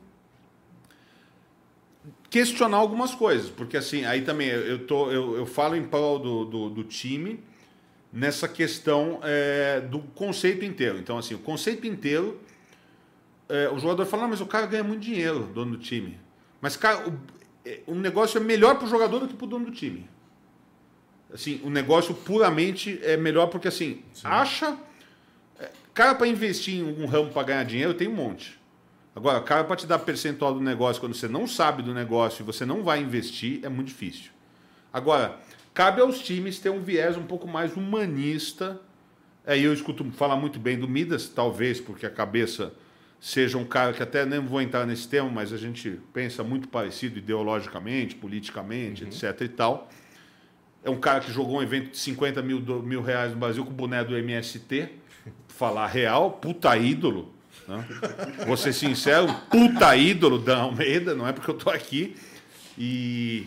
questionar 2.30 2.78
algumas 2.78 3.14
coisas. 3.14 3.50
Porque 3.50 3.76
assim, 3.76 4.06
aí 4.06 4.22
também 4.22 4.48
eu, 4.48 4.62
eu, 4.62 4.88
tô, 4.88 5.12
eu, 5.12 5.36
eu 5.36 5.46
falo 5.46 5.76
em 5.76 5.84
prol 5.84 6.18
do, 6.18 6.46
do, 6.46 6.70
do 6.70 6.84
time 6.86 7.44
nessa 8.12 8.48
questão 8.48 9.20
é, 9.22 9.82
do 9.82 10.00
conceito 10.00 10.64
inteiro. 10.64 10.98
Então, 10.98 11.18
assim, 11.18 11.36
o 11.36 11.40
conceito 11.40 11.86
inteiro. 11.86 12.40
É, 13.50 13.68
o 13.70 13.80
jogador 13.80 14.06
fala, 14.06 14.28
mas 14.28 14.40
o 14.40 14.46
cara 14.46 14.68
ganha 14.68 14.84
muito 14.84 15.02
dinheiro, 15.02 15.50
dono 15.54 15.72
do 15.72 15.78
time. 15.78 16.20
Mas, 16.62 16.78
cara, 16.78 17.10
o, 17.10 17.20
é, 17.66 17.82
negócio 17.88 18.38
é 18.38 18.42
melhor 18.42 18.76
para 18.76 18.86
o 18.86 18.90
jogador 18.90 19.20
do 19.20 19.28
que 19.28 19.34
para 19.34 19.46
o 19.46 19.50
dono 19.50 19.66
do 19.66 19.72
time. 19.72 20.08
Assim, 21.34 21.60
o 21.64 21.70
negócio 21.70 22.14
puramente 22.14 23.00
é 23.04 23.18
melhor 23.18 23.48
porque, 23.48 23.68
assim, 23.68 24.04
acha. 24.24 24.78
é, 25.60 25.72
Cara, 25.94 26.16
para 26.16 26.28
investir 26.28 26.76
em 26.76 26.84
um 26.84 27.06
ramo 27.06 27.32
para 27.32 27.44
ganhar 27.44 27.64
dinheiro, 27.64 27.94
tem 27.94 28.08
um 28.08 28.16
monte. 28.16 28.60
Agora, 29.16 29.42
cara, 29.42 29.64
para 29.64 29.76
te 29.76 29.86
dar 29.86 30.00
percentual 30.00 30.54
do 30.54 30.62
negócio 30.62 31.02
quando 31.02 31.14
você 31.14 31.28
não 31.28 31.48
sabe 31.48 31.84
do 31.84 31.94
negócio 31.94 32.44
e 32.44 32.46
você 32.46 32.66
não 32.66 32.84
vai 32.84 33.02
investir, 33.02 33.60
é 33.64 33.70
muito 33.70 33.88
difícil. 33.88 34.32
Agora, 34.94 35.38
cabe 35.74 36.02
aos 36.02 36.20
times 36.20 36.60
ter 36.60 36.70
um 36.70 36.82
viés 36.82 37.18
um 37.18 37.24
pouco 37.24 37.48
mais 37.48 37.76
humanista. 37.76 38.80
Aí 39.46 39.64
eu 39.64 39.74
escuto 39.74 40.06
falar 40.12 40.36
muito 40.36 40.60
bem 40.60 40.80
do 40.80 40.88
Midas, 40.88 41.28
talvez 41.28 41.82
porque 41.82 42.06
a 42.06 42.10
cabeça 42.10 42.74
seja 43.20 43.58
um 43.58 43.66
cara 43.66 43.94
que 43.94 44.02
até 44.02 44.26
nem 44.26 44.40
vou 44.40 44.62
entrar 44.62 44.86
nesse 44.86 45.08
tema, 45.08 45.30
mas 45.30 45.52
a 45.52 45.58
gente 45.58 46.00
pensa 46.14 46.44
muito 46.44 46.68
parecido 46.68 47.20
ideologicamente, 47.20 48.16
politicamente, 48.16 49.04
etc. 49.04 49.42
e 49.42 49.50
tal. 49.50 49.90
É 50.84 50.90
um 50.90 51.00
cara 51.00 51.20
que 51.20 51.32
jogou 51.32 51.58
um 51.58 51.62
evento 51.62 51.92
de 51.92 51.98
50 51.98 52.42
mil, 52.42 52.62
mil 52.82 53.02
reais 53.02 53.32
no 53.32 53.38
Brasil 53.38 53.66
com 53.66 53.72
o 53.72 53.74
boné 53.74 54.04
do 54.04 54.18
MST. 54.18 54.90
Falar 55.50 55.88
real, 55.88 56.32
puta 56.32 56.76
ídolo. 56.78 57.34
Né? 57.68 57.86
Vou 58.48 58.56
ser 58.56 58.72
sincero, 58.72 59.28
puta 59.50 59.96
ídolo 59.96 60.40
da 60.40 60.60
Almeida, 60.60 61.14
não 61.14 61.28
é 61.28 61.34
porque 61.34 61.52
eu 61.52 61.56
tô 61.56 61.70
aqui. 61.70 62.16
E 62.78 63.46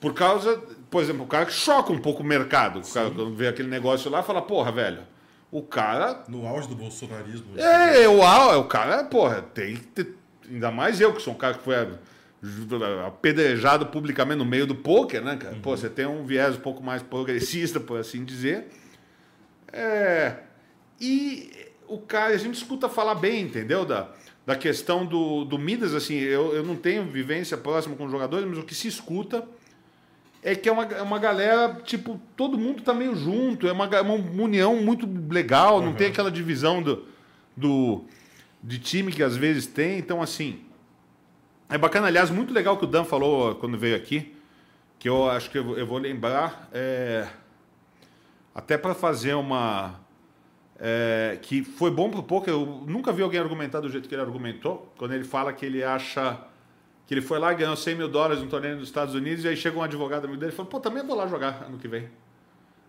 por 0.00 0.14
causa, 0.14 0.56
por 0.88 1.02
exemplo, 1.02 1.24
o 1.24 1.26
cara 1.26 1.44
que 1.44 1.52
choca 1.52 1.92
um 1.92 1.98
pouco 1.98 2.22
o 2.22 2.26
mercado. 2.26 2.78
O 2.78 2.92
cara 2.92 3.10
quando 3.10 3.34
vê 3.34 3.48
aquele 3.48 3.68
negócio 3.68 4.08
lá 4.08 4.22
fala, 4.22 4.40
porra, 4.40 4.70
velho, 4.70 5.02
o 5.50 5.62
cara 5.62 6.24
No 6.28 6.46
auge 6.46 6.68
do 6.68 6.74
bolsonarismo. 6.74 7.58
é, 7.58 8.06
o, 8.08 8.22
Al- 8.22 8.60
o 8.60 8.64
cara, 8.64 9.04
porra, 9.04 9.40
tem 9.42 9.76
que 9.76 9.86
ter. 9.86 10.14
Ainda 10.50 10.70
mais 10.70 11.00
eu, 11.00 11.12
que 11.14 11.20
sou 11.22 11.32
um 11.34 11.36
cara 11.36 11.54
que 11.54 11.62
foi 11.64 11.74
apedrejado 13.06 13.86
publicamente 13.86 14.38
no 14.38 14.44
meio 14.44 14.66
do 14.66 14.74
poker, 14.74 15.22
né, 15.22 15.36
cara? 15.36 15.56
Pô, 15.62 15.76
você 15.76 15.88
tem 15.88 16.06
um 16.06 16.24
viés 16.24 16.56
um 16.56 16.60
pouco 16.60 16.82
mais 16.82 17.02
progressista, 17.02 17.80
por 17.80 17.98
assim 17.98 18.24
dizer. 18.24 18.68
É, 19.72 20.34
e 21.00 21.50
o 21.86 21.98
cara, 21.98 22.34
a 22.34 22.38
gente 22.38 22.54
escuta 22.54 22.88
falar 22.88 23.14
bem, 23.16 23.42
entendeu? 23.42 23.84
Da, 23.84 24.08
da 24.46 24.56
questão 24.56 25.04
do, 25.04 25.44
do 25.44 25.58
Midas, 25.58 25.94
assim, 25.94 26.14
eu, 26.16 26.54
eu 26.54 26.62
não 26.62 26.76
tenho 26.76 27.04
vivência 27.04 27.56
próxima 27.56 27.96
com 27.96 28.04
os 28.04 28.10
jogadores, 28.10 28.46
mas 28.48 28.58
o 28.58 28.62
que 28.62 28.74
se 28.74 28.88
escuta 28.88 29.46
é 30.42 30.54
que 30.54 30.68
é 30.68 30.72
uma, 30.72 30.84
é 30.84 31.02
uma 31.02 31.18
galera, 31.18 31.80
tipo, 31.84 32.20
todo 32.36 32.56
mundo 32.58 32.82
tá 32.82 32.94
meio 32.94 33.14
junto, 33.16 33.66
é 33.66 33.72
uma, 33.72 33.86
ga- 33.86 34.02
uma 34.02 34.14
união 34.14 34.76
muito 34.76 35.08
legal, 35.32 35.80
não 35.82 35.92
tem 35.94 36.08
aquela 36.08 36.30
divisão 36.30 36.82
do, 36.82 37.04
do, 37.56 38.04
de 38.62 38.78
time 38.78 39.12
que 39.12 39.22
às 39.22 39.36
vezes 39.36 39.66
tem, 39.66 39.98
então 39.98 40.22
assim. 40.22 40.60
É 41.68 41.76
bacana, 41.76 42.06
aliás, 42.06 42.30
muito 42.30 42.52
legal 42.54 42.78
que 42.78 42.84
o 42.84 42.88
Dan 42.88 43.04
falou 43.04 43.54
quando 43.56 43.76
veio 43.76 43.94
aqui, 43.96 44.34
que 44.98 45.08
eu 45.08 45.28
acho 45.30 45.50
que 45.50 45.58
eu, 45.58 45.76
eu 45.76 45.86
vou 45.86 45.98
lembrar, 45.98 46.68
é, 46.72 47.26
até 48.54 48.78
para 48.78 48.94
fazer 48.94 49.34
uma. 49.34 50.00
é, 50.80 51.38
que 51.42 51.62
foi 51.62 51.90
bom 51.90 52.08
pro 52.10 52.22
poker, 52.22 52.54
eu 52.54 52.84
nunca 52.86 53.12
vi 53.12 53.22
alguém 53.22 53.38
argumentar 53.40 53.80
do 53.80 53.90
jeito 53.90 54.08
que 54.08 54.14
ele 54.14 54.22
argumentou, 54.22 54.90
quando 54.96 55.12
ele 55.12 55.24
fala 55.24 55.52
que 55.52 55.66
ele 55.66 55.82
acha 55.84 56.38
que 57.08 57.14
ele 57.14 57.22
foi 57.22 57.38
lá 57.38 57.52
e 57.52 57.56
ganhou 57.56 57.74
100 57.74 57.94
mil 57.94 58.06
dólares 58.08 58.42
no 58.42 58.50
torneio 58.50 58.76
dos 58.76 58.86
Estados 58.86 59.14
Unidos, 59.14 59.42
e 59.42 59.48
aí 59.48 59.56
chega 59.56 59.78
um 59.78 59.82
advogado 59.82 60.26
amigo 60.26 60.38
dele 60.38 60.52
e 60.52 60.54
fala, 60.54 60.68
pô, 60.68 60.78
também 60.78 61.02
vou 61.02 61.16
lá 61.16 61.26
jogar 61.26 61.64
ano 61.66 61.78
que 61.78 61.88
vem. 61.88 62.06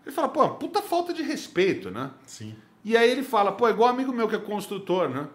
Ele 0.04 0.14
fala, 0.14 0.28
pô, 0.28 0.46
puta 0.50 0.82
falta 0.82 1.14
de 1.14 1.22
respeito, 1.22 1.90
né? 1.90 2.10
Sim. 2.26 2.54
E 2.84 2.98
aí 2.98 3.10
ele 3.10 3.22
fala, 3.22 3.50
pô, 3.50 3.66
é 3.66 3.70
igual 3.70 3.88
amigo 3.88 4.12
meu 4.12 4.28
que 4.28 4.36
é 4.36 4.38
construtor, 4.38 5.08
né? 5.08 5.26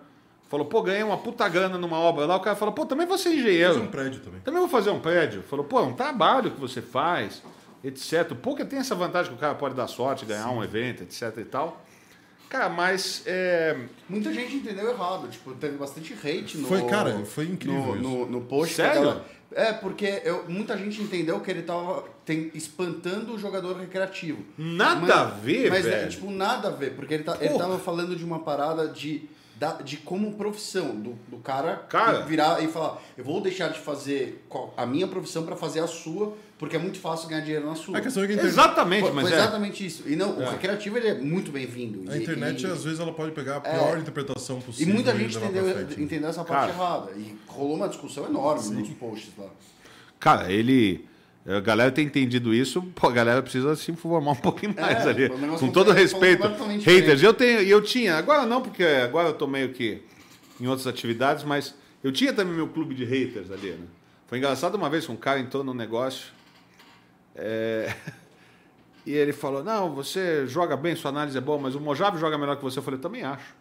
Falou, 0.48 0.68
pô, 0.68 0.84
ganhei 0.84 1.02
uma 1.02 1.18
puta 1.18 1.49
grana 1.49 1.80
numa 1.80 1.98
obra 1.98 2.28
lá, 2.28 2.36
o 2.36 2.40
cara 2.40 2.56
falou, 2.56 2.76
pô, 2.76 2.86
também 2.86 3.07
vou 3.07 3.18
ser 3.18 3.30
Fazer 3.30 3.40
engenheiro. 3.40 3.82
um 3.82 3.88
prédio 3.88 4.20
também. 4.22 4.40
Também 4.41 4.60
vou 4.60 4.70
fazer 4.70 4.91
um 4.91 4.99
prédio. 4.99 5.41
Falou, 5.41 5.66
pô, 5.66 5.80
é 5.80 5.84
um 5.84 5.94
trabalho 5.94 6.52
que 6.52 6.60
você 6.60 6.80
faz, 6.80 7.41
etc. 7.84 8.32
O 8.32 8.36
poker 8.36 8.68
tem 8.68 8.78
essa 8.78 8.94
vantagem 8.94 9.32
que 9.32 9.38
o 9.38 9.41
cara 9.41 9.56
pode 9.56 9.74
dar 9.74 9.88
sorte, 9.88 10.26
ganhar 10.26 10.52
um 10.52 10.64
evento, 10.64 11.02
etc 11.02 11.36
e 11.40 11.45
tal. 11.45 11.84
Cara, 12.49 12.69
mas 12.69 13.23
é, 13.26 13.76
Muita 14.07 14.31
gente 14.34 14.55
entendeu 14.55 14.89
errado, 14.89 15.27
tipo, 15.30 15.53
teve 15.55 15.77
bastante 15.77 16.13
hate 16.13 16.57
no. 16.57 16.67
Foi, 16.67 16.84
cara, 16.85 17.26
foi 17.26 17.45
incrível 17.45 17.95
no, 17.95 17.95
isso. 17.95 18.01
no, 18.03 18.26
no 18.27 18.41
post. 18.41 18.76
Sério? 18.76 19.22
É, 19.51 19.72
porque 19.73 20.22
eu- 20.26 20.45
muita 20.47 20.77
gente 20.77 21.01
entendeu 21.01 21.39
que 21.39 21.49
ele 21.49 21.61
tava 21.61 22.03
tem- 22.26 22.51
espantando 22.53 23.34
o 23.34 23.39
jogador 23.39 23.76
recreativo. 23.77 24.43
Nada 24.57 25.22
a 25.22 25.23
ver, 25.26 25.69
mas, 25.69 25.85
é, 25.85 25.89
velho. 25.91 26.09
tipo, 26.09 26.30
nada 26.31 26.67
a 26.67 26.72
ver, 26.72 26.93
porque 26.95 27.13
ele, 27.13 27.23
tá, 27.23 27.38
ele 27.39 27.57
tava 27.57 27.77
falando 27.80 28.15
de 28.15 28.23
uma 28.26 28.39
parada 28.39 28.88
de 28.88 29.30
da- 29.57 29.81
de 29.81 29.95
como 29.97 30.34
profissão, 30.34 30.93
do, 30.99 31.11
do 31.30 31.38
cara, 31.38 31.77
Cara. 31.88 32.22
virar 32.26 32.61
e 32.61 32.67
falar, 32.67 33.01
eu 33.17 33.23
vou 33.23 33.39
deixar 33.39 33.69
de 33.69 33.80
fazer 33.80 34.45
a 34.76 34.85
minha 34.85 35.07
profissão 35.07 35.45
pra 35.45 35.55
fazer 35.55 35.80
a 35.80 35.88
sua, 35.88 36.35
porque 36.57 36.76
é 36.76 36.80
muito 36.80 36.99
fácil 36.99 37.27
ganhar 37.30 37.41
dinheiro 37.41 37.65
na 37.65 37.76
sua. 37.76 37.98
A 37.98 38.02
questão 38.02 38.23
é 38.23 38.27
que 38.27 38.32
a 38.34 38.36
internet, 38.36 38.53
Exatamente, 38.53 39.02
Foi, 39.03 39.11
mas 39.11 39.27
foi 39.30 39.38
é. 39.38 39.41
exatamente 39.41 39.86
isso. 39.86 40.03
E 40.07 40.15
não, 40.15 40.38
o 40.40 40.49
recreativo 40.49 40.98
ele 40.98 41.07
é 41.07 41.14
muito 41.15 41.52
bem-vindo. 41.52 42.10
a 42.10 42.18
E- 42.18 42.22
internet 42.23 42.64
e- 42.64 42.68
às 42.68 42.84
vezes, 42.84 42.99
ela 42.99 43.11
pode 43.11 43.32
pegar 43.32 43.57
a 43.57 43.61
pior 43.61 43.98
interpretação 43.98 44.60
E 44.60 44.61
possível. 44.61 44.94
muita 44.94 45.15
gente 45.18 45.38
entendeu, 45.38 45.82
entendeu 45.98 46.30
essa 46.30 46.44
parte 46.44 46.72
Cara. 46.72 46.73
errada. 46.73 47.11
E 47.18 47.36
rolou 47.48 47.76
uma 47.76 47.90
discussão 47.90 48.26
enorme 48.26 48.69
nos 48.76 48.90
posts 48.90 49.32
lá. 49.38 49.48
Cara, 50.19 50.52
ele. 50.52 51.06
A 51.48 51.60
galera 51.60 51.91
tem 51.91 52.07
entendido 52.07 52.56
isso, 52.56 52.82
pô, 52.95 53.07
a 53.07 53.11
galera 53.11 53.40
precisa 53.44 53.76
se 53.76 53.91
informar 53.91 54.32
um 54.32 54.36
pouquinho 54.36 54.73
mais 54.76 55.06
É, 55.06 55.10
ali. 55.10 55.30
Com 55.60 55.69
todo 55.72 55.91
respeito. 55.91 56.41
Haters, 56.84 57.22
eu 57.22 57.36
tenho, 57.36 57.60
eu 57.61 57.84
tinha, 57.84 58.15
agora 58.15 58.48
não, 58.48 58.64
porque 58.64 58.84
agora 58.84 59.27
eu 59.27 59.34
tô 59.34 59.45
meio 59.45 59.69
que 59.69 60.02
em 60.60 60.65
outras 60.65 60.88
atividades, 60.88 61.44
mas 61.44 61.76
eu 62.03 62.11
tinha 62.11 62.34
também 62.34 62.56
meu 62.56 62.68
clube 62.68 62.95
de 62.95 63.06
haters 63.06 63.52
ali, 63.52 63.69
né? 63.73 63.86
Foi 64.26 64.40
engraçado 64.40 64.73
uma 64.73 64.90
vez 64.90 65.06
que 65.06 65.11
um 65.11 65.15
cara 65.15 65.40
entrou 65.40 65.64
no 65.64 65.72
negócio. 65.72 66.34
É, 67.36 67.94
E 69.06 69.14
ele 69.14 69.32
falou: 69.32 69.64
Não, 69.64 69.94
você 69.94 70.48
joga 70.48 70.76
bem, 70.76 70.95
sua 70.95 71.10
análise 71.10 71.38
é 71.38 71.41
boa, 71.41 71.60
mas 71.60 71.76
o 71.76 71.80
Mojave 71.80 72.18
joga 72.18 72.38
melhor 72.38 72.56
que 72.56 72.64
você. 72.64 72.80
Eu 72.80 72.84
falei: 72.84 72.98
Eu 72.98 73.02
também 73.02 73.24
acho. 73.24 73.53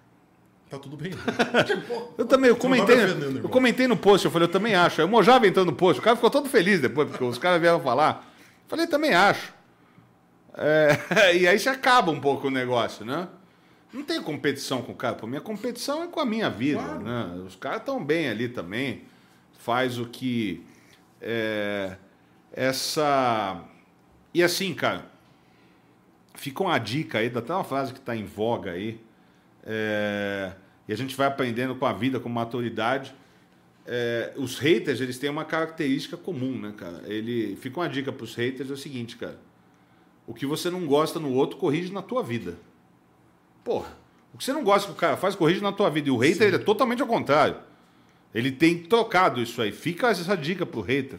Tá 0.71 0.79
tudo 0.79 0.97
bem. 0.97 1.13
Eu 2.17 2.25
também, 2.25 2.49
eu 2.49 2.57
comentei, 2.57 2.97
eu 3.43 3.49
comentei 3.49 3.87
no 3.87 3.97
post, 3.97 4.25
eu 4.25 4.31
falei, 4.31 4.49
eu 4.49 4.53
também 4.53 4.75
acho. 4.75 5.01
Aí 5.01 5.07
o 5.07 5.11
Mojave 5.11 5.47
entrou 5.47 5.65
no 5.65 5.73
post, 5.73 6.01
o 6.01 6.03
cara 6.03 6.17
ficou 6.17 6.31
todo 6.31 6.49
feliz 6.49 6.81
depois, 6.81 7.09
porque 7.09 7.23
os 7.23 7.39
caras 7.39 7.61
vieram 7.61 7.81
falar. 7.81 8.27
Eu 8.65 8.69
falei, 8.69 8.87
também 8.87 9.13
acho. 9.13 9.53
É, 10.57 11.37
e 11.37 11.47
aí 11.47 11.59
se 11.59 11.69
acaba 11.69 12.11
um 12.11 12.19
pouco 12.19 12.49
o 12.49 12.51
negócio, 12.51 13.05
né? 13.05 13.29
Não 13.93 14.03
tem 14.03 14.21
competição 14.23 14.81
com 14.81 14.93
o 14.93 14.95
cara. 14.95 15.15
Pô, 15.15 15.27
minha 15.27 15.41
competição 15.41 16.03
é 16.03 16.07
com 16.07 16.19
a 16.19 16.27
minha 16.27 16.49
vida, 16.49 16.83
né? 16.99 17.43
Os 17.47 17.57
caras 17.57 17.81
estão 17.81 18.03
bem 18.03 18.29
ali 18.29 18.49
também. 18.49 19.05
Faz 19.59 19.99
o 19.99 20.07
que... 20.07 20.65
é, 21.21 21.97
essa... 22.55 23.63
E 24.33 24.43
assim, 24.43 24.73
cara, 24.73 25.11
fica 26.35 26.63
uma 26.63 26.79
dica 26.79 27.19
aí, 27.19 27.29
dá 27.29 27.41
até 27.41 27.53
uma 27.53 27.65
frase 27.65 27.93
que 27.93 27.99
está 27.99 28.17
em 28.17 28.25
voga 28.25 28.73
aí, 28.73 29.01
é, 29.65 30.53
e 30.87 30.93
a 30.93 30.97
gente 30.97 31.17
vai 31.17 31.27
aprendendo 31.27 31.75
com 31.75 31.87
a 31.87 31.93
vida, 31.93 32.21
com 32.21 32.29
maturidade. 32.29 33.15
É, 33.87 34.33
os 34.37 34.59
haters, 34.59 35.01
eles 35.01 35.19
têm 35.19 35.31
uma 35.31 35.45
característica 35.45 36.17
comum, 36.17 36.59
né, 36.59 36.75
cara? 36.77 37.03
Ele, 37.07 37.57
fica 37.57 37.81
uma 37.81 37.89
dica 37.89 38.13
para 38.13 38.25
os 38.25 38.35
haters, 38.35 38.71
é 38.71 38.73
o 38.73 38.77
seguinte, 38.77 39.17
cara. 39.17 39.39
O 40.27 40.33
que 40.33 40.47
você 40.47 40.71
não 40.71 40.87
gosta 40.87 41.21
no 41.21 41.33
outro, 41.33 41.59
corrige 41.59 41.93
na 41.93 42.03
tua 42.03 42.23
vida. 42.23 42.57
Porra, 43.63 43.97
o 44.33 44.39
que 44.39 44.45
você 44.45 44.53
não 44.53 44.65
gosta 44.65 44.89
que 44.89 44.95
o 44.95 44.97
cara 44.97 45.17
faz, 45.17 45.35
corrige 45.35 45.61
na 45.61 45.73
tua 45.73 45.91
vida. 45.91 46.09
E 46.09 46.11
o 46.11 46.17
hater, 46.17 46.47
ele 46.47 46.57
é 46.57 46.59
totalmente 46.59 47.03
ao 47.03 47.09
contrário. 47.09 47.57
Ele 48.35 48.51
tem 48.51 48.83
trocado 48.83 49.41
isso 49.41 49.61
aí. 49.61 49.71
Fica 49.71 50.09
essa 50.09 50.37
dica 50.37 50.65
pro 50.67 50.81
hater. 50.81 51.19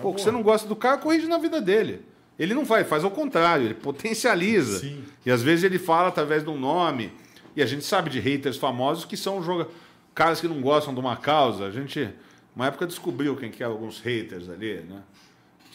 Pô, 0.00 0.10
o 0.10 0.14
que 0.14 0.20
você 0.20 0.30
não 0.30 0.42
gosta 0.42 0.66
do 0.68 0.76
cara, 0.76 0.98
corrige 0.98 1.26
na 1.26 1.38
vida 1.38 1.60
dele. 1.60 2.02
Ele 2.38 2.52
não 2.54 2.66
faz, 2.66 2.86
faz 2.88 3.04
ao 3.04 3.10
contrário, 3.10 3.64
ele 3.66 3.74
potencializa. 3.74 4.80
Sim. 4.80 5.04
E 5.24 5.30
às 5.30 5.42
vezes 5.42 5.64
ele 5.64 5.78
fala 5.78 6.08
através 6.08 6.42
de 6.42 6.50
um 6.50 6.58
nome. 6.58 7.12
E 7.56 7.62
a 7.62 7.66
gente 7.66 7.84
sabe 7.84 8.10
de 8.10 8.18
haters 8.18 8.56
famosos 8.56 9.04
que 9.04 9.16
são 9.16 9.40
joga... 9.42 9.68
caras 10.14 10.40
que 10.40 10.48
não 10.48 10.60
gostam 10.60 10.92
de 10.92 10.98
uma 11.00 11.16
causa. 11.16 11.66
A 11.66 11.70
gente, 11.70 12.10
uma 12.56 12.66
época, 12.66 12.86
descobriu 12.86 13.36
quem 13.36 13.50
que 13.50 13.62
eram 13.62 13.74
alguns 13.74 14.00
haters 14.00 14.48
ali, 14.50 14.80
né? 14.80 15.02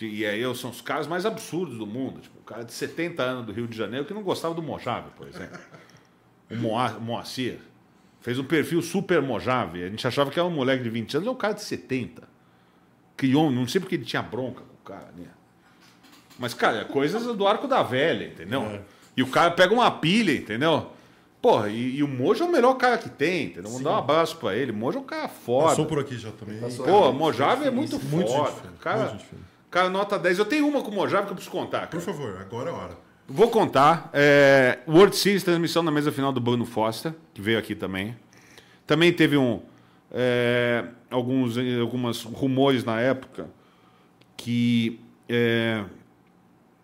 E 0.01 0.25
aí 0.25 0.41
são 0.55 0.69
os 0.69 0.79
caras 0.81 1.07
mais 1.07 1.25
absurdos 1.25 1.77
do 1.77 1.85
mundo. 1.87 2.21
Tipo, 2.21 2.39
o 2.39 2.43
cara 2.43 2.63
de 2.63 2.71
70 2.73 3.21
anos 3.23 3.45
do 3.45 3.51
Rio 3.51 3.67
de 3.67 3.77
Janeiro 3.77 4.05
que 4.05 4.13
não 4.13 4.23
gostava 4.23 4.53
do 4.53 4.61
Mojave, 4.61 5.09
por 5.17 5.27
exemplo. 5.27 5.59
O 6.51 6.55
Moa- 6.55 6.99
Moacir. 6.99 7.57
Fez 8.21 8.37
um 8.39 8.43
perfil 8.43 8.81
super 8.81 9.21
Mojave. 9.21 9.83
A 9.83 9.89
gente 9.89 10.05
achava 10.05 10.29
que 10.31 10.39
era 10.39 10.47
um 10.47 10.51
moleque 10.51 10.83
de 10.83 10.89
20 10.89 11.15
anos, 11.17 11.27
é 11.27 11.31
um 11.31 11.35
cara 11.35 11.53
de 11.53 11.63
70. 11.63 12.28
Criou, 13.19 13.51
não 13.51 13.67
sei 13.67 13.81
porque 13.81 13.95
ele 13.95 14.05
tinha 14.05 14.21
bronca 14.21 14.61
com 14.61 14.73
o 14.81 14.85
cara, 14.85 15.09
né? 15.17 15.25
Mas, 16.39 16.53
cara, 16.53 16.77
é 16.77 16.83
coisas 16.85 17.25
do 17.35 17.45
arco 17.45 17.67
da 17.67 17.83
velha, 17.83 18.25
entendeu? 18.25 18.61
É. 18.61 18.81
E 19.17 19.21
o 19.21 19.27
cara 19.27 19.51
pega 19.51 19.73
uma 19.73 19.91
pilha, 19.91 20.31
entendeu? 20.31 20.89
Porra, 21.41 21.67
e, 21.67 21.97
e 21.97 22.03
o 22.03 22.07
Mojo 22.07 22.45
é 22.45 22.47
o 22.47 22.51
melhor 22.51 22.75
cara 22.75 22.97
que 22.97 23.09
tem, 23.09 23.47
entendeu? 23.47 23.63
Vamos 23.63 23.81
dar 23.81 23.91
um 23.91 23.97
abraço 23.97 24.37
pra 24.37 24.55
ele. 24.55 24.71
O 24.71 24.73
Mojo 24.75 24.99
é 24.99 25.01
um 25.01 25.05
cara 25.05 25.27
foda. 25.27 25.67
Passou 25.67 25.85
por 25.85 25.99
aqui 25.99 26.17
já 26.17 26.31
também. 26.31 26.61
Passou. 26.61 26.85
Pô, 26.85 27.11
Mojave 27.11 27.67
é 27.67 27.71
muito 27.71 27.99
Muito 28.05 28.31
foda. 28.31 28.51
gente 28.51 28.61
fina, 28.61 28.73
cara, 28.79 28.99
muito 29.09 29.11
gente 29.19 29.25
cara, 29.69 29.89
nota 29.89 30.17
10. 30.17 30.39
Eu 30.39 30.45
tenho 30.45 30.65
uma 30.65 30.81
com 30.81 30.91
o 30.91 30.95
Mojave 30.95 31.25
que 31.25 31.31
eu 31.33 31.35
preciso 31.35 31.51
contar. 31.51 31.87
Por 31.87 31.99
Cara. 31.99 32.01
favor, 32.01 32.37
agora 32.39 32.69
é 32.69 32.73
a 32.73 32.75
hora. 32.77 32.97
Vou 33.27 33.49
contar. 33.49 34.09
É, 34.13 34.79
World 34.87 35.13
Series, 35.13 35.43
transmissão 35.43 35.83
na 35.83 35.91
mesa 35.91 36.09
final 36.09 36.31
do 36.31 36.39
Bruno 36.39 36.65
Foster, 36.65 37.13
que 37.33 37.41
veio 37.41 37.59
aqui 37.59 37.75
também. 37.75 38.15
Também 38.87 39.11
teve 39.11 39.35
um, 39.37 39.61
é, 40.11 40.85
alguns 41.09 41.55
algumas 41.81 42.23
rumores 42.23 42.83
na 42.83 42.99
época 42.99 43.49
que, 44.35 44.99
é, 45.27 45.83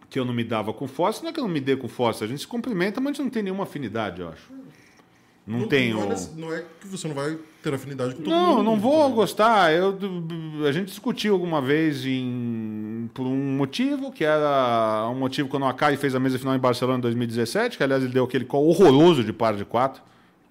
que 0.10 0.20
eu 0.20 0.26
não 0.26 0.34
me 0.34 0.44
dava 0.44 0.74
com 0.74 0.88
Foster. 0.88 1.24
Não 1.24 1.30
é 1.30 1.34
que 1.34 1.40
eu 1.40 1.46
não 1.46 1.52
me 1.52 1.62
dei 1.62 1.76
com 1.76 1.88
Foster, 1.88 2.28
a 2.28 2.30
gente 2.30 2.42
se 2.42 2.48
cumprimenta, 2.48 3.00
mas 3.00 3.12
a 3.12 3.14
gente 3.14 3.24
não 3.24 3.30
tem 3.32 3.44
nenhuma 3.44 3.64
afinidade, 3.64 4.22
eu 4.22 4.30
acho. 4.30 4.54
Não, 5.48 5.68
tenho. 5.68 6.00
Não 6.00 6.12
é, 6.12 6.16
não 6.36 6.54
é 6.54 6.66
que 6.82 6.88
você 6.88 7.08
não 7.08 7.14
vai 7.14 7.38
ter 7.62 7.72
afinidade 7.72 8.16
com 8.16 8.24
todo 8.24 8.32
Não, 8.32 8.58
mundo. 8.58 8.64
não 8.64 8.80
vou 8.80 9.02
entendeu? 9.02 9.16
gostar. 9.16 9.72
Eu, 9.72 9.96
a 10.68 10.72
gente 10.72 10.88
discutiu 10.88 11.34
alguma 11.34 11.62
vez 11.62 12.04
em, 12.04 13.08
por 13.14 13.28
um 13.28 13.56
motivo, 13.56 14.12
que 14.12 14.24
era 14.24 15.08
um 15.12 15.14
motivo 15.14 15.48
quando 15.48 15.62
o 15.64 15.68
Akari 15.68 15.98
fez 15.98 16.16
a 16.16 16.20
mesa 16.20 16.40
final 16.40 16.56
em 16.56 16.60
Barcelona 16.60 16.98
em 16.98 17.02
2017, 17.02 17.78
que 17.78 17.84
aliás 17.84 18.02
ele 18.04 18.12
deu 18.12 18.24
aquele 18.24 18.44
call 18.44 18.68
horroroso 18.68 19.24
de 19.24 19.32
par 19.32 19.56
de 19.56 19.64
quatro, 19.64 20.02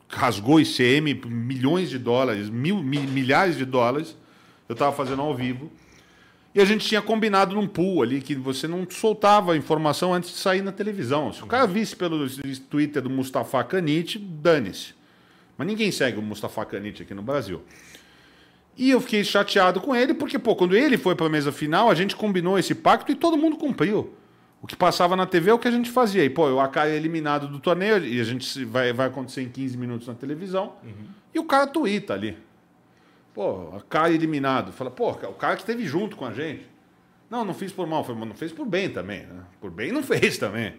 rasgou 0.08 0.60
ICM 0.60 1.14
milhões 1.26 1.90
de 1.90 1.98
dólares, 1.98 2.48
mil, 2.50 2.76
mi- 2.82 3.06
milhares 3.06 3.56
de 3.56 3.64
dólares. 3.64 4.16
Eu 4.68 4.72
estava 4.74 4.94
fazendo 4.94 5.22
ao 5.22 5.34
vivo. 5.34 5.70
E 6.54 6.60
a 6.60 6.64
gente 6.64 6.86
tinha 6.86 7.02
combinado 7.02 7.54
num 7.56 7.66
pool 7.66 8.02
ali 8.02 8.20
que 8.20 8.34
você 8.34 8.68
não 8.68 8.86
soltava 8.88 9.52
a 9.52 9.56
informação 9.56 10.14
antes 10.14 10.30
de 10.30 10.36
sair 10.36 10.62
na 10.62 10.70
televisão. 10.70 11.32
Se 11.32 11.42
o 11.42 11.46
cara 11.46 11.66
visse 11.66 11.96
pelo 11.96 12.24
Twitter 12.70 13.02
do 13.02 13.10
Mustafa 13.10 13.62
Kanit, 13.64 14.18
dane-se. 14.18 14.94
Mas 15.58 15.66
ninguém 15.66 15.90
segue 15.90 16.18
o 16.18 16.22
Mustafa 16.22 16.64
Kanit 16.64 17.02
aqui 17.02 17.12
no 17.12 17.22
Brasil. 17.22 17.60
E 18.76 18.90
eu 18.90 19.00
fiquei 19.00 19.22
chateado 19.24 19.80
com 19.80 19.94
ele, 19.94 20.14
porque, 20.14 20.38
pô, 20.38 20.54
quando 20.56 20.76
ele 20.76 20.96
foi 20.96 21.14
para 21.14 21.26
a 21.26 21.30
mesa 21.30 21.50
final, 21.52 21.90
a 21.90 21.94
gente 21.94 22.14
combinou 22.16 22.58
esse 22.58 22.74
pacto 22.74 23.10
e 23.10 23.14
todo 23.16 23.36
mundo 23.36 23.56
cumpriu. 23.56 24.14
O 24.64 24.66
que 24.66 24.74
passava 24.74 25.14
na 25.14 25.26
TV 25.26 25.50
é 25.50 25.52
o 25.52 25.58
que 25.58 25.68
a 25.68 25.70
gente 25.70 25.90
fazia. 25.90 26.24
E, 26.24 26.30
pô, 26.30 26.48
o 26.48 26.58
Akai 26.58 26.92
é 26.92 26.96
eliminado 26.96 27.46
do 27.46 27.60
torneio 27.60 28.02
e 28.02 28.18
a 28.18 28.24
gente 28.24 28.64
vai, 28.64 28.94
vai 28.94 29.08
acontecer 29.08 29.42
em 29.42 29.48
15 29.50 29.76
minutos 29.76 30.08
na 30.08 30.14
televisão. 30.14 30.76
E 31.34 31.38
o 31.38 31.44
cara 31.44 31.66
tuita 31.66 32.14
ali. 32.14 32.38
Pô, 33.34 33.76
Akai 33.76 34.14
eliminado. 34.14 34.72
Fala, 34.72 34.90
pô, 34.90 35.10
o 35.10 35.34
cara 35.34 35.56
que 35.56 35.60
esteve 35.60 35.84
junto 35.84 36.16
com 36.16 36.24
a 36.24 36.32
gente. 36.32 36.66
Não, 37.28 37.44
não 37.44 37.52
fiz 37.52 37.72
por 37.72 37.86
mal, 37.86 38.02
foi, 38.04 38.14
mas 38.14 38.26
não 38.26 38.34
fez 38.34 38.52
por 38.52 38.64
bem 38.64 38.88
também. 38.88 39.26
Né? 39.26 39.42
Por 39.60 39.70
bem 39.70 39.92
não 39.92 40.00
fez 40.02 40.38
também. 40.38 40.72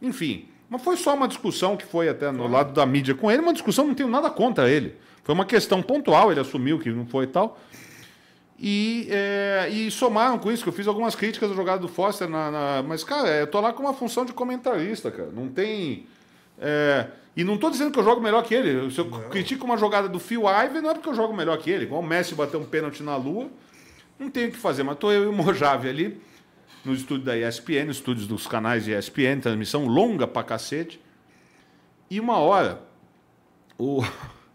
Enfim, 0.00 0.48
mas 0.70 0.82
foi 0.82 0.96
só 0.96 1.14
uma 1.14 1.28
discussão 1.28 1.76
que 1.76 1.84
foi 1.84 2.08
até 2.08 2.32
no 2.32 2.46
lado 2.46 2.72
da 2.72 2.86
mídia 2.86 3.14
com 3.14 3.30
ele, 3.30 3.42
uma 3.42 3.52
discussão, 3.52 3.86
não 3.86 3.94
tenho 3.94 4.08
nada 4.08 4.30
contra 4.30 4.66
ele. 4.70 4.96
Foi 5.24 5.34
uma 5.34 5.44
questão 5.44 5.82
pontual, 5.82 6.30
ele 6.30 6.40
assumiu 6.40 6.78
que 6.78 6.88
não 6.88 7.04
foi 7.04 7.24
e 7.24 7.28
tal. 7.28 7.60
E, 8.62 9.08
é, 9.10 9.68
e 9.70 9.90
somaram 9.90 10.38
com 10.38 10.52
isso, 10.52 10.62
que 10.62 10.68
eu 10.68 10.72
fiz 10.72 10.86
algumas 10.86 11.14
críticas 11.14 11.48
da 11.48 11.56
jogada 11.56 11.78
do 11.78 11.88
Foster, 11.88 12.28
na, 12.28 12.50
na- 12.50 12.82
mas, 12.86 13.02
cara, 13.02 13.28
eu 13.30 13.46
tô 13.46 13.58
lá 13.58 13.72
com 13.72 13.82
uma 13.82 13.94
função 13.94 14.24
de 14.24 14.34
comentarista, 14.34 15.10
cara. 15.10 15.30
Não 15.32 15.48
tem. 15.48 16.06
é, 16.58 17.06
e 17.34 17.42
não 17.42 17.56
tô 17.56 17.70
dizendo 17.70 17.90
que 17.90 17.98
eu 17.98 18.04
jogo 18.04 18.20
melhor 18.20 18.42
que 18.42 18.54
ele. 18.54 18.90
Se 18.90 18.98
eu 18.98 19.06
critico 19.30 19.64
uma 19.64 19.78
jogada 19.78 20.08
do 20.10 20.18
Phil 20.18 20.42
Ivey, 20.46 20.82
não 20.82 20.90
é 20.90 20.94
porque 20.94 21.08
eu 21.08 21.14
jogo 21.14 21.32
melhor 21.34 21.56
que 21.56 21.70
ele. 21.70 21.84
Igual 21.84 22.02
o 22.02 22.06
Messi 22.06 22.34
bateu 22.34 22.60
um 22.60 22.64
pênalti 22.66 23.02
na 23.02 23.16
lua, 23.16 23.48
não 24.18 24.28
tenho 24.28 24.48
o 24.48 24.52
que 24.52 24.58
fazer. 24.58 24.82
Mas 24.82 24.98
tô 24.98 25.10
eu 25.10 25.22
e 25.24 25.26
o 25.26 25.32
Mojave 25.32 25.88
ali, 25.88 26.20
no 26.84 26.92
estúdio 26.92 27.24
da 27.24 27.38
ESPN, 27.38 27.88
estúdios 27.90 28.26
dos 28.26 28.46
canais 28.46 28.84
de 28.84 28.92
ESPN, 28.92 29.40
transmissão 29.40 29.86
longa 29.86 30.26
pra 30.26 30.42
cacete. 30.42 31.00
E 32.10 32.20
uma 32.20 32.36
hora, 32.36 32.82
o, 33.78 34.04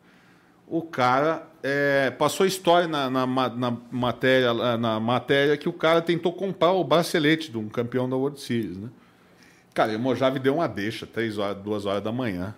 o 0.67 0.81
cara 0.83 1.47
é, 1.67 2.11
passou 2.11 2.45
história 2.45 2.87
na, 2.87 3.09
na, 3.09 3.25
na 3.25 3.77
matéria, 3.91 4.77
na 4.77 4.99
matéria 4.99 5.57
que 5.57 5.67
o 5.67 5.73
cara 5.73 5.99
tentou 5.99 6.31
comprar 6.31 6.73
o 6.73 6.83
bracelete 6.83 7.49
de 7.49 7.57
um 7.57 7.67
campeão 7.67 8.07
da 8.07 8.15
World 8.15 8.39
Series, 8.39 8.77
né? 8.77 8.87
Cara, 9.73 9.91
e 9.91 9.95
o 9.95 9.99
Mojave 9.99 10.37
deu 10.37 10.57
uma 10.57 10.67
deixa, 10.67 11.07
três 11.07 11.39
horas, 11.39 11.57
duas 11.57 11.87
horas 11.87 12.03
da 12.03 12.11
manhã. 12.11 12.53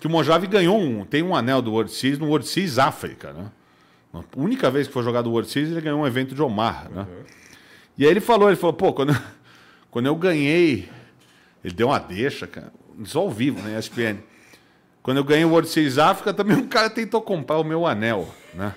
Que 0.00 0.06
o 0.06 0.10
Mojave 0.10 0.46
ganhou 0.46 0.80
um, 0.80 1.04
tem 1.04 1.22
um 1.22 1.36
anel 1.36 1.60
do 1.60 1.72
World 1.72 1.92
Series 1.92 2.18
no 2.18 2.26
World 2.26 2.48
Series 2.48 2.78
África, 2.78 3.34
né? 3.34 3.50
A 4.14 4.22
única 4.34 4.70
vez 4.70 4.86
que 4.86 4.94
foi 4.94 5.02
jogado 5.02 5.26
o 5.26 5.30
World 5.30 5.50
Series, 5.50 5.70
ele 5.70 5.82
ganhou 5.82 6.00
um 6.00 6.06
evento 6.06 6.34
de 6.34 6.40
Omar, 6.40 6.90
né? 6.90 7.06
E 7.98 8.06
aí 8.06 8.10
ele 8.10 8.20
falou, 8.20 8.48
ele 8.48 8.56
falou, 8.56 8.72
pô, 8.72 8.94
quando, 8.94 9.14
quando 9.90 10.06
eu 10.06 10.16
ganhei, 10.16 10.88
ele 11.62 11.74
deu 11.74 11.88
uma 11.88 11.98
deixa, 11.98 12.46
cara, 12.46 12.72
só 13.04 13.20
ao 13.20 13.30
vivo, 13.30 13.60
né, 13.60 13.78
ESPN. 13.78 14.31
Quando 15.02 15.16
eu 15.16 15.24
ganhei 15.24 15.44
o 15.44 15.50
World 15.50 15.68
Series 15.68 15.98
África, 15.98 16.32
também 16.32 16.56
um 16.56 16.68
cara 16.68 16.88
tentou 16.88 17.20
comprar 17.20 17.58
o 17.58 17.64
meu 17.64 17.86
anel, 17.86 18.28
né? 18.54 18.74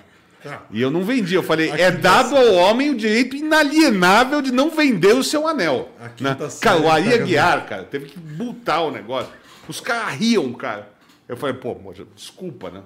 E 0.70 0.80
eu 0.80 0.90
não 0.90 1.02
vendi, 1.02 1.34
eu 1.34 1.42
falei, 1.42 1.70
é 1.70 1.90
dado 1.90 2.36
ao 2.36 2.54
homem 2.54 2.90
o 2.90 2.96
direito 2.96 3.34
inalienável 3.34 4.40
de 4.40 4.52
não 4.52 4.70
vender 4.70 5.12
o 5.12 5.24
seu 5.24 5.46
anel. 5.46 5.88
Né? 5.98 6.12
quinta 6.16 6.48
Cara, 6.60 6.80
o 6.80 6.90
Ari 6.90 7.12
Aguiar, 7.12 7.66
cara, 7.66 7.82
teve 7.82 8.06
que 8.06 8.18
botar 8.18 8.82
o 8.82 8.90
negócio. 8.90 9.32
Os 9.68 9.80
caras 9.80 10.14
riam, 10.14 10.52
cara. 10.52 10.88
Eu 11.28 11.36
falei, 11.36 11.56
pô, 11.56 11.74
moça, 11.74 12.04
desculpa, 12.14 12.70
né? 12.70 12.82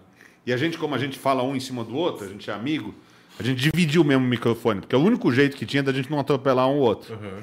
E 0.47 0.53
a 0.53 0.57
gente, 0.57 0.79
como 0.79 0.95
a 0.95 0.99
gente 0.99 1.19
fala 1.19 1.43
um 1.43 1.55
em 1.55 1.61
cima 1.61 1.85
do 1.85 1.95
outro, 1.95 2.25
a 2.25 2.29
gente 2.29 2.49
é 2.49 2.55
amigo, 2.55 2.95
a 3.39 3.43
gente 3.43 3.61
dividiu 3.61 4.01
o 4.01 4.05
mesmo 4.05 4.25
microfone, 4.25 4.81
porque 4.81 4.95
é 4.95 4.99
o 4.99 5.03
único 5.03 5.31
jeito 5.31 5.57
que 5.57 5.67
tinha 5.67 5.83
da 5.83 5.93
gente 5.93 6.11
não 6.11 6.19
atropelar 6.19 6.67
um 6.69 6.79
outro. 6.79 7.15
Aham. 7.15 7.43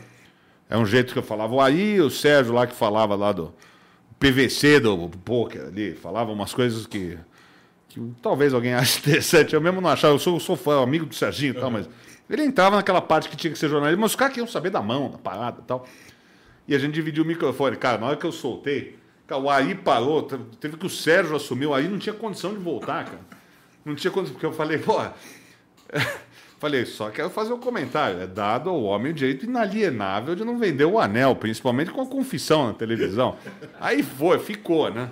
É 0.70 0.78
um 0.78 0.86
jeito 0.86 1.14
que 1.14 1.20
eu 1.20 1.24
falava. 1.24 1.54
O 1.54 1.62
aí, 1.62 2.02
o 2.02 2.10
Sérgio 2.10 2.54
lá 2.54 2.68
que 2.68 2.76
falava 2.76 3.16
lá 3.16 3.32
do 3.32 3.54
PVC 4.20 4.80
do 4.80 5.10
poker 5.24 5.68
ali, 5.68 5.94
falava 5.94 6.32
umas 6.32 6.54
coisas 6.54 6.86
que, 6.88 7.18
que 7.90 8.02
talvez 8.22 8.54
alguém 8.54 8.74
ache 8.76 9.00
interessante. 9.00 9.54
Eu 9.54 9.62
mesmo 9.62 9.80
não 9.82 9.90
achava, 9.90 10.14
eu 10.14 10.20
sou, 10.20 10.40
sou 10.40 10.56
fã, 10.56 10.82
amigo 10.82 11.06
do 11.06 11.14
Serginho 11.16 11.52
e 11.52 11.60
tal, 11.60 11.70
mas 11.72 11.88
ele 12.30 12.44
entrava 12.44 12.76
naquela 12.76 13.02
parte 13.02 13.30
que 13.30 13.38
tinha 13.38 13.52
que 13.52 13.58
ser 13.60 13.70
jornalista, 13.70 14.00
mas 14.02 14.12
os 14.12 14.16
caras 14.16 14.34
queriam 14.34 14.48
saber 14.48 14.70
da 14.70 14.82
mão, 14.82 15.10
da 15.12 15.18
parada 15.18 15.62
e 15.62 15.66
tal. 15.66 15.88
E 16.68 16.76
a 16.76 16.80
gente 16.80 16.94
dividiu 16.94 17.24
o 17.24 17.28
microfone. 17.28 17.78
Cara, 17.78 17.98
na 17.98 18.08
hora 18.08 18.18
que 18.18 18.26
eu 18.26 18.32
soltei, 18.32 18.98
cara, 19.26 19.42
o 19.42 19.50
Ari 19.50 19.76
parou, 19.76 20.24
te- 20.24 20.38
teve 20.60 20.76
que 20.76 20.86
o 20.86 20.90
Sérgio 20.90 21.36
assumir, 21.36 21.66
o 21.68 21.74
Ari 21.74 21.88
não 21.88 21.98
tinha 21.98 22.14
condição 22.14 22.52
de 22.54 22.60
voltar, 22.60 23.06
cara. 23.06 23.22
Não 23.86 23.96
tinha 23.96 24.12
condição, 24.12 24.34
porque 24.34 24.46
eu 24.46 24.52
falei, 24.52 24.78
pô. 24.78 25.00
Falei, 26.60 26.86
só 26.86 27.10
quero 27.12 27.30
fazer 27.30 27.54
um 27.54 27.60
comentário. 27.60 28.20
É 28.20 28.26
dado 28.28 28.70
ao 28.70 28.82
homem 28.84 29.12
o 29.12 29.16
direito 29.16 29.46
inalienável 29.46 30.36
de 30.36 30.44
não 30.44 30.58
vender 30.58 30.86
o 30.86 31.00
anel, 31.00 31.36
principalmente 31.36 31.92
com 31.92 32.02
a 32.02 32.06
confissão 32.08 32.68
na 32.68 32.74
televisão. 32.74 33.38
Aí 33.80 34.02
foi, 34.02 34.40
ficou, 34.40 34.90
né? 34.92 35.10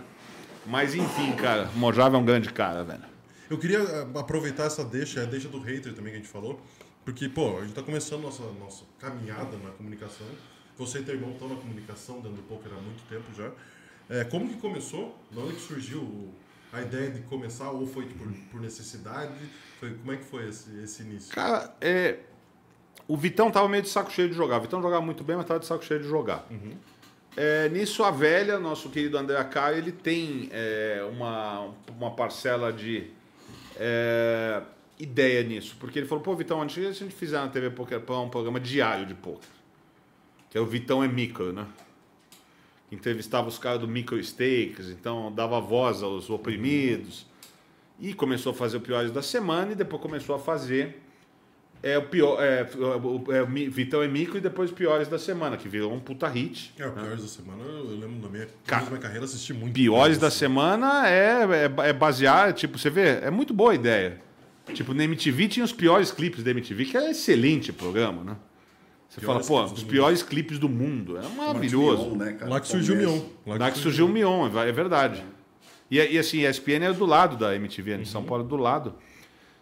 Mas 0.65 0.95
enfim, 0.95 1.33
cara, 1.33 1.69
Mojave 1.75 2.15
é 2.15 2.19
um 2.19 2.25
grande 2.25 2.51
cara, 2.51 2.83
velho. 2.83 3.03
Eu 3.47 3.59
queria 3.59 3.79
ah, 3.79 4.19
aproveitar 4.19 4.63
essa 4.65 4.83
deixa, 4.83 5.21
a 5.21 5.25
deixa 5.25 5.47
do 5.47 5.59
hater 5.59 5.93
também 5.93 6.11
que 6.13 6.17
a 6.17 6.21
gente 6.21 6.31
falou, 6.31 6.59
porque, 7.03 7.29
pô, 7.29 7.59
a 7.59 7.61
gente 7.61 7.73
tá 7.75 7.83
começando 7.83 8.23
nossa, 8.23 8.41
nossa 8.59 8.83
caminhada 8.99 9.55
na 9.63 9.69
comunicação. 9.69 10.25
Você 10.77 10.99
e 10.99 11.03
teu 11.03 11.13
irmão 11.13 11.31
estão 11.33 11.47
na 11.47 11.55
comunicação, 11.55 12.19
dando 12.21 12.41
poker 12.49 12.71
há 12.75 12.81
muito 12.81 13.03
tempo 13.07 13.25
já. 13.37 13.51
É, 14.09 14.23
como 14.23 14.47
que 14.49 14.55
começou? 14.55 15.15
Na 15.31 15.41
hora 15.43 15.53
que 15.53 15.61
surgiu 15.61 15.99
o- 15.99 16.33
a 16.75 16.81
ideia 16.81 17.09
de 17.09 17.21
começar, 17.21 17.71
ou 17.71 17.87
foi 17.87 18.05
por, 18.05 18.27
por 18.51 18.61
necessidade? 18.61 19.33
Foi, 19.79 19.93
como 19.93 20.11
é 20.11 20.17
que 20.17 20.25
foi 20.25 20.47
esse, 20.47 20.77
esse 20.81 21.03
início? 21.03 21.33
Cara, 21.33 21.73
é. 21.79 22.19
O 23.07 23.15
Vitão 23.15 23.51
tava 23.51 23.69
meio 23.69 23.83
de 23.83 23.89
saco 23.89 24.11
cheio 24.11 24.29
de 24.29 24.35
jogar. 24.35 24.57
O 24.57 24.61
Vitão 24.61 24.81
jogava 24.81 25.01
muito 25.01 25.23
bem, 25.23 25.35
mas 25.35 25.45
tava 25.45 25.59
de 25.59 25.65
saco 25.65 25.85
cheio 25.85 26.01
de 26.01 26.07
jogar. 26.07 26.47
É, 27.37 27.69
nisso, 27.69 28.03
a 28.03 28.09
velha, 28.09 28.57
nosso 28.59 28.89
querido 28.89 29.17
André 29.17 29.43
Caio, 29.43 29.77
ele 29.77 29.91
tem 29.91 30.49
é, 30.51 31.05
uma, 31.11 31.71
uma 31.89 32.11
parcela 32.11 32.73
de 32.73 33.11
é, 33.75 34.61
ideia 34.99 35.43
nisso. 35.43 35.75
Porque 35.79 35.99
ele 35.99 36.07
falou, 36.07 36.23
pô, 36.23 36.35
Vitão, 36.35 36.61
antes 36.61 36.75
se 36.75 36.87
a 36.87 36.91
gente 36.91 37.13
fizer 37.13 37.37
na 37.37 37.47
TV 37.47 37.69
Poker 37.69 37.99
Pão 37.99 38.25
um 38.25 38.29
programa 38.29 38.59
diário 38.59 39.05
de 39.05 39.13
poker. 39.13 39.49
Que 40.49 40.57
é 40.57 40.61
o 40.61 40.65
Vitão 40.65 41.03
é 41.03 41.07
micro, 41.07 41.53
né? 41.53 41.67
Entrevistava 42.91 43.47
os 43.47 43.57
caras 43.57 43.81
do 43.81 43.87
micro 43.87 44.21
stakes, 44.23 44.89
então 44.89 45.31
dava 45.31 45.59
voz 45.59 46.03
aos 46.03 46.29
oprimidos. 46.29 47.25
E 47.99 48.13
começou 48.13 48.51
a 48.51 48.55
fazer 48.55 48.77
o 48.77 48.81
Piores 48.81 49.11
da 49.11 49.21
Semana 49.21 49.71
e 49.71 49.75
depois 49.75 50.01
começou 50.01 50.35
a 50.35 50.39
fazer 50.39 51.01
é, 51.85 51.97
o 51.99 52.01
pior, 52.01 52.41
é, 52.43 52.67
o, 52.77 53.31
é, 53.31 53.43
o 53.43 53.47
Vitão 53.69 54.01
é 54.01 54.07
Micro 54.07 54.37
e 54.37 54.41
depois 54.41 54.71
Piores 54.71 55.07
da 55.07 55.19
Semana, 55.19 55.55
que 55.55 55.69
virou 55.69 55.93
um 55.93 55.99
puta 55.99 56.27
hit. 56.27 56.73
É, 56.79 56.87
o 56.87 56.91
Piores 56.91 57.21
da 57.21 57.27
Semana, 57.27 57.63
eu, 57.63 57.83
lembro 57.85 58.21
na 58.21 58.27
minha, 58.27 58.47
Cara, 58.65 58.85
na 58.85 58.89
minha 58.89 59.01
carreira 59.01 59.25
assisti 59.25 59.53
muito. 59.53 59.73
Piores 59.73 60.17
da 60.17 60.31
Semana 60.31 61.07
é, 61.07 61.43
é, 61.43 61.89
é 61.89 61.93
basear, 61.93 62.53
tipo, 62.53 62.79
você 62.79 62.89
vê, 62.89 63.19
é 63.21 63.29
muito 63.29 63.53
boa 63.53 63.71
a 63.71 63.75
ideia. 63.75 64.19
Tipo, 64.73 64.95
na 64.95 65.03
MTV 65.03 65.47
tinha 65.47 65.63
os 65.63 65.71
piores 65.71 66.11
clipes 66.11 66.43
da 66.43 66.49
MTV, 66.49 66.85
que 66.85 66.97
é 66.97 67.11
excelente 67.11 67.71
programa, 67.71 68.23
né? 68.23 68.35
Você 69.09 69.21
Piores 69.21 69.47
fala, 69.47 69.67
pô, 69.67 69.73
os 69.73 69.83
piores 69.83 70.23
clipes 70.23 70.59
do 70.59 70.67
mundo. 70.67 71.17
É 71.17 71.27
maravilhoso. 71.29 72.09
Mion, 72.09 72.15
né, 72.17 72.33
cara? 72.33 72.51
Lá 72.51 72.59
que 72.59 72.67
surgiu 72.67 72.95
o. 72.95 72.97
Mion. 72.97 73.21
Lá 73.57 73.71
que 73.71 73.77
surgiu 73.77 74.05
o 74.05 74.09
Mion, 74.09 74.49
é 74.57 74.71
verdade. 74.71 75.23
E, 75.89 75.97
e 75.97 76.17
assim, 76.17 76.45
a 76.45 76.49
ESPN 76.49 76.83
era 76.83 76.93
do 76.93 77.05
lado 77.05 77.37
da 77.37 77.55
MTV, 77.55 77.99
de 77.99 78.07
São 78.07 78.23
Paulo 78.23 78.43
do 78.43 78.55
lado. 78.55 78.95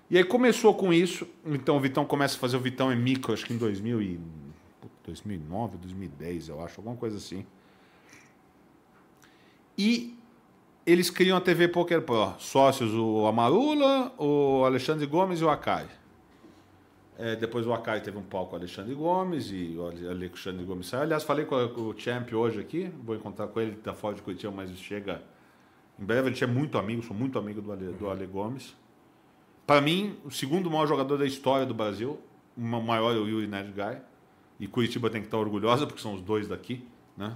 E 0.10 0.18
aí 0.18 0.24
começou 0.24 0.74
com 0.74 0.94
isso, 0.94 1.28
então 1.46 1.78
o 1.78 1.80
Vitão 1.80 2.06
começa 2.06 2.36
a 2.36 2.40
fazer 2.40 2.58
o 2.58 2.60
Vitão 2.60 2.92
em 2.94 2.96
micro, 2.96 3.34
acho 3.34 3.46
que 3.46 3.54
em 3.54 3.58
2000 3.58 4.02
e, 4.02 4.20
puta, 4.80 4.94
2009, 5.06 5.78
2010, 5.78 6.50
eu 6.50 6.64
acho, 6.64 6.80
alguma 6.80 6.96
coisa 6.96 7.18
assim. 7.18 7.46
E 9.78 10.16
eles 10.86 11.10
criam 11.10 11.38
a 11.38 11.42
TV 11.42 11.68
Poker 11.68 12.02
Pro, 12.02 12.34
sócios 12.38 12.94
o 12.94 13.26
Amarula, 13.26 14.14
o 14.18 14.64
Alexandre 14.66 15.06
Gomes 15.06 15.42
e 15.42 15.44
o 15.44 15.50
Akai. 15.50 15.88
É, 17.18 17.36
depois 17.36 17.66
o 17.68 17.74
Akai 17.74 18.02
teve 18.02 18.18
um 18.18 18.24
palco 18.24 18.50
com 18.52 18.56
o 18.56 18.60
Alexandre 18.60 18.94
Gomes 18.96 19.52
e 19.52 19.76
o 19.78 19.86
Ale- 19.88 20.08
Alexandre 20.08 20.66
Gomes 20.66 20.88
saiu. 20.88 21.04
Aliás, 21.04 21.24
falei 21.24 21.46
com, 21.46 21.56
o 21.56 21.94
Champ 21.98 22.32
hoje 22.34 22.60
aqui, 22.60 22.92
vou 23.04 23.16
encontrar 23.16 23.48
com 23.48 23.60
ele, 23.62 23.72
ele 23.72 23.78
tá 23.82 23.94
fora 23.94 24.16
de 24.16 24.22
Curitiba, 24.24 24.52
mas 24.52 24.72
chega 24.80 25.22
em 26.00 26.04
breve. 26.04 26.30
Gente 26.30 26.44
é 26.44 26.48
muito 26.48 26.78
amigo, 26.78 27.04
sou 27.04 27.16
muito 27.16 27.38
amigo 27.38 27.62
do 27.62 27.72
Ale, 27.72 27.94
do 27.94 28.10
Ale 28.10 28.26
Gomes. 28.26 28.76
Para 29.68 29.80
mim, 29.80 30.18
o 30.26 30.32
segundo 30.32 30.70
maior 30.72 30.88
jogador 30.88 31.18
da 31.18 31.26
história 31.26 31.66
do 31.66 31.74
Brasil, 31.74 32.20
o 32.58 32.62
ma- 32.62 32.82
maior 32.82 33.16
é 33.16 33.20
o 33.20 33.28
Yuri 33.28 33.48
Guy. 33.48 33.98
E 34.60 34.68
Curitiba 34.68 35.10
tem 35.10 35.22
que 35.22 35.28
estar 35.28 35.38
orgulhosa, 35.38 35.86
porque 35.86 36.02
são 36.02 36.14
os 36.16 36.22
dois 36.22 36.48
daqui, 36.48 36.84
né? 37.18 37.34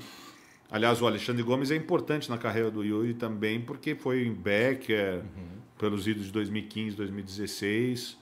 Aliás, 0.72 1.02
o 1.02 1.08
Alexandre 1.08 1.42
Gomes 1.44 1.72
é 1.72 1.76
importante 1.76 2.30
na 2.30 2.38
carreira 2.38 2.70
do 2.70 2.84
Yuri 2.84 3.14
também, 3.14 3.62
porque 3.62 3.96
foi 3.96 4.26
em 4.26 4.34
Becker, 4.34 5.24
pelos 5.78 6.08
idos 6.08 6.26
de 6.26 6.32
2015, 6.32 6.96
2016. 6.98 8.18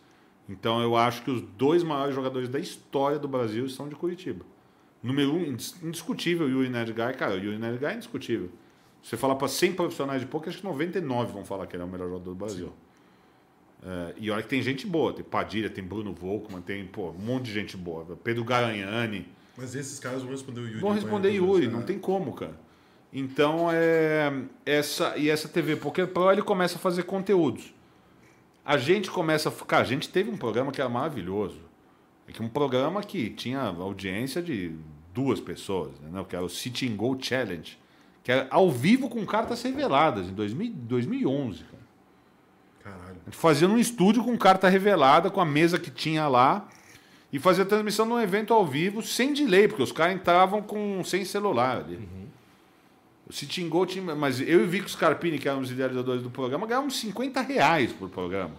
Então 0.48 0.82
eu 0.82 0.96
acho 0.96 1.24
que 1.24 1.32
os 1.32 1.42
dois 1.42 1.84
maiores 1.84 2.14
jogadores 2.14 2.48
da 2.50 2.60
história 2.60 3.18
do 3.18 3.28
Brasil 3.28 3.68
são 3.70 3.90
de 3.90 3.96
Curitiba. 3.96 4.46
Número 5.02 5.34
um, 5.34 5.44
indis- 5.44 5.76
indiscutível, 5.84 6.50
Yuri 6.50 6.70
Guy. 6.70 7.14
Cara, 7.18 7.36
o 7.36 7.38
Yuri 7.38 7.58
Guy 7.78 7.86
é 7.88 7.94
indiscutível. 7.94 8.50
Se 9.04 9.10
você 9.12 9.18
falar 9.18 9.36
para 9.36 9.48
100 9.48 9.74
profissionais 9.74 10.22
de 10.22 10.28
poker, 10.28 10.50
acho 10.50 10.58
que 10.60 10.64
99 10.66 11.32
vão 11.32 11.46
falar 11.46 11.68
que 11.68 11.76
ele 11.76 11.84
é 11.84 11.86
o 11.86 11.90
melhor 11.90 12.08
jogador 12.10 12.30
do 12.32 12.36
Brasil. 12.36 12.74
É, 13.84 14.14
e 14.18 14.32
olha 14.32 14.42
que 14.42 14.50
tem 14.50 14.64
gente 14.64 14.88
boa, 14.88 15.14
tem 15.14 15.24
Padilha, 15.24 15.70
tem 15.70 15.84
Bruno 15.84 16.12
Volkmann, 16.12 16.60
tem 16.62 16.88
pô, 16.88 17.10
um 17.12 17.14
monte 17.24 17.46
de 17.46 17.54
gente 17.54 17.78
boa. 17.78 18.04
Pedro 18.24 18.44
Garanhani. 18.44 19.28
Mas 19.56 19.76
esses 19.76 20.00
caras 20.00 20.24
vão 20.24 20.32
responder 20.32 20.62
o 20.62 20.68
Yuri. 20.68 20.80
Vão 20.80 20.92
responder. 20.92 21.30
Yuri, 21.32 21.68
não 21.68 21.84
tem 21.84 22.00
como, 22.00 22.34
cara. 22.34 22.60
Então, 23.14 23.68
é, 23.72 24.34
essa, 24.66 25.16
e 25.18 25.30
essa 25.30 25.48
TV 25.48 25.76
Poker 25.76 26.08
Pro, 26.08 26.32
ele 26.32 26.42
começa 26.42 26.78
a 26.78 26.80
fazer 26.80 27.04
conteúdos. 27.04 27.75
A 28.66 28.78
gente 28.78 29.12
começa 29.12 29.50
a... 29.50 29.52
Cara, 29.52 29.84
a 29.84 29.86
gente 29.86 30.10
teve 30.10 30.30
um 30.30 30.38
programa 30.38 30.72
que 30.72 30.82
era 30.82 30.90
maravilhoso. 30.90 31.60
É 32.28 32.32
que 32.32 32.42
um 32.42 32.50
programa 32.50 33.04
que 33.04 33.30
tinha 33.30 33.62
audiência 33.62 34.42
de 34.42 34.76
duas 35.14 35.40
pessoas, 35.40 35.92
né? 36.02 36.26
que 36.28 36.36
era 36.36 36.44
o 36.44 36.50
City 36.50 36.88
and 36.88 36.96
Go 36.96 37.16
Challenge, 37.20 37.78
que 38.24 38.32
era 38.32 38.48
ao 38.50 38.72
vivo 38.72 39.08
com 39.08 39.24
cartas 39.26 39.62
reveladas, 39.62 40.28
em 40.28 40.34
2000, 40.34 40.74
2011. 40.74 41.64
Cara. 41.64 41.76
Caralho. 42.84 43.18
A 43.22 43.26
gente 43.26 43.38
fazia 43.38 43.68
num 43.68 43.78
estúdio 43.78 44.24
com 44.24 44.36
carta 44.38 44.68
revelada, 44.68 45.30
com 45.30 45.40
a 45.40 45.46
mesa 45.46 45.78
que 45.78 45.92
tinha 45.92 46.28
lá, 46.28 46.68
e 47.32 47.40
fazia 47.40 47.66
transmissão 47.66 48.06
num 48.06 48.20
evento 48.20 48.54
ao 48.54 48.66
vivo 48.66 49.02
sem 49.02 49.34
delay, 49.34 49.68
porque 49.68 49.84
os 49.84 49.92
caras 49.92 50.16
entravam 50.16 50.62
com, 50.62 51.04
sem 51.04 51.24
celular 51.24 51.78
ali. 51.78 52.08
O 53.28 53.34
City 53.34 53.64
and 53.64 53.70
Go 53.70 53.86
tinha. 53.86 54.16
Mas 54.16 54.40
eu 54.40 54.62
e 54.62 54.64
o 54.64 54.68
Vico 54.68 54.90
Scarpini, 54.90 55.40
que 55.40 55.48
eram 55.50 55.60
os 55.62 55.72
idealizadores 55.72 56.22
do 56.22 56.30
programa, 56.30 56.68
ganhávamos 56.68 56.98
50 57.00 57.42
reais 57.42 57.92
por 57.92 58.10
programa. 58.10 58.54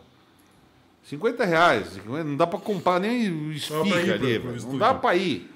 50 1.05 1.45
reais. 1.45 2.01
Não 2.05 2.37
dá 2.37 2.47
pra 2.47 2.59
comprar 2.59 2.99
nem 3.01 3.31
o 3.31 3.53
ir 3.53 3.61
ali, 4.13 4.41
pro- 4.41 4.53
pro. 4.53 4.73
Não 4.73 4.79
dá 4.79 4.93
pra 4.95 5.15
ir. 5.15 5.51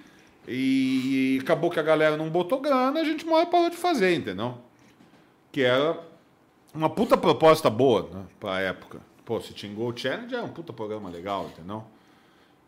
E 0.46 1.38
acabou 1.42 1.70
que 1.70 1.78
a 1.78 1.82
galera 1.82 2.16
não 2.16 2.28
botou 2.28 2.60
grana, 2.60 3.00
a 3.00 3.04
gente 3.04 3.24
uma 3.24 3.36
hora 3.36 3.46
parou 3.46 3.70
de 3.70 3.76
fazer, 3.76 4.14
entendeu? 4.14 4.58
Que 5.52 5.62
era 5.62 5.98
uma 6.74 6.88
puta 6.88 7.16
proposta 7.16 7.68
boa, 7.68 8.08
né, 8.12 8.24
pra 8.38 8.60
época. 8.60 9.00
Pô, 9.24 9.40
City 9.40 9.66
and 9.66 9.74
Go 9.74 9.92
Challenge 9.96 10.34
é 10.34 10.42
um 10.42 10.48
puta 10.48 10.72
programa 10.72 11.08
legal, 11.10 11.50
entendeu? 11.52 11.84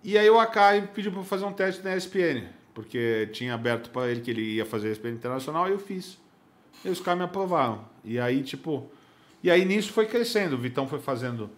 E 0.04 0.18
aí 0.18 0.28
o 0.28 0.38
Akai 0.38 0.88
pediu 0.94 1.10
pra 1.12 1.20
eu 1.20 1.24
fazer 1.24 1.44
um 1.44 1.52
teste 1.52 1.82
na 1.82 1.96
ESPN, 1.96 2.44
porque 2.74 3.28
tinha 3.32 3.54
aberto 3.54 3.90
pra 3.90 4.08
ele 4.08 4.20
que 4.20 4.30
ele 4.30 4.42
ia 4.42 4.66
fazer 4.66 4.90
ESPN 4.90 5.10
Internacional 5.12 5.68
e 5.68 5.72
eu 5.72 5.78
fiz. 5.78 6.18
E 6.84 6.88
os 6.88 7.00
caras 7.00 7.18
me 7.18 7.24
aprovaram. 7.24 7.84
E 8.04 8.18
aí, 8.18 8.42
tipo. 8.42 8.90
E 9.42 9.50
aí 9.50 9.64
nisso 9.64 9.92
foi 9.92 10.06
crescendo. 10.06 10.54
O 10.54 10.58
Vitão 10.58 10.86
foi 10.86 10.98
fazendo 10.98 11.50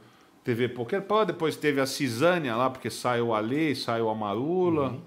TV 0.42 0.68
Poker 0.68 1.02
Pro, 1.02 1.24
depois 1.24 1.56
teve 1.56 1.80
a 1.80 1.86
Cisânia 1.86 2.55
lá, 2.55 2.68
porque 2.68 2.90
saiu 2.90 3.28
o 3.28 3.34
Ale, 3.34 3.74
saiu 3.74 4.10
a 4.10 4.14
Marula, 4.14 4.98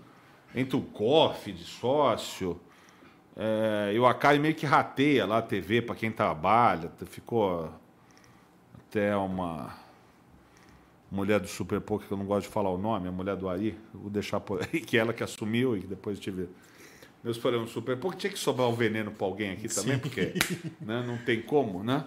entra 0.56 0.77
o 0.77 0.81
Koff 0.81 1.52
de 1.52 1.64
sócio. 1.64 2.60
É, 3.35 3.91
e 3.94 3.99
o 3.99 4.06
Akai 4.07 4.39
meio 4.39 4.56
que 4.56 4.65
rateia 4.65 5.26
lá 5.26 5.38
a 5.38 5.41
TV 5.41 5.81
para 5.81 5.95
quem 5.95 6.11
trabalha. 6.11 6.91
Ficou 7.06 7.72
até 8.73 9.15
uma 9.15 9.76
mulher 11.11 11.39
do 11.39 11.48
Super 11.48 11.80
Poker, 11.80 12.07
que 12.07 12.14
eu 12.14 12.18
não 12.18 12.26
gosto 12.26 12.48
de 12.48 12.53
falar 12.53 12.72
o 12.72 12.77
nome, 12.77 13.07
a 13.07 13.11
mulher 13.11 13.35
do 13.35 13.48
Ari, 13.48 13.77
vou 13.94 14.10
deixar 14.10 14.39
por 14.39 14.61
aí, 14.61 14.81
que 14.81 14.98
é 14.98 15.02
ela 15.02 15.14
que 15.14 15.23
assumiu 15.23 15.77
e 15.77 15.81
que 15.81 15.88
depois 15.88 16.19
tive. 16.19 16.49
Meus 17.28 17.38
programas 17.38 17.72
Super 17.72 17.98
Poker 17.98 18.18
tinha 18.18 18.32
que 18.32 18.40
sobrar 18.40 18.70
o 18.70 18.74
veneno 18.74 19.12
para 19.12 19.28
alguém 19.28 19.52
aqui 19.52 19.68
também, 19.68 19.99
porque 19.99 20.34
né, 20.80 21.04
não 21.06 21.18
tem 21.18 21.41
como, 21.41 21.84
né? 21.84 22.06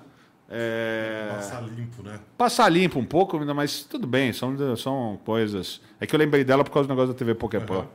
É... 0.49 1.29
Passar 1.35 1.61
limpo, 1.61 2.03
né? 2.03 2.21
Passar 2.39 2.69
limpo 2.71 2.99
um 2.99 3.05
pouco, 3.05 3.39
mas 3.55 3.85
tudo 3.85 4.07
bem, 4.07 4.33
são, 4.33 4.57
são 4.79 5.21
coisas. 5.23 5.83
É 6.01 6.07
que 6.07 6.15
eu 6.15 6.19
lembrei 6.19 6.43
dela 6.43 6.65
por 6.65 6.71
causa 6.71 6.89
do 6.89 6.91
negócio 6.91 7.13
da 7.13 7.19
TV 7.19 7.35
Pro. 7.35 7.51
Aham. 7.55 7.87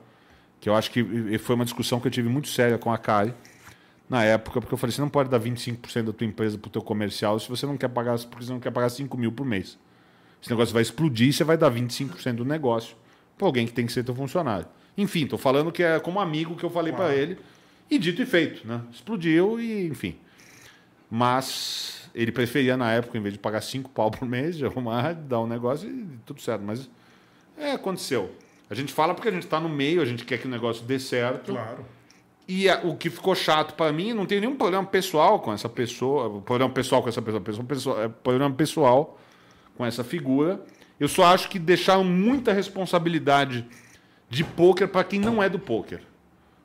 Que 0.62 0.70
eu 0.70 0.76
acho 0.76 0.92
que 0.92 1.38
foi 1.40 1.56
uma 1.56 1.66
discussão 1.66 2.00
que 2.00 2.08
eu 2.08 2.12
tive 2.12 2.30
muito 2.30 2.48
séria 2.48 2.78
com 2.78 2.94
a 2.94 2.98
Kari. 2.98 3.34
na 4.08 4.24
época, 4.24 4.62
porque 4.62 4.74
eu 4.76 4.78
falei, 4.78 4.94
você 4.96 5.02
não 5.02 5.10
pode 5.10 5.28
dar 5.28 5.40
25% 5.40 6.04
da 6.04 6.14
tua 6.14 6.28
empresa 6.28 6.60
pro 6.60 6.70
teu 6.70 6.84
comercial 6.84 7.40
se 7.40 7.50
você 7.50 7.66
não 7.66 7.76
quer 7.76 7.90
pagar, 7.90 8.20
porque 8.20 8.46
você 8.46 8.54
não 8.54 8.60
quer 8.60 8.70
pagar 8.70 8.90
5 8.90 9.18
mil 9.18 9.32
por 9.32 9.48
mês. 9.48 9.80
Esse 10.40 10.52
negócio 10.52 10.72
vai 10.72 10.84
explodir, 10.84 11.34
você 11.34 11.44
vai 11.44 11.58
dar 11.58 11.72
25% 11.72 12.36
do 12.36 12.46
negócio 12.46 12.96
para 13.36 13.48
alguém 13.48 13.66
que 13.66 13.74
tem 13.74 13.88
que 13.88 13.92
ser 13.92 14.04
teu 14.04 14.14
funcionário. 14.14 14.68
Enfim, 14.98 15.28
tô 15.28 15.38
falando 15.38 15.72
que 15.72 15.84
é 15.84 16.00
como 16.00 16.20
amigo 16.20 16.56
que 16.56 16.64
eu 16.64 16.70
falei 16.70 16.94
para 16.94 17.14
ele. 17.14 17.38
E 17.90 17.98
dito 18.00 18.22
e 18.22 18.26
feito, 18.26 18.68
né? 18.68 18.82
Explodiu 18.92 19.60
e, 19.60 19.88
enfim. 19.88 20.16
Mas 21.10 22.10
ele 22.14 22.32
preferia, 22.32 22.76
na 22.76 22.92
época, 22.92 23.18
em 23.18 23.22
vez 23.22 23.34
de 23.34 23.40
pagar 23.40 23.62
5 23.62 23.90
pau 23.92 24.10
por 24.10 24.28
mês, 24.28 24.58
de 24.58 24.66
arrumar, 24.66 25.14
dar 25.14 25.42
um 25.42 25.48
negócio 25.48 25.90
e 25.90 26.06
tudo 26.26 26.42
certo. 26.42 26.62
Mas 26.64 26.90
é, 27.58 27.72
aconteceu. 27.74 28.32
A 28.70 28.74
gente 28.74 28.92
fala 28.92 29.14
porque 29.14 29.30
a 29.30 29.32
gente 29.32 29.44
está 29.44 29.60
no 29.60 29.70
meio, 29.70 30.02
a 30.02 30.06
gente 30.06 30.26
quer 30.26 30.40
que 30.40 30.48
o 30.48 30.50
negócio 30.50 30.84
dê 30.86 30.98
certo. 30.98 31.52
Claro. 31.52 31.86
E 32.48 32.70
a- 32.70 32.82
o 32.84 32.96
que 32.96 33.10
ficou 33.10 33.36
chato 33.36 33.76
para 33.76 33.92
mim, 33.92 34.14
não 34.14 34.26
tem 34.26 34.40
nenhum 34.40 34.56
problema 34.56 34.86
pessoal 34.86 35.40
com 35.40 35.52
essa 35.54 35.70
pessoa, 35.70 36.42
problema 36.42 36.72
pessoal 36.74 37.02
com 37.04 37.10
essa 37.10 37.22
pessoa, 37.22 37.42
pessoa, 37.42 37.66
pessoa 37.66 38.04
é 38.04 38.08
problema 38.08 38.52
pessoal 38.54 39.20
com 39.78 39.86
essa 39.86 40.04
figura. 40.04 40.64
Eu 41.00 41.08
só 41.08 41.26
acho 41.26 41.50
que 41.50 41.60
deixaram 41.60 42.04
muita 42.04 42.54
responsabilidade 42.54 43.66
de 44.36 44.44
pôquer 44.44 44.90
para 44.90 45.06
quem 45.06 45.18
não 45.18 45.41
é 45.41 45.48
do 45.48 45.57
pôquer. 45.57 46.02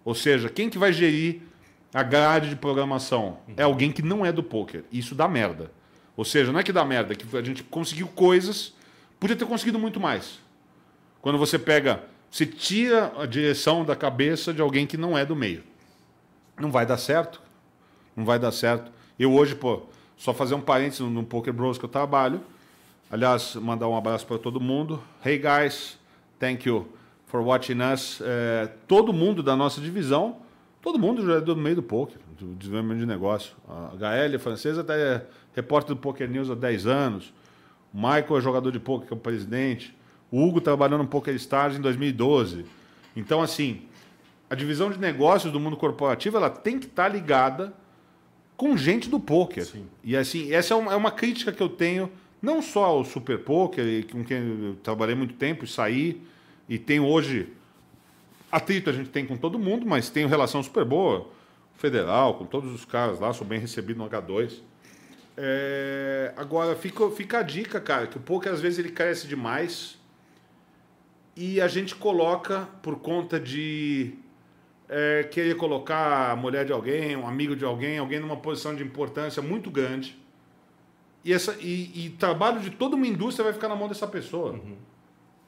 Ou 0.05 0.13
seja, 0.13 0.49
quem 0.49 0.69
que 0.69 0.77
vai 0.77 0.93
gerir 0.93 1.41
a 1.95 2.03
grade 2.03 2.49
de 2.49 2.57
programação? 2.57 3.39
É 3.57 3.63
alguém 3.63 3.93
que 3.93 4.03
não 4.03 4.27
é 4.27 4.33
do 4.33 4.43
pôquer. 4.43 4.83
Isso 4.91 5.15
dá 5.15 5.29
merda. 5.29 5.71
Ou 6.17 6.25
seja, 6.25 6.51
não 6.51 6.59
é 6.59 6.65
que 6.65 6.73
dá 6.73 6.85
merda, 6.85 7.13
é 7.13 7.17
que 7.17 7.37
a 7.37 7.43
gente 7.43 7.63
conseguiu 7.63 8.09
coisas, 8.09 8.75
podia 9.21 9.37
ter 9.37 9.47
conseguido 9.47 9.79
muito 9.79 10.01
mais. 10.01 10.41
Quando 11.23 11.39
você 11.39 11.61
pega, 11.61 12.03
você 12.29 12.45
tira 12.45 13.13
a 13.17 13.25
direção 13.25 13.85
da 13.85 13.95
cabeça 13.95 14.53
de 14.53 14.61
alguém 14.61 14.85
que 14.85 14.97
não 14.97 15.17
é 15.17 15.25
do 15.25 15.37
meio. 15.37 15.63
Não 16.59 16.73
vai 16.73 16.85
dar 16.85 16.99
certo. 16.99 17.41
Não 18.17 18.25
vai 18.25 18.41
dar 18.41 18.51
certo. 18.51 18.91
Eu 19.17 19.33
hoje, 19.33 19.55
pô, 19.55 19.83
só 20.17 20.35
fazer 20.35 20.57
um 20.57 20.61
parênteses 20.61 21.01
no 21.01 21.23
Poker 21.23 21.53
Bros 21.53 21.79
que 21.79 21.85
eu 21.85 21.89
trabalho. 21.89 22.41
Aliás, 23.09 23.55
mandar 23.55 23.87
um 23.87 23.97
abraço 23.97 24.27
para 24.27 24.39
todo 24.39 24.61
mundo. 24.61 25.01
Hey 25.25 25.39
guys, 25.39 25.97
thank 26.41 26.69
you 26.69 27.00
for 27.31 27.41
watching 27.41 27.79
us. 27.81 28.21
É, 28.23 28.69
todo 28.87 29.13
mundo 29.13 29.43
da 29.43 29.57
nossa 29.57 29.81
divisão, 29.81 30.39
todo 30.83 30.99
mundo 30.99 31.25
já 31.25 31.35
é 31.35 31.41
do 31.41 31.57
meio 31.57 31.77
do 31.77 31.83
poker, 31.83 32.19
do 32.39 32.55
desenvolvimento 32.57 32.99
de 32.99 33.07
negócio. 33.07 33.55
A 33.69 33.93
HL 33.97 34.35
é 34.35 34.39
francesa 34.39 34.81
até 34.81 35.01
é 35.01 35.27
repórter 35.55 35.95
do 35.95 36.01
Poker 36.01 36.29
News 36.29 36.51
há 36.51 36.55
10 36.55 36.87
anos. 36.87 37.33
O 37.95 37.97
Michael 37.97 38.39
é 38.39 38.41
jogador 38.41 38.71
de 38.71 38.81
poker, 38.81 39.07
que 39.07 39.15
é 39.15 39.17
o 39.17 39.21
presidente. 39.21 39.97
O 40.31 40.45
Hugo 40.45 40.61
trabalhou 40.61 40.99
no 40.99 41.07
Poker 41.07 41.35
Stars 41.35 41.77
em 41.77 41.81
2012. 41.81 42.65
Então, 43.17 43.43
assim, 43.43 43.83
a 44.49 44.55
divisão 44.55 44.91
de 44.91 44.99
negócios 44.99 45.53
do 45.53 45.59
mundo 45.59 45.77
corporativo 45.77 46.37
ela 46.37 46.51
tem 46.51 46.79
que 46.79 46.87
estar 46.87 47.09
ligada 47.09 47.73
com 48.57 48.77
gente 48.77 49.09
do 49.09 49.19
poker. 49.19 49.65
Sim. 49.65 49.87
E 50.05 50.17
assim, 50.17 50.53
essa 50.53 50.75
é 50.75 50.77
uma, 50.77 50.93
é 50.93 50.97
uma 50.97 51.11
crítica 51.11 51.51
que 51.51 51.63
eu 51.63 51.69
tenho 51.69 52.11
não 52.43 52.61
só 52.61 52.85
ao 52.85 53.05
Super 53.05 53.39
Poker, 53.39 54.07
com 54.11 54.25
quem 54.25 54.39
eu 54.39 54.77
trabalhei 54.83 55.15
muito 55.15 55.35
tempo 55.35 55.65
e 55.65 55.69
saí, 55.69 56.23
e 56.71 56.79
tenho 56.79 57.05
hoje 57.05 57.53
atrito 58.51 58.89
a 58.89 58.93
gente 58.93 59.11
tem 59.11 59.27
com 59.27 59.37
todo 59.37 59.59
mundo, 59.59 59.85
mas 59.85 60.09
tenho 60.09 60.29
relação 60.29 60.63
super 60.63 60.85
boa, 60.85 61.29
federal, 61.75 62.35
com 62.35 62.47
todos 62.47 62.73
os 62.73 62.85
caras 62.85 63.19
lá, 63.19 63.33
sou 63.33 63.47
bem 63.47 63.59
recebido 63.59 63.99
no 63.99 64.09
H2. 64.09 64.61
É, 65.37 66.33
agora, 66.37 66.77
fica, 66.77 67.11
fica 67.11 67.39
a 67.39 67.43
dica, 67.43 67.81
cara, 67.81 68.07
que 68.07 68.17
o 68.17 68.21
poker 68.21 68.53
às 68.53 68.61
vezes 68.61 68.79
ele 68.79 68.91
cresce 68.91 69.27
demais 69.27 69.99
e 71.37 71.61
a 71.61 71.67
gente 71.67 71.95
coloca 71.95 72.69
por 72.83 72.99
conta 72.99 73.41
de 73.41 74.15
é, 74.89 75.25
querer 75.25 75.57
colocar 75.57 76.33
a 76.33 76.37
mulher 76.37 76.65
de 76.65 76.73
alguém, 76.73 77.17
um 77.17 77.27
amigo 77.27 77.57
de 77.57 77.65
alguém, 77.65 77.99
alguém 77.99 78.21
numa 78.21 78.37
posição 78.37 78.75
de 78.75 78.83
importância 78.83 79.43
muito 79.43 79.71
grande. 79.71 80.19
E, 81.25 81.33
essa, 81.33 81.57
e, 81.61 82.07
e 82.07 82.11
trabalho 82.11 82.61
de 82.61 82.71
toda 82.71 82.97
uma 82.97 83.07
indústria 83.07 83.45
vai 83.45 83.53
ficar 83.53 83.69
na 83.69 83.77
mão 83.77 83.89
dessa 83.89 84.07
pessoa. 84.07 84.61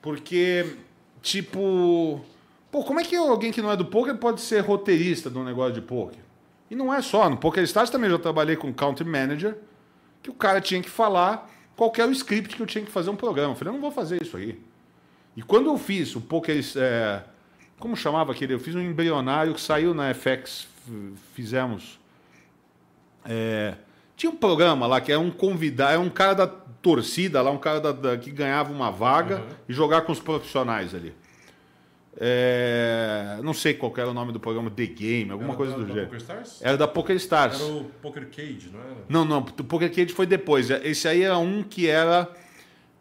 Porque, 0.00 0.76
tipo. 1.22 2.20
Pô, 2.70 2.82
como 2.82 3.00
é 3.00 3.04
que 3.04 3.14
alguém 3.14 3.52
que 3.52 3.62
não 3.62 3.70
é 3.70 3.76
do 3.76 3.84
poker 3.84 4.16
pode 4.16 4.40
ser 4.40 4.60
roteirista 4.60 5.30
de 5.30 5.38
um 5.38 5.44
negócio 5.44 5.74
de 5.74 5.80
poker? 5.80 6.18
E 6.70 6.74
não 6.74 6.92
é 6.92 7.02
só. 7.02 7.28
No 7.28 7.36
Poker 7.36 7.62
Stars 7.64 7.90
também 7.90 8.08
já 8.08 8.18
trabalhei 8.18 8.56
com 8.56 8.72
country 8.72 9.04
manager, 9.04 9.58
que 10.22 10.30
o 10.30 10.34
cara 10.34 10.58
tinha 10.58 10.80
que 10.80 10.88
falar 10.88 11.50
qual 11.76 11.92
era 11.98 12.08
o 12.08 12.12
script 12.12 12.56
que 12.56 12.62
eu 12.62 12.66
tinha 12.66 12.82
que 12.82 12.90
fazer 12.90 13.10
um 13.10 13.16
programa. 13.16 13.52
Eu 13.52 13.56
falei, 13.56 13.70
eu 13.70 13.74
não 13.74 13.80
vou 13.80 13.90
fazer 13.90 14.22
isso 14.22 14.38
aí. 14.38 14.58
E 15.36 15.42
quando 15.42 15.66
eu 15.66 15.76
fiz 15.76 16.16
o 16.16 16.20
Poker. 16.22 16.64
É, 16.76 17.22
como 17.78 17.94
chamava 17.94 18.32
aquele? 18.32 18.54
Eu 18.54 18.60
fiz 18.60 18.74
um 18.74 18.80
embrionário 18.80 19.52
que 19.52 19.60
saiu 19.60 19.92
na 19.92 20.14
FX. 20.14 20.66
Fizemos. 21.34 22.00
É, 23.24 23.74
tinha 24.16 24.30
um 24.30 24.36
programa 24.36 24.86
lá 24.86 25.00
que 25.00 25.12
era 25.12 25.20
um 25.20 25.30
convidado, 25.30 25.92
era 25.92 26.00
um 26.00 26.08
cara 26.08 26.32
da 26.34 26.46
torcida 26.82 27.40
lá, 27.40 27.50
um 27.50 27.58
cara 27.58 27.80
da- 27.80 27.92
da- 27.92 28.16
que 28.18 28.30
ganhava 28.30 28.72
uma 28.72 28.90
vaga 28.90 29.42
e 29.68 29.72
jogar 29.72 30.02
com 30.02 30.12
os 30.12 30.18
profissionais 30.20 30.94
ali. 30.94 31.14
É, 32.24 33.38
não 33.42 33.54
sei 33.54 33.72
qual 33.72 33.92
era 33.96 34.10
o 34.10 34.12
nome 34.14 34.32
do 34.32 34.38
programa, 34.40 34.70
The 34.70 34.84
Game, 34.86 35.30
alguma 35.30 35.50
Era 35.50 35.56
coisa 35.56 35.74
do 35.74 35.86
da 35.86 35.94
jeito. 35.94 36.14
Stars? 36.16 36.60
Era 36.60 36.76
da 36.76 36.86
Poker 36.86 37.16
Stars. 37.16 37.60
Era 37.60 37.72
o 37.72 37.84
Poker 38.02 38.28
Cage, 38.28 38.70
não 38.72 38.80
era? 38.80 38.96
Não, 39.08 39.24
não, 39.24 39.38
o 39.38 39.64
Poker 39.64 39.88
Cage 39.90 40.12
foi 40.12 40.26
depois. 40.26 40.68
Esse 40.70 41.08
aí 41.08 41.22
era 41.22 41.38
um 41.38 41.62
que 41.62 41.88
era. 41.88 42.28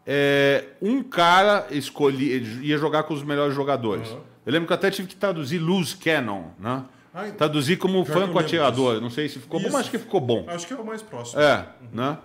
é, 0.06 0.64
um 0.80 1.02
cara 1.02 1.66
escolhi, 1.70 2.42
ia 2.62 2.76
jogar 2.78 3.02
com 3.04 3.14
os 3.14 3.22
melhores 3.22 3.54
jogadores. 3.54 4.08
Uhum. 4.08 4.20
Eu 4.46 4.52
lembro 4.52 4.66
que 4.66 4.72
eu 4.72 4.76
até 4.76 4.90
tive 4.90 5.06
que 5.06 5.14
traduzir 5.14 5.58
Loose 5.58 5.96
Cannon, 5.96 6.46
né? 6.58 6.82
Ah, 7.14 7.24
Traduzir 7.36 7.76
como 7.76 7.92
Pior 7.92 8.04
que 8.04 8.10
eu 8.10 8.14
franco 8.14 8.26
lembro 8.28 8.44
atirador. 8.44 8.90
disso. 8.92 9.02
Não 9.02 9.10
sei 9.10 9.28
se 9.28 9.38
ficou 9.38 9.60
bom, 9.60 9.66
Isso. 9.66 9.72
mas 9.74 9.82
acho 9.82 9.90
que 9.90 9.98
ficou 9.98 10.20
bom. 10.20 10.44
Acho 10.48 10.66
que 10.66 10.72
é 10.72 10.76
o 10.76 10.84
mais 10.84 11.02
próximo. 11.02 11.40
É, 11.40 11.66
né? 11.92 12.18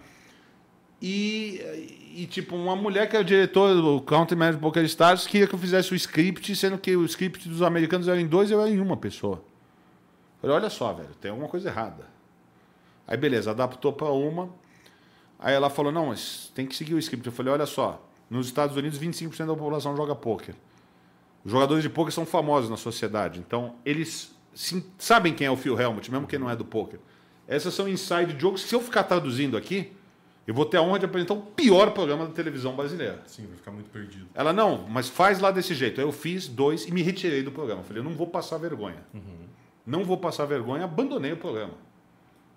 E, 1.02 2.14
e, 2.16 2.26
tipo, 2.26 2.56
uma 2.56 2.76
mulher 2.76 3.08
que 3.08 3.16
é 3.16 3.20
o 3.20 3.24
diretor 3.24 3.76
do 3.76 4.02
Country 4.02 4.36
Manager 4.36 4.60
Poker 4.60 4.84
Stars 4.86 5.28
queria 5.28 5.48
que 5.48 5.54
eu 5.54 5.60
fizesse 5.60 5.92
o 5.92 5.96
script, 5.96 6.56
sendo 6.56 6.78
que 6.78 6.96
o 6.96 7.06
script 7.06 7.48
dos 7.48 7.62
americanos 7.62 8.08
era 8.08 8.20
em 8.20 8.26
dois 8.28 8.50
e 8.50 8.54
eu 8.54 8.62
era 8.62 8.70
em 8.70 8.80
uma 8.80 8.98
pessoa. 8.98 9.44
Falei, 10.42 10.56
olha 10.56 10.70
só, 10.70 10.94
velho, 10.94 11.10
tem 11.22 11.30
alguma 11.32 11.48
coisa 11.50 11.70
errada. 11.70 12.08
Aí, 13.08 13.16
beleza, 13.16 13.52
adaptou 13.52 13.94
para 13.94 14.10
uma. 14.12 14.50
Aí 15.40 15.54
ela 15.54 15.70
falou, 15.70 15.92
não, 15.92 16.08
mas 16.08 16.52
tem 16.56 16.66
que 16.66 16.76
seguir 16.76 16.96
o 16.96 17.00
script. 17.00 17.26
Eu 17.28 17.32
falei, 17.32 17.54
olha 17.54 17.66
só, 17.66 18.04
nos 18.30 18.48
Estados 18.48 18.76
Unidos 18.76 19.00
25% 19.00 19.46
da 19.46 19.54
população 19.54 19.96
joga 19.96 20.16
poker. 20.16 20.56
Os 21.46 21.52
jogadores 21.52 21.84
de 21.84 21.90
poker 21.90 22.12
são 22.12 22.26
famosos 22.26 22.70
na 22.70 22.76
sociedade, 22.76 23.40
então 23.40 23.76
eles 23.86 24.36
sim- 24.54 24.84
sabem 24.98 25.34
quem 25.34 25.48
é 25.48 25.52
o 25.52 25.56
Phil 25.56 25.80
Helmut, 25.80 26.12
mesmo 26.12 26.28
quem 26.28 26.38
não 26.40 26.50
é 26.50 26.56
do 26.56 26.66
poker. 26.66 27.00
Essas 27.48 27.74
são 27.74 27.88
inside 27.88 28.36
jokes. 28.38 28.64
Se 28.64 28.76
eu 28.76 28.82
ficar 28.82 29.04
traduzindo 29.04 29.56
aqui, 29.56 29.94
eu 30.48 30.54
vou 30.54 30.66
ter 30.66 30.78
a 30.78 30.82
honra 30.82 31.00
de 31.00 31.06
apresentar 31.06 31.34
o 31.34 31.42
pior 31.42 31.92
programa 31.92 32.26
da 32.26 32.32
televisão 32.32 32.74
brasileira. 32.74 33.22
Sim, 33.28 33.46
vai 33.48 33.58
ficar 33.58 33.72
muito 33.72 33.90
perdido. 33.90 34.28
Ela, 34.34 34.54
não, 34.54 34.88
mas 34.88 35.10
faz 35.10 35.40
lá 35.40 35.52
desse 35.52 35.76
jeito. 35.76 36.00
Aí 36.00 36.08
eu 36.08 36.12
fiz 36.14 36.48
dois 36.48 36.88
e 36.88 36.92
me 36.92 37.02
retirei 37.02 37.44
do 37.44 37.52
programa. 37.52 37.84
Falei, 37.84 38.00
eu 38.00 38.04
não 38.06 38.14
vou 38.14 38.28
passar 38.28 38.58
vergonha. 38.58 39.04
Não 39.86 40.06
vou 40.06 40.18
passar 40.18 40.46
vergonha, 40.46 40.86
abandonei 40.86 41.34
o 41.34 41.38
programa. 41.38 41.74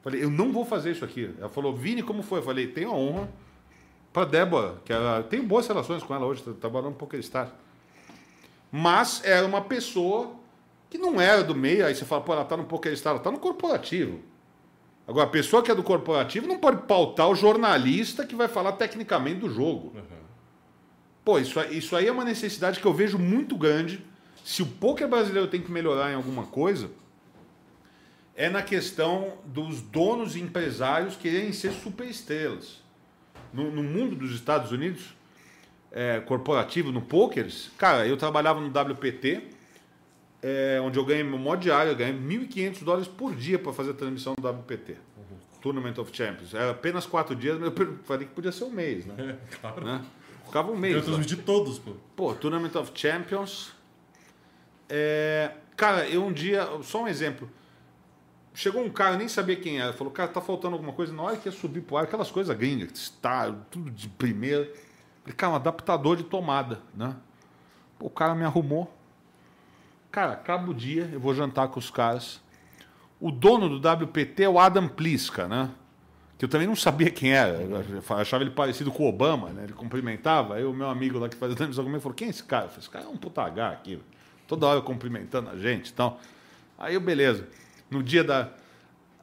Falei, 0.03 0.23
eu 0.23 0.31
não 0.31 0.53
vou 0.53 0.65
fazer 0.65 0.93
isso 0.93 1.05
aqui. 1.05 1.35
Ela 1.39 1.49
falou, 1.49 1.75
Vini, 1.75 2.01
como 2.01 2.23
foi? 2.23 2.39
Eu 2.39 2.45
falei, 2.45 2.69
tenho 2.69 2.91
a 2.91 2.95
honra 2.95 3.29
para 4.13 4.25
Débora, 4.25 4.77
que 4.85 4.93
ela, 4.93 5.23
tenho 5.25 5.43
boas 5.43 5.67
relações 5.67 6.03
com 6.03 6.15
ela 6.15 6.27
hoje, 6.27 6.43
tá 6.43 6.53
trabalhando 6.53 6.91
no 6.91 6.97
PokerStar. 6.97 7.53
Mas 8.71 9.21
era 9.25 9.45
uma 9.45 9.63
pessoa 9.63 10.33
que 10.89 10.97
não 10.97 11.21
era 11.21 11.43
do 11.43 11.55
meio, 11.55 11.85
aí 11.85 11.95
você 11.95 12.05
fala, 12.05 12.23
pô, 12.23 12.33
ela 12.33 12.45
tá 12.45 12.57
no 12.57 12.65
PokerStar, 12.65 13.15
ela 13.15 13.23
tá 13.23 13.31
no 13.31 13.39
corporativo. 13.39 14.21
Agora, 15.11 15.27
a 15.27 15.31
pessoa 15.31 15.61
que 15.61 15.73
é 15.73 15.75
do 15.75 15.83
corporativo 15.83 16.47
não 16.47 16.59
pode 16.61 16.83
pautar 16.87 17.29
o 17.29 17.35
jornalista 17.35 18.25
que 18.25 18.37
vai 18.37 18.47
falar 18.47 18.73
tecnicamente 18.75 19.41
do 19.41 19.51
jogo. 19.53 19.93
Pô, 21.25 21.37
isso, 21.37 21.59
aí- 21.59 21.77
isso 21.79 21.97
aí 21.97 22.07
é 22.07 22.13
uma 22.13 22.25
necessidade 22.25 22.79
que 22.79 22.87
eu 22.87 22.95
vejo 22.95 23.19
muito 23.19 23.57
grande. 23.59 24.01
Se 24.45 24.63
o 24.63 24.67
poker 24.67 25.09
brasileiro 25.09 25.49
tem 25.49 25.61
que 25.61 25.69
melhorar 25.71 26.13
em 26.13 26.15
alguma 26.15 26.45
coisa, 26.47 26.93
é 28.37 28.49
na 28.49 28.63
questão 28.63 29.35
dos 29.45 29.81
donos 29.81 30.37
e 30.37 30.41
empresários 30.41 31.17
quererem 31.17 31.53
ser 31.53 31.73
superestrelas. 31.73 32.81
No, 33.53 33.69
no 33.69 33.83
mundo 33.83 34.15
dos 34.15 34.31
Estados 34.33 34.71
Unidos, 34.71 35.13
é, 35.91 36.21
corporativo, 36.21 36.93
no 36.93 37.03
poker, 37.03 37.49
cara, 37.77 38.07
eu 38.07 38.17
trabalhava 38.17 38.61
no 38.61 38.69
WPT, 38.69 39.43
é, 40.43 40.81
onde 40.83 40.99
eu 40.99 41.05
ganhei 41.05 41.23
meu 41.23 41.39
modo 41.39 41.61
diário, 41.61 41.93
eu 41.93 41.97
ganhei 41.97 42.15
1.500 42.15 42.83
dólares 42.85 43.09
por 43.09 43.35
dia 43.35 43.59
para 43.59 43.73
fazer 43.73 43.91
a 43.91 43.95
transmissão 43.95 44.35
do 44.35 44.49
WPT. 44.49 44.97
Tournament 45.61 45.99
of 45.99 46.11
Champions. 46.17 46.55
Era 46.55 46.71
apenas 46.71 47.05
quatro 47.05 47.37
dias, 47.37 47.59
mas 47.59 47.71
eu 47.79 47.99
falei 48.05 48.27
que 48.27 48.33
podia 48.35 48.51
ser 48.51 48.65
um 48.65 48.71
mês, 48.71 49.05
né? 49.05 49.15
É, 49.53 49.57
claro. 49.61 49.85
né? 49.85 50.03
Ficava 50.47 50.71
um 50.71 50.75
Eu 50.75 50.81
mês. 50.81 50.97
lá. 50.97 51.03
transmiti 51.03 51.37
todos, 51.37 51.79
pô. 51.79 51.93
Pô, 52.17 52.35
Tournament 52.35 52.75
of 52.77 52.91
Champions. 52.95 53.73
É, 54.89 55.53
cara, 55.77 56.09
eu 56.09 56.25
um 56.25 56.33
dia, 56.33 56.67
só 56.83 57.03
um 57.03 57.09
exemplo. 57.09 57.49
Chegou 58.55 58.83
um 58.83 58.91
cara, 58.91 59.15
eu 59.15 59.19
nem 59.19 59.29
sabia 59.29 59.55
quem 59.55 59.81
era, 59.81 59.93
falou: 59.93 60.13
Cara, 60.13 60.29
tá 60.29 60.41
faltando 60.41 60.75
alguma 60.75 60.93
coisa. 60.93 61.13
Na 61.13 61.23
hora 61.23 61.37
que 61.37 61.49
ia 61.49 61.53
subir 61.53 61.83
pro 61.83 61.97
ar, 61.99 62.05
aquelas 62.05 62.31
coisas 62.31 62.57
gringas, 62.57 62.91
está 62.93 63.53
tudo 63.71 63.91
de 63.91 64.09
primeira. 64.09 64.65
Falei, 65.23 65.37
cara, 65.37 65.53
um 65.53 65.57
adaptador 65.57 66.17
de 66.17 66.25
tomada, 66.25 66.81
né? 66.95 67.15
Pô, 67.99 68.07
o 68.07 68.11
cara 68.11 68.35
me 68.35 68.45
arrumou. 68.45 68.93
Cara, 70.11 70.33
acaba 70.33 70.71
o 70.71 70.75
dia, 70.75 71.09
eu 71.13 71.21
vou 71.21 71.35
jantar 71.35 71.69
com 71.69 71.79
os 71.79 71.91
caras. 71.91 72.41
o 73.21 73.31
dono 73.31 73.69
do 73.69 73.89
WPT 73.89 74.45
é 74.45 74.49
o 74.49 74.59
Adam 74.59 74.89
Pliska, 74.89 75.47
né? 75.47 75.71
Que 76.37 76.47
eu 76.47 76.49
também 76.49 76.67
não 76.67 76.75
sabia 76.75 77.11
quem 77.11 77.33
era. 77.33 77.61
Eu 77.61 78.17
achava 78.17 78.43
ele 78.43 78.51
parecido 78.51 78.91
com 78.91 79.05
o 79.05 79.09
Obama, 79.09 79.51
né? 79.51 79.65
Ele 79.65 79.75
cumprimentava. 79.75 80.55
Aí 80.55 80.65
o 80.65 80.73
meu 80.73 80.89
amigo 80.89 81.19
lá 81.19 81.29
que 81.29 81.37
faz 81.37 81.55
transmissão 81.55 81.85
comigo 81.85 82.01
falou: 82.01 82.15
quem 82.15 82.29
é 82.29 82.31
esse 82.31 82.43
cara? 82.43 82.65
Eu 82.65 82.69
falei, 82.71 82.81
esse 82.81 82.91
cara 82.91 83.05
é 83.05 83.09
um 83.09 83.17
puta 83.17 83.43
H 83.43 83.71
aqui. 83.71 84.01
Toda 84.49 84.67
hora 84.67 84.81
cumprimentando 84.81 85.51
a 85.51 85.57
gente. 85.57 85.93
Então, 85.93 86.17
aí 86.79 86.95
eu, 86.95 87.01
beleza. 87.01 87.47
No 87.91 88.03
dia 88.03 88.25
da. 88.25 88.49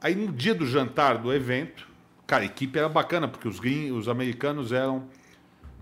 Aí 0.00 0.14
no 0.14 0.32
dia 0.32 0.54
do 0.54 0.64
jantar 0.64 1.18
do 1.18 1.34
evento, 1.34 1.88
cara, 2.24 2.44
a 2.44 2.46
equipe 2.46 2.78
era 2.78 2.88
bacana, 2.88 3.26
porque 3.26 3.48
os, 3.48 3.58
gring, 3.58 3.90
os 3.90 4.08
americanos 4.08 4.70
eram 4.70 5.02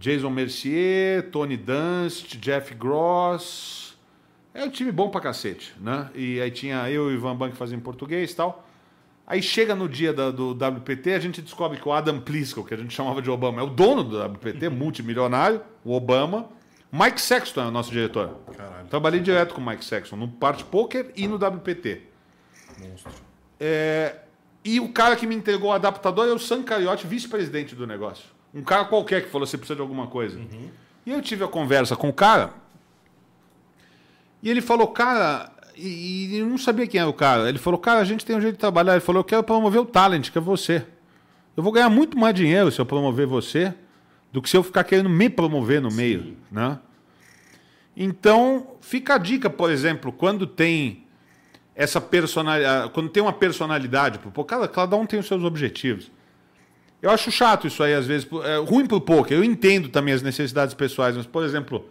Jason 0.01 0.31
Mercier, 0.31 1.31
Tony 1.31 1.59
Dunst, 1.59 2.39
Jeff 2.39 2.75
Gross. 2.75 3.86
É 4.57 4.65
um 4.65 4.71
time 4.71 4.91
bom 4.91 5.09
pra 5.11 5.21
cacete, 5.21 5.75
né? 5.81 6.09
E 6.15 6.41
aí 6.41 6.51
tinha 6.51 6.89
eu 6.91 7.11
e 7.11 7.15
o 7.15 7.17
Ivan 7.17 7.37
Bank 7.37 7.57
fazendo 7.57 7.83
português 7.83 8.33
e 8.33 8.37
tal. 8.37 8.67
Aí 9.27 9.43
chega 9.43 9.75
no 9.75 9.89
dia 9.89 10.13
da- 10.13 10.31
do 10.31 10.55
WPT, 10.55 11.13
a 11.15 11.19
gente 11.19 11.43
descobre 11.43 11.79
que 11.79 11.89
o 11.89 11.93
Adam 11.93 12.21
Pliskal, 12.21 12.63
que 12.65 12.73
a 12.73 12.77
gente 12.77 12.95
chamava 12.95 13.21
de 13.21 13.29
Obama, 13.31 13.61
é 13.61 13.65
o 13.65 13.69
dono 13.69 14.05
do 14.05 14.17
WPT, 14.19 14.69
multimilionário, 14.71 15.61
o 15.85 15.93
Obama. 15.95 16.49
Mike 16.93 17.21
Sexton 17.21 17.63
é 17.63 17.67
o 17.67 17.71
nosso 17.71 17.91
diretor. 17.91 18.37
Caralho. 18.57 18.87
Trabalhei 18.89 19.21
direto 19.21 19.53
com 19.55 19.61
o 19.61 19.67
Mike 19.67 19.85
Sexton, 19.85 20.17
no 20.17 20.29
Parte 20.29 20.65
Poker 20.65 21.11
e 21.17 21.27
no 21.27 21.37
WPT. 21.37 22.03
Monstro. 22.79 23.11
É, 23.59 24.17
e 24.65 24.79
o 24.81 24.89
cara 24.93 25.17
que 25.17 25.27
me 25.27 25.35
entregou 25.35 25.71
o 25.71 25.73
adaptador 25.73 26.27
é 26.29 26.33
o 26.33 26.39
Sam 26.39 26.63
Cariotti, 26.63 27.07
vice-presidente 27.07 27.75
do 27.75 27.87
negócio. 27.87 28.27
Um 28.55 28.63
cara 28.63 28.85
qualquer 28.85 29.23
que 29.25 29.29
falou, 29.29 29.47
você 29.47 29.59
precisa 29.59 29.75
de 29.75 29.83
alguma 29.83 30.07
coisa. 30.07 30.41
E 31.05 31.11
eu 31.13 31.21
tive 31.21 31.45
a 31.45 31.49
conversa 31.49 31.97
com 31.97 32.09
o 32.09 32.13
cara, 32.13 32.53
e 34.47 34.49
ele 34.49 34.61
falou, 34.61 34.87
cara, 34.87 35.51
e, 35.77 36.29
e 36.31 36.39
eu 36.39 36.47
não 36.47 36.57
sabia 36.57 36.87
quem 36.87 37.01
era 37.01 37.11
o 37.11 37.13
cara. 37.13 37.49
Ele 37.49 37.59
falou, 37.59 37.81
cara, 37.81 37.99
a 37.99 38.05
gente 38.05 38.25
tem 38.25 38.37
um 38.37 38.41
jeito 38.41 38.55
de 38.55 38.61
trabalhar. 38.61 38.93
Ele 38.93 39.01
falou, 39.01 39.19
eu 39.19 39.25
quero 39.25 39.43
promover 39.43 39.81
o 39.81 39.85
talent, 39.85 40.31
que 40.31 40.39
é 40.39 40.41
você. 40.41 40.87
Eu 41.57 41.65
vou 41.65 41.73
ganhar 41.73 41.91
muito 41.91 42.17
mais 42.17 42.33
dinheiro 42.33 42.71
se 42.71 42.81
eu 42.81 42.87
promover 42.87 43.27
você 43.27 43.75
do 44.33 44.41
que 44.41 44.49
se 44.49 44.57
eu 44.57 44.63
ficar 44.63 44.85
querendo 44.85 45.11
me 45.11 45.29
promover 45.29 45.83
no 45.83 45.91
meio, 45.91 46.37
né? 46.49 46.79
Então, 47.97 48.77
fica 48.81 49.17
a 49.17 49.19
dica, 49.19 49.51
por 49.51 49.69
exemplo, 49.69 50.13
quando 50.13 50.47
tem 50.47 51.05
essa 51.75 52.01
personalidade, 52.01 52.91
quando 52.91 53.09
tem 53.09 53.25
uma 53.25 53.33
personalidade, 53.33 54.21
pô, 54.21 54.45
cada, 54.45 54.69
cada 54.69 54.95
um 54.95 55.05
tem 55.05 55.19
os 55.19 55.27
seus 55.27 55.43
objetivos. 55.43 56.09
Eu 57.03 57.11
acho 57.11 57.33
chato 57.33 57.67
isso 57.67 57.83
aí, 57.83 57.95
às 57.95 58.07
vezes. 58.07 58.29
É 58.45 58.59
ruim 58.59 58.87
pro 58.87 59.01
poker. 59.01 59.37
Eu 59.37 59.43
entendo 59.43 59.89
também 59.89 60.15
as 60.15 60.23
necessidades 60.23 60.73
pessoais, 60.73 61.17
mas, 61.17 61.27
por 61.27 61.43
exemplo, 61.43 61.85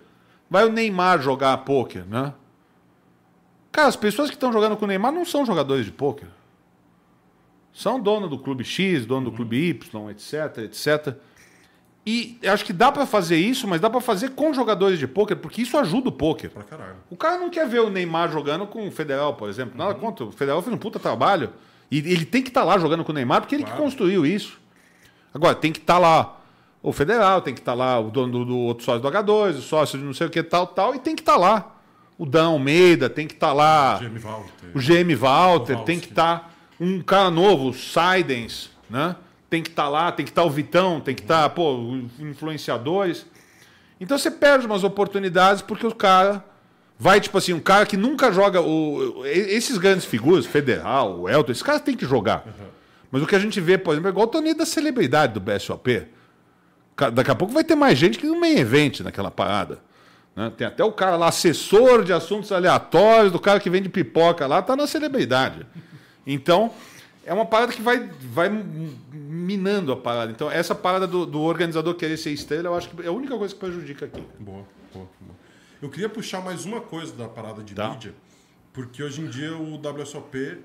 vai 0.50 0.66
o 0.66 0.72
Neymar 0.72 1.22
jogar 1.22 1.58
poker, 1.58 2.06
né? 2.06 2.34
Cara, 3.76 3.90
as 3.90 3.98
pessoas 3.98 4.30
que 4.30 4.38
estão 4.38 4.54
jogando 4.54 4.78
com 4.78 4.86
o 4.86 4.88
Neymar 4.88 5.12
não 5.12 5.26
são 5.26 5.46
jogadores 5.46 5.84
de 5.86 5.92
poker. 5.92 6.30
São 7.74 8.00
dono 8.00 8.30
do 8.30 8.40
clube 8.40 8.64
X, 8.64 9.06
dono 9.06 9.30
do 9.30 9.36
clube 9.36 9.58
Y, 9.68 10.10
etc, 10.12 10.60
etc. 10.60 11.14
E 12.06 12.40
acho 12.48 12.64
que 12.64 12.72
dá 12.72 12.90
pra 12.90 13.06
fazer 13.06 13.36
isso, 13.36 13.68
mas 13.68 13.82
dá 13.82 13.90
pra 13.90 14.00
fazer 14.00 14.30
com 14.30 14.54
jogadores 14.54 14.98
de 14.98 15.06
poker, 15.06 15.36
porque 15.36 15.64
isso 15.64 15.78
ajuda 15.78 16.08
o 16.08 16.12
poker. 16.14 16.52
Pra 16.52 16.64
caralho. 16.64 16.96
O 17.10 17.18
cara 17.18 17.38
não 17.38 17.50
quer 17.50 17.68
ver 17.68 17.82
o 17.82 17.90
Neymar 17.90 18.32
jogando 18.32 18.66
com 18.66 18.88
o 18.88 18.92
Federal, 18.92 19.34
por 19.34 19.50
exemplo. 19.50 19.78
Nada 19.78 19.94
contra. 19.94 20.24
O 20.24 20.32
Federal 20.32 20.62
fez 20.62 20.74
um 20.74 20.78
puta 20.78 20.98
trabalho. 20.98 21.52
E 21.92 21.98
ele 21.98 22.24
tem 22.24 22.42
que 22.42 22.48
estar 22.48 22.64
lá 22.64 22.78
jogando 22.78 23.04
com 23.04 23.12
o 23.12 23.16
Neymar, 23.16 23.42
porque 23.42 23.56
ele 23.56 23.66
que 23.66 23.72
Claro. 23.72 23.84
construiu 23.84 24.26
isso. 24.26 24.58
Agora, 25.34 25.54
tem 25.54 25.74
que 25.74 25.80
estar 25.80 25.98
lá 25.98 26.40
o 26.82 26.94
Federal, 26.94 27.42
tem 27.42 27.54
que 27.54 27.60
estar 27.60 27.74
lá 27.74 28.00
o 28.00 28.10
dono 28.10 28.32
do, 28.32 28.46
do 28.46 28.58
outro 28.58 28.86
sócio 28.86 29.02
do 29.02 29.08
H2, 29.10 29.58
o 29.58 29.62
sócio 29.62 30.00
de 30.00 30.06
não 30.06 30.14
sei 30.14 30.28
o 30.28 30.30
que, 30.30 30.42
tal, 30.42 30.66
tal, 30.66 30.96
e 30.96 31.00
tem 31.00 31.14
que 31.14 31.22
estar 31.22 31.36
lá. 31.36 31.75
O 32.18 32.26
Dan 32.26 32.48
Almeida, 32.48 33.10
tem 33.10 33.28
que 33.28 33.34
estar 33.34 33.52
lá. 33.52 34.00
Jamie 34.02 34.20
Walter. 34.20 34.68
O 34.74 34.80
GM 34.80 35.16
Walter, 35.16 35.78
tem 35.80 36.00
que 36.00 36.08
estar 36.08 36.54
um 36.80 37.02
cara 37.02 37.30
novo, 37.30 37.70
o 37.70 37.74
Sidens, 37.74 38.70
né? 38.90 39.16
Tem 39.50 39.62
que 39.62 39.70
estar 39.70 39.88
lá, 39.88 40.12
tem 40.12 40.26
que 40.26 40.32
estar 40.32 40.44
o 40.44 40.50
Vitão, 40.50 41.00
tem 41.00 41.16
que 41.16 41.22
estar, 41.22 41.50
pô, 41.50 41.76
os 41.76 42.20
influenciadores. 42.20 43.26
Então 44.00 44.18
você 44.18 44.30
perde 44.30 44.66
umas 44.66 44.84
oportunidades 44.84 45.62
porque 45.62 45.86
o 45.86 45.94
cara 45.94 46.44
vai, 46.98 47.20
tipo 47.22 47.38
assim, 47.38 47.54
um 47.54 47.60
cara 47.60 47.86
que 47.86 47.96
nunca 47.96 48.32
joga. 48.32 48.62
O, 48.62 49.26
esses 49.26 49.78
grandes 49.78 50.06
figuras, 50.06 50.46
Federal, 50.46 51.22
o 51.22 51.30
Elton, 51.30 51.52
esses 51.52 51.64
caras 51.64 51.82
têm 51.82 51.96
que 51.96 52.06
jogar. 52.06 52.46
Mas 53.12 53.22
o 53.22 53.28
que 53.28 53.36
a 53.36 53.40
gente 53.40 53.62
vê, 53.62 53.78
por 53.78 53.92
exemplo, 53.92 54.10
é 54.10 54.12
igual 54.12 54.26
o 54.26 54.30
torneio 54.30 54.56
da 54.56 54.66
celebridade 54.66 55.34
do 55.34 55.40
BSOP. 55.40 56.08
Daqui 57.14 57.32
a 57.32 57.36
pouco 57.36 57.54
vai 57.54 57.64
ter 57.64 57.76
mais 57.76 57.98
gente 57.98 58.18
que 58.18 58.26
no 58.26 58.40
main 58.40 58.58
event 58.58 59.02
naquela 59.02 59.32
parada. 59.32 59.80
Né? 60.36 60.52
Tem 60.56 60.68
até 60.68 60.84
o 60.84 60.92
cara 60.92 61.16
lá, 61.16 61.28
assessor 61.30 62.04
de 62.04 62.12
assuntos 62.14 62.52
aleatórios, 62.52 63.32
do 63.32 63.40
cara 63.40 63.60
que 63.60 63.70
vende 63.70 63.90
pipoca 63.90 64.46
lá, 64.48 64.62
tá 64.62 64.76
na 64.76 64.86
celebridade. 64.88 65.66
Então, 66.28 66.72
é 67.26 67.34
uma 67.34 67.46
parada 67.46 67.72
que 67.74 67.82
vai, 67.82 68.10
vai 68.22 68.50
minando 69.12 69.92
a 69.92 69.98
parada. 69.98 70.32
Então, 70.32 70.50
essa 70.52 70.76
parada 70.76 71.08
do, 71.08 71.26
do 71.26 71.42
organizador 71.42 71.96
querer 71.96 72.18
ser 72.18 72.32
estrela, 72.32 72.68
eu 72.70 72.76
acho 72.76 72.90
que 72.90 73.02
é 73.04 73.08
a 73.08 73.12
única 73.12 73.38
coisa 73.38 73.54
que 73.54 73.60
prejudica 73.60 74.06
aqui. 74.06 74.22
Boa, 74.40 74.66
boa, 74.94 75.08
boa. 75.20 75.36
Eu 75.82 75.90
queria 75.90 76.10
puxar 76.10 76.42
mais 76.42 76.66
uma 76.66 76.82
coisa 76.82 77.14
da 77.14 77.28
parada 77.28 77.62
de 77.64 77.74
Tá. 77.76 77.90
mídia, 77.90 78.14
porque 78.74 79.04
hoje 79.04 79.22
em 79.22 79.28
dia 79.28 79.56
o 79.56 79.76
WSOP, 79.76 80.58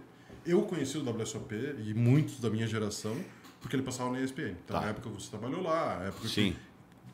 eu 0.47 0.62
conheci 0.62 0.97
o 0.99 1.02
WSOP 1.08 1.55
e 1.86 1.92
muitos 1.94 2.40
da 2.40 2.49
minha 2.49 2.66
geração, 2.66 3.16
porque 3.60 3.76
ele 3.76 3.82
passava 3.82 4.10
na 4.10 4.20
ESPN. 4.20 4.55
Então, 4.65 4.76
Tá. 4.78 4.81
na 4.81 4.89
época 4.90 5.08
você 5.10 5.28
trabalhou 5.31 5.62
lá, 5.62 5.99
na 6.00 6.05
época 6.07 6.26
Sim. 6.28 6.55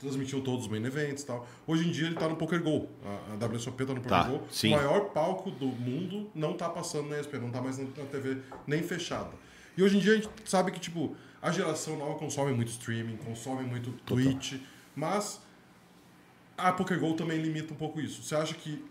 Transmitiam 0.07 0.41
todos 0.41 0.67
os 0.67 0.71
main 0.71 0.85
events 0.85 1.23
e 1.23 1.27
tal. 1.27 1.47
Hoje 1.67 1.89
em 1.89 1.91
dia 1.91 2.07
ele 2.07 2.15
tá 2.15 2.29
no 2.29 2.37
Poker 2.37 2.63
Go. 2.63 2.89
A, 3.05 3.47
WSOP 3.47 3.85
tá 3.85 3.95
no 3.95 4.01
Poker 4.01 4.09
Tá, 4.09 4.29
Go. 4.29 4.41
sim. 4.51 4.73
O 4.73 4.77
maior 4.77 5.01
palco 5.11 5.51
do 5.51 5.67
mundo 5.67 6.31
não 6.35 6.55
tá 6.55 6.69
passando 6.69 7.09
na 7.09 7.19
ESPN, 7.21 7.39
não 7.41 7.51
tá 7.51 7.61
mais 7.61 7.79
na, 7.79 7.87
TV 7.87 8.39
nem 8.67 8.83
fechada. 8.83 9.31
E 9.77 9.83
hoje 9.83 9.97
em 9.97 10.01
dia 10.01 10.13
a 10.13 10.17
gente 10.17 10.29
sabe 10.45 10.71
que, 10.71 10.81
tipo, 10.81 11.15
a 11.43 11.51
geração 11.51 11.97
nova 11.99 12.15
consome 12.19 12.53
muito 12.53 12.69
streaming, 12.69 13.17
consome 13.19 13.65
muito 13.65 13.91
Twitch, 14.07 14.55
mas 14.95 15.41
a 16.57 16.73
PokerGo 16.73 17.15
também 17.15 17.39
limita 17.41 17.75
um 17.75 17.77
pouco 17.77 18.01
isso. 18.01 18.23
Você 18.23 18.35
acha 18.35 18.55
que 18.55 18.83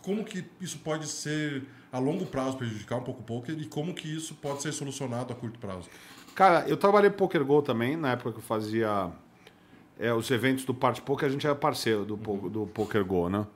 como 0.00 0.24
que 0.24 0.44
isso 0.60 0.78
pode 0.78 1.06
ser 1.06 1.64
a 1.92 1.98
longo 1.98 2.24
prazo 2.26 2.56
prejudicar 2.56 2.96
um 2.96 3.02
pouco 3.04 3.20
o 3.20 3.24
poker 3.24 3.56
e 3.58 3.66
como 3.66 3.94
que 3.94 4.08
isso 4.08 4.34
pode 4.34 4.62
ser 4.62 4.72
solucionado 4.72 5.32
a 5.32 5.36
curto 5.36 5.58
prazo? 5.58 5.88
Cara, 6.34 6.66
eu 6.66 6.76
trabalhei 6.76 7.10
Poker 7.10 7.44
Go 7.44 7.60
também, 7.60 7.96
na 7.96 8.12
época 8.12 8.32
que 8.32 8.38
eu 8.38 8.42
fazia 8.42 9.12
é, 10.02 10.12
os 10.12 10.30
eventos 10.30 10.64
do 10.64 10.74
Parte 10.74 11.00
Poker, 11.00 11.28
a 11.28 11.32
gente 11.32 11.46
era 11.46 11.54
parceiro 11.54 12.04
do, 12.04 12.16
po- 12.18 12.48
do 12.48 12.66
Poker 12.66 13.04
Go, 13.04 13.28
né? 13.28 13.46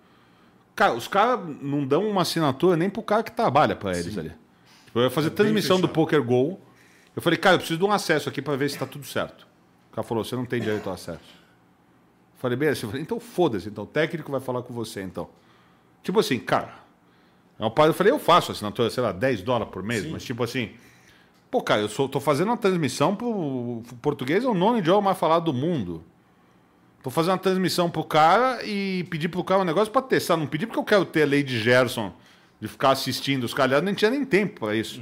Cara, 0.74 0.92
os 0.94 1.08
caras 1.08 1.40
não 1.62 1.86
dão 1.86 2.08
uma 2.08 2.22
assinatura 2.22 2.76
nem 2.76 2.88
pro 2.90 3.02
cara 3.02 3.22
que 3.22 3.32
trabalha 3.32 3.74
pra 3.74 3.92
eles 3.98 4.16
ali. 4.18 4.32
Tipo, 4.84 4.98
eu 5.00 5.04
ia 5.04 5.10
fazer 5.10 5.28
É 5.28 5.30
bem 5.30 5.36
transmissão 5.36 5.80
do. 5.80 5.88
Poker 5.88 6.22
Go. 6.22 6.60
Eu 7.14 7.22
falei, 7.22 7.38
cara, 7.38 7.54
eu 7.54 7.58
preciso 7.58 7.78
de 7.78 7.84
um 7.84 7.90
acesso 7.92 8.28
aqui 8.28 8.42
pra 8.42 8.56
ver 8.56 8.68
se 8.68 8.78
tá 8.78 8.84
tudo 8.86 9.06
certo. 9.06 9.46
O 9.90 9.94
cara 9.96 10.06
falou, 10.06 10.22
você 10.22 10.36
não 10.36 10.44
tem 10.44 10.60
direito 10.60 10.86
ao 10.88 10.94
acesso. 10.94 11.18
Eu 12.34 12.38
falei, 12.38 12.56
beleza. 12.58 12.84
Eu 12.84 12.90
falei, 12.90 13.02
então 13.02 13.18
foda-se, 13.18 13.68
então 13.68 13.84
o 13.84 13.86
técnico 13.86 14.30
vai 14.30 14.40
falar 14.40 14.62
com 14.62 14.74
você, 14.74 15.00
então. 15.02 15.28
Tipo 16.02 16.20
assim, 16.20 16.38
cara. 16.38 16.74
é 17.58 17.64
Eu 17.64 17.94
falei, 17.94 18.12
eu 18.12 18.18
faço 18.18 18.52
assinatura, 18.52 18.90
sei 18.90 19.02
lá, 19.02 19.12
10 19.12 19.40
dólares 19.42 19.72
por 19.72 19.82
mês, 19.82 20.04
mas 20.10 20.22
tipo 20.24 20.44
assim. 20.44 20.72
Pô, 21.50 21.62
cara, 21.62 21.80
eu 21.80 21.88
sou, 21.88 22.06
tô 22.08 22.20
fazendo 22.20 22.48
uma 22.48 22.56
transmissão 22.56 23.16
pro, 23.16 23.82
pro 23.86 23.96
português, 23.96 24.44
é 24.44 24.48
o 24.48 24.52
nono 24.54 24.78
idioma 24.78 25.00
mais 25.00 25.18
falado 25.18 25.44
do 25.46 25.54
mundo. 25.54 26.04
Tô 27.06 27.10
fazendo 27.10 27.34
uma 27.34 27.38
transmissão 27.38 27.88
pro 27.88 28.02
cara 28.02 28.64
e 28.64 29.04
pedir 29.04 29.28
pro 29.28 29.44
cara 29.44 29.60
um 29.60 29.64
negócio 29.64 29.92
pra 29.92 30.02
testar. 30.02 30.36
Não 30.36 30.44
pedi 30.44 30.66
porque 30.66 30.80
eu 30.80 30.82
quero 30.82 31.04
ter 31.04 31.22
a 31.22 31.24
Lady 31.24 31.56
Gerson 31.56 32.12
de 32.60 32.66
ficar 32.66 32.90
assistindo 32.90 33.44
os 33.44 33.54
caras. 33.54 33.80
Nem 33.80 33.94
tinha 33.94 34.10
nem 34.10 34.24
tempo 34.24 34.58
pra 34.58 34.74
isso. 34.74 35.00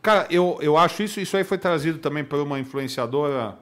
Cara, 0.00 0.28
eu, 0.30 0.56
eu 0.60 0.78
acho 0.78 1.02
isso. 1.02 1.18
Isso 1.18 1.36
aí 1.36 1.42
foi 1.42 1.58
trazido 1.58 1.98
também 1.98 2.22
por 2.22 2.38
uma 2.38 2.56
influenciadora, 2.60 3.58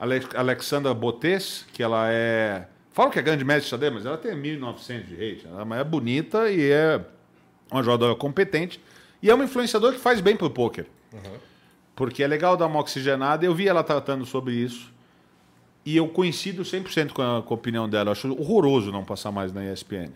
Alex, 0.00 0.34
Alexandra 0.34 0.92
Botes, 0.92 1.64
que 1.72 1.80
ela 1.80 2.10
é. 2.10 2.66
Fala 2.90 3.08
que 3.08 3.20
é 3.20 3.22
grande 3.22 3.44
mestre 3.44 3.66
de 3.66 3.70
xadrez, 3.70 3.92
mas 3.92 4.04
ela 4.04 4.18
tem 4.18 4.32
1.900 4.32 5.04
de 5.04 5.14
rate. 5.14 5.46
Ela 5.46 5.76
é 5.78 5.84
bonita 5.84 6.50
e 6.50 6.72
é 6.72 7.00
uma 7.70 7.84
jogadora 7.84 8.16
competente. 8.16 8.80
E 9.22 9.30
é 9.30 9.34
uma 9.34 9.44
influenciadora 9.44 9.94
que 9.94 10.00
faz 10.00 10.20
bem 10.20 10.34
pro 10.34 10.50
poker. 10.50 10.86
Porque 11.94 12.20
é 12.24 12.26
legal 12.26 12.56
dar 12.56 12.66
uma 12.66 12.80
oxigenada. 12.80 13.46
Eu 13.46 13.54
vi 13.54 13.68
ela 13.68 13.84
tratando 13.84 14.26
sobre 14.26 14.54
isso. 14.54 14.92
E 15.84 15.96
eu 15.96 16.08
coincido 16.08 16.62
100% 16.62 17.12
com 17.12 17.22
a, 17.22 17.42
com 17.42 17.54
a 17.54 17.56
opinião 17.56 17.88
dela. 17.88 18.08
Eu 18.08 18.12
acho 18.12 18.32
horroroso 18.32 18.90
não 18.90 19.04
passar 19.04 19.30
mais 19.30 19.52
na 19.52 19.64
ESPN. 19.70 20.12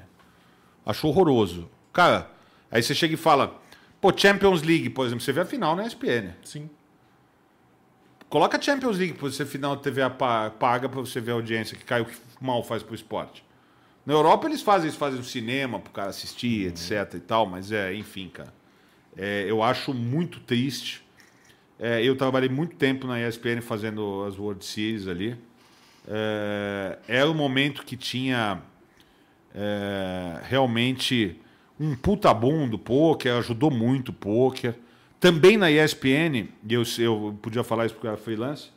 Acho 0.87 1.07
horroroso. 1.09 1.69
Cara, 1.93 2.31
aí 2.71 2.83
você 2.83 2.95
chega 2.95 3.15
e 3.15 3.17
fala, 3.19 3.61
pô, 4.01 4.17
Champions 4.17 4.63
League, 4.63 4.89
por 4.91 5.05
exemplo, 5.07 5.23
você 5.23 5.33
vê 5.33 5.41
a 5.41 5.45
final 5.45 5.77
na 5.77 5.85
ESPN. 5.87 6.33
Sim. 6.43 6.71
Coloca 8.29 8.61
Champions 8.61 8.99
League 8.99 9.15
pra 9.15 9.23
você 9.31 9.45
final 9.47 9.77
TV 9.77 10.09
pa- 10.11 10.51
paga 10.51 10.89
pra 10.89 11.01
você 11.01 11.21
ver 11.21 11.33
a 11.33 11.35
audiência 11.35 11.77
que 11.77 11.85
cai 11.85 12.01
o 12.03 12.05
que 12.07 12.15
mal 12.41 12.63
faz 12.63 12.83
pro 12.83 12.95
esporte. 12.95 13.43
Na 14.05 14.13
Europa 14.15 14.47
eles 14.47 14.63
fazem, 14.63 14.89
eles 14.89 14.99
fazem 14.99 15.21
um 15.21 15.25
cinema 15.25 15.79
pro 15.79 15.93
cara 15.93 16.09
assistir, 16.11 16.67
etc 16.67 17.15
e 17.15 17.21
tal, 17.21 17.47
mas 17.47 17.73
é, 17.73 17.95
enfim, 17.95 18.29
cara. 18.29 18.53
É, 19.17 19.45
eu 19.49 19.63
acho 19.63 19.93
muito 19.95 20.41
triste. 20.41 21.03
É, 21.79 22.03
eu 22.03 22.17
trabalhei 22.17 22.49
muito 22.49 22.77
tempo 22.77 23.07
na 23.07 23.21
ESPN 23.21 23.61
fazendo 23.63 24.25
as 24.25 24.39
World 24.39 24.65
Series 24.65 25.07
ali. 25.07 25.37
É, 26.11 26.99
era 27.07 27.31
um 27.31 27.35
momento 27.35 27.85
que 27.85 27.97
tinha 27.97 28.63
é, 29.55 30.41
realmente 30.45 31.39
um 31.79 31.95
puta 31.95 32.33
boom 32.33 32.67
do 32.67 32.79
poker, 32.79 33.35
ajudou 33.35 33.71
muito 33.71 34.09
o 34.09 34.13
poker. 34.13 34.75
também 35.21 35.57
na 35.57 35.71
ESPN, 35.71 36.49
e 36.67 36.75
eu, 36.75 36.83
eu 36.99 37.39
podia 37.43 37.63
falar 37.63 37.87
isso 37.87 37.95
porque 37.95 38.07
eu 38.07 38.13
era 38.13 38.21
freelance. 38.21 38.71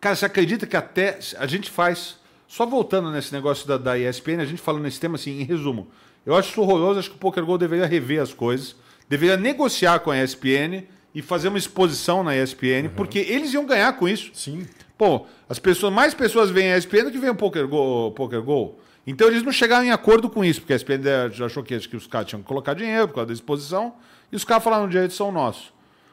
Cara, 0.00 0.16
você 0.16 0.24
acredita 0.24 0.66
que 0.66 0.76
até 0.76 1.18
a 1.38 1.46
gente 1.46 1.70
faz. 1.70 2.18
Só 2.48 2.64
voltando 2.64 3.10
nesse 3.10 3.32
negócio 3.32 3.66
da, 3.66 3.76
da 3.76 3.98
ESPN, 3.98 4.40
a 4.40 4.44
gente 4.44 4.62
falando 4.62 4.82
nesse 4.82 5.00
tema 5.00 5.16
assim, 5.16 5.40
em 5.40 5.44
resumo. 5.44 5.88
Eu 6.24 6.34
acho 6.34 6.50
isso 6.50 6.60
horroroso, 6.60 6.98
acho 6.98 7.10
que 7.10 7.16
o 7.16 7.18
Poker 7.18 7.44
Go 7.44 7.58
deveria 7.58 7.86
rever 7.86 8.20
as 8.20 8.32
coisas, 8.32 8.76
deveria 9.08 9.36
negociar 9.36 10.00
com 10.00 10.10
a 10.10 10.22
ESPN 10.22 10.84
e 11.14 11.22
fazer 11.22 11.48
uma 11.48 11.58
exposição 11.58 12.22
na 12.22 12.36
ESPN, 12.36 12.90
porque 12.94 13.18
eles 13.18 13.52
iam 13.52 13.64
ganhar 13.64 13.92
com 13.94 14.08
isso. 14.08 14.30
Sim. 14.34 14.66
Pô, 14.98 15.26
as 15.48 15.58
pessoas, 15.58 15.92
mais 15.92 16.14
pessoas 16.14 16.50
veem 16.50 16.72
a 16.72 16.78
ESPN 16.78 17.04
do 17.04 17.10
que 17.10 17.18
veem 17.18 17.32
o 17.32 17.36
Poker 17.36 17.66
Go, 17.68 18.12
Poker 18.12 18.42
Go. 18.42 18.76
Então 19.06 19.28
eles 19.28 19.42
não 19.42 19.52
chegaram 19.52 19.84
em 19.84 19.90
acordo 19.92 20.28
com 20.30 20.44
isso, 20.44 20.60
porque 20.60 20.72
a 20.72 20.76
ESPN 20.76 21.02
já 21.32 21.46
achou 21.46 21.62
que, 21.62 21.78
que 21.80 21.96
os 21.96 22.06
caras 22.06 22.26
tinham 22.28 22.40
que 22.42 22.48
colocar 22.48 22.74
dinheiro 22.74 23.06
por 23.08 23.14
causa 23.16 23.28
da 23.28 23.32
exposição, 23.34 23.94
e 24.32 24.36
os 24.36 24.44
caras 24.44 24.64
falaram, 24.64 24.84
os 24.84 24.90
direitos 24.90 25.16
são 25.16 25.30
nossos. 25.30 25.72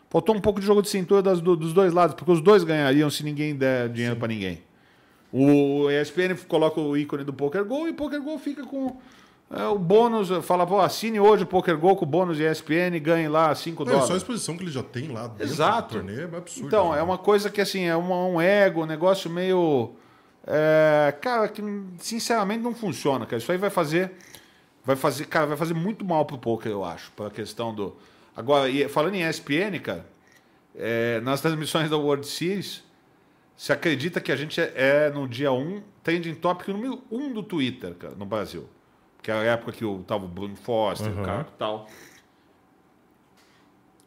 Faltou 0.09 0.35
um 0.35 0.39
pouco 0.41 0.59
de 0.59 0.65
jogo 0.65 0.81
de 0.81 0.89
cintura 0.89 1.21
das- 1.23 1.41
do- 1.41 1.55
dos 1.55 1.73
dois 1.73 1.91
lados, 1.91 2.15
porque 2.15 2.31
os 2.31 2.39
dois 2.41 2.63
ganhariam 2.63 3.09
se 3.09 3.23
ninguém 3.23 3.55
der 3.55 3.89
dinheiro 3.89 4.15
para 4.15 4.27
ninguém. 4.27 4.61
O 5.31 5.89
ESPN 5.89 6.35
coloca 6.47 6.79
o 6.79 6.95
ícone 6.95 7.23
do 7.23 7.33
Poker 7.33 7.65
Go 7.65 7.87
e 7.87 7.91
o 7.91 7.93
Poker 7.95 8.21
Go 8.21 8.37
fica 8.37 8.63
com 8.63 8.97
é, 9.51 9.65
o 9.67 9.77
bônus, 9.77 10.29
fala, 10.45 10.65
pô, 10.65 10.79
assine 10.79 11.19
hoje 11.19 11.43
o 11.43 11.47
Poker 11.47 11.77
Go 11.77 11.95
com 11.95 12.05
o 12.05 12.07
bônus 12.07 12.37
de 12.37 12.43
ESPN 12.43 12.95
e 12.95 12.99
ganhe 12.99 13.27
lá 13.27 13.53
5 13.53 13.83
Não, 13.85 13.91
e 13.91 13.93
só 13.93 13.97
a 13.97 14.01
dólares. 14.01 14.21
exposição 14.23 14.57
que 14.57 14.63
ele 14.63 14.71
já 14.71 14.81
tem 14.83 15.09
lá 15.09 15.27
dentro 15.27 15.43
Exato. 15.43 15.89
do 15.89 15.95
torneio 16.03 16.29
é 16.33 16.37
absurdo. 16.37 16.67
Então, 16.67 16.91
né? 16.93 16.99
é 16.99 17.03
uma 17.03 17.17
coisa 17.17 17.49
que 17.51 17.61
assim, 17.61 17.83
é 17.85 17.95
uma- 17.95 18.25
um 18.25 18.41
ego, 18.41 18.83
um 18.83 18.87
negócio 18.87 19.29
meio. 19.29 19.91
é, 20.45 21.13
cara, 21.21 21.47
que 21.47 21.61
sinceramente 21.99 22.61
não 22.63 22.75
funciona, 22.75 23.25
cara. 23.25 23.37
Isso 23.37 23.51
aí 23.51 23.57
vai 23.57 23.69
fazer. 23.69 24.11
Vai 24.83 24.97
fazer, 24.97 25.25
cara, 25.25 25.45
vai 25.45 25.55
fazer 25.55 25.73
muito 25.73 26.03
mal 26.03 26.25
pro 26.25 26.37
poker, 26.37 26.69
eu 26.69 26.83
acho, 26.83 27.09
para 27.11 27.27
a 27.27 27.31
questão 27.31 27.73
do. 27.73 27.95
Agora, 28.35 28.67
e 28.67 28.89
falando 28.89 29.15
em 29.15 29.21
ESPN, 29.23 29.79
cara, 29.81 30.05
é, 30.75 31.21
nas 31.21 31.39
transmissões 31.39 31.89
da 31.89 31.95
World 31.95 32.27
Series, 32.27 32.83
se 33.55 33.71
acredita 33.71 34.19
que 34.19 34.31
a 34.31 34.35
gente 34.35 34.59
é, 34.59 34.73
é, 34.75 35.09
no 35.11 35.25
dia 35.29 35.53
1 35.53 35.81
trending 36.03 36.33
topic 36.33 36.67
número 36.69 37.01
1 37.09 37.31
do 37.31 37.41
Twitter, 37.43 37.93
cara, 37.93 38.13
no 38.17 38.25
Brasil. 38.25 38.67
Que 39.23 39.31
era 39.31 39.39
a 39.39 39.43
época 39.45 39.71
que 39.71 39.83
o, 39.85 40.03
tava 40.03 40.25
o 40.25 40.27
Bruno 40.27 40.55
Foster, 40.55 41.11
o 41.11 41.17
Uhum. 41.17 41.23
cara 41.23 41.47
e 41.49 41.57
tal. 41.57 41.87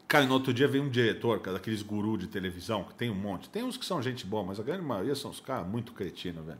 Cara, 0.07 0.25
no 0.25 0.35
outro 0.35 0.55
dia 0.55 0.69
veio 0.69 0.85
um 0.85 0.89
diretor, 0.89 1.41
cara, 1.41 1.57
daqueles 1.57 1.83
guru 1.83 2.17
de 2.17 2.28
televisão, 2.28 2.85
que 2.85 2.95
tem 2.95 3.11
um 3.11 3.15
monte. 3.15 3.49
Tem 3.51 3.65
uns 3.65 3.77
que 3.77 3.85
são 3.85 4.01
gente 4.01 4.25
boa, 4.25 4.45
mas 4.45 4.61
a 4.61 4.62
grande 4.62 4.83
maioria 4.83 5.15
são 5.17 5.31
os 5.33 5.41
caras 5.41 5.67
muito 5.67 5.93
cretinos, 5.93 6.45
velho. 6.47 6.59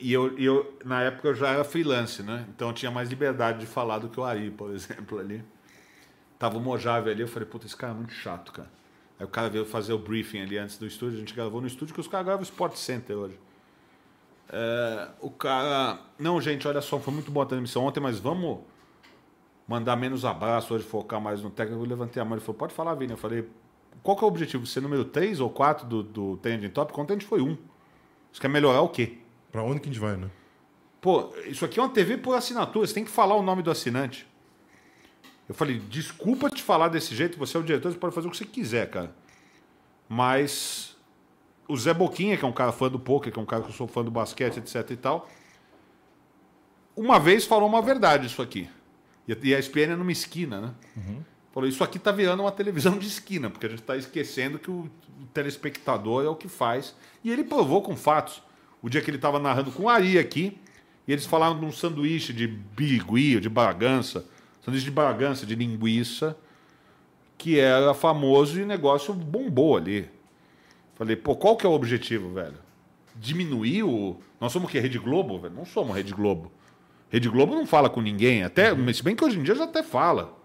E 0.00 0.12
eu, 0.12 0.36
eu, 0.36 0.76
na 0.84 1.02
época, 1.02 1.28
eu 1.28 1.34
já 1.36 1.50
era 1.50 1.62
freelance, 1.62 2.20
né? 2.20 2.44
Então 2.48 2.68
eu 2.68 2.74
tinha 2.74 2.90
mais 2.90 3.08
liberdade 3.10 3.60
de 3.60 3.66
falar 3.66 4.00
do 4.00 4.08
que 4.08 4.18
o 4.18 4.24
Ari, 4.24 4.50
por 4.50 4.70
exemplo, 4.74 5.20
ali. 5.20 5.44
Tava 6.36 6.56
o 6.58 6.60
Mojave 6.60 7.10
ali, 7.10 7.20
eu 7.20 7.28
falei, 7.28 7.48
puta, 7.48 7.66
esse 7.66 7.76
cara 7.76 7.92
é 7.92 7.96
muito 7.96 8.12
chato, 8.12 8.52
cara. 8.52 8.70
Aí 9.18 9.24
o 9.24 9.28
cara 9.28 9.48
veio 9.48 9.64
fazer 9.64 9.92
o 9.92 9.98
briefing 9.98 10.40
ali 10.40 10.58
antes 10.58 10.78
do 10.78 10.86
estúdio, 10.86 11.16
a 11.16 11.20
gente 11.20 11.34
gravou 11.34 11.60
no 11.60 11.66
estúdio, 11.66 11.94
que 11.94 12.00
os 12.00 12.08
caras 12.08 12.26
gravam 12.26 12.40
o 12.40 12.44
Sport 12.44 12.74
Center 12.76 13.16
hoje. 13.16 13.38
É, 14.50 15.08
o 15.20 15.30
cara. 15.30 15.98
Não, 16.18 16.40
gente, 16.40 16.66
olha 16.66 16.80
só, 16.80 16.98
foi 16.98 17.12
muito 17.12 17.30
boa 17.30 17.44
a 17.44 17.48
transmissão 17.48 17.84
ontem, 17.84 18.00
mas 18.00 18.18
vamos 18.18 18.60
mandar 19.66 19.96
menos 19.96 20.24
abraço 20.24 20.74
hoje, 20.74 20.84
focar 20.84 21.20
mais 21.20 21.42
no 21.42 21.50
técnico. 21.50 21.82
Eu 21.82 21.88
levantei 21.88 22.20
a 22.20 22.24
mão 22.24 22.38
e 22.38 22.40
falou: 22.40 22.54
pode 22.54 22.74
falar, 22.74 22.94
Vini. 22.94 23.12
Eu 23.12 23.18
falei: 23.18 23.48
qual 24.02 24.16
que 24.16 24.24
é 24.24 24.26
o 24.26 24.28
objetivo? 24.28 24.66
Ser 24.66 24.80
número 24.80 25.04
3 25.04 25.40
ou 25.40 25.50
4 25.50 25.86
do, 25.86 26.02
do 26.02 26.36
Trending 26.38 26.70
Top? 26.70 26.92
Ontem 26.98 27.12
a 27.12 27.16
gente 27.16 27.26
foi 27.26 27.42
um. 27.42 27.56
Você 28.32 28.40
quer 28.40 28.48
melhorar 28.48 28.80
o 28.82 28.88
quê? 28.88 29.18
Pra 29.52 29.62
onde 29.62 29.80
que 29.80 29.88
a 29.88 29.92
gente 29.92 30.00
vai, 30.00 30.16
né? 30.16 30.30
Pô, 31.00 31.32
isso 31.46 31.64
aqui 31.64 31.78
é 31.78 31.82
uma 31.82 31.88
TV 31.88 32.16
por 32.16 32.34
assinatura, 32.34 32.86
você 32.86 32.94
tem 32.94 33.04
que 33.04 33.10
falar 33.10 33.36
o 33.36 33.42
nome 33.42 33.62
do 33.62 33.70
assinante. 33.70 34.26
Eu 35.48 35.54
falei, 35.54 35.78
desculpa 35.78 36.50
te 36.50 36.62
falar 36.62 36.88
desse 36.88 37.14
jeito, 37.14 37.38
você 37.38 37.56
é 37.56 37.60
o 37.60 37.62
diretor, 37.62 37.90
você 37.90 37.98
pode 37.98 38.14
fazer 38.14 38.28
o 38.28 38.30
que 38.30 38.36
você 38.36 38.44
quiser, 38.44 38.90
cara. 38.90 39.14
Mas 40.08 40.96
o 41.68 41.76
Zé 41.76 41.92
Boquinha, 41.94 42.36
que 42.36 42.44
é 42.44 42.48
um 42.48 42.52
cara 42.52 42.72
fã 42.72 42.88
do 42.88 42.98
poker, 42.98 43.30
que 43.32 43.38
é 43.38 43.42
um 43.42 43.46
cara 43.46 43.62
que 43.62 43.68
eu 43.68 43.74
sou 43.74 43.86
fã 43.86 44.02
do 44.02 44.10
basquete, 44.10 44.56
etc 44.56 44.90
e 44.90 44.96
tal, 44.96 45.28
uma 46.96 47.18
vez 47.20 47.44
falou 47.44 47.68
uma 47.68 47.80
verdade 47.82 48.26
isso 48.26 48.42
aqui. 48.42 48.68
E 49.26 49.32
a- 49.32 49.58
ESPN 49.58 49.92
é 49.92 49.96
numa 49.96 50.10
esquina, 50.12 50.60
né? 50.60 50.74
Falou, 51.52 51.68
isso 51.68 51.82
aqui 51.84 51.98
tá 51.98 52.10
virando 52.12 52.42
uma 52.42 52.52
televisão 52.52 52.98
de 52.98 53.06
esquina, 53.06 53.50
porque 53.50 53.66
a 53.66 53.68
gente 53.68 53.82
tá 53.82 53.96
esquecendo 53.96 54.58
que 54.58 54.70
o 54.70 54.88
telespectador 55.32 56.24
é 56.24 56.28
o 56.28 56.34
que 56.36 56.48
faz. 56.48 56.94
E 57.22 57.30
ele 57.30 57.44
provou 57.44 57.82
com 57.82 57.96
fatos. 57.96 58.42
O 58.80 58.88
dia 58.88 59.00
que 59.00 59.10
ele 59.10 59.16
estava 59.18 59.38
narrando 59.38 59.70
com 59.72 59.84
o 59.84 59.88
Ari 59.88 60.18
aqui, 60.18 60.58
e 61.06 61.12
eles 61.12 61.26
falaram 61.26 61.58
de 61.58 61.64
um 61.64 61.72
sanduíche 61.72 62.32
de 62.32 62.46
birigui, 62.46 63.40
de 63.40 63.48
Bragança, 63.48 64.24
sanduíche 64.64 64.84
de 64.84 64.90
Bragança, 64.90 65.44
de 65.46 65.54
linguiça, 65.54 66.36
que 67.36 67.58
era 67.58 67.92
famoso 67.94 68.58
e 68.58 68.62
o 68.62 68.66
negócio 68.66 69.12
bombou 69.14 69.76
ali. 69.76 70.08
Falei, 70.98 71.14
pô, 71.14 71.36
qual 71.36 71.56
que 71.56 71.64
é 71.64 71.68
o 71.68 71.72
objetivo, 71.72 72.34
velho? 72.34 72.58
Diminuir 73.14 73.84
o. 73.84 74.16
Nós 74.40 74.52
somos 74.52 74.68
o 74.68 74.72
quê? 74.72 74.80
Rede 74.80 74.98
Globo, 74.98 75.38
velho? 75.38 75.54
Não 75.54 75.64
somos 75.64 75.94
Rede 75.94 76.12
Globo. 76.12 76.50
Rede 77.08 77.28
Globo 77.28 77.54
não 77.54 77.66
fala 77.66 77.88
com 77.88 78.00
ninguém, 78.00 78.42
até, 78.42 78.74
se 78.92 79.02
bem 79.02 79.16
que 79.16 79.24
hoje 79.24 79.38
em 79.38 79.42
dia 79.42 79.54
já 79.54 79.64
até 79.64 79.82
fala. 79.82 80.36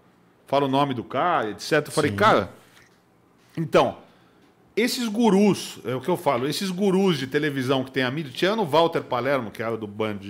Fala 0.46 0.66
o 0.66 0.68
nome 0.68 0.94
do 0.94 1.02
cara, 1.02 1.50
etc. 1.50 1.72
Eu 1.86 1.92
falei, 1.92 2.10
Sim. 2.10 2.16
cara, 2.16 2.52
então, 3.56 3.98
esses 4.76 5.08
gurus, 5.08 5.78
é 5.84 5.94
o 5.94 6.00
que 6.00 6.08
eu 6.08 6.16
falo, 6.16 6.46
esses 6.46 6.70
gurus 6.70 7.18
de 7.18 7.26
televisão 7.26 7.84
que 7.84 7.90
tem 7.90 8.02
a 8.02 8.10
mídia, 8.10 8.32
tirando 8.32 8.62
o 8.62 8.66
Walter 8.66 9.02
Palermo, 9.02 9.50
que 9.50 9.62
era 9.62 9.76
do 9.76 9.86
Band 9.86 10.20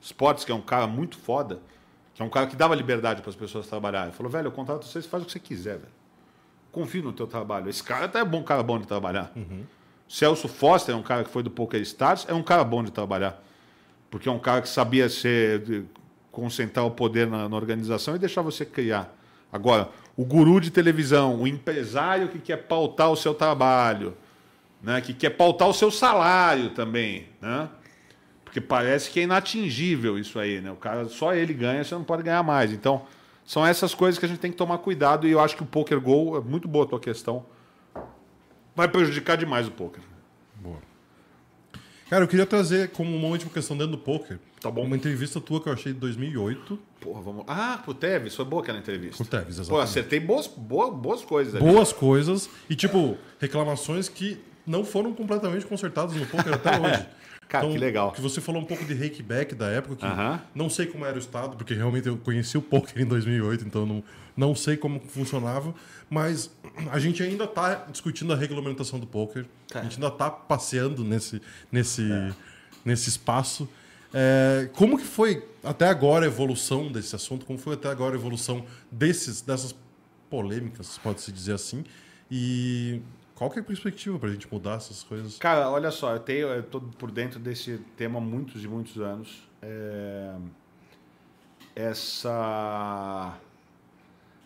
Esportes, 0.00 0.44
que 0.44 0.52
é 0.52 0.54
um 0.54 0.60
cara 0.60 0.86
muito 0.86 1.16
foda, 1.16 1.60
que 2.14 2.22
é 2.22 2.24
um 2.24 2.30
cara 2.30 2.46
que 2.46 2.56
dava 2.56 2.74
liberdade 2.74 3.20
para 3.20 3.30
as 3.30 3.36
pessoas 3.36 3.66
trabalharem. 3.66 4.08
Ele 4.08 4.16
falou, 4.16 4.30
velho, 4.30 4.46
eu 4.46 4.52
contrato 4.52 4.84
você, 4.84 5.02
você 5.02 5.08
faz 5.08 5.22
o 5.22 5.26
que 5.26 5.32
você 5.32 5.38
quiser, 5.38 5.78
velho. 5.78 5.97
Confio 6.72 7.02
no 7.02 7.12
teu 7.12 7.26
trabalho. 7.26 7.68
Esse 7.68 7.82
cara 7.82 8.04
até 8.06 8.20
é 8.20 8.24
bom, 8.24 8.42
cara 8.42 8.62
bom 8.62 8.78
de 8.78 8.86
trabalhar. 8.86 9.32
Celso 10.08 10.48
Foster 10.48 10.94
é 10.94 10.98
um 10.98 11.02
cara 11.02 11.24
que 11.24 11.30
foi 11.30 11.42
do 11.42 11.50
Poker 11.50 11.80
Stars, 11.82 12.24
é 12.28 12.34
um 12.34 12.42
cara 12.42 12.64
bom 12.64 12.82
de 12.82 12.90
trabalhar. 12.90 13.42
Porque 14.10 14.28
é 14.28 14.32
um 14.32 14.38
cara 14.38 14.62
que 14.62 14.68
sabia 14.68 15.08
ser, 15.08 15.84
concentrar 16.32 16.86
o 16.86 16.90
poder 16.90 17.26
na, 17.26 17.48
na 17.48 17.56
organização 17.56 18.16
e 18.16 18.18
deixar 18.18 18.42
você 18.42 18.64
criar. 18.64 19.14
Agora, 19.52 19.88
o 20.16 20.24
guru 20.24 20.60
de 20.60 20.70
televisão, 20.70 21.40
o 21.40 21.46
empresário 21.46 22.28
que 22.28 22.38
quer 22.38 22.56
pautar 22.56 23.10
o 23.10 23.16
seu 23.16 23.34
trabalho, 23.34 24.16
né, 24.82 25.00
que 25.00 25.12
quer 25.12 25.30
pautar 25.30 25.68
o 25.68 25.74
seu 25.74 25.90
salário 25.90 26.70
também, 26.70 27.26
né? 27.40 27.68
Porque 28.44 28.60
parece 28.60 29.10
que 29.10 29.20
é 29.20 29.24
inatingível 29.24 30.18
isso 30.18 30.38
aí, 30.38 30.60
né? 30.60 30.70
O 30.70 30.76
cara 30.76 31.06
só 31.08 31.34
ele 31.34 31.52
ganha, 31.52 31.84
você 31.84 31.94
não 31.94 32.04
pode 32.04 32.22
ganhar 32.22 32.42
mais. 32.42 32.72
Então, 32.72 33.02
são 33.48 33.66
essas 33.66 33.94
coisas 33.94 34.18
que 34.18 34.26
a 34.26 34.28
gente 34.28 34.40
tem 34.40 34.50
que 34.50 34.58
tomar 34.58 34.76
cuidado 34.76 35.26
e 35.26 35.30
eu 35.30 35.40
acho 35.40 35.56
que 35.56 35.62
o 35.62 35.66
Poker 35.66 35.98
Go 35.98 36.36
é 36.36 36.40
muito 36.42 36.68
boa 36.68 36.84
a 36.84 36.88
tua 36.88 37.00
questão. 37.00 37.46
Vai 38.76 38.86
prejudicar 38.86 39.38
demais 39.38 39.66
o 39.66 39.70
poker. 39.70 40.02
Boa. 40.56 40.76
Cara, 42.10 42.24
eu 42.24 42.28
queria 42.28 42.44
trazer 42.44 42.90
como 42.90 43.16
uma 43.16 43.26
última 43.28 43.50
questão 43.50 43.74
dentro 43.74 43.92
do 43.92 43.98
poker. 43.98 44.38
Tá 44.60 44.70
bom. 44.70 44.84
Uma 44.84 44.96
entrevista 44.96 45.40
tua 45.40 45.62
que 45.62 45.68
eu 45.70 45.72
achei 45.72 45.94
de 45.94 45.98
2008. 45.98 46.78
Porra, 47.00 47.22
vamos. 47.22 47.44
Ah, 47.48 47.80
pro 47.82 47.94
Tevez, 47.94 48.34
foi 48.36 48.44
boa 48.44 48.60
aquela 48.60 48.78
entrevista. 48.78 49.16
Pro 49.16 49.24
Tevez, 49.24 49.56
Pô, 49.56 49.62
exatamente. 49.62 49.84
acertei 49.84 50.20
boas, 50.20 50.46
boas, 50.46 50.94
boas 50.94 51.24
coisas 51.24 51.54
ali. 51.54 51.64
Boas 51.64 51.90
coisas 51.90 52.50
e, 52.68 52.76
tipo, 52.76 53.16
reclamações 53.40 54.10
que 54.10 54.38
não 54.66 54.84
foram 54.84 55.14
completamente 55.14 55.64
consertadas 55.64 56.14
no 56.14 56.26
poker 56.26 56.52
até 56.52 56.78
hoje. 56.78 57.06
Cara, 57.48 57.66
que 57.66 57.78
legal. 57.78 58.12
Que 58.12 58.20
você 58.20 58.42
falou 58.42 58.60
um 58.60 58.64
pouco 58.64 58.84
de 58.84 58.92
rakeback 58.94 59.54
da 59.54 59.68
época, 59.68 59.96
que 59.96 60.04
Aham. 60.04 60.40
não 60.54 60.68
sei 60.68 60.86
como 60.86 61.06
era 61.06 61.16
o 61.16 61.18
estado, 61.18 61.56
porque 61.56 61.72
realmente 61.72 62.06
eu 62.06 62.18
conheci 62.18 62.58
o 62.58 62.62
poker 62.62 63.02
em 63.02 63.06
2008, 63.06 63.64
então 63.64 63.86
não, 63.86 64.04
não 64.36 64.54
sei 64.54 64.76
como 64.76 65.00
funcionava, 65.00 65.74
mas 66.10 66.50
a 66.92 66.98
gente 66.98 67.22
ainda 67.22 67.44
está 67.44 67.86
discutindo 67.90 68.34
a 68.34 68.36
regulamentação 68.36 69.00
do 69.00 69.06
poker, 69.06 69.46
a 69.74 69.82
gente 69.82 69.94
ainda 69.94 70.08
está 70.08 70.30
passeando 70.30 71.02
nesse, 71.02 71.40
nesse, 71.72 72.06
nesse 72.84 73.08
espaço. 73.08 73.66
É, 74.12 74.68
como 74.74 74.98
que 74.98 75.04
foi 75.04 75.42
até 75.64 75.86
agora 75.86 76.26
a 76.26 76.28
evolução 76.28 76.92
desse 76.92 77.16
assunto? 77.16 77.46
Como 77.46 77.58
foi 77.58 77.74
até 77.74 77.88
agora 77.88 78.14
a 78.14 78.18
evolução 78.18 78.64
desses, 78.92 79.40
dessas 79.40 79.74
polêmicas, 80.28 80.98
pode-se 81.02 81.32
dizer 81.32 81.54
assim? 81.54 81.82
E 82.30 83.00
qual 83.38 83.48
que 83.50 83.58
é 83.60 83.62
a 83.62 83.64
perspectiva 83.64 84.18
para 84.18 84.28
a 84.28 84.32
gente 84.32 84.52
mudar 84.52 84.74
essas 84.74 85.02
coisas? 85.04 85.38
Cara, 85.38 85.70
olha 85.70 85.92
só, 85.92 86.12
eu 86.12 86.18
tenho, 86.18 86.48
eu 86.48 86.62
tô 86.64 86.80
por 86.80 87.10
dentro 87.10 87.38
desse 87.38 87.78
tema 87.96 88.18
há 88.18 88.20
muitos 88.20 88.64
e 88.64 88.68
muitos 88.68 88.98
anos. 89.00 89.48
É, 89.62 90.34
Essa. 91.76 93.38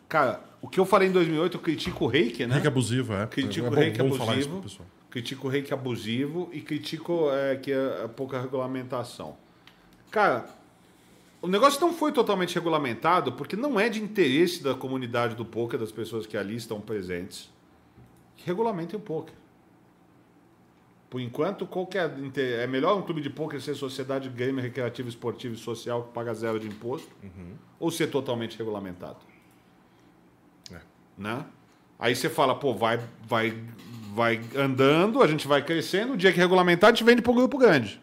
Cara, 0.08 0.40
o 0.60 0.68
que 0.68 0.78
eu 0.78 0.84
falei 0.84 1.08
em 1.08 1.12
2008, 1.12 1.56
eu 1.56 1.60
critico 1.60 2.04
o 2.04 2.08
reiki, 2.08 2.46
né? 2.46 2.54
Reiki 2.54 2.68
abusivo, 2.68 3.14
é. 3.14 3.26
Critico 3.26 3.66
é 3.66 3.68
o 3.70 3.72
bom- 3.72 3.80
reiki 3.80 3.96
falar 3.96 4.10
isso 4.10 4.22
abusivo. 4.22 4.50
pro 4.60 4.62
pessoal. 4.68 4.88
Critico 5.10 5.46
o 5.46 5.50
reiki 5.50 5.72
abusivo 5.74 6.50
e 6.52 6.60
critico 6.60 7.30
é, 7.32 7.56
que 7.56 7.72
é 7.72 8.08
pouca 8.08 8.40
regulamentação. 8.40 9.36
Cara, 10.10 10.46
o 11.40 11.46
negócio 11.48 11.80
não 11.80 11.92
foi 11.92 12.12
totalmente 12.12 12.54
regulamentado 12.54 13.32
porque 13.32 13.56
não 13.56 13.80
é 13.80 13.88
de 13.88 14.02
interesse 14.02 14.62
da 14.62 14.74
comunidade 14.74 15.34
do 15.34 15.44
poker, 15.44 15.78
das 15.78 15.90
pessoas 15.92 16.26
que 16.26 16.36
ali 16.36 16.56
estão 16.56 16.80
presentes, 16.80 17.50
que 18.42 18.46
regulamentem 18.48 18.98
o 18.98 19.00
poker. 19.02 19.34
Por 21.08 21.20
enquanto, 21.20 21.66
qualquer 21.66 22.10
é 22.36 22.66
melhor 22.66 22.96
um 22.98 23.02
clube 23.02 23.20
de 23.20 23.28
poker 23.28 23.60
ser 23.60 23.74
sociedade 23.74 24.28
gamer 24.30 24.64
recreativa, 24.64 25.08
esportiva 25.08 25.54
e 25.54 25.58
social 25.58 26.04
que 26.04 26.12
paga 26.12 26.32
zero 26.32 26.58
de 26.58 26.66
imposto 26.66 27.10
ou 27.78 27.90
ser 27.90 28.06
totalmente 28.08 28.58
regulamentado. 28.58 29.18
né? 31.16 31.44
Aí 31.98 32.16
você 32.16 32.30
fala, 32.30 32.54
pô, 32.54 32.74
vai, 32.74 32.98
vai, 33.28 33.56
vai 34.14 34.40
andando, 34.56 35.22
a 35.22 35.26
gente 35.26 35.46
vai 35.46 35.62
crescendo, 35.62 36.14
o 36.14 36.16
dia 36.16 36.32
que 36.32 36.38
regulamentar, 36.38 36.88
a 36.88 36.92
gente 36.92 37.04
vende 37.04 37.22
para 37.22 37.30
o 37.30 37.34
grupo 37.34 37.58
grande. 37.58 38.00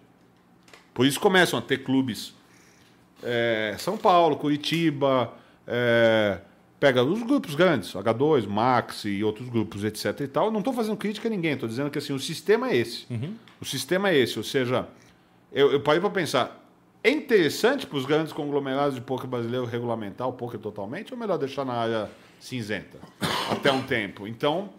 Por 0.94 1.06
isso 1.06 1.20
começam 1.20 1.58
a 1.58 1.62
ter 1.62 1.80
clubes. 1.80 2.34
É, 3.24 3.76
São 3.80 3.98
Paulo, 3.98 4.38
Curitiba, 4.38 5.34
é, 5.68 6.40
pega 6.80 7.04
os 7.04 7.22
grupos 7.24 7.56
grandes, 7.56 7.94
H2, 7.94 8.48
Max 8.48 9.04
e 9.06 9.24
outros 9.24 9.50
grupos, 9.50 9.84
etc. 9.84 10.22
e 10.22 10.28
tal. 10.28 10.50
Não 10.50 10.60
estou 10.60 10.74
fazendo 10.74 10.96
crítica 10.96 11.28
a 11.28 11.32
ninguém, 11.32 11.54
estou 11.54 11.68
dizendo 11.68 11.90
que 11.90 11.98
assim, 11.98 12.14
o 12.14 12.20
sistema 12.20 12.70
é 12.70 12.78
esse. 12.78 13.06
O 13.60 13.66
sistema 13.66 14.10
é 14.10 14.18
esse, 14.18 14.38
ou 14.38 14.44
seja, 14.44 14.88
eu, 15.52 15.72
eu 15.72 15.82
parei 15.82 16.00
para 16.00 16.10
pensar, 16.10 16.66
é 17.04 17.10
interessante 17.10 17.86
para 17.86 17.98
os 17.98 18.06
grandes 18.06 18.34
conglomerados 18.34 18.96
de 18.96 19.02
poker 19.02 19.28
brasileiro 19.28 19.66
regulamentar 19.66 20.28
o 20.28 20.34
poker 20.34 20.60
totalmente 20.60 21.14
ou 21.14 21.20
melhor 21.20 21.38
deixar 21.38 21.66
na 21.66 21.74
área 21.74 22.10
cinzenta 22.40 22.98
até 23.52 23.72
um 23.72 23.82
tempo? 23.82 24.28
Então, 24.28 24.70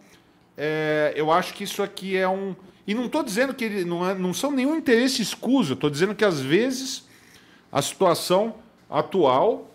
é, 0.57 1.13
eu 1.15 1.31
acho 1.31 1.53
que 1.53 1.63
isso 1.63 1.81
aqui 1.81 2.17
é 2.17 2.27
um. 2.27 2.55
E 2.85 2.93
não 2.93 3.05
estou 3.05 3.23
dizendo 3.23 3.53
que 3.53 3.63
ele 3.63 3.85
não, 3.85 4.07
é, 4.07 4.15
não 4.15 4.33
são 4.33 4.51
nenhum 4.51 4.75
interesse 4.75 5.21
escuso, 5.21 5.73
estou 5.73 5.89
dizendo 5.89 6.15
que 6.15 6.25
às 6.25 6.39
vezes 6.39 7.07
a 7.71 7.81
situação 7.81 8.55
atual 8.89 9.70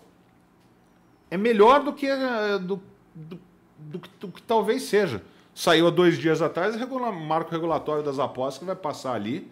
é 1.30 1.36
melhor 1.36 1.82
do 1.82 1.92
que, 1.92 2.06
eh, 2.06 2.58
do, 2.58 2.80
do, 3.14 3.38
do 3.78 3.98
que- 3.98 4.10
do 4.20 4.28
que 4.28 4.42
talvez 4.42 4.82
seja. 4.82 5.22
Saiu 5.54 5.86
há 5.86 5.90
dois 5.90 6.18
dias 6.18 6.42
atrás 6.42 6.74
o 6.74 6.78
regula- 6.78 7.10
marco 7.12 7.50
regulatório 7.50 8.02
das 8.02 8.18
apostas 8.18 8.58
que 8.58 8.64
vai 8.64 8.76
passar 8.76 9.14
ali. 9.14 9.48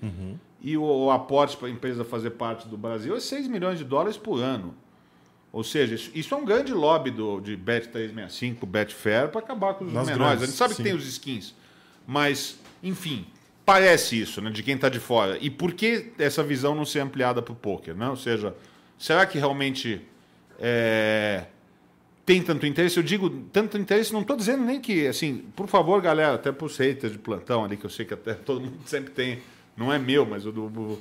E 0.61 0.77
o, 0.77 0.83
o 0.83 1.11
aporte 1.11 1.57
para 1.57 1.69
a 1.69 1.71
empresa 1.71 2.05
fazer 2.05 2.31
parte 2.31 2.67
do 2.69 2.77
Brasil 2.77 3.15
é 3.17 3.21
6 3.21 3.49
milhões 3.49 3.79
de 3.79 3.85
dólares 3.85 4.17
por 4.17 4.41
ano. 4.41 4.75
Ou 5.53 5.63
seja, 5.63 5.95
isso, 5.95 6.11
isso 6.15 6.35
é 6.35 6.37
um 6.37 6.45
grande 6.45 6.73
lobby 6.73 7.11
do, 7.11 7.39
de 7.41 7.57
Bet365, 7.57 8.67
Betfair, 8.67 9.29
para 9.29 9.41
acabar 9.41 9.75
com 9.75 9.85
os 9.85 9.93
Nas 9.93 10.07
menores. 10.07 10.19
grandes, 10.27 10.43
a 10.43 10.47
gente 10.47 10.57
sabe 10.57 10.75
sim. 10.75 10.83
que 10.83 10.89
tem 10.89 10.99
os 10.99 11.07
skins. 11.07 11.55
Mas, 12.07 12.59
enfim, 12.83 13.25
parece 13.65 14.21
isso, 14.21 14.41
né, 14.41 14.51
de 14.51 14.63
quem 14.63 14.75
está 14.75 14.89
de 14.89 14.99
fora. 14.99 15.39
E 15.41 15.49
por 15.51 15.73
que 15.73 16.13
essa 16.19 16.43
visão 16.43 16.75
não 16.75 16.85
ser 16.85 17.01
ampliada 17.01 17.41
para 17.41 17.53
o 17.53 17.57
poker? 17.57 17.95
Né? 17.95 18.09
Ou 18.09 18.17
seja, 18.17 18.55
será 18.99 19.25
que 19.27 19.39
realmente 19.39 20.01
é, 20.59 21.45
tem 22.27 22.43
tanto 22.43 22.67
interesse? 22.67 22.97
Eu 22.97 23.03
digo 23.03 23.29
tanto 23.53 23.77
interesse, 23.79 24.13
não 24.13 24.21
estou 24.23 24.37
dizendo 24.37 24.65
nem 24.65 24.81
que, 24.81 25.07
assim, 25.07 25.45
por 25.55 25.67
favor, 25.67 26.01
galera, 26.01 26.35
até 26.35 26.51
para 26.51 26.65
os 26.67 26.77
haters 26.77 27.13
de 27.13 27.19
plantão 27.19 27.65
ali, 27.65 27.77
que 27.77 27.85
eu 27.85 27.91
sei 27.91 28.05
que 28.05 28.15
até 28.15 28.35
todo 28.35 28.61
mundo 28.63 28.79
sempre 28.87 29.11
tem, 29.11 29.41
não 29.77 29.93
é 29.93 29.99
meu, 29.99 30.25
mas 30.25 30.47
o 30.47 30.53
do. 30.53 30.99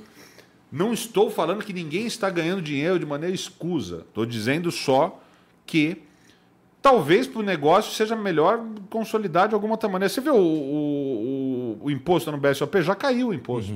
não 0.70 0.92
estou 0.92 1.30
falando 1.30 1.64
que 1.64 1.72
ninguém 1.72 2.06
está 2.06 2.28
ganhando 2.28 2.60
dinheiro 2.62 2.98
de 2.98 3.06
maneira 3.06 3.34
escusa. 3.34 4.04
Estou 4.08 4.26
dizendo 4.26 4.70
só 4.70 5.22
que 5.66 6.02
talvez 6.82 7.26
para 7.26 7.40
o 7.40 7.42
negócio 7.42 7.92
seja 7.94 8.14
melhor 8.14 8.62
consolidar 8.90 9.48
de 9.48 9.54
alguma 9.54 9.74
outra 9.74 9.88
maneira. 9.88 10.10
Você 10.12 10.20
vê 10.20 10.28
o, 10.30 10.34
o, 10.36 11.78
o- 11.82 11.90
imposto 11.90 12.30
no 12.30 12.36
BSOP, 12.36 12.82
já 12.82 12.94
caiu 12.94 13.28
o 13.28 13.34
imposto. 13.34 13.72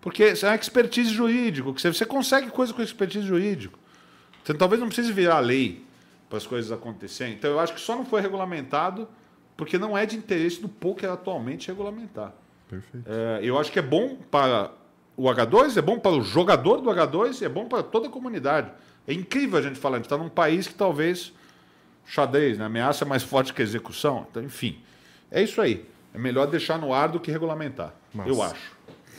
Porque 0.00 0.22
é 0.24 0.46
uma 0.46 0.54
expertise 0.54 1.10
jurídico, 1.10 1.74
que 1.74 1.82
você, 1.82 2.06
consegue 2.06 2.50
coisa 2.50 2.72
com 2.72 2.80
expertise 2.80 3.26
jurídico. 3.26 3.78
Você 4.42 4.54
talvez 4.54 4.80
não 4.80 4.86
precise 4.88 5.12
virar 5.12 5.40
lei 5.40 5.84
para 6.30 6.38
as 6.38 6.46
coisas 6.46 6.70
acontecerem. 6.70 7.34
Então 7.34 7.50
eu 7.50 7.58
acho 7.58 7.74
que 7.74 7.80
só 7.80 7.96
não 7.96 8.06
foi 8.06 8.20
regulamentado 8.22 9.08
porque 9.56 9.76
não 9.76 9.98
é 9.98 10.06
de 10.06 10.16
interesse 10.16 10.60
do 10.60 10.68
poker 10.68 11.10
atualmente 11.10 11.68
regulamentar. 11.68 12.32
Perfeito. 12.68 13.04
É, 13.06 13.40
eu 13.42 13.58
acho 13.58 13.70
que 13.70 13.78
é 13.80 13.82
bom 13.82 14.16
para 14.30 14.72
o 15.16 15.24
H2, 15.24 15.76
é 15.76 15.82
bom 15.82 15.98
para 15.98 16.12
o 16.12 16.22
jogador 16.22 16.80
do 16.80 16.88
H2 16.88 17.42
e 17.42 17.44
é 17.44 17.48
bom 17.48 17.66
para 17.66 17.82
toda 17.82 18.06
a 18.06 18.10
comunidade. 18.10 18.70
É 19.06 19.12
incrível 19.12 19.58
a 19.58 19.62
gente 19.62 19.78
falar, 19.78 19.96
a 19.96 19.98
gente 19.98 20.06
está 20.06 20.16
num 20.16 20.28
país 20.28 20.68
que 20.68 20.74
talvez 20.74 21.34
xadrez, 22.06 22.56
né? 22.56 22.64
a 22.64 22.66
ameaça 22.68 23.04
é 23.04 23.08
mais 23.08 23.22
forte 23.24 23.52
que 23.52 23.60
a 23.60 23.64
execução. 23.64 24.26
Então, 24.30 24.42
enfim, 24.42 24.78
é 25.30 25.42
isso 25.42 25.60
aí. 25.60 25.84
É 26.14 26.18
melhor 26.18 26.46
deixar 26.46 26.78
no 26.78 26.94
ar 26.94 27.08
do 27.08 27.20
que 27.20 27.30
regulamentar, 27.30 27.92
Massa. 28.14 28.30
eu 28.30 28.42
acho. 28.42 28.76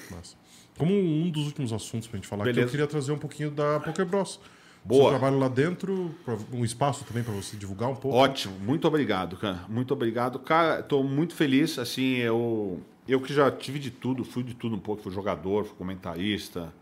Massa. 0.09 0.35
Como 0.77 0.93
um 0.93 1.29
dos 1.29 1.45
últimos 1.45 1.71
assuntos 1.73 2.07
pra 2.07 2.17
gente 2.17 2.27
falar 2.27 2.43
aqui, 2.43 2.53
Beleza. 2.53 2.67
eu 2.67 2.71
queria 2.71 2.87
trazer 2.87 3.11
um 3.11 3.17
pouquinho 3.17 3.51
da 3.51 3.79
Poker 3.81 4.05
Bros. 4.05 4.39
Boa. 4.83 5.03
Seu 5.03 5.09
trabalho 5.11 5.37
lá 5.37 5.47
dentro, 5.47 6.13
um 6.51 6.65
espaço 6.65 7.05
também 7.05 7.23
para 7.23 7.33
você 7.33 7.55
divulgar 7.55 7.89
um 7.89 7.95
pouco. 7.95 8.17
Ótimo, 8.17 8.57
muito 8.59 8.87
obrigado, 8.87 9.37
cara. 9.37 9.63
Muito 9.69 9.93
obrigado. 9.93 10.39
Cara, 10.39 10.79
estou 10.79 11.03
muito 11.03 11.35
feliz. 11.35 11.77
Assim, 11.77 12.15
eu, 12.15 12.81
eu 13.07 13.21
que 13.21 13.33
já 13.33 13.51
tive 13.51 13.77
de 13.77 13.91
tudo, 13.91 14.23
fui 14.23 14.43
de 14.43 14.55
tudo 14.55 14.75
um 14.75 14.79
pouco. 14.79 15.03
Fui 15.03 15.11
jogador, 15.11 15.65
fui 15.65 15.75
comentarista, 15.77 16.73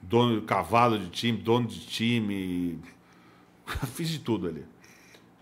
dono 0.00 0.40
cavalo 0.42 0.98
de 0.98 1.08
time, 1.10 1.36
dono 1.38 1.66
de 1.66 1.80
time. 1.80 2.80
Fiz 3.92 4.08
de 4.08 4.18
tudo 4.18 4.48
ali. 4.48 4.64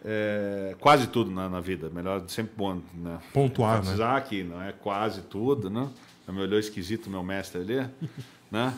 É, 0.04 0.76
quase 0.80 1.06
tudo 1.06 1.30
na, 1.30 1.48
na 1.48 1.60
vida. 1.60 1.88
Melhor 1.90 2.28
sempre 2.28 2.52
bom, 2.56 2.80
né? 2.92 3.20
Pontuar, 3.32 3.82
né? 3.84 4.20
Que 4.20 4.42
não 4.42 4.60
é 4.60 4.72
quase 4.72 5.22
tudo, 5.22 5.70
né? 5.70 5.88
Me 6.26 6.40
olhou 6.40 6.58
esquisito 6.58 7.08
meu 7.08 7.22
mestre 7.22 7.60
ali, 7.60 7.88
né? 8.50 8.74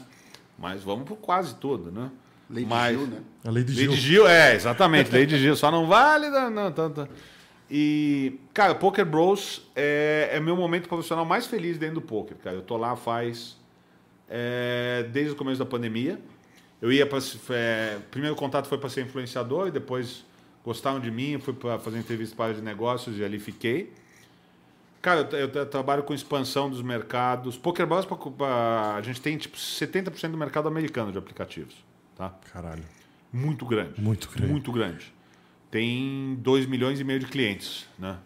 Mas 0.58 0.82
vamos 0.82 1.08
por 1.08 1.16
quase 1.16 1.54
tudo, 1.56 1.90
né? 1.90 2.10
Lady 2.48 2.66
Mas- 2.66 2.96
Gil, 2.98 3.06
né? 3.08 3.18
A 3.44 3.50
lei 3.50 3.64
de 3.64 3.72
Lei 3.74 3.82
Gil. 3.84 3.90
de 3.92 3.96
Gil, 3.96 4.28
é, 4.28 4.54
exatamente. 4.54 5.10
Lei 5.10 5.26
de 5.26 5.38
Gil, 5.38 5.56
só 5.56 5.70
não 5.70 5.86
vale 5.86 6.28
não, 6.30 6.48
não, 6.50 6.70
tanto. 6.72 7.08
E, 7.70 8.38
cara, 8.54 8.74
Poker 8.76 9.04
Bros 9.04 9.62
é, 9.74 10.30
é 10.32 10.40
meu 10.40 10.54
momento 10.56 10.88
profissional 10.88 11.24
mais 11.24 11.46
feliz 11.46 11.76
dentro 11.78 11.96
do 11.96 12.02
poker, 12.02 12.36
cara. 12.36 12.56
Eu 12.56 12.62
tô 12.62 12.76
lá 12.76 12.94
faz. 12.94 13.56
é, 14.28 15.06
desde 15.12 15.32
o 15.32 15.36
começo 15.36 15.58
da 15.58 15.66
pandemia. 15.66 16.20
Eu 16.80 16.92
ia 16.92 17.06
para. 17.06 17.18
É, 17.50 17.98
primeiro 18.10 18.36
contato 18.36 18.66
foi 18.68 18.78
para 18.78 18.88
ser 18.88 19.02
influenciador, 19.02 19.68
e 19.68 19.70
depois 19.70 20.24
gostaram 20.64 21.00
de 21.00 21.10
mim, 21.10 21.38
fui 21.40 21.54
para 21.54 21.78
fazer 21.78 21.98
entrevista 21.98 22.36
para 22.36 22.54
de 22.54 22.60
negócios 22.62 23.18
e 23.18 23.24
ali 23.24 23.38
fiquei. 23.38 23.92
Cara, 25.02 25.28
eu, 25.32 25.38
eu 25.38 25.48
tra- 25.48 25.64
trabalho 25.66 26.02
com 26.02 26.12
expansão 26.12 26.68
dos 26.68 26.82
mercados. 26.82 27.56
Poker 27.56 27.86
Bros, 27.86 28.04
pra- 28.04 28.16
pra- 28.16 28.94
a 28.96 29.02
gente 29.02 29.20
tem 29.20 29.36
tipo 29.38 29.56
70% 29.56 30.30
do 30.32 30.36
mercado 30.36 30.66
americano 30.68 31.10
de 31.12 31.18
aplicativos. 31.18 31.74
Tá? 32.16 32.30
Caralho. 32.52 32.84
Muito 33.32 33.64
grande. 33.66 34.00
Muito 34.00 34.28
grande. 34.30 34.50
Muito 34.50 34.72
grande. 34.72 35.14
Tem 35.70 36.34
2 36.40 36.66
milhões 36.66 36.98
e 36.98 37.04
meio 37.04 37.20
de 37.20 37.26
clientes, 37.26 37.86
né? 37.98 38.18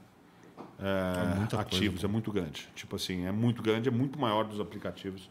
É, 0.79 1.37
muita 1.37 1.61
ativos, 1.61 2.05
é 2.05 2.07
muito 2.07 2.31
grande. 2.33 2.69
Tipo 2.75 2.97
assim, 2.97 3.27
é 3.27 3.33
muito 3.33 3.61
grande, 3.63 3.89
é 3.89 3.93
muito 3.93 4.19
maior 4.19 4.45
dos 4.45 4.61
aplicativos 4.61 5.29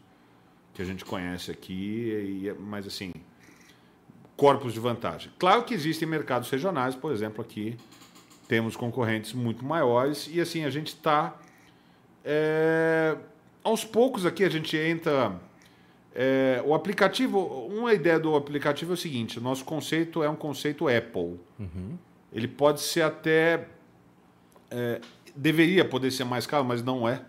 que 0.74 0.82
a 0.82 0.84
gente 0.84 1.04
conhece 1.04 1.50
aqui, 1.50 2.42
e 2.42 2.48
é- 2.48 2.54
mas 2.54 2.86
assim, 2.86 3.12
corpos 4.36 4.72
de 4.72 4.78
vantagem. 4.80 5.32
Claro 5.38 5.64
que 5.64 5.74
existem 5.74 6.06
mercados 6.06 6.48
regionais, 6.50 6.94
por 6.94 7.10
exemplo, 7.12 7.42
aqui 7.42 7.76
temos 8.46 8.76
concorrentes 8.76 9.32
muito 9.32 9.64
maiores 9.64 10.28
e 10.30 10.40
assim 10.40 10.64
a 10.64 10.70
gente 10.70 10.88
está 10.88 11.36
aos 13.64 13.84
poucos 13.84 14.24
aqui 14.26 14.44
a 14.44 14.48
gente 14.48 14.76
entra 14.76 15.38
é, 16.14 16.62
o 16.64 16.74
aplicativo, 16.74 17.38
uma 17.66 17.94
ideia 17.94 18.18
do 18.18 18.34
aplicativo 18.34 18.92
é 18.92 18.94
o 18.94 18.96
seguinte: 18.96 19.38
o 19.38 19.42
nosso 19.42 19.64
conceito 19.64 20.22
é 20.22 20.28
um 20.28 20.36
conceito 20.36 20.88
Apple. 20.88 21.38
Ele 22.32 22.48
pode 22.48 22.80
ser 22.80 23.02
até. 23.02 23.66
é, 24.70 25.00
deveria 25.34 25.84
poder 25.84 26.10
ser 26.10 26.24
mais 26.24 26.46
caro, 26.46 26.64
mas 26.64 26.82
não 26.82 27.08
é. 27.08 27.22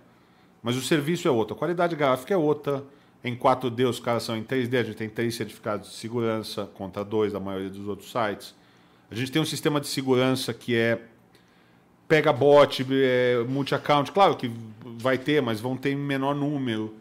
Mas 0.64 0.76
o 0.76 0.82
serviço 0.82 1.28
é 1.28 1.32
outro, 1.32 1.56
a 1.56 1.58
qualidade 1.58 1.96
gráfica 1.96 2.34
é 2.34 2.38
outra. 2.38 2.84
Em 3.24 3.36
4D 3.36 3.88
os 3.88 4.00
caras 4.00 4.24
são 4.24 4.36
em 4.36 4.44
3D, 4.44 4.80
a 4.80 4.84
gente 4.84 4.96
tem 4.96 5.10
três 5.10 5.36
certificados 5.36 5.92
de 5.92 5.96
segurança 5.96 6.66
contra 6.74 7.04
dois 7.04 7.32
da 7.32 7.40
maioria 7.40 7.70
dos 7.70 7.88
outros 7.88 8.12
sites. 8.12 8.56
A 9.12 9.16
gente 9.16 9.32
tem 9.32 9.42
um 9.42 9.46
sistema 9.46 9.80
de 9.80 9.88
segurança 9.88 10.54
que 10.54 10.76
é 10.76 11.02
pega 12.08 12.34
bot, 12.34 12.86
é, 12.92 13.44
multi-account, 13.48 14.12
claro 14.12 14.36
que 14.36 14.52
vai 14.84 15.18
ter, 15.18 15.42
mas 15.42 15.62
vão 15.62 15.78
ter 15.78 15.96
menor 15.96 16.36
número. 16.36 16.96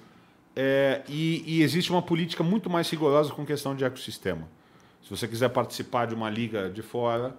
É, 0.62 1.00
e, 1.08 1.42
e 1.46 1.62
existe 1.62 1.90
uma 1.90 2.02
política 2.02 2.44
muito 2.44 2.68
mais 2.68 2.90
rigorosa 2.90 3.32
com 3.32 3.46
questão 3.46 3.74
de 3.74 3.82
ecossistema. 3.82 4.46
Se 5.02 5.08
você 5.08 5.26
quiser 5.26 5.48
participar 5.48 6.06
de 6.06 6.14
uma 6.14 6.28
liga 6.28 6.68
de 6.68 6.82
fora, 6.82 7.34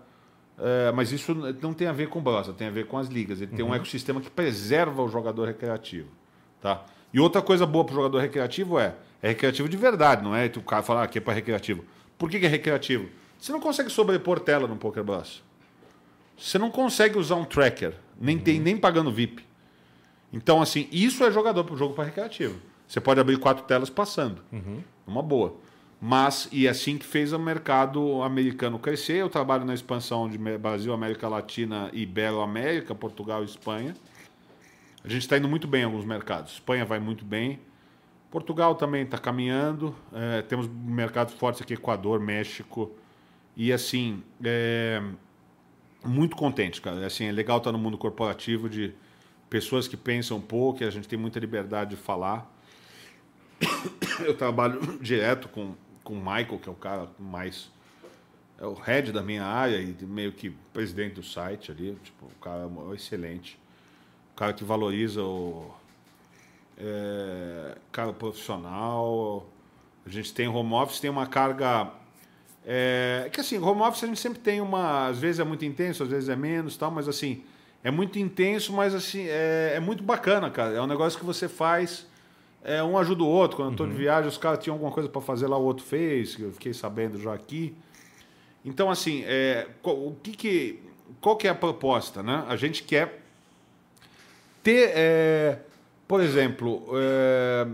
é, 0.58 0.92
mas 0.92 1.12
isso 1.12 1.36
não 1.62 1.72
tem 1.72 1.88
a 1.88 1.92
ver 1.92 2.10
com 2.10 2.18
o 2.18 2.22
Brasa, 2.22 2.52
tem 2.52 2.68
a 2.68 2.72
ver 2.72 2.88
com 2.88 2.98
as 2.98 3.10
ligas. 3.10 3.40
Ele 3.40 3.56
tem 3.56 3.64
um 3.64 3.76
ecossistema 3.76 4.20
que 4.20 4.30
preserva 4.32 5.04
o 5.04 5.08
jogador 5.08 5.46
recreativo. 5.46 6.10
Tá? 6.60 6.84
E 7.14 7.20
outra 7.20 7.44
coisa 7.44 7.64
boa 7.64 7.86
para 7.86 7.94
o 7.94 7.96
jogador 7.96 8.18
recreativo 8.18 8.80
é, 8.80 8.96
é 9.22 9.28
recreativo 9.28 9.70
de 9.70 9.78
verdade, 9.78 10.24
não 10.24 10.36
é 10.36 10.52
o 10.58 10.64
cara 10.64 10.82
falar 10.82 11.04
ah, 11.04 11.08
que 11.08 11.20
é 11.20 11.22
para 11.22 11.34
recreativo. 11.34 11.86
Por 12.18 12.28
que, 12.28 12.40
que 12.40 12.48
é 12.48 12.50
recreativo? 12.50 13.08
Você 13.40 13.52
não 13.52 13.60
consegue 13.60 13.92
sobrepor 13.92 14.40
tela 14.40 14.68
no 14.68 14.78
Poker 14.78 15.04
Blast. 15.04 15.44
Você 16.36 16.58
não 16.58 16.72
consegue 16.72 17.20
usar 17.20 17.36
um 17.36 17.46
tracker, 17.46 17.94
nem, 18.20 18.40
tem, 18.40 18.60
nem 18.60 18.76
pagando 18.76 19.12
VIP. 19.12 19.46
Então, 20.34 20.60
assim, 20.60 20.88
isso 20.92 21.24
é 21.24 21.30
jogador 21.30 21.64
para 21.64 21.76
o 21.76 21.78
jogo 21.78 21.94
para 21.94 22.06
recreativo. 22.06 22.71
Você 22.92 23.00
pode 23.00 23.22
abrir 23.22 23.38
quatro 23.38 23.64
telas 23.64 23.90
passando. 23.90 24.44
Uma 25.08 25.24
boa. 25.24 25.56
Mas, 26.02 26.50
e 26.52 26.68
é 26.68 26.70
assim 26.70 26.98
que 26.98 27.06
fez 27.06 27.32
o 27.32 27.40
mercado 27.40 28.22
americano 28.22 28.78
crescer. 28.78 29.14
Eu 29.14 29.30
trabalho 29.30 29.64
na 29.64 29.74
expansão 29.74 30.28
de 30.28 30.38
Brasil, 30.38 30.92
América 30.92 31.30
Latina, 31.30 31.90
Ibero-América, 31.94 32.94
Portugal 32.94 33.44
e 33.44 33.46
Espanha. 33.46 33.96
A 35.06 35.08
gente 35.08 35.22
está 35.22 35.38
indo 35.38 35.48
muito 35.48 35.70
bem 35.70 35.84
em 35.84 35.86
alguns 35.86 36.04
mercados. 36.04 36.52
Espanha 36.52 36.84
vai 36.84 37.00
muito 37.00 37.24
bem. 37.24 37.62
Portugal 38.30 38.76
também 38.76 39.04
está 39.04 39.18
caminhando. 39.18 39.96
É, 40.12 40.42
temos 40.42 40.68
mercados 40.68 41.34
fortes 41.36 41.62
aqui, 41.62 41.76
Equador, 41.76 42.20
México. 42.20 42.92
E 43.56 43.72
assim, 43.72 44.22
é, 44.44 45.02
muito 46.04 46.36
contente, 46.36 46.82
cara. 46.82 47.06
Assim, 47.06 47.24
é 47.24 47.32
legal 47.32 47.60
estar 47.60 47.72
no 47.72 47.78
mundo 47.78 47.98
corporativo 47.98 48.68
de 48.68 48.94
pessoas 49.50 49.88
que 49.88 49.96
pensam 49.96 50.42
pouco, 50.42 50.84
e 50.84 50.86
a 50.86 50.90
gente 50.90 51.08
tem 51.08 51.18
muita 51.18 51.40
liberdade 51.40 51.92
de 51.92 51.96
falar. 51.96 52.60
Eu 54.26 54.36
trabalho 54.36 54.80
direto 55.02 55.48
com, 55.48 55.76
com 56.04 56.14
o 56.14 56.18
Michael, 56.18 56.60
que 56.60 56.70
é 56.70 56.72
o 56.72 56.76
cara 56.76 57.08
mais. 57.20 57.70
É 58.60 58.66
o 58.66 58.74
head 58.74 59.12
da 59.12 59.24
minha 59.24 59.44
área 59.44 59.82
e 59.82 59.96
meio 60.06 60.32
que 60.32 60.52
presidente 60.72 61.16
do 61.16 61.24
site 61.24 61.72
ali. 61.72 61.98
Tipo, 62.04 62.26
o 62.26 62.40
cara 62.40 62.70
é 62.92 62.96
excelente. 62.96 63.60
O 64.34 64.36
cara 64.36 64.54
que 64.54 64.64
valoriza 64.64 65.24
o. 65.24 65.72
É, 66.78 67.78
cara 67.92 68.14
profissional. 68.14 69.48
A 70.06 70.10
gente 70.10 70.34
tem 70.34 70.48
home 70.48 70.74
office, 70.74 71.00
tem 71.00 71.10
uma 71.10 71.28
carga. 71.28 71.92
É, 72.66 73.30
que 73.34 73.40
assim, 73.40 73.58
home 73.58 73.82
office 73.82 74.04
a 74.04 74.08
gente 74.08 74.20
sempre 74.20 74.40
tem 74.40 74.62
uma. 74.62 75.08
Às 75.08 75.20
vezes 75.20 75.40
é 75.40 75.44
muito 75.44 75.66
intenso, 75.66 76.04
às 76.04 76.10
vezes 76.10 76.30
é 76.30 76.36
menos 76.36 76.78
tal, 76.78 76.92
mas 76.92 77.08
assim, 77.08 77.44
é 77.84 77.90
muito 77.90 78.20
intenso, 78.20 78.72
mas 78.74 78.94
assim, 78.94 79.26
é, 79.28 79.74
é 79.76 79.80
muito 79.80 80.04
bacana, 80.04 80.50
cara. 80.52 80.76
É 80.76 80.82
um 80.82 80.88
negócio 80.88 81.18
que 81.18 81.26
você 81.26 81.50
faz 81.50 82.06
é, 82.64 82.84
um 82.84 82.98
ajuda 82.98 83.24
o 83.24 83.28
outro. 83.28 83.58
Quando 83.58 83.70
eu 83.70 83.72
estou 83.74 83.88
de 83.88 83.94
viagem, 83.94 84.28
os 84.28 84.38
caras 84.38 84.60
tinham 84.60 84.76
alguma 84.76 84.92
coisa 84.92 85.10
para 85.10 85.22
fazer 85.22 85.48
lá, 85.48 85.58
o 85.58 85.64
outro 85.64 85.84
fez, 85.84 86.38
eu 86.40 86.52
fiquei 86.52 86.74
sabendo 86.74 87.20
já 87.20 87.34
aqui. 87.34 87.76
Então, 88.64 88.90
assim, 88.90 89.24
é, 89.26 89.68
qual, 89.82 89.96
o 89.96 90.16
que 90.22 90.32
que, 90.32 90.80
qual 91.20 91.36
que 91.36 91.48
é 91.48 91.50
a 91.50 91.56
proposta? 91.56 92.22
Né? 92.22 92.46
A 92.48 92.56
gente 92.56 92.84
quer 92.84 93.24
ter, 94.62 94.92
é, 94.94 95.60
por 96.08 96.22
exemplo, 96.22 96.86
é, 96.94 97.68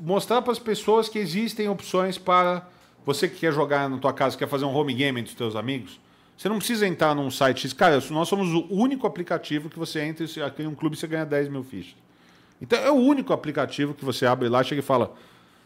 mostrar 0.00 0.42
para 0.42 0.52
as 0.52 0.58
pessoas 0.58 1.08
que 1.08 1.18
existem 1.18 1.68
opções 1.68 2.18
para 2.18 2.68
você 3.04 3.28
que 3.28 3.40
quer 3.40 3.52
jogar 3.52 3.88
na 3.88 3.98
tua 3.98 4.12
casa, 4.12 4.36
quer 4.36 4.48
fazer 4.48 4.66
um 4.66 4.74
home 4.74 4.92
game 4.92 5.18
entre 5.18 5.30
os 5.30 5.36
teus 5.36 5.56
amigos. 5.56 5.98
Você 6.36 6.48
não 6.48 6.56
precisa 6.56 6.86
entrar 6.86 7.14
num 7.14 7.30
site 7.30 7.60
X. 7.62 7.72
Cara, 7.72 8.02
nós 8.10 8.28
somos 8.28 8.48
o 8.48 8.66
único 8.70 9.06
aplicativo 9.06 9.68
que 9.68 9.78
você 9.78 10.00
entra 10.00 10.24
e 10.24 10.28
você 10.28 10.50
cria 10.50 10.68
um 10.68 10.74
clube 10.74 10.96
e 10.96 10.98
você 10.98 11.06
ganha 11.06 11.24
10 11.24 11.48
mil 11.48 11.62
fichas. 11.62 11.96
Então 12.60 12.78
é 12.78 12.90
o 12.90 12.94
único 12.94 13.32
aplicativo 13.32 13.94
que 13.94 14.04
você 14.04 14.26
abre 14.26 14.48
lá, 14.48 14.62
chega 14.62 14.80
e 14.80 14.84
fala: 14.84 15.12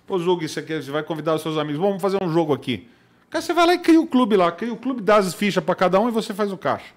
Pô, 0.06 0.18
Zug, 0.18 0.46
você, 0.48 0.62
quer, 0.62 0.82
você 0.82 0.90
vai 0.90 1.02
convidar 1.02 1.34
os 1.34 1.42
seus 1.42 1.56
amigos, 1.58 1.80
vamos 1.80 2.00
fazer 2.00 2.18
um 2.22 2.30
jogo 2.32 2.52
aqui. 2.52 2.88
Cara, 3.30 3.42
você 3.42 3.52
vai 3.52 3.66
lá 3.66 3.74
e 3.74 3.78
cria 3.78 4.00
o 4.00 4.06
clube 4.06 4.36
lá, 4.36 4.52
cria 4.52 4.72
o 4.72 4.76
clube, 4.76 5.00
dá 5.02 5.16
as 5.16 5.34
fichas 5.34 5.62
para 5.64 5.74
cada 5.74 5.98
um 5.98 6.08
e 6.08 6.10
você 6.12 6.32
faz 6.32 6.52
o 6.52 6.56
caixa. 6.56 6.92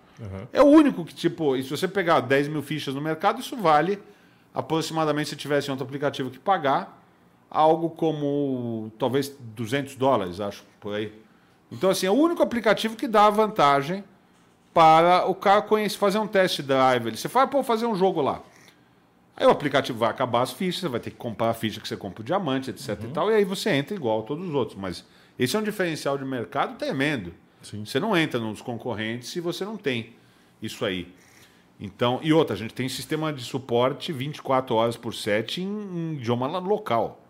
É 0.53 0.61
o 0.61 0.65
único 0.65 1.03
que, 1.05 1.13
tipo, 1.13 1.55
e 1.55 1.63
se 1.63 1.69
você 1.69 1.87
pegar 1.87 2.19
10 2.21 2.47
mil 2.47 2.61
fichas 2.61 2.93
no 2.93 3.01
mercado, 3.01 3.39
isso 3.39 3.55
vale 3.55 3.99
aproximadamente, 4.53 5.29
se 5.29 5.35
tivesse 5.35 5.69
outro 5.69 5.85
aplicativo 5.85 6.29
que 6.29 6.39
pagar, 6.39 6.99
algo 7.49 7.89
como 7.91 8.91
talvez 8.99 9.31
200 9.39 9.95
dólares, 9.95 10.39
acho, 10.39 10.63
por 10.79 10.95
aí. 10.95 11.13
Então, 11.71 11.89
assim, 11.89 12.05
é 12.07 12.11
o 12.11 12.13
único 12.15 12.41
aplicativo 12.41 12.95
que 12.95 13.07
dá 13.07 13.25
a 13.27 13.29
vantagem 13.29 14.03
para 14.73 15.25
o 15.27 15.35
cara 15.35 15.61
conhecer, 15.61 15.97
fazer 15.97 16.17
um 16.19 16.27
test 16.27 16.61
drive. 16.61 17.07
Ele- 17.07 17.17
Você 17.17 17.29
fala, 17.29 17.47
pô, 17.47 17.61
fazer 17.63 17.85
um 17.85 17.95
jogo 17.95 18.21
lá. 18.21 18.41
Aí 19.37 19.45
o 19.45 19.51
aplicativo 19.51 19.99
vai 19.99 20.09
acabar 20.09 20.41
as 20.41 20.51
fichas, 20.51 20.81
você 20.81 20.89
vai 20.89 20.99
ter 20.99 21.11
que 21.11 21.15
comprar 21.15 21.51
a 21.51 21.53
ficha 21.53 21.79
que 21.79 21.87
você 21.87 21.95
compra 21.95 22.21
o 22.21 22.25
diamante, 22.25 22.71
etc 22.71 22.99
e 23.03 23.07
tal, 23.09 23.31
e 23.31 23.35
aí 23.35 23.45
você 23.45 23.69
entra 23.69 23.95
igual 23.95 24.21
a 24.21 24.23
todos 24.23 24.49
os 24.49 24.55
outros. 24.55 24.77
Mas 24.77 25.05
esse 25.37 25.55
é 25.55 25.59
um 25.59 25.63
diferencial 25.63 26.17
de 26.17 26.25
mercado 26.25 26.75
tremendo. 26.75 27.31
Sim. 27.61 27.85
Você 27.85 27.99
não 27.99 28.17
entra 28.17 28.39
nos 28.39 28.61
concorrentes 28.61 29.29
se 29.29 29.39
você 29.39 29.63
não 29.63 29.77
tem 29.77 30.15
isso 30.59 30.83
aí. 30.83 31.13
Então, 31.79 32.19
e 32.23 32.33
outra, 32.33 32.55
a 32.55 32.57
gente 32.57 32.73
tem 32.73 32.89
sistema 32.89 33.31
de 33.31 33.43
suporte 33.43 34.11
24 34.11 34.73
horas 34.73 34.97
por 34.97 35.13
7 35.13 35.61
em, 35.61 35.65
em 35.65 36.13
idioma 36.15 36.47
local. 36.57 37.23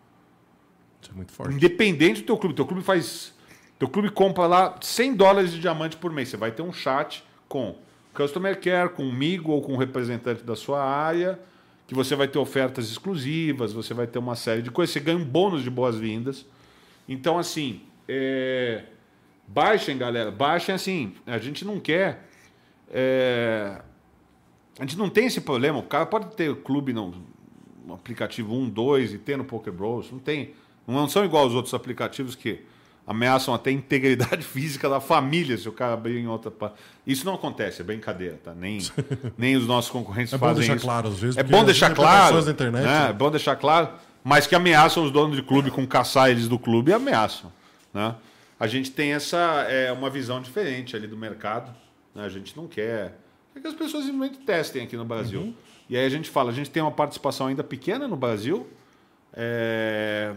Isso 1.02 1.10
é 1.10 1.14
muito 1.14 1.32
forte. 1.32 1.54
Independente 1.54 2.22
do 2.22 2.26
teu 2.26 2.38
clube. 2.38 2.54
Teu 2.54 2.64
clube 2.64 2.82
faz. 2.82 3.34
Teu 3.78 3.88
clube 3.88 4.10
compra 4.10 4.46
lá 4.46 4.76
100 4.80 5.14
dólares 5.14 5.52
de 5.52 5.60
diamante 5.60 5.96
por 5.98 6.10
mês. 6.10 6.30
Você 6.30 6.38
vai 6.38 6.50
ter 6.50 6.62
um 6.62 6.72
chat 6.72 7.22
com 7.46 7.76
Customer 8.14 8.58
Care, 8.58 8.88
com 8.88 9.10
comigo 9.10 9.52
ou 9.52 9.60
com 9.60 9.74
um 9.74 9.76
representante 9.76 10.42
da 10.42 10.56
sua 10.56 10.82
área, 10.82 11.38
que 11.88 11.94
você 11.94 12.14
vai 12.14 12.28
ter 12.28 12.38
ofertas 12.38 12.90
exclusivas, 12.90 13.72
você 13.72 13.94
vai 13.94 14.06
ter 14.06 14.18
uma 14.18 14.36
série 14.36 14.60
de 14.60 14.70
coisas. 14.70 14.92
Você 14.92 15.00
ganha 15.00 15.16
um 15.16 15.24
bônus 15.24 15.62
de 15.62 15.70
boas-vindas. 15.70 16.44
Então, 17.08 17.38
assim, 17.38 17.80
é... 18.06 18.84
baixem, 19.46 19.96
galera. 19.96 20.30
Baixem, 20.30 20.74
assim. 20.74 21.14
A 21.26 21.38
gente 21.38 21.64
não 21.64 21.80
quer. 21.80 22.28
é, 22.90 23.80
A 24.78 24.82
gente 24.82 24.98
não 24.98 25.08
tem 25.08 25.26
esse 25.28 25.40
problema. 25.40 25.78
O 25.78 25.82
cara 25.82 26.04
pode 26.04 26.36
ter 26.36 26.54
clube 26.56 26.92
no, 26.92 27.14
aplicativo 27.88 28.54
1, 28.54 28.68
2 28.68 29.14
e 29.14 29.18
ter 29.18 29.38
no 29.38 29.44
Poker 29.44 29.72
Bros. 29.72 30.12
Não 30.12 30.18
tem. 30.18 30.52
Não 30.86 31.08
são 31.08 31.24
igual 31.24 31.44
aos 31.44 31.54
outros 31.54 31.72
aplicativos 31.72 32.34
que 32.34 32.60
ameaçam 33.08 33.54
até 33.54 33.70
a 33.70 33.72
integridade 33.72 34.44
física 34.46 34.88
da 34.88 35.00
família 35.00 35.56
se 35.56 35.68
o 35.68 35.72
cara 35.72 35.94
abrir 35.94 36.18
em 36.18 36.26
outra. 36.28 36.50
pa- 36.50 36.74
Isso 37.06 37.24
não 37.24 37.34
acontece, 37.34 37.80
é 37.80 37.84
brincadeira, 37.84 38.38
tá? 38.44 38.52
Nem, 38.54 38.78
nem 39.36 39.56
os 39.56 39.66
nossos 39.66 39.90
concorrentes 39.90 40.32
É 40.32 40.36
bom 40.38 40.46
fazem 40.46 40.60
deixar 40.60 40.76
isso. 40.76 40.84
claro, 40.84 41.08
às 41.08 41.18
vezes, 41.18 41.36
É 41.38 41.42
bom 41.42 41.64
deixar 41.64 41.86
interpretações 41.90 42.28
claro. 42.30 42.44
da 42.44 42.50
internet- 42.52 42.84
né? 42.84 43.08
É 43.08 43.12
bom 43.12 43.30
deixar 43.30 43.56
claro, 43.56 43.88
mas 44.22 44.46
que 44.46 44.54
ameaçam 44.54 45.02
os 45.02 45.10
donos 45.10 45.34
de 45.36 45.42
clube 45.42 45.70
com 45.70 45.86
caçar 45.86 46.28
eles 46.30 46.46
do 46.46 46.58
clube 46.58 46.90
e 46.90 46.94
ameaçam. 46.94 47.50
Né? 47.94 48.14
A 48.60 48.66
gente 48.66 48.90
tem 48.90 49.14
essa 49.14 49.38
é, 49.68 49.90
uma 49.90 50.10
visão 50.10 50.40
diferente 50.42 50.94
ali 50.94 51.06
do 51.06 51.16
mercado. 51.16 51.74
né? 52.14 52.24
A 52.24 52.28
gente 52.28 52.54
não 52.56 52.66
quer. 52.68 53.16
É 53.56 53.60
que 53.60 53.66
as 53.66 53.74
pessoas 53.74 54.04
simplesmente 54.04 54.38
testem 54.44 54.82
aqui 54.82 54.96
no 54.96 55.04
Brasil. 55.04 55.40
Uhum. 55.40 55.54
E 55.88 55.96
aí 55.96 56.04
a 56.04 56.08
gente 56.10 56.28
fala, 56.28 56.50
a 56.50 56.54
gente 56.54 56.68
tem 56.68 56.82
uma 56.82 56.92
participação 56.92 57.46
ainda 57.46 57.64
pequena 57.64 58.06
no 58.06 58.16
Brasil, 58.16 58.66
é, 59.32 60.34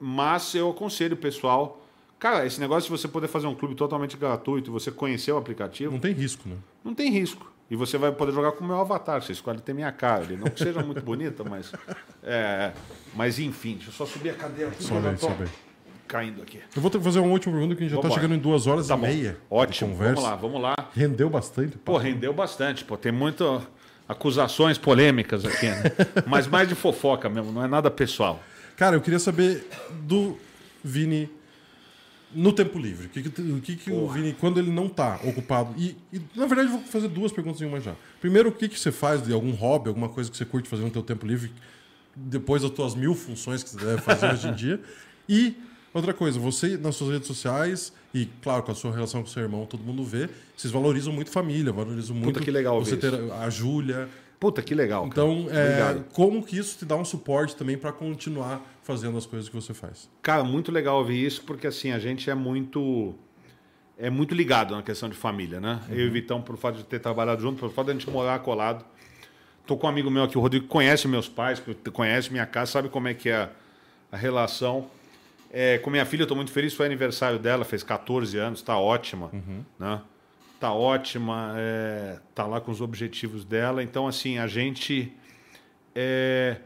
mas 0.00 0.54
eu 0.54 0.70
aconselho 0.70 1.14
o 1.14 1.16
pessoal. 1.16 1.82
Cara, 2.18 2.44
esse 2.46 2.58
negócio 2.60 2.90
de 2.92 3.00
você 3.00 3.06
poder 3.06 3.28
fazer 3.28 3.46
um 3.46 3.54
clube 3.54 3.74
totalmente 3.74 4.16
gratuito, 4.16 4.72
você 4.72 4.90
conhecer 4.90 5.30
o 5.32 5.36
aplicativo, 5.36 5.92
Não 5.92 6.00
tem 6.00 6.12
risco, 6.12 6.48
né? 6.48 6.56
não 6.84 6.92
tem 6.94 7.10
risco. 7.10 7.50
E 7.70 7.76
você 7.76 7.98
vai 7.98 8.10
poder 8.10 8.32
jogar 8.32 8.52
com 8.52 8.64
o 8.64 8.66
meu 8.66 8.76
avatar. 8.80 9.22
Você 9.22 9.32
escolhe 9.32 9.60
ter 9.60 9.74
minha 9.74 9.92
cara. 9.92 10.24
Ele 10.24 10.36
não 10.36 10.46
que 10.48 10.58
seja 10.58 10.82
muito 10.82 11.02
bonita, 11.02 11.44
mas. 11.44 11.70
É, 12.22 12.72
mas 13.14 13.38
enfim, 13.38 13.74
deixa 13.74 13.90
eu 13.90 13.92
só 13.92 14.06
subir 14.06 14.30
a 14.30 14.34
cadeira 14.34 14.70
aqui. 14.70 14.82
Sobe 14.82 15.16
sobe. 15.18 15.44
Caindo 16.06 16.40
aqui. 16.40 16.60
Eu 16.74 16.80
vou 16.80 16.90
ter 16.90 16.96
que 16.96 17.04
fazer 17.04 17.18
uma 17.20 17.30
última 17.30 17.52
pergunta 17.52 17.74
que 17.76 17.82
a 17.84 17.86
gente 17.86 17.94
já 17.94 18.00
está 18.00 18.10
chegando 18.14 18.34
em 18.34 18.38
duas 18.38 18.66
horas 18.66 18.86
Tá 18.88 18.94
e 18.94 18.96
bom. 18.96 19.06
meia 19.06 19.36
Ótimo. 19.50 19.94
Vamos 19.94 20.22
lá, 20.22 20.34
vamos 20.34 20.62
lá. 20.62 20.74
Rendeu 20.94 21.28
bastante. 21.28 21.76
Pô, 21.76 21.98
rendeu 21.98 22.32
bastante. 22.32 22.82
Pô, 22.86 22.96
tem 22.96 23.12
muitas 23.12 23.60
acusações 24.08 24.78
polêmicas 24.78 25.44
aqui, 25.44 25.66
né? 25.66 25.82
Mas 26.26 26.46
mais 26.46 26.66
de 26.68 26.74
fofoca 26.74 27.28
mesmo, 27.28 27.52
não 27.52 27.62
é 27.62 27.68
nada 27.68 27.90
pessoal. 27.90 28.40
Cara, 28.78 28.94
eu 28.94 29.00
queria 29.00 29.18
saber 29.18 29.66
do 30.04 30.38
Vini 30.84 31.28
no 32.32 32.52
tempo 32.52 32.78
livre. 32.78 33.06
O 33.06 33.08
que, 33.08 33.22
que, 33.22 33.42
o, 33.42 33.60
que 33.60 33.76
que 33.76 33.90
o 33.90 34.08
Vini, 34.08 34.32
quando 34.38 34.60
ele 34.60 34.70
não 34.70 34.88
tá 34.88 35.18
ocupado. 35.24 35.74
E, 35.76 35.96
e, 36.12 36.22
na 36.36 36.46
verdade, 36.46 36.70
vou 36.70 36.80
fazer 36.82 37.08
duas 37.08 37.32
perguntas 37.32 37.60
em 37.60 37.64
uma 37.64 37.80
já. 37.80 37.96
Primeiro, 38.20 38.50
o 38.50 38.52
que, 38.52 38.68
que 38.68 38.78
você 38.78 38.92
faz 38.92 39.20
de 39.20 39.32
algum 39.32 39.50
hobby, 39.50 39.88
alguma 39.88 40.08
coisa 40.08 40.30
que 40.30 40.36
você 40.36 40.44
curte 40.44 40.68
fazer 40.68 40.84
no 40.84 40.92
teu 40.92 41.02
tempo 41.02 41.26
livre, 41.26 41.50
depois 42.14 42.62
das 42.62 42.70
tuas 42.70 42.94
mil 42.94 43.16
funções 43.16 43.64
que 43.64 43.70
você 43.70 43.84
deve 43.84 44.00
fazer 44.00 44.32
hoje 44.32 44.48
em 44.48 44.54
dia. 44.54 44.80
E 45.30 45.54
outra 45.92 46.14
coisa, 46.14 46.40
você 46.40 46.78
nas 46.78 46.96
suas 46.96 47.10
redes 47.10 47.26
sociais, 47.26 47.92
e 48.14 48.24
claro, 48.40 48.62
com 48.62 48.72
a 48.72 48.74
sua 48.74 48.90
relação 48.94 49.20
com 49.20 49.28
o 49.28 49.30
seu 49.30 49.42
irmão, 49.42 49.66
todo 49.66 49.84
mundo 49.84 50.02
vê, 50.02 50.26
vocês 50.56 50.72
valorizam 50.72 51.12
muito 51.12 51.30
família, 51.30 51.70
valorizam 51.70 52.16
muito. 52.16 52.40
que 52.40 52.50
legal 52.50 52.82
você 52.82 52.96
ter 52.96 53.12
a 53.30 53.50
Júlia. 53.50 54.08
Puta, 54.38 54.62
que 54.62 54.74
legal. 54.74 55.08
cara. 55.08 55.10
Então, 55.10 55.46
é, 55.50 56.00
como 56.12 56.42
que 56.42 56.56
isso 56.56 56.78
te 56.78 56.84
dá 56.84 56.96
um 56.96 57.04
suporte 57.04 57.56
também 57.56 57.76
para 57.76 57.92
continuar 57.92 58.62
fazendo 58.82 59.18
as 59.18 59.26
coisas 59.26 59.48
que 59.48 59.54
você 59.54 59.74
faz? 59.74 60.08
Cara, 60.22 60.44
muito 60.44 60.70
legal 60.70 60.98
ouvir 60.98 61.24
isso, 61.24 61.42
porque 61.42 61.66
assim, 61.66 61.90
a 61.90 61.98
gente 61.98 62.30
é 62.30 62.34
muito. 62.34 63.14
É 64.00 64.08
muito 64.08 64.32
ligado 64.32 64.76
na 64.76 64.82
questão 64.82 65.08
de 65.08 65.16
família, 65.16 65.60
né? 65.60 65.80
Eu 65.90 66.06
e 66.06 66.08
o 66.08 66.12
Vitão, 66.12 66.40
por 66.40 66.56
fato 66.56 66.76
de 66.76 66.84
ter 66.84 67.00
trabalhado 67.00 67.42
junto, 67.42 67.58
por 67.58 67.70
fato 67.72 67.86
de 67.86 67.90
a 67.90 67.94
gente 67.94 68.08
morar 68.08 68.38
colado. 68.38 68.84
Tô 69.66 69.76
com 69.76 69.88
um 69.88 69.90
amigo 69.90 70.08
meu 70.08 70.22
aqui, 70.22 70.38
o 70.38 70.40
Rodrigo, 70.40 70.66
que 70.66 70.70
conhece 70.70 71.08
meus 71.08 71.28
pais, 71.28 71.60
conhece 71.92 72.30
minha 72.30 72.46
casa, 72.46 72.70
sabe 72.70 72.88
como 72.88 73.08
é 73.08 73.14
que 73.14 73.28
é 73.28 73.50
a, 74.12 74.16
relação. 74.16 74.88
É, 75.50 75.78
com 75.78 75.90
minha 75.90 76.06
filha, 76.06 76.22
eu 76.22 76.26
tô 76.28 76.36
muito 76.36 76.52
feliz, 76.52 76.72
foi 76.72 76.86
aniversário 76.86 77.40
dela, 77.40 77.64
fez 77.64 77.82
14 77.82 78.38
anos, 78.38 78.62
tá 78.62 78.78
ótima, 78.78 79.30
né? 79.78 80.00
Tá 80.58 80.72
ótima, 80.72 81.54
é, 81.56 82.18
tá 82.34 82.44
lá 82.46 82.60
com 82.60 82.70
os 82.70 82.80
objetivos 82.80 83.44
dela. 83.44 83.82
Então, 83.82 84.08
assim, 84.08 84.38
a 84.38 84.46
gente 84.46 85.12
é, 85.94 86.56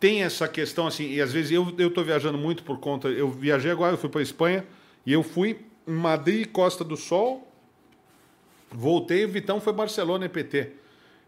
tem 0.00 0.22
essa 0.22 0.48
questão 0.48 0.86
assim, 0.86 1.10
e 1.10 1.20
às 1.20 1.32
vezes 1.32 1.52
eu 1.52 1.72
eu 1.78 1.90
tô 1.90 2.02
viajando 2.02 2.38
muito 2.38 2.62
por 2.64 2.78
conta, 2.78 3.08
eu 3.08 3.30
viajei 3.30 3.70
agora, 3.70 3.92
eu 3.92 3.98
fui 3.98 4.08
para 4.08 4.22
Espanha 4.22 4.64
e 5.04 5.12
eu 5.12 5.22
fui 5.22 5.58
em 5.86 5.92
Madrid, 5.92 6.48
Costa 6.48 6.82
do 6.82 6.96
Sol, 6.96 7.46
voltei, 8.70 9.24
o 9.24 9.28
Vitão 9.28 9.60
foi 9.60 9.72
Barcelona 9.72 10.24
EPT. 10.24 10.72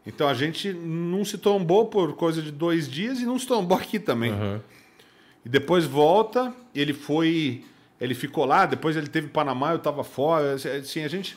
Então 0.07 0.27
a 0.27 0.35
gente 0.35 0.73
não 0.73 1.25
se 1.25 1.39
tombou 1.39 1.87
por 1.87 2.15
coisa 2.15 2.41
de 2.41 2.51
dois 2.51 2.89
dias 2.89 3.21
e 3.21 3.27
não 3.27 3.39
se 3.39 3.47
tombou 3.47 3.77
aqui 3.77 3.99
também. 3.99 4.33
E 5.45 5.49
depois 5.49 5.85
volta, 5.85 6.55
ele 6.75 6.93
foi, 6.93 7.65
ele 8.01 8.15
ficou 8.15 8.45
lá, 8.45 8.65
depois 8.65 8.97
ele 8.97 9.09
teve 9.09 9.29
Panamá, 9.29 9.73
eu 9.73 9.77
estava 9.77 10.03
fora, 10.03 10.55
assim, 10.55 11.05
a 11.05 11.09
gente 11.09 11.37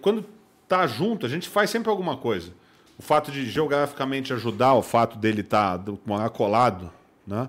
quando 0.00 0.24
tá 0.68 0.86
junto, 0.86 1.26
a 1.26 1.28
gente 1.28 1.48
faz 1.48 1.70
sempre 1.70 1.90
alguma 1.90 2.16
coisa. 2.16 2.52
O 2.98 3.02
fato 3.02 3.30
de 3.30 3.48
geograficamente 3.48 4.32
ajudar, 4.32 4.74
o 4.74 4.82
fato 4.82 5.18
dele 5.18 5.42
estar 5.42 5.78
tá, 5.78 5.92
morar 6.04 6.30
colado, 6.30 6.90
né? 7.26 7.48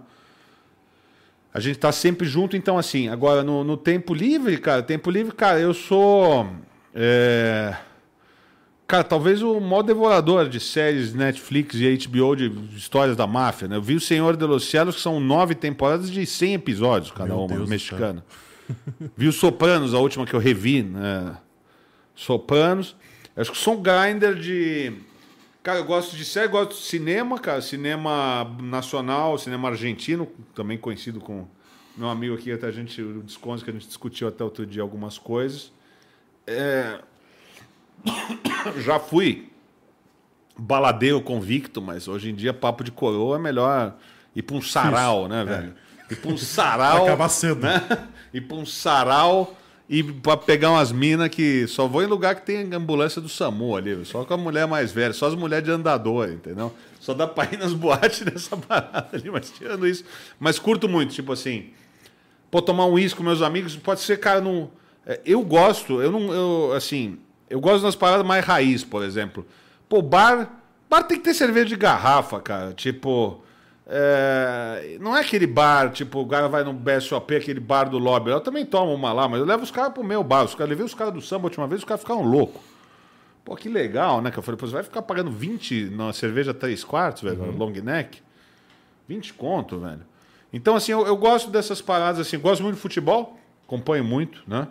A 1.54 1.60
gente 1.60 1.80
tá 1.80 1.92
sempre 1.92 2.28
junto, 2.28 2.56
então 2.56 2.78
assim, 2.78 3.08
agora 3.08 3.44
no, 3.44 3.64
no 3.64 3.78
tempo 3.78 4.14
livre, 4.14 4.58
cara, 4.58 4.84
tempo 4.84 5.10
livre, 5.10 5.34
cara, 5.34 5.60
eu 5.60 5.74
sou. 5.74 6.48
é, 6.94 7.76
Cara, 8.88 9.04
talvez 9.04 9.42
o 9.42 9.60
maior 9.60 9.82
devorador 9.82 10.48
de 10.48 10.62
séries 10.62 11.14
Netflix 11.14 11.76
e 11.76 12.08
HBO 12.08 12.36
de 12.38 12.48
histórias 12.74 13.18
da 13.18 13.28
máfia, 13.28 13.68
né? 13.68 13.76
Eu 13.76 13.82
vi 13.82 13.96
o 13.96 14.00
Senhor 14.00 14.38
de 14.38 14.46
los 14.46 14.70
Cielos, 14.70 14.96
que 14.96 15.02
são 15.02 15.20
nove 15.20 15.54
temporadas 15.56 16.10
de 16.10 16.26
100 16.26 16.54
episódios, 16.54 17.12
cada 17.12 17.28
Meu 17.28 17.40
uma, 17.40 17.48
Deus 17.54 17.70
mexicana. 17.70 18.24
vi 19.18 19.28
o 19.28 19.34
Sopranos, 19.34 19.94
a 19.94 20.00
última 20.00 20.26
que 20.26 20.34
eu 20.34 20.40
revi, 20.40 20.84
né? 20.84 21.36
Sopranos. 22.18 22.96
Acho 23.36 23.52
que 23.52 23.58
sou 23.58 23.76
um 23.76 23.82
grinder 23.82 24.34
de... 24.34 24.92
Cara, 25.62 25.80
eu 25.80 25.86
gosto 25.86 26.16
de 26.16 26.26
série, 26.26 26.48
gosto 26.48 26.72
de 26.72 26.82
cinema, 26.82 27.38
cara. 27.38 27.62
Cinema 27.62 28.44
nacional, 28.60 29.38
cinema 29.38 29.70
argentino, 29.70 30.28
também 30.56 30.78
conhecido 30.78 31.20
com 31.20 31.46
meu 31.96 32.10
amigo 32.10 32.34
aqui, 32.34 32.52
até 32.52 32.68
a 32.68 32.72
gente, 32.72 33.02
o 33.02 33.22
Desconto, 33.22 33.64
que 33.64 33.70
a 33.70 33.74
gente 33.74 33.88
discutiu 33.88 34.28
até 34.28 34.44
outro 34.44 34.66
dia 34.66 34.82
algumas 34.82 35.18
coisas. 35.18 35.72
É, 36.46 37.00
já 38.84 39.00
fui 39.00 39.52
baladeiro 40.58 41.22
convicto, 41.22 41.82
mas 41.82 42.08
hoje 42.08 42.32
em 42.32 42.36
dia 42.36 42.54
papo 42.54 42.84
de 42.84 42.92
coroa 42.92 43.36
é 43.36 43.40
melhor 43.40 43.96
ir 44.36 44.42
pra 44.42 44.56
um 44.56 44.62
sarau, 44.62 45.28
né, 45.28 45.44
velho? 45.46 45.76
Ir 46.10 46.16
pra 46.16 46.32
um 46.32 46.38
sarau. 46.38 47.06
Acabar 47.06 47.30
cedo. 47.30 47.62
Né? 47.62 47.82
Ir 48.34 48.42
pra 48.42 48.58
um 48.58 48.66
sarau 48.66 49.56
e 49.90 50.04
pra 50.04 50.36
pegar 50.36 50.72
umas 50.72 50.92
minas 50.92 51.30
que 51.30 51.66
só 51.68 51.88
vou 51.88 52.04
em 52.04 52.08
lugar 52.08 52.36
que 52.36 52.46
tem 52.46 52.74
ambulância 52.74 53.22
do 53.22 53.30
SAMU 53.30 53.76
ali, 53.76 54.04
só 54.06 54.26
com 54.26 54.34
a 54.34 54.38
mulher 54.38 54.68
mais 54.68 54.92
velha, 54.92 55.14
só 55.14 55.28
as 55.28 55.36
mulheres 55.36 55.64
de 55.66 55.72
andador, 55.72 56.30
entendeu? 56.30 56.74
Só 57.00 57.14
dá 57.14 57.26
pra 57.26 57.48
ir 57.52 57.58
nas 57.58 57.72
boates 57.74 58.22
dessa 58.22 58.58
parada 58.58 59.08
ali, 59.14 59.30
mas 59.32 59.50
tirando 59.50 59.88
isso. 59.88 60.04
Mas 60.40 60.60
curto 60.60 60.90
muito, 60.90 61.14
tipo 61.14 61.32
assim, 61.32 61.68
pô, 62.52 62.62
tomar 62.62 62.86
um 62.86 62.94
uísque 62.94 63.18
com 63.18 63.24
meus 63.24 63.42
amigos, 63.42 63.76
pode 63.78 64.02
ser, 64.02 64.20
cara, 64.20 64.42
não. 64.42 64.70
é, 65.06 65.22
Eu 65.26 65.42
gosto, 65.42 66.02
eu 66.02 66.12
não. 66.12 66.34
Eu, 66.34 66.74
assim, 66.74 67.18
eu 67.50 67.62
gosto 67.62 67.84
das 67.84 67.96
paradas 67.96 68.26
mais 68.26 68.44
raiz, 68.44 68.84
por 68.84 69.04
exemplo. 69.04 69.46
Pô, 69.88 70.02
bar. 70.02 70.62
Bar 70.90 71.04
tem 71.04 71.18
que 71.18 71.24
ter 71.24 71.34
cerveja 71.34 71.66
de 71.68 71.76
garrafa, 71.78 72.40
cara. 72.42 72.74
Tipo. 72.74 73.42
É, 73.90 74.98
não 75.00 75.16
é 75.16 75.22
aquele 75.22 75.48
bar, 75.48 75.92
tipo, 75.92 76.20
o 76.20 76.28
cara 76.28 76.50
vai 76.50 76.64
no 76.64 76.74
BSOP, 76.74 77.36
aquele 77.36 77.60
bar 77.60 77.90
do 77.90 77.98
lobby. 77.98 78.30
Eu 78.30 78.42
também 78.42 78.66
tomo 78.66 78.94
uma 78.94 79.14
lá, 79.14 79.30
mas 79.30 79.40
eu 79.40 79.46
levo 79.46 79.64
os 79.64 79.72
caras 79.72 79.94
pro 79.94 80.04
meu 80.04 80.24
bar. 80.24 80.44
Os 80.44 80.54
caras, 80.54 80.70
levei 80.70 80.86
os 80.86 80.94
caras 80.94 81.14
do 81.14 81.22
samba 81.22 81.44
a 81.44 81.48
última 81.48 81.68
vez, 81.68 81.82
os 81.82 81.86
caras 81.86 82.02
ficaram 82.02 82.22
loucos. 82.22 82.62
Pô, 83.46 83.56
que 83.56 83.70
legal, 83.70 84.22
né? 84.22 84.30
Que 84.30 84.38
eu 84.38 84.44
falei, 84.44 84.60
pô, 84.60 84.68
você 84.68 84.74
vai 84.74 84.84
ficar 84.84 85.02
pagando 85.02 85.32
20 85.32 85.92
na 85.92 86.12
cerveja 86.12 86.54
3 86.54 86.84
quartos, 86.84 87.24
velho, 87.24 87.58
long 87.58 87.72
neck? 87.72 88.22
20 89.08 89.34
conto, 89.36 89.80
velho. 89.80 90.02
Então, 90.52 90.76
assim, 90.76 90.92
eu, 90.92 91.08
eu 91.08 91.16
gosto 91.16 91.50
dessas 91.50 91.82
paradas, 91.82 92.20
assim, 92.20 92.38
gosto 92.38 92.62
muito 92.64 92.76
de 92.76 92.82
futebol, 92.82 93.40
acompanho 93.66 94.04
muito, 94.04 94.44
né? 94.46 94.68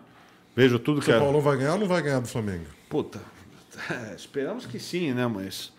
Vejo 0.55 0.79
tudo 0.79 1.01
que 1.01 1.07
São 1.07 1.17
é. 1.17 1.21
Paulo 1.21 1.41
vai 1.41 1.57
ganhar 1.57 1.73
ou 1.73 1.79
não 1.79 1.87
vai 1.87 2.03
ganhar 2.03 2.21
do 2.21 2.29
Flamengo? 2.29 2.67
Puta, 2.89 3.21
esperamos 4.15 4.67
que 4.67 4.79
sim, 4.79 5.15
né? 5.15 5.27
Mas. 5.27 5.73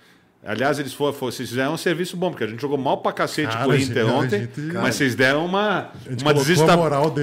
Aliás, 0.48 0.80
eles 0.80 0.94
foram, 0.94 1.12
foram, 1.12 1.32
vocês 1.32 1.50
fizeram 1.50 1.74
um 1.74 1.78
serviço 1.78 2.16
bom, 2.16 2.30
porque 2.30 2.46
a 2.46 2.48
gente 2.48 2.62
jogou 2.62 2.78
mal 2.78 3.00
pra 3.00 3.12
cacete 3.12 3.52
Cara, 3.52 3.66
com 3.66 3.72
o 3.72 3.76
Inter 3.76 4.06
gente- 4.06 4.14
ontem, 4.16 4.40
gente- 4.42 4.62
mas 4.74 4.96
vocês 4.96 5.14
deram 5.14 5.46
uma, 5.46 5.90
uma 6.22 6.34
desista... 6.34 6.66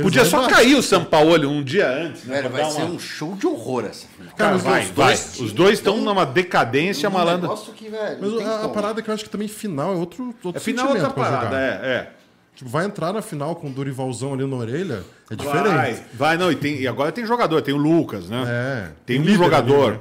Podia 0.03 0.25
só 0.27 0.39
embaixo. 0.41 0.55
cair 0.55 0.75
o 0.75 0.83
São 0.83 1.03
Paulo 1.05 1.49
um 1.49 1.63
dia 1.63 1.89
antes, 1.91 2.25
né? 2.25 2.43
Velho, 2.43 2.51
vai 2.51 2.71
ser 2.71 2.83
uma- 2.83 2.91
um 2.91 2.99
show 2.99 3.35
de 3.35 3.47
horror 3.47 3.87
essa 3.87 4.07
final. 4.07 4.35
Cara, 4.35 4.51
Cara, 4.51 4.57
os 4.57 4.63
vai, 4.63 4.73
dois- 4.83 4.91
vai. 4.95 5.07
dois 5.07 5.41
Os 5.41 5.53
dois 5.53 5.79
estão 5.79 5.95
tão- 5.95 6.05
numa 6.05 6.27
decadência 6.27 7.09
Um 7.09 7.13
malandra. 7.13 7.49
que, 7.75 7.89
velho, 7.89 8.19
Mas 8.21 8.47
a, 8.47 8.59
como. 8.59 8.75
parada 8.75 9.01
é 9.01 9.03
que 9.03 9.09
eu 9.09 9.15
acho 9.15 9.25
que 9.25 9.31
também 9.31 9.49
final 9.49 9.95
é 9.95 9.97
outro, 9.97 10.27
outro 10.45 10.53
É 10.55 10.61
final 10.61 10.87
outra 10.89 11.01
sentimento 11.01 11.15
pra 11.15 11.25
parada, 11.25 11.47
jogar. 11.47 11.61
é, 11.61 11.91
é. 11.93 12.11
Tipo, 12.55 12.69
vai 12.71 12.85
entrar 12.85 13.13
na 13.13 13.23
final 13.23 13.57
com 13.57 13.69
o 13.69 13.71
Durivalzão 13.71 14.35
ali 14.35 14.47
na 14.47 14.55
orelha, 14.57 15.03
é 15.31 15.35
diferente. 15.35 15.67
Vai, 15.75 16.03
vai, 16.13 16.37
não, 16.37 16.53
e, 16.53 16.57
tem, 16.57 16.79
e 16.79 16.87
agora 16.87 17.11
tem 17.11 17.25
jogador, 17.27 17.63
tem 17.63 17.73
o 17.75 17.79
Lucas, 17.79 18.29
né? 18.29 18.45
É. 18.47 18.89
Tem 19.07 19.19
um 19.21 19.25
jogador. 19.35 19.89
ali, 19.89 19.93
né? 19.95 20.01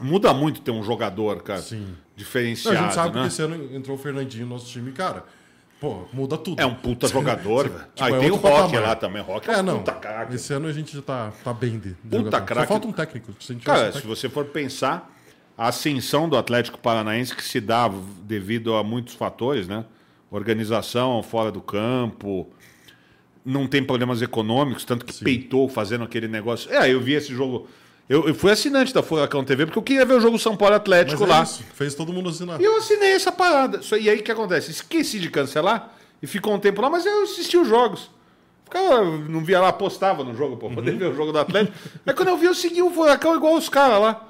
Muda 0.00 0.34
muito 0.34 0.60
ter 0.60 0.70
um 0.70 0.82
jogador, 0.82 1.40
cara. 1.42 1.62
Sim. 1.62 1.86
Não, 2.18 2.24
Diferenciado, 2.24 2.76
a 2.76 2.82
gente 2.82 2.94
sabe 2.94 3.14
né? 3.16 3.22
que 3.22 3.28
esse 3.28 3.42
ano 3.42 3.76
entrou 3.76 3.96
o 3.96 4.00
Fernandinho 4.00 4.46
no 4.46 4.54
nosso 4.54 4.66
time, 4.66 4.92
cara. 4.92 5.24
Pô, 5.80 6.02
muda 6.12 6.36
tudo. 6.36 6.60
É 6.60 6.66
um 6.66 6.74
puta 6.74 7.06
jogador, 7.08 7.68
velho. 7.68 7.84
Tipo, 7.94 8.04
ah, 8.04 8.10
e 8.10 8.14
é 8.14 8.18
tem 8.18 8.30
o 8.30 8.34
Rock 8.34 8.62
patamar. 8.72 8.82
lá 8.82 8.96
também. 8.96 9.22
Rock 9.22 9.48
é, 9.48 9.52
É, 9.54 9.58
um 9.58 9.62
não. 9.62 9.78
puta 9.78 9.92
craque. 9.92 10.34
Esse 10.34 10.52
ano 10.52 10.66
a 10.66 10.72
gente 10.72 10.94
já 10.96 11.02
tá, 11.02 11.32
tá 11.44 11.52
bem 11.54 11.78
de, 11.78 11.90
de 11.90 11.94
Puta 11.94 12.16
jogador. 12.18 12.38
Só 12.40 12.44
craque. 12.46 12.68
falta 12.68 12.88
um 12.88 12.92
técnico. 12.92 13.32
Se 13.40 13.54
Cara, 13.56 13.78
um 13.78 13.86
se 13.86 13.92
técnico- 13.92 14.08
você 14.16 14.28
for 14.28 14.44
pensar, 14.46 15.14
a 15.56 15.68
ascensão 15.68 16.28
do 16.28 16.36
Atlético 16.36 16.78
Paranaense 16.78 17.34
que 17.34 17.44
se 17.44 17.60
dá 17.60 17.88
devido 18.24 18.74
a 18.74 18.82
muitos 18.82 19.14
fatores, 19.14 19.68
né? 19.68 19.84
Organização 20.32 21.22
fora 21.22 21.50
do 21.52 21.60
campo, 21.60 22.48
não 23.44 23.66
tem 23.66 23.82
problemas 23.82 24.20
econômicos, 24.20 24.84
tanto 24.84 25.06
que 25.06 25.24
peitou 25.24 25.68
fazendo 25.68 26.04
aquele 26.04 26.28
negócio. 26.28 26.70
É, 26.72 26.92
eu 26.92 27.00
vi 27.00 27.14
esse 27.14 27.32
jogo. 27.32 27.68
Eu, 28.08 28.26
eu 28.26 28.34
fui 28.34 28.50
assinante 28.50 28.92
da 28.94 29.02
Furacão 29.02 29.44
TV 29.44 29.66
porque 29.66 29.78
eu 29.78 29.82
queria 29.82 30.04
ver 30.06 30.14
o 30.14 30.20
jogo 30.20 30.38
São 30.38 30.56
Paulo 30.56 30.74
Atlético 30.74 31.20
Mas 31.20 31.30
é 31.30 31.32
lá. 31.34 31.42
isso, 31.42 31.62
fez 31.74 31.94
todo 31.94 32.12
mundo 32.12 32.30
assinar. 32.30 32.60
E 32.60 32.64
eu 32.64 32.76
assinei 32.78 33.12
essa 33.12 33.30
parada. 33.30 33.80
E 34.00 34.08
aí 34.08 34.18
o 34.18 34.22
que 34.22 34.32
acontece? 34.32 34.70
Esqueci 34.70 35.18
de 35.18 35.28
cancelar 35.30 35.92
e 36.22 36.26
ficou 36.26 36.54
um 36.54 36.58
tempo 36.58 36.80
lá, 36.80 36.88
mas 36.88 37.04
eu 37.04 37.22
assisti 37.24 37.56
os 37.58 37.68
jogos. 37.68 38.10
Ficava, 38.64 39.04
não 39.04 39.44
via 39.44 39.60
lá, 39.60 39.72
postava 39.72 40.24
no 40.24 40.34
jogo 40.34 40.56
pra 40.56 40.68
poder 40.70 40.96
ver 40.96 41.06
o 41.06 41.14
jogo 41.14 41.32
do 41.32 41.38
Atlético. 41.38 41.76
aí 42.06 42.14
quando 42.14 42.28
eu 42.28 42.36
vi, 42.36 42.46
eu 42.46 42.54
segui 42.54 42.82
o 42.82 42.90
Furacão 42.90 43.34
igual 43.36 43.54
os 43.54 43.68
caras 43.68 44.00
lá. 44.00 44.24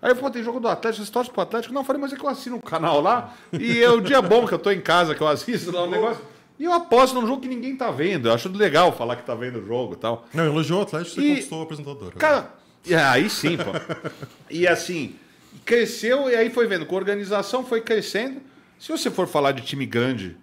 Aí 0.00 0.10
eu 0.10 0.16
falei, 0.16 0.32
tem 0.32 0.42
jogo 0.42 0.58
do 0.58 0.66
Atlético, 0.66 1.04
você 1.06 1.12
torce 1.12 1.30
pro 1.30 1.42
Atlético? 1.42 1.72
Não, 1.72 1.82
eu 1.82 1.84
falei, 1.84 2.02
mas 2.02 2.12
é 2.12 2.16
que 2.16 2.24
eu 2.24 2.28
assino 2.28 2.56
um 2.56 2.60
canal 2.60 3.00
lá 3.00 3.34
e 3.52 3.80
é 3.80 3.88
o 3.90 4.00
dia 4.00 4.20
bom 4.20 4.46
que 4.48 4.52
eu 4.54 4.58
tô 4.58 4.70
em 4.72 4.80
casa, 4.80 5.14
que 5.14 5.20
eu 5.20 5.28
assisto 5.28 5.70
lá 5.70 5.84
o 5.84 5.90
negócio. 5.90 6.20
E 6.58 6.64
eu 6.64 6.72
aposto 6.72 7.14
num 7.14 7.26
jogo 7.26 7.40
que 7.40 7.48
ninguém 7.48 7.76
tá 7.76 7.90
vendo. 7.92 8.28
Eu 8.28 8.34
acho 8.34 8.48
legal 8.48 8.92
falar 8.92 9.14
que 9.16 9.22
tá 9.24 9.34
vendo 9.34 9.60
o 9.60 9.66
jogo 9.66 9.94
e 9.94 9.96
tal. 9.96 10.26
Não, 10.34 10.44
elogiou 10.44 10.80
o 10.80 10.82
Atlético, 10.82 11.14
você 11.14 11.20
E- 11.20 11.28
conquistou 11.30 11.60
o 11.60 11.62
apresentador. 11.62 12.12
Cara, 12.18 12.52
é, 12.88 12.96
aí 12.96 13.30
sim, 13.30 13.56
pô. 13.56 13.72
E 14.50 14.68
assim, 14.68 15.16
cresceu 15.64 16.28
e 16.28 16.34
aí 16.34 16.50
foi 16.50 16.66
vendo, 16.66 16.84
com 16.84 16.94
a 16.94 16.98
organização 16.98 17.64
foi 17.64 17.80
crescendo. 17.80 18.40
Se 18.78 18.90
você 18.90 19.10
for 19.10 19.26
falar 19.26 19.52
de 19.52 19.62
time 19.62 19.86
grande 19.86 20.36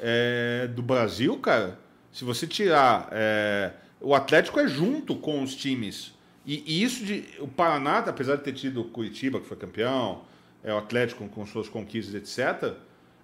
é, 0.00 0.68
do 0.74 0.82
Brasil, 0.82 1.36
cara, 1.38 1.78
se 2.12 2.24
você 2.24 2.46
tirar. 2.46 3.08
é, 3.12 3.72
o 4.00 4.14
Atlético 4.14 4.58
é 4.58 4.66
junto 4.66 5.14
com 5.14 5.42
os 5.42 5.54
times. 5.54 6.12
E, 6.44 6.64
e 6.66 6.82
isso 6.82 7.04
de. 7.04 7.24
O 7.38 7.46
Paraná, 7.46 7.98
apesar 7.98 8.36
de 8.36 8.42
ter 8.42 8.52
tido 8.52 8.80
o 8.80 8.84
Curitiba, 8.84 9.40
que 9.40 9.46
foi 9.46 9.56
campeão, 9.56 10.22
é, 10.64 10.74
o 10.74 10.78
Atlético 10.78 11.28
com 11.28 11.46
suas 11.46 11.68
conquistas, 11.68 12.14
etc. 12.14 12.74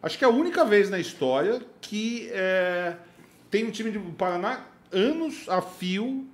Acho 0.01 0.17
que 0.17 0.25
é 0.25 0.29
a 0.29 0.31
única 0.31 0.65
vez 0.65 0.89
na 0.89 1.01
história 1.01 1.61
que 1.81 2.29
é, 2.33 2.95
tem 3.51 3.67
um 3.67 3.71
time 3.71 3.91
do 3.91 4.01
Paraná 4.13 4.65
anos 4.93 5.49
a 5.49 5.61
fio 5.61 6.27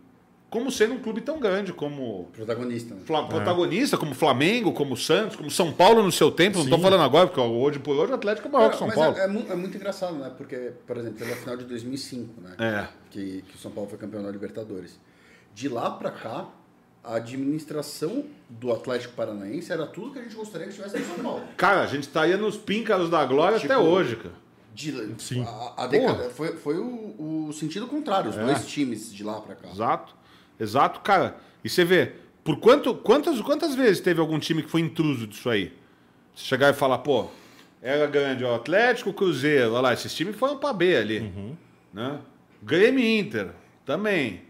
como 0.55 0.71
sendo 0.71 0.95
um 0.95 1.01
clube 1.01 1.21
tão 1.21 1.41
grande 1.41 1.73
como 1.73 2.31
Protagonista. 2.33 2.95
né? 2.95 3.01
Fla- 3.05 3.27
protagonista, 3.27 3.97
como 3.99 4.15
Flamengo, 4.15 4.73
como 4.73 4.97
Santos, 4.97 5.35
como 5.37 5.51
São 5.51 5.73
Paulo 5.73 6.03
no 6.03 6.13
seu 6.13 6.31
tempo. 6.31 6.59
Não 6.59 6.65
estou 6.65 6.79
falando 6.79 7.03
agora, 7.03 7.27
porque 7.27 7.41
hoje 7.41 7.81
por 7.81 7.97
hoje 7.97 8.13
o 8.13 8.15
Atlético 8.15 8.47
é 8.47 8.51
maior 8.53 8.69
que 8.71 8.77
o 8.77 8.79
São 8.79 8.87
Mas 8.87 8.97
Paulo. 8.97 9.17
É, 9.19 9.21
é 9.23 9.53
é 9.53 9.57
muito 9.57 9.77
engraçado, 9.77 10.15
né? 10.15 10.31
Porque, 10.37 10.73
por 10.87 10.97
exemplo, 10.97 11.19
teve 11.19 11.33
a 11.33 11.37
final 11.37 11.57
de 11.57 11.65
2005, 11.65 12.41
né? 12.41 12.55
É. 12.59 12.89
Que, 13.11 13.43
que 13.49 13.57
o 13.57 13.59
São 13.59 13.71
Paulo 13.73 13.91
foi 13.91 13.99
campeão 13.99 14.23
da 14.23 14.31
Libertadores. 14.31 14.99
De 15.55 15.69
lá 15.69 15.91
pra 15.91 16.11
cá, 16.13 16.47
a 17.03 17.17
administração 17.17 18.25
do 18.49 18.73
Atlético 18.73 19.15
Paranaense 19.15 19.73
era 19.73 19.87
tudo 19.87 20.13
que 20.13 20.19
a 20.21 20.23
gente 20.23 20.35
gostaria 20.37 20.67
que 20.69 20.73
tivesse 20.73 20.99
no 20.99 21.05
São 21.07 21.17
Paulo. 21.25 21.43
Cara, 21.57 21.83
a 21.83 21.87
gente 21.87 22.05
estaria 22.05 22.37
nos 22.37 22.57
píncaros 22.57 23.11
da 23.11 23.25
glória 23.27 23.59
Tipo, 23.59 23.73
até 23.73 23.83
hoje, 23.83 24.17
cara. 24.17 24.35
De, 24.75 25.15
Sim. 25.19 25.45
A, 25.47 25.85
a 25.85 25.87
decada- 25.87 26.31
foi 26.31 26.57
foi 26.57 26.77
o, 26.79 27.47
o 27.49 27.53
sentido 27.53 27.87
contrário, 27.87 28.31
os 28.31 28.37
É. 28.37 28.45
dois 28.45 28.67
times 28.67 29.13
de 29.15 29.23
lá 29.23 29.41
pra 29.41 29.55
cá. 29.55 29.69
Exato. 29.71 30.15
Exato, 30.59 31.01
cara. 31.01 31.37
E 31.63 31.69
você 31.69 31.85
vê, 31.85 32.13
por 32.43 32.59
quanto, 32.59 32.95
quantas, 32.95 33.41
quantas 33.41 33.75
vezes 33.75 34.01
teve 34.01 34.21
algum 34.21 34.39
time 34.39 34.63
que 34.63 34.71
foi 34.71 34.81
intruso 34.81 35.27
disso 35.27 35.49
aí? 35.49 35.73
Você 36.35 36.45
chegar 36.45 36.71
e 36.71 36.75
falar, 36.75 36.99
pô, 36.99 37.29
era 37.81 38.07
grande 38.07 38.45
o 38.45 38.55
Atlético, 38.55 39.13
Cruzeiro, 39.13 39.73
olha 39.73 39.81
lá, 39.81 39.93
esses 39.93 40.15
times 40.15 40.37
foram 40.37 40.59
pra 40.59 40.73
B 40.73 40.97
ali. 40.97 41.33
Né? 41.93 42.19
Grêmio 42.63 43.05
Inter, 43.05 43.51
também. 43.85 44.43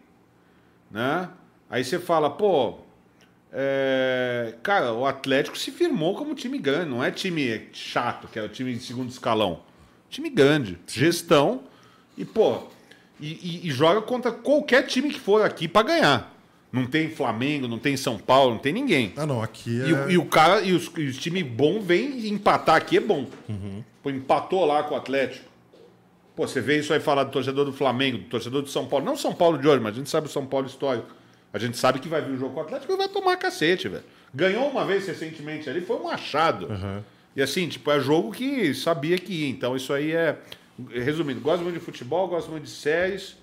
Né? 0.90 1.28
Aí 1.68 1.84
você 1.84 1.98
fala, 1.98 2.30
pô, 2.30 2.78
é, 3.52 4.54
cara, 4.62 4.92
o 4.92 5.06
Atlético 5.06 5.56
se 5.56 5.70
firmou 5.70 6.16
como 6.16 6.34
time 6.34 6.58
grande, 6.58 6.90
não 6.90 7.02
é 7.02 7.10
time 7.10 7.68
chato, 7.72 8.26
que 8.28 8.38
é 8.38 8.42
o 8.42 8.48
time 8.48 8.74
de 8.74 8.80
segundo 8.80 9.10
escalão. 9.10 9.62
Time 10.10 10.28
grande, 10.30 10.78
gestão 10.86 11.62
e, 12.16 12.24
pô, 12.24 12.68
e, 13.26 13.60
e- 13.64 13.68
e 13.68 13.70
joga 13.70 14.00
contra 14.02 14.30
qualquer 14.32 14.86
time 14.86 15.10
que 15.10 15.18
for 15.20 15.42
aqui 15.42 15.66
pra 15.68 15.82
ganhar. 15.82 16.32
Não 16.72 16.86
tem 16.86 17.08
Flamengo, 17.08 17.68
não 17.68 17.78
tem 17.78 17.96
São 17.96 18.18
Paulo, 18.18 18.52
não 18.54 18.58
tem 18.58 18.72
ninguém. 18.72 19.12
Ah, 19.16 19.24
não, 19.24 19.40
aqui 19.40 19.80
é... 19.82 19.86
E, 19.88 19.92
o- 19.92 20.10
e 20.10 20.18
o 20.18 20.24
cara, 20.26 20.60
e 20.60 20.72
os, 20.72 20.90
e 20.96 21.04
os 21.06 21.16
times 21.16 21.44
bons 21.44 21.84
vêm 21.84 22.26
empatar 22.28 22.76
aqui 22.76 22.96
é 22.96 23.00
bom. 23.00 23.26
Pô, 24.02 24.10
empatou 24.10 24.64
lá 24.64 24.82
com 24.82 24.94
o 24.94 24.98
Atlético. 24.98 25.44
Pô, 26.36 26.48
você 26.48 26.60
vê 26.60 26.80
isso 26.80 26.92
aí 26.92 26.98
falar 26.98 27.22
do 27.24 27.30
torcedor 27.30 27.64
do 27.64 27.72
Flamengo, 27.72 28.18
do 28.18 28.24
torcedor 28.24 28.60
do 28.62 28.68
São 28.68 28.86
Paulo. 28.86 29.04
Não 29.06 29.16
São 29.16 29.32
Paulo 29.32 29.56
de 29.56 29.68
hoje, 29.68 29.80
mas 29.80 29.94
a 29.94 29.98
gente 29.98 30.10
sabe 30.10 30.26
o 30.26 30.30
São 30.30 30.44
Paulo 30.44 30.66
histórico. 30.66 31.06
A 31.52 31.58
gente 31.60 31.76
sabe 31.76 32.00
que 32.00 32.08
vai 32.08 32.20
vir 32.20 32.32
o 32.32 32.36
jogo 32.36 32.54
com 32.54 32.60
o 32.60 32.62
Atlético 32.64 32.92
e 32.92 32.96
vai 32.96 33.08
tomar 33.08 33.36
cacete, 33.36 33.86
velho. 33.88 34.02
Ganhou 34.34 34.68
uma 34.68 34.84
vez 34.84 35.06
recentemente 35.06 35.70
ali, 35.70 35.80
foi 35.80 35.96
um 35.96 36.08
achado. 36.08 36.66
E 37.36 37.40
assim, 37.42 37.68
tipo, 37.68 37.88
é 37.92 38.00
jogo 38.00 38.32
que 38.32 38.74
sabia 38.74 39.16
que 39.16 39.32
ia. 39.32 39.48
Então 39.48 39.76
isso 39.76 39.92
aí 39.92 40.10
é. 40.10 40.36
Resumindo, 40.90 41.40
gosto 41.40 41.62
muito 41.62 41.78
de 41.78 41.84
futebol, 41.84 42.26
gosto 42.28 42.50
muito 42.50 42.64
de 42.64 42.70
séries. 42.70 43.36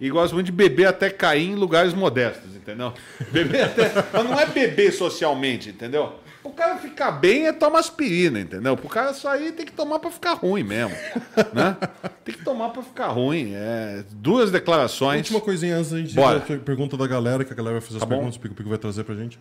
E 0.00 0.08
gosto 0.08 0.32
muito 0.32 0.46
de 0.46 0.52
beber 0.52 0.86
até 0.86 1.10
cair 1.10 1.50
em 1.50 1.54
lugares 1.54 1.92
modestos, 1.92 2.56
entendeu? 2.56 2.94
Beber 3.30 3.64
até. 3.64 3.90
Mas 4.10 4.24
não 4.24 4.40
é 4.40 4.46
beber 4.46 4.90
socialmente, 4.94 5.68
entendeu? 5.68 6.14
O 6.42 6.48
cara 6.48 6.78
ficar 6.78 7.10
bem 7.10 7.46
é 7.46 7.52
tomar 7.52 7.80
aspirina, 7.80 8.40
entendeu? 8.40 8.74
Pro 8.78 8.88
cara 8.88 9.12
sair 9.12 9.52
tem 9.52 9.66
que 9.66 9.72
tomar 9.72 9.98
pra 9.98 10.10
ficar 10.10 10.32
ruim 10.32 10.62
mesmo. 10.62 10.96
né? 11.52 11.76
Tem 12.24 12.34
que 12.34 12.42
tomar 12.42 12.70
pra 12.70 12.82
ficar 12.82 13.08
ruim. 13.08 13.52
É, 13.54 14.02
duas 14.12 14.50
declarações. 14.50 15.18
Última 15.20 15.40
coisinha 15.42 15.76
antes 15.76 15.90
da 15.90 15.98
gente 15.98 16.14
Bora. 16.14 16.40
pergunta 16.40 16.96
da 16.96 17.06
galera, 17.06 17.44
que 17.44 17.52
a 17.52 17.56
galera 17.56 17.78
vai 17.78 17.86
fazer 17.86 17.98
as 17.98 18.00
Tá 18.00 18.06
bom. 18.06 18.14
perguntas, 18.14 18.36
o 18.36 18.40
Pico 18.40 18.54
Pico 18.54 18.70
vai 18.70 18.78
trazer 18.78 19.04
pra 19.04 19.14
gente. 19.14 19.38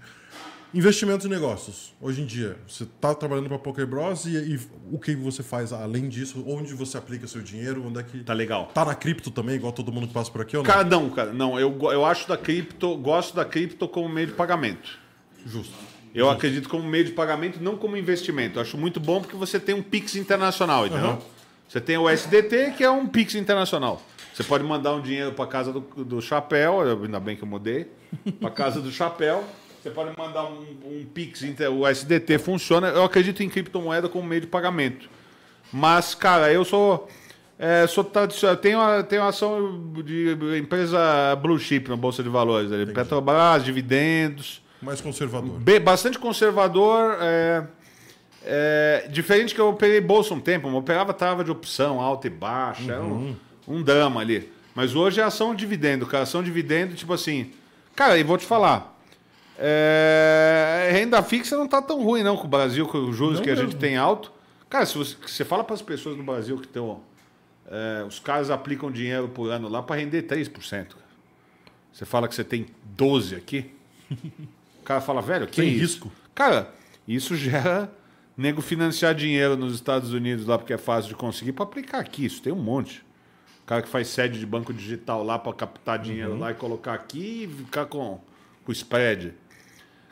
Investimentos 0.72 1.26
e 1.26 1.30
negócios. 1.30 1.96
Hoje 2.00 2.22
em 2.22 2.26
dia, 2.26 2.56
você 2.68 2.86
tá 3.02 3.16
trabalhando 3.16 3.48
pra 3.48 3.58
Poker 3.58 3.88
Bros 3.88 4.26
e, 4.26 4.36
e 4.38 4.60
o 4.92 5.00
que 5.00 5.16
você 5.16 5.42
faz 5.42 5.74
além 5.74 6.08
disso? 6.08 6.44
Onde 6.48 6.76
você 6.76 6.96
aplica 6.96 7.26
seu 7.26 7.42
dinheiro? 7.42 7.84
Onde 7.88 8.00
é 8.00 8.04
que. 8.04 8.20
Tá 8.20 8.34
legal. 8.34 8.70
Tá 8.72 8.86
na 8.86 8.94
cripto 8.94 9.32
também, 9.32 9.56
igual 9.56 9.74
todo 9.74 9.92
mundo 9.92 10.08
que 10.08 10.14
passa 10.14 10.30
por 10.30 10.42
aqui 10.42 10.56
ou 10.56 10.64
não? 10.64 10.70
Cara, 10.70 10.84
não, 10.84 11.10
cara. 11.10 11.34
Não, 11.34 11.60
eu, 11.60 11.76
eu 11.92 12.06
acho 12.06 12.28
da 12.28 12.38
cripto, 12.38 12.96
gosto 12.98 13.36
da 13.36 13.44
cripto 13.44 13.88
como 13.88 14.08
meio 14.08 14.28
de 14.28 14.34
pagamento. 14.34 15.00
Justo. 15.44 15.74
Eu 16.14 16.30
acredito 16.30 16.70
como 16.70 16.84
meio 16.84 17.06
de 17.06 17.12
pagamento, 17.14 17.62
não 17.62 17.76
como 17.76 17.98
investimento. 17.98 18.60
Eu 18.60 18.62
acho 18.62 18.78
muito 18.78 19.00
bom 19.00 19.22
porque 19.22 19.36
você 19.36 19.60
tem 19.60 19.74
um 19.74 19.82
Pix 19.82 20.16
internacional, 20.16 20.86
entendeu? 20.86 21.12
Aham. 21.12 21.20
Você 21.68 21.82
tem 21.82 21.98
o 21.98 22.10
SDT, 22.10 22.74
que 22.78 22.84
é 22.84 22.90
um 22.90 23.08
Pix 23.08 23.36
internacional. 23.36 24.02
Você 24.34 24.44
pode 24.44 24.64
mandar 24.64 24.94
um 24.94 25.02
dinheiro 25.02 25.34
para 25.34 25.48
casa 25.48 25.74
do, 25.74 25.82
do 25.82 26.22
chapéu, 26.22 26.82
ainda 26.82 27.20
bem 27.20 27.36
que 27.36 27.44
eu 27.44 27.48
mudei, 27.48 27.92
para 28.40 28.50
casa 28.50 28.82
do 28.82 28.92
chapéu. 28.92 29.44
Você 29.82 29.90
pode 29.92 30.18
mandar 30.18 30.44
um, 30.46 30.62
um 30.86 31.06
Pix, 31.14 31.42
o 31.72 31.88
SDT 31.88 32.38
funciona. 32.38 32.90
Eu 32.90 33.04
acredito 33.04 33.42
em 33.42 33.50
criptomoeda 33.50 34.10
como 34.10 34.28
meio 34.28 34.42
de 34.42 34.48
pagamento. 34.48 35.10
Mas, 35.72 36.14
cara, 36.16 36.52
eu 36.52 36.66
sou. 36.66 37.08
É, 37.58 37.86
sou 37.88 38.04
tradicional. 38.04 38.58
Tenho, 38.58 38.80
tenho 39.04 39.24
ação 39.24 39.92
de 40.04 40.36
empresa 40.58 41.36
blue 41.42 41.60
chip 41.60 41.90
na 41.90 41.96
Bolsa 41.96 42.24
de 42.24 42.30
Valores. 42.30 42.72
ali. 42.72 42.86
Petrobras, 42.94 43.64
dividendos. 43.64 44.62
Mais 44.82 45.02
conservador. 45.02 45.60
Be- 45.60 45.80
bastante 45.80 46.18
conservador. 46.18 47.18
é, 47.22 47.64
é, 48.46 49.08
diferente 49.10 49.54
que 49.54 49.60
eu 49.60 49.68
operei 49.70 50.00
bolsa 50.00 50.34
um 50.34 50.40
tempo, 50.40 50.68
eu 50.70 50.76
operava 50.76 51.14
trava 51.14 51.44
de 51.44 51.52
opção, 51.52 52.00
alta 52.00 52.28
e 52.28 52.30
baixa, 52.30 52.94
era 52.94 53.04
um, 53.04 53.36
um 53.68 53.82
drama 53.84 54.22
ali. 54.22 54.50
Mas 54.74 54.96
hoje 54.96 55.20
é 55.20 55.24
ação 55.24 55.54
dividendo, 55.54 56.06
cara. 56.06 56.24
Ação 56.24 56.42
dividendo, 56.42 56.96
tipo 56.96 57.12
assim. 57.12 57.52
Cara, 57.96 58.18
e 58.18 58.24
vou 58.24 58.38
te 58.38 58.46
falar. 58.46 58.98
É, 59.62 60.90
renda 60.94 61.22
fixa 61.22 61.58
não 61.58 61.68
tá 61.68 61.82
tão 61.82 62.02
ruim, 62.04 62.24
não, 62.24 62.38
com 62.38 62.46
o 62.46 62.50
Brasil, 62.50 62.88
com 62.88 62.98
os 63.10 63.16
juros 63.16 63.38
Não 63.38 63.44
que 63.44 63.50
a 63.50 63.56
mesmo. 63.56 63.70
gente 63.72 63.80
tem 63.80 63.98
alto. 63.98 64.32
Cara, 64.70 64.86
se 64.86 64.98
você, 64.98 65.16
você 65.26 65.44
fala 65.44 65.64
para 65.64 65.74
as 65.76 65.82
pessoas 65.82 66.16
no 66.16 66.24
Brasil 66.24 66.58
que 66.58 66.66
estão. 66.66 67.02
é, 67.70 68.04
os 68.08 68.20
caras 68.20 68.50
aplicam 68.50 68.92
dinheiro 68.92 69.28
por 69.28 69.50
ano 69.52 69.68
lá 69.68 69.84
para 69.84 69.98
render 69.98 70.24
3%. 70.24 70.70
cara. 70.70 71.10
Você 71.92 72.06
fala 72.06 72.28
que 72.28 72.36
você 72.36 72.44
tem 72.44 72.68
12 72.84 73.36
aqui. 73.36 73.72
O 74.80 74.84
cara 74.84 75.02
fala, 75.02 75.22
velho, 75.22 75.46
que 75.48 75.58
Sem 75.58 75.70
isso? 75.70 75.80
risco. 76.06 76.12
Cara, 76.34 76.74
isso 77.08 77.36
gera 77.36 77.92
nego 78.38 78.62
financiar 78.62 79.14
dinheiro 79.14 79.58
nos 79.58 79.76
Estados 79.76 80.14
Unidos 80.14 80.46
lá 80.46 80.58
porque 80.58 80.72
é 80.74 80.78
fácil 80.78 81.10
de 81.10 81.16
conseguir 81.16 81.52
para 81.52 81.64
aplicar 81.66 82.00
aqui. 82.00 82.26
Isso 82.26 82.42
tem 82.42 82.54
um 82.54 82.62
monte. 82.62 83.04
O 83.64 83.66
cara 83.68 83.82
que 83.82 83.90
faz 83.90 84.08
sede 84.08 84.40
de 84.40 84.46
banco 84.46 84.74
digital 84.74 85.24
lá 85.24 85.38
para 85.38 85.54
captar 85.54 86.00
dinheiro 86.00 86.38
lá 86.38 86.52
e 86.52 86.54
colocar 86.56 86.94
aqui 86.94 87.44
e 87.44 87.64
ficar 87.66 87.86
com, 87.86 88.20
com 88.64 88.72
o 88.72 88.72
spread. 88.72 89.34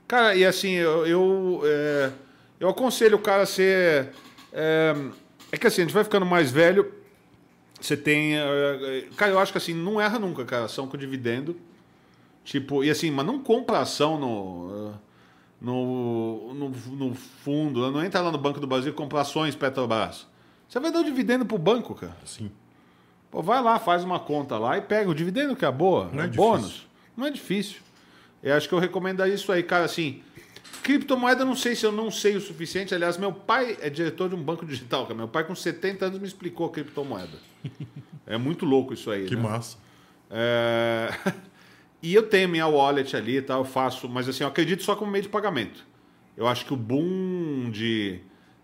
Cara, 0.08 0.36
e 0.36 0.46
assim, 0.46 0.72
eu, 0.72 1.06
eu, 1.06 1.62
é, 1.66 2.12
eu 2.60 2.70
aconselho 2.70 3.18
o 3.18 3.22
cara 3.22 3.44
a 3.44 3.46
ser. 3.46 4.10
É, 4.54 4.96
é 5.52 5.58
que 5.58 5.68
assim, 5.68 5.82
a 5.82 5.86
gente 5.86 5.94
vai 5.94 6.04
ficando 6.04 6.26
mais 6.26 6.50
velho. 6.50 6.94
Você 7.80 7.98
tem. 7.98 8.38
é, 8.38 8.40
é, 8.40 9.02
cara, 9.16 9.32
eu 9.32 9.40
acho 9.40 9.52
que 9.52 9.58
assim, 9.58 9.74
não 9.74 10.00
erra 10.00 10.18
nunca, 10.18 10.46
cara. 10.46 10.66
Ação 10.66 10.88
com 10.88 10.98
dividendo. 10.98 11.60
Tipo, 12.44 12.84
e 12.84 12.90
assim, 12.90 13.12
mas 13.12 13.26
não 13.26 13.40
compra 13.40 13.80
ação 13.80 14.18
no. 14.18 14.94
No, 15.60 16.54
no, 16.54 16.70
no 16.70 17.16
fundo, 17.16 17.90
não 17.90 18.06
entra 18.06 18.22
lá 18.22 18.32
no 18.32 18.38
Banco 18.38 18.60
do 18.60 18.68
Brasil 18.68 18.92
e 18.92 18.96
compra 18.96 19.22
ações 19.22 19.56
Petrobras. 19.56 20.28
Você 20.70 20.80
vai 20.80 20.92
dar 20.92 21.00
o 21.00 21.04
dividendo 21.04 21.48
pro 21.48 21.58
banco, 21.58 21.96
cara. 21.96 22.16
Sim. 22.26 22.52
Pô, 23.32 23.42
vai 23.42 23.60
lá, 23.62 23.80
faz 23.80 24.04
uma 24.04 24.20
conta 24.20 24.58
lá 24.60 24.78
e 24.78 24.82
pega 24.82 25.10
o 25.10 25.16
dividendo 25.16 25.56
que 25.56 25.66
é 25.66 25.72
boa, 25.72 26.12
Não 26.14 26.22
é 26.22 26.26
é 26.26 26.30
bônus. 26.30 26.88
Não 27.16 27.26
é 27.26 27.32
difícil. 27.32 27.82
Eu 28.48 28.56
acho 28.56 28.68
que 28.68 28.74
eu 28.74 28.80
recomendaria 28.80 29.34
isso 29.34 29.52
aí, 29.52 29.64
cara, 29.64 29.86
assim. 29.86 30.22
Criptomoeda, 30.84 31.44
não 31.44 31.56
sei 31.56 31.76
se 31.76 31.86
eu 31.86 31.92
não 31.92 32.10
sei 32.10 32.36
o 32.36 32.42
suficiente. 32.42 32.94
Aliás, 32.96 33.18
meu 33.18 33.34
pai 33.34 33.78
é 33.82 33.90
diretor 33.90 34.30
de 34.30 34.36
um 34.36 34.42
banco 34.42 34.66
digital, 34.66 35.04
cara. 35.04 35.16
Meu 35.16 35.28
pai, 35.28 35.44
com 35.44 35.54
70 35.56 36.06
anos, 36.06 36.20
me 36.20 36.28
explicou 36.28 36.70
criptomoeda. 36.70 37.38
É 38.30 38.38
muito 38.38 38.66
louco 38.66 38.94
isso 38.94 39.10
aí. 39.10 39.26
Que 39.26 39.38
né? 39.38 39.42
massa. 39.42 39.78
É, 40.30 41.10
e 42.04 42.14
eu 42.14 42.24
tenho 42.24 42.50
minha 42.50 42.68
wallet 42.68 43.16
ali 43.16 43.38
e 43.38 43.42
tal, 43.42 43.62
eu 43.62 43.66
faço, 43.66 44.10
mas 44.10 44.28
assim, 44.28 44.44
eu 44.44 44.50
acredito 44.50 44.84
só 44.84 44.98
como 44.98 45.10
meio 45.10 45.24
de 45.24 45.30
pagamento. 45.30 45.86
Eu 46.36 46.46
acho 46.46 46.66
que 46.66 46.74
o 46.74 46.78
boom 46.78 47.72
de. 47.72 48.20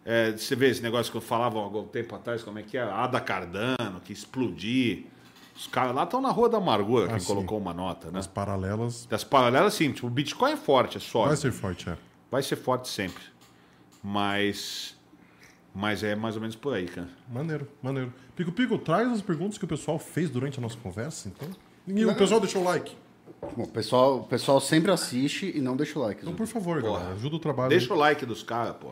é, 0.05 0.31
você 0.31 0.55
vê 0.55 0.69
esse 0.69 0.83
negócio 0.83 1.11
que 1.11 1.17
eu 1.17 1.21
falava 1.21 1.57
há 1.57 1.63
algum 1.63 1.85
tempo 1.85 2.13
atrás, 2.13 2.43
como 2.43 2.59
é 2.59 2.61
que 2.61 2.77
é? 2.77 2.81
Ada 2.81 3.21
Cardano, 3.21 4.01
que 4.03 4.11
explodir. 4.11 5.05
Os 5.55 5.67
caras 5.67 5.93
lá 5.95 6.03
estão 6.03 6.19
na 6.19 6.29
Rua 6.31 6.49
da 6.49 6.57
Amargura, 6.57 7.07
quem 7.07 7.15
Ah, 7.15 7.19
sim. 7.19 7.27
colocou 7.27 7.57
uma 7.59 7.73
nota, 7.73 8.09
né? 8.09 8.19
As 8.19 8.27
paralelas. 8.27 9.05
Das 9.05 9.23
paralelas, 9.23 9.73
sim, 9.75 9.91
tipo, 9.91 10.07
o 10.07 10.09
Bitcoin 10.09 10.51
é 10.53 10.57
forte, 10.57 10.97
é 10.97 10.99
sólido. 10.99 11.29
Vai 11.29 11.37
ser 11.37 11.51
forte, 11.51 11.89
é. 11.89 11.97
Vai 12.31 12.41
ser 12.43 12.55
forte 12.55 12.87
sempre. 12.89 13.23
Mas. 14.03 14.95
Mas 15.75 16.03
é 16.03 16.15
mais 16.15 16.35
ou 16.35 16.41
menos 16.41 16.55
por 16.55 16.73
aí, 16.73 16.85
cara. 16.85 17.07
Maneiro, 17.27 17.67
maneiro. 17.81 18.13
Pico 18.35 18.51
Pico, 18.51 18.77
traz 18.77 19.11
as 19.11 19.21
perguntas 19.21 19.57
que 19.57 19.65
o 19.65 19.67
pessoal 19.67 19.97
fez 19.97 20.29
durante 20.29 20.59
a 20.59 20.61
nossa 20.61 20.77
conversa, 20.77 21.29
então. 21.29 21.47
E 21.87 22.05
o 22.05 22.15
pessoal 22.15 22.39
deixou 22.39 22.61
o 22.61 22.65
like. 22.65 22.95
Bom, 23.55 23.63
o 23.63 23.67
pessoal, 23.67 24.17
o 24.19 24.23
pessoal 24.23 24.59
sempre 24.61 24.91
assiste 24.91 25.51
e 25.55 25.59
não 25.59 25.75
deixa 25.75 25.97
o 25.97 26.01
like. 26.01 26.21
Então, 26.21 26.33
por 26.35 26.47
favor, 26.47 26.79
Porra. 26.81 26.99
galera, 26.99 27.13
ajuda 27.15 27.35
o 27.35 27.39
trabalho. 27.39 27.69
Deixa 27.69 27.93
o 27.93 27.97
like 27.97 28.25
dos 28.25 28.43
caras, 28.43 28.75
pô. 28.77 28.89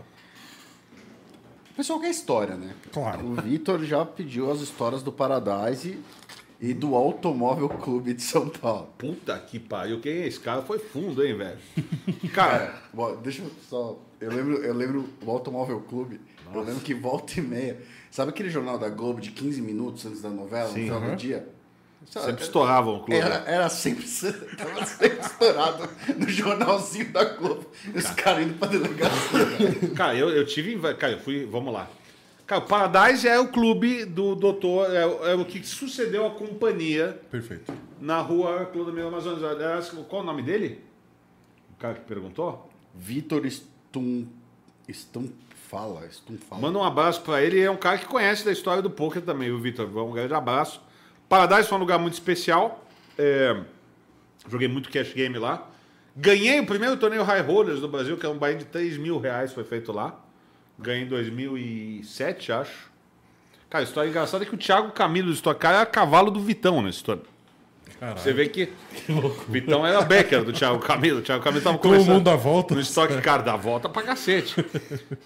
O 1.72 1.73
pessoal 1.75 1.99
quer 1.99 2.09
história, 2.09 2.56
né? 2.56 2.73
Claro. 2.91 3.25
O 3.25 3.35
Vitor 3.35 3.83
já 3.83 4.03
pediu 4.06 4.51
as 4.51 4.59
histórias 4.59 5.01
do 5.03 5.11
Paradise 5.11 5.99
e 6.61 6.75
do 6.75 6.93
Automóvel 6.95 7.67
Clube 7.67 8.14
de 8.14 8.22
São 8.22 8.48
Paulo. 8.48 8.93
Puta 8.98 9.35
que 9.40 9.57
pariu. 9.59 9.99
Quem 9.99 10.11
é 10.14 10.27
esse 10.27 10.40
cara? 10.40 10.61
Foi 10.61 10.77
fundo, 10.77 11.25
hein, 11.25 11.35
velho? 11.35 11.57
Cara, 12.33 12.80
Bom, 12.93 13.15
deixa 13.17 13.41
eu 13.41 13.51
só. 13.67 13.98
Eu 14.19 14.31
lembro, 14.31 14.57
eu 14.64 14.73
lembro 14.73 15.09
o 15.25 15.31
Automóvel 15.31 15.81
Clube. 15.81 16.22
Eu 16.53 16.61
lembro 16.61 16.81
que 16.81 16.93
volta 16.93 17.40
e 17.40 17.41
meia. 17.41 17.81
Sabe 18.11 18.30
aquele 18.30 18.49
jornal 18.49 18.77
da 18.77 18.90
Globo 18.90 19.19
de 19.19 19.31
15 19.31 19.61
minutos 19.61 20.06
antes 20.06 20.22
da 20.22 20.30
novela, 20.30 20.69
Sim. 20.69 20.81
no 20.81 20.85
final 20.85 20.99
Aham. 20.99 21.09
do 21.11 21.15
dia? 21.15 21.48
Sabe, 22.09 22.25
sempre 22.27 22.43
estouravam 22.43 22.95
o 22.95 22.99
clube. 22.99 23.15
Era, 23.15 23.35
era 23.48 23.69
sempre, 23.69 24.03
tava 24.57 24.85
sempre 24.85 25.19
estourado 25.19 25.90
no 26.17 26.27
jornalzinho 26.27 27.11
da 27.11 27.23
Globo. 27.23 27.65
Os 27.95 28.07
caras 28.11 28.43
indo 28.45 28.56
pra 28.56 28.67
delegacia. 28.67 29.90
Cara, 29.95 30.15
eu, 30.15 30.30
eu 30.30 30.45
tive. 30.45 30.77
Cara, 30.95 31.14
eu 31.14 31.19
fui. 31.19 31.45
Vamos 31.45 31.73
lá. 31.73 31.88
Cara, 32.51 32.61
o 32.65 32.67
Paradise 32.67 33.25
é 33.25 33.39
o 33.39 33.47
clube 33.47 34.03
do 34.03 34.35
doutor. 34.35 34.93
É, 34.93 35.05
o- 35.07 35.25
é 35.25 35.35
o 35.35 35.45
que 35.45 35.65
sucedeu 35.65 36.27
a 36.27 36.31
companhia 36.31 37.17
Perfeito. 37.31 37.71
na 37.97 38.19
rua 38.19 38.65
Clodomiro 38.65 39.07
Amazonas. 39.07 39.41
Aliás, 39.41 39.88
Qual 40.09 40.21
o 40.21 40.25
nome 40.25 40.41
dele? 40.41 40.83
O 41.73 41.77
cara 41.80 41.93
que 41.93 42.01
perguntou? 42.01 42.69
Vitor 42.93 43.45
Stum. 43.45 44.27
Stum 44.89 45.30
fala, 45.69 46.05
Stum 46.11 46.35
fala. 46.38 46.61
Manda 46.61 46.77
um 46.77 46.83
abraço 46.83 47.21
pra 47.21 47.41
ele. 47.41 47.57
É 47.57 47.71
um 47.71 47.77
cara 47.77 47.97
que 47.97 48.05
conhece 48.05 48.43
da 48.43 48.51
história 48.51 48.81
do 48.81 48.89
poker 48.89 49.21
também, 49.21 49.49
o 49.49 49.57
Vitor. 49.57 49.88
Um 49.88 50.11
grande 50.11 50.33
abraço. 50.33 50.81
Paradise 51.30 51.69
foi 51.69 51.77
um 51.77 51.81
lugar 51.81 51.99
muito 51.99 52.15
especial. 52.15 52.83
É, 53.17 53.61
joguei 54.49 54.67
muito 54.67 54.89
cash 54.91 55.13
game 55.13 55.38
lá. 55.38 55.69
Ganhei 56.17 56.59
o 56.59 56.65
primeiro 56.65 56.97
torneio 56.97 57.23
High 57.23 57.43
Rollers 57.43 57.80
do 57.80 57.88
Brasil, 57.88 58.17
que 58.17 58.25
é 58.25 58.30
um 58.30 58.38
buy 58.38 58.55
de 58.55 58.65
3 58.65 58.97
mil 58.97 59.17
reais, 59.19 59.53
foi 59.53 59.63
feito 59.63 59.93
lá. 59.93 60.19
Ganhei 60.82 61.03
em 61.03 61.08
2007, 61.08 62.51
acho. 62.51 62.92
Cara, 63.69 63.84
a 63.84 63.88
história 63.88 64.10
engraçada 64.10 64.43
é 64.43 64.48
que 64.48 64.56
o 64.56 64.58
Thiago 64.58 64.92
Camilo 64.92 65.27
do 65.27 65.34
Stock 65.34 65.60
Car 65.60 65.74
era 65.74 65.85
cavalo 65.85 66.30
do 66.30 66.40
Vitão 66.40 66.82
nesse 66.82 67.03
torneio. 67.03 67.30
Caralho. 68.00 68.19
Você 68.19 68.34
vê 68.34 68.50
que 68.50 68.74
o 69.08 69.30
Vitão 69.48 69.85
era 69.85 70.01
Becker 70.01 70.43
do 70.43 70.51
Thiago 70.51 70.80
Camilo. 70.80 71.19
O 71.19 71.22
Thiago 71.22 71.43
Camilo 71.43 71.64
tava 71.64 71.77
Todo 71.77 71.92
começando 71.92 72.14
mundo 72.16 72.24
dá 72.24 72.35
volta. 72.35 72.74
no 72.74 72.82
Stock 72.82 73.22
Car, 73.22 73.43
dá 73.43 73.56
volta 73.56 73.88
pra 73.88 74.01
cacete. 74.01 74.56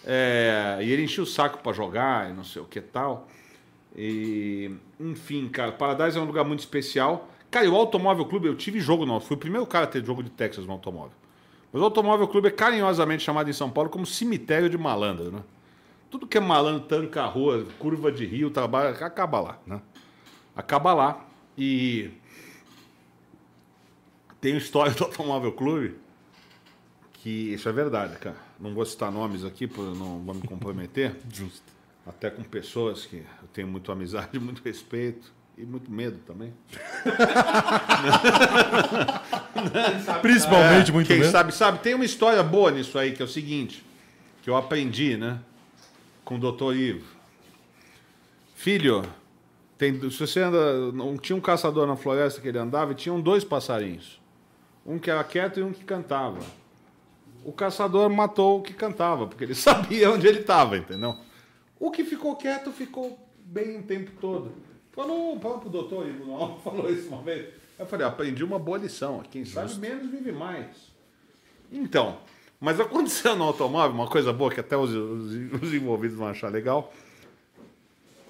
É, 0.06 0.78
e 0.82 0.92
ele 0.92 1.04
enchia 1.04 1.24
o 1.24 1.26
saco 1.26 1.60
pra 1.60 1.72
jogar 1.72 2.30
e 2.30 2.34
não 2.34 2.44
sei 2.44 2.62
o 2.62 2.66
que 2.66 2.82
tal. 2.82 3.28
E, 3.96 4.72
enfim, 5.00 5.48
cara, 5.48 5.72
Paradise 5.72 6.18
é 6.18 6.22
um 6.22 6.26
lugar 6.26 6.44
muito 6.44 6.60
especial. 6.60 7.30
Cara, 7.50 7.66
e 7.66 7.70
o 7.70 7.76
Automóvel 7.76 8.26
Clube, 8.26 8.48
eu 8.48 8.56
tive 8.56 8.82
jogo 8.82 9.06
não. 9.06 9.22
Fui 9.22 9.38
o 9.38 9.40
primeiro 9.40 9.66
cara 9.66 9.86
a 9.86 9.88
ter 9.88 10.04
jogo 10.04 10.22
de 10.22 10.30
Texas 10.30 10.66
no 10.66 10.74
automóvel. 10.74 11.14
Mas 11.76 11.82
o 11.82 11.86
Automóvel 11.88 12.26
Clube 12.30 12.48
é 12.48 12.52
carinhosamente 12.52 13.22
chamado 13.22 13.50
em 13.50 13.54
São 13.54 13.70
Paulo 13.70 13.90
como 13.90 14.06
cemitério 14.06 14.70
de 14.70 14.78
malandro, 14.78 15.30
né? 15.30 15.44
Tudo 16.10 16.26
que 16.26 16.38
é 16.38 16.40
malandro, 16.40 16.88
tanca 16.88 17.24
a 17.24 17.26
rua, 17.26 17.66
curva 17.78 18.10
de 18.14 18.26
rio, 18.26 18.50
trabalha, 18.50 18.92
acaba 18.92 19.42
lá, 19.42 19.60
né? 19.68 19.82
Acaba 20.56 20.94
lá. 20.94 21.28
E 21.58 22.12
tem 24.40 24.56
história 24.56 24.94
do 24.94 25.04
Automóvel 25.04 25.52
Clube 25.52 25.98
que 27.12 27.52
isso 27.54 27.68
é 27.68 27.74
verdade, 27.74 28.16
cara. 28.20 28.38
Não 28.58 28.74
vou 28.74 28.86
citar 28.86 29.12
nomes 29.12 29.44
aqui, 29.44 29.68
para 29.68 29.84
não 29.84 30.20
vou 30.20 30.34
me 30.34 30.48
comprometer. 30.48 31.18
Justo. 31.30 31.74
Até 32.08 32.30
com 32.30 32.42
pessoas 32.42 33.06
que 33.06 33.18
eu 33.18 33.48
tenho 33.52 33.68
muito 33.68 33.92
amizade, 33.92 34.40
muito 34.40 34.64
respeito 34.64 35.30
e 35.58 35.66
muito 35.66 35.90
medo 35.90 36.20
também. 36.26 36.54
Principalmente 40.22 40.92
muito 40.92 41.08
Quem 41.08 41.20
mesmo. 41.20 41.32
sabe, 41.32 41.54
sabe. 41.54 41.80
Tem 41.80 41.94
uma 41.94 42.04
história 42.04 42.44
boa 42.44 42.72
nisso 42.72 42.98
aí, 43.00 43.14
que 43.14 43.22
é 43.22 43.26
o 43.26 43.28
seguinte. 43.28 43.84
que 44.42 44.50
eu 44.50 44.56
aprendi, 44.56 45.16
né? 45.18 45.40
Com 46.24 46.36
o 46.36 46.40
doutor 46.40 46.76
Ivo. 46.76 47.06
Filho, 48.56 49.04
tem, 49.78 49.98
se 50.10 50.20
você 50.20 50.42
anda. 50.42 50.92
Não 50.92 51.18
tinha 51.18 51.36
um 51.36 51.42
caçador 51.42 51.88
na 51.88 51.96
floresta 51.96 52.42
que 52.42 52.48
ele 52.48 52.58
andava 52.58 52.92
e 52.92 52.96
tinham 52.96 53.22
dois 53.22 53.44
passarinhos. 53.44 54.20
Um 54.86 55.00
que 55.00 55.10
era 55.10 55.24
quieto 55.24 55.60
e 55.60 55.64
um 55.64 55.72
que 55.72 55.84
cantava. 55.84 56.40
O 57.44 57.52
caçador 57.52 58.10
matou 58.10 58.60
o 58.60 58.62
que 58.62 58.74
cantava, 58.74 59.26
porque 59.28 59.44
ele 59.44 59.54
sabia 59.56 60.12
onde 60.12 60.28
ele 60.28 60.40
estava, 60.40 60.78
entendeu? 60.78 61.16
O 61.80 61.92
que 61.92 62.04
ficou 62.04 62.36
quieto 62.36 62.72
ficou 62.72 63.18
bem 63.46 63.80
o 63.80 63.84
tempo 63.84 64.12
todo. 64.20 64.52
Falou, 64.96 65.40
falou 65.40 65.60
pro 65.60 65.70
doutor 65.70 66.06
Noal, 66.26 66.60
falou 66.64 66.90
isso 66.92 67.08
uma 67.10 67.22
vez. 67.22 67.54
Eu 67.78 67.86
falei, 67.86 68.06
aprendi 68.08 68.44
uma 68.44 68.58
boa 68.58 68.78
lição. 68.78 69.22
Quem 69.30 69.44
sabe 69.44 69.76
menos 69.80 70.10
vive 70.10 70.32
mais. 70.32 70.68
Então, 71.72 72.18
mas 72.60 72.80
aconteceu 72.80 73.36
no 73.36 73.44
automóvel, 73.44 73.94
uma 73.96 74.08
coisa 74.08 74.32
boa 74.32 74.50
que 74.52 74.60
até 74.60 74.78
os, 74.78 74.92
os- 74.92 75.62
os 75.62 75.74
envolvidos 75.74 76.16
vão 76.18 76.28
achar 76.28 76.50
legal. 76.50 76.94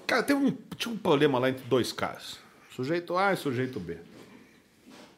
Cara, 0.06 0.22
teve 0.22 0.40
um, 0.44 0.50
tinha 0.76 0.92
um 0.92 0.98
problema 0.98 1.38
lá 1.38 1.48
entre 1.50 1.64
dois 1.66 1.92
caras. 1.92 2.38
Sujeito 2.74 3.16
A 3.16 3.32
e 3.32 3.36
sujeito 3.36 3.78
B. 3.80 3.96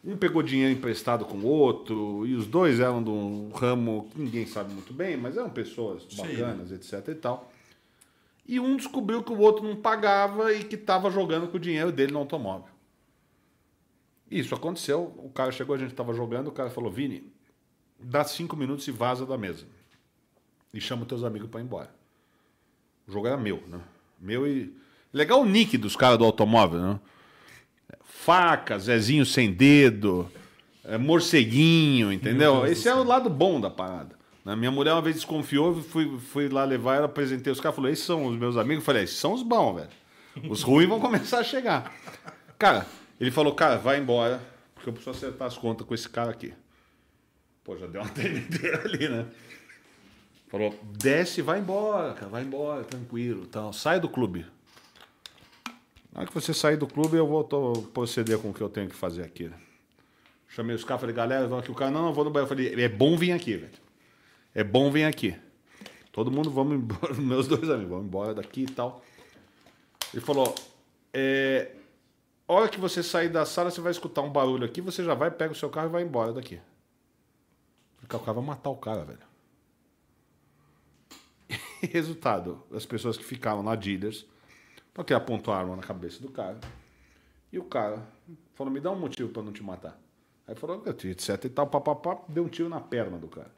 Um 0.05 0.17
pegou 0.17 0.43
dinheiro 0.43 0.73
emprestado 0.73 1.25
com 1.25 1.39
o 1.39 1.47
outro, 1.47 2.25
e 2.27 2.35
os 2.35 2.47
dois 2.47 2.81
eram 2.81 3.03
de 3.03 3.11
um 3.11 3.51
ramo 3.51 4.09
que 4.13 4.21
ninguém 4.21 4.47
sabe 4.47 4.73
muito 4.73 4.93
bem, 4.93 5.17
mas 5.17 5.37
eram 5.37 5.51
pessoas 5.51 6.05
bacanas, 6.15 6.71
etc 6.73 7.09
e 7.09 7.15
tal. 7.15 7.51
E 8.49 8.59
um 8.59 8.77
descobriu 8.77 9.23
que 9.23 9.31
o 9.31 9.39
outro 9.39 9.63
não 9.63 9.77
pagava 9.77 10.55
e 10.55 10.65
que 10.65 10.75
estava 10.75 11.11
jogando 11.11 11.49
com 11.49 11.59
o 11.59 11.61
dinheiro 11.61 11.93
dele 11.93 12.13
no 12.13 12.19
automóvel. 12.19 12.71
Isso 14.31 14.55
aconteceu, 14.55 15.15
o 15.19 15.29
cara 15.29 15.53
chegou, 15.53 15.77
a 15.77 15.79
gente 15.79 15.91
estava 15.91 16.15
jogando, 16.15 16.49
o 16.49 16.53
cara 16.53 16.71
falou, 16.71 16.91
Vini, 16.91 17.31
dá 18.01 18.25
cinco 18.25 18.57
minutos 18.57 18.89
e 18.89 18.91
vaza 18.91 19.27
da 19.27 19.37
mesa. 19.37 19.67
E 20.73 20.81
chama 20.81 21.03
os 21.03 21.09
teus 21.09 21.25
amigos 21.25 21.51
para 21.51 21.61
ir 21.61 21.65
embora. 21.65 21.95
O 23.07 23.13
jogo 23.13 23.27
era 23.27 23.37
meu, 23.37 23.63
né? 23.69 23.81
Meu 24.19 24.47
e. 24.47 24.75
Legal 25.13 25.41
o 25.41 25.47
nick 25.47 25.77
dos 25.79 25.97
caras 25.97 26.19
do 26.19 26.25
automóvel, 26.25 26.81
né? 26.81 27.01
Faca, 28.03 28.79
Zezinho 28.79 29.25
sem 29.25 29.53
dedo, 29.53 30.31
é, 30.85 30.99
morceguinho, 30.99 32.13
entendeu? 32.13 32.67
Esse 32.67 32.89
é 32.89 32.95
o 32.95 33.05
lado 33.05 33.31
bom 33.31 33.61
da 33.61 33.71
parada. 33.71 34.18
Né? 34.49 34.57
Minha 34.57 34.71
mulher 34.71 34.95
uma 34.95 35.03
vez 35.03 35.17
desconfiou, 35.17 35.83
fui, 35.83 36.19
fui 36.19 36.49
lá 36.49 36.65
levar 36.65 36.97
ela, 36.97 37.05
apresentei 37.05 37.53
os 37.53 37.61
caras, 37.61 37.77
falou: 37.77 37.91
esses 37.91 38.05
são 38.05 38.25
os 38.25 38.37
meus 38.39 38.57
amigos. 38.57 38.81
Eu 38.83 38.87
falei: 38.87 39.03
esses 39.03 39.19
são 39.19 39.35
os 39.35 39.43
bons, 39.43 39.75
velho. 39.75 40.51
Os 40.51 40.63
ruins 40.63 40.89
vão 40.89 40.99
começar 41.01 41.41
a 41.41 41.45
chegar. 41.45 41.95
Cara, 42.59 42.87
ele 43.21 43.31
falou: 43.31 43.55
cara, 43.55 43.77
vai 43.77 43.99
embora, 43.99 44.41
porque 44.75 44.89
eu 44.89 44.93
preciso 44.95 45.15
acertar 45.15 45.49
as 45.49 45.59
contas 45.59 45.87
com 45.87 45.95
esse 45.95 46.09
cara 46.09 46.31
aqui. 46.31 46.55
Pô, 47.63 47.77
já 47.77 47.87
deu 47.87 48.01
uma 48.01 48.09
tremedeira 48.11 48.85
ali, 48.85 49.07
né? 49.07 49.27
Falou, 50.49 50.75
desce, 50.97 51.43
vai 51.43 51.59
embora, 51.59 52.15
cara, 52.15 52.29
vai 52.31 52.43
embora, 52.43 52.83
tranquilo, 52.83 53.45
tal. 53.47 53.71
Sai 53.75 54.01
do 54.01 54.09
clube. 54.09 54.47
Na 56.11 56.21
hora 56.21 56.27
que 56.27 56.33
você 56.33 56.55
sair 56.55 56.79
do 56.79 56.87
clube, 56.87 57.19
eu 57.19 57.27
vou 57.27 57.45
proceder 57.93 58.39
com 58.39 58.49
o 58.49 58.55
que 58.55 58.63
eu 58.63 58.71
tenho 58.71 58.89
que 58.89 58.97
fazer 58.97 59.25
aqui. 59.25 59.51
Chamei 60.49 60.75
os 60.75 60.85
caras, 60.85 61.03
falei, 61.03 61.15
galera, 61.15 61.47
vão 61.47 61.59
aqui. 61.59 61.71
O 61.71 61.75
cara, 61.75 61.91
não, 61.91 62.01
não, 62.01 62.15
vou 62.15 62.25
no 62.25 62.31
banheiro. 62.31 62.51
Eu 62.51 62.57
falei, 62.57 62.83
é 62.83 62.89
bom 62.89 63.15
vir 63.15 63.33
aqui, 63.33 63.59
velho. 63.59 63.88
É 64.55 64.65
bom 64.65 64.91
vir 64.91 65.05
aqui. 65.05 65.37
Todo 66.13 66.31
mundo, 66.31 66.51
vamos 66.51 66.77
embora, 66.77 67.15
meus 67.21 67.47
dois 67.47 67.69
amigos, 67.71 67.91
vamos 67.91 68.07
embora 68.07 68.35
daqui 68.35 68.63
e 68.63 68.67
tal. 68.67 69.03
Ele 70.13 70.21
falou, 70.21 70.55
é, 71.13 71.75
a 72.47 72.53
hora 72.53 72.69
que 72.69 72.81
você 72.81 73.03
sair 73.03 73.29
da 73.29 73.45
sala, 73.45 73.71
você 73.71 73.81
vai 73.81 73.93
escutar 73.93 74.23
um 74.23 74.31
barulho 74.31 74.65
aqui, 74.65 74.81
você 74.81 75.05
já 75.05 75.15
vai, 75.15 75.31
pega 75.31 75.53
o 75.53 75.57
seu 75.57 75.69
carro 75.69 75.89
e 75.89 75.93
vai 75.93 76.03
embora 76.03 76.33
daqui. 76.33 76.61
Porque 77.99 78.17
o 78.17 78.19
cara 78.19 78.33
vai 78.33 78.45
matar 78.45 78.71
o 78.71 78.77
cara, 78.77 79.05
velho. 79.05 79.29
E 81.83 81.87
resultado, 81.87 82.65
as 82.73 82.85
pessoas 82.85 83.17
que 83.17 83.23
ficaram 83.23 83.63
na 83.63 83.77
dealers, 83.77 84.27
porque 84.93 85.15
apontou 85.15 85.55
a 85.55 85.59
arma 85.59 85.77
na 85.77 85.83
cabeça 85.83 86.21
do 86.21 86.29
cara. 86.29 86.59
E 87.53 87.59
o 87.59 87.65
cara 87.65 88.05
falou: 88.55 88.73
me 88.73 88.81
dá 88.81 88.91
um 88.91 88.99
motivo 88.99 89.29
pra 89.29 89.43
não 89.43 89.53
te 89.53 89.63
matar. 89.63 89.97
Aí 90.47 90.57
falou, 90.57 90.83
etc 90.87 91.45
e 91.45 91.49
tal, 91.49 91.67
papapá, 91.67 92.21
deu 92.29 92.45
um 92.45 92.49
tiro 92.49 92.69
na 92.69 92.81
perna 92.81 93.19
do 93.19 93.29
cara. 93.29 93.58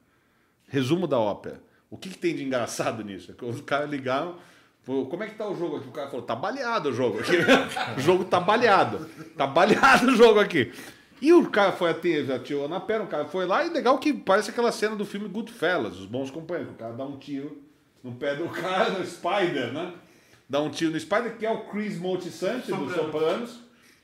Resumo 0.70 1.06
da 1.06 1.18
ópera. 1.18 1.60
O 1.90 1.98
que, 1.98 2.08
que 2.08 2.16
tem 2.16 2.34
de 2.34 2.44
engraçado 2.44 3.04
nisso? 3.04 3.34
É 3.38 3.44
os 3.44 3.60
caras 3.60 3.90
ligaram, 3.90 4.36
como 4.86 5.22
é 5.22 5.26
que 5.26 5.34
tá 5.34 5.46
o 5.46 5.54
jogo 5.54 5.76
aqui? 5.76 5.88
O 5.88 5.92
cara 5.92 6.08
falou, 6.08 6.24
tá 6.24 6.34
baleado 6.34 6.88
o 6.88 6.92
jogo 6.92 7.18
aqui. 7.18 7.36
o 7.98 8.00
jogo 8.00 8.24
tá 8.24 8.40
baleado. 8.40 9.06
Tá 9.36 9.46
baleado 9.46 10.06
o 10.06 10.16
jogo 10.16 10.40
aqui. 10.40 10.72
E 11.20 11.32
o 11.32 11.50
cara 11.50 11.72
foi 11.72 11.90
até, 11.90 12.20
atirou 12.32 12.66
na 12.66 12.80
perna, 12.80 13.04
o 13.04 13.08
cara 13.08 13.26
foi 13.26 13.44
lá, 13.44 13.64
e 13.64 13.68
legal 13.68 13.98
que 13.98 14.12
parece 14.12 14.50
aquela 14.50 14.72
cena 14.72 14.96
do 14.96 15.04
filme 15.04 15.28
Goodfellas, 15.28 15.98
Os 15.98 16.06
Bons 16.06 16.30
Companheiros. 16.30 16.72
O 16.72 16.76
cara 16.76 16.94
dá 16.94 17.04
um 17.04 17.18
tiro 17.18 17.60
no 18.02 18.12
pé 18.12 18.36
do 18.36 18.48
cara, 18.48 18.90
no 18.90 19.06
Spider, 19.06 19.72
né? 19.72 19.92
Dá 20.48 20.62
um 20.62 20.70
tiro 20.70 20.92
no 20.92 20.98
Spider, 20.98 21.36
que 21.36 21.44
é 21.44 21.50
o 21.50 21.64
Chris 21.64 21.98
Moltisanti 21.98 22.72
do 22.72 22.90
Sopranos, 22.92 23.60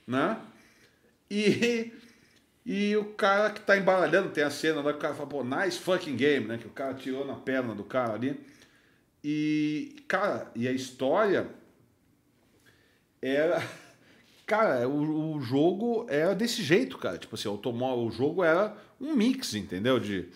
né? 0.07 0.37
E, 1.31 1.93
e 2.67 2.97
o 2.97 3.05
cara 3.05 3.51
que 3.51 3.61
tá 3.61 3.79
embaralhando, 3.79 4.31
tem 4.31 4.43
a 4.43 4.51
cena 4.51 4.81
lá 4.81 4.91
que 4.91 4.99
o 4.99 5.01
cara 5.01 5.15
fala, 5.15 5.29
pô, 5.29 5.45
nice 5.45 5.79
fucking 5.79 6.17
game, 6.17 6.49
né? 6.49 6.59
Que 6.59 6.67
o 6.67 6.71
cara 6.71 6.95
tirou 6.95 7.25
na 7.25 7.37
perna 7.37 7.77
do 7.77 7.85
cara 7.85 8.15
ali. 8.15 8.41
E, 9.23 9.95
cara, 10.09 10.51
e 10.53 10.67
a 10.67 10.73
história 10.73 11.47
era. 13.23 13.63
Cara, 14.47 14.89
o, 14.89 15.35
o 15.35 15.41
jogo 15.41 16.07
era 16.09 16.33
desse 16.33 16.63
jeito, 16.63 16.97
cara. 16.99 17.19
Tipo 17.19 17.35
assim, 17.35 17.49
o, 17.49 17.59
o 17.59 18.11
jogo 18.13 18.45
era 18.45 18.77
um 19.01 19.13
mix, 19.13 19.55
entendeu? 19.55 19.99
De, 19.99 20.29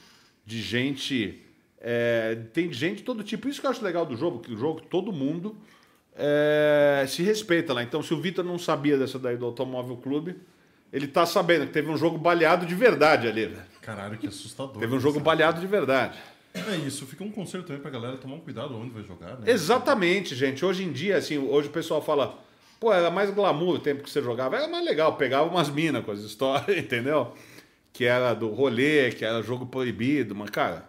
de 0.44 0.60
gente. 0.60 1.40
é, 1.80 2.34
tem 2.52 2.72
gente 2.72 2.96
de 2.96 3.02
todo 3.04 3.22
tipo. 3.22 3.48
Isso 3.48 3.60
que 3.60 3.68
eu 3.68 3.70
acho 3.70 3.84
legal 3.84 4.04
do 4.04 4.16
jogo, 4.16 4.40
que 4.40 4.52
o 4.52 4.56
jogo 4.56 4.80
todo 4.80 5.12
mundo 5.12 5.56
é, 6.16 7.04
se 7.06 7.22
respeita 7.22 7.72
lá. 7.72 7.84
Então, 7.84 8.02
se 8.02 8.12
o 8.12 8.20
Vitor 8.20 8.44
não 8.44 8.58
sabia 8.58 8.98
dessa 8.98 9.16
daí 9.16 9.36
do 9.36 9.46
Automóvel 9.46 9.96
Clube, 9.98 10.34
ele 10.92 11.06
tá 11.06 11.24
sabendo 11.24 11.66
que 11.66 11.72
teve 11.72 11.90
um 11.90 11.96
jogo 11.96 12.18
baleado 12.18 12.66
de 12.66 12.74
verdade 12.74 13.28
ali, 13.28 13.46
velho. 13.46 13.62
Caralho, 13.80 14.18
que 14.18 14.26
assustador. 14.26 14.78
Teve 14.78 14.94
um 14.94 15.00
jogo 15.00 15.20
baleado 15.20 15.60
de 15.60 15.66
verdade. 15.66 16.18
É 16.52 16.76
isso, 16.76 17.06
fica 17.06 17.22
um 17.22 17.30
conselho 17.30 17.62
também 17.62 17.80
pra 17.80 17.90
galera 17.90 18.16
tomar 18.16 18.34
um 18.34 18.40
cuidado 18.40 18.76
onde 18.76 18.90
vai 18.90 19.04
jogar, 19.04 19.38
né? 19.38 19.50
Exatamente, 19.50 20.34
gente. 20.34 20.64
Hoje 20.64 20.82
em 20.82 20.90
dia, 20.90 21.16
assim, 21.16 21.38
hoje 21.38 21.68
o 21.68 21.70
pessoal 21.70 22.02
fala, 22.02 22.38
pô, 22.80 22.92
era 22.92 23.10
mais 23.10 23.30
glamour 23.30 23.76
o 23.76 23.78
tempo 23.78 24.02
que 24.02 24.10
você 24.10 24.20
jogava. 24.20 24.56
Era 24.56 24.66
mais 24.66 24.84
legal, 24.84 25.16
pegava 25.16 25.48
umas 25.48 25.70
minas 25.70 26.04
com 26.04 26.10
as 26.10 26.20
histórias, 26.20 26.76
entendeu? 26.76 27.34
Que 27.92 28.04
era 28.04 28.34
do 28.34 28.48
rolê, 28.48 29.10
que 29.12 29.24
era 29.24 29.42
jogo 29.42 29.66
proibido, 29.66 30.34
mas, 30.34 30.50
cara, 30.50 30.88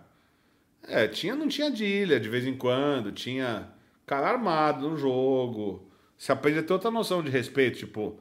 é, 0.87 1.07
tinha, 1.07 1.35
não 1.35 1.47
tinha 1.47 1.69
de 1.69 1.85
ilha 1.85 2.19
de 2.19 2.27
vez 2.27 2.45
em 2.45 2.55
quando, 2.55 3.11
tinha 3.11 3.69
cara 4.05 4.29
armado 4.29 4.89
no 4.89 4.97
jogo. 4.97 5.87
Você 6.17 6.31
aprende 6.31 6.59
a 6.59 6.63
ter 6.63 6.73
outra 6.73 6.89
noção 6.89 7.23
de 7.23 7.29
respeito, 7.29 7.79
tipo, 7.79 8.19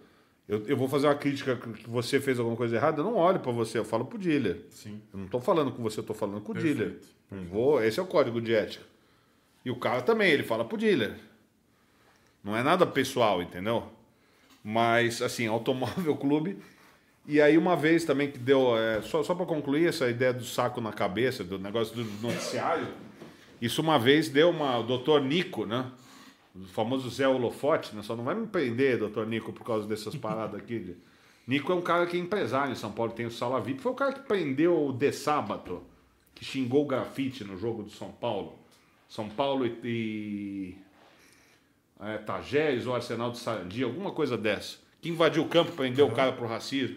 eu, 0.51 0.65
eu 0.67 0.77
vou 0.77 0.89
fazer 0.89 1.07
uma 1.07 1.15
crítica 1.15 1.55
que 1.55 1.89
você 1.89 2.20
fez 2.20 2.37
alguma 2.41 2.57
coisa 2.57 2.75
errada, 2.75 3.01
eu 3.01 3.05
não 3.05 3.15
olho 3.15 3.39
pra 3.39 3.53
você, 3.53 3.79
eu 3.79 3.85
falo 3.85 4.05
pro 4.05 4.19
dealer. 4.19 4.62
Sim. 4.70 5.01
Eu 5.12 5.20
não 5.20 5.29
tô 5.29 5.41
falando 5.41 5.70
com 5.70 5.81
você, 5.81 6.01
eu 6.01 6.05
tô 6.05 6.12
falando 6.12 6.41
com 6.41 6.51
o 6.51 6.55
Perfeito, 6.55 6.77
dealer. 6.77 6.99
Não 7.31 7.45
vou, 7.45 7.81
esse 7.85 8.01
é 8.01 8.03
o 8.03 8.07
código 8.07 8.41
de 8.41 8.53
ética. 8.53 8.85
E 9.65 9.70
o 9.70 9.77
cara 9.77 10.03
também, 10.03 10.33
ele 10.33 10.43
fala 10.43 10.65
pro 10.65 10.77
dealer. 10.77 11.15
Não 12.43 12.57
é 12.57 12.65
nada 12.65 12.85
pessoal, 12.85 13.41
entendeu? 13.41 13.85
Mas, 14.65 15.23
assim, 15.23 15.47
automóvel 15.47 16.17
clube. 16.19 16.59
E 17.29 17.41
aí, 17.41 17.57
uma 17.57 17.77
vez 17.77 18.05
também 18.05 18.29
que 18.29 18.39
deu. 18.39 18.77
é, 18.77 19.01
só 19.03 19.23
só 19.23 19.37
para 19.37 19.47
concluir 19.47 19.87
essa 19.87 20.11
ideia 20.11 20.33
do 20.33 20.43
saco 20.45 20.81
na 20.81 20.93
cabeça, 20.93 21.45
do 21.45 21.61
negócio 21.61 21.95
do 21.95 22.05
noticiário. 22.20 22.89
Isso 23.62 23.81
uma 23.81 24.01
vez 24.01 24.29
deu 24.29 24.51
uma. 24.51 24.79
O 24.79 24.83
doutor 24.83 25.20
Nico, 25.23 25.65
né? 25.65 25.87
O 26.55 26.65
famoso 26.65 27.09
Zé 27.11 27.29
Holofote, 27.29 27.95
né? 27.95 28.03
Só 28.03 28.17
não 28.17 28.25
vai 28.25 28.35
me 28.35 28.47
prender, 28.47 28.99
doutor 28.99 29.27
Nico, 29.27 29.53
por 29.53 29.65
causa 29.65 29.87
dessas 29.87 30.15
paradas 30.17 30.61
aqui. 30.61 30.79
de- 30.79 30.97
Nico 31.47 31.73
é 31.73 31.75
um 31.75 31.83
cara 31.83 32.07
que 32.07 32.17
é 32.17 32.20
empresário 32.20 32.73
em 32.73 32.77
São 32.77 32.93
Paulo, 32.93 33.12
tem 33.12 33.27
o 33.27 33.31
Sala 33.31 33.61
VIP. 33.61 33.81
Foi 33.81 33.93
o 33.93 33.95
cara 33.95 34.12
que 34.12 34.20
prendeu 34.20 34.87
o 34.89 34.93
De 34.93 35.12
Sábato, 35.12 35.83
que 36.35 36.45
xingou 36.45 36.83
o 36.85 36.87
grafite 36.87 37.45
no 37.45 37.57
jogo 37.57 37.83
do 37.83 37.91
São 37.91 38.11
Paulo. 38.12 38.59
São 39.09 39.29
Paulo 39.29 39.67
e. 39.67 39.79
e 39.85 40.75
é, 42.01 42.19
Tajeres 42.19 42.87
ou 42.87 42.95
Arsenal 42.95 43.31
de 43.31 43.39
Sarandi, 43.39 43.83
alguma 43.85 44.11
coisa 44.12 44.37
dessa. 44.37 44.79
Que 45.03 45.09
invadiu 45.09 45.43
o 45.43 45.49
campo, 45.49 45.73
prendeu 45.73 46.07
o 46.07 46.12
cara 46.15 46.33
por 46.33 46.47
racismo. 46.49 46.97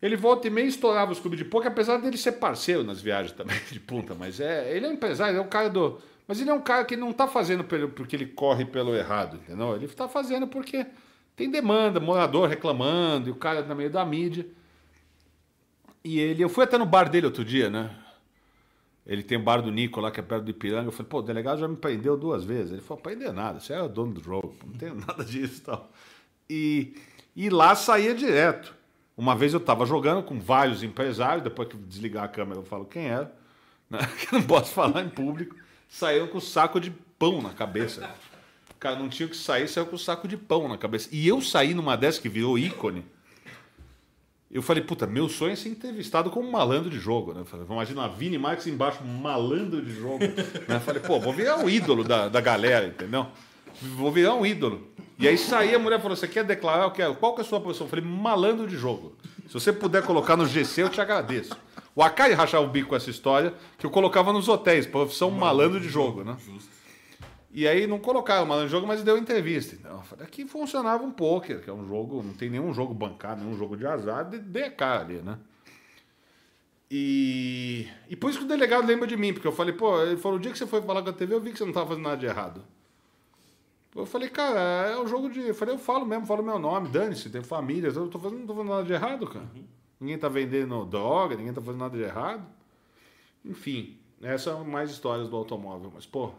Ele 0.00 0.14
volta 0.16 0.46
e 0.46 0.50
meio 0.50 0.68
estourava 0.68 1.10
os 1.12 1.18
clubes 1.18 1.38
de 1.38 1.44
poker, 1.44 1.70
apesar 1.70 1.96
dele 1.96 2.16
ser 2.18 2.32
parceiro 2.32 2.84
nas 2.84 3.00
viagens 3.00 3.32
também 3.32 3.58
de 3.72 3.80
punta, 3.80 4.14
mas 4.14 4.40
é, 4.40 4.74
ele 4.76 4.86
é 4.86 4.92
empresário, 4.92 5.32
ele 5.32 5.38
é 5.38 5.42
um 5.42 5.48
cara 5.48 5.68
do. 5.70 6.00
Mas 6.26 6.40
ele 6.40 6.50
é 6.50 6.54
um 6.54 6.60
cara 6.60 6.84
que 6.84 6.96
não 6.96 7.12
tá 7.12 7.28
fazendo 7.28 7.62
pelo, 7.64 7.88
porque 7.88 8.16
ele 8.16 8.26
corre 8.26 8.64
pelo 8.64 8.94
errado, 8.94 9.36
entendeu? 9.36 9.76
Ele 9.76 9.86
tá 9.88 10.08
fazendo 10.08 10.46
porque 10.48 10.86
tem 11.36 11.50
demanda, 11.50 12.00
morador 12.00 12.48
reclamando, 12.48 13.28
e 13.28 13.32
o 13.32 13.36
cara 13.36 13.62
no 13.62 13.76
meio 13.76 13.90
da 13.90 14.04
mídia. 14.04 14.46
E 16.02 16.18
ele, 16.18 16.42
eu 16.42 16.48
fui 16.48 16.64
até 16.64 16.78
no 16.78 16.86
bar 16.86 17.08
dele 17.08 17.26
outro 17.26 17.44
dia, 17.44 17.70
né? 17.70 17.94
Ele 19.06 19.22
tem 19.22 19.38
o 19.38 19.42
bar 19.42 19.62
do 19.62 19.70
Nico 19.70 20.00
lá, 20.00 20.10
que 20.10 20.18
é 20.18 20.22
perto 20.22 20.44
do 20.44 20.50
Ipiranga. 20.50 20.88
Eu 20.88 20.92
falei, 20.92 21.08
pô, 21.08 21.18
o 21.18 21.22
delegado 21.22 21.60
já 21.60 21.68
me 21.68 21.76
prendeu 21.76 22.16
duas 22.16 22.44
vezes. 22.44 22.72
Ele 22.72 22.80
falou, 22.80 23.00
prender 23.00 23.32
nada, 23.32 23.60
você 23.60 23.72
é 23.72 23.80
o 23.80 23.88
dono 23.88 24.14
do 24.14 24.22
jogo, 24.22 24.56
não 24.64 24.72
tem 24.72 24.92
nada 25.06 25.24
disso 25.24 25.58
e 25.58 25.64
tal. 25.64 25.92
E, 26.50 26.94
e 27.36 27.48
lá 27.48 27.76
saía 27.76 28.14
direto. 28.14 28.74
Uma 29.16 29.36
vez 29.36 29.52
eu 29.52 29.60
estava 29.60 29.86
jogando 29.86 30.24
com 30.24 30.40
vários 30.40 30.82
empresários, 30.82 31.42
depois 31.42 31.68
que 31.68 31.76
desligar 31.76 32.24
a 32.24 32.28
câmera 32.28 32.58
eu 32.58 32.64
falo 32.64 32.84
quem 32.84 33.06
era. 33.06 33.32
né, 33.88 33.98
que 34.18 34.32
não 34.32 34.42
posso 34.42 34.72
falar 34.72 35.02
em 35.02 35.08
público, 35.08 35.54
saiu 35.88 36.28
com 36.28 36.38
o 36.38 36.40
saco 36.40 36.80
de 36.80 36.90
pão 37.18 37.40
na 37.40 37.50
cabeça. 37.50 38.08
O 38.70 38.74
cara 38.78 38.96
não 38.96 39.08
tinha 39.08 39.28
que 39.28 39.36
sair, 39.36 39.68
saiu 39.68 39.86
com 39.86 39.96
o 39.96 39.98
saco 39.98 40.28
de 40.28 40.36
pão 40.36 40.68
na 40.68 40.76
cabeça. 40.76 41.08
E 41.10 41.26
eu 41.26 41.40
saí 41.40 41.74
numa 41.74 41.96
dessas 41.96 42.20
que 42.20 42.28
virou 42.28 42.58
ícone. 42.58 43.04
Eu 44.50 44.62
falei, 44.62 44.82
puta, 44.82 45.06
meu 45.06 45.28
sonho 45.28 45.52
é 45.52 45.56
ser 45.56 45.68
entrevistado 45.70 46.30
como 46.30 46.50
malandro 46.50 46.88
de 46.88 46.98
jogo, 46.98 47.34
né? 47.34 47.40
Eu 47.40 47.44
falei, 47.44 47.66
imagina 47.68 48.04
a 48.04 48.08
Vini 48.08 48.38
Marques 48.38 48.66
embaixo, 48.66 49.02
malandro 49.04 49.82
de 49.82 49.92
jogo. 49.92 50.20
né? 50.20 50.76
Eu 50.76 50.80
falei, 50.80 51.02
pô, 51.02 51.18
vou 51.18 51.32
virar 51.32 51.58
um 51.58 51.68
ídolo 51.68 52.04
da, 52.04 52.28
da 52.28 52.40
galera, 52.40 52.86
entendeu? 52.86 53.26
Vou 53.82 54.10
virar 54.12 54.34
um 54.34 54.46
ídolo. 54.46 54.88
E 55.18 55.26
aí 55.26 55.36
saí, 55.36 55.74
a 55.74 55.78
mulher 55.78 56.00
falou, 56.00 56.16
você 56.16 56.28
quer 56.28 56.44
declarar? 56.44 56.84
Eu 56.84 56.90
quero. 56.90 57.14
Qual 57.16 57.34
que 57.34 57.40
é 57.40 57.44
a 57.44 57.46
sua 57.46 57.60
posição? 57.60 57.86
Eu 57.86 57.90
falei, 57.90 58.04
malandro 58.04 58.66
de 58.66 58.76
jogo. 58.76 59.14
Se 59.48 59.54
você 59.54 59.72
puder 59.72 60.02
colocar 60.02 60.36
no 60.36 60.46
GC, 60.46 60.82
eu 60.82 60.88
te 60.88 61.00
agradeço. 61.00 61.56
O 61.96 62.02
Akai 62.02 62.32
rachava 62.34 62.64
o 62.64 62.68
bico 62.68 62.90
com 62.90 62.96
essa 62.96 63.08
história, 63.10 63.54
que 63.78 63.86
eu 63.86 63.90
colocava 63.90 64.32
nos 64.32 64.48
hotéis, 64.48 64.86
profissão 64.86 65.30
malandro 65.30 65.80
de 65.80 65.88
jogo, 65.88 66.22
né? 66.22 66.36
E 67.50 67.66
aí 67.66 67.86
não 67.86 67.98
colocava 67.98 68.44
malandro 68.44 68.66
de 68.68 68.72
jogo, 68.72 68.86
mas 68.86 69.02
deu 69.02 69.16
entrevista. 69.16 69.74
Então, 69.74 69.92
eu 69.96 70.02
falei, 70.02 70.26
aqui 70.26 70.46
funcionava 70.46 71.02
um 71.02 71.10
poker, 71.10 71.62
que 71.62 71.70
é 71.70 71.72
um 71.72 71.88
jogo, 71.88 72.22
não 72.22 72.34
tem 72.34 72.50
nenhum 72.50 72.74
jogo 72.74 72.92
bancado, 72.92 73.42
nenhum 73.42 73.56
jogo 73.56 73.78
de 73.78 73.86
azar, 73.86 74.28
de- 74.28 74.38
dei 74.38 74.64
a 74.64 74.70
cara 74.70 75.00
ali, 75.00 75.14
né? 75.22 75.38
E, 76.90 77.88
e 78.08 78.14
por 78.14 78.28
isso 78.30 78.38
que 78.40 78.44
o 78.44 78.48
delegado 78.48 78.86
lembra 78.86 79.06
de 79.06 79.16
mim, 79.16 79.32
porque 79.32 79.48
eu 79.48 79.52
falei, 79.52 79.72
pô, 79.72 80.00
ele 80.02 80.18
falou, 80.18 80.36
o 80.38 80.40
dia 80.40 80.52
que 80.52 80.58
você 80.58 80.66
foi 80.66 80.82
falar 80.82 81.02
com 81.02 81.08
a 81.08 81.12
TV, 81.14 81.34
eu 81.34 81.40
vi 81.40 81.50
que 81.50 81.56
você 81.58 81.64
não 81.64 81.70
estava 81.70 81.88
fazendo 81.88 82.04
nada 82.04 82.16
de 82.18 82.26
errado. 82.26 82.62
Eu 83.94 84.04
falei, 84.04 84.28
cara, 84.28 84.60
é 84.90 84.98
um 85.00 85.08
jogo 85.08 85.30
de. 85.30 85.40
Eu 85.40 85.54
falei, 85.54 85.74
eu 85.74 85.78
falo 85.78 86.04
mesmo, 86.04 86.26
falo 86.26 86.42
meu 86.42 86.58
nome, 86.58 86.90
dane-se, 86.90 87.30
tem 87.30 87.42
família, 87.42 87.88
eu 87.88 88.08
tô 88.08 88.18
fazendo, 88.18 88.40
não 88.40 88.46
tô 88.46 88.54
fazendo 88.54 88.70
nada 88.70 88.84
de 88.84 88.92
errado, 88.92 89.26
cara. 89.26 89.48
Ninguém 90.00 90.18
tá 90.18 90.28
vendendo 90.28 90.84
droga, 90.84 91.36
ninguém 91.36 91.52
tá 91.52 91.60
fazendo 91.60 91.80
nada 91.80 91.96
de 91.96 92.02
errado. 92.04 92.44
Enfim, 93.44 93.96
essas 94.22 94.42
são 94.42 94.64
mais 94.64 94.90
histórias 94.90 95.28
do 95.28 95.36
automóvel. 95.36 95.90
Mas, 95.94 96.04
pô, 96.06 96.32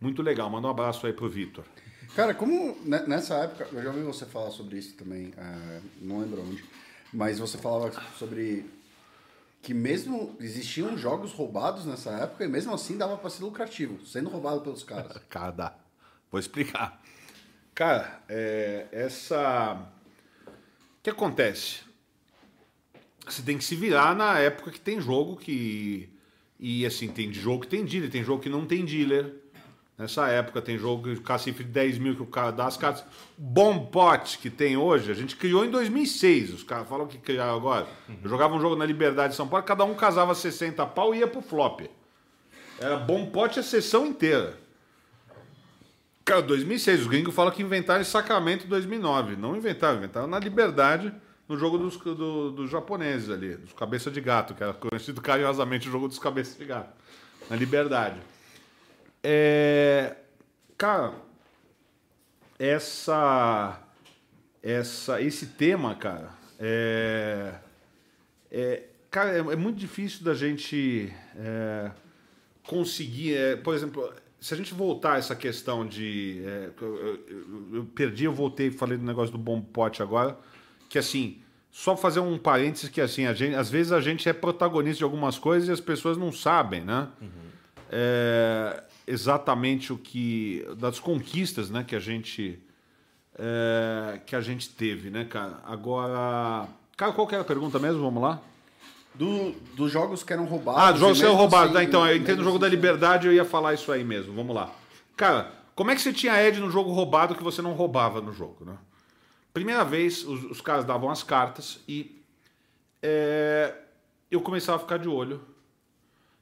muito 0.00 0.22
legal. 0.22 0.48
Manda 0.50 0.68
um 0.68 0.70
abraço 0.70 1.06
aí 1.06 1.12
pro 1.12 1.28
Vitor. 1.28 1.64
Cara, 2.14 2.34
como 2.34 2.76
ne- 2.84 3.06
nessa 3.06 3.34
época, 3.36 3.68
eu 3.72 3.82
já 3.82 3.90
ouvi 3.90 4.02
você 4.02 4.24
falar 4.26 4.50
sobre 4.50 4.78
isso 4.78 4.94
também, 4.96 5.32
ah, 5.36 5.80
não 6.00 6.20
lembro 6.20 6.40
onde, 6.42 6.64
mas 7.12 7.38
você 7.38 7.58
falava 7.58 7.92
sobre 8.16 8.64
que 9.60 9.74
mesmo 9.74 10.34
existiam 10.40 10.96
jogos 10.96 11.32
roubados 11.32 11.84
nessa 11.84 12.10
época 12.10 12.44
e 12.44 12.48
mesmo 12.48 12.72
assim 12.72 12.96
dava 12.96 13.16
pra 13.18 13.28
ser 13.28 13.42
lucrativo, 13.44 14.04
sendo 14.06 14.30
roubado 14.30 14.60
pelos 14.62 14.82
caras. 14.82 15.18
Cara, 15.28 15.50
dá. 15.50 15.74
Vou 16.30 16.38
explicar. 16.40 17.00
Cara, 17.74 18.22
é, 18.28 18.86
essa. 18.90 19.74
O 20.46 21.02
que 21.02 21.10
acontece? 21.10 21.80
Você 23.28 23.42
tem 23.42 23.58
que 23.58 23.64
se 23.64 23.76
virar 23.76 24.14
na 24.14 24.38
época 24.38 24.70
que 24.70 24.80
tem 24.80 25.00
jogo 25.00 25.36
que. 25.36 26.08
E 26.58 26.84
assim, 26.84 27.08
tem 27.08 27.32
jogo 27.32 27.62
que 27.62 27.68
tem 27.68 27.84
dealer, 27.84 28.10
tem 28.10 28.24
jogo 28.24 28.42
que 28.42 28.48
não 28.48 28.66
tem 28.66 28.84
dealer. 28.84 29.34
Nessa 29.96 30.28
época 30.28 30.62
tem 30.62 30.78
jogo 30.78 31.02
que 31.02 31.10
o 31.10 31.22
cacifre 31.22 31.64
de 31.64 31.70
10 31.70 31.98
mil 31.98 32.14
que 32.14 32.22
o 32.22 32.26
cara 32.26 32.52
dá 32.52 32.66
as 32.66 32.76
cartas. 32.76 33.04
Bom 33.36 33.86
pote 33.86 34.38
que 34.38 34.48
tem 34.48 34.76
hoje, 34.76 35.10
a 35.10 35.14
gente 35.14 35.34
criou 35.34 35.64
em 35.64 35.70
2006. 35.70 36.54
Os 36.54 36.62
caras 36.62 36.88
falam 36.88 37.08
que 37.08 37.18
criaram 37.18 37.56
agora. 37.56 37.88
Eu 38.22 38.30
jogava 38.30 38.54
um 38.54 38.60
jogo 38.60 38.76
na 38.76 38.86
Liberdade 38.86 39.30
de 39.30 39.36
São 39.36 39.48
Paulo, 39.48 39.66
cada 39.66 39.84
um 39.84 39.94
casava 39.94 40.36
60 40.36 40.86
pau 40.86 41.12
e 41.12 41.18
ia 41.18 41.26
pro 41.26 41.42
flop. 41.42 41.80
Era 42.78 42.96
bom 42.96 43.26
pote 43.26 43.58
a 43.58 43.62
sessão 43.62 44.06
inteira. 44.06 44.56
Cara, 46.24 46.42
2006, 46.42 47.00
os 47.00 47.06
gringos 47.08 47.34
falam 47.34 47.52
que 47.52 47.62
inventaram 47.62 48.00
em 48.00 48.04
Sacramento 48.04 48.66
em 48.66 48.68
2009. 48.68 49.34
Não 49.34 49.56
inventaram, 49.56 49.98
inventaram 49.98 50.28
na 50.28 50.38
Liberdade, 50.38 51.12
no 51.48 51.56
jogo 51.58 51.78
dos, 51.78 51.96
do- 51.96 52.50
dos 52.52 52.70
japoneses 52.70 53.30
ali, 53.30 53.56
dos 53.56 53.72
cabeça 53.72 54.10
de 54.10 54.20
gato, 54.20 54.54
que 54.54 54.62
era 54.62 54.74
conhecido 54.74 55.20
carinhosamente 55.20 55.88
o 55.88 55.92
jogo 55.92 56.06
dos 56.08 56.18
cabeças 56.18 56.56
de 56.58 56.64
gato. 56.64 56.92
Na 57.48 57.56
Liberdade. 57.56 58.20
É, 59.22 60.16
cara, 60.76 61.14
essa, 62.58 63.80
essa, 64.62 65.20
esse 65.22 65.46
tema, 65.46 65.94
cara, 65.94 66.30
é, 66.58 67.54
é, 68.50 68.82
cara, 69.10 69.30
é, 69.32 69.38
é 69.38 69.56
muito 69.56 69.76
difícil 69.78 70.24
da 70.24 70.34
gente 70.34 71.12
é, 71.36 71.90
conseguir, 72.66 73.34
é, 73.36 73.56
por 73.56 73.74
exemplo, 73.74 74.12
se 74.40 74.54
a 74.54 74.56
gente 74.56 74.74
voltar 74.74 75.14
a 75.14 75.18
essa 75.18 75.34
questão 75.36 75.86
de, 75.86 76.42
é, 76.44 76.70
eu, 76.80 76.96
eu- 76.96 77.68
eu 77.74 77.84
perdi, 77.86 78.24
eu 78.24 78.32
voltei, 78.32 78.70
falei 78.70 78.96
do 78.98 79.04
negócio 79.04 79.32
do 79.32 79.38
bom 79.38 79.60
pote 79.60 80.02
agora, 80.02 80.36
que 80.88 80.98
assim, 80.98 81.38
só 81.70 81.96
fazer 81.96 82.20
um 82.20 82.38
parênteses 82.38 82.88
que 82.88 83.00
assim, 83.00 83.26
a 83.26 83.32
gente, 83.34 83.54
às 83.54 83.68
vezes 83.70 83.92
a 83.92 84.00
gente 84.00 84.28
é 84.28 84.32
protagonista 84.32 84.98
de 84.98 85.04
algumas 85.04 85.38
coisas 85.38 85.68
e 85.68 85.72
as 85.72 85.80
pessoas 85.80 86.16
não 86.16 86.32
sabem, 86.32 86.80
né? 86.82 87.08
É, 87.90 88.82
exatamente 89.06 89.92
o 89.92 89.96
que 89.98 90.66
das 90.76 90.98
conquistas, 91.00 91.70
né, 91.70 91.84
que 91.86 91.96
a 91.96 92.00
gente 92.00 92.58
é, 93.38 94.20
que 94.26 94.34
a 94.34 94.40
gente 94.40 94.68
teve, 94.70 95.10
né, 95.10 95.24
cara? 95.24 95.60
Agora, 95.64 96.66
cara, 96.96 97.12
qual 97.12 97.26
que 97.26 97.34
era 97.34 97.42
a 97.42 97.46
pergunta 97.46 97.78
mesmo? 97.78 98.02
Vamos 98.02 98.22
lá. 98.22 98.40
Do, 99.14 99.52
dos 99.76 99.90
jogos 99.90 100.22
que 100.22 100.32
eram 100.32 100.44
roubados. 100.44 100.80
Ah, 100.82 100.90
dos 100.92 101.00
jogos 101.00 101.18
que 101.18 101.24
eram 101.24 101.34
roubados. 101.36 101.68
assim- 101.68 101.74
tá, 101.74 101.84
então, 101.84 102.06
eu 102.06 102.16
entendo 102.16 102.40
o 102.40 102.44
jogo 102.44 102.56
assim- 102.56 102.60
da 102.62 102.68
liberdade, 102.68 103.26
eu 103.26 103.32
ia 103.32 103.44
falar 103.44 103.74
isso 103.74 103.90
aí 103.90 104.04
mesmo. 104.04 104.32
Vamos 104.34 104.54
lá. 104.54 104.70
Cara, 105.16 105.50
como 105.74 105.90
é 105.90 105.94
que 105.94 106.00
você 106.00 106.12
tinha 106.12 106.40
Ed 106.42 106.60
no 106.60 106.70
jogo 106.70 106.92
roubado 106.92 107.34
que 107.34 107.42
você 107.42 107.62
não 107.62 107.72
roubava 107.72 108.20
no 108.20 108.32
jogo, 108.32 108.64
né? 108.64 108.74
Primeira 109.52 109.84
vez, 109.84 110.24
os, 110.24 110.44
os 110.44 110.60
caras 110.60 110.84
davam 110.84 111.10
as 111.10 111.22
cartas 111.22 111.80
e 111.88 112.22
é, 113.02 113.74
eu 114.30 114.40
começava 114.40 114.76
a 114.76 114.80
ficar 114.80 114.98
de 114.98 115.08
olho. 115.08 115.40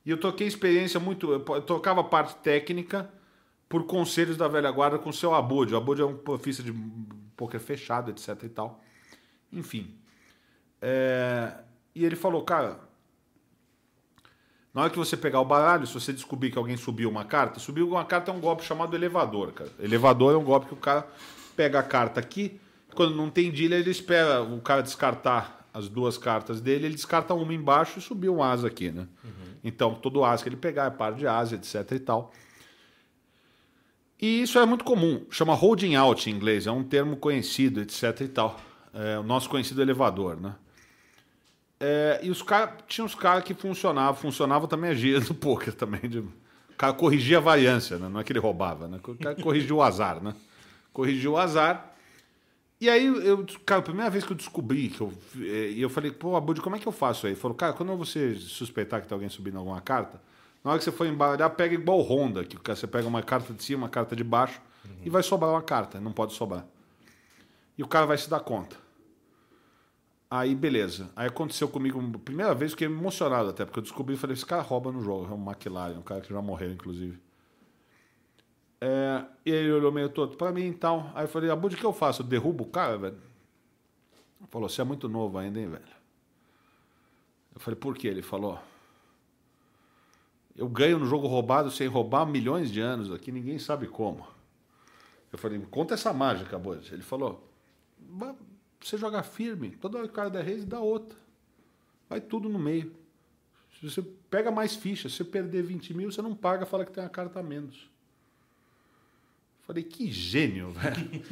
E 0.05 0.11
eu 0.11 0.19
toquei 0.19 0.47
experiência 0.47 1.01
muito. 1.01 1.33
Eu 1.33 1.63
tocava 1.63 2.03
parte 2.05 2.37
técnica 2.37 3.11
por 3.69 3.85
conselhos 3.85 4.37
da 4.37 4.47
velha 4.47 4.71
guarda 4.71 4.99
com 4.99 5.11
o 5.11 5.13
seu 5.13 5.35
Abud. 5.35 5.75
O 5.75 5.77
Abud 5.77 6.01
é 6.01 6.05
um 6.05 6.17
profissa 6.17 6.63
de 6.63 6.73
poker 7.37 7.61
fechado, 7.61 8.11
etc 8.11 8.43
e 8.45 8.49
tal. 8.49 8.81
Enfim. 9.53 9.99
É, 10.81 11.53
e 11.95 12.05
ele 12.05 12.15
falou, 12.15 12.43
cara, 12.43 12.79
na 14.73 14.83
hora 14.83 14.91
que 14.91 14.99
você 14.99 15.17
pegar 15.17 15.41
o 15.41 15.45
baralho, 15.45 15.87
se 15.87 15.95
você 15.95 16.13
descobrir 16.13 16.51
que 16.51 16.59
alguém 16.59 16.77
subiu 16.77 17.09
uma 17.09 17.25
carta, 17.25 17.59
subiu 17.59 17.89
uma 17.89 18.05
carta 18.05 18.31
é 18.31 18.35
um 18.35 18.41
golpe 18.41 18.63
chamado 18.63 18.95
elevador, 18.95 19.53
cara. 19.53 19.71
Elevador 19.81 20.35
é 20.35 20.37
um 20.37 20.45
golpe 20.45 20.67
que 20.67 20.75
o 20.75 20.77
cara 20.77 21.09
pega 21.57 21.81
a 21.81 21.83
carta 21.83 22.21
aqui, 22.21 22.61
quando 22.97 23.15
não 23.15 23.31
tem 23.31 23.51
dealer, 23.51 23.81
ele 23.81 23.91
espera 23.91 24.43
o 24.43 24.61
cara 24.61 24.83
descartar 24.83 25.69
as 25.73 25.89
duas 25.89 26.17
cartas 26.17 26.61
dele, 26.61 26.87
ele 26.87 26.95
descarta 26.95 27.35
uma 27.35 27.53
embaixo 27.53 27.99
e 27.99 28.03
subiu 28.03 28.37
um 28.37 28.43
asa 28.43 28.67
aqui, 28.67 28.91
né? 28.91 29.07
Então, 29.63 29.95
todo 29.95 30.25
asa 30.25 30.43
que 30.43 30.49
ele 30.49 30.57
pegar 30.57 30.87
é 30.87 30.91
par 30.91 31.13
de 31.13 31.27
asa, 31.27 31.57
etc 31.57 31.93
e 31.93 31.99
tal. 31.99 32.33
E 34.21 34.43
isso 34.43 34.59
é 34.59 34.65
muito 34.65 34.85
comum, 34.85 35.27
chama 35.31 35.53
holding 35.53 35.95
out 35.95 36.31
em 36.31 36.33
inglês, 36.33 36.67
é 36.67 36.73
um 36.73 36.83
termo 36.83 37.17
conhecido, 37.17 37.81
etc 37.81 38.21
e 38.23 38.29
tal. 38.29 38.59
É 38.95 39.19
o 39.19 39.23
nosso 39.23 39.51
conhecido 39.51 39.83
elevador, 39.83 40.41
né? 40.41 40.55
É, 41.79 42.21
e 42.23 42.31
os 42.31 42.43
caras, 42.43 42.83
tinha 42.89 43.05
os 43.05 43.15
caras 43.15 43.45
que 43.45 43.53
funcionavam, 43.53 44.15
funcionava 44.15 44.67
também 44.67 44.91
a 44.91 44.95
gíria 44.95 45.21
do 45.21 45.35
poker 45.37 45.75
também. 45.75 46.09
De, 46.09 46.21
o 46.21 46.33
cara 46.79 46.95
corrigia 46.95 47.39
a 47.39 47.41
variância, 47.41 47.99
né? 47.99 48.09
não 48.09 48.21
é 48.21 48.25
que 48.25 48.33
ele 48.33 48.39
roubava, 48.39 48.89
né? 48.89 48.99
O 49.07 49.15
cara 49.15 49.35
corrigiu 49.35 49.77
o 49.77 49.83
azar, 49.83 50.23
né? 50.23 50.35
Corrigiu 50.93 51.33
o 51.33 51.37
azar. 51.37 51.96
E 52.79 52.91
aí, 52.91 53.07
eu, 53.07 53.47
cara, 53.65 53.81
a 53.81 53.85
primeira 53.85 54.11
vez 54.11 54.23
que 54.25 54.33
eu 54.33 54.37
descobri, 54.37 54.91
que 54.91 55.01
eu, 55.01 55.11
eh, 55.37 55.71
e 55.71 55.81
eu 55.81 55.89
falei, 55.89 56.11
pô, 56.11 56.37
Abud, 56.37 56.61
como 56.61 56.77
é 56.77 56.79
que 56.79 56.87
eu 56.87 56.93
faço 56.93 57.27
aí? 57.27 57.33
Ele 57.33 57.41
falou, 57.41 57.57
cara, 57.57 57.73
quando 57.73 57.97
você 57.97 58.35
suspeitar 58.35 59.01
que 59.01 59.09
tem 59.09 59.15
alguém 59.15 59.31
subindo 59.31 59.59
alguma 59.59 59.81
carta, 59.81 60.21
na 60.63 60.71
hora 60.71 60.79
que 60.79 60.85
você 60.85 60.93
for 60.93 61.07
embaralhar, 61.07 61.49
pega 61.51 61.75
igual 61.75 62.01
Honda, 62.01 62.45
que 62.45 62.59
você 62.59 62.87
pega 62.87 63.09
uma 63.09 63.23
carta 63.23 63.55
de 63.55 63.63
cima, 63.65 63.85
uma 63.85 63.89
carta 63.89 64.15
de 64.15 64.23
baixo, 64.25 64.61
e 65.05 65.09
vai 65.09 65.23
sobrar 65.23 65.51
uma 65.51 65.63
carta, 65.63 66.01
não 66.01 66.13
pode 66.13 66.35
sobrar. 66.35 66.67
E 67.79 67.83
o 67.83 67.89
cara 67.89 68.05
vai 68.05 68.19
se 68.19 68.29
dar 68.29 68.41
conta. 68.41 68.77
Aí, 70.31 70.55
beleza. 70.55 71.11
Aí 71.15 71.29
aconteceu 71.29 71.69
comigo, 71.69 72.01
primeira 72.19 72.55
vez, 72.55 72.73
fiquei 72.73 72.89
emocionado 72.89 73.51
até, 73.51 73.65
porque 73.65 73.79
eu 73.79 73.83
descobri 73.83 74.17
falei, 74.17 74.35
esse 74.35 74.45
cara 74.45 74.61
rouba 74.61 74.91
no 74.93 75.01
jogo, 75.01 75.27
é 75.31 75.35
um 75.35 75.51
McLaren, 75.51 75.99
um 75.99 76.03
cara 76.03 76.21
que 76.21 76.33
já 76.33 76.43
morreu, 76.43 76.73
inclusive. 76.73 77.19
É, 78.81 79.25
e 79.45 79.51
ele 79.51 79.73
olhou 79.73 79.91
meio 79.91 80.09
todo 80.09 80.37
pra 80.37 80.53
mim 80.53 80.69
e 80.69 80.75
tal. 80.75 81.11
Aí 81.15 81.25
eu 81.25 81.29
falei, 81.29 81.51
Abud, 81.51 81.75
o 81.75 81.79
que 81.79 81.85
eu 81.85 81.93
faço? 81.93 82.23
Eu 82.23 82.27
derrubo 82.27 82.65
o 82.65 82.69
cara, 82.69 82.99
velho? 82.99 83.17
Ele 84.41 84.49
falou, 84.51 84.69
você 84.69 84.81
é 84.81 84.85
muito 84.85 85.09
novo 85.09 85.39
ainda, 85.39 85.59
hein, 85.59 85.69
velho? 85.69 85.97
Eu 87.55 87.61
falei, 87.61 87.79
por 87.79 87.97
quê? 87.97 88.09
Ele 88.09 88.21
falou, 88.23 88.59
eu 90.55 90.69
ganho 90.69 90.99
no 90.99 91.07
jogo 91.07 91.27
roubado 91.27 91.71
sem 91.71 91.87
roubar 91.87 92.27
milhões 92.27 92.71
de 92.71 92.81
anos 92.81 93.11
aqui, 93.13 93.33
ninguém 93.33 93.59
sabe 93.59 93.87
como. 93.87 94.27
Eu 95.33 95.39
falei, 95.39 95.59
conta 95.71 95.95
essa 95.95 96.13
mágica, 96.13 96.57
Abud. 96.57 96.89
Ele 96.93 97.03
falou, 97.03 97.47
"Ba- 97.99 98.35
você 98.81 98.97
joga 98.97 99.23
firme, 99.23 99.71
toda 99.71 99.99
hora 99.99 100.07
que 100.07 100.13
o 100.13 100.17
cara 100.17 100.31
der 100.31 100.45
raise, 100.45 100.65
dá 100.65 100.81
outra. 100.81 101.19
Vai 102.09 102.21
tudo 102.21 102.49
no 102.49 102.59
meio. 102.59 102.95
Se 103.81 103.91
você 103.91 104.03
pega 104.31 104.51
mais 104.51 104.77
fichas, 104.77 105.13
se 105.13 105.19
você 105.19 105.25
perder 105.25 105.63
20 105.63 105.93
mil, 105.93 106.11
você 106.11 106.23
não 106.23 106.35
paga, 106.35 106.65
fala 106.65 106.85
que 106.85 106.93
tem 106.93 107.03
uma 107.03 107.11
carta 107.11 107.41
a 107.41 107.43
menos. 107.43 107.91
Falei, 109.67 109.83
que 109.83 110.11
gênio, 110.13 110.71
velho. 110.71 111.23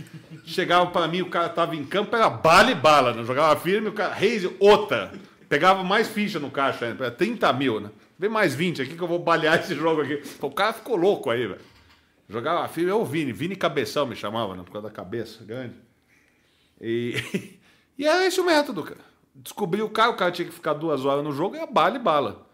Chegava 0.44 0.90
pra 0.90 1.06
mim, 1.06 1.22
o 1.22 1.30
cara 1.30 1.48
tava 1.48 1.76
em 1.76 1.84
campo, 1.84 2.16
era 2.16 2.28
bala 2.28 2.70
e 2.70 2.74
bala, 2.74 3.12
né? 3.12 3.22
Jogava 3.22 3.58
firme, 3.60 3.88
o 3.88 3.92
cara, 3.92 4.12
raise, 4.12 4.54
outra. 4.58 5.12
Pegava 5.48 5.84
mais 5.84 6.08
ficha 6.08 6.40
no 6.40 6.50
caixa, 6.50 6.92
né? 6.92 7.10
30 7.10 7.52
mil, 7.52 7.80
né? 7.80 7.90
Vem 8.18 8.28
mais 8.28 8.52
20 8.54 8.82
aqui 8.82 8.96
que 8.96 9.02
eu 9.02 9.06
vou 9.06 9.20
balear 9.20 9.60
esse 9.60 9.74
jogo 9.76 10.02
aqui. 10.02 10.20
O 10.40 10.50
cara 10.50 10.72
ficou 10.72 10.96
louco 10.96 11.30
aí, 11.30 11.46
velho. 11.46 11.60
Jogava 12.28 12.66
filho, 12.66 12.88
eu 12.88 13.00
o 13.00 13.04
Vini, 13.04 13.32
Vini 13.32 13.54
Cabeção 13.54 14.06
me 14.06 14.16
chamava, 14.16 14.56
né? 14.56 14.62
Por 14.64 14.72
causa 14.72 14.88
da 14.88 14.94
cabeça 14.94 15.44
grande. 15.44 15.74
E, 16.80 17.14
e 17.96 18.06
era 18.06 18.26
esse 18.26 18.40
o 18.40 18.44
método, 18.44 18.82
cara. 18.82 19.00
Descobri 19.32 19.80
o 19.82 19.88
cara, 19.90 20.10
o 20.10 20.16
cara 20.16 20.32
tinha 20.32 20.46
que 20.48 20.54
ficar 20.54 20.74
duas 20.74 21.04
horas 21.04 21.22
no 21.22 21.32
jogo 21.32 21.54
e 21.54 21.60
a 21.60 21.66
bala 21.66 21.96
e 21.96 22.00
bala. 22.00 22.48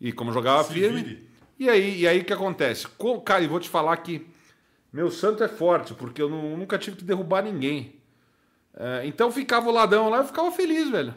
E 0.00 0.10
como 0.10 0.32
jogava 0.32 0.64
Se 0.64 0.72
firme. 0.72 1.02
vire. 1.02 1.28
E 1.58 1.68
aí, 1.68 2.00
e 2.00 2.08
aí 2.08 2.20
o 2.20 2.24
que 2.24 2.32
acontece? 2.32 2.88
Com, 2.88 3.20
cara, 3.20 3.42
e 3.44 3.46
vou 3.46 3.60
te 3.60 3.68
falar 3.68 3.96
que 3.98 4.26
meu 4.92 5.10
santo 5.10 5.42
é 5.42 5.48
forte, 5.48 5.94
porque 5.94 6.20
eu 6.20 6.28
nu- 6.28 6.56
nunca 6.56 6.78
tive 6.78 6.96
que 6.96 7.04
derrubar 7.04 7.42
ninguém. 7.42 7.96
É, 8.74 9.02
então 9.06 9.30
ficava 9.30 9.68
o 9.68 9.72
ladrão 9.72 10.08
lá 10.08 10.18
e 10.18 10.20
eu 10.20 10.24
ficava 10.26 10.50
feliz, 10.52 10.88
velho. 10.90 11.14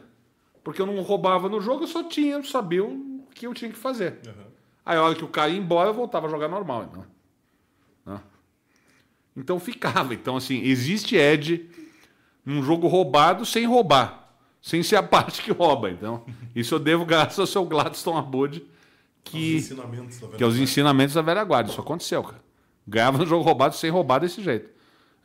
Porque 0.63 0.81
eu 0.81 0.85
não 0.85 0.99
roubava 1.01 1.47
no 1.49 1.59
jogo, 1.61 1.83
eu 1.83 1.87
só 1.87 2.03
tinha, 2.03 2.41
sabia 2.43 2.83
o 2.83 3.27
que 3.33 3.45
eu 3.47 3.53
tinha 3.53 3.69
que 3.71 3.77
fazer. 3.77 4.19
Aí 4.85 4.97
a 4.97 5.01
hora 5.03 5.15
que 5.15 5.23
o 5.23 5.27
cara 5.27 5.49
ia 5.49 5.57
embora, 5.59 5.89
eu 5.89 5.93
voltava 5.93 6.27
a 6.27 6.29
jogar 6.29 6.47
normal. 6.47 6.83
Então, 6.89 7.05
Né? 8.05 8.21
então 9.35 9.59
ficava. 9.59 10.13
Então, 10.13 10.37
assim, 10.37 10.61
existe 10.63 11.15
Ed 11.15 11.69
num 12.45 12.63
jogo 12.63 12.87
roubado 12.87 13.45
sem 13.45 13.65
roubar. 13.65 14.23
Sem 14.61 14.81
ser 14.83 14.95
a 14.95 15.03
parte 15.03 15.41
que 15.43 15.51
rouba. 15.51 15.89
Então, 15.91 16.25
isso 16.55 16.75
eu 16.75 16.79
devo 16.79 17.05
graças 17.05 17.37
ao 17.39 17.45
seu 17.47 17.65
Gladstone 17.65 18.17
Abud, 18.19 18.65
que, 19.23 19.57
que 20.37 20.43
é 20.43 20.47
os 20.47 20.57
ensinamentos 20.59 21.13
da 21.15 21.21
velha 21.21 21.43
guarda. 21.43 21.69
Isso 21.71 21.81
aconteceu, 21.81 22.23
cara. 22.23 22.43
Ganhava 22.87 23.17
no 23.17 23.25
jogo 23.25 23.43
roubado 23.43 23.75
sem 23.75 23.89
roubar 23.89 24.19
desse 24.19 24.41
jeito. 24.43 24.69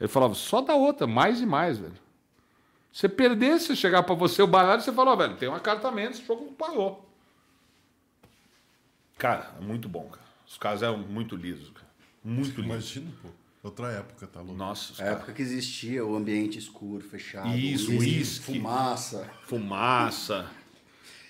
Ele 0.01 0.09
falava, 0.09 0.35
só 0.35 0.61
dá 0.63 0.75
outra, 0.75 1.07
mais 1.07 1.41
e 1.41 1.47
mais, 1.47 1.79
velho. 1.79 1.93
Você 2.93 3.09
perder, 3.09 3.61
se 3.61 3.77
chegar 3.77 4.03
pra 4.03 4.15
você 4.15 4.43
o 4.43 4.47
baralho, 4.47 4.81
você 4.83 4.93
fala, 4.93 5.13
ó, 5.13 5.17
velho, 5.17 5.37
tem 5.37 5.49
uma 5.49 5.61
carta 5.61 5.89
a 5.89 5.93
menos, 5.93 6.19
o 6.19 6.25
jogo 6.25 6.53
parou. 6.59 7.07
Cara, 9.19 9.51
é 9.61 9.63
muito 9.65 9.89
bom, 9.89 10.05
cara. 10.09 10.25
Os 10.49 10.57
caras 10.57 10.83
eram 10.83 10.99
muito 10.99 11.37
lisos, 11.37 11.69
cara. 11.71 11.87
Muito 12.25 12.61
lisos. 12.61 12.65
Imagina, 12.97 13.13
pô. 13.23 13.29
Outra 13.63 13.89
época, 13.93 14.27
tá 14.27 14.41
louco. 14.41 14.55
Nossa, 14.57 14.93
os 14.93 15.01
A 15.01 15.05
caras. 15.05 15.19
época 15.19 15.33
que 15.35 15.43
existia 15.43 16.05
o 16.05 16.17
ambiente 16.17 16.59
escuro, 16.59 17.03
fechado. 17.05 17.49
Isso, 17.55 17.91
uísque, 17.91 18.09
uísque. 18.09 18.45
Fumaça. 18.59 19.31
Fumaça. 19.43 20.51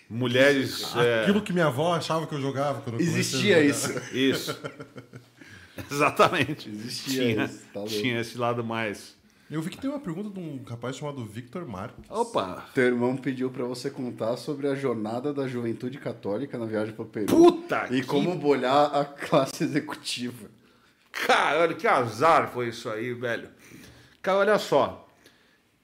Mulheres. 0.08 0.94
é, 0.96 1.22
Aquilo 1.22 1.42
que 1.42 1.52
minha 1.52 1.66
avó 1.66 1.94
achava 1.94 2.26
que 2.28 2.34
eu 2.34 2.40
jogava 2.40 2.80
quando 2.82 3.00
eu 3.00 3.06
comecei 3.06 3.16
a 3.16 3.18
Existia 3.18 3.72
jogar. 3.72 4.04
isso. 4.08 4.16
Isso. 4.16 4.60
Exatamente. 5.90 6.68
Existia 6.68 7.22
tinha, 7.32 7.44
isso, 7.44 7.62
tá 7.72 7.84
tinha 7.84 8.20
esse 8.20 8.36
lado 8.38 8.64
mais. 8.64 9.18
Eu 9.50 9.60
vi 9.60 9.70
que 9.70 9.78
tem 9.78 9.90
uma 9.90 9.98
pergunta 9.98 10.30
de 10.30 10.38
um 10.38 10.62
rapaz 10.64 10.96
chamado 10.96 11.24
Victor 11.24 11.66
Marques. 11.66 12.04
Opa! 12.08 12.66
Teu 12.72 12.84
irmão 12.84 13.16
pediu 13.16 13.50
pra 13.50 13.64
você 13.64 13.90
contar 13.90 14.36
sobre 14.36 14.68
a 14.68 14.76
jornada 14.76 15.32
da 15.34 15.48
juventude 15.48 15.98
católica 15.98 16.56
na 16.56 16.66
viagem 16.66 16.94
pro 16.94 17.04
Peru. 17.04 17.26
Puta 17.26 17.86
E 17.90 18.00
que- 18.00 18.06
como 18.06 18.34
bolhar 18.36 18.94
a 18.94 19.04
classe 19.04 19.64
executiva. 19.64 20.48
Cara, 21.26 21.62
olha 21.62 21.74
que 21.74 21.86
azar 21.88 22.48
foi 22.52 22.68
isso 22.68 22.88
aí, 22.88 23.12
velho. 23.12 23.48
Cara, 24.22 24.38
olha 24.38 24.58
só. 24.58 25.08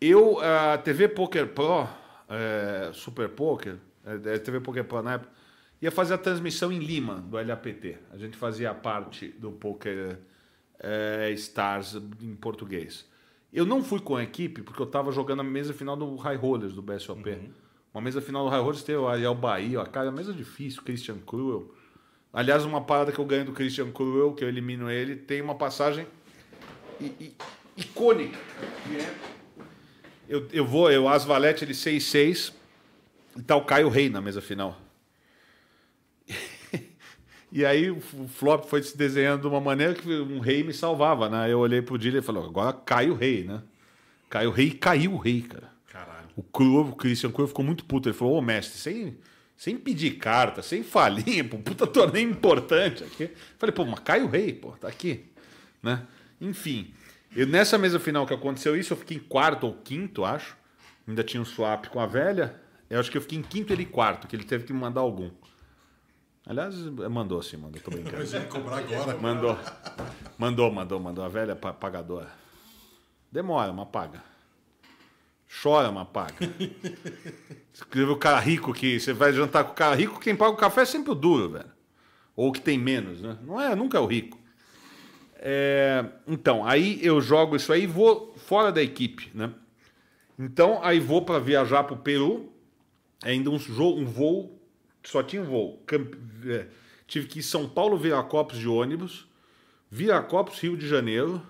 Eu, 0.00 0.38
a 0.40 0.78
TV 0.78 1.08
Poker 1.08 1.48
Pro, 1.48 1.88
é, 2.28 2.90
Super 2.92 3.28
Poker, 3.30 3.76
é, 4.04 4.38
TV 4.38 4.60
Poker 4.60 4.84
Pro 4.84 5.02
na 5.02 5.14
época, 5.14 5.30
ia 5.80 5.90
fazer 5.90 6.14
a 6.14 6.18
transmissão 6.18 6.72
em 6.72 6.78
Lima, 6.78 7.16
do 7.16 7.36
LAPT. 7.36 7.98
A 8.12 8.16
gente 8.16 8.36
fazia 8.36 8.72
parte 8.74 9.28
do 9.28 9.52
Poker 9.52 10.18
é, 10.80 11.30
Stars 11.32 11.94
em 12.20 12.34
português. 12.34 13.06
Eu 13.52 13.64
não 13.64 13.82
fui 13.82 14.00
com 14.00 14.16
a 14.16 14.22
equipe 14.22 14.62
porque 14.62 14.80
eu 14.80 14.86
tava 14.86 15.12
jogando 15.12 15.40
a 15.40 15.44
mesa 15.44 15.72
final 15.72 15.96
do 15.96 16.16
High 16.16 16.36
Rollers 16.36 16.72
do 16.74 16.82
BSOP. 16.82 17.38
Uma 17.94 18.00
mesa 18.02 18.20
final 18.20 18.44
do 18.44 18.50
High 18.50 18.60
Rollers 18.60 18.82
teve 18.82 18.98
o 18.98 19.08
Ariel 19.08 19.34
Bahia, 19.34 19.80
ó, 19.80 19.84
cara, 19.86 20.10
mesa 20.12 20.32
difícil, 20.32 20.82
Christian 20.82 21.18
Cruel. 21.18 21.72
Aliás, 22.32 22.64
uma 22.66 22.82
parada 22.82 23.10
que 23.12 23.18
eu 23.18 23.24
ganho 23.24 23.46
do 23.46 23.52
Christian 23.52 23.90
Cruel, 23.90 24.34
que 24.34 24.44
eu 24.44 24.48
elimino 24.48 24.90
ele, 24.90 25.16
tem 25.16 25.40
uma 25.40 25.54
passagem 25.54 26.06
icônica. 27.76 28.36
é- 28.92 29.36
Eu, 30.28 30.46
eu 30.52 30.66
vou, 30.66 30.90
eu 30.90 31.08
as 31.08 31.24
valete 31.24 31.64
ele 31.64 31.72
6-6 31.72 32.52
e 33.36 33.42
tá 33.42 33.54
o 33.54 33.64
Caio 33.64 33.88
Rei 33.88 34.10
na 34.10 34.20
mesa 34.20 34.42
final. 34.42 34.76
E 37.56 37.64
aí 37.64 37.90
o 37.90 37.98
flop 38.28 38.66
foi 38.66 38.82
se 38.82 38.94
desenhando 38.94 39.40
de 39.40 39.46
uma 39.46 39.62
maneira 39.62 39.94
que 39.94 40.06
um 40.06 40.40
rei 40.40 40.62
me 40.62 40.74
salvava, 40.74 41.30
né? 41.30 41.50
Eu 41.50 41.58
olhei 41.58 41.80
pro 41.80 41.96
Dile 41.96 42.18
e 42.18 42.20
falei, 42.20 42.42
agora 42.42 42.70
cai 42.74 43.08
o 43.08 43.14
rei, 43.14 43.44
né? 43.44 43.62
Caiu 44.28 44.50
o 44.50 44.52
rei 44.52 44.66
e 44.66 44.70
caiu 44.72 45.14
o 45.14 45.16
rei, 45.16 45.40
cara. 45.40 45.72
Caralho. 45.90 46.28
O 46.36 46.42
Cruel, 46.42 46.88
o 46.88 46.94
Christian 46.94 47.30
Cruel 47.30 47.48
ficou 47.48 47.64
muito 47.64 47.86
puto. 47.86 48.10
Ele 48.10 48.14
falou, 48.14 48.34
ô 48.34 48.42
mestre, 48.42 48.78
sem, 48.78 49.16
sem 49.56 49.78
pedir 49.78 50.18
carta, 50.18 50.60
sem 50.60 50.82
falinha, 50.82 51.42
pô, 51.44 51.56
puta 51.56 51.86
torneio 51.88 52.28
importante 52.28 53.02
aqui. 53.02 53.30
Falei, 53.58 53.74
pô, 53.74 53.86
mas 53.86 54.00
cai 54.00 54.20
o 54.20 54.28
rei, 54.28 54.52
pô, 54.52 54.72
tá 54.72 54.88
aqui. 54.88 55.24
Né? 55.82 56.02
Enfim, 56.38 56.92
eu, 57.34 57.46
nessa 57.46 57.78
mesa 57.78 57.98
final 57.98 58.26
que 58.26 58.34
aconteceu 58.34 58.76
isso, 58.76 58.92
eu 58.92 58.98
fiquei 58.98 59.16
em 59.16 59.20
quarto 59.20 59.64
ou 59.64 59.72
quinto, 59.72 60.26
acho. 60.26 60.58
Ainda 61.08 61.24
tinha 61.24 61.40
um 61.40 61.46
swap 61.46 61.86
com 61.86 62.00
a 62.00 62.06
velha. 62.06 62.54
Eu 62.90 63.00
acho 63.00 63.10
que 63.10 63.16
eu 63.16 63.22
fiquei 63.22 63.38
em 63.38 63.42
quinto 63.42 63.72
ele 63.72 63.86
quarto, 63.86 64.28
que 64.28 64.36
ele 64.36 64.44
teve 64.44 64.64
que 64.64 64.74
me 64.74 64.78
mandar 64.78 65.00
algum. 65.00 65.30
Aliás, 66.46 66.76
mandou 67.10 67.42
sim, 67.42 67.56
mandou, 67.56 67.80
tô 67.82 67.90
brincando. 67.90 68.16
Imagina 68.16 68.44
cobrar 68.46 68.78
agora. 68.78 69.18
Mandou. 69.18 69.58
Mandou, 70.38 70.70
mandou, 70.72 71.00
mandou. 71.00 71.24
A 71.24 71.28
velha 71.28 71.56
pa- 71.56 71.72
pagadora. 71.72 72.30
Demora, 73.32 73.72
mas 73.72 73.88
paga. 73.88 74.22
Chora, 75.62 75.90
mas 75.90 76.06
paga. 76.08 76.34
Escreveu 77.72 78.14
o 78.14 78.18
cara 78.18 78.38
rico 78.38 78.72
que 78.72 78.98
você 79.00 79.12
vai 79.12 79.32
jantar 79.32 79.64
com 79.64 79.72
o 79.72 79.74
cara 79.74 79.94
rico, 79.96 80.20
quem 80.20 80.36
paga 80.36 80.52
o 80.52 80.56
café 80.56 80.82
é 80.82 80.84
sempre 80.84 81.10
o 81.10 81.14
duro, 81.14 81.50
velho. 81.50 81.70
Ou 82.36 82.48
o 82.48 82.52
que 82.52 82.60
tem 82.60 82.78
menos, 82.78 83.20
né? 83.20 83.36
Não 83.42 83.60
é, 83.60 83.74
nunca 83.74 83.98
é 83.98 84.00
o 84.00 84.06
rico. 84.06 84.38
É, 85.38 86.04
então, 86.26 86.64
aí 86.64 86.98
eu 87.04 87.20
jogo 87.20 87.56
isso 87.56 87.72
aí 87.72 87.82
e 87.84 87.86
vou 87.86 88.34
fora 88.36 88.70
da 88.70 88.82
equipe, 88.82 89.30
né? 89.34 89.52
Então, 90.38 90.80
aí 90.82 91.00
vou 91.00 91.22
para 91.22 91.38
viajar 91.38 91.84
para 91.84 91.94
o 91.94 91.98
Peru, 91.98 92.52
ainda 93.22 93.50
um, 93.50 93.58
jogo, 93.58 94.00
um 94.00 94.04
voo, 94.04 94.55
só 95.08 95.22
tinha 95.22 95.42
um 95.42 95.46
voo. 95.46 95.82
Camp- 95.86 96.14
é, 96.46 96.66
tive 97.06 97.26
que 97.26 97.38
ir 97.40 97.42
São 97.42 97.68
Paulo, 97.68 97.96
Viracopos 97.96 98.58
de 98.58 98.68
ônibus, 98.68 99.26
Viracopos, 99.90 100.58
Rio 100.60 100.76
de 100.76 100.86
Janeiro, 100.88 101.40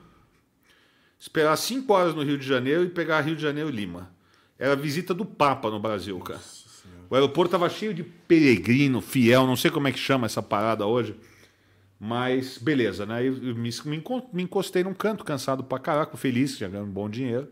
esperar 1.19 1.57
cinco 1.57 1.93
horas 1.93 2.15
no 2.15 2.23
Rio 2.23 2.39
de 2.39 2.47
Janeiro 2.47 2.85
e 2.85 2.89
pegar 2.91 3.21
Rio 3.23 3.37
de 3.37 3.43
Janeiro 3.43 3.69
e 3.71 3.73
Lima. 3.73 4.11
Era 4.59 4.73
a 4.73 4.77
visita 4.77 5.13
do 5.13 5.25
Papa 5.25 5.71
no 5.71 5.79
Brasil, 5.81 6.19
cara. 6.21 6.41
O 7.09 7.15
aeroporto 7.15 7.53
tava 7.53 7.69
cheio 7.69 7.95
de 7.95 8.03
peregrino, 8.03 9.01
fiel, 9.01 9.47
não 9.47 9.57
sei 9.57 9.71
como 9.71 9.87
é 9.89 9.93
que 9.93 9.99
chama 9.99 10.27
essa 10.27 10.43
parada 10.43 10.87
hoje. 10.87 11.15
Mas 11.99 12.59
beleza, 12.59 13.07
né? 13.07 13.27
Eu, 13.27 13.33
me, 13.55 13.71
me 14.33 14.43
encostei 14.43 14.83
num 14.85 14.93
canto, 14.95 15.25
cansado 15.25 15.65
pra 15.65 15.79
caraca, 15.79 16.17
feliz, 16.17 16.59
já 16.59 16.69
ganhando 16.69 16.89
um 16.89 16.93
bom 16.93 17.09
dinheiro. 17.09 17.49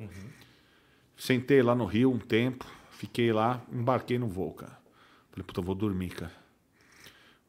Sentei 1.16 1.62
lá 1.62 1.74
no 1.74 1.86
Rio 1.86 2.10
um 2.12 2.18
tempo, 2.18 2.66
fiquei 2.90 3.32
lá, 3.32 3.62
embarquei 3.72 4.18
no 4.18 4.26
voo, 4.26 4.52
cara. 4.52 4.76
Falei, 5.34 5.44
puta, 5.44 5.60
vou 5.60 5.74
dormir, 5.74 6.10
cara. 6.10 6.32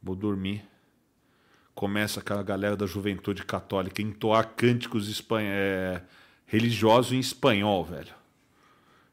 Vou 0.01 0.15
dormir. 0.15 0.65
Começa 1.75 2.19
aquela 2.19 2.41
galera 2.41 2.75
da 2.75 2.87
juventude 2.87 3.45
católica 3.45 4.01
entoar 4.01 4.55
cânticos 4.55 5.23
é, 5.39 6.01
religiosos 6.47 7.11
em 7.11 7.19
espanhol, 7.19 7.85
velho. 7.85 8.11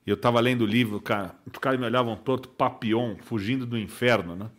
E 0.06 0.10
eu 0.10 0.16
tava 0.16 0.40
lendo 0.40 0.62
o 0.62 0.66
livro, 0.66 0.98
cara. 1.02 1.34
Os 1.46 1.58
caras 1.58 1.78
me 1.78 1.84
olhavam 1.84 2.16
torto, 2.16 2.48
papião, 2.48 3.18
fugindo 3.20 3.66
do 3.66 3.76
inferno, 3.76 4.34
né? 4.34 4.50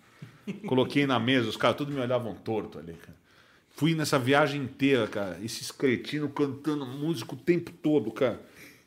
Coloquei 0.67 1.07
na 1.07 1.19
mesa, 1.19 1.49
os 1.49 1.57
caras 1.57 1.77
tudo 1.77 1.91
me 1.91 1.99
olhavam 1.99 2.35
torto 2.35 2.77
ali, 2.77 2.93
cara. 2.93 3.17
Fui 3.71 3.95
nessa 3.95 4.19
viagem 4.19 4.61
inteira, 4.61 5.07
cara. 5.07 5.39
Esses 5.43 5.71
cretinos 5.71 6.29
cantando 6.35 6.85
música 6.85 7.33
o 7.33 7.37
tempo 7.37 7.71
todo, 7.71 8.11
cara. 8.11 8.39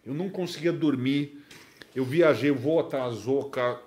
Eu 0.04 0.14
não 0.14 0.30
conseguia 0.30 0.72
dormir. 0.72 1.42
Eu 1.96 2.04
viajei, 2.04 2.52
o 2.52 2.54
voo 2.54 2.78
atrasou, 2.78 3.50
cara. 3.50 3.82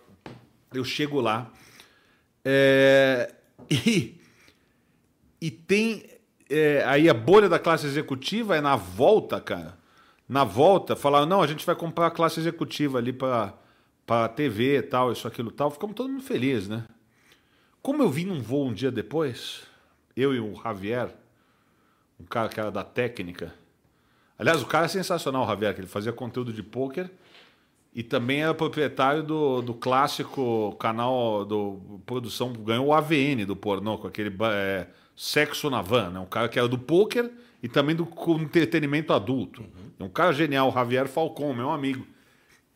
Eu 0.74 0.84
chego 0.84 1.20
lá. 1.20 1.52
É, 2.46 3.34
E, 3.70 4.20
e 5.42 5.52
tem. 5.52 6.04
é, 6.50 6.84
aí 6.86 7.10
a 7.10 7.14
bolha 7.14 7.50
da 7.50 7.60
classe 7.60 7.86
executiva 7.86 8.56
é 8.56 8.62
na 8.62 8.76
volta, 8.76 9.40
cara. 9.42 9.78
Na 10.28 10.44
volta, 10.44 10.96
falaram: 10.96 11.26
não, 11.26 11.42
a 11.42 11.48
gente 11.48 11.66
vai 11.66 11.76
comprar 11.76 12.08
a 12.08 12.12
classe 12.12 12.40
executiva 12.40 12.98
ali 12.98 13.12
para 13.14 13.54
para 14.06 14.28
TV 14.28 14.82
tal, 14.82 15.12
isso, 15.12 15.28
aquilo 15.28 15.52
tal. 15.52 15.70
Ficamos 15.70 15.96
todo 15.96 16.10
mundo 16.10 16.24
feliz, 16.24 16.68
né? 16.68 16.84
Como 17.82 18.02
eu 18.02 18.10
vim 18.10 18.26
num 18.26 18.42
voo 18.42 18.68
um 18.68 18.74
dia 18.74 18.92
depois, 18.92 19.62
eu 20.18 20.34
e 20.34 20.40
o 20.40 20.60
Javier, 20.62 21.14
um 22.20 22.26
cara 22.26 22.50
que 22.50 22.60
era 22.60 22.72
da 22.72 22.84
técnica. 22.84 23.54
Aliás, 24.38 24.64
o 24.64 24.66
cara 24.66 24.86
é 24.86 24.88
sensacional, 24.88 25.44
o 25.44 25.48
Javier, 25.48 25.76
que 25.76 25.82
ele 25.82 25.88
fazia 25.88 26.12
conteúdo 26.12 26.52
de 26.52 26.64
pôquer 26.64 27.12
e 27.93 28.03
também 28.03 28.43
era 28.43 28.53
proprietário 28.53 29.24
do, 29.24 29.61
do 29.61 29.74
clássico 29.74 30.76
canal 30.80 31.43
do 31.43 32.01
produção, 32.06 32.53
ganhou 32.53 32.88
o 32.88 32.93
AVN 32.93 33.45
do 33.45 33.56
pornô, 33.56 33.98
com 33.98 34.08
aquele 34.08 34.35
é, 34.43 34.88
Sexo 35.16 35.69
na 35.69 35.82
Van, 35.82 36.09
né? 36.09 36.19
Um 36.19 36.26
cara 36.26 36.48
que 36.48 36.59
era 36.59 36.68
do 36.68 36.77
pôquer 36.77 37.30
e 37.61 37.68
também 37.68 37.95
do 37.95 38.08
entretenimento 38.42 39.11
adulto. 39.11 39.66
É 40.00 40.03
um 40.03 40.09
cara 40.09 40.32
genial, 40.32 40.69
o 40.69 40.72
Javier 40.72 41.08
Falcon, 41.08 41.53
meu 41.53 41.72
amigo. 41.72 42.06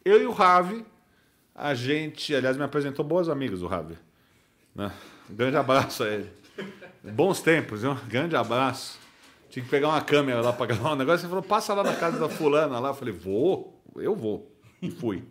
Eu 0.04 0.22
e 0.22 0.26
o 0.26 0.32
Ravi, 0.32 0.86
a 1.56 1.74
gente, 1.74 2.36
aliás, 2.36 2.58
me 2.58 2.64
apresentou 2.64 3.06
boas 3.06 3.30
amigas, 3.30 3.62
o 3.62 3.68
Ravi. 3.68 3.98
Né? 4.76 4.92
Um 5.30 5.36
grande 5.36 5.56
abraço 5.56 6.04
a 6.04 6.10
ele. 6.10 6.30
Bons 7.04 7.42
tempos, 7.42 7.82
viu? 7.82 7.96
Grande 8.08 8.36
abraço. 8.36 9.00
Tinha 9.50 9.64
que 9.64 9.70
pegar 9.70 9.90
uma 9.90 10.02
câmera 10.02 10.42
lá 10.42 10.52
para 10.52 10.66
gravar 10.66 10.94
um 10.94 10.96
negócio. 10.96 11.24
Ele 11.24 11.30
falou, 11.30 11.44
passa 11.44 11.74
lá 11.74 11.84
na 11.84 11.96
casa 11.96 12.20
da 12.20 12.28
fulana 12.28 12.80
lá. 12.80 12.90
Eu 12.90 12.94
falei, 12.94 13.14
vou, 13.14 13.82
eu 13.96 14.16
vou. 14.16 14.53
E 14.84 14.92
fui. 14.92 15.24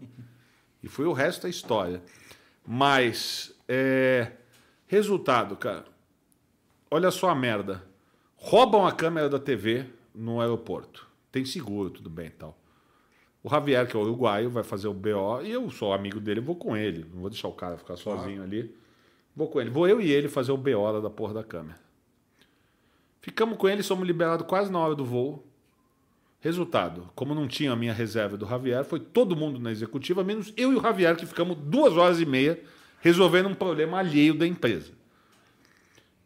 E 0.83 0.89
foi 0.89 1.05
o 1.05 1.13
resto 1.13 1.43
da 1.43 1.49
história. 1.51 2.03
Mas, 2.67 3.55
é... 3.69 4.33
resultado, 4.87 5.55
cara. 5.57 5.85
Olha 6.91 7.11
só 7.11 7.29
a 7.29 7.35
merda. 7.35 7.85
Roubam 8.35 8.87
a 8.87 8.93
câmera 8.93 9.29
da 9.29 9.39
TV 9.39 9.87
no 10.15 10.41
aeroporto. 10.41 11.07
Tem 11.31 11.45
seguro, 11.45 11.91
tudo 11.91 12.09
bem 12.09 12.29
e 12.29 12.31
tal. 12.31 12.59
O 13.43 13.51
Javier, 13.51 13.87
que 13.87 13.95
é 13.95 14.01
uruguaio, 14.01 14.49
vai 14.49 14.63
fazer 14.63 14.89
o 14.89 14.95
BO 14.95 15.43
e 15.43 15.51
eu 15.51 15.69
sou 15.69 15.93
amigo 15.93 16.19
dele, 16.19 16.41
vou 16.41 16.57
com 16.57 16.75
ele. 16.75 17.05
Não 17.13 17.21
vou 17.21 17.29
deixar 17.29 17.49
o 17.49 17.53
cara 17.53 17.77
ficar 17.77 17.97
sozinho 17.97 18.43
ali. 18.43 18.75
Vou 19.37 19.49
com 19.49 19.61
ele. 19.61 19.69
Vou 19.69 19.87
eu 19.87 20.01
e 20.01 20.11
ele 20.11 20.29
fazer 20.29 20.53
o 20.53 20.57
BO 20.57 21.01
da 21.03 21.11
porra 21.11 21.35
da 21.35 21.45
câmera. 21.45 21.79
Ficamos 23.21 23.59
com 23.59 23.69
ele, 23.69 23.83
somos 23.83 24.07
liberados 24.07 24.47
quase 24.47 24.73
na 24.73 24.79
hora 24.79 24.95
do 24.95 25.05
voo. 25.05 25.45
Resultado, 26.43 27.09
como 27.15 27.37
não 27.37 27.47
tinha 27.47 27.71
a 27.71 27.77
minha 27.77 27.93
reserva 27.93 28.37
do 28.37 28.45
Javier, 28.45 28.85
foi 28.85 28.99
todo 28.99 29.37
mundo 29.37 29.61
na 29.61 29.71
executiva, 29.71 30.25
menos 30.25 30.53
eu 30.57 30.73
e 30.73 30.77
o 30.77 30.83
Javier, 30.83 31.15
que 31.15 31.25
ficamos 31.25 31.57
duas 31.57 31.97
horas 31.97 32.21
e 32.21 32.27
meia 32.27 32.61
resolvendo 33.01 33.49
um 33.49 33.55
problema 33.55 34.01
alheio 34.01 34.35
da 34.35 34.45
empresa. 34.45 34.91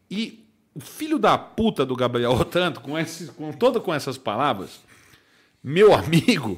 E 0.09 0.43
o 0.73 0.79
filho 0.79 1.19
da 1.19 1.37
puta 1.37 1.85
do 1.85 1.95
Gabriel 1.95 2.31
Otranto, 2.31 2.81
com, 2.81 2.97
esses, 2.97 3.29
com 3.29 3.51
toda 3.51 3.79
com 3.79 3.93
essas 3.93 4.17
palavras, 4.17 4.79
meu 5.63 5.93
amigo, 5.93 6.57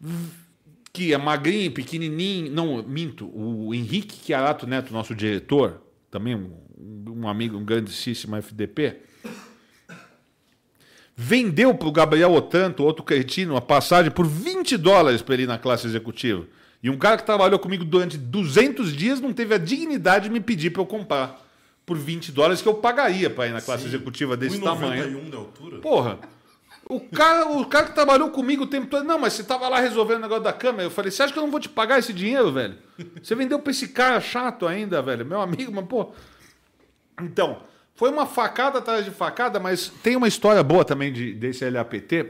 que 0.92 1.14
é 1.14 1.16
magrinho, 1.16 1.72
pequenininho, 1.72 2.52
não, 2.52 2.82
minto, 2.82 3.30
o 3.34 3.74
Henrique 3.74 4.14
Chiarato 4.14 4.66
Neto, 4.66 4.92
nosso 4.92 5.14
diretor, 5.14 5.80
também 6.10 6.34
um, 6.34 6.52
um 7.08 7.28
amigo, 7.28 7.56
um 7.56 7.64
grandíssimo 7.64 8.36
FDP, 8.36 8.96
vendeu 11.16 11.74
para 11.74 11.88
o 11.88 11.92
Gabriel 11.92 12.34
Otranto, 12.34 12.84
outro 12.84 13.02
cretino, 13.02 13.56
a 13.56 13.60
passagem 13.60 14.10
por 14.10 14.26
20 14.26 14.76
dólares 14.76 15.22
para 15.22 15.34
ele 15.34 15.44
ir 15.44 15.46
na 15.46 15.58
classe 15.58 15.86
executiva. 15.86 16.44
E 16.82 16.90
um 16.90 16.98
cara 16.98 17.16
que 17.16 17.24
trabalhou 17.24 17.58
comigo 17.58 17.84
durante 17.84 18.18
200 18.18 18.94
dias 18.94 19.18
não 19.18 19.32
teve 19.32 19.54
a 19.54 19.58
dignidade 19.58 20.24
de 20.24 20.30
me 20.30 20.40
pedir 20.40 20.70
para 20.70 20.82
eu 20.82 20.86
comprar 20.86 21.42
por 21.86 21.96
20 21.96 22.30
dólares 22.32 22.60
que 22.60 22.68
eu 22.68 22.74
pagaria 22.74 23.30
para 23.30 23.46
ir 23.46 23.52
na 23.52 23.62
classe 23.62 23.84
Sim. 23.84 23.88
executiva 23.88 24.36
desse 24.36 24.58
1,91 24.58 24.62
tamanho. 24.64 25.24
de 25.24 25.36
altura. 25.36 25.78
Porra. 25.78 26.18
O 26.88 27.00
cara, 27.00 27.48
o 27.48 27.64
cara 27.66 27.86
que 27.86 27.94
trabalhou 27.94 28.30
comigo 28.30 28.64
o 28.64 28.66
tempo 28.66 28.86
todo, 28.86 29.04
não, 29.04 29.18
mas 29.18 29.32
você 29.32 29.42
tava 29.42 29.68
lá 29.68 29.80
resolvendo 29.80 30.18
o 30.18 30.22
negócio 30.22 30.44
da 30.44 30.52
câmera. 30.52 30.84
Eu 30.84 30.90
falei, 30.90 31.10
você 31.10 31.22
acha 31.22 31.32
que 31.32 31.38
eu 31.38 31.42
não 31.42 31.50
vou 31.50 31.58
te 31.58 31.68
pagar 31.68 31.98
esse 31.98 32.12
dinheiro, 32.12 32.52
velho? 32.52 32.76
Você 33.20 33.34
vendeu 33.34 33.58
pra 33.58 33.72
esse 33.72 33.88
cara 33.88 34.20
chato 34.20 34.66
ainda, 34.68 35.02
velho. 35.02 35.26
Meu 35.26 35.40
amigo, 35.40 35.72
mas, 35.72 35.84
pô. 35.86 36.12
Então, 37.20 37.62
foi 37.96 38.10
uma 38.10 38.26
facada 38.26 38.78
atrás 38.78 39.04
de 39.04 39.10
facada, 39.10 39.58
mas 39.58 39.88
tem 40.02 40.16
uma 40.16 40.28
história 40.28 40.62
boa 40.62 40.84
também 40.84 41.12
de, 41.12 41.32
desse 41.32 41.68
LAPT, 41.68 42.26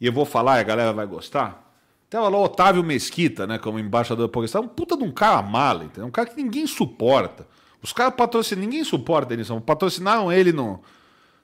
e 0.00 0.06
eu 0.06 0.12
vou 0.12 0.24
falar 0.24 0.58
a 0.58 0.62
galera 0.62 0.92
vai 0.92 1.06
gostar. 1.06 1.64
Tava 2.10 2.28
lá 2.28 2.38
o 2.38 2.44
Otávio 2.44 2.82
Mesquita, 2.82 3.46
né, 3.46 3.58
como 3.58 3.78
embaixador 3.78 4.26
do 4.26 4.32
Paulista, 4.32 4.60
um 4.60 4.66
puta 4.66 4.96
de 4.96 5.04
um 5.04 5.12
cara 5.12 5.40
mala, 5.42 5.84
entendeu? 5.84 6.06
Um 6.06 6.10
cara 6.10 6.28
que 6.28 6.36
ninguém 6.36 6.66
suporta. 6.66 7.46
Os 7.82 7.92
caras 7.92 8.14
patrocinam, 8.14 8.62
ninguém 8.62 8.82
suporta 8.82 9.34
eles, 9.34 9.48
patrocinaram 9.64 10.32
ele 10.32 10.52
no. 10.52 10.82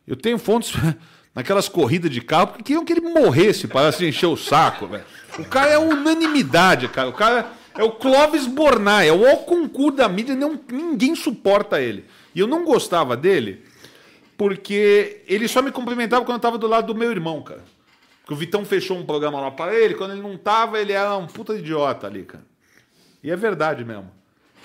Eu 0.07 0.17
tenho 0.17 0.39
fontes 0.39 0.73
naquelas 1.35 1.69
corridas 1.69 2.11
de 2.11 2.21
carro 2.21 2.49
porque 2.49 2.63
queriam 2.65 2.85
que 2.85 2.93
ele 2.93 3.03
morresse 3.03 3.69
para 3.69 3.93
se 3.93 4.07
encher 4.07 4.27
o 4.27 4.37
saco, 4.37 4.87
velho. 4.87 5.05
O 5.39 5.45
cara 5.45 5.71
é 5.71 5.79
unanimidade, 5.79 6.89
cara. 6.89 7.09
O 7.09 7.13
cara 7.13 7.53
é 7.77 7.85
o 7.85 7.93
Clóvis 7.93 8.47
Bornai, 8.47 9.09
é 9.09 9.13
o 9.13 9.37
concurso 9.39 9.99
da 9.99 10.09
mídia, 10.09 10.35
não, 10.35 10.59
ninguém 10.71 11.15
suporta 11.15 11.81
ele. 11.81 12.05
E 12.35 12.41
eu 12.41 12.47
não 12.47 12.65
gostava 12.65 13.17
dele 13.17 13.65
porque 14.37 15.23
ele 15.27 15.47
só 15.47 15.63
me 15.63 15.71
cumprimentava 15.71 16.25
quando 16.25 16.37
eu 16.37 16.43
tava 16.43 16.59
do 16.59 16.67
lado 16.67 16.93
do 16.93 16.99
meu 16.99 17.11
irmão, 17.11 17.43
cara. 17.43 17.63
Porque 18.21 18.35
o 18.35 18.37
Vitão 18.37 18.65
fechou 18.65 18.97
um 18.97 19.05
programa 19.05 19.41
lá 19.41 19.51
para 19.51 19.75
ele, 19.75 19.95
quando 19.95 20.13
ele 20.13 20.23
não 20.23 20.37
tava, 20.37 20.81
ele 20.81 20.93
era 20.93 21.17
um 21.17 21.27
puta 21.27 21.55
idiota 21.55 22.07
ali, 22.07 22.25
cara. 22.25 22.45
E 23.23 23.31
é 23.31 23.37
verdade 23.37 23.85
mesmo. 23.85 24.11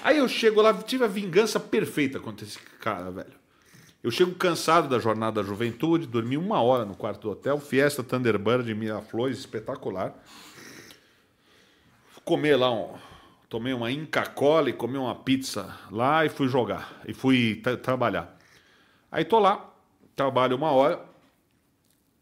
Aí 0.01 0.17
eu 0.17 0.27
chego 0.27 0.61
lá, 0.61 0.73
tive 0.73 1.03
a 1.03 1.07
vingança 1.07 1.59
perfeita 1.59 2.19
contra 2.19 2.45
esse 2.45 2.57
cara, 2.79 3.11
velho. 3.11 3.39
Eu 4.01 4.09
chego 4.11 4.33
cansado 4.33 4.87
da 4.87 4.97
jornada 4.97 5.41
da 5.41 5.47
juventude, 5.47 6.07
dormi 6.07 6.37
uma 6.37 6.61
hora 6.61 6.85
no 6.85 6.95
quarto 6.95 7.21
do 7.21 7.31
hotel, 7.31 7.59
Fiesta 7.59 8.01
Thunderbird 8.01 8.71
em 8.71 8.73
Miraflores, 8.73 9.39
espetacular. 9.39 10.13
Comer 12.23 12.55
lá 12.55 12.71
um. 12.71 12.93
Tomei 13.49 13.73
uma 13.73 13.91
Inca 13.91 14.27
Cola 14.27 14.69
e 14.69 14.73
comi 14.73 14.97
uma 14.97 15.15
pizza 15.15 15.75
lá 15.89 16.23
e 16.23 16.29
fui 16.29 16.47
jogar. 16.47 17.01
E 17.07 17.13
fui 17.15 17.55
tra- 17.55 17.75
trabalhar. 17.75 18.37
Aí 19.11 19.25
tô 19.25 19.39
lá, 19.39 19.73
trabalho 20.15 20.55
uma 20.55 20.71
hora. 20.71 21.03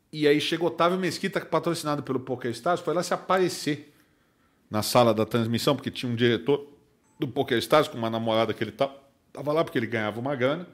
E 0.10 0.26
aí 0.26 0.40
chega 0.40 0.64
o 0.64 0.68
Otávio 0.68 0.98
Mesquita, 0.98 1.42
patrocinado 1.42 2.02
pelo 2.02 2.22
PokerStars, 2.22 2.80
foi 2.80 2.94
lá 2.94 3.04
se 3.04 3.14
aparecer 3.14 3.94
na 4.72 4.82
sala 4.82 5.14
da 5.14 5.26
transmissão, 5.26 5.76
porque 5.76 5.92
tinha 5.92 6.10
um 6.10 6.16
diretor 6.16 6.66
do 7.20 7.28
PokerStars 7.28 7.90
com 7.90 7.98
uma 7.98 8.10
namorada 8.10 8.54
que 8.54 8.64
ele 8.64 8.72
tá, 8.72 8.90
tava 9.34 9.52
lá 9.52 9.66
porque 9.66 9.78
ele 9.78 9.88
ganhava 9.88 10.20
uma 10.20 10.34
grana. 10.34 10.66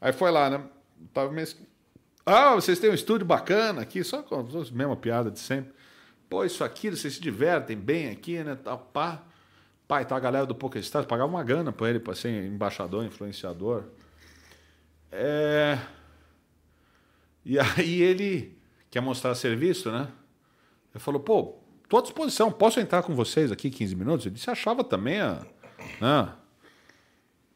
Aí 0.00 0.12
foi 0.12 0.30
lá, 0.30 0.48
né? 0.48 0.62
Tava 1.12 1.30
mes... 1.30 1.54
Ah, 2.24 2.54
vocês 2.54 2.78
têm 2.78 2.90
um 2.90 2.94
estúdio 2.94 3.26
bacana 3.26 3.82
aqui, 3.82 4.02
só 4.02 4.22
com 4.22 4.36
a 4.36 4.42
mesma 4.42 4.96
piada 4.96 5.30
de 5.30 5.38
sempre. 5.38 5.72
Pô, 6.30 6.44
isso 6.44 6.64
aqui, 6.64 6.90
vocês 6.90 7.14
se 7.14 7.20
divertem 7.20 7.76
bem 7.76 8.10
aqui, 8.10 8.42
né? 8.42 8.54
Tal, 8.54 8.78
pá. 8.78 9.22
Pai, 9.88 10.04
tá 10.04 10.14
a 10.14 10.20
galera 10.20 10.44
do 10.44 10.54
PokerStars 10.54 11.06
pagava 11.06 11.30
uma 11.30 11.42
grana 11.42 11.72
pra 11.72 11.88
ele, 11.88 11.98
pra 11.98 12.14
ser 12.14 12.44
embaixador, 12.44 13.06
influenciador. 13.06 13.84
É... 15.10 15.78
E 17.42 17.58
aí 17.58 18.02
ele 18.02 18.58
quer 18.90 19.00
mostrar 19.00 19.34
serviço, 19.34 19.90
né? 19.90 20.12
Ele 20.94 21.02
falou, 21.02 21.18
pô, 21.18 21.56
tô 21.88 21.96
à 21.96 22.02
disposição, 22.02 22.52
posso 22.52 22.78
entrar 22.78 23.02
com 23.02 23.14
vocês 23.14 23.50
aqui 23.50 23.70
15 23.70 23.96
minutos? 23.96 24.26
Ele 24.26 24.34
disse, 24.34 24.50
achava 24.50 24.84
também 24.84 25.20
a. 25.20 25.46
Né? 25.98 26.34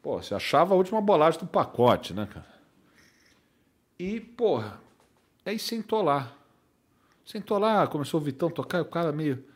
Pô, 0.01 0.19
você 0.19 0.33
achava 0.33 0.73
a 0.73 0.77
última 0.77 0.99
bolacha 0.99 1.37
do 1.37 1.45
pacote, 1.45 2.15
né, 2.15 2.25
cara? 2.25 2.51
E, 3.99 4.19
porra, 4.19 4.81
aí 5.45 5.59
sentou 5.59 6.01
lá. 6.01 6.33
Sentou 7.23 7.59
lá, 7.59 7.85
começou 7.85 8.19
o 8.19 8.23
Vitão 8.23 8.49
tocar, 8.49 8.81
o 8.81 8.85
cara 8.85 9.11
meio 9.11 9.52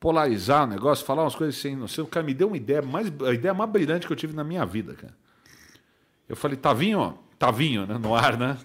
polarizar 0.00 0.64
o 0.64 0.66
negócio, 0.66 1.04
falar 1.04 1.22
umas 1.22 1.34
coisas 1.34 1.56
sem 1.56 1.76
noção. 1.76 2.04
O 2.04 2.08
cara 2.08 2.24
me 2.24 2.34
deu 2.34 2.48
uma 2.48 2.56
ideia, 2.56 2.82
mais, 2.82 3.12
a 3.22 3.32
ideia 3.32 3.54
mais 3.54 3.70
brilhante 3.70 4.06
que 4.06 4.12
eu 4.12 4.16
tive 4.16 4.34
na 4.34 4.44
minha 4.44 4.64
vida, 4.64 4.94
cara. 4.94 5.14
Eu 6.28 6.36
falei, 6.36 6.56
Tavinho, 6.56 7.18
Tavinho, 7.38 7.86
né, 7.86 7.98
no 7.98 8.14
ar, 8.14 8.36
né? 8.36 8.58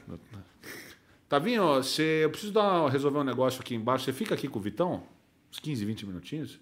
Tavinho, 1.29 1.75
você, 1.75 2.21
eu 2.23 2.29
preciso 2.29 2.53
dar, 2.53 2.87
resolver 2.89 3.19
um 3.19 3.23
negócio 3.23 3.61
aqui 3.61 3.73
embaixo. 3.73 4.05
Você 4.05 4.13
fica 4.13 4.35
aqui 4.35 4.47
com 4.47 4.59
o 4.59 4.61
Vitão, 4.61 5.03
uns 5.51 5.59
15, 5.59 5.85
20 5.85 6.05
minutinhos? 6.05 6.59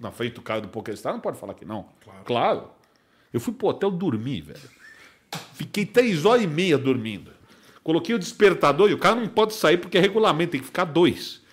Na 0.00 0.10
frente 0.10 0.34
do 0.34 0.42
cara 0.42 0.60
do 0.60 0.68
PokerStar, 0.68 1.12
não 1.12 1.20
pode 1.20 1.38
falar 1.38 1.54
que 1.54 1.64
não. 1.64 1.88
Claro. 2.02 2.24
claro. 2.24 2.70
Eu 3.32 3.40
fui 3.40 3.52
pro 3.52 3.68
hotel 3.68 3.90
dormir, 3.90 4.42
velho. 4.42 4.60
Fiquei 5.52 5.84
três 5.84 6.24
horas 6.24 6.44
e 6.44 6.46
meia 6.46 6.78
dormindo. 6.78 7.32
Coloquei 7.82 8.14
o 8.14 8.18
despertador 8.18 8.88
e 8.90 8.94
o 8.94 8.98
cara 8.98 9.16
não 9.16 9.28
pode 9.28 9.54
sair 9.54 9.76
porque 9.76 9.98
é 9.98 10.00
regulamento, 10.00 10.52
tem 10.52 10.60
que 10.60 10.66
ficar 10.66 10.84
dois. 10.84 11.43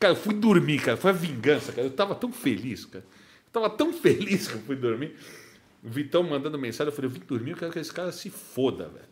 Cara, 0.00 0.14
eu 0.14 0.16
fui 0.16 0.34
dormir, 0.34 0.80
cara. 0.80 0.96
Foi 0.96 1.10
a 1.10 1.14
vingança, 1.14 1.72
cara. 1.72 1.86
Eu 1.86 1.90
tava 1.92 2.14
tão 2.14 2.32
feliz, 2.32 2.86
cara. 2.86 3.04
Eu 3.04 3.52
tava 3.52 3.68
tão 3.68 3.92
feliz 3.94 4.48
que 4.48 4.54
eu 4.54 4.60
fui 4.62 4.74
dormir. 4.74 5.14
O 5.84 5.90
Vitão 5.90 6.22
mandando 6.22 6.58
mensagem, 6.58 6.90
eu 6.90 6.96
falei, 6.96 7.10
eu 7.10 7.12
vim 7.12 7.20
dormir, 7.20 7.50
eu 7.50 7.56
quero 7.58 7.70
que 7.70 7.78
esse 7.78 7.92
cara 7.92 8.10
se 8.10 8.30
foda, 8.30 8.88
velho. 8.88 9.10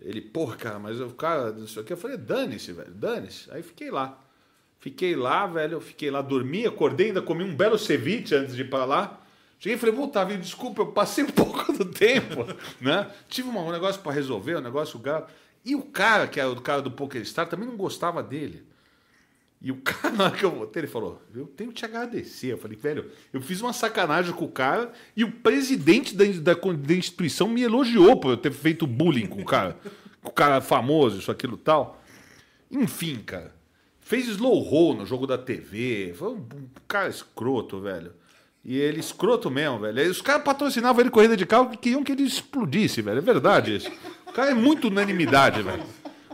Ele, 0.00 0.20
porra, 0.20 0.56
cara, 0.56 0.78
mas 0.78 1.00
o 1.00 1.08
cara, 1.10 1.56
isso 1.58 1.80
aqui. 1.80 1.92
Eu 1.92 1.96
falei, 1.96 2.18
dane-se, 2.18 2.72
velho, 2.72 2.92
dane-se. 2.92 3.50
Aí 3.50 3.62
fiquei 3.62 3.90
lá. 3.90 4.22
Fiquei 4.78 5.16
lá, 5.16 5.46
velho, 5.46 5.74
eu 5.74 5.80
fiquei 5.80 6.10
lá, 6.10 6.22
dormi, 6.22 6.64
acordei, 6.66 7.08
ainda 7.08 7.20
comi 7.20 7.42
um 7.42 7.54
belo 7.54 7.78
ceviche 7.78 8.34
antes 8.34 8.54
de 8.54 8.62
ir 8.62 8.70
pra 8.70 8.84
lá. 8.84 9.20
Cheguei 9.58 9.76
e 9.76 9.80
falei, 9.80 9.94
pô, 9.94 10.06
Tavinho, 10.06 10.40
desculpa, 10.40 10.82
eu 10.82 10.92
passei 10.92 11.24
um 11.24 11.30
pouco 11.32 11.72
do 11.72 11.86
tempo, 11.86 12.46
né? 12.80 13.10
Tive 13.28 13.48
um 13.48 13.72
negócio 13.72 14.00
pra 14.02 14.12
resolver, 14.12 14.56
um 14.56 14.60
negócio 14.60 14.98
gato. 15.00 15.32
E 15.64 15.74
o 15.74 15.82
cara, 15.82 16.28
que 16.28 16.38
era 16.38 16.48
o 16.48 16.60
cara 16.60 16.80
do 16.80 16.92
PokerStar, 16.92 17.48
também 17.48 17.66
não 17.66 17.76
gostava 17.76 18.22
dele. 18.22 18.64
E 19.60 19.72
o 19.72 19.76
cara, 19.82 20.14
na 20.14 20.24
hora 20.24 20.36
que 20.36 20.44
eu 20.44 20.50
voltei, 20.50 20.80
ele 20.80 20.86
falou: 20.86 21.20
Eu 21.34 21.46
tenho 21.46 21.70
que 21.70 21.76
te 21.76 21.84
agradecer. 21.84 22.52
Eu 22.52 22.58
falei, 22.58 22.76
velho, 22.76 23.10
eu 23.32 23.40
fiz 23.40 23.60
uma 23.60 23.72
sacanagem 23.72 24.32
com 24.32 24.44
o 24.44 24.50
cara 24.50 24.92
e 25.16 25.24
o 25.24 25.32
presidente 25.32 26.14
da, 26.14 26.24
da, 26.24 26.54
da 26.54 26.94
instituição 26.94 27.48
me 27.48 27.62
elogiou 27.62 28.18
por 28.18 28.30
eu 28.30 28.36
ter 28.36 28.52
feito 28.52 28.86
bullying 28.86 29.26
com 29.26 29.40
o 29.40 29.44
cara. 29.44 29.76
com 30.22 30.30
o 30.30 30.32
cara 30.32 30.60
famoso, 30.60 31.18
isso, 31.18 31.30
aquilo 31.30 31.56
tal. 31.56 32.02
Enfim, 32.70 33.16
cara. 33.24 33.56
Fez 34.00 34.26
slow 34.26 34.58
roll 34.60 34.94
no 34.94 35.04
jogo 35.04 35.26
da 35.26 35.36
TV. 35.36 36.14
Foi 36.16 36.28
um, 36.28 36.46
cara 36.86 37.08
escroto, 37.08 37.78
velho. 37.80 38.12
E 38.64 38.76
ele 38.76 39.00
escroto 39.00 39.50
mesmo, 39.50 39.80
velho. 39.80 40.00
Aí 40.00 40.08
Os 40.08 40.22
caras 40.22 40.42
patrocinavam 40.42 41.00
ele 41.00 41.10
corrida 41.10 41.36
de 41.36 41.44
carro 41.44 41.70
que 41.70 41.76
queriam 41.76 42.02
que 42.02 42.12
ele 42.12 42.22
explodisse, 42.22 43.02
velho. 43.02 43.18
É 43.18 43.20
verdade 43.20 43.76
isso. 43.76 43.90
O 44.26 44.32
cara 44.32 44.50
é 44.50 44.54
muito 44.54 44.88
unanimidade, 44.88 45.62
velho. 45.62 45.82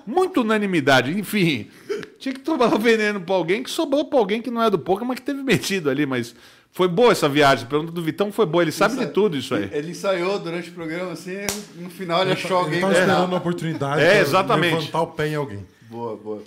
Muito 0.07 0.43
unanimidade. 0.43 1.19
Enfim, 1.19 1.69
tinha 2.19 2.35
que 2.35 2.41
tomar 2.41 2.73
o 2.75 2.79
veneno 2.79 3.21
pra 3.21 3.35
alguém 3.35 3.63
que 3.63 3.71
sobrou 3.71 4.05
pra 4.07 4.19
alguém 4.19 4.41
que 4.43 4.51
não 4.51 4.63
é 4.63 4.71
do 4.71 4.79
poker, 4.79 5.07
mas 5.07 5.19
que 5.19 5.25
teve 5.27 5.43
metido 5.43 5.91
ali. 5.91 6.07
Mas 6.07 6.35
Foi 6.73 6.89
boa 6.89 7.13
essa 7.13 7.29
viagem. 7.29 7.65
A 7.67 7.69
pergunta 7.69 7.93
do 7.93 8.03
Vitão 8.03 8.33
foi 8.33 8.47
boa. 8.47 8.63
Ele 8.65 8.73
sabe 8.73 8.97
de 8.97 9.03
Ensa- 9.05 9.13
tudo 9.13 9.37
isso 9.37 9.55
aí. 9.55 9.69
Ele 9.73 9.91
ensaiou 9.93 10.39
durante 10.41 10.71
o 10.71 10.73
programa 10.73 11.13
assim, 11.13 11.37
no 11.77 11.89
final 11.89 12.23
ele 12.23 12.33
achou 12.33 12.57
alguém. 12.57 12.73
Ele 12.75 12.81
tava 12.83 12.93
pra- 12.95 13.03
esperando 13.03 13.29
uma 13.29 13.39
oportunidade 13.39 14.03
É, 14.03 14.11
pra 14.11 14.19
exatamente. 14.21 14.75
levantar 14.75 15.01
o 15.03 15.07
pé 15.09 15.29
em 15.29 15.35
alguém. 15.37 15.65
Boa, 15.89 16.17
boa. 16.17 16.43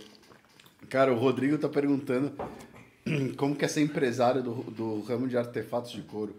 Cara, 0.89 1.13
o 1.13 1.17
Rodrigo 1.17 1.57
tá 1.57 1.69
perguntando 1.69 2.33
como 3.37 3.55
que 3.55 3.63
é 3.63 3.67
ser 3.69 3.81
empresário 3.81 4.43
do, 4.43 4.53
do 4.69 5.01
ramo 5.03 5.27
de 5.29 5.37
artefatos 5.37 5.91
de 5.93 6.01
couro. 6.01 6.35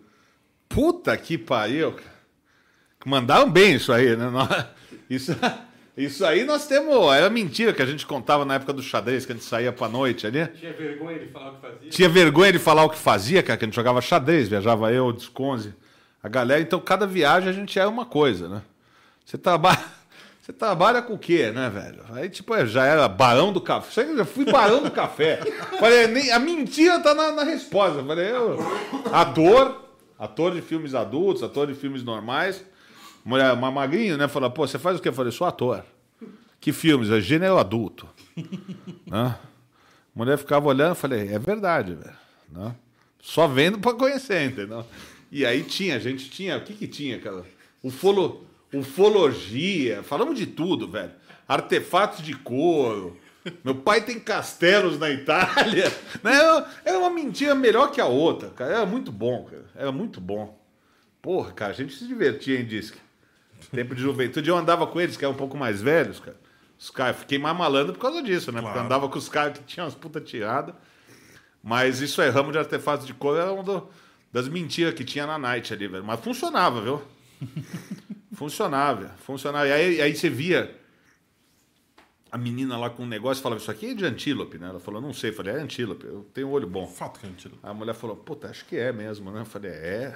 Puta 0.69 1.17
que 1.17 1.39
pariu. 1.39 1.93
cara. 1.93 2.19
Mandaram 3.07 3.51
bem 3.51 3.77
isso 3.77 3.91
aí, 3.93 4.15
né? 4.17 4.27
Isso, 5.09 5.35
isso 5.99 6.25
aí 6.25 6.45
nós 6.45 6.67
temos. 6.69 6.95
Era 7.13 7.29
mentira 7.29 7.73
que 7.73 7.83
a 7.83 7.87
gente 7.87 8.07
contava 8.07 8.45
na 8.45 8.55
época 8.55 8.73
do 8.73 8.81
xadrez, 8.81 9.27
que 9.27 9.33
a 9.33 9.35
gente 9.35 9.45
saía 9.45 9.73
pra 9.73 9.89
noite 9.89 10.29
ali. 10.29 10.47
Tinha 10.47 10.73
vergonha 10.73 11.19
de 11.19 11.27
falar 11.27 11.51
o 11.51 11.55
que 11.55 11.61
fazia? 11.61 11.91
Tinha 11.91 12.09
vergonha 12.09 12.53
de 12.53 12.59
falar 12.61 12.85
o 12.85 12.91
que 12.91 12.99
fazia, 12.99 13.43
cara, 13.43 13.59
que 13.59 13.65
a 13.65 13.67
gente 13.67 13.75
jogava 13.75 14.01
xadrez, 14.01 14.49
viajava 14.49 14.93
eu, 14.93 15.07
o 15.07 15.13
Desconze, 15.13 15.75
a 16.23 16.29
galera. 16.29 16.61
Então, 16.61 16.79
cada 16.79 17.05
viagem 17.05 17.49
a 17.49 17.53
gente 17.53 17.77
era 17.77 17.89
uma 17.89 18.07
coisa, 18.07 18.49
né? 18.49 18.63
Você 19.27 19.37
trabalha. 19.37 19.83
Você 20.41 20.53
trabalha 20.55 21.03
com 21.03 21.13
o 21.13 21.19
quê, 21.19 21.51
né, 21.51 21.69
velho? 21.69 22.03
Aí, 22.15 22.31
tipo, 22.31 22.57
já 22.65 22.87
era 22.87 23.07
barão 23.07 23.53
do 23.53 23.61
café. 23.61 24.05
Eu 24.05 24.17
já 24.17 24.25
fui 24.25 24.47
barão 24.47 24.83
do 24.83 24.91
café. 24.91 25.41
Falei, 25.79 26.07
nem, 26.07 26.31
a 26.31 26.39
mentira 26.39 26.99
tá 27.01 27.15
na, 27.15 27.33
na 27.33 27.43
resposta. 27.45 28.03
Falei, 28.03 28.31
eu, 28.31 28.57
ator, 29.13 29.91
ator 30.19 30.55
de 30.55 30.63
filmes 30.63 30.95
adultos, 30.95 31.43
ator 31.43 31.67
de 31.67 31.75
filmes 31.75 32.03
normais. 32.03 32.65
Mulher, 33.29 33.53
uma 33.53 33.71
magrinha, 33.71 34.17
né? 34.17 34.27
Falou, 34.27 34.51
pô, 34.51 34.67
você 34.67 34.79
faz 34.79 34.99
o 34.99 35.03
quê? 35.03 35.11
Eu 35.11 35.13
falei, 35.13 35.31
sou 35.31 35.47
ator. 35.47 35.85
Que 36.59 36.73
filmes? 36.73 37.11
É 37.11 37.21
gênero 37.21 37.59
adulto. 37.59 38.09
né? 39.07 39.37
A 39.37 39.39
mulher 40.15 40.39
ficava 40.39 40.67
olhando, 40.67 40.93
eu 40.93 40.95
falei, 40.95 41.29
é 41.29 41.39
verdade, 41.39 41.93
velho. 41.93 42.17
né? 42.51 42.75
Só 43.21 43.47
vendo 43.47 43.79
pra 43.79 43.93
conhecer, 43.93 44.47
entendeu? 44.47 44.83
E 45.31 45.45
aí 45.45 45.63
tinha, 45.63 45.97
a 45.97 45.99
gente 45.99 46.31
tinha, 46.31 46.57
o 46.57 46.63
que 46.63 46.73
que 46.73 46.89
tinha, 46.89 47.21
cara? 47.21 47.45
Ufolo, 47.83 48.47
ufologia, 48.73 50.03
falamos 50.03 50.39
de 50.39 50.47
tudo, 50.47 50.89
velho. 50.89 51.13
Artefatos 51.47 52.25
de 52.25 52.33
couro. 52.35 53.19
Meu 53.63 53.75
pai 53.75 54.01
tem 54.01 54.19
castelos 54.19 54.99
na 54.99 55.11
Itália. 55.11 55.93
Né? 56.25 56.33
Era 56.83 56.99
uma 56.99 57.11
mentira 57.11 57.55
melhor 57.55 57.93
que 57.93 58.01
a 58.01 58.07
outra, 58.07 58.49
cara. 58.49 58.73
Era 58.73 58.87
muito 58.87 59.13
bom, 59.13 59.45
cara. 59.45 59.67
Era 59.75 59.93
muito 59.93 60.19
bom. 60.19 60.59
Porra, 61.21 61.53
cara, 61.53 61.73
a 61.73 61.77
gente 61.77 61.93
se 61.93 62.07
divertia 62.07 62.59
em 62.59 62.65
disque. 62.65 62.99
Tempo 63.73 63.95
de 63.95 64.01
juventude. 64.03 64.49
Eu 64.49 64.57
andava 64.57 64.87
com 64.87 65.01
eles, 65.01 65.17
que 65.17 65.25
eram 65.25 65.35
um 65.35 65.39
pouco 65.39 65.57
mais 65.57 65.81
velhos, 65.83 66.19
cara. 66.21 66.37
Os 66.79 66.91
caras, 66.91 67.17
fiquei 67.19 67.39
mais 67.39 67.57
malandro 67.57 67.93
por 67.93 68.01
causa 68.01 68.23
disso, 68.23 68.51
né? 68.53 68.61
Porque 68.61 68.69
eu 68.71 68.73
Claro. 68.73 68.87
andava 68.87 69.09
com 69.09 69.19
os 69.19 69.29
caras 69.29 69.59
que 69.59 69.65
tinham 69.65 69.85
umas 69.87 69.95
puta 69.95 70.21
tirada. 70.21 70.75
Mas 71.63 72.01
isso 72.01 72.23
aí, 72.23 72.31
ramo 72.31 72.53
de 72.53 72.59
artefatos 72.59 73.07
de 73.07 73.13
couro 73.13 73.39
era 73.39 73.53
uma 73.53 73.63
do- 73.65 73.89
das 74.33 74.49
mentiras 74.49 74.95
que 74.95 75.05
tinha 75.05 75.27
na 75.27 75.37
night 75.39 75.73
ali, 75.73 75.89
velho. 75.89 76.05
Mas 76.05 76.21
funcionava, 76.21 76.81
viu? 76.81 77.03
funcionava, 78.33 79.11
funcionava. 79.25 79.67
E 79.67 79.73
aí, 79.73 80.01
aí 80.01 80.15
você 80.15 80.31
via 80.31 80.75
a 82.31 82.37
menina 82.39 82.77
lá 82.79 82.91
com 82.91 83.03
um 83.05 83.07
negócio 83.07 83.41
e 83.41 83.43
falava, 83.43 83.61
isso 83.61 83.71
aqui 83.71 83.87
é 83.91 83.95
de 83.95 84.05
antílope, 84.05 84.59
né? 84.59 84.69
Ela 84.69 84.79
falou, 84.81 85.01
não 85.01 85.13
sei. 85.13 85.31
Eu 85.31 85.35
falei, 85.35 85.55
é 85.55 85.59
antílope, 85.59 86.07
eu 86.07 86.27
tenho 86.35 86.49
olho 86.51 86.67
bom. 86.69 86.87
Fato 86.87 87.19
que 87.21 87.27
a 87.27 87.29
gente... 87.29 87.49
Aí 87.63 87.71
a 87.71 87.75
mulher 87.75 87.95
falou, 87.95 88.17
puta, 88.17 88.49
acho 88.49 88.65
que 88.67 88.77
é 88.77 88.93
mesmo, 88.93 89.31
né? 89.31 89.41
Eu 89.41 89.47
falei, 89.47 89.71
é. 89.73 90.15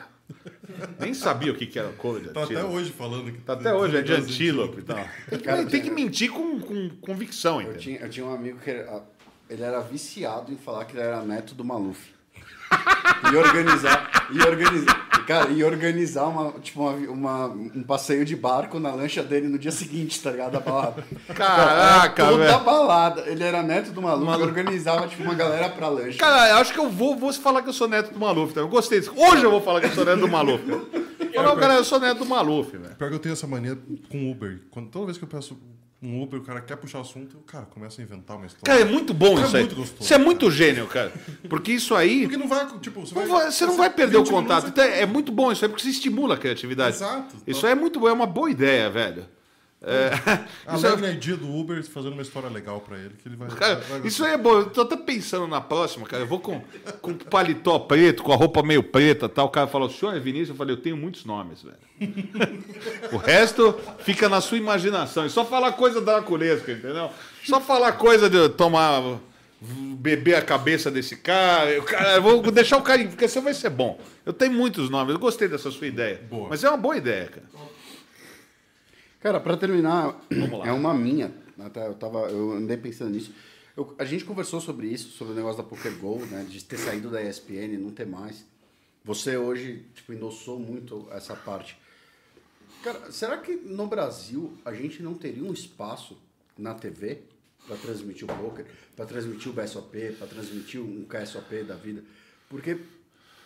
Nem 0.98 1.12
sabia 1.14 1.52
o 1.52 1.54
que, 1.54 1.66
que 1.66 1.78
era 1.78 1.88
couro 1.92 2.20
de 2.20 2.28
Tá 2.30 2.42
até 2.44 2.54
antílope. 2.54 2.74
hoje 2.76 2.90
falando 2.92 3.32
que... 3.32 3.38
Tá 3.40 3.52
até 3.54 3.74
hoje, 3.74 3.96
é 3.96 4.02
de 4.02 4.12
antílope 4.12 4.80
e 4.80 4.82
tal. 4.82 5.04
Tem 5.28 5.38
que, 5.38 5.66
tem 5.70 5.82
que 5.82 5.90
mentir 5.90 6.30
com, 6.30 6.60
com 6.60 6.88
convicção, 7.00 7.56
Eu 7.56 7.62
entendeu? 7.62 7.80
tinha, 7.80 7.98
eu 8.00 8.10
tinha 8.10 8.26
um 8.26 8.34
amigo 8.34 8.58
que 8.60 8.70
era, 8.70 9.02
ele 9.50 9.62
era 9.62 9.80
viciado 9.80 10.52
em 10.52 10.56
falar 10.56 10.84
que 10.84 10.92
ele 10.96 11.02
era 11.02 11.22
neto 11.22 11.54
do 11.54 11.64
Maluf. 11.64 11.98
E 13.32 13.36
organizar, 13.36 14.28
e 14.32 14.40
organizar, 14.40 15.08
cara, 15.22 15.50
e 15.50 15.62
organizar 15.64 16.26
uma, 16.26 16.52
tipo, 16.60 16.80
uma, 16.80 16.92
uma- 17.08 17.46
um 17.48 17.82
passeio 17.82 18.24
de 18.24 18.34
barco 18.36 18.78
na 18.78 18.92
lancha 18.94 19.22
dele 19.22 19.48
no 19.48 19.58
dia 19.58 19.72
seguinte, 19.72 20.20
tá 20.22 20.30
ligado? 20.30 20.52
Da 20.52 20.60
balada. 20.60 21.04
Caraca, 21.34 22.24
Toda 22.26 22.44
velho. 22.44 22.60
balada. 22.64 23.22
Ele 23.26 23.42
era 23.44 23.62
neto 23.62 23.90
do 23.92 24.02
maluco 24.02 24.32
e 24.38 24.42
organizava, 24.42 25.06
tipo, 25.08 25.22
uma 25.22 25.34
galera 25.34 25.68
pra 25.70 25.88
lancha. 25.88 26.18
Cara, 26.18 26.50
eu 26.50 26.56
acho 26.56 26.72
que 26.72 26.78
eu 26.78 26.88
vou, 26.90 27.16
vou 27.16 27.32
falar 27.32 27.62
que 27.62 27.68
eu 27.68 27.72
sou 27.72 27.88
neto 27.88 28.12
do 28.12 28.18
Maluf. 28.20 28.52
Tá? 28.54 28.60
Eu 28.60 28.68
gostei 28.68 29.00
disso. 29.00 29.12
Hoje 29.16 29.42
eu 29.44 29.50
vou 29.50 29.60
falar 29.60 29.80
que 29.80 29.86
eu 29.86 29.92
sou 29.92 30.04
neto 30.04 30.20
do 30.20 30.28
Maluf. 30.28 30.62
Cara. 30.64 31.02
Falar, 31.32 31.56
cara, 31.56 31.74
eu 31.76 31.84
sou 31.84 31.98
neto 31.98 32.18
do 32.18 32.26
Maluf, 32.26 32.76
velho. 32.76 32.94
Pior 32.94 33.08
que 33.08 33.14
eu 33.16 33.18
tenho 33.18 33.32
essa 33.32 33.46
mania 33.46 33.78
com 34.10 34.30
Uber. 34.30 34.60
Quando, 34.70 34.90
toda 34.90 35.06
vez 35.06 35.16
que 35.16 35.24
eu 35.24 35.28
peço 35.28 35.56
um 36.02 36.20
Uber, 36.22 36.40
o 36.40 36.42
cara 36.42 36.60
quer 36.60 36.76
puxar 36.76 37.00
assunto, 37.00 37.36
o 37.36 37.40
cara 37.42 37.64
começa 37.66 38.00
a 38.00 38.04
inventar 38.04 38.36
uma 38.36 38.46
história. 38.46 38.64
Cara, 38.64 38.80
é 38.80 38.84
muito 38.84 39.14
bom 39.14 39.38
É 39.38 39.44
isso 39.44 39.56
aí. 39.56 39.62
muito 39.62 39.76
gostoso, 39.76 40.02
Isso 40.02 40.14
é 40.14 40.18
muito 40.18 40.50
gênio, 40.50 40.86
cara. 40.88 41.12
Porque 41.48 41.72
isso 41.72 41.94
aí. 41.94 42.22
Porque 42.22 42.36
não 42.36 42.48
vai, 42.48 42.66
tipo... 42.80 43.00
Você, 43.06 43.14
não 43.14 43.26
vai- 43.28 43.50
você 43.50 43.66
não 43.66 43.76
vai 43.76 43.88
perder 43.90 44.16
o 44.16 44.24
20 44.24 44.30
contato. 44.30 44.66
Então, 44.68 44.82
é 44.84 45.06
muito 45.06 45.30
bom 45.30 45.52
isso 45.52 45.64
aí, 45.64 45.68
porque 45.68 45.82
você 45.84 45.90
estimula 45.90 46.34
a 46.34 46.38
criatividade. 46.38 46.96
Exato. 46.96 47.36
Isso 47.46 47.64
aí 47.66 47.72
é 47.72 47.76
muito 47.76 48.00
bom, 48.00 48.08
é 48.08 48.12
uma 48.12 48.26
boa 48.26 48.50
ideia, 48.50 48.90
velho. 48.90 49.26
É, 49.84 50.10
isso 50.76 50.86
é- 50.86 51.06
aí 51.08 51.16
dia 51.16 51.36
do 51.36 51.52
Uber 51.52 51.82
fazendo 51.84 52.12
uma 52.12 52.22
história 52.22 52.48
legal 52.48 52.80
pra 52.80 52.96
ele, 52.96 53.14
que 53.20 53.28
ele 53.28 53.34
vai... 53.36 53.48
Cara, 53.48 53.76
vai- 53.76 53.98
vai 53.98 54.06
isso 54.06 54.24
aí 54.24 54.32
é 54.34 54.36
bom. 54.36 54.60
Eu 54.60 54.70
tô 54.70 54.82
até 54.82 54.96
pensando 54.96 55.46
na 55.48 55.60
próxima, 55.60 56.06
cara. 56.06 56.22
Eu 56.22 56.26
vou 56.26 56.38
com, 56.38 56.62
com 57.00 57.14
paletó 57.14 57.80
preto, 57.80 58.22
com 58.22 58.32
a 58.32 58.36
roupa 58.36 58.62
meio 58.62 58.82
preta 58.82 59.28
tal. 59.28 59.46
O 59.46 59.50
cara 59.50 59.66
falou, 59.66 59.88
o 59.88 59.90
senhor 59.92 60.14
é 60.14 60.20
Vinícius? 60.20 60.50
Eu 60.50 60.54
falei, 60.54 60.74
eu 60.76 60.80
tenho 60.80 60.96
muitos 60.96 61.24
nomes, 61.24 61.62
velho. 61.62 61.76
o 63.12 63.16
resto 63.16 63.78
fica 64.00 64.28
na 64.28 64.40
sua 64.40 64.56
imaginação. 64.58 65.24
É 65.24 65.28
só 65.28 65.44
falar 65.44 65.72
coisa 65.72 66.00
draculesca, 66.00 66.70
entendeu? 66.72 67.10
Só 67.44 67.60
falar 67.60 67.92
coisa 67.92 68.30
de 68.30 68.48
tomar. 68.50 69.18
beber 69.60 70.36
a 70.36 70.42
cabeça 70.42 70.90
desse 70.92 71.16
cara. 71.16 71.70
Eu, 71.70 71.82
cara, 71.82 72.16
eu 72.16 72.22
vou 72.22 72.40
deixar 72.52 72.76
o 72.76 72.82
cara. 72.82 73.04
Porque 73.04 73.26
você 73.26 73.40
vai 73.40 73.54
ser 73.54 73.70
bom. 73.70 73.98
Eu 74.24 74.32
tenho 74.32 74.52
muitos 74.52 74.88
nomes. 74.88 75.12
Eu 75.14 75.20
gostei 75.20 75.48
dessa 75.48 75.70
sua 75.72 75.86
ideia. 75.88 76.20
Boa. 76.30 76.48
Mas 76.48 76.62
é 76.62 76.68
uma 76.68 76.78
boa 76.78 76.96
ideia, 76.96 77.26
cara. 77.26 77.46
Cara, 79.22 79.40
pra 79.40 79.56
terminar, 79.56 80.20
é 80.64 80.72
uma 80.72 80.92
minha. 80.94 81.32
Até 81.58 81.86
eu, 81.86 81.94
tava, 81.94 82.28
eu 82.30 82.52
andei 82.52 82.76
pensando 82.76 83.10
nisso. 83.10 83.32
Eu- 83.76 83.94
a 83.98 84.04
gente 84.04 84.24
conversou 84.24 84.60
sobre 84.60 84.88
isso, 84.88 85.10
sobre 85.10 85.32
o 85.32 85.36
negócio 85.36 85.62
da 85.62 85.68
Poker 85.68 85.96
Go, 85.98 86.18
né? 86.26 86.44
De 86.48 86.62
ter 86.64 86.76
saído 86.76 87.08
da 87.10 87.22
ESPN 87.22 87.78
não 87.78 87.90
ter 87.90 88.06
mais. 88.06 88.44
Você 89.04 89.36
hoje, 89.36 89.84
tipo, 89.94 90.12
endossou 90.12 90.58
muito 90.58 91.06
essa 91.12 91.34
parte. 91.36 91.76
Cara, 92.82 93.12
será 93.12 93.36
que 93.38 93.54
no 93.54 93.86
Brasil 93.86 94.52
a 94.64 94.72
gente 94.74 95.02
não 95.02 95.14
teria 95.14 95.44
um 95.44 95.52
espaço 95.52 96.18
na 96.58 96.74
TV 96.74 97.20
para 97.66 97.76
transmitir 97.76 98.24
o 98.24 98.36
poker, 98.36 98.66
para 98.96 99.06
transmitir 99.06 99.50
o 99.50 99.54
BSOP, 99.54 100.12
para 100.18 100.26
transmitir 100.26 100.80
um 100.80 101.04
KSOP 101.04 101.62
da 101.62 101.76
vida? 101.76 102.02
Porque 102.48 102.76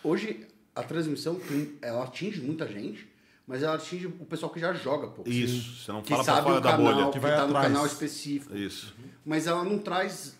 hoje 0.03 0.47
a 0.75 0.81
transmissão 0.83 1.39
ela 1.81 2.03
atinge 2.03 2.41
muita 2.41 2.67
gente, 2.67 3.07
mas 3.47 3.63
ela 3.63 3.75
atinge 3.75 4.07
o 4.07 4.25
pessoal 4.25 4.51
que 4.51 4.59
já 4.59 4.73
joga 4.73 5.07
poker. 5.07 5.33
Isso. 5.33 5.83
Você 5.83 5.91
não 5.91 6.01
Que 6.01 6.09
fala 6.09 6.23
pra 6.23 6.33
sabe 6.35 6.45
fora 6.47 6.57
o 6.57 6.61
da 6.61 6.71
canal, 6.71 6.93
bolha. 6.93 7.05
que, 7.07 7.11
que 7.13 7.19
vai 7.19 7.31
tá 7.31 7.37
no 7.43 7.43
atrás. 7.47 7.67
canal 7.67 7.85
específico. 7.85 8.55
Isso. 8.55 8.93
Mas 9.25 9.47
ela 9.47 9.63
não 9.63 9.79
traz 9.79 10.35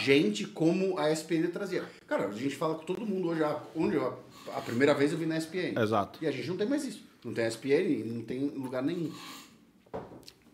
gente 0.00 0.44
como 0.46 0.98
a 0.98 1.12
ESPN 1.12 1.46
trazia. 1.52 1.84
Cara, 2.06 2.26
a 2.26 2.32
gente 2.32 2.56
fala 2.56 2.74
com 2.74 2.84
todo 2.84 3.06
mundo 3.06 3.28
hoje. 3.28 3.42
Onde 3.76 3.96
eu, 3.96 4.18
a 4.56 4.60
primeira 4.60 4.92
vez 4.94 5.12
eu 5.12 5.18
vi 5.18 5.26
na 5.26 5.36
ESPN. 5.38 5.78
Exato. 5.80 6.18
E 6.22 6.26
a 6.26 6.30
gente 6.32 6.48
não 6.48 6.56
tem 6.56 6.66
mais 6.66 6.84
isso. 6.84 7.06
Não 7.24 7.32
tem 7.34 7.46
ESPN, 7.46 8.04
não 8.06 8.22
tem 8.22 8.40
lugar 8.48 8.82
nenhum. 8.82 9.12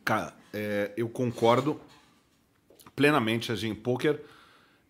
Cara, 0.04 0.34
é, 0.52 0.92
eu 0.96 1.08
concordo 1.08 1.80
plenamente, 2.94 3.50
assim, 3.50 3.74
poker. 3.74 4.20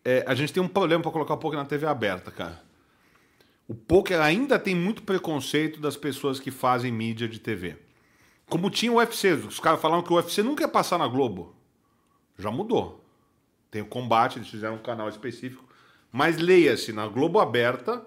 é, 0.04 0.24
a 0.26 0.34
gente 0.34 0.52
tem 0.52 0.62
um 0.62 0.68
problema 0.68 1.02
para 1.02 1.12
colocar 1.12 1.34
o 1.34 1.38
poker 1.38 1.58
na 1.58 1.64
TV 1.64 1.86
aberta, 1.86 2.30
cara. 2.30 2.62
O 3.66 3.74
poker 3.74 4.20
ainda 4.20 4.58
tem 4.58 4.74
muito 4.74 5.02
preconceito 5.02 5.80
das 5.80 5.96
pessoas 5.96 6.38
que 6.38 6.50
fazem 6.50 6.92
mídia 6.92 7.26
de 7.28 7.38
TV. 7.38 7.76
Como 8.48 8.68
tinha 8.70 8.92
o 8.92 8.96
UFC, 8.96 9.32
os 9.32 9.58
caras 9.58 9.80
falavam 9.80 10.04
que 10.04 10.12
o 10.12 10.16
UFC 10.16 10.42
nunca 10.42 10.62
ia 10.64 10.68
passar 10.68 10.98
na 10.98 11.08
Globo. 11.08 11.54
Já 12.38 12.50
mudou. 12.50 13.02
Tem 13.70 13.80
o 13.80 13.86
combate, 13.86 14.38
eles 14.38 14.48
fizeram 14.48 14.74
um 14.74 14.82
canal 14.82 15.08
específico. 15.08 15.64
Mas 16.12 16.36
leia-se, 16.36 16.92
na 16.92 17.06
Globo 17.08 17.40
aberta 17.40 18.04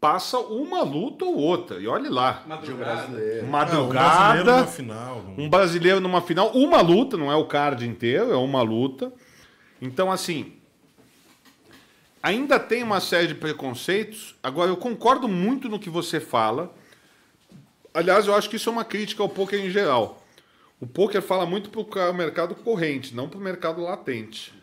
passa 0.00 0.38
uma 0.38 0.82
luta 0.82 1.24
ou 1.24 1.36
outra. 1.36 1.80
E 1.80 1.88
olhe 1.88 2.08
lá. 2.08 2.44
Madrugada. 2.46 2.92
É, 3.20 3.42
um 3.42 3.46
brasileiro 3.46 3.46
Madrugada. 3.48 4.56
na 4.60 4.66
final. 4.66 5.22
não- 5.22 5.44
Um 5.44 5.48
brasileiro 5.48 6.00
numa 6.00 6.20
final, 6.20 6.50
uma 6.52 6.80
luta, 6.80 7.16
não 7.16 7.32
é 7.32 7.36
o 7.36 7.46
card 7.46 7.86
inteiro, 7.88 8.30
é 8.30 8.36
uma 8.36 8.62
luta. 8.62 9.12
Então, 9.80 10.12
assim, 10.12 10.53
ainda 12.24 12.58
tem 12.58 12.82
uma 12.82 13.00
série 13.00 13.26
de 13.26 13.34
preconceitos. 13.34 14.34
Agora, 14.42 14.70
eu 14.70 14.78
concordo 14.78 15.28
muito 15.28 15.68
no 15.68 15.78
que 15.78 15.90
você 15.90 16.18
fala. 16.18 16.74
Aliás, 17.92 18.26
eu 18.26 18.34
acho 18.34 18.48
que 18.48 18.56
isso 18.56 18.70
é 18.70 18.72
uma 18.72 18.84
crítica 18.84 19.22
ao 19.22 19.28
poker 19.28 19.62
em 19.62 19.68
geral. 19.68 20.24
O 20.80 20.86
poker 20.86 21.20
fala 21.20 21.44
muito 21.44 21.68
para 21.68 22.10
o 22.10 22.14
mercado 22.14 22.54
corrente, 22.54 23.14
não 23.14 23.28
para 23.28 23.38
o 23.38 23.42
mercado 23.42 23.82
latente. 23.82 24.54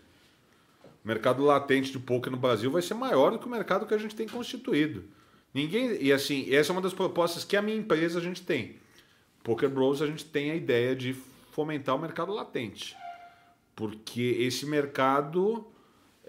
O 1.06 1.08
mercado 1.08 1.44
latente 1.44 1.92
de 1.92 2.00
poker 2.00 2.32
no 2.32 2.38
Brasil 2.38 2.72
vai 2.72 2.82
ser 2.82 2.96
maior 2.96 3.30
do 3.30 3.38
que 3.38 3.46
o 3.46 3.50
mercado 3.50 3.86
que 3.86 3.94
a 3.94 3.98
gente 4.00 4.16
tem 4.16 4.28
constituído. 4.28 5.04
Ninguém 5.54 6.02
e 6.02 6.12
assim, 6.12 6.52
essa 6.52 6.72
é 6.72 6.74
uma 6.74 6.82
das 6.82 6.94
propostas 6.94 7.44
que 7.44 7.56
a 7.56 7.62
minha 7.62 7.78
empresa 7.78 8.18
a 8.18 8.22
gente 8.24 8.42
tem. 8.42 8.78
Poker 9.44 9.70
Bros 9.70 10.02
a 10.02 10.08
gente 10.08 10.26
tem 10.26 10.50
a 10.50 10.56
ideia 10.56 10.96
de 10.96 11.16
fomentar 11.52 11.96
o 11.96 12.00
mercado 12.00 12.34
latente, 12.34 12.96
porque 13.76 14.38
esse 14.40 14.66
mercado 14.66 15.71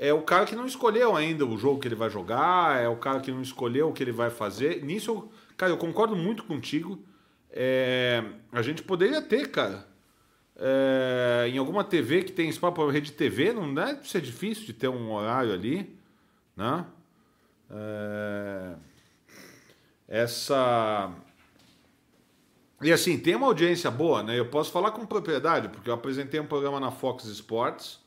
é 0.02 0.12
o 0.12 0.20
cara 0.22 0.44
que 0.44 0.56
não 0.56 0.66
escolheu 0.66 1.14
ainda 1.14 1.46
o 1.46 1.56
jogo 1.56 1.78
que 1.78 1.86
ele 1.86 1.94
vai 1.94 2.10
jogar, 2.10 2.82
é 2.82 2.88
o 2.88 2.96
cara 2.96 3.20
que 3.20 3.30
não 3.30 3.40
escolheu 3.40 3.88
o 3.88 3.92
que 3.92 4.02
ele 4.02 4.10
vai 4.10 4.30
fazer. 4.30 4.82
Nisso, 4.82 5.30
cara, 5.56 5.70
eu 5.70 5.76
concordo 5.76 6.16
muito 6.16 6.42
contigo. 6.42 6.98
É, 7.48 8.24
a 8.50 8.60
gente 8.62 8.82
poderia 8.82 9.22
ter, 9.22 9.48
cara, 9.52 9.86
é, 10.56 11.46
em 11.48 11.56
alguma 11.56 11.84
TV 11.84 12.24
que 12.24 12.32
tem 12.32 12.48
espaço 12.48 12.74
para 12.74 12.90
rede 12.90 13.12
TV, 13.12 13.52
não 13.52 13.72
deve 13.72 14.08
ser 14.08 14.20
difícil 14.20 14.66
de 14.66 14.72
ter 14.72 14.88
um 14.88 15.12
horário 15.12 15.52
ali, 15.52 15.96
né? 16.56 16.84
É, 17.70 18.74
essa 20.08 21.12
e 22.82 22.92
assim, 22.92 23.16
tem 23.16 23.36
uma 23.36 23.46
audiência 23.46 23.88
boa, 23.88 24.24
né? 24.24 24.36
Eu 24.36 24.46
posso 24.46 24.72
falar 24.72 24.90
com 24.90 25.06
propriedade, 25.06 25.68
porque 25.68 25.88
eu 25.88 25.94
apresentei 25.94 26.40
um 26.40 26.46
programa 26.46 26.80
na 26.80 26.90
Fox 26.90 27.24
Sports 27.26 28.01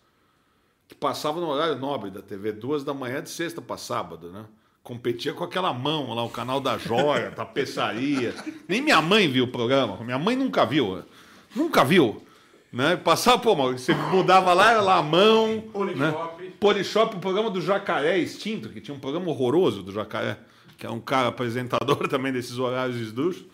que 0.88 0.96
passava 0.96 1.40
no 1.40 1.48
horário 1.48 1.78
nobre 1.78 2.10
da 2.12 2.22
TV, 2.22 2.52
duas 2.52 2.84
da 2.84 2.94
manhã 2.94 3.22
de 3.22 3.30
sexta 3.30 3.62
para 3.62 3.78
sábado, 3.78 4.30
né? 4.30 4.46
Competia 4.84 5.34
com 5.34 5.44
aquela 5.44 5.74
mão 5.74 6.14
lá, 6.14 6.24
o 6.24 6.30
canal 6.30 6.60
da 6.60 6.78
joia, 6.78 7.32
tapeçaria. 7.36 8.36
Nem 8.68 8.82
minha 8.82 9.02
mãe 9.02 9.28
viu 9.28 9.46
o 9.46 9.48
programa, 9.48 9.98
minha 10.04 10.20
mãe 10.20 10.36
nunca 10.36 10.66
viu, 10.66 11.04
nunca 11.56 11.84
viu. 11.84 12.22
Né? 12.72 12.96
Passava, 12.98 13.40
pô, 13.40 13.56
você 13.56 13.94
mudava 13.94 14.54
lá, 14.54 14.72
era 14.72 14.82
lá 14.82 14.98
a 14.98 15.02
mão. 15.02 15.64
Polishop. 15.72 16.44
Né? 16.44 16.52
Polishop, 16.60 17.16
o 17.16 17.20
programa 17.20 17.50
do 17.50 17.62
Jacaré 17.62 18.20
extinto, 18.20 18.70
que 18.70 18.82
tinha 18.82 18.94
um 18.94 19.00
programa 19.00 19.30
horroroso 19.30 19.82
do 19.82 19.92
Jacaré, 19.92 20.38
que 20.78 20.86
era 20.86 20.94
um 20.94 21.00
cara 21.00 21.30
apresentador 21.30 22.06
também 22.10 22.34
desses 22.34 22.60
horários 22.60 23.00
esduchos. 23.00 23.46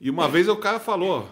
E 0.00 0.08
uma 0.08 0.28
vez 0.28 0.46
o 0.46 0.56
cara 0.56 0.78
falou, 0.78 1.28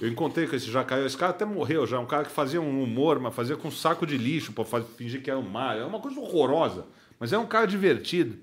eu 0.00 0.08
encontrei 0.08 0.46
com 0.46 0.56
esse 0.56 0.70
jacaré, 0.70 1.04
esse 1.04 1.16
cara 1.16 1.30
até 1.30 1.44
morreu 1.44 1.86
já, 1.86 1.98
um 1.98 2.06
cara 2.06 2.24
que 2.24 2.30
fazia 2.30 2.60
um 2.60 2.82
humor, 2.82 3.20
mas 3.20 3.34
fazia 3.34 3.56
com 3.56 3.68
um 3.68 3.72
saco 3.72 4.06
de 4.06 4.16
lixo 4.16 4.52
para 4.52 4.64
fingir 4.82 5.22
que 5.22 5.30
era 5.30 5.38
um 5.38 5.48
mar, 5.48 5.76
era 5.76 5.86
uma 5.86 6.00
coisa 6.00 6.18
horrorosa, 6.18 6.86
mas 7.18 7.32
era 7.32 7.40
um 7.40 7.46
cara 7.46 7.66
divertido. 7.66 8.38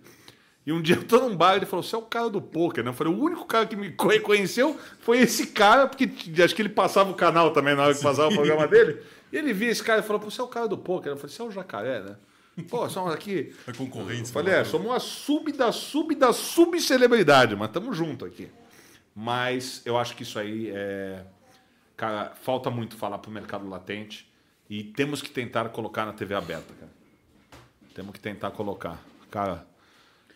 E 0.66 0.72
um 0.74 0.82
dia 0.84 0.98
eu 0.98 1.04
tô 1.04 1.22
num 1.22 1.36
bar 1.36 1.54
e 1.54 1.58
ele 1.58 1.66
falou: 1.66 1.82
Você 1.82 1.96
é 1.96 1.98
o 1.98 2.04
cara 2.04 2.30
do 2.30 2.42
poker, 2.42 2.84
né? 2.84 2.90
Eu 2.90 2.94
falei: 2.94 3.14
O 3.14 3.18
único 3.18 3.46
cara 3.46 3.66
que 3.66 3.76
me 3.76 3.88
reconheceu 3.98 4.78
foi 5.00 5.20
esse 5.20 5.48
cara, 5.48 5.88
porque 5.88 6.10
acho 6.44 6.54
que 6.54 6.62
ele 6.62 6.70
passava 6.70 7.10
o 7.10 7.16
canal 7.16 7.52
também 7.52 7.76
na 7.76 7.86
hora 7.86 7.96
que 7.96 8.04
passava 8.04 8.30
o 8.30 8.36
programa 8.36 8.68
dele. 8.68 9.02
E 9.32 9.38
ele 9.38 9.54
via 9.54 9.70
esse 9.70 9.82
cara 9.82 10.02
e 10.02 10.04
falou: 10.04 10.22
Você 10.22 10.42
é 10.42 10.44
o 10.44 10.48
cara 10.48 10.68
do 10.68 10.78
poker. 10.78 11.14
Eu 11.14 11.18
falei: 11.18 11.34
Você 11.34 11.42
é 11.42 11.46
o 11.46 11.52
jacaré, 11.52 12.02
né? 12.02 12.16
Pô, 12.70 12.90
somos 12.90 13.14
aqui. 13.14 13.54
A 13.66 13.74
concorrência. 13.74 14.34
Falei: 14.34 14.54
É, 14.54 14.64
somos 14.64 14.88
uma 14.88 15.00
sub 15.00 15.52
da 15.54 15.72
sub 15.72 16.14
da 16.14 16.34
subcelebridade, 16.34 17.56
mas 17.56 17.70
estamos 17.70 17.96
junto 17.96 18.26
aqui. 18.26 18.50
Mas 19.16 19.82
eu 19.86 19.98
acho 19.98 20.16
que 20.16 20.24
isso 20.24 20.38
aí 20.38 20.70
é. 20.70 21.24
Cara, 21.98 22.32
falta 22.36 22.70
muito 22.70 22.96
falar 22.96 23.18
pro 23.18 23.30
mercado 23.32 23.68
latente 23.68 24.32
e 24.70 24.84
temos 24.84 25.22
que 25.22 25.30
tentar 25.30 25.68
colocar 25.70 26.06
na 26.06 26.14
TV 26.14 26.36
aberta, 26.36 26.74
cara. 26.74 26.92
Temos 27.96 28.14
que 28.14 28.20
tentar 28.20 28.52
colocar. 28.52 29.04
Cara, 29.32 29.66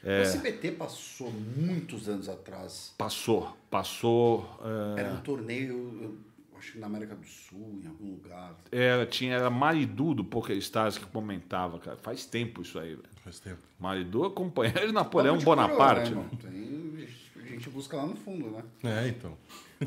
O 0.04 0.10
SBT 0.10 0.72
passou 0.72 1.32
muitos 1.32 2.10
anos 2.10 2.28
atrás. 2.28 2.94
passou, 2.98 3.56
passou. 3.70 4.60
é, 4.98 5.02
Era 5.02 5.14
um 5.14 5.22
torneio, 5.22 6.00
eu 6.02 6.58
acho 6.58 6.72
que 6.72 6.80
na 6.80 6.88
América 6.88 7.14
do 7.16 7.28
Sul, 7.28 7.80
em 7.84 7.88
algum 7.88 8.10
lugar. 8.14 8.56
Era, 8.72 9.06
tinha, 9.06 9.36
era 9.36 9.50
Maridu 9.52 10.16
do 10.16 10.24
Poker 10.24 10.58
Stars 10.58 10.98
que 10.98 11.06
comentava, 11.06 11.78
cara. 11.78 11.98
Faz 11.98 12.26
tempo 12.26 12.64
isso 12.64 12.80
aí, 12.80 12.96
velho. 12.96 13.10
Faz 13.24 13.40
tempo. 13.40 13.60
Maridu 13.80 14.26
é 14.26 14.30
companheiro 14.32 14.80
de 14.88 14.92
Napoleão 14.92 15.38
coroa, 15.40 15.68
Bonaparte. 15.68 16.10
né, 16.10 16.16
né? 16.16 16.22
irmão? 16.24 17.06
Tem, 17.36 17.44
a 17.44 17.48
gente 17.54 17.70
busca 17.70 17.98
lá 17.98 18.08
no 18.08 18.16
fundo, 18.16 18.50
né? 18.50 18.64
É, 18.84 19.08
então. 19.08 19.38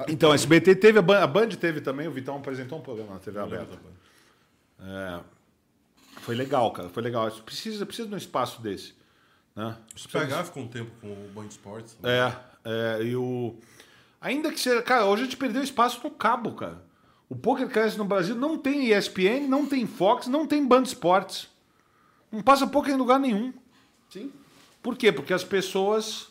Então, 0.09 0.33
a 0.33 0.35
SBT 0.35 0.75
teve, 0.77 0.99
a 0.99 1.03
Band, 1.03 1.23
a 1.23 1.27
Band 1.27 1.49
teve 1.51 1.81
também, 1.81 2.09
o 2.09 2.11
Vitão 2.11 2.37
apresentou 2.37 2.79
um 2.79 2.83
programa 2.83 3.15
na 3.15 3.21
TV 3.21 3.39
aberta. 3.39 3.79
É, 4.81 5.21
foi 6.21 6.35
legal, 6.35 6.71
cara, 6.73 6.89
foi 6.89 7.03
legal. 7.03 7.31
Precisa, 7.31 7.87
precisa 7.87 8.09
de 8.09 8.15
um 8.15 8.19
espaço 8.19 8.61
desse. 8.61 8.95
Né? 9.55 9.77
O 10.05 10.09
PH 10.09 10.45
ficou 10.45 10.63
um 10.63 10.69
tempo 10.69 10.91
com 11.01 11.09
o 11.09 11.31
Band 11.35 11.47
Sports. 11.47 11.97
né? 12.01 12.11
É, 12.65 12.99
é, 12.99 13.03
e 13.05 13.17
o. 13.17 13.55
Ainda 14.21 14.51
que 14.51 14.59
seja. 14.59 14.83
Cara, 14.83 15.05
hoje 15.05 15.23
a 15.23 15.25
gente 15.27 15.37
perdeu 15.37 15.63
espaço 15.63 16.01
no 16.03 16.11
cabo, 16.11 16.53
cara. 16.53 16.83
O 17.29 17.37
PokerCast 17.37 17.97
no 17.97 18.05
Brasil 18.05 18.35
não 18.35 18.59
tem 18.59 18.93
ESPN, 18.93 19.47
não 19.49 19.67
tem 19.67 19.87
Fox, 19.87 20.27
não 20.27 20.47
tem 20.47 20.67
Band 20.67 20.83
Esportes. 20.83 21.49
Não 22.31 22.43
passa 22.43 22.67
poker 22.67 22.93
em 22.93 22.97
lugar 22.99 23.21
nenhum. 23.21 23.53
Sim. 24.11 24.33
Por 24.83 24.97
quê? 24.97 25.13
Porque 25.13 25.33
as 25.33 25.45
pessoas, 25.45 26.29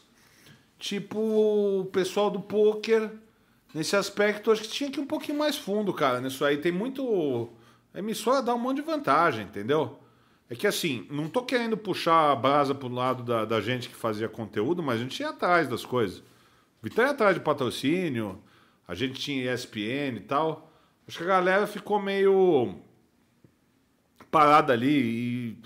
tipo, 0.77 1.17
o 1.17 1.85
pessoal 1.85 2.29
do 2.29 2.39
poker, 2.41 3.09
nesse 3.73 3.95
aspecto, 3.95 4.51
acho 4.51 4.61
que 4.61 4.67
tinha 4.69 4.91
que 4.91 4.99
ir 4.99 5.03
um 5.03 5.07
pouquinho 5.07 5.37
mais 5.37 5.57
fundo, 5.57 5.93
cara. 5.93 6.21
Nisso 6.21 6.45
aí 6.45 6.57
tem 6.57 6.71
muito. 6.71 7.49
A 7.93 7.99
emissora 7.99 8.41
dá 8.41 8.53
um 8.53 8.59
monte 8.59 8.77
de 8.77 8.83
vantagem, 8.83 9.45
entendeu? 9.45 9.99
É 10.49 10.55
que 10.55 10.67
assim, 10.67 11.07
não 11.09 11.27
tô 11.29 11.43
querendo 11.43 11.77
puxar 11.77 12.31
a 12.31 12.35
brasa 12.35 12.75
pro 12.75 12.87
lado 12.87 13.23
da, 13.23 13.45
da 13.45 13.61
gente 13.61 13.89
que 13.89 13.95
fazia 13.95 14.29
conteúdo, 14.29 14.83
mas 14.83 14.99
a 14.99 15.03
gente 15.03 15.19
ia 15.19 15.29
atrás 15.29 15.67
das 15.67 15.85
coisas. 15.85 16.21
Vitória 16.81 17.09
ia 17.09 17.13
atrás 17.13 17.35
de 17.35 17.41
patrocínio, 17.41 18.41
a 18.87 18.93
gente 18.93 19.19
tinha 19.19 19.53
ESPN 19.53 20.17
e 20.17 20.19
tal. 20.19 20.69
Acho 21.07 21.17
que 21.17 21.23
a 21.23 21.27
galera 21.27 21.65
ficou 21.65 21.99
meio 22.01 22.75
parada 24.29 24.73
ali 24.73 25.55
e. 25.55 25.61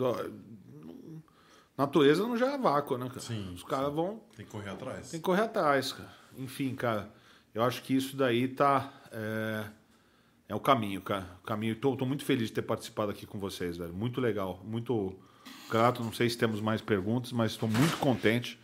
Natureza 1.78 2.24
não 2.24 2.36
gera 2.36 2.58
vácuo, 2.58 2.98
né, 2.98 3.08
cara? 3.08 3.20
Sim, 3.20 3.54
Os 3.54 3.64
caras 3.64 3.94
vão. 3.94 4.22
Tem 4.36 4.46
que 4.46 4.52
correr 4.52 4.72
atrás. 4.72 5.12
Tem 5.12 5.20
que 5.20 5.24
correr 5.24 5.44
atrás, 5.44 5.94
cara. 5.94 6.12
Enfim, 6.36 6.74
cara. 6.76 7.12
Eu 7.58 7.64
acho 7.64 7.82
que 7.82 7.96
isso 7.96 8.16
daí 8.16 8.48
tá. 8.48 8.94
É, 9.12 9.64
é 10.50 10.54
o 10.54 10.60
caminho, 10.60 11.02
cara. 11.02 11.26
O 11.42 11.48
caminho. 11.48 11.76
Tô, 11.76 11.96
tô 11.96 12.06
muito 12.06 12.24
feliz 12.24 12.50
de 12.50 12.54
ter 12.54 12.62
participado 12.62 13.10
aqui 13.10 13.26
com 13.26 13.40
vocês, 13.40 13.78
velho. 13.78 13.92
Muito 13.92 14.22
legal. 14.22 14.62
Muito 14.64 15.16
grato. 15.68 16.04
Não 16.04 16.14
sei 16.14 16.30
se 16.30 16.38
temos 16.38 16.62
mais 16.62 16.82
perguntas, 16.82 17.32
mas 17.32 17.54
estou 17.54 17.68
muito 17.68 17.98
contente. 17.98 18.60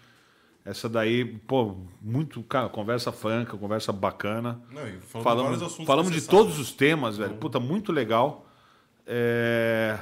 Essa 0.63 0.88
daí, 0.88 1.25
pô, 1.25 1.75
muito, 1.99 2.43
cara, 2.43 2.69
conversa 2.69 3.11
franca, 3.11 3.57
conversa 3.57 3.91
bacana. 3.91 4.61
Não, 4.69 4.88
e 4.88 4.99
falando 4.99 5.53
de 5.53 5.59
Falamos, 5.59 5.88
falamos 5.88 6.11
de 6.11 6.22
todos 6.22 6.59
os 6.59 6.72
temas, 6.72 7.17
velho. 7.17 7.33
Puta, 7.33 7.59
muito 7.59 7.91
legal. 7.91 8.47
É... 9.07 9.97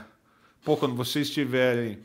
Pô, 0.65 0.75
quando 0.75 0.95
vocês 0.95 1.29
tiverem. 1.29 1.99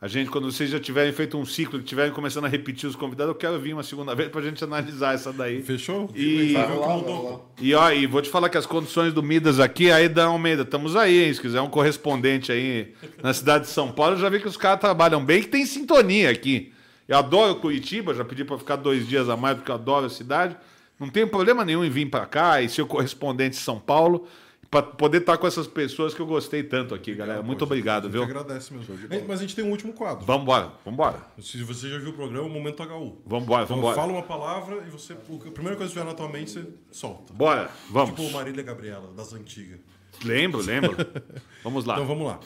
A 0.00 0.08
gente, 0.08 0.30
quando 0.30 0.50
vocês 0.50 0.70
já 0.70 0.80
tiverem 0.80 1.12
feito 1.12 1.36
um 1.36 1.44
ciclo, 1.44 1.78
que 1.78 1.84
tiverem 1.84 2.10
começando 2.10 2.46
a 2.46 2.48
repetir 2.48 2.88
os 2.88 2.96
convidados, 2.96 3.34
eu 3.34 3.38
quero 3.38 3.58
vir 3.60 3.74
uma 3.74 3.82
segunda 3.82 4.14
vez 4.14 4.30
pra 4.30 4.40
gente 4.40 4.64
analisar 4.64 5.14
essa 5.14 5.30
daí. 5.30 5.62
Fechou? 5.62 6.08
E- 6.14 6.54
Vai 6.54 6.66
Vai. 6.66 7.38
E 7.60 7.74
ó, 7.74 7.90
e 7.92 8.06
vou 8.06 8.22
te 8.22 8.30
falar 8.30 8.48
que 8.48 8.56
as 8.56 8.64
condições 8.64 9.12
do 9.12 9.22
Midas 9.22 9.60
aqui, 9.60 9.92
aí 9.92 10.08
da 10.08 10.24
Almeida, 10.24 10.62
estamos 10.62 10.96
aí, 10.96 11.24
hein? 11.24 11.34
Se 11.34 11.40
quiser 11.40 11.60
um 11.60 11.68
correspondente 11.68 12.50
aí 12.50 12.94
na 13.22 13.34
cidade 13.34 13.64
de 13.64 13.70
São 13.70 13.92
Paulo, 13.92 14.14
eu 14.16 14.20
já 14.20 14.30
vi 14.30 14.40
que 14.40 14.48
os 14.48 14.56
caras 14.56 14.80
trabalham 14.80 15.22
bem, 15.22 15.42
que 15.42 15.48
tem 15.48 15.66
sintonia 15.66 16.30
aqui. 16.30 16.72
Eu 17.06 17.18
adoro 17.18 17.56
Curitiba, 17.56 18.14
já 18.14 18.24
pedi 18.24 18.42
para 18.42 18.56
ficar 18.56 18.76
dois 18.76 19.06
dias 19.06 19.28
a 19.28 19.36
mais, 19.36 19.56
porque 19.58 19.70
eu 19.70 19.74
adoro 19.74 20.06
a 20.06 20.10
cidade. 20.10 20.56
Não 20.98 21.10
tenho 21.10 21.28
problema 21.28 21.62
nenhum 21.62 21.84
em 21.84 21.90
vir 21.90 22.06
para 22.06 22.24
cá 22.24 22.62
e 22.62 22.70
ser 22.70 22.80
o 22.80 22.86
correspondente 22.86 23.56
de 23.58 23.62
São 23.62 23.78
Paulo, 23.78 24.26
para 24.70 24.82
poder 24.84 25.18
estar 25.18 25.36
com 25.36 25.46
essas 25.48 25.66
pessoas 25.66 26.14
que 26.14 26.20
eu 26.20 26.26
gostei 26.26 26.62
tanto 26.62 26.94
aqui, 26.94 27.12
galera. 27.14 27.42
Muito 27.42 27.64
obrigado, 27.64 28.04
A 28.04 28.06
gente 28.06 28.12
viu? 28.12 28.22
agradece 28.22 28.72
mesmo. 28.72 28.96
Mas 29.26 29.40
a 29.40 29.42
gente 29.42 29.56
tem 29.56 29.64
um 29.64 29.70
último 29.70 29.92
quadro. 29.92 30.24
Vambora, 30.24 30.70
vambora. 30.84 31.18
Se 31.40 31.60
você 31.64 31.88
já 31.90 31.98
viu 31.98 32.10
o 32.10 32.12
programa, 32.12 32.46
o 32.46 32.50
Momento 32.50 32.80
HU. 32.82 33.20
Vambora, 33.26 33.64
Então 33.64 33.76
vambora. 33.76 33.96
fala 33.96 34.12
uma 34.12 34.22
palavra 34.22 34.84
e 34.86 34.90
você. 34.90 35.12
A 35.14 35.50
primeira 35.50 35.76
coisa 35.76 35.92
que 35.92 35.98
tiver 35.98 36.04
na 36.04 36.14
tua 36.14 36.28
mente, 36.28 36.52
você 36.52 36.64
solta. 36.92 37.32
Bora, 37.32 37.68
vamos. 37.90 38.10
Tipo 38.18 38.30
Marília 38.32 38.62
Gabriela, 38.62 39.12
das 39.12 39.32
antigas. 39.32 39.80
Lembro, 40.24 40.60
lembro. 40.62 40.96
Vamos 41.64 41.84
lá. 41.84 41.94
Então 41.94 42.06
vamos 42.06 42.26
lá. 42.26 42.40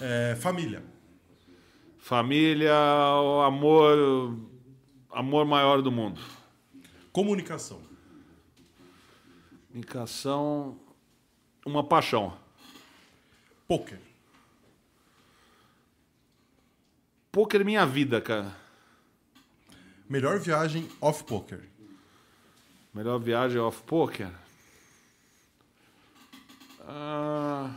É, 0.00 0.36
família. 0.36 0.82
Família, 1.98 2.74
o 2.74 3.40
amor, 3.40 4.36
amor 5.10 5.44
maior 5.46 5.80
do 5.80 5.90
mundo. 5.90 6.20
Comunicação. 7.12 7.80
Comunicação, 9.68 10.76
uma 11.64 11.82
paixão. 11.82 12.36
Poker. 13.66 13.98
Poker 17.32 17.60
é 17.60 17.64
minha 17.64 17.84
vida, 17.84 18.20
cara. 18.20 18.54
Melhor 20.08 20.38
viagem 20.38 20.88
off-poker. 21.00 21.60
Melhor 22.92 23.18
viagem 23.18 23.58
off 23.58 23.82
poker. 23.82 24.30
Ah, 26.86 27.74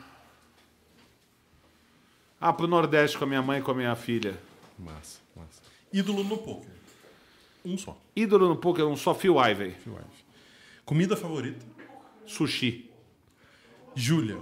ah, 2.39 2.53
pro 2.53 2.67
Nordeste 2.67 3.17
com 3.17 3.23
a 3.23 3.27
minha 3.27 3.41
mãe 3.41 3.59
e 3.59 3.63
com 3.63 3.71
a 3.71 3.73
minha 3.73 3.95
filha. 3.95 4.37
Massa, 4.77 5.19
massa. 5.35 5.61
Ídolo 5.91 6.23
no 6.23 6.37
poker. 6.37 6.69
Um 7.65 7.77
só. 7.77 7.97
Ídolo 8.15 8.47
no 8.49 8.57
poker, 8.57 8.85
um 8.85 8.95
só. 8.95 9.15
Phil 9.15 9.35
Ivey. 9.39 9.75
Comida 10.85 11.17
favorita. 11.17 11.65
Sushi. 12.25 12.86
Júlia. 13.99 14.39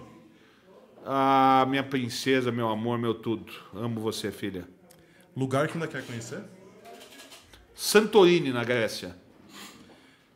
Ah, 1.06 1.66
minha 1.68 1.84
princesa, 1.84 2.52
meu 2.52 2.68
amor, 2.70 2.98
meu 2.98 3.14
tudo. 3.14 3.52
Amo 3.74 4.00
você, 4.00 4.32
filha. 4.32 4.68
Lugar 5.36 5.68
que 5.68 5.74
ainda 5.74 5.88
quer 5.88 6.06
conhecer. 6.06 6.44
Santorini, 7.74 8.52
na 8.52 8.64
Grécia. 8.64 9.16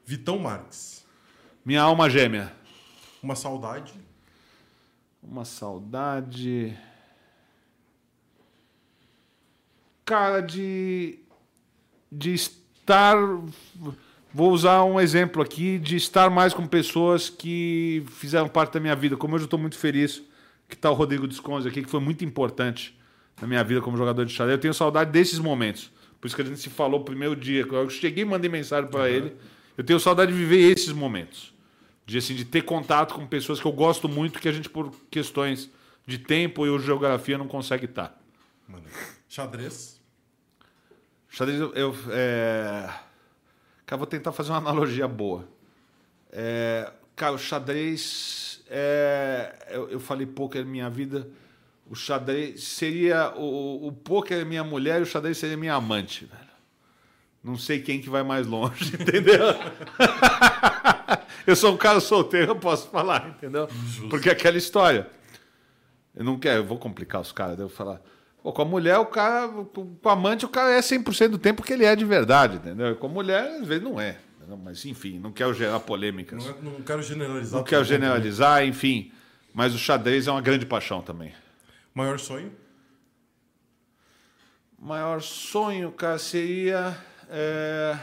Vitão 0.05 0.39
Marques. 0.39 1.05
Minha 1.65 1.81
alma 1.81 2.09
gêmea. 2.09 2.53
Uma 3.21 3.35
saudade. 3.35 3.93
Uma 5.21 5.45
saudade. 5.45 6.77
cara, 10.09 10.41
de, 10.41 11.19
de 12.11 12.33
estar. 12.33 13.15
Vou 14.33 14.51
usar 14.51 14.83
um 14.83 14.99
exemplo 14.99 15.41
aqui 15.41 15.79
de 15.79 15.95
estar 15.95 16.29
mais 16.29 16.53
com 16.53 16.67
pessoas 16.67 17.29
que 17.29 18.03
fizeram 18.11 18.47
parte 18.47 18.73
da 18.73 18.79
minha 18.79 18.95
vida. 18.95 19.17
Como 19.17 19.33
hoje 19.35 19.43
eu 19.43 19.47
estou 19.47 19.59
muito 19.59 19.77
feliz 19.77 20.21
que 20.67 20.75
está 20.75 20.91
o 20.91 20.93
Rodrigo 20.93 21.27
Desconze 21.27 21.67
aqui, 21.67 21.81
que 21.81 21.89
foi 21.89 21.99
muito 21.99 22.23
importante 22.23 22.95
na 23.41 23.47
minha 23.47 23.63
vida 23.63 23.81
como 23.81 23.97
jogador 23.97 24.23
de 24.25 24.31
xadrez. 24.31 24.57
Eu 24.57 24.61
tenho 24.61 24.73
saudade 24.73 25.11
desses 25.11 25.39
momentos. 25.39 25.91
Por 26.21 26.27
isso 26.27 26.35
que 26.35 26.41
a 26.43 26.45
gente 26.45 26.59
se 26.59 26.69
falou 26.69 27.01
o 27.01 27.03
primeiro 27.03 27.35
dia. 27.35 27.61
Eu 27.61 27.89
cheguei 27.89 28.23
e 28.23 28.25
mandei 28.25 28.49
mensagem 28.51 28.89
para 28.89 29.09
ele. 29.09 29.35
Eu 29.75 29.83
tenho 29.83 29.99
saudade 29.99 30.31
de 30.31 30.37
viver 30.37 30.59
esses 30.71 30.93
momentos. 30.93 31.51
De, 32.05 32.17
assim, 32.17 32.35
de 32.35 32.45
ter 32.45 32.61
contato 32.61 33.15
com 33.15 33.25
pessoas 33.25 33.59
que 33.59 33.65
eu 33.65 33.71
gosto 33.71 34.07
muito, 34.07 34.39
que 34.39 34.47
a 34.47 34.51
gente, 34.51 34.69
por 34.69 34.91
questões 35.09 35.71
de 36.05 36.19
tempo 36.19 36.65
e 36.67 36.79
geografia, 36.79 37.37
não 37.37 37.47
consegue 37.47 37.85
estar. 37.85 38.19
Maneiro. 38.67 38.95
Xadrez. 39.27 39.99
Xadrez, 41.29 41.59
eu. 41.59 41.73
eu 41.73 41.95
é... 42.11 42.89
Cara, 43.89 43.97
vou 43.97 44.05
tentar 44.05 44.31
fazer 44.31 44.51
uma 44.51 44.59
analogia 44.59 45.07
boa. 45.07 45.47
É... 46.31 46.91
Cara, 47.15 47.33
o 47.33 47.39
xadrez. 47.39 48.63
É... 48.69 49.65
Eu, 49.71 49.89
eu 49.89 49.99
falei 49.99 50.27
poker 50.27 50.63
na 50.63 50.69
minha 50.69 50.87
vida. 50.91 51.27
O 51.89 51.95
xadrez 51.95 52.65
seria. 52.65 53.33
O, 53.35 53.87
o 53.87 53.91
poker 53.91 54.41
é 54.41 54.45
minha 54.45 54.63
mulher 54.63 54.99
e 54.99 55.01
o 55.01 55.07
xadrez 55.07 55.39
seria 55.39 55.57
minha 55.57 55.73
amante, 55.73 56.25
velho. 56.25 56.49
Não 57.43 57.57
sei 57.57 57.81
quem 57.81 57.99
que 57.99 58.11
vai 58.11 58.21
mais 58.21 58.45
longe, 58.45 58.93
entendeu? 58.93 59.55
eu 61.47 61.55
sou 61.55 61.73
um 61.73 61.77
cara 61.77 61.99
solteiro, 61.99 62.51
eu 62.51 62.55
posso 62.57 62.89
falar, 62.89 63.29
entendeu? 63.29 63.67
Porque 64.07 64.29
é 64.29 64.33
aquela 64.33 64.57
história. 64.57 65.09
Eu 66.15 66.23
não 66.23 66.37
quero, 66.37 66.59
eu 66.59 66.65
vou 66.65 66.77
complicar 66.77 67.21
os 67.21 67.31
caras, 67.31 67.57
devo 67.57 67.69
falar. 67.69 67.99
Pô, 68.49 68.53
com 68.53 68.61
a 68.63 68.65
mulher, 68.65 68.97
o 68.97 69.05
cara. 69.05 69.47
Com 69.47 69.95
o 70.03 70.09
amante, 70.09 70.43
o 70.43 70.49
cara 70.49 70.71
é 70.71 70.79
100% 70.79 71.27
do 71.29 71.37
tempo 71.37 71.61
que 71.61 71.71
ele 71.71 71.85
é 71.85 71.95
de 71.95 72.03
verdade, 72.03 72.55
entendeu? 72.55 72.95
Com 72.95 73.05
a 73.05 73.09
mulher, 73.09 73.43
às 73.61 73.67
vezes 73.67 73.83
não 73.83 74.01
é. 74.01 74.17
entendeu? 74.37 74.57
Mas, 74.57 74.83
enfim, 74.85 75.19
não 75.19 75.31
quero 75.31 75.53
gerar 75.53 75.79
polêmicas. 75.81 76.43
Não, 76.43 76.51
é- 76.51 76.61
não 76.61 76.81
quero 76.81 77.03
generalizar. 77.03 77.59
Não 77.59 77.63
quero 77.63 77.81
né? 77.81 77.87
generalizar, 77.87 78.65
enfim. 78.65 79.11
Mas 79.53 79.75
o 79.75 79.77
xadrez 79.77 80.27
é 80.27 80.31
uma 80.31 80.41
grande 80.41 80.65
paixão 80.65 80.99
também. 80.99 81.31
Maior 81.93 82.17
sonho? 82.17 82.51
Maior 84.79 85.21
sonho, 85.21 85.91
cara, 85.91 86.17
seria. 86.17 86.97
é, 87.29 87.99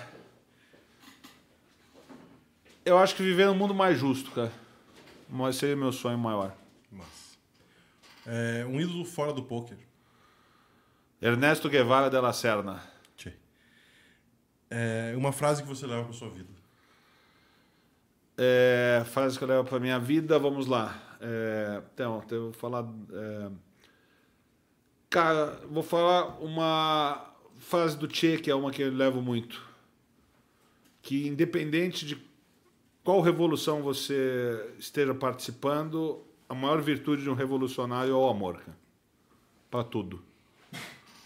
Eu 2.85 2.99
acho 2.99 3.17
que 3.17 3.23
viver 3.25 3.47
num 3.47 3.55
mundo 3.57 3.75
mais 3.75 3.99
justo, 3.99 4.31
cara. 4.31 4.53
Mas 5.29 5.57
seria 5.57 5.75
meu 5.75 5.91
sonho 5.91 6.17
maior. 6.19 6.55
Mas. 6.93 7.37
É, 8.25 8.65
um 8.65 8.81
ídolo 8.81 9.05
fora 9.05 9.33
do 9.33 9.43
poker. 9.43 9.77
Ernesto 11.21 11.69
Guevara 11.69 12.11
de 12.11 12.21
la 12.21 12.33
Serna. 12.33 12.83
Tchê. 13.17 13.33
É, 14.71 15.15
uma 15.17 15.33
frase 15.33 15.63
que 15.63 15.69
você 15.69 15.87
leva 15.87 16.05
pra 16.05 16.13
sua 16.13 16.29
vida. 16.29 16.51
É, 18.37 19.03
frase 19.07 19.39
que 19.39 19.45
eu 19.45 19.49
levo 19.49 19.65
pra 19.65 19.81
minha 19.81 19.99
vida, 19.99 20.39
vamos 20.39 20.67
lá. 20.67 21.19
É, 21.21 21.83
então, 21.95 22.23
eu 22.31 22.45
vou 22.45 22.53
falar. 22.53 22.85
é, 23.13 23.51
cara, 25.09 25.59
vou 25.71 25.83
falar 25.83 26.39
uma 26.43 27.33
frase 27.57 27.97
do 27.97 28.13
Che, 28.13 28.39
que 28.39 28.51
é 28.51 28.55
uma 28.55 28.71
que 28.71 28.83
eu 28.83 28.93
levo 28.93 29.23
muito. 29.23 29.65
Que 31.01 31.27
independente 31.27 32.05
de 32.05 32.23
qual 33.03 33.23
revolução 33.23 33.83
você 33.83 34.75
esteja 34.79 35.15
participando, 35.15 36.23
a 36.49 36.55
maior 36.55 36.83
virtude 36.83 37.23
de 37.23 37.31
um 37.31 37.35
revolucionário 37.35 38.13
é 38.13 38.17
o 38.17 38.29
amor. 38.29 38.61
Pra 39.71 39.83
tudo. 39.83 40.23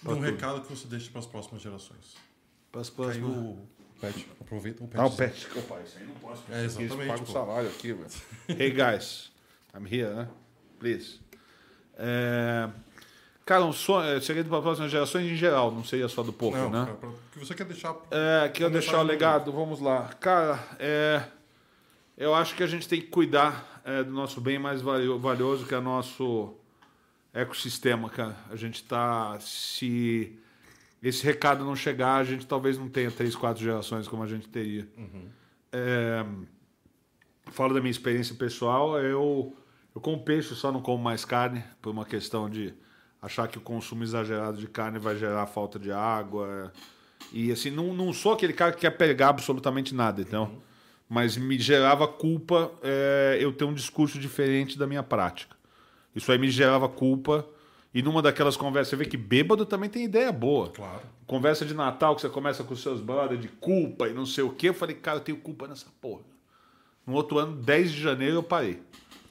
E 0.05 0.09
um 0.09 0.21
recado 0.21 0.61
que 0.63 0.69
você 0.75 0.87
deixa 0.89 1.11
para 1.11 1.21
as 1.21 1.27
próximas 1.27 1.63
gerações. 1.63 2.15
Para 2.73 2.81
as 2.81 2.89
Caiu 2.91 3.05
próximas. 3.05 3.31
o 3.31 3.59
pet. 4.01 4.29
Aproveita 4.41 4.85
o 4.85 4.89
pet. 4.89 5.01
Ah, 5.01 5.07
o 5.07 5.11
pet. 5.17 5.49
Opa, 5.57 5.81
isso 5.81 5.99
aí 5.99 6.07
não 6.07 6.15
posso. 6.15 6.43
É, 6.51 6.65
exatamente, 6.65 7.07
Paga 7.09 7.23
o 7.23 7.27
pô. 7.27 7.33
salário 7.33 7.69
aqui, 7.69 7.93
velho. 7.93 8.11
hey, 8.61 8.71
guys. 8.71 9.31
I'm 9.75 9.87
here, 9.87 10.15
né? 10.15 10.29
Please. 10.79 11.21
É... 11.99 12.69
Cara, 13.45 13.65
um 13.65 13.73
sonho... 13.73 14.09
é, 14.17 14.21
Segredo 14.21 14.49
para 14.49 14.59
as 14.59 14.63
próximas 14.65 14.91
gerações 14.93 15.31
em 15.31 15.35
geral, 15.37 15.71
não 15.73 15.85
seria 15.85 16.09
só 16.09 16.23
do 16.23 16.33
poker, 16.33 16.61
Não, 16.61 16.71
né? 16.71 16.85
cara, 16.87 16.97
pra- 16.97 17.09
o 17.09 17.15
que 17.33 17.39
você 17.39 17.55
quer 17.55 17.65
deixar. 17.67 17.95
É, 18.11 18.49
quero 18.49 18.67
Uma 18.67 18.71
deixar 18.79 19.01
o 19.01 19.03
legado, 19.03 19.51
vamos 19.53 19.81
lá. 19.81 20.09
Cara, 20.21 20.59
é, 20.79 21.23
eu 22.17 22.33
acho 22.35 22.55
que 22.55 22.63
a 22.63 22.67
gente 22.67 22.89
tem 22.89 23.01
que 23.01 23.09
cuidar 23.09 23.83
é, 23.85 24.05
do 24.05 24.13
nosso 24.13 24.41
bem 24.41 24.59
mais 24.59 24.81
valio- 24.81 25.19
valioso, 25.19 25.67
que 25.67 25.75
é 25.75 25.79
o 25.79 25.83
nosso 25.83 26.55
ecossistema, 27.33 28.09
cara. 28.09 28.37
A 28.51 28.57
gente 28.57 28.85
tá. 28.85 29.39
Se 29.41 30.39
esse 31.03 31.25
recado 31.25 31.65
não 31.65 31.75
chegar, 31.75 32.17
a 32.17 32.25
gente 32.25 32.47
talvez 32.47 32.79
não 32.79 32.89
tenha 32.89 33.11
três, 33.11 33.35
quatro 33.35 33.63
gerações 33.63 34.07
como 34.07 34.23
a 34.23 34.27
gente 34.27 34.49
teria. 34.49 34.87
É, 35.73 36.25
falo 37.47 37.75
da 37.75 37.81
minha 37.81 37.91
experiência 37.91 38.35
pessoal, 38.35 38.99
eu, 38.99 39.57
eu 39.95 40.01
como 40.01 40.23
peixe, 40.23 40.55
só 40.55 40.71
não 40.71 40.81
como 40.81 41.03
mais 41.03 41.25
carne, 41.25 41.65
por 41.81 41.91
uma 41.91 42.05
questão 42.05 42.51
de 42.51 42.75
achar 43.23 43.49
que 43.49 43.59
o 43.59 43.61
consumo 43.61 44.03
exagerado 44.03 44.59
de 44.59 44.67
carne 44.67 44.99
vai 44.99 45.17
gerar 45.17 45.47
falta 45.47 45.79
de 45.79 45.93
água. 45.93 46.73
E 47.33 47.53
assim, 47.53 47.71
não, 47.71 47.95
não 47.95 48.13
sou 48.13 48.33
aquele 48.33 48.53
cara 48.53 48.73
que 48.73 48.81
quer 48.81 48.91
pegar 48.91 49.29
absolutamente 49.29 49.95
nada, 49.95 50.21
então. 50.21 50.61
Mas 51.09 51.37
me 51.37 51.59
gerava 51.59 52.07
culpa 52.07 52.73
é, 52.83 53.39
eu 53.41 53.53
ter 53.53 53.65
um 53.65 53.75
discurso 53.75 54.19
diferente 54.19 54.79
da 54.79 54.87
minha 54.87 55.03
prática. 55.03 55.57
Isso 56.15 56.31
aí 56.31 56.39
me 56.39 56.51
gerava 56.51 56.89
culpa. 56.89 57.47
E 57.93 58.03
numa 58.03 58.23
daquelas 58.23 58.57
conversas, 58.57 58.91
você 58.91 58.97
vê 58.97 59.05
que 59.05 59.17
bêbado 59.17 59.67
também 59.67 59.91
tem 59.91 60.05
ideia 60.05 60.31
boa. 60.31 60.71
Claro. 60.71 61.03
Conversa 61.27 61.65
de 61.65 61.75
Natal 61.75 62.15
que 62.15 62.21
você 62.21 62.29
começa 62.29 62.63
com 62.63 62.75
os 62.75 62.83
seus 62.83 63.01
brothers 63.01 63.41
de 63.41 63.49
culpa 63.49 64.09
e 64.09 64.13
não 64.13 64.27
sei 64.27 64.45
o 64.45 64.51
quê. 64.51 64.69
Eu 64.69 64.75
falei, 64.75 64.95
cara, 64.97 65.19
eu 65.19 65.23
tenho 65.23 65.39
culpa 65.39 65.67
nessa 65.67 65.87
porra. 66.01 66.23
No 67.07 67.15
outro 67.15 67.39
ano, 67.39 67.57
10 67.57 67.93
de 67.93 68.01
janeiro, 68.01 68.37
eu 68.37 68.43
parei. 68.43 68.81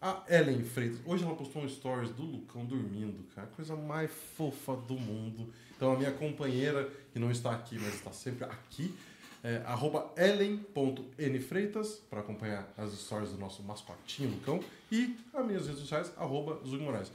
A 0.00 0.22
Ellen 0.28 0.64
Freitas. 0.64 1.00
Hoje 1.04 1.24
ela 1.24 1.34
postou 1.34 1.62
um 1.62 1.68
stories 1.68 2.10
do 2.10 2.22
Lucão 2.22 2.64
dormindo, 2.64 3.24
cara. 3.34 3.48
Coisa 3.48 3.74
mais 3.76 4.10
fofa 4.36 4.76
do 4.76 4.94
mundo. 4.94 5.52
Então 5.76 5.92
a 5.92 5.96
minha 5.96 6.12
companheira, 6.12 6.88
que 7.12 7.18
não 7.18 7.30
está 7.30 7.52
aqui, 7.52 7.78
mas 7.78 7.94
está 7.94 8.12
sempre 8.12 8.44
aqui, 8.44 8.94
é 9.42 9.62
arroba 9.66 10.12
ellen.nfreitas 10.16 12.02
para 12.10 12.20
acompanhar 12.20 12.72
as 12.76 12.92
stories 12.92 13.30
do 13.30 13.38
nosso 13.38 13.62
mascotinho 13.62 14.30
Lucão. 14.30 14.60
E 14.90 15.16
as 15.34 15.46
minhas 15.46 15.66
redes 15.66 15.80
sociais, 15.80 16.12
arroba 16.16 16.60
Zug 16.66 16.82
Moraes. 16.82 17.10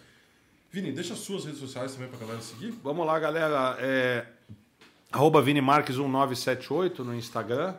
Vini, 0.71 0.91
deixa 0.91 1.13
as 1.13 1.19
suas 1.19 1.45
redes 1.45 1.59
sociais 1.59 1.93
também 1.93 2.09
pra 2.09 2.17
galera 2.19 2.41
seguir. 2.41 2.71
Vamos 2.83 3.05
lá, 3.05 3.19
galera. 3.19 3.77
É, 3.79 4.25
Arroba 5.13 5.43
ViniMarques1978 5.43 6.99
no 6.99 7.13
Instagram. 7.13 7.75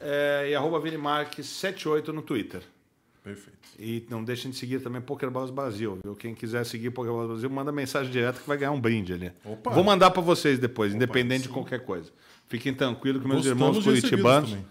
É, 0.00 0.48
e 0.50 0.54
arroba 0.54 0.80
ViniMarques78 0.80 2.08
no 2.08 2.22
Twitter. 2.22 2.62
Perfeito. 3.22 3.58
E 3.78 4.06
não 4.08 4.24
deixem 4.24 4.50
de 4.50 4.56
seguir 4.56 4.80
também 4.80 5.02
Pokerball 5.02 5.50
Brasil, 5.52 5.98
viu? 6.02 6.14
Quem 6.14 6.34
quiser 6.34 6.64
seguir 6.64 6.90
Pokerball 6.90 7.28
Brasil, 7.28 7.50
manda 7.50 7.70
mensagem 7.70 8.10
direta 8.10 8.40
que 8.40 8.48
vai 8.48 8.56
ganhar 8.56 8.70
um 8.72 8.80
brinde 8.80 9.12
ali. 9.12 9.32
Opa. 9.44 9.70
Vou 9.70 9.84
mandar 9.84 10.10
para 10.10 10.22
vocês 10.22 10.58
depois, 10.58 10.94
independente 10.94 11.42
de 11.42 11.48
sim. 11.48 11.52
qualquer 11.52 11.80
coisa. 11.80 12.10
Fiquem 12.48 12.72
tranquilos 12.74 13.20
que 13.22 13.28
meus 13.28 13.44
Gostamos 13.46 13.76
irmãos 13.78 13.84
curitibanos 13.84 14.50
também. 14.50 14.66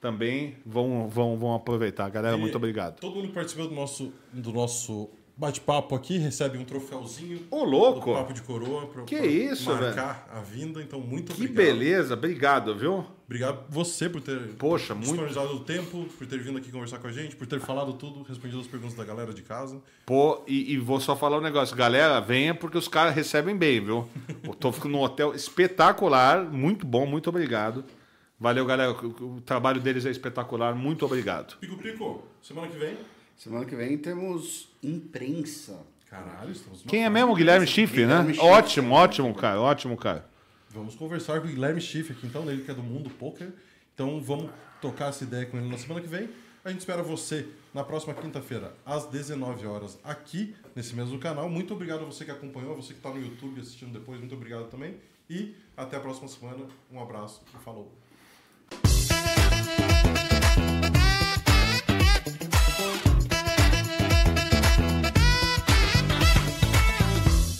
também, 0.00 0.56
vão, 0.66 1.08
vão, 1.08 1.38
vão 1.38 1.54
aproveitar. 1.54 2.08
Galera, 2.10 2.36
E 2.36 2.40
muito 2.40 2.56
obrigado. 2.56 2.98
Todo 3.00 3.16
mundo 3.16 3.28
participou 3.32 3.68
do 3.68 3.74
nosso, 3.74 4.12
do 4.32 4.52
nosso 4.52 5.08
bate-papo 5.40 5.94
aqui 5.94 6.18
recebe 6.18 6.58
um 6.58 6.64
troféuzinho. 6.64 7.40
Ô, 7.50 7.64
louco! 7.64 8.10
Do 8.10 8.16
Papo 8.16 8.32
de 8.34 8.42
Coroa. 8.42 8.86
Pra, 8.86 9.02
Que 9.04 9.16
pra 9.16 9.26
isso, 9.26 9.70
marcar 9.74 10.28
a 10.32 10.40
vinda. 10.40 10.82
Então, 10.82 11.00
muito 11.00 11.32
Que 11.32 11.44
obrigado. 11.44 11.56
beleza, 11.56 12.14
obrigado, 12.14 12.76
viu? 12.76 13.06
Obrigado 13.26 13.64
você 13.68 14.08
por 14.08 14.20
ter 14.20 14.38
Poxa, 14.58 14.92
muito- 14.94 15.06
disponibilizado 15.06 15.54
o 15.56 15.60
tempo, 15.60 16.04
por 16.18 16.26
ter 16.26 16.38
vindo 16.40 16.58
aqui 16.58 16.70
conversar 16.70 16.98
com 16.98 17.06
a 17.06 17.12
gente, 17.12 17.36
por 17.36 17.46
ter 17.46 17.58
falado 17.60 17.92
tudo, 17.94 18.22
respondido 18.22 18.60
as 18.60 18.66
perguntas 18.66 18.96
da 18.96 19.04
galera 19.04 19.32
de 19.32 19.40
casa. 19.42 19.80
Pô, 20.04 20.42
e, 20.46 20.72
e 20.74 20.78
vou 20.78 21.00
só 21.00 21.16
falar 21.16 21.38
um 21.38 21.40
negócio. 21.40 21.74
Galera, 21.76 22.20
venha 22.20 22.54
porque 22.54 22.76
os 22.76 22.88
caras 22.88 23.14
recebem 23.14 23.56
bem, 23.56 23.80
viu? 23.82 24.06
Eu 24.42 24.52
tô 24.54 24.70
ficando 24.72 24.92
num 24.92 25.00
hotel 25.00 25.34
espetacular, 25.34 26.44
muito 26.44 26.84
bom, 26.86 27.06
muito 27.06 27.28
obrigado. 27.30 27.84
Valeu, 28.38 28.66
galera. 28.66 28.92
O, 28.92 29.36
o 29.36 29.40
trabalho 29.42 29.80
deles 29.80 30.04
é 30.04 30.10
espetacular, 30.10 30.74
muito 30.74 31.04
obrigado. 31.04 31.56
Pico 31.58 31.76
Pico, 31.76 32.22
semana 32.42 32.66
que 32.68 32.76
vem. 32.78 32.96
Semana 33.36 33.64
que 33.64 33.74
vem 33.76 33.96
temos 33.96 34.69
imprensa. 34.82 35.80
Caralho, 36.08 36.50
estamos 36.50 36.82
Quem 36.82 37.04
é 37.04 37.10
mesmo? 37.10 37.34
Guilherme 37.34 37.66
Schiffer, 37.66 38.06
né? 38.06 38.26
Schiffer. 38.26 38.44
Ótimo, 38.44 38.94
ótimo, 38.94 39.34
cara, 39.34 39.60
ótimo, 39.60 39.96
cara. 39.96 40.28
Vamos 40.70 40.94
conversar 40.94 41.40
com 41.40 41.46
o 41.46 41.50
Guilherme 41.50 41.80
Schiff 41.80 42.12
aqui, 42.12 42.26
então, 42.26 42.48
ele 42.50 42.62
que 42.62 42.70
é 42.70 42.74
do 42.74 42.82
Mundo 42.82 43.10
Poker. 43.10 43.52
Então, 43.94 44.20
vamos 44.20 44.50
tocar 44.80 45.08
essa 45.08 45.24
ideia 45.24 45.46
com 45.46 45.56
ele 45.56 45.68
na 45.68 45.78
semana 45.78 46.00
que 46.00 46.08
vem. 46.08 46.28
A 46.64 46.70
gente 46.70 46.80
espera 46.80 47.02
você 47.02 47.48
na 47.72 47.82
próxima 47.82 48.12
quinta-feira, 48.12 48.74
às 48.84 49.06
19 49.06 49.66
horas, 49.66 49.98
aqui 50.04 50.54
nesse 50.76 50.94
mesmo 50.94 51.18
canal. 51.18 51.48
Muito 51.48 51.72
obrigado 51.72 52.02
a 52.02 52.04
você 52.04 52.24
que 52.24 52.30
acompanhou, 52.30 52.72
a 52.72 52.76
você 52.76 52.88
que 52.88 52.98
está 52.98 53.10
no 53.10 53.20
YouTube 53.20 53.60
assistindo 53.60 53.92
depois, 53.92 54.18
muito 54.20 54.34
obrigado 54.34 54.68
também. 54.68 54.96
E 55.28 55.54
até 55.76 55.96
a 55.96 56.00
próxima 56.00 56.28
semana. 56.28 56.66
Um 56.90 57.00
abraço 57.00 57.42
e 57.54 57.64
falou. 57.64 57.92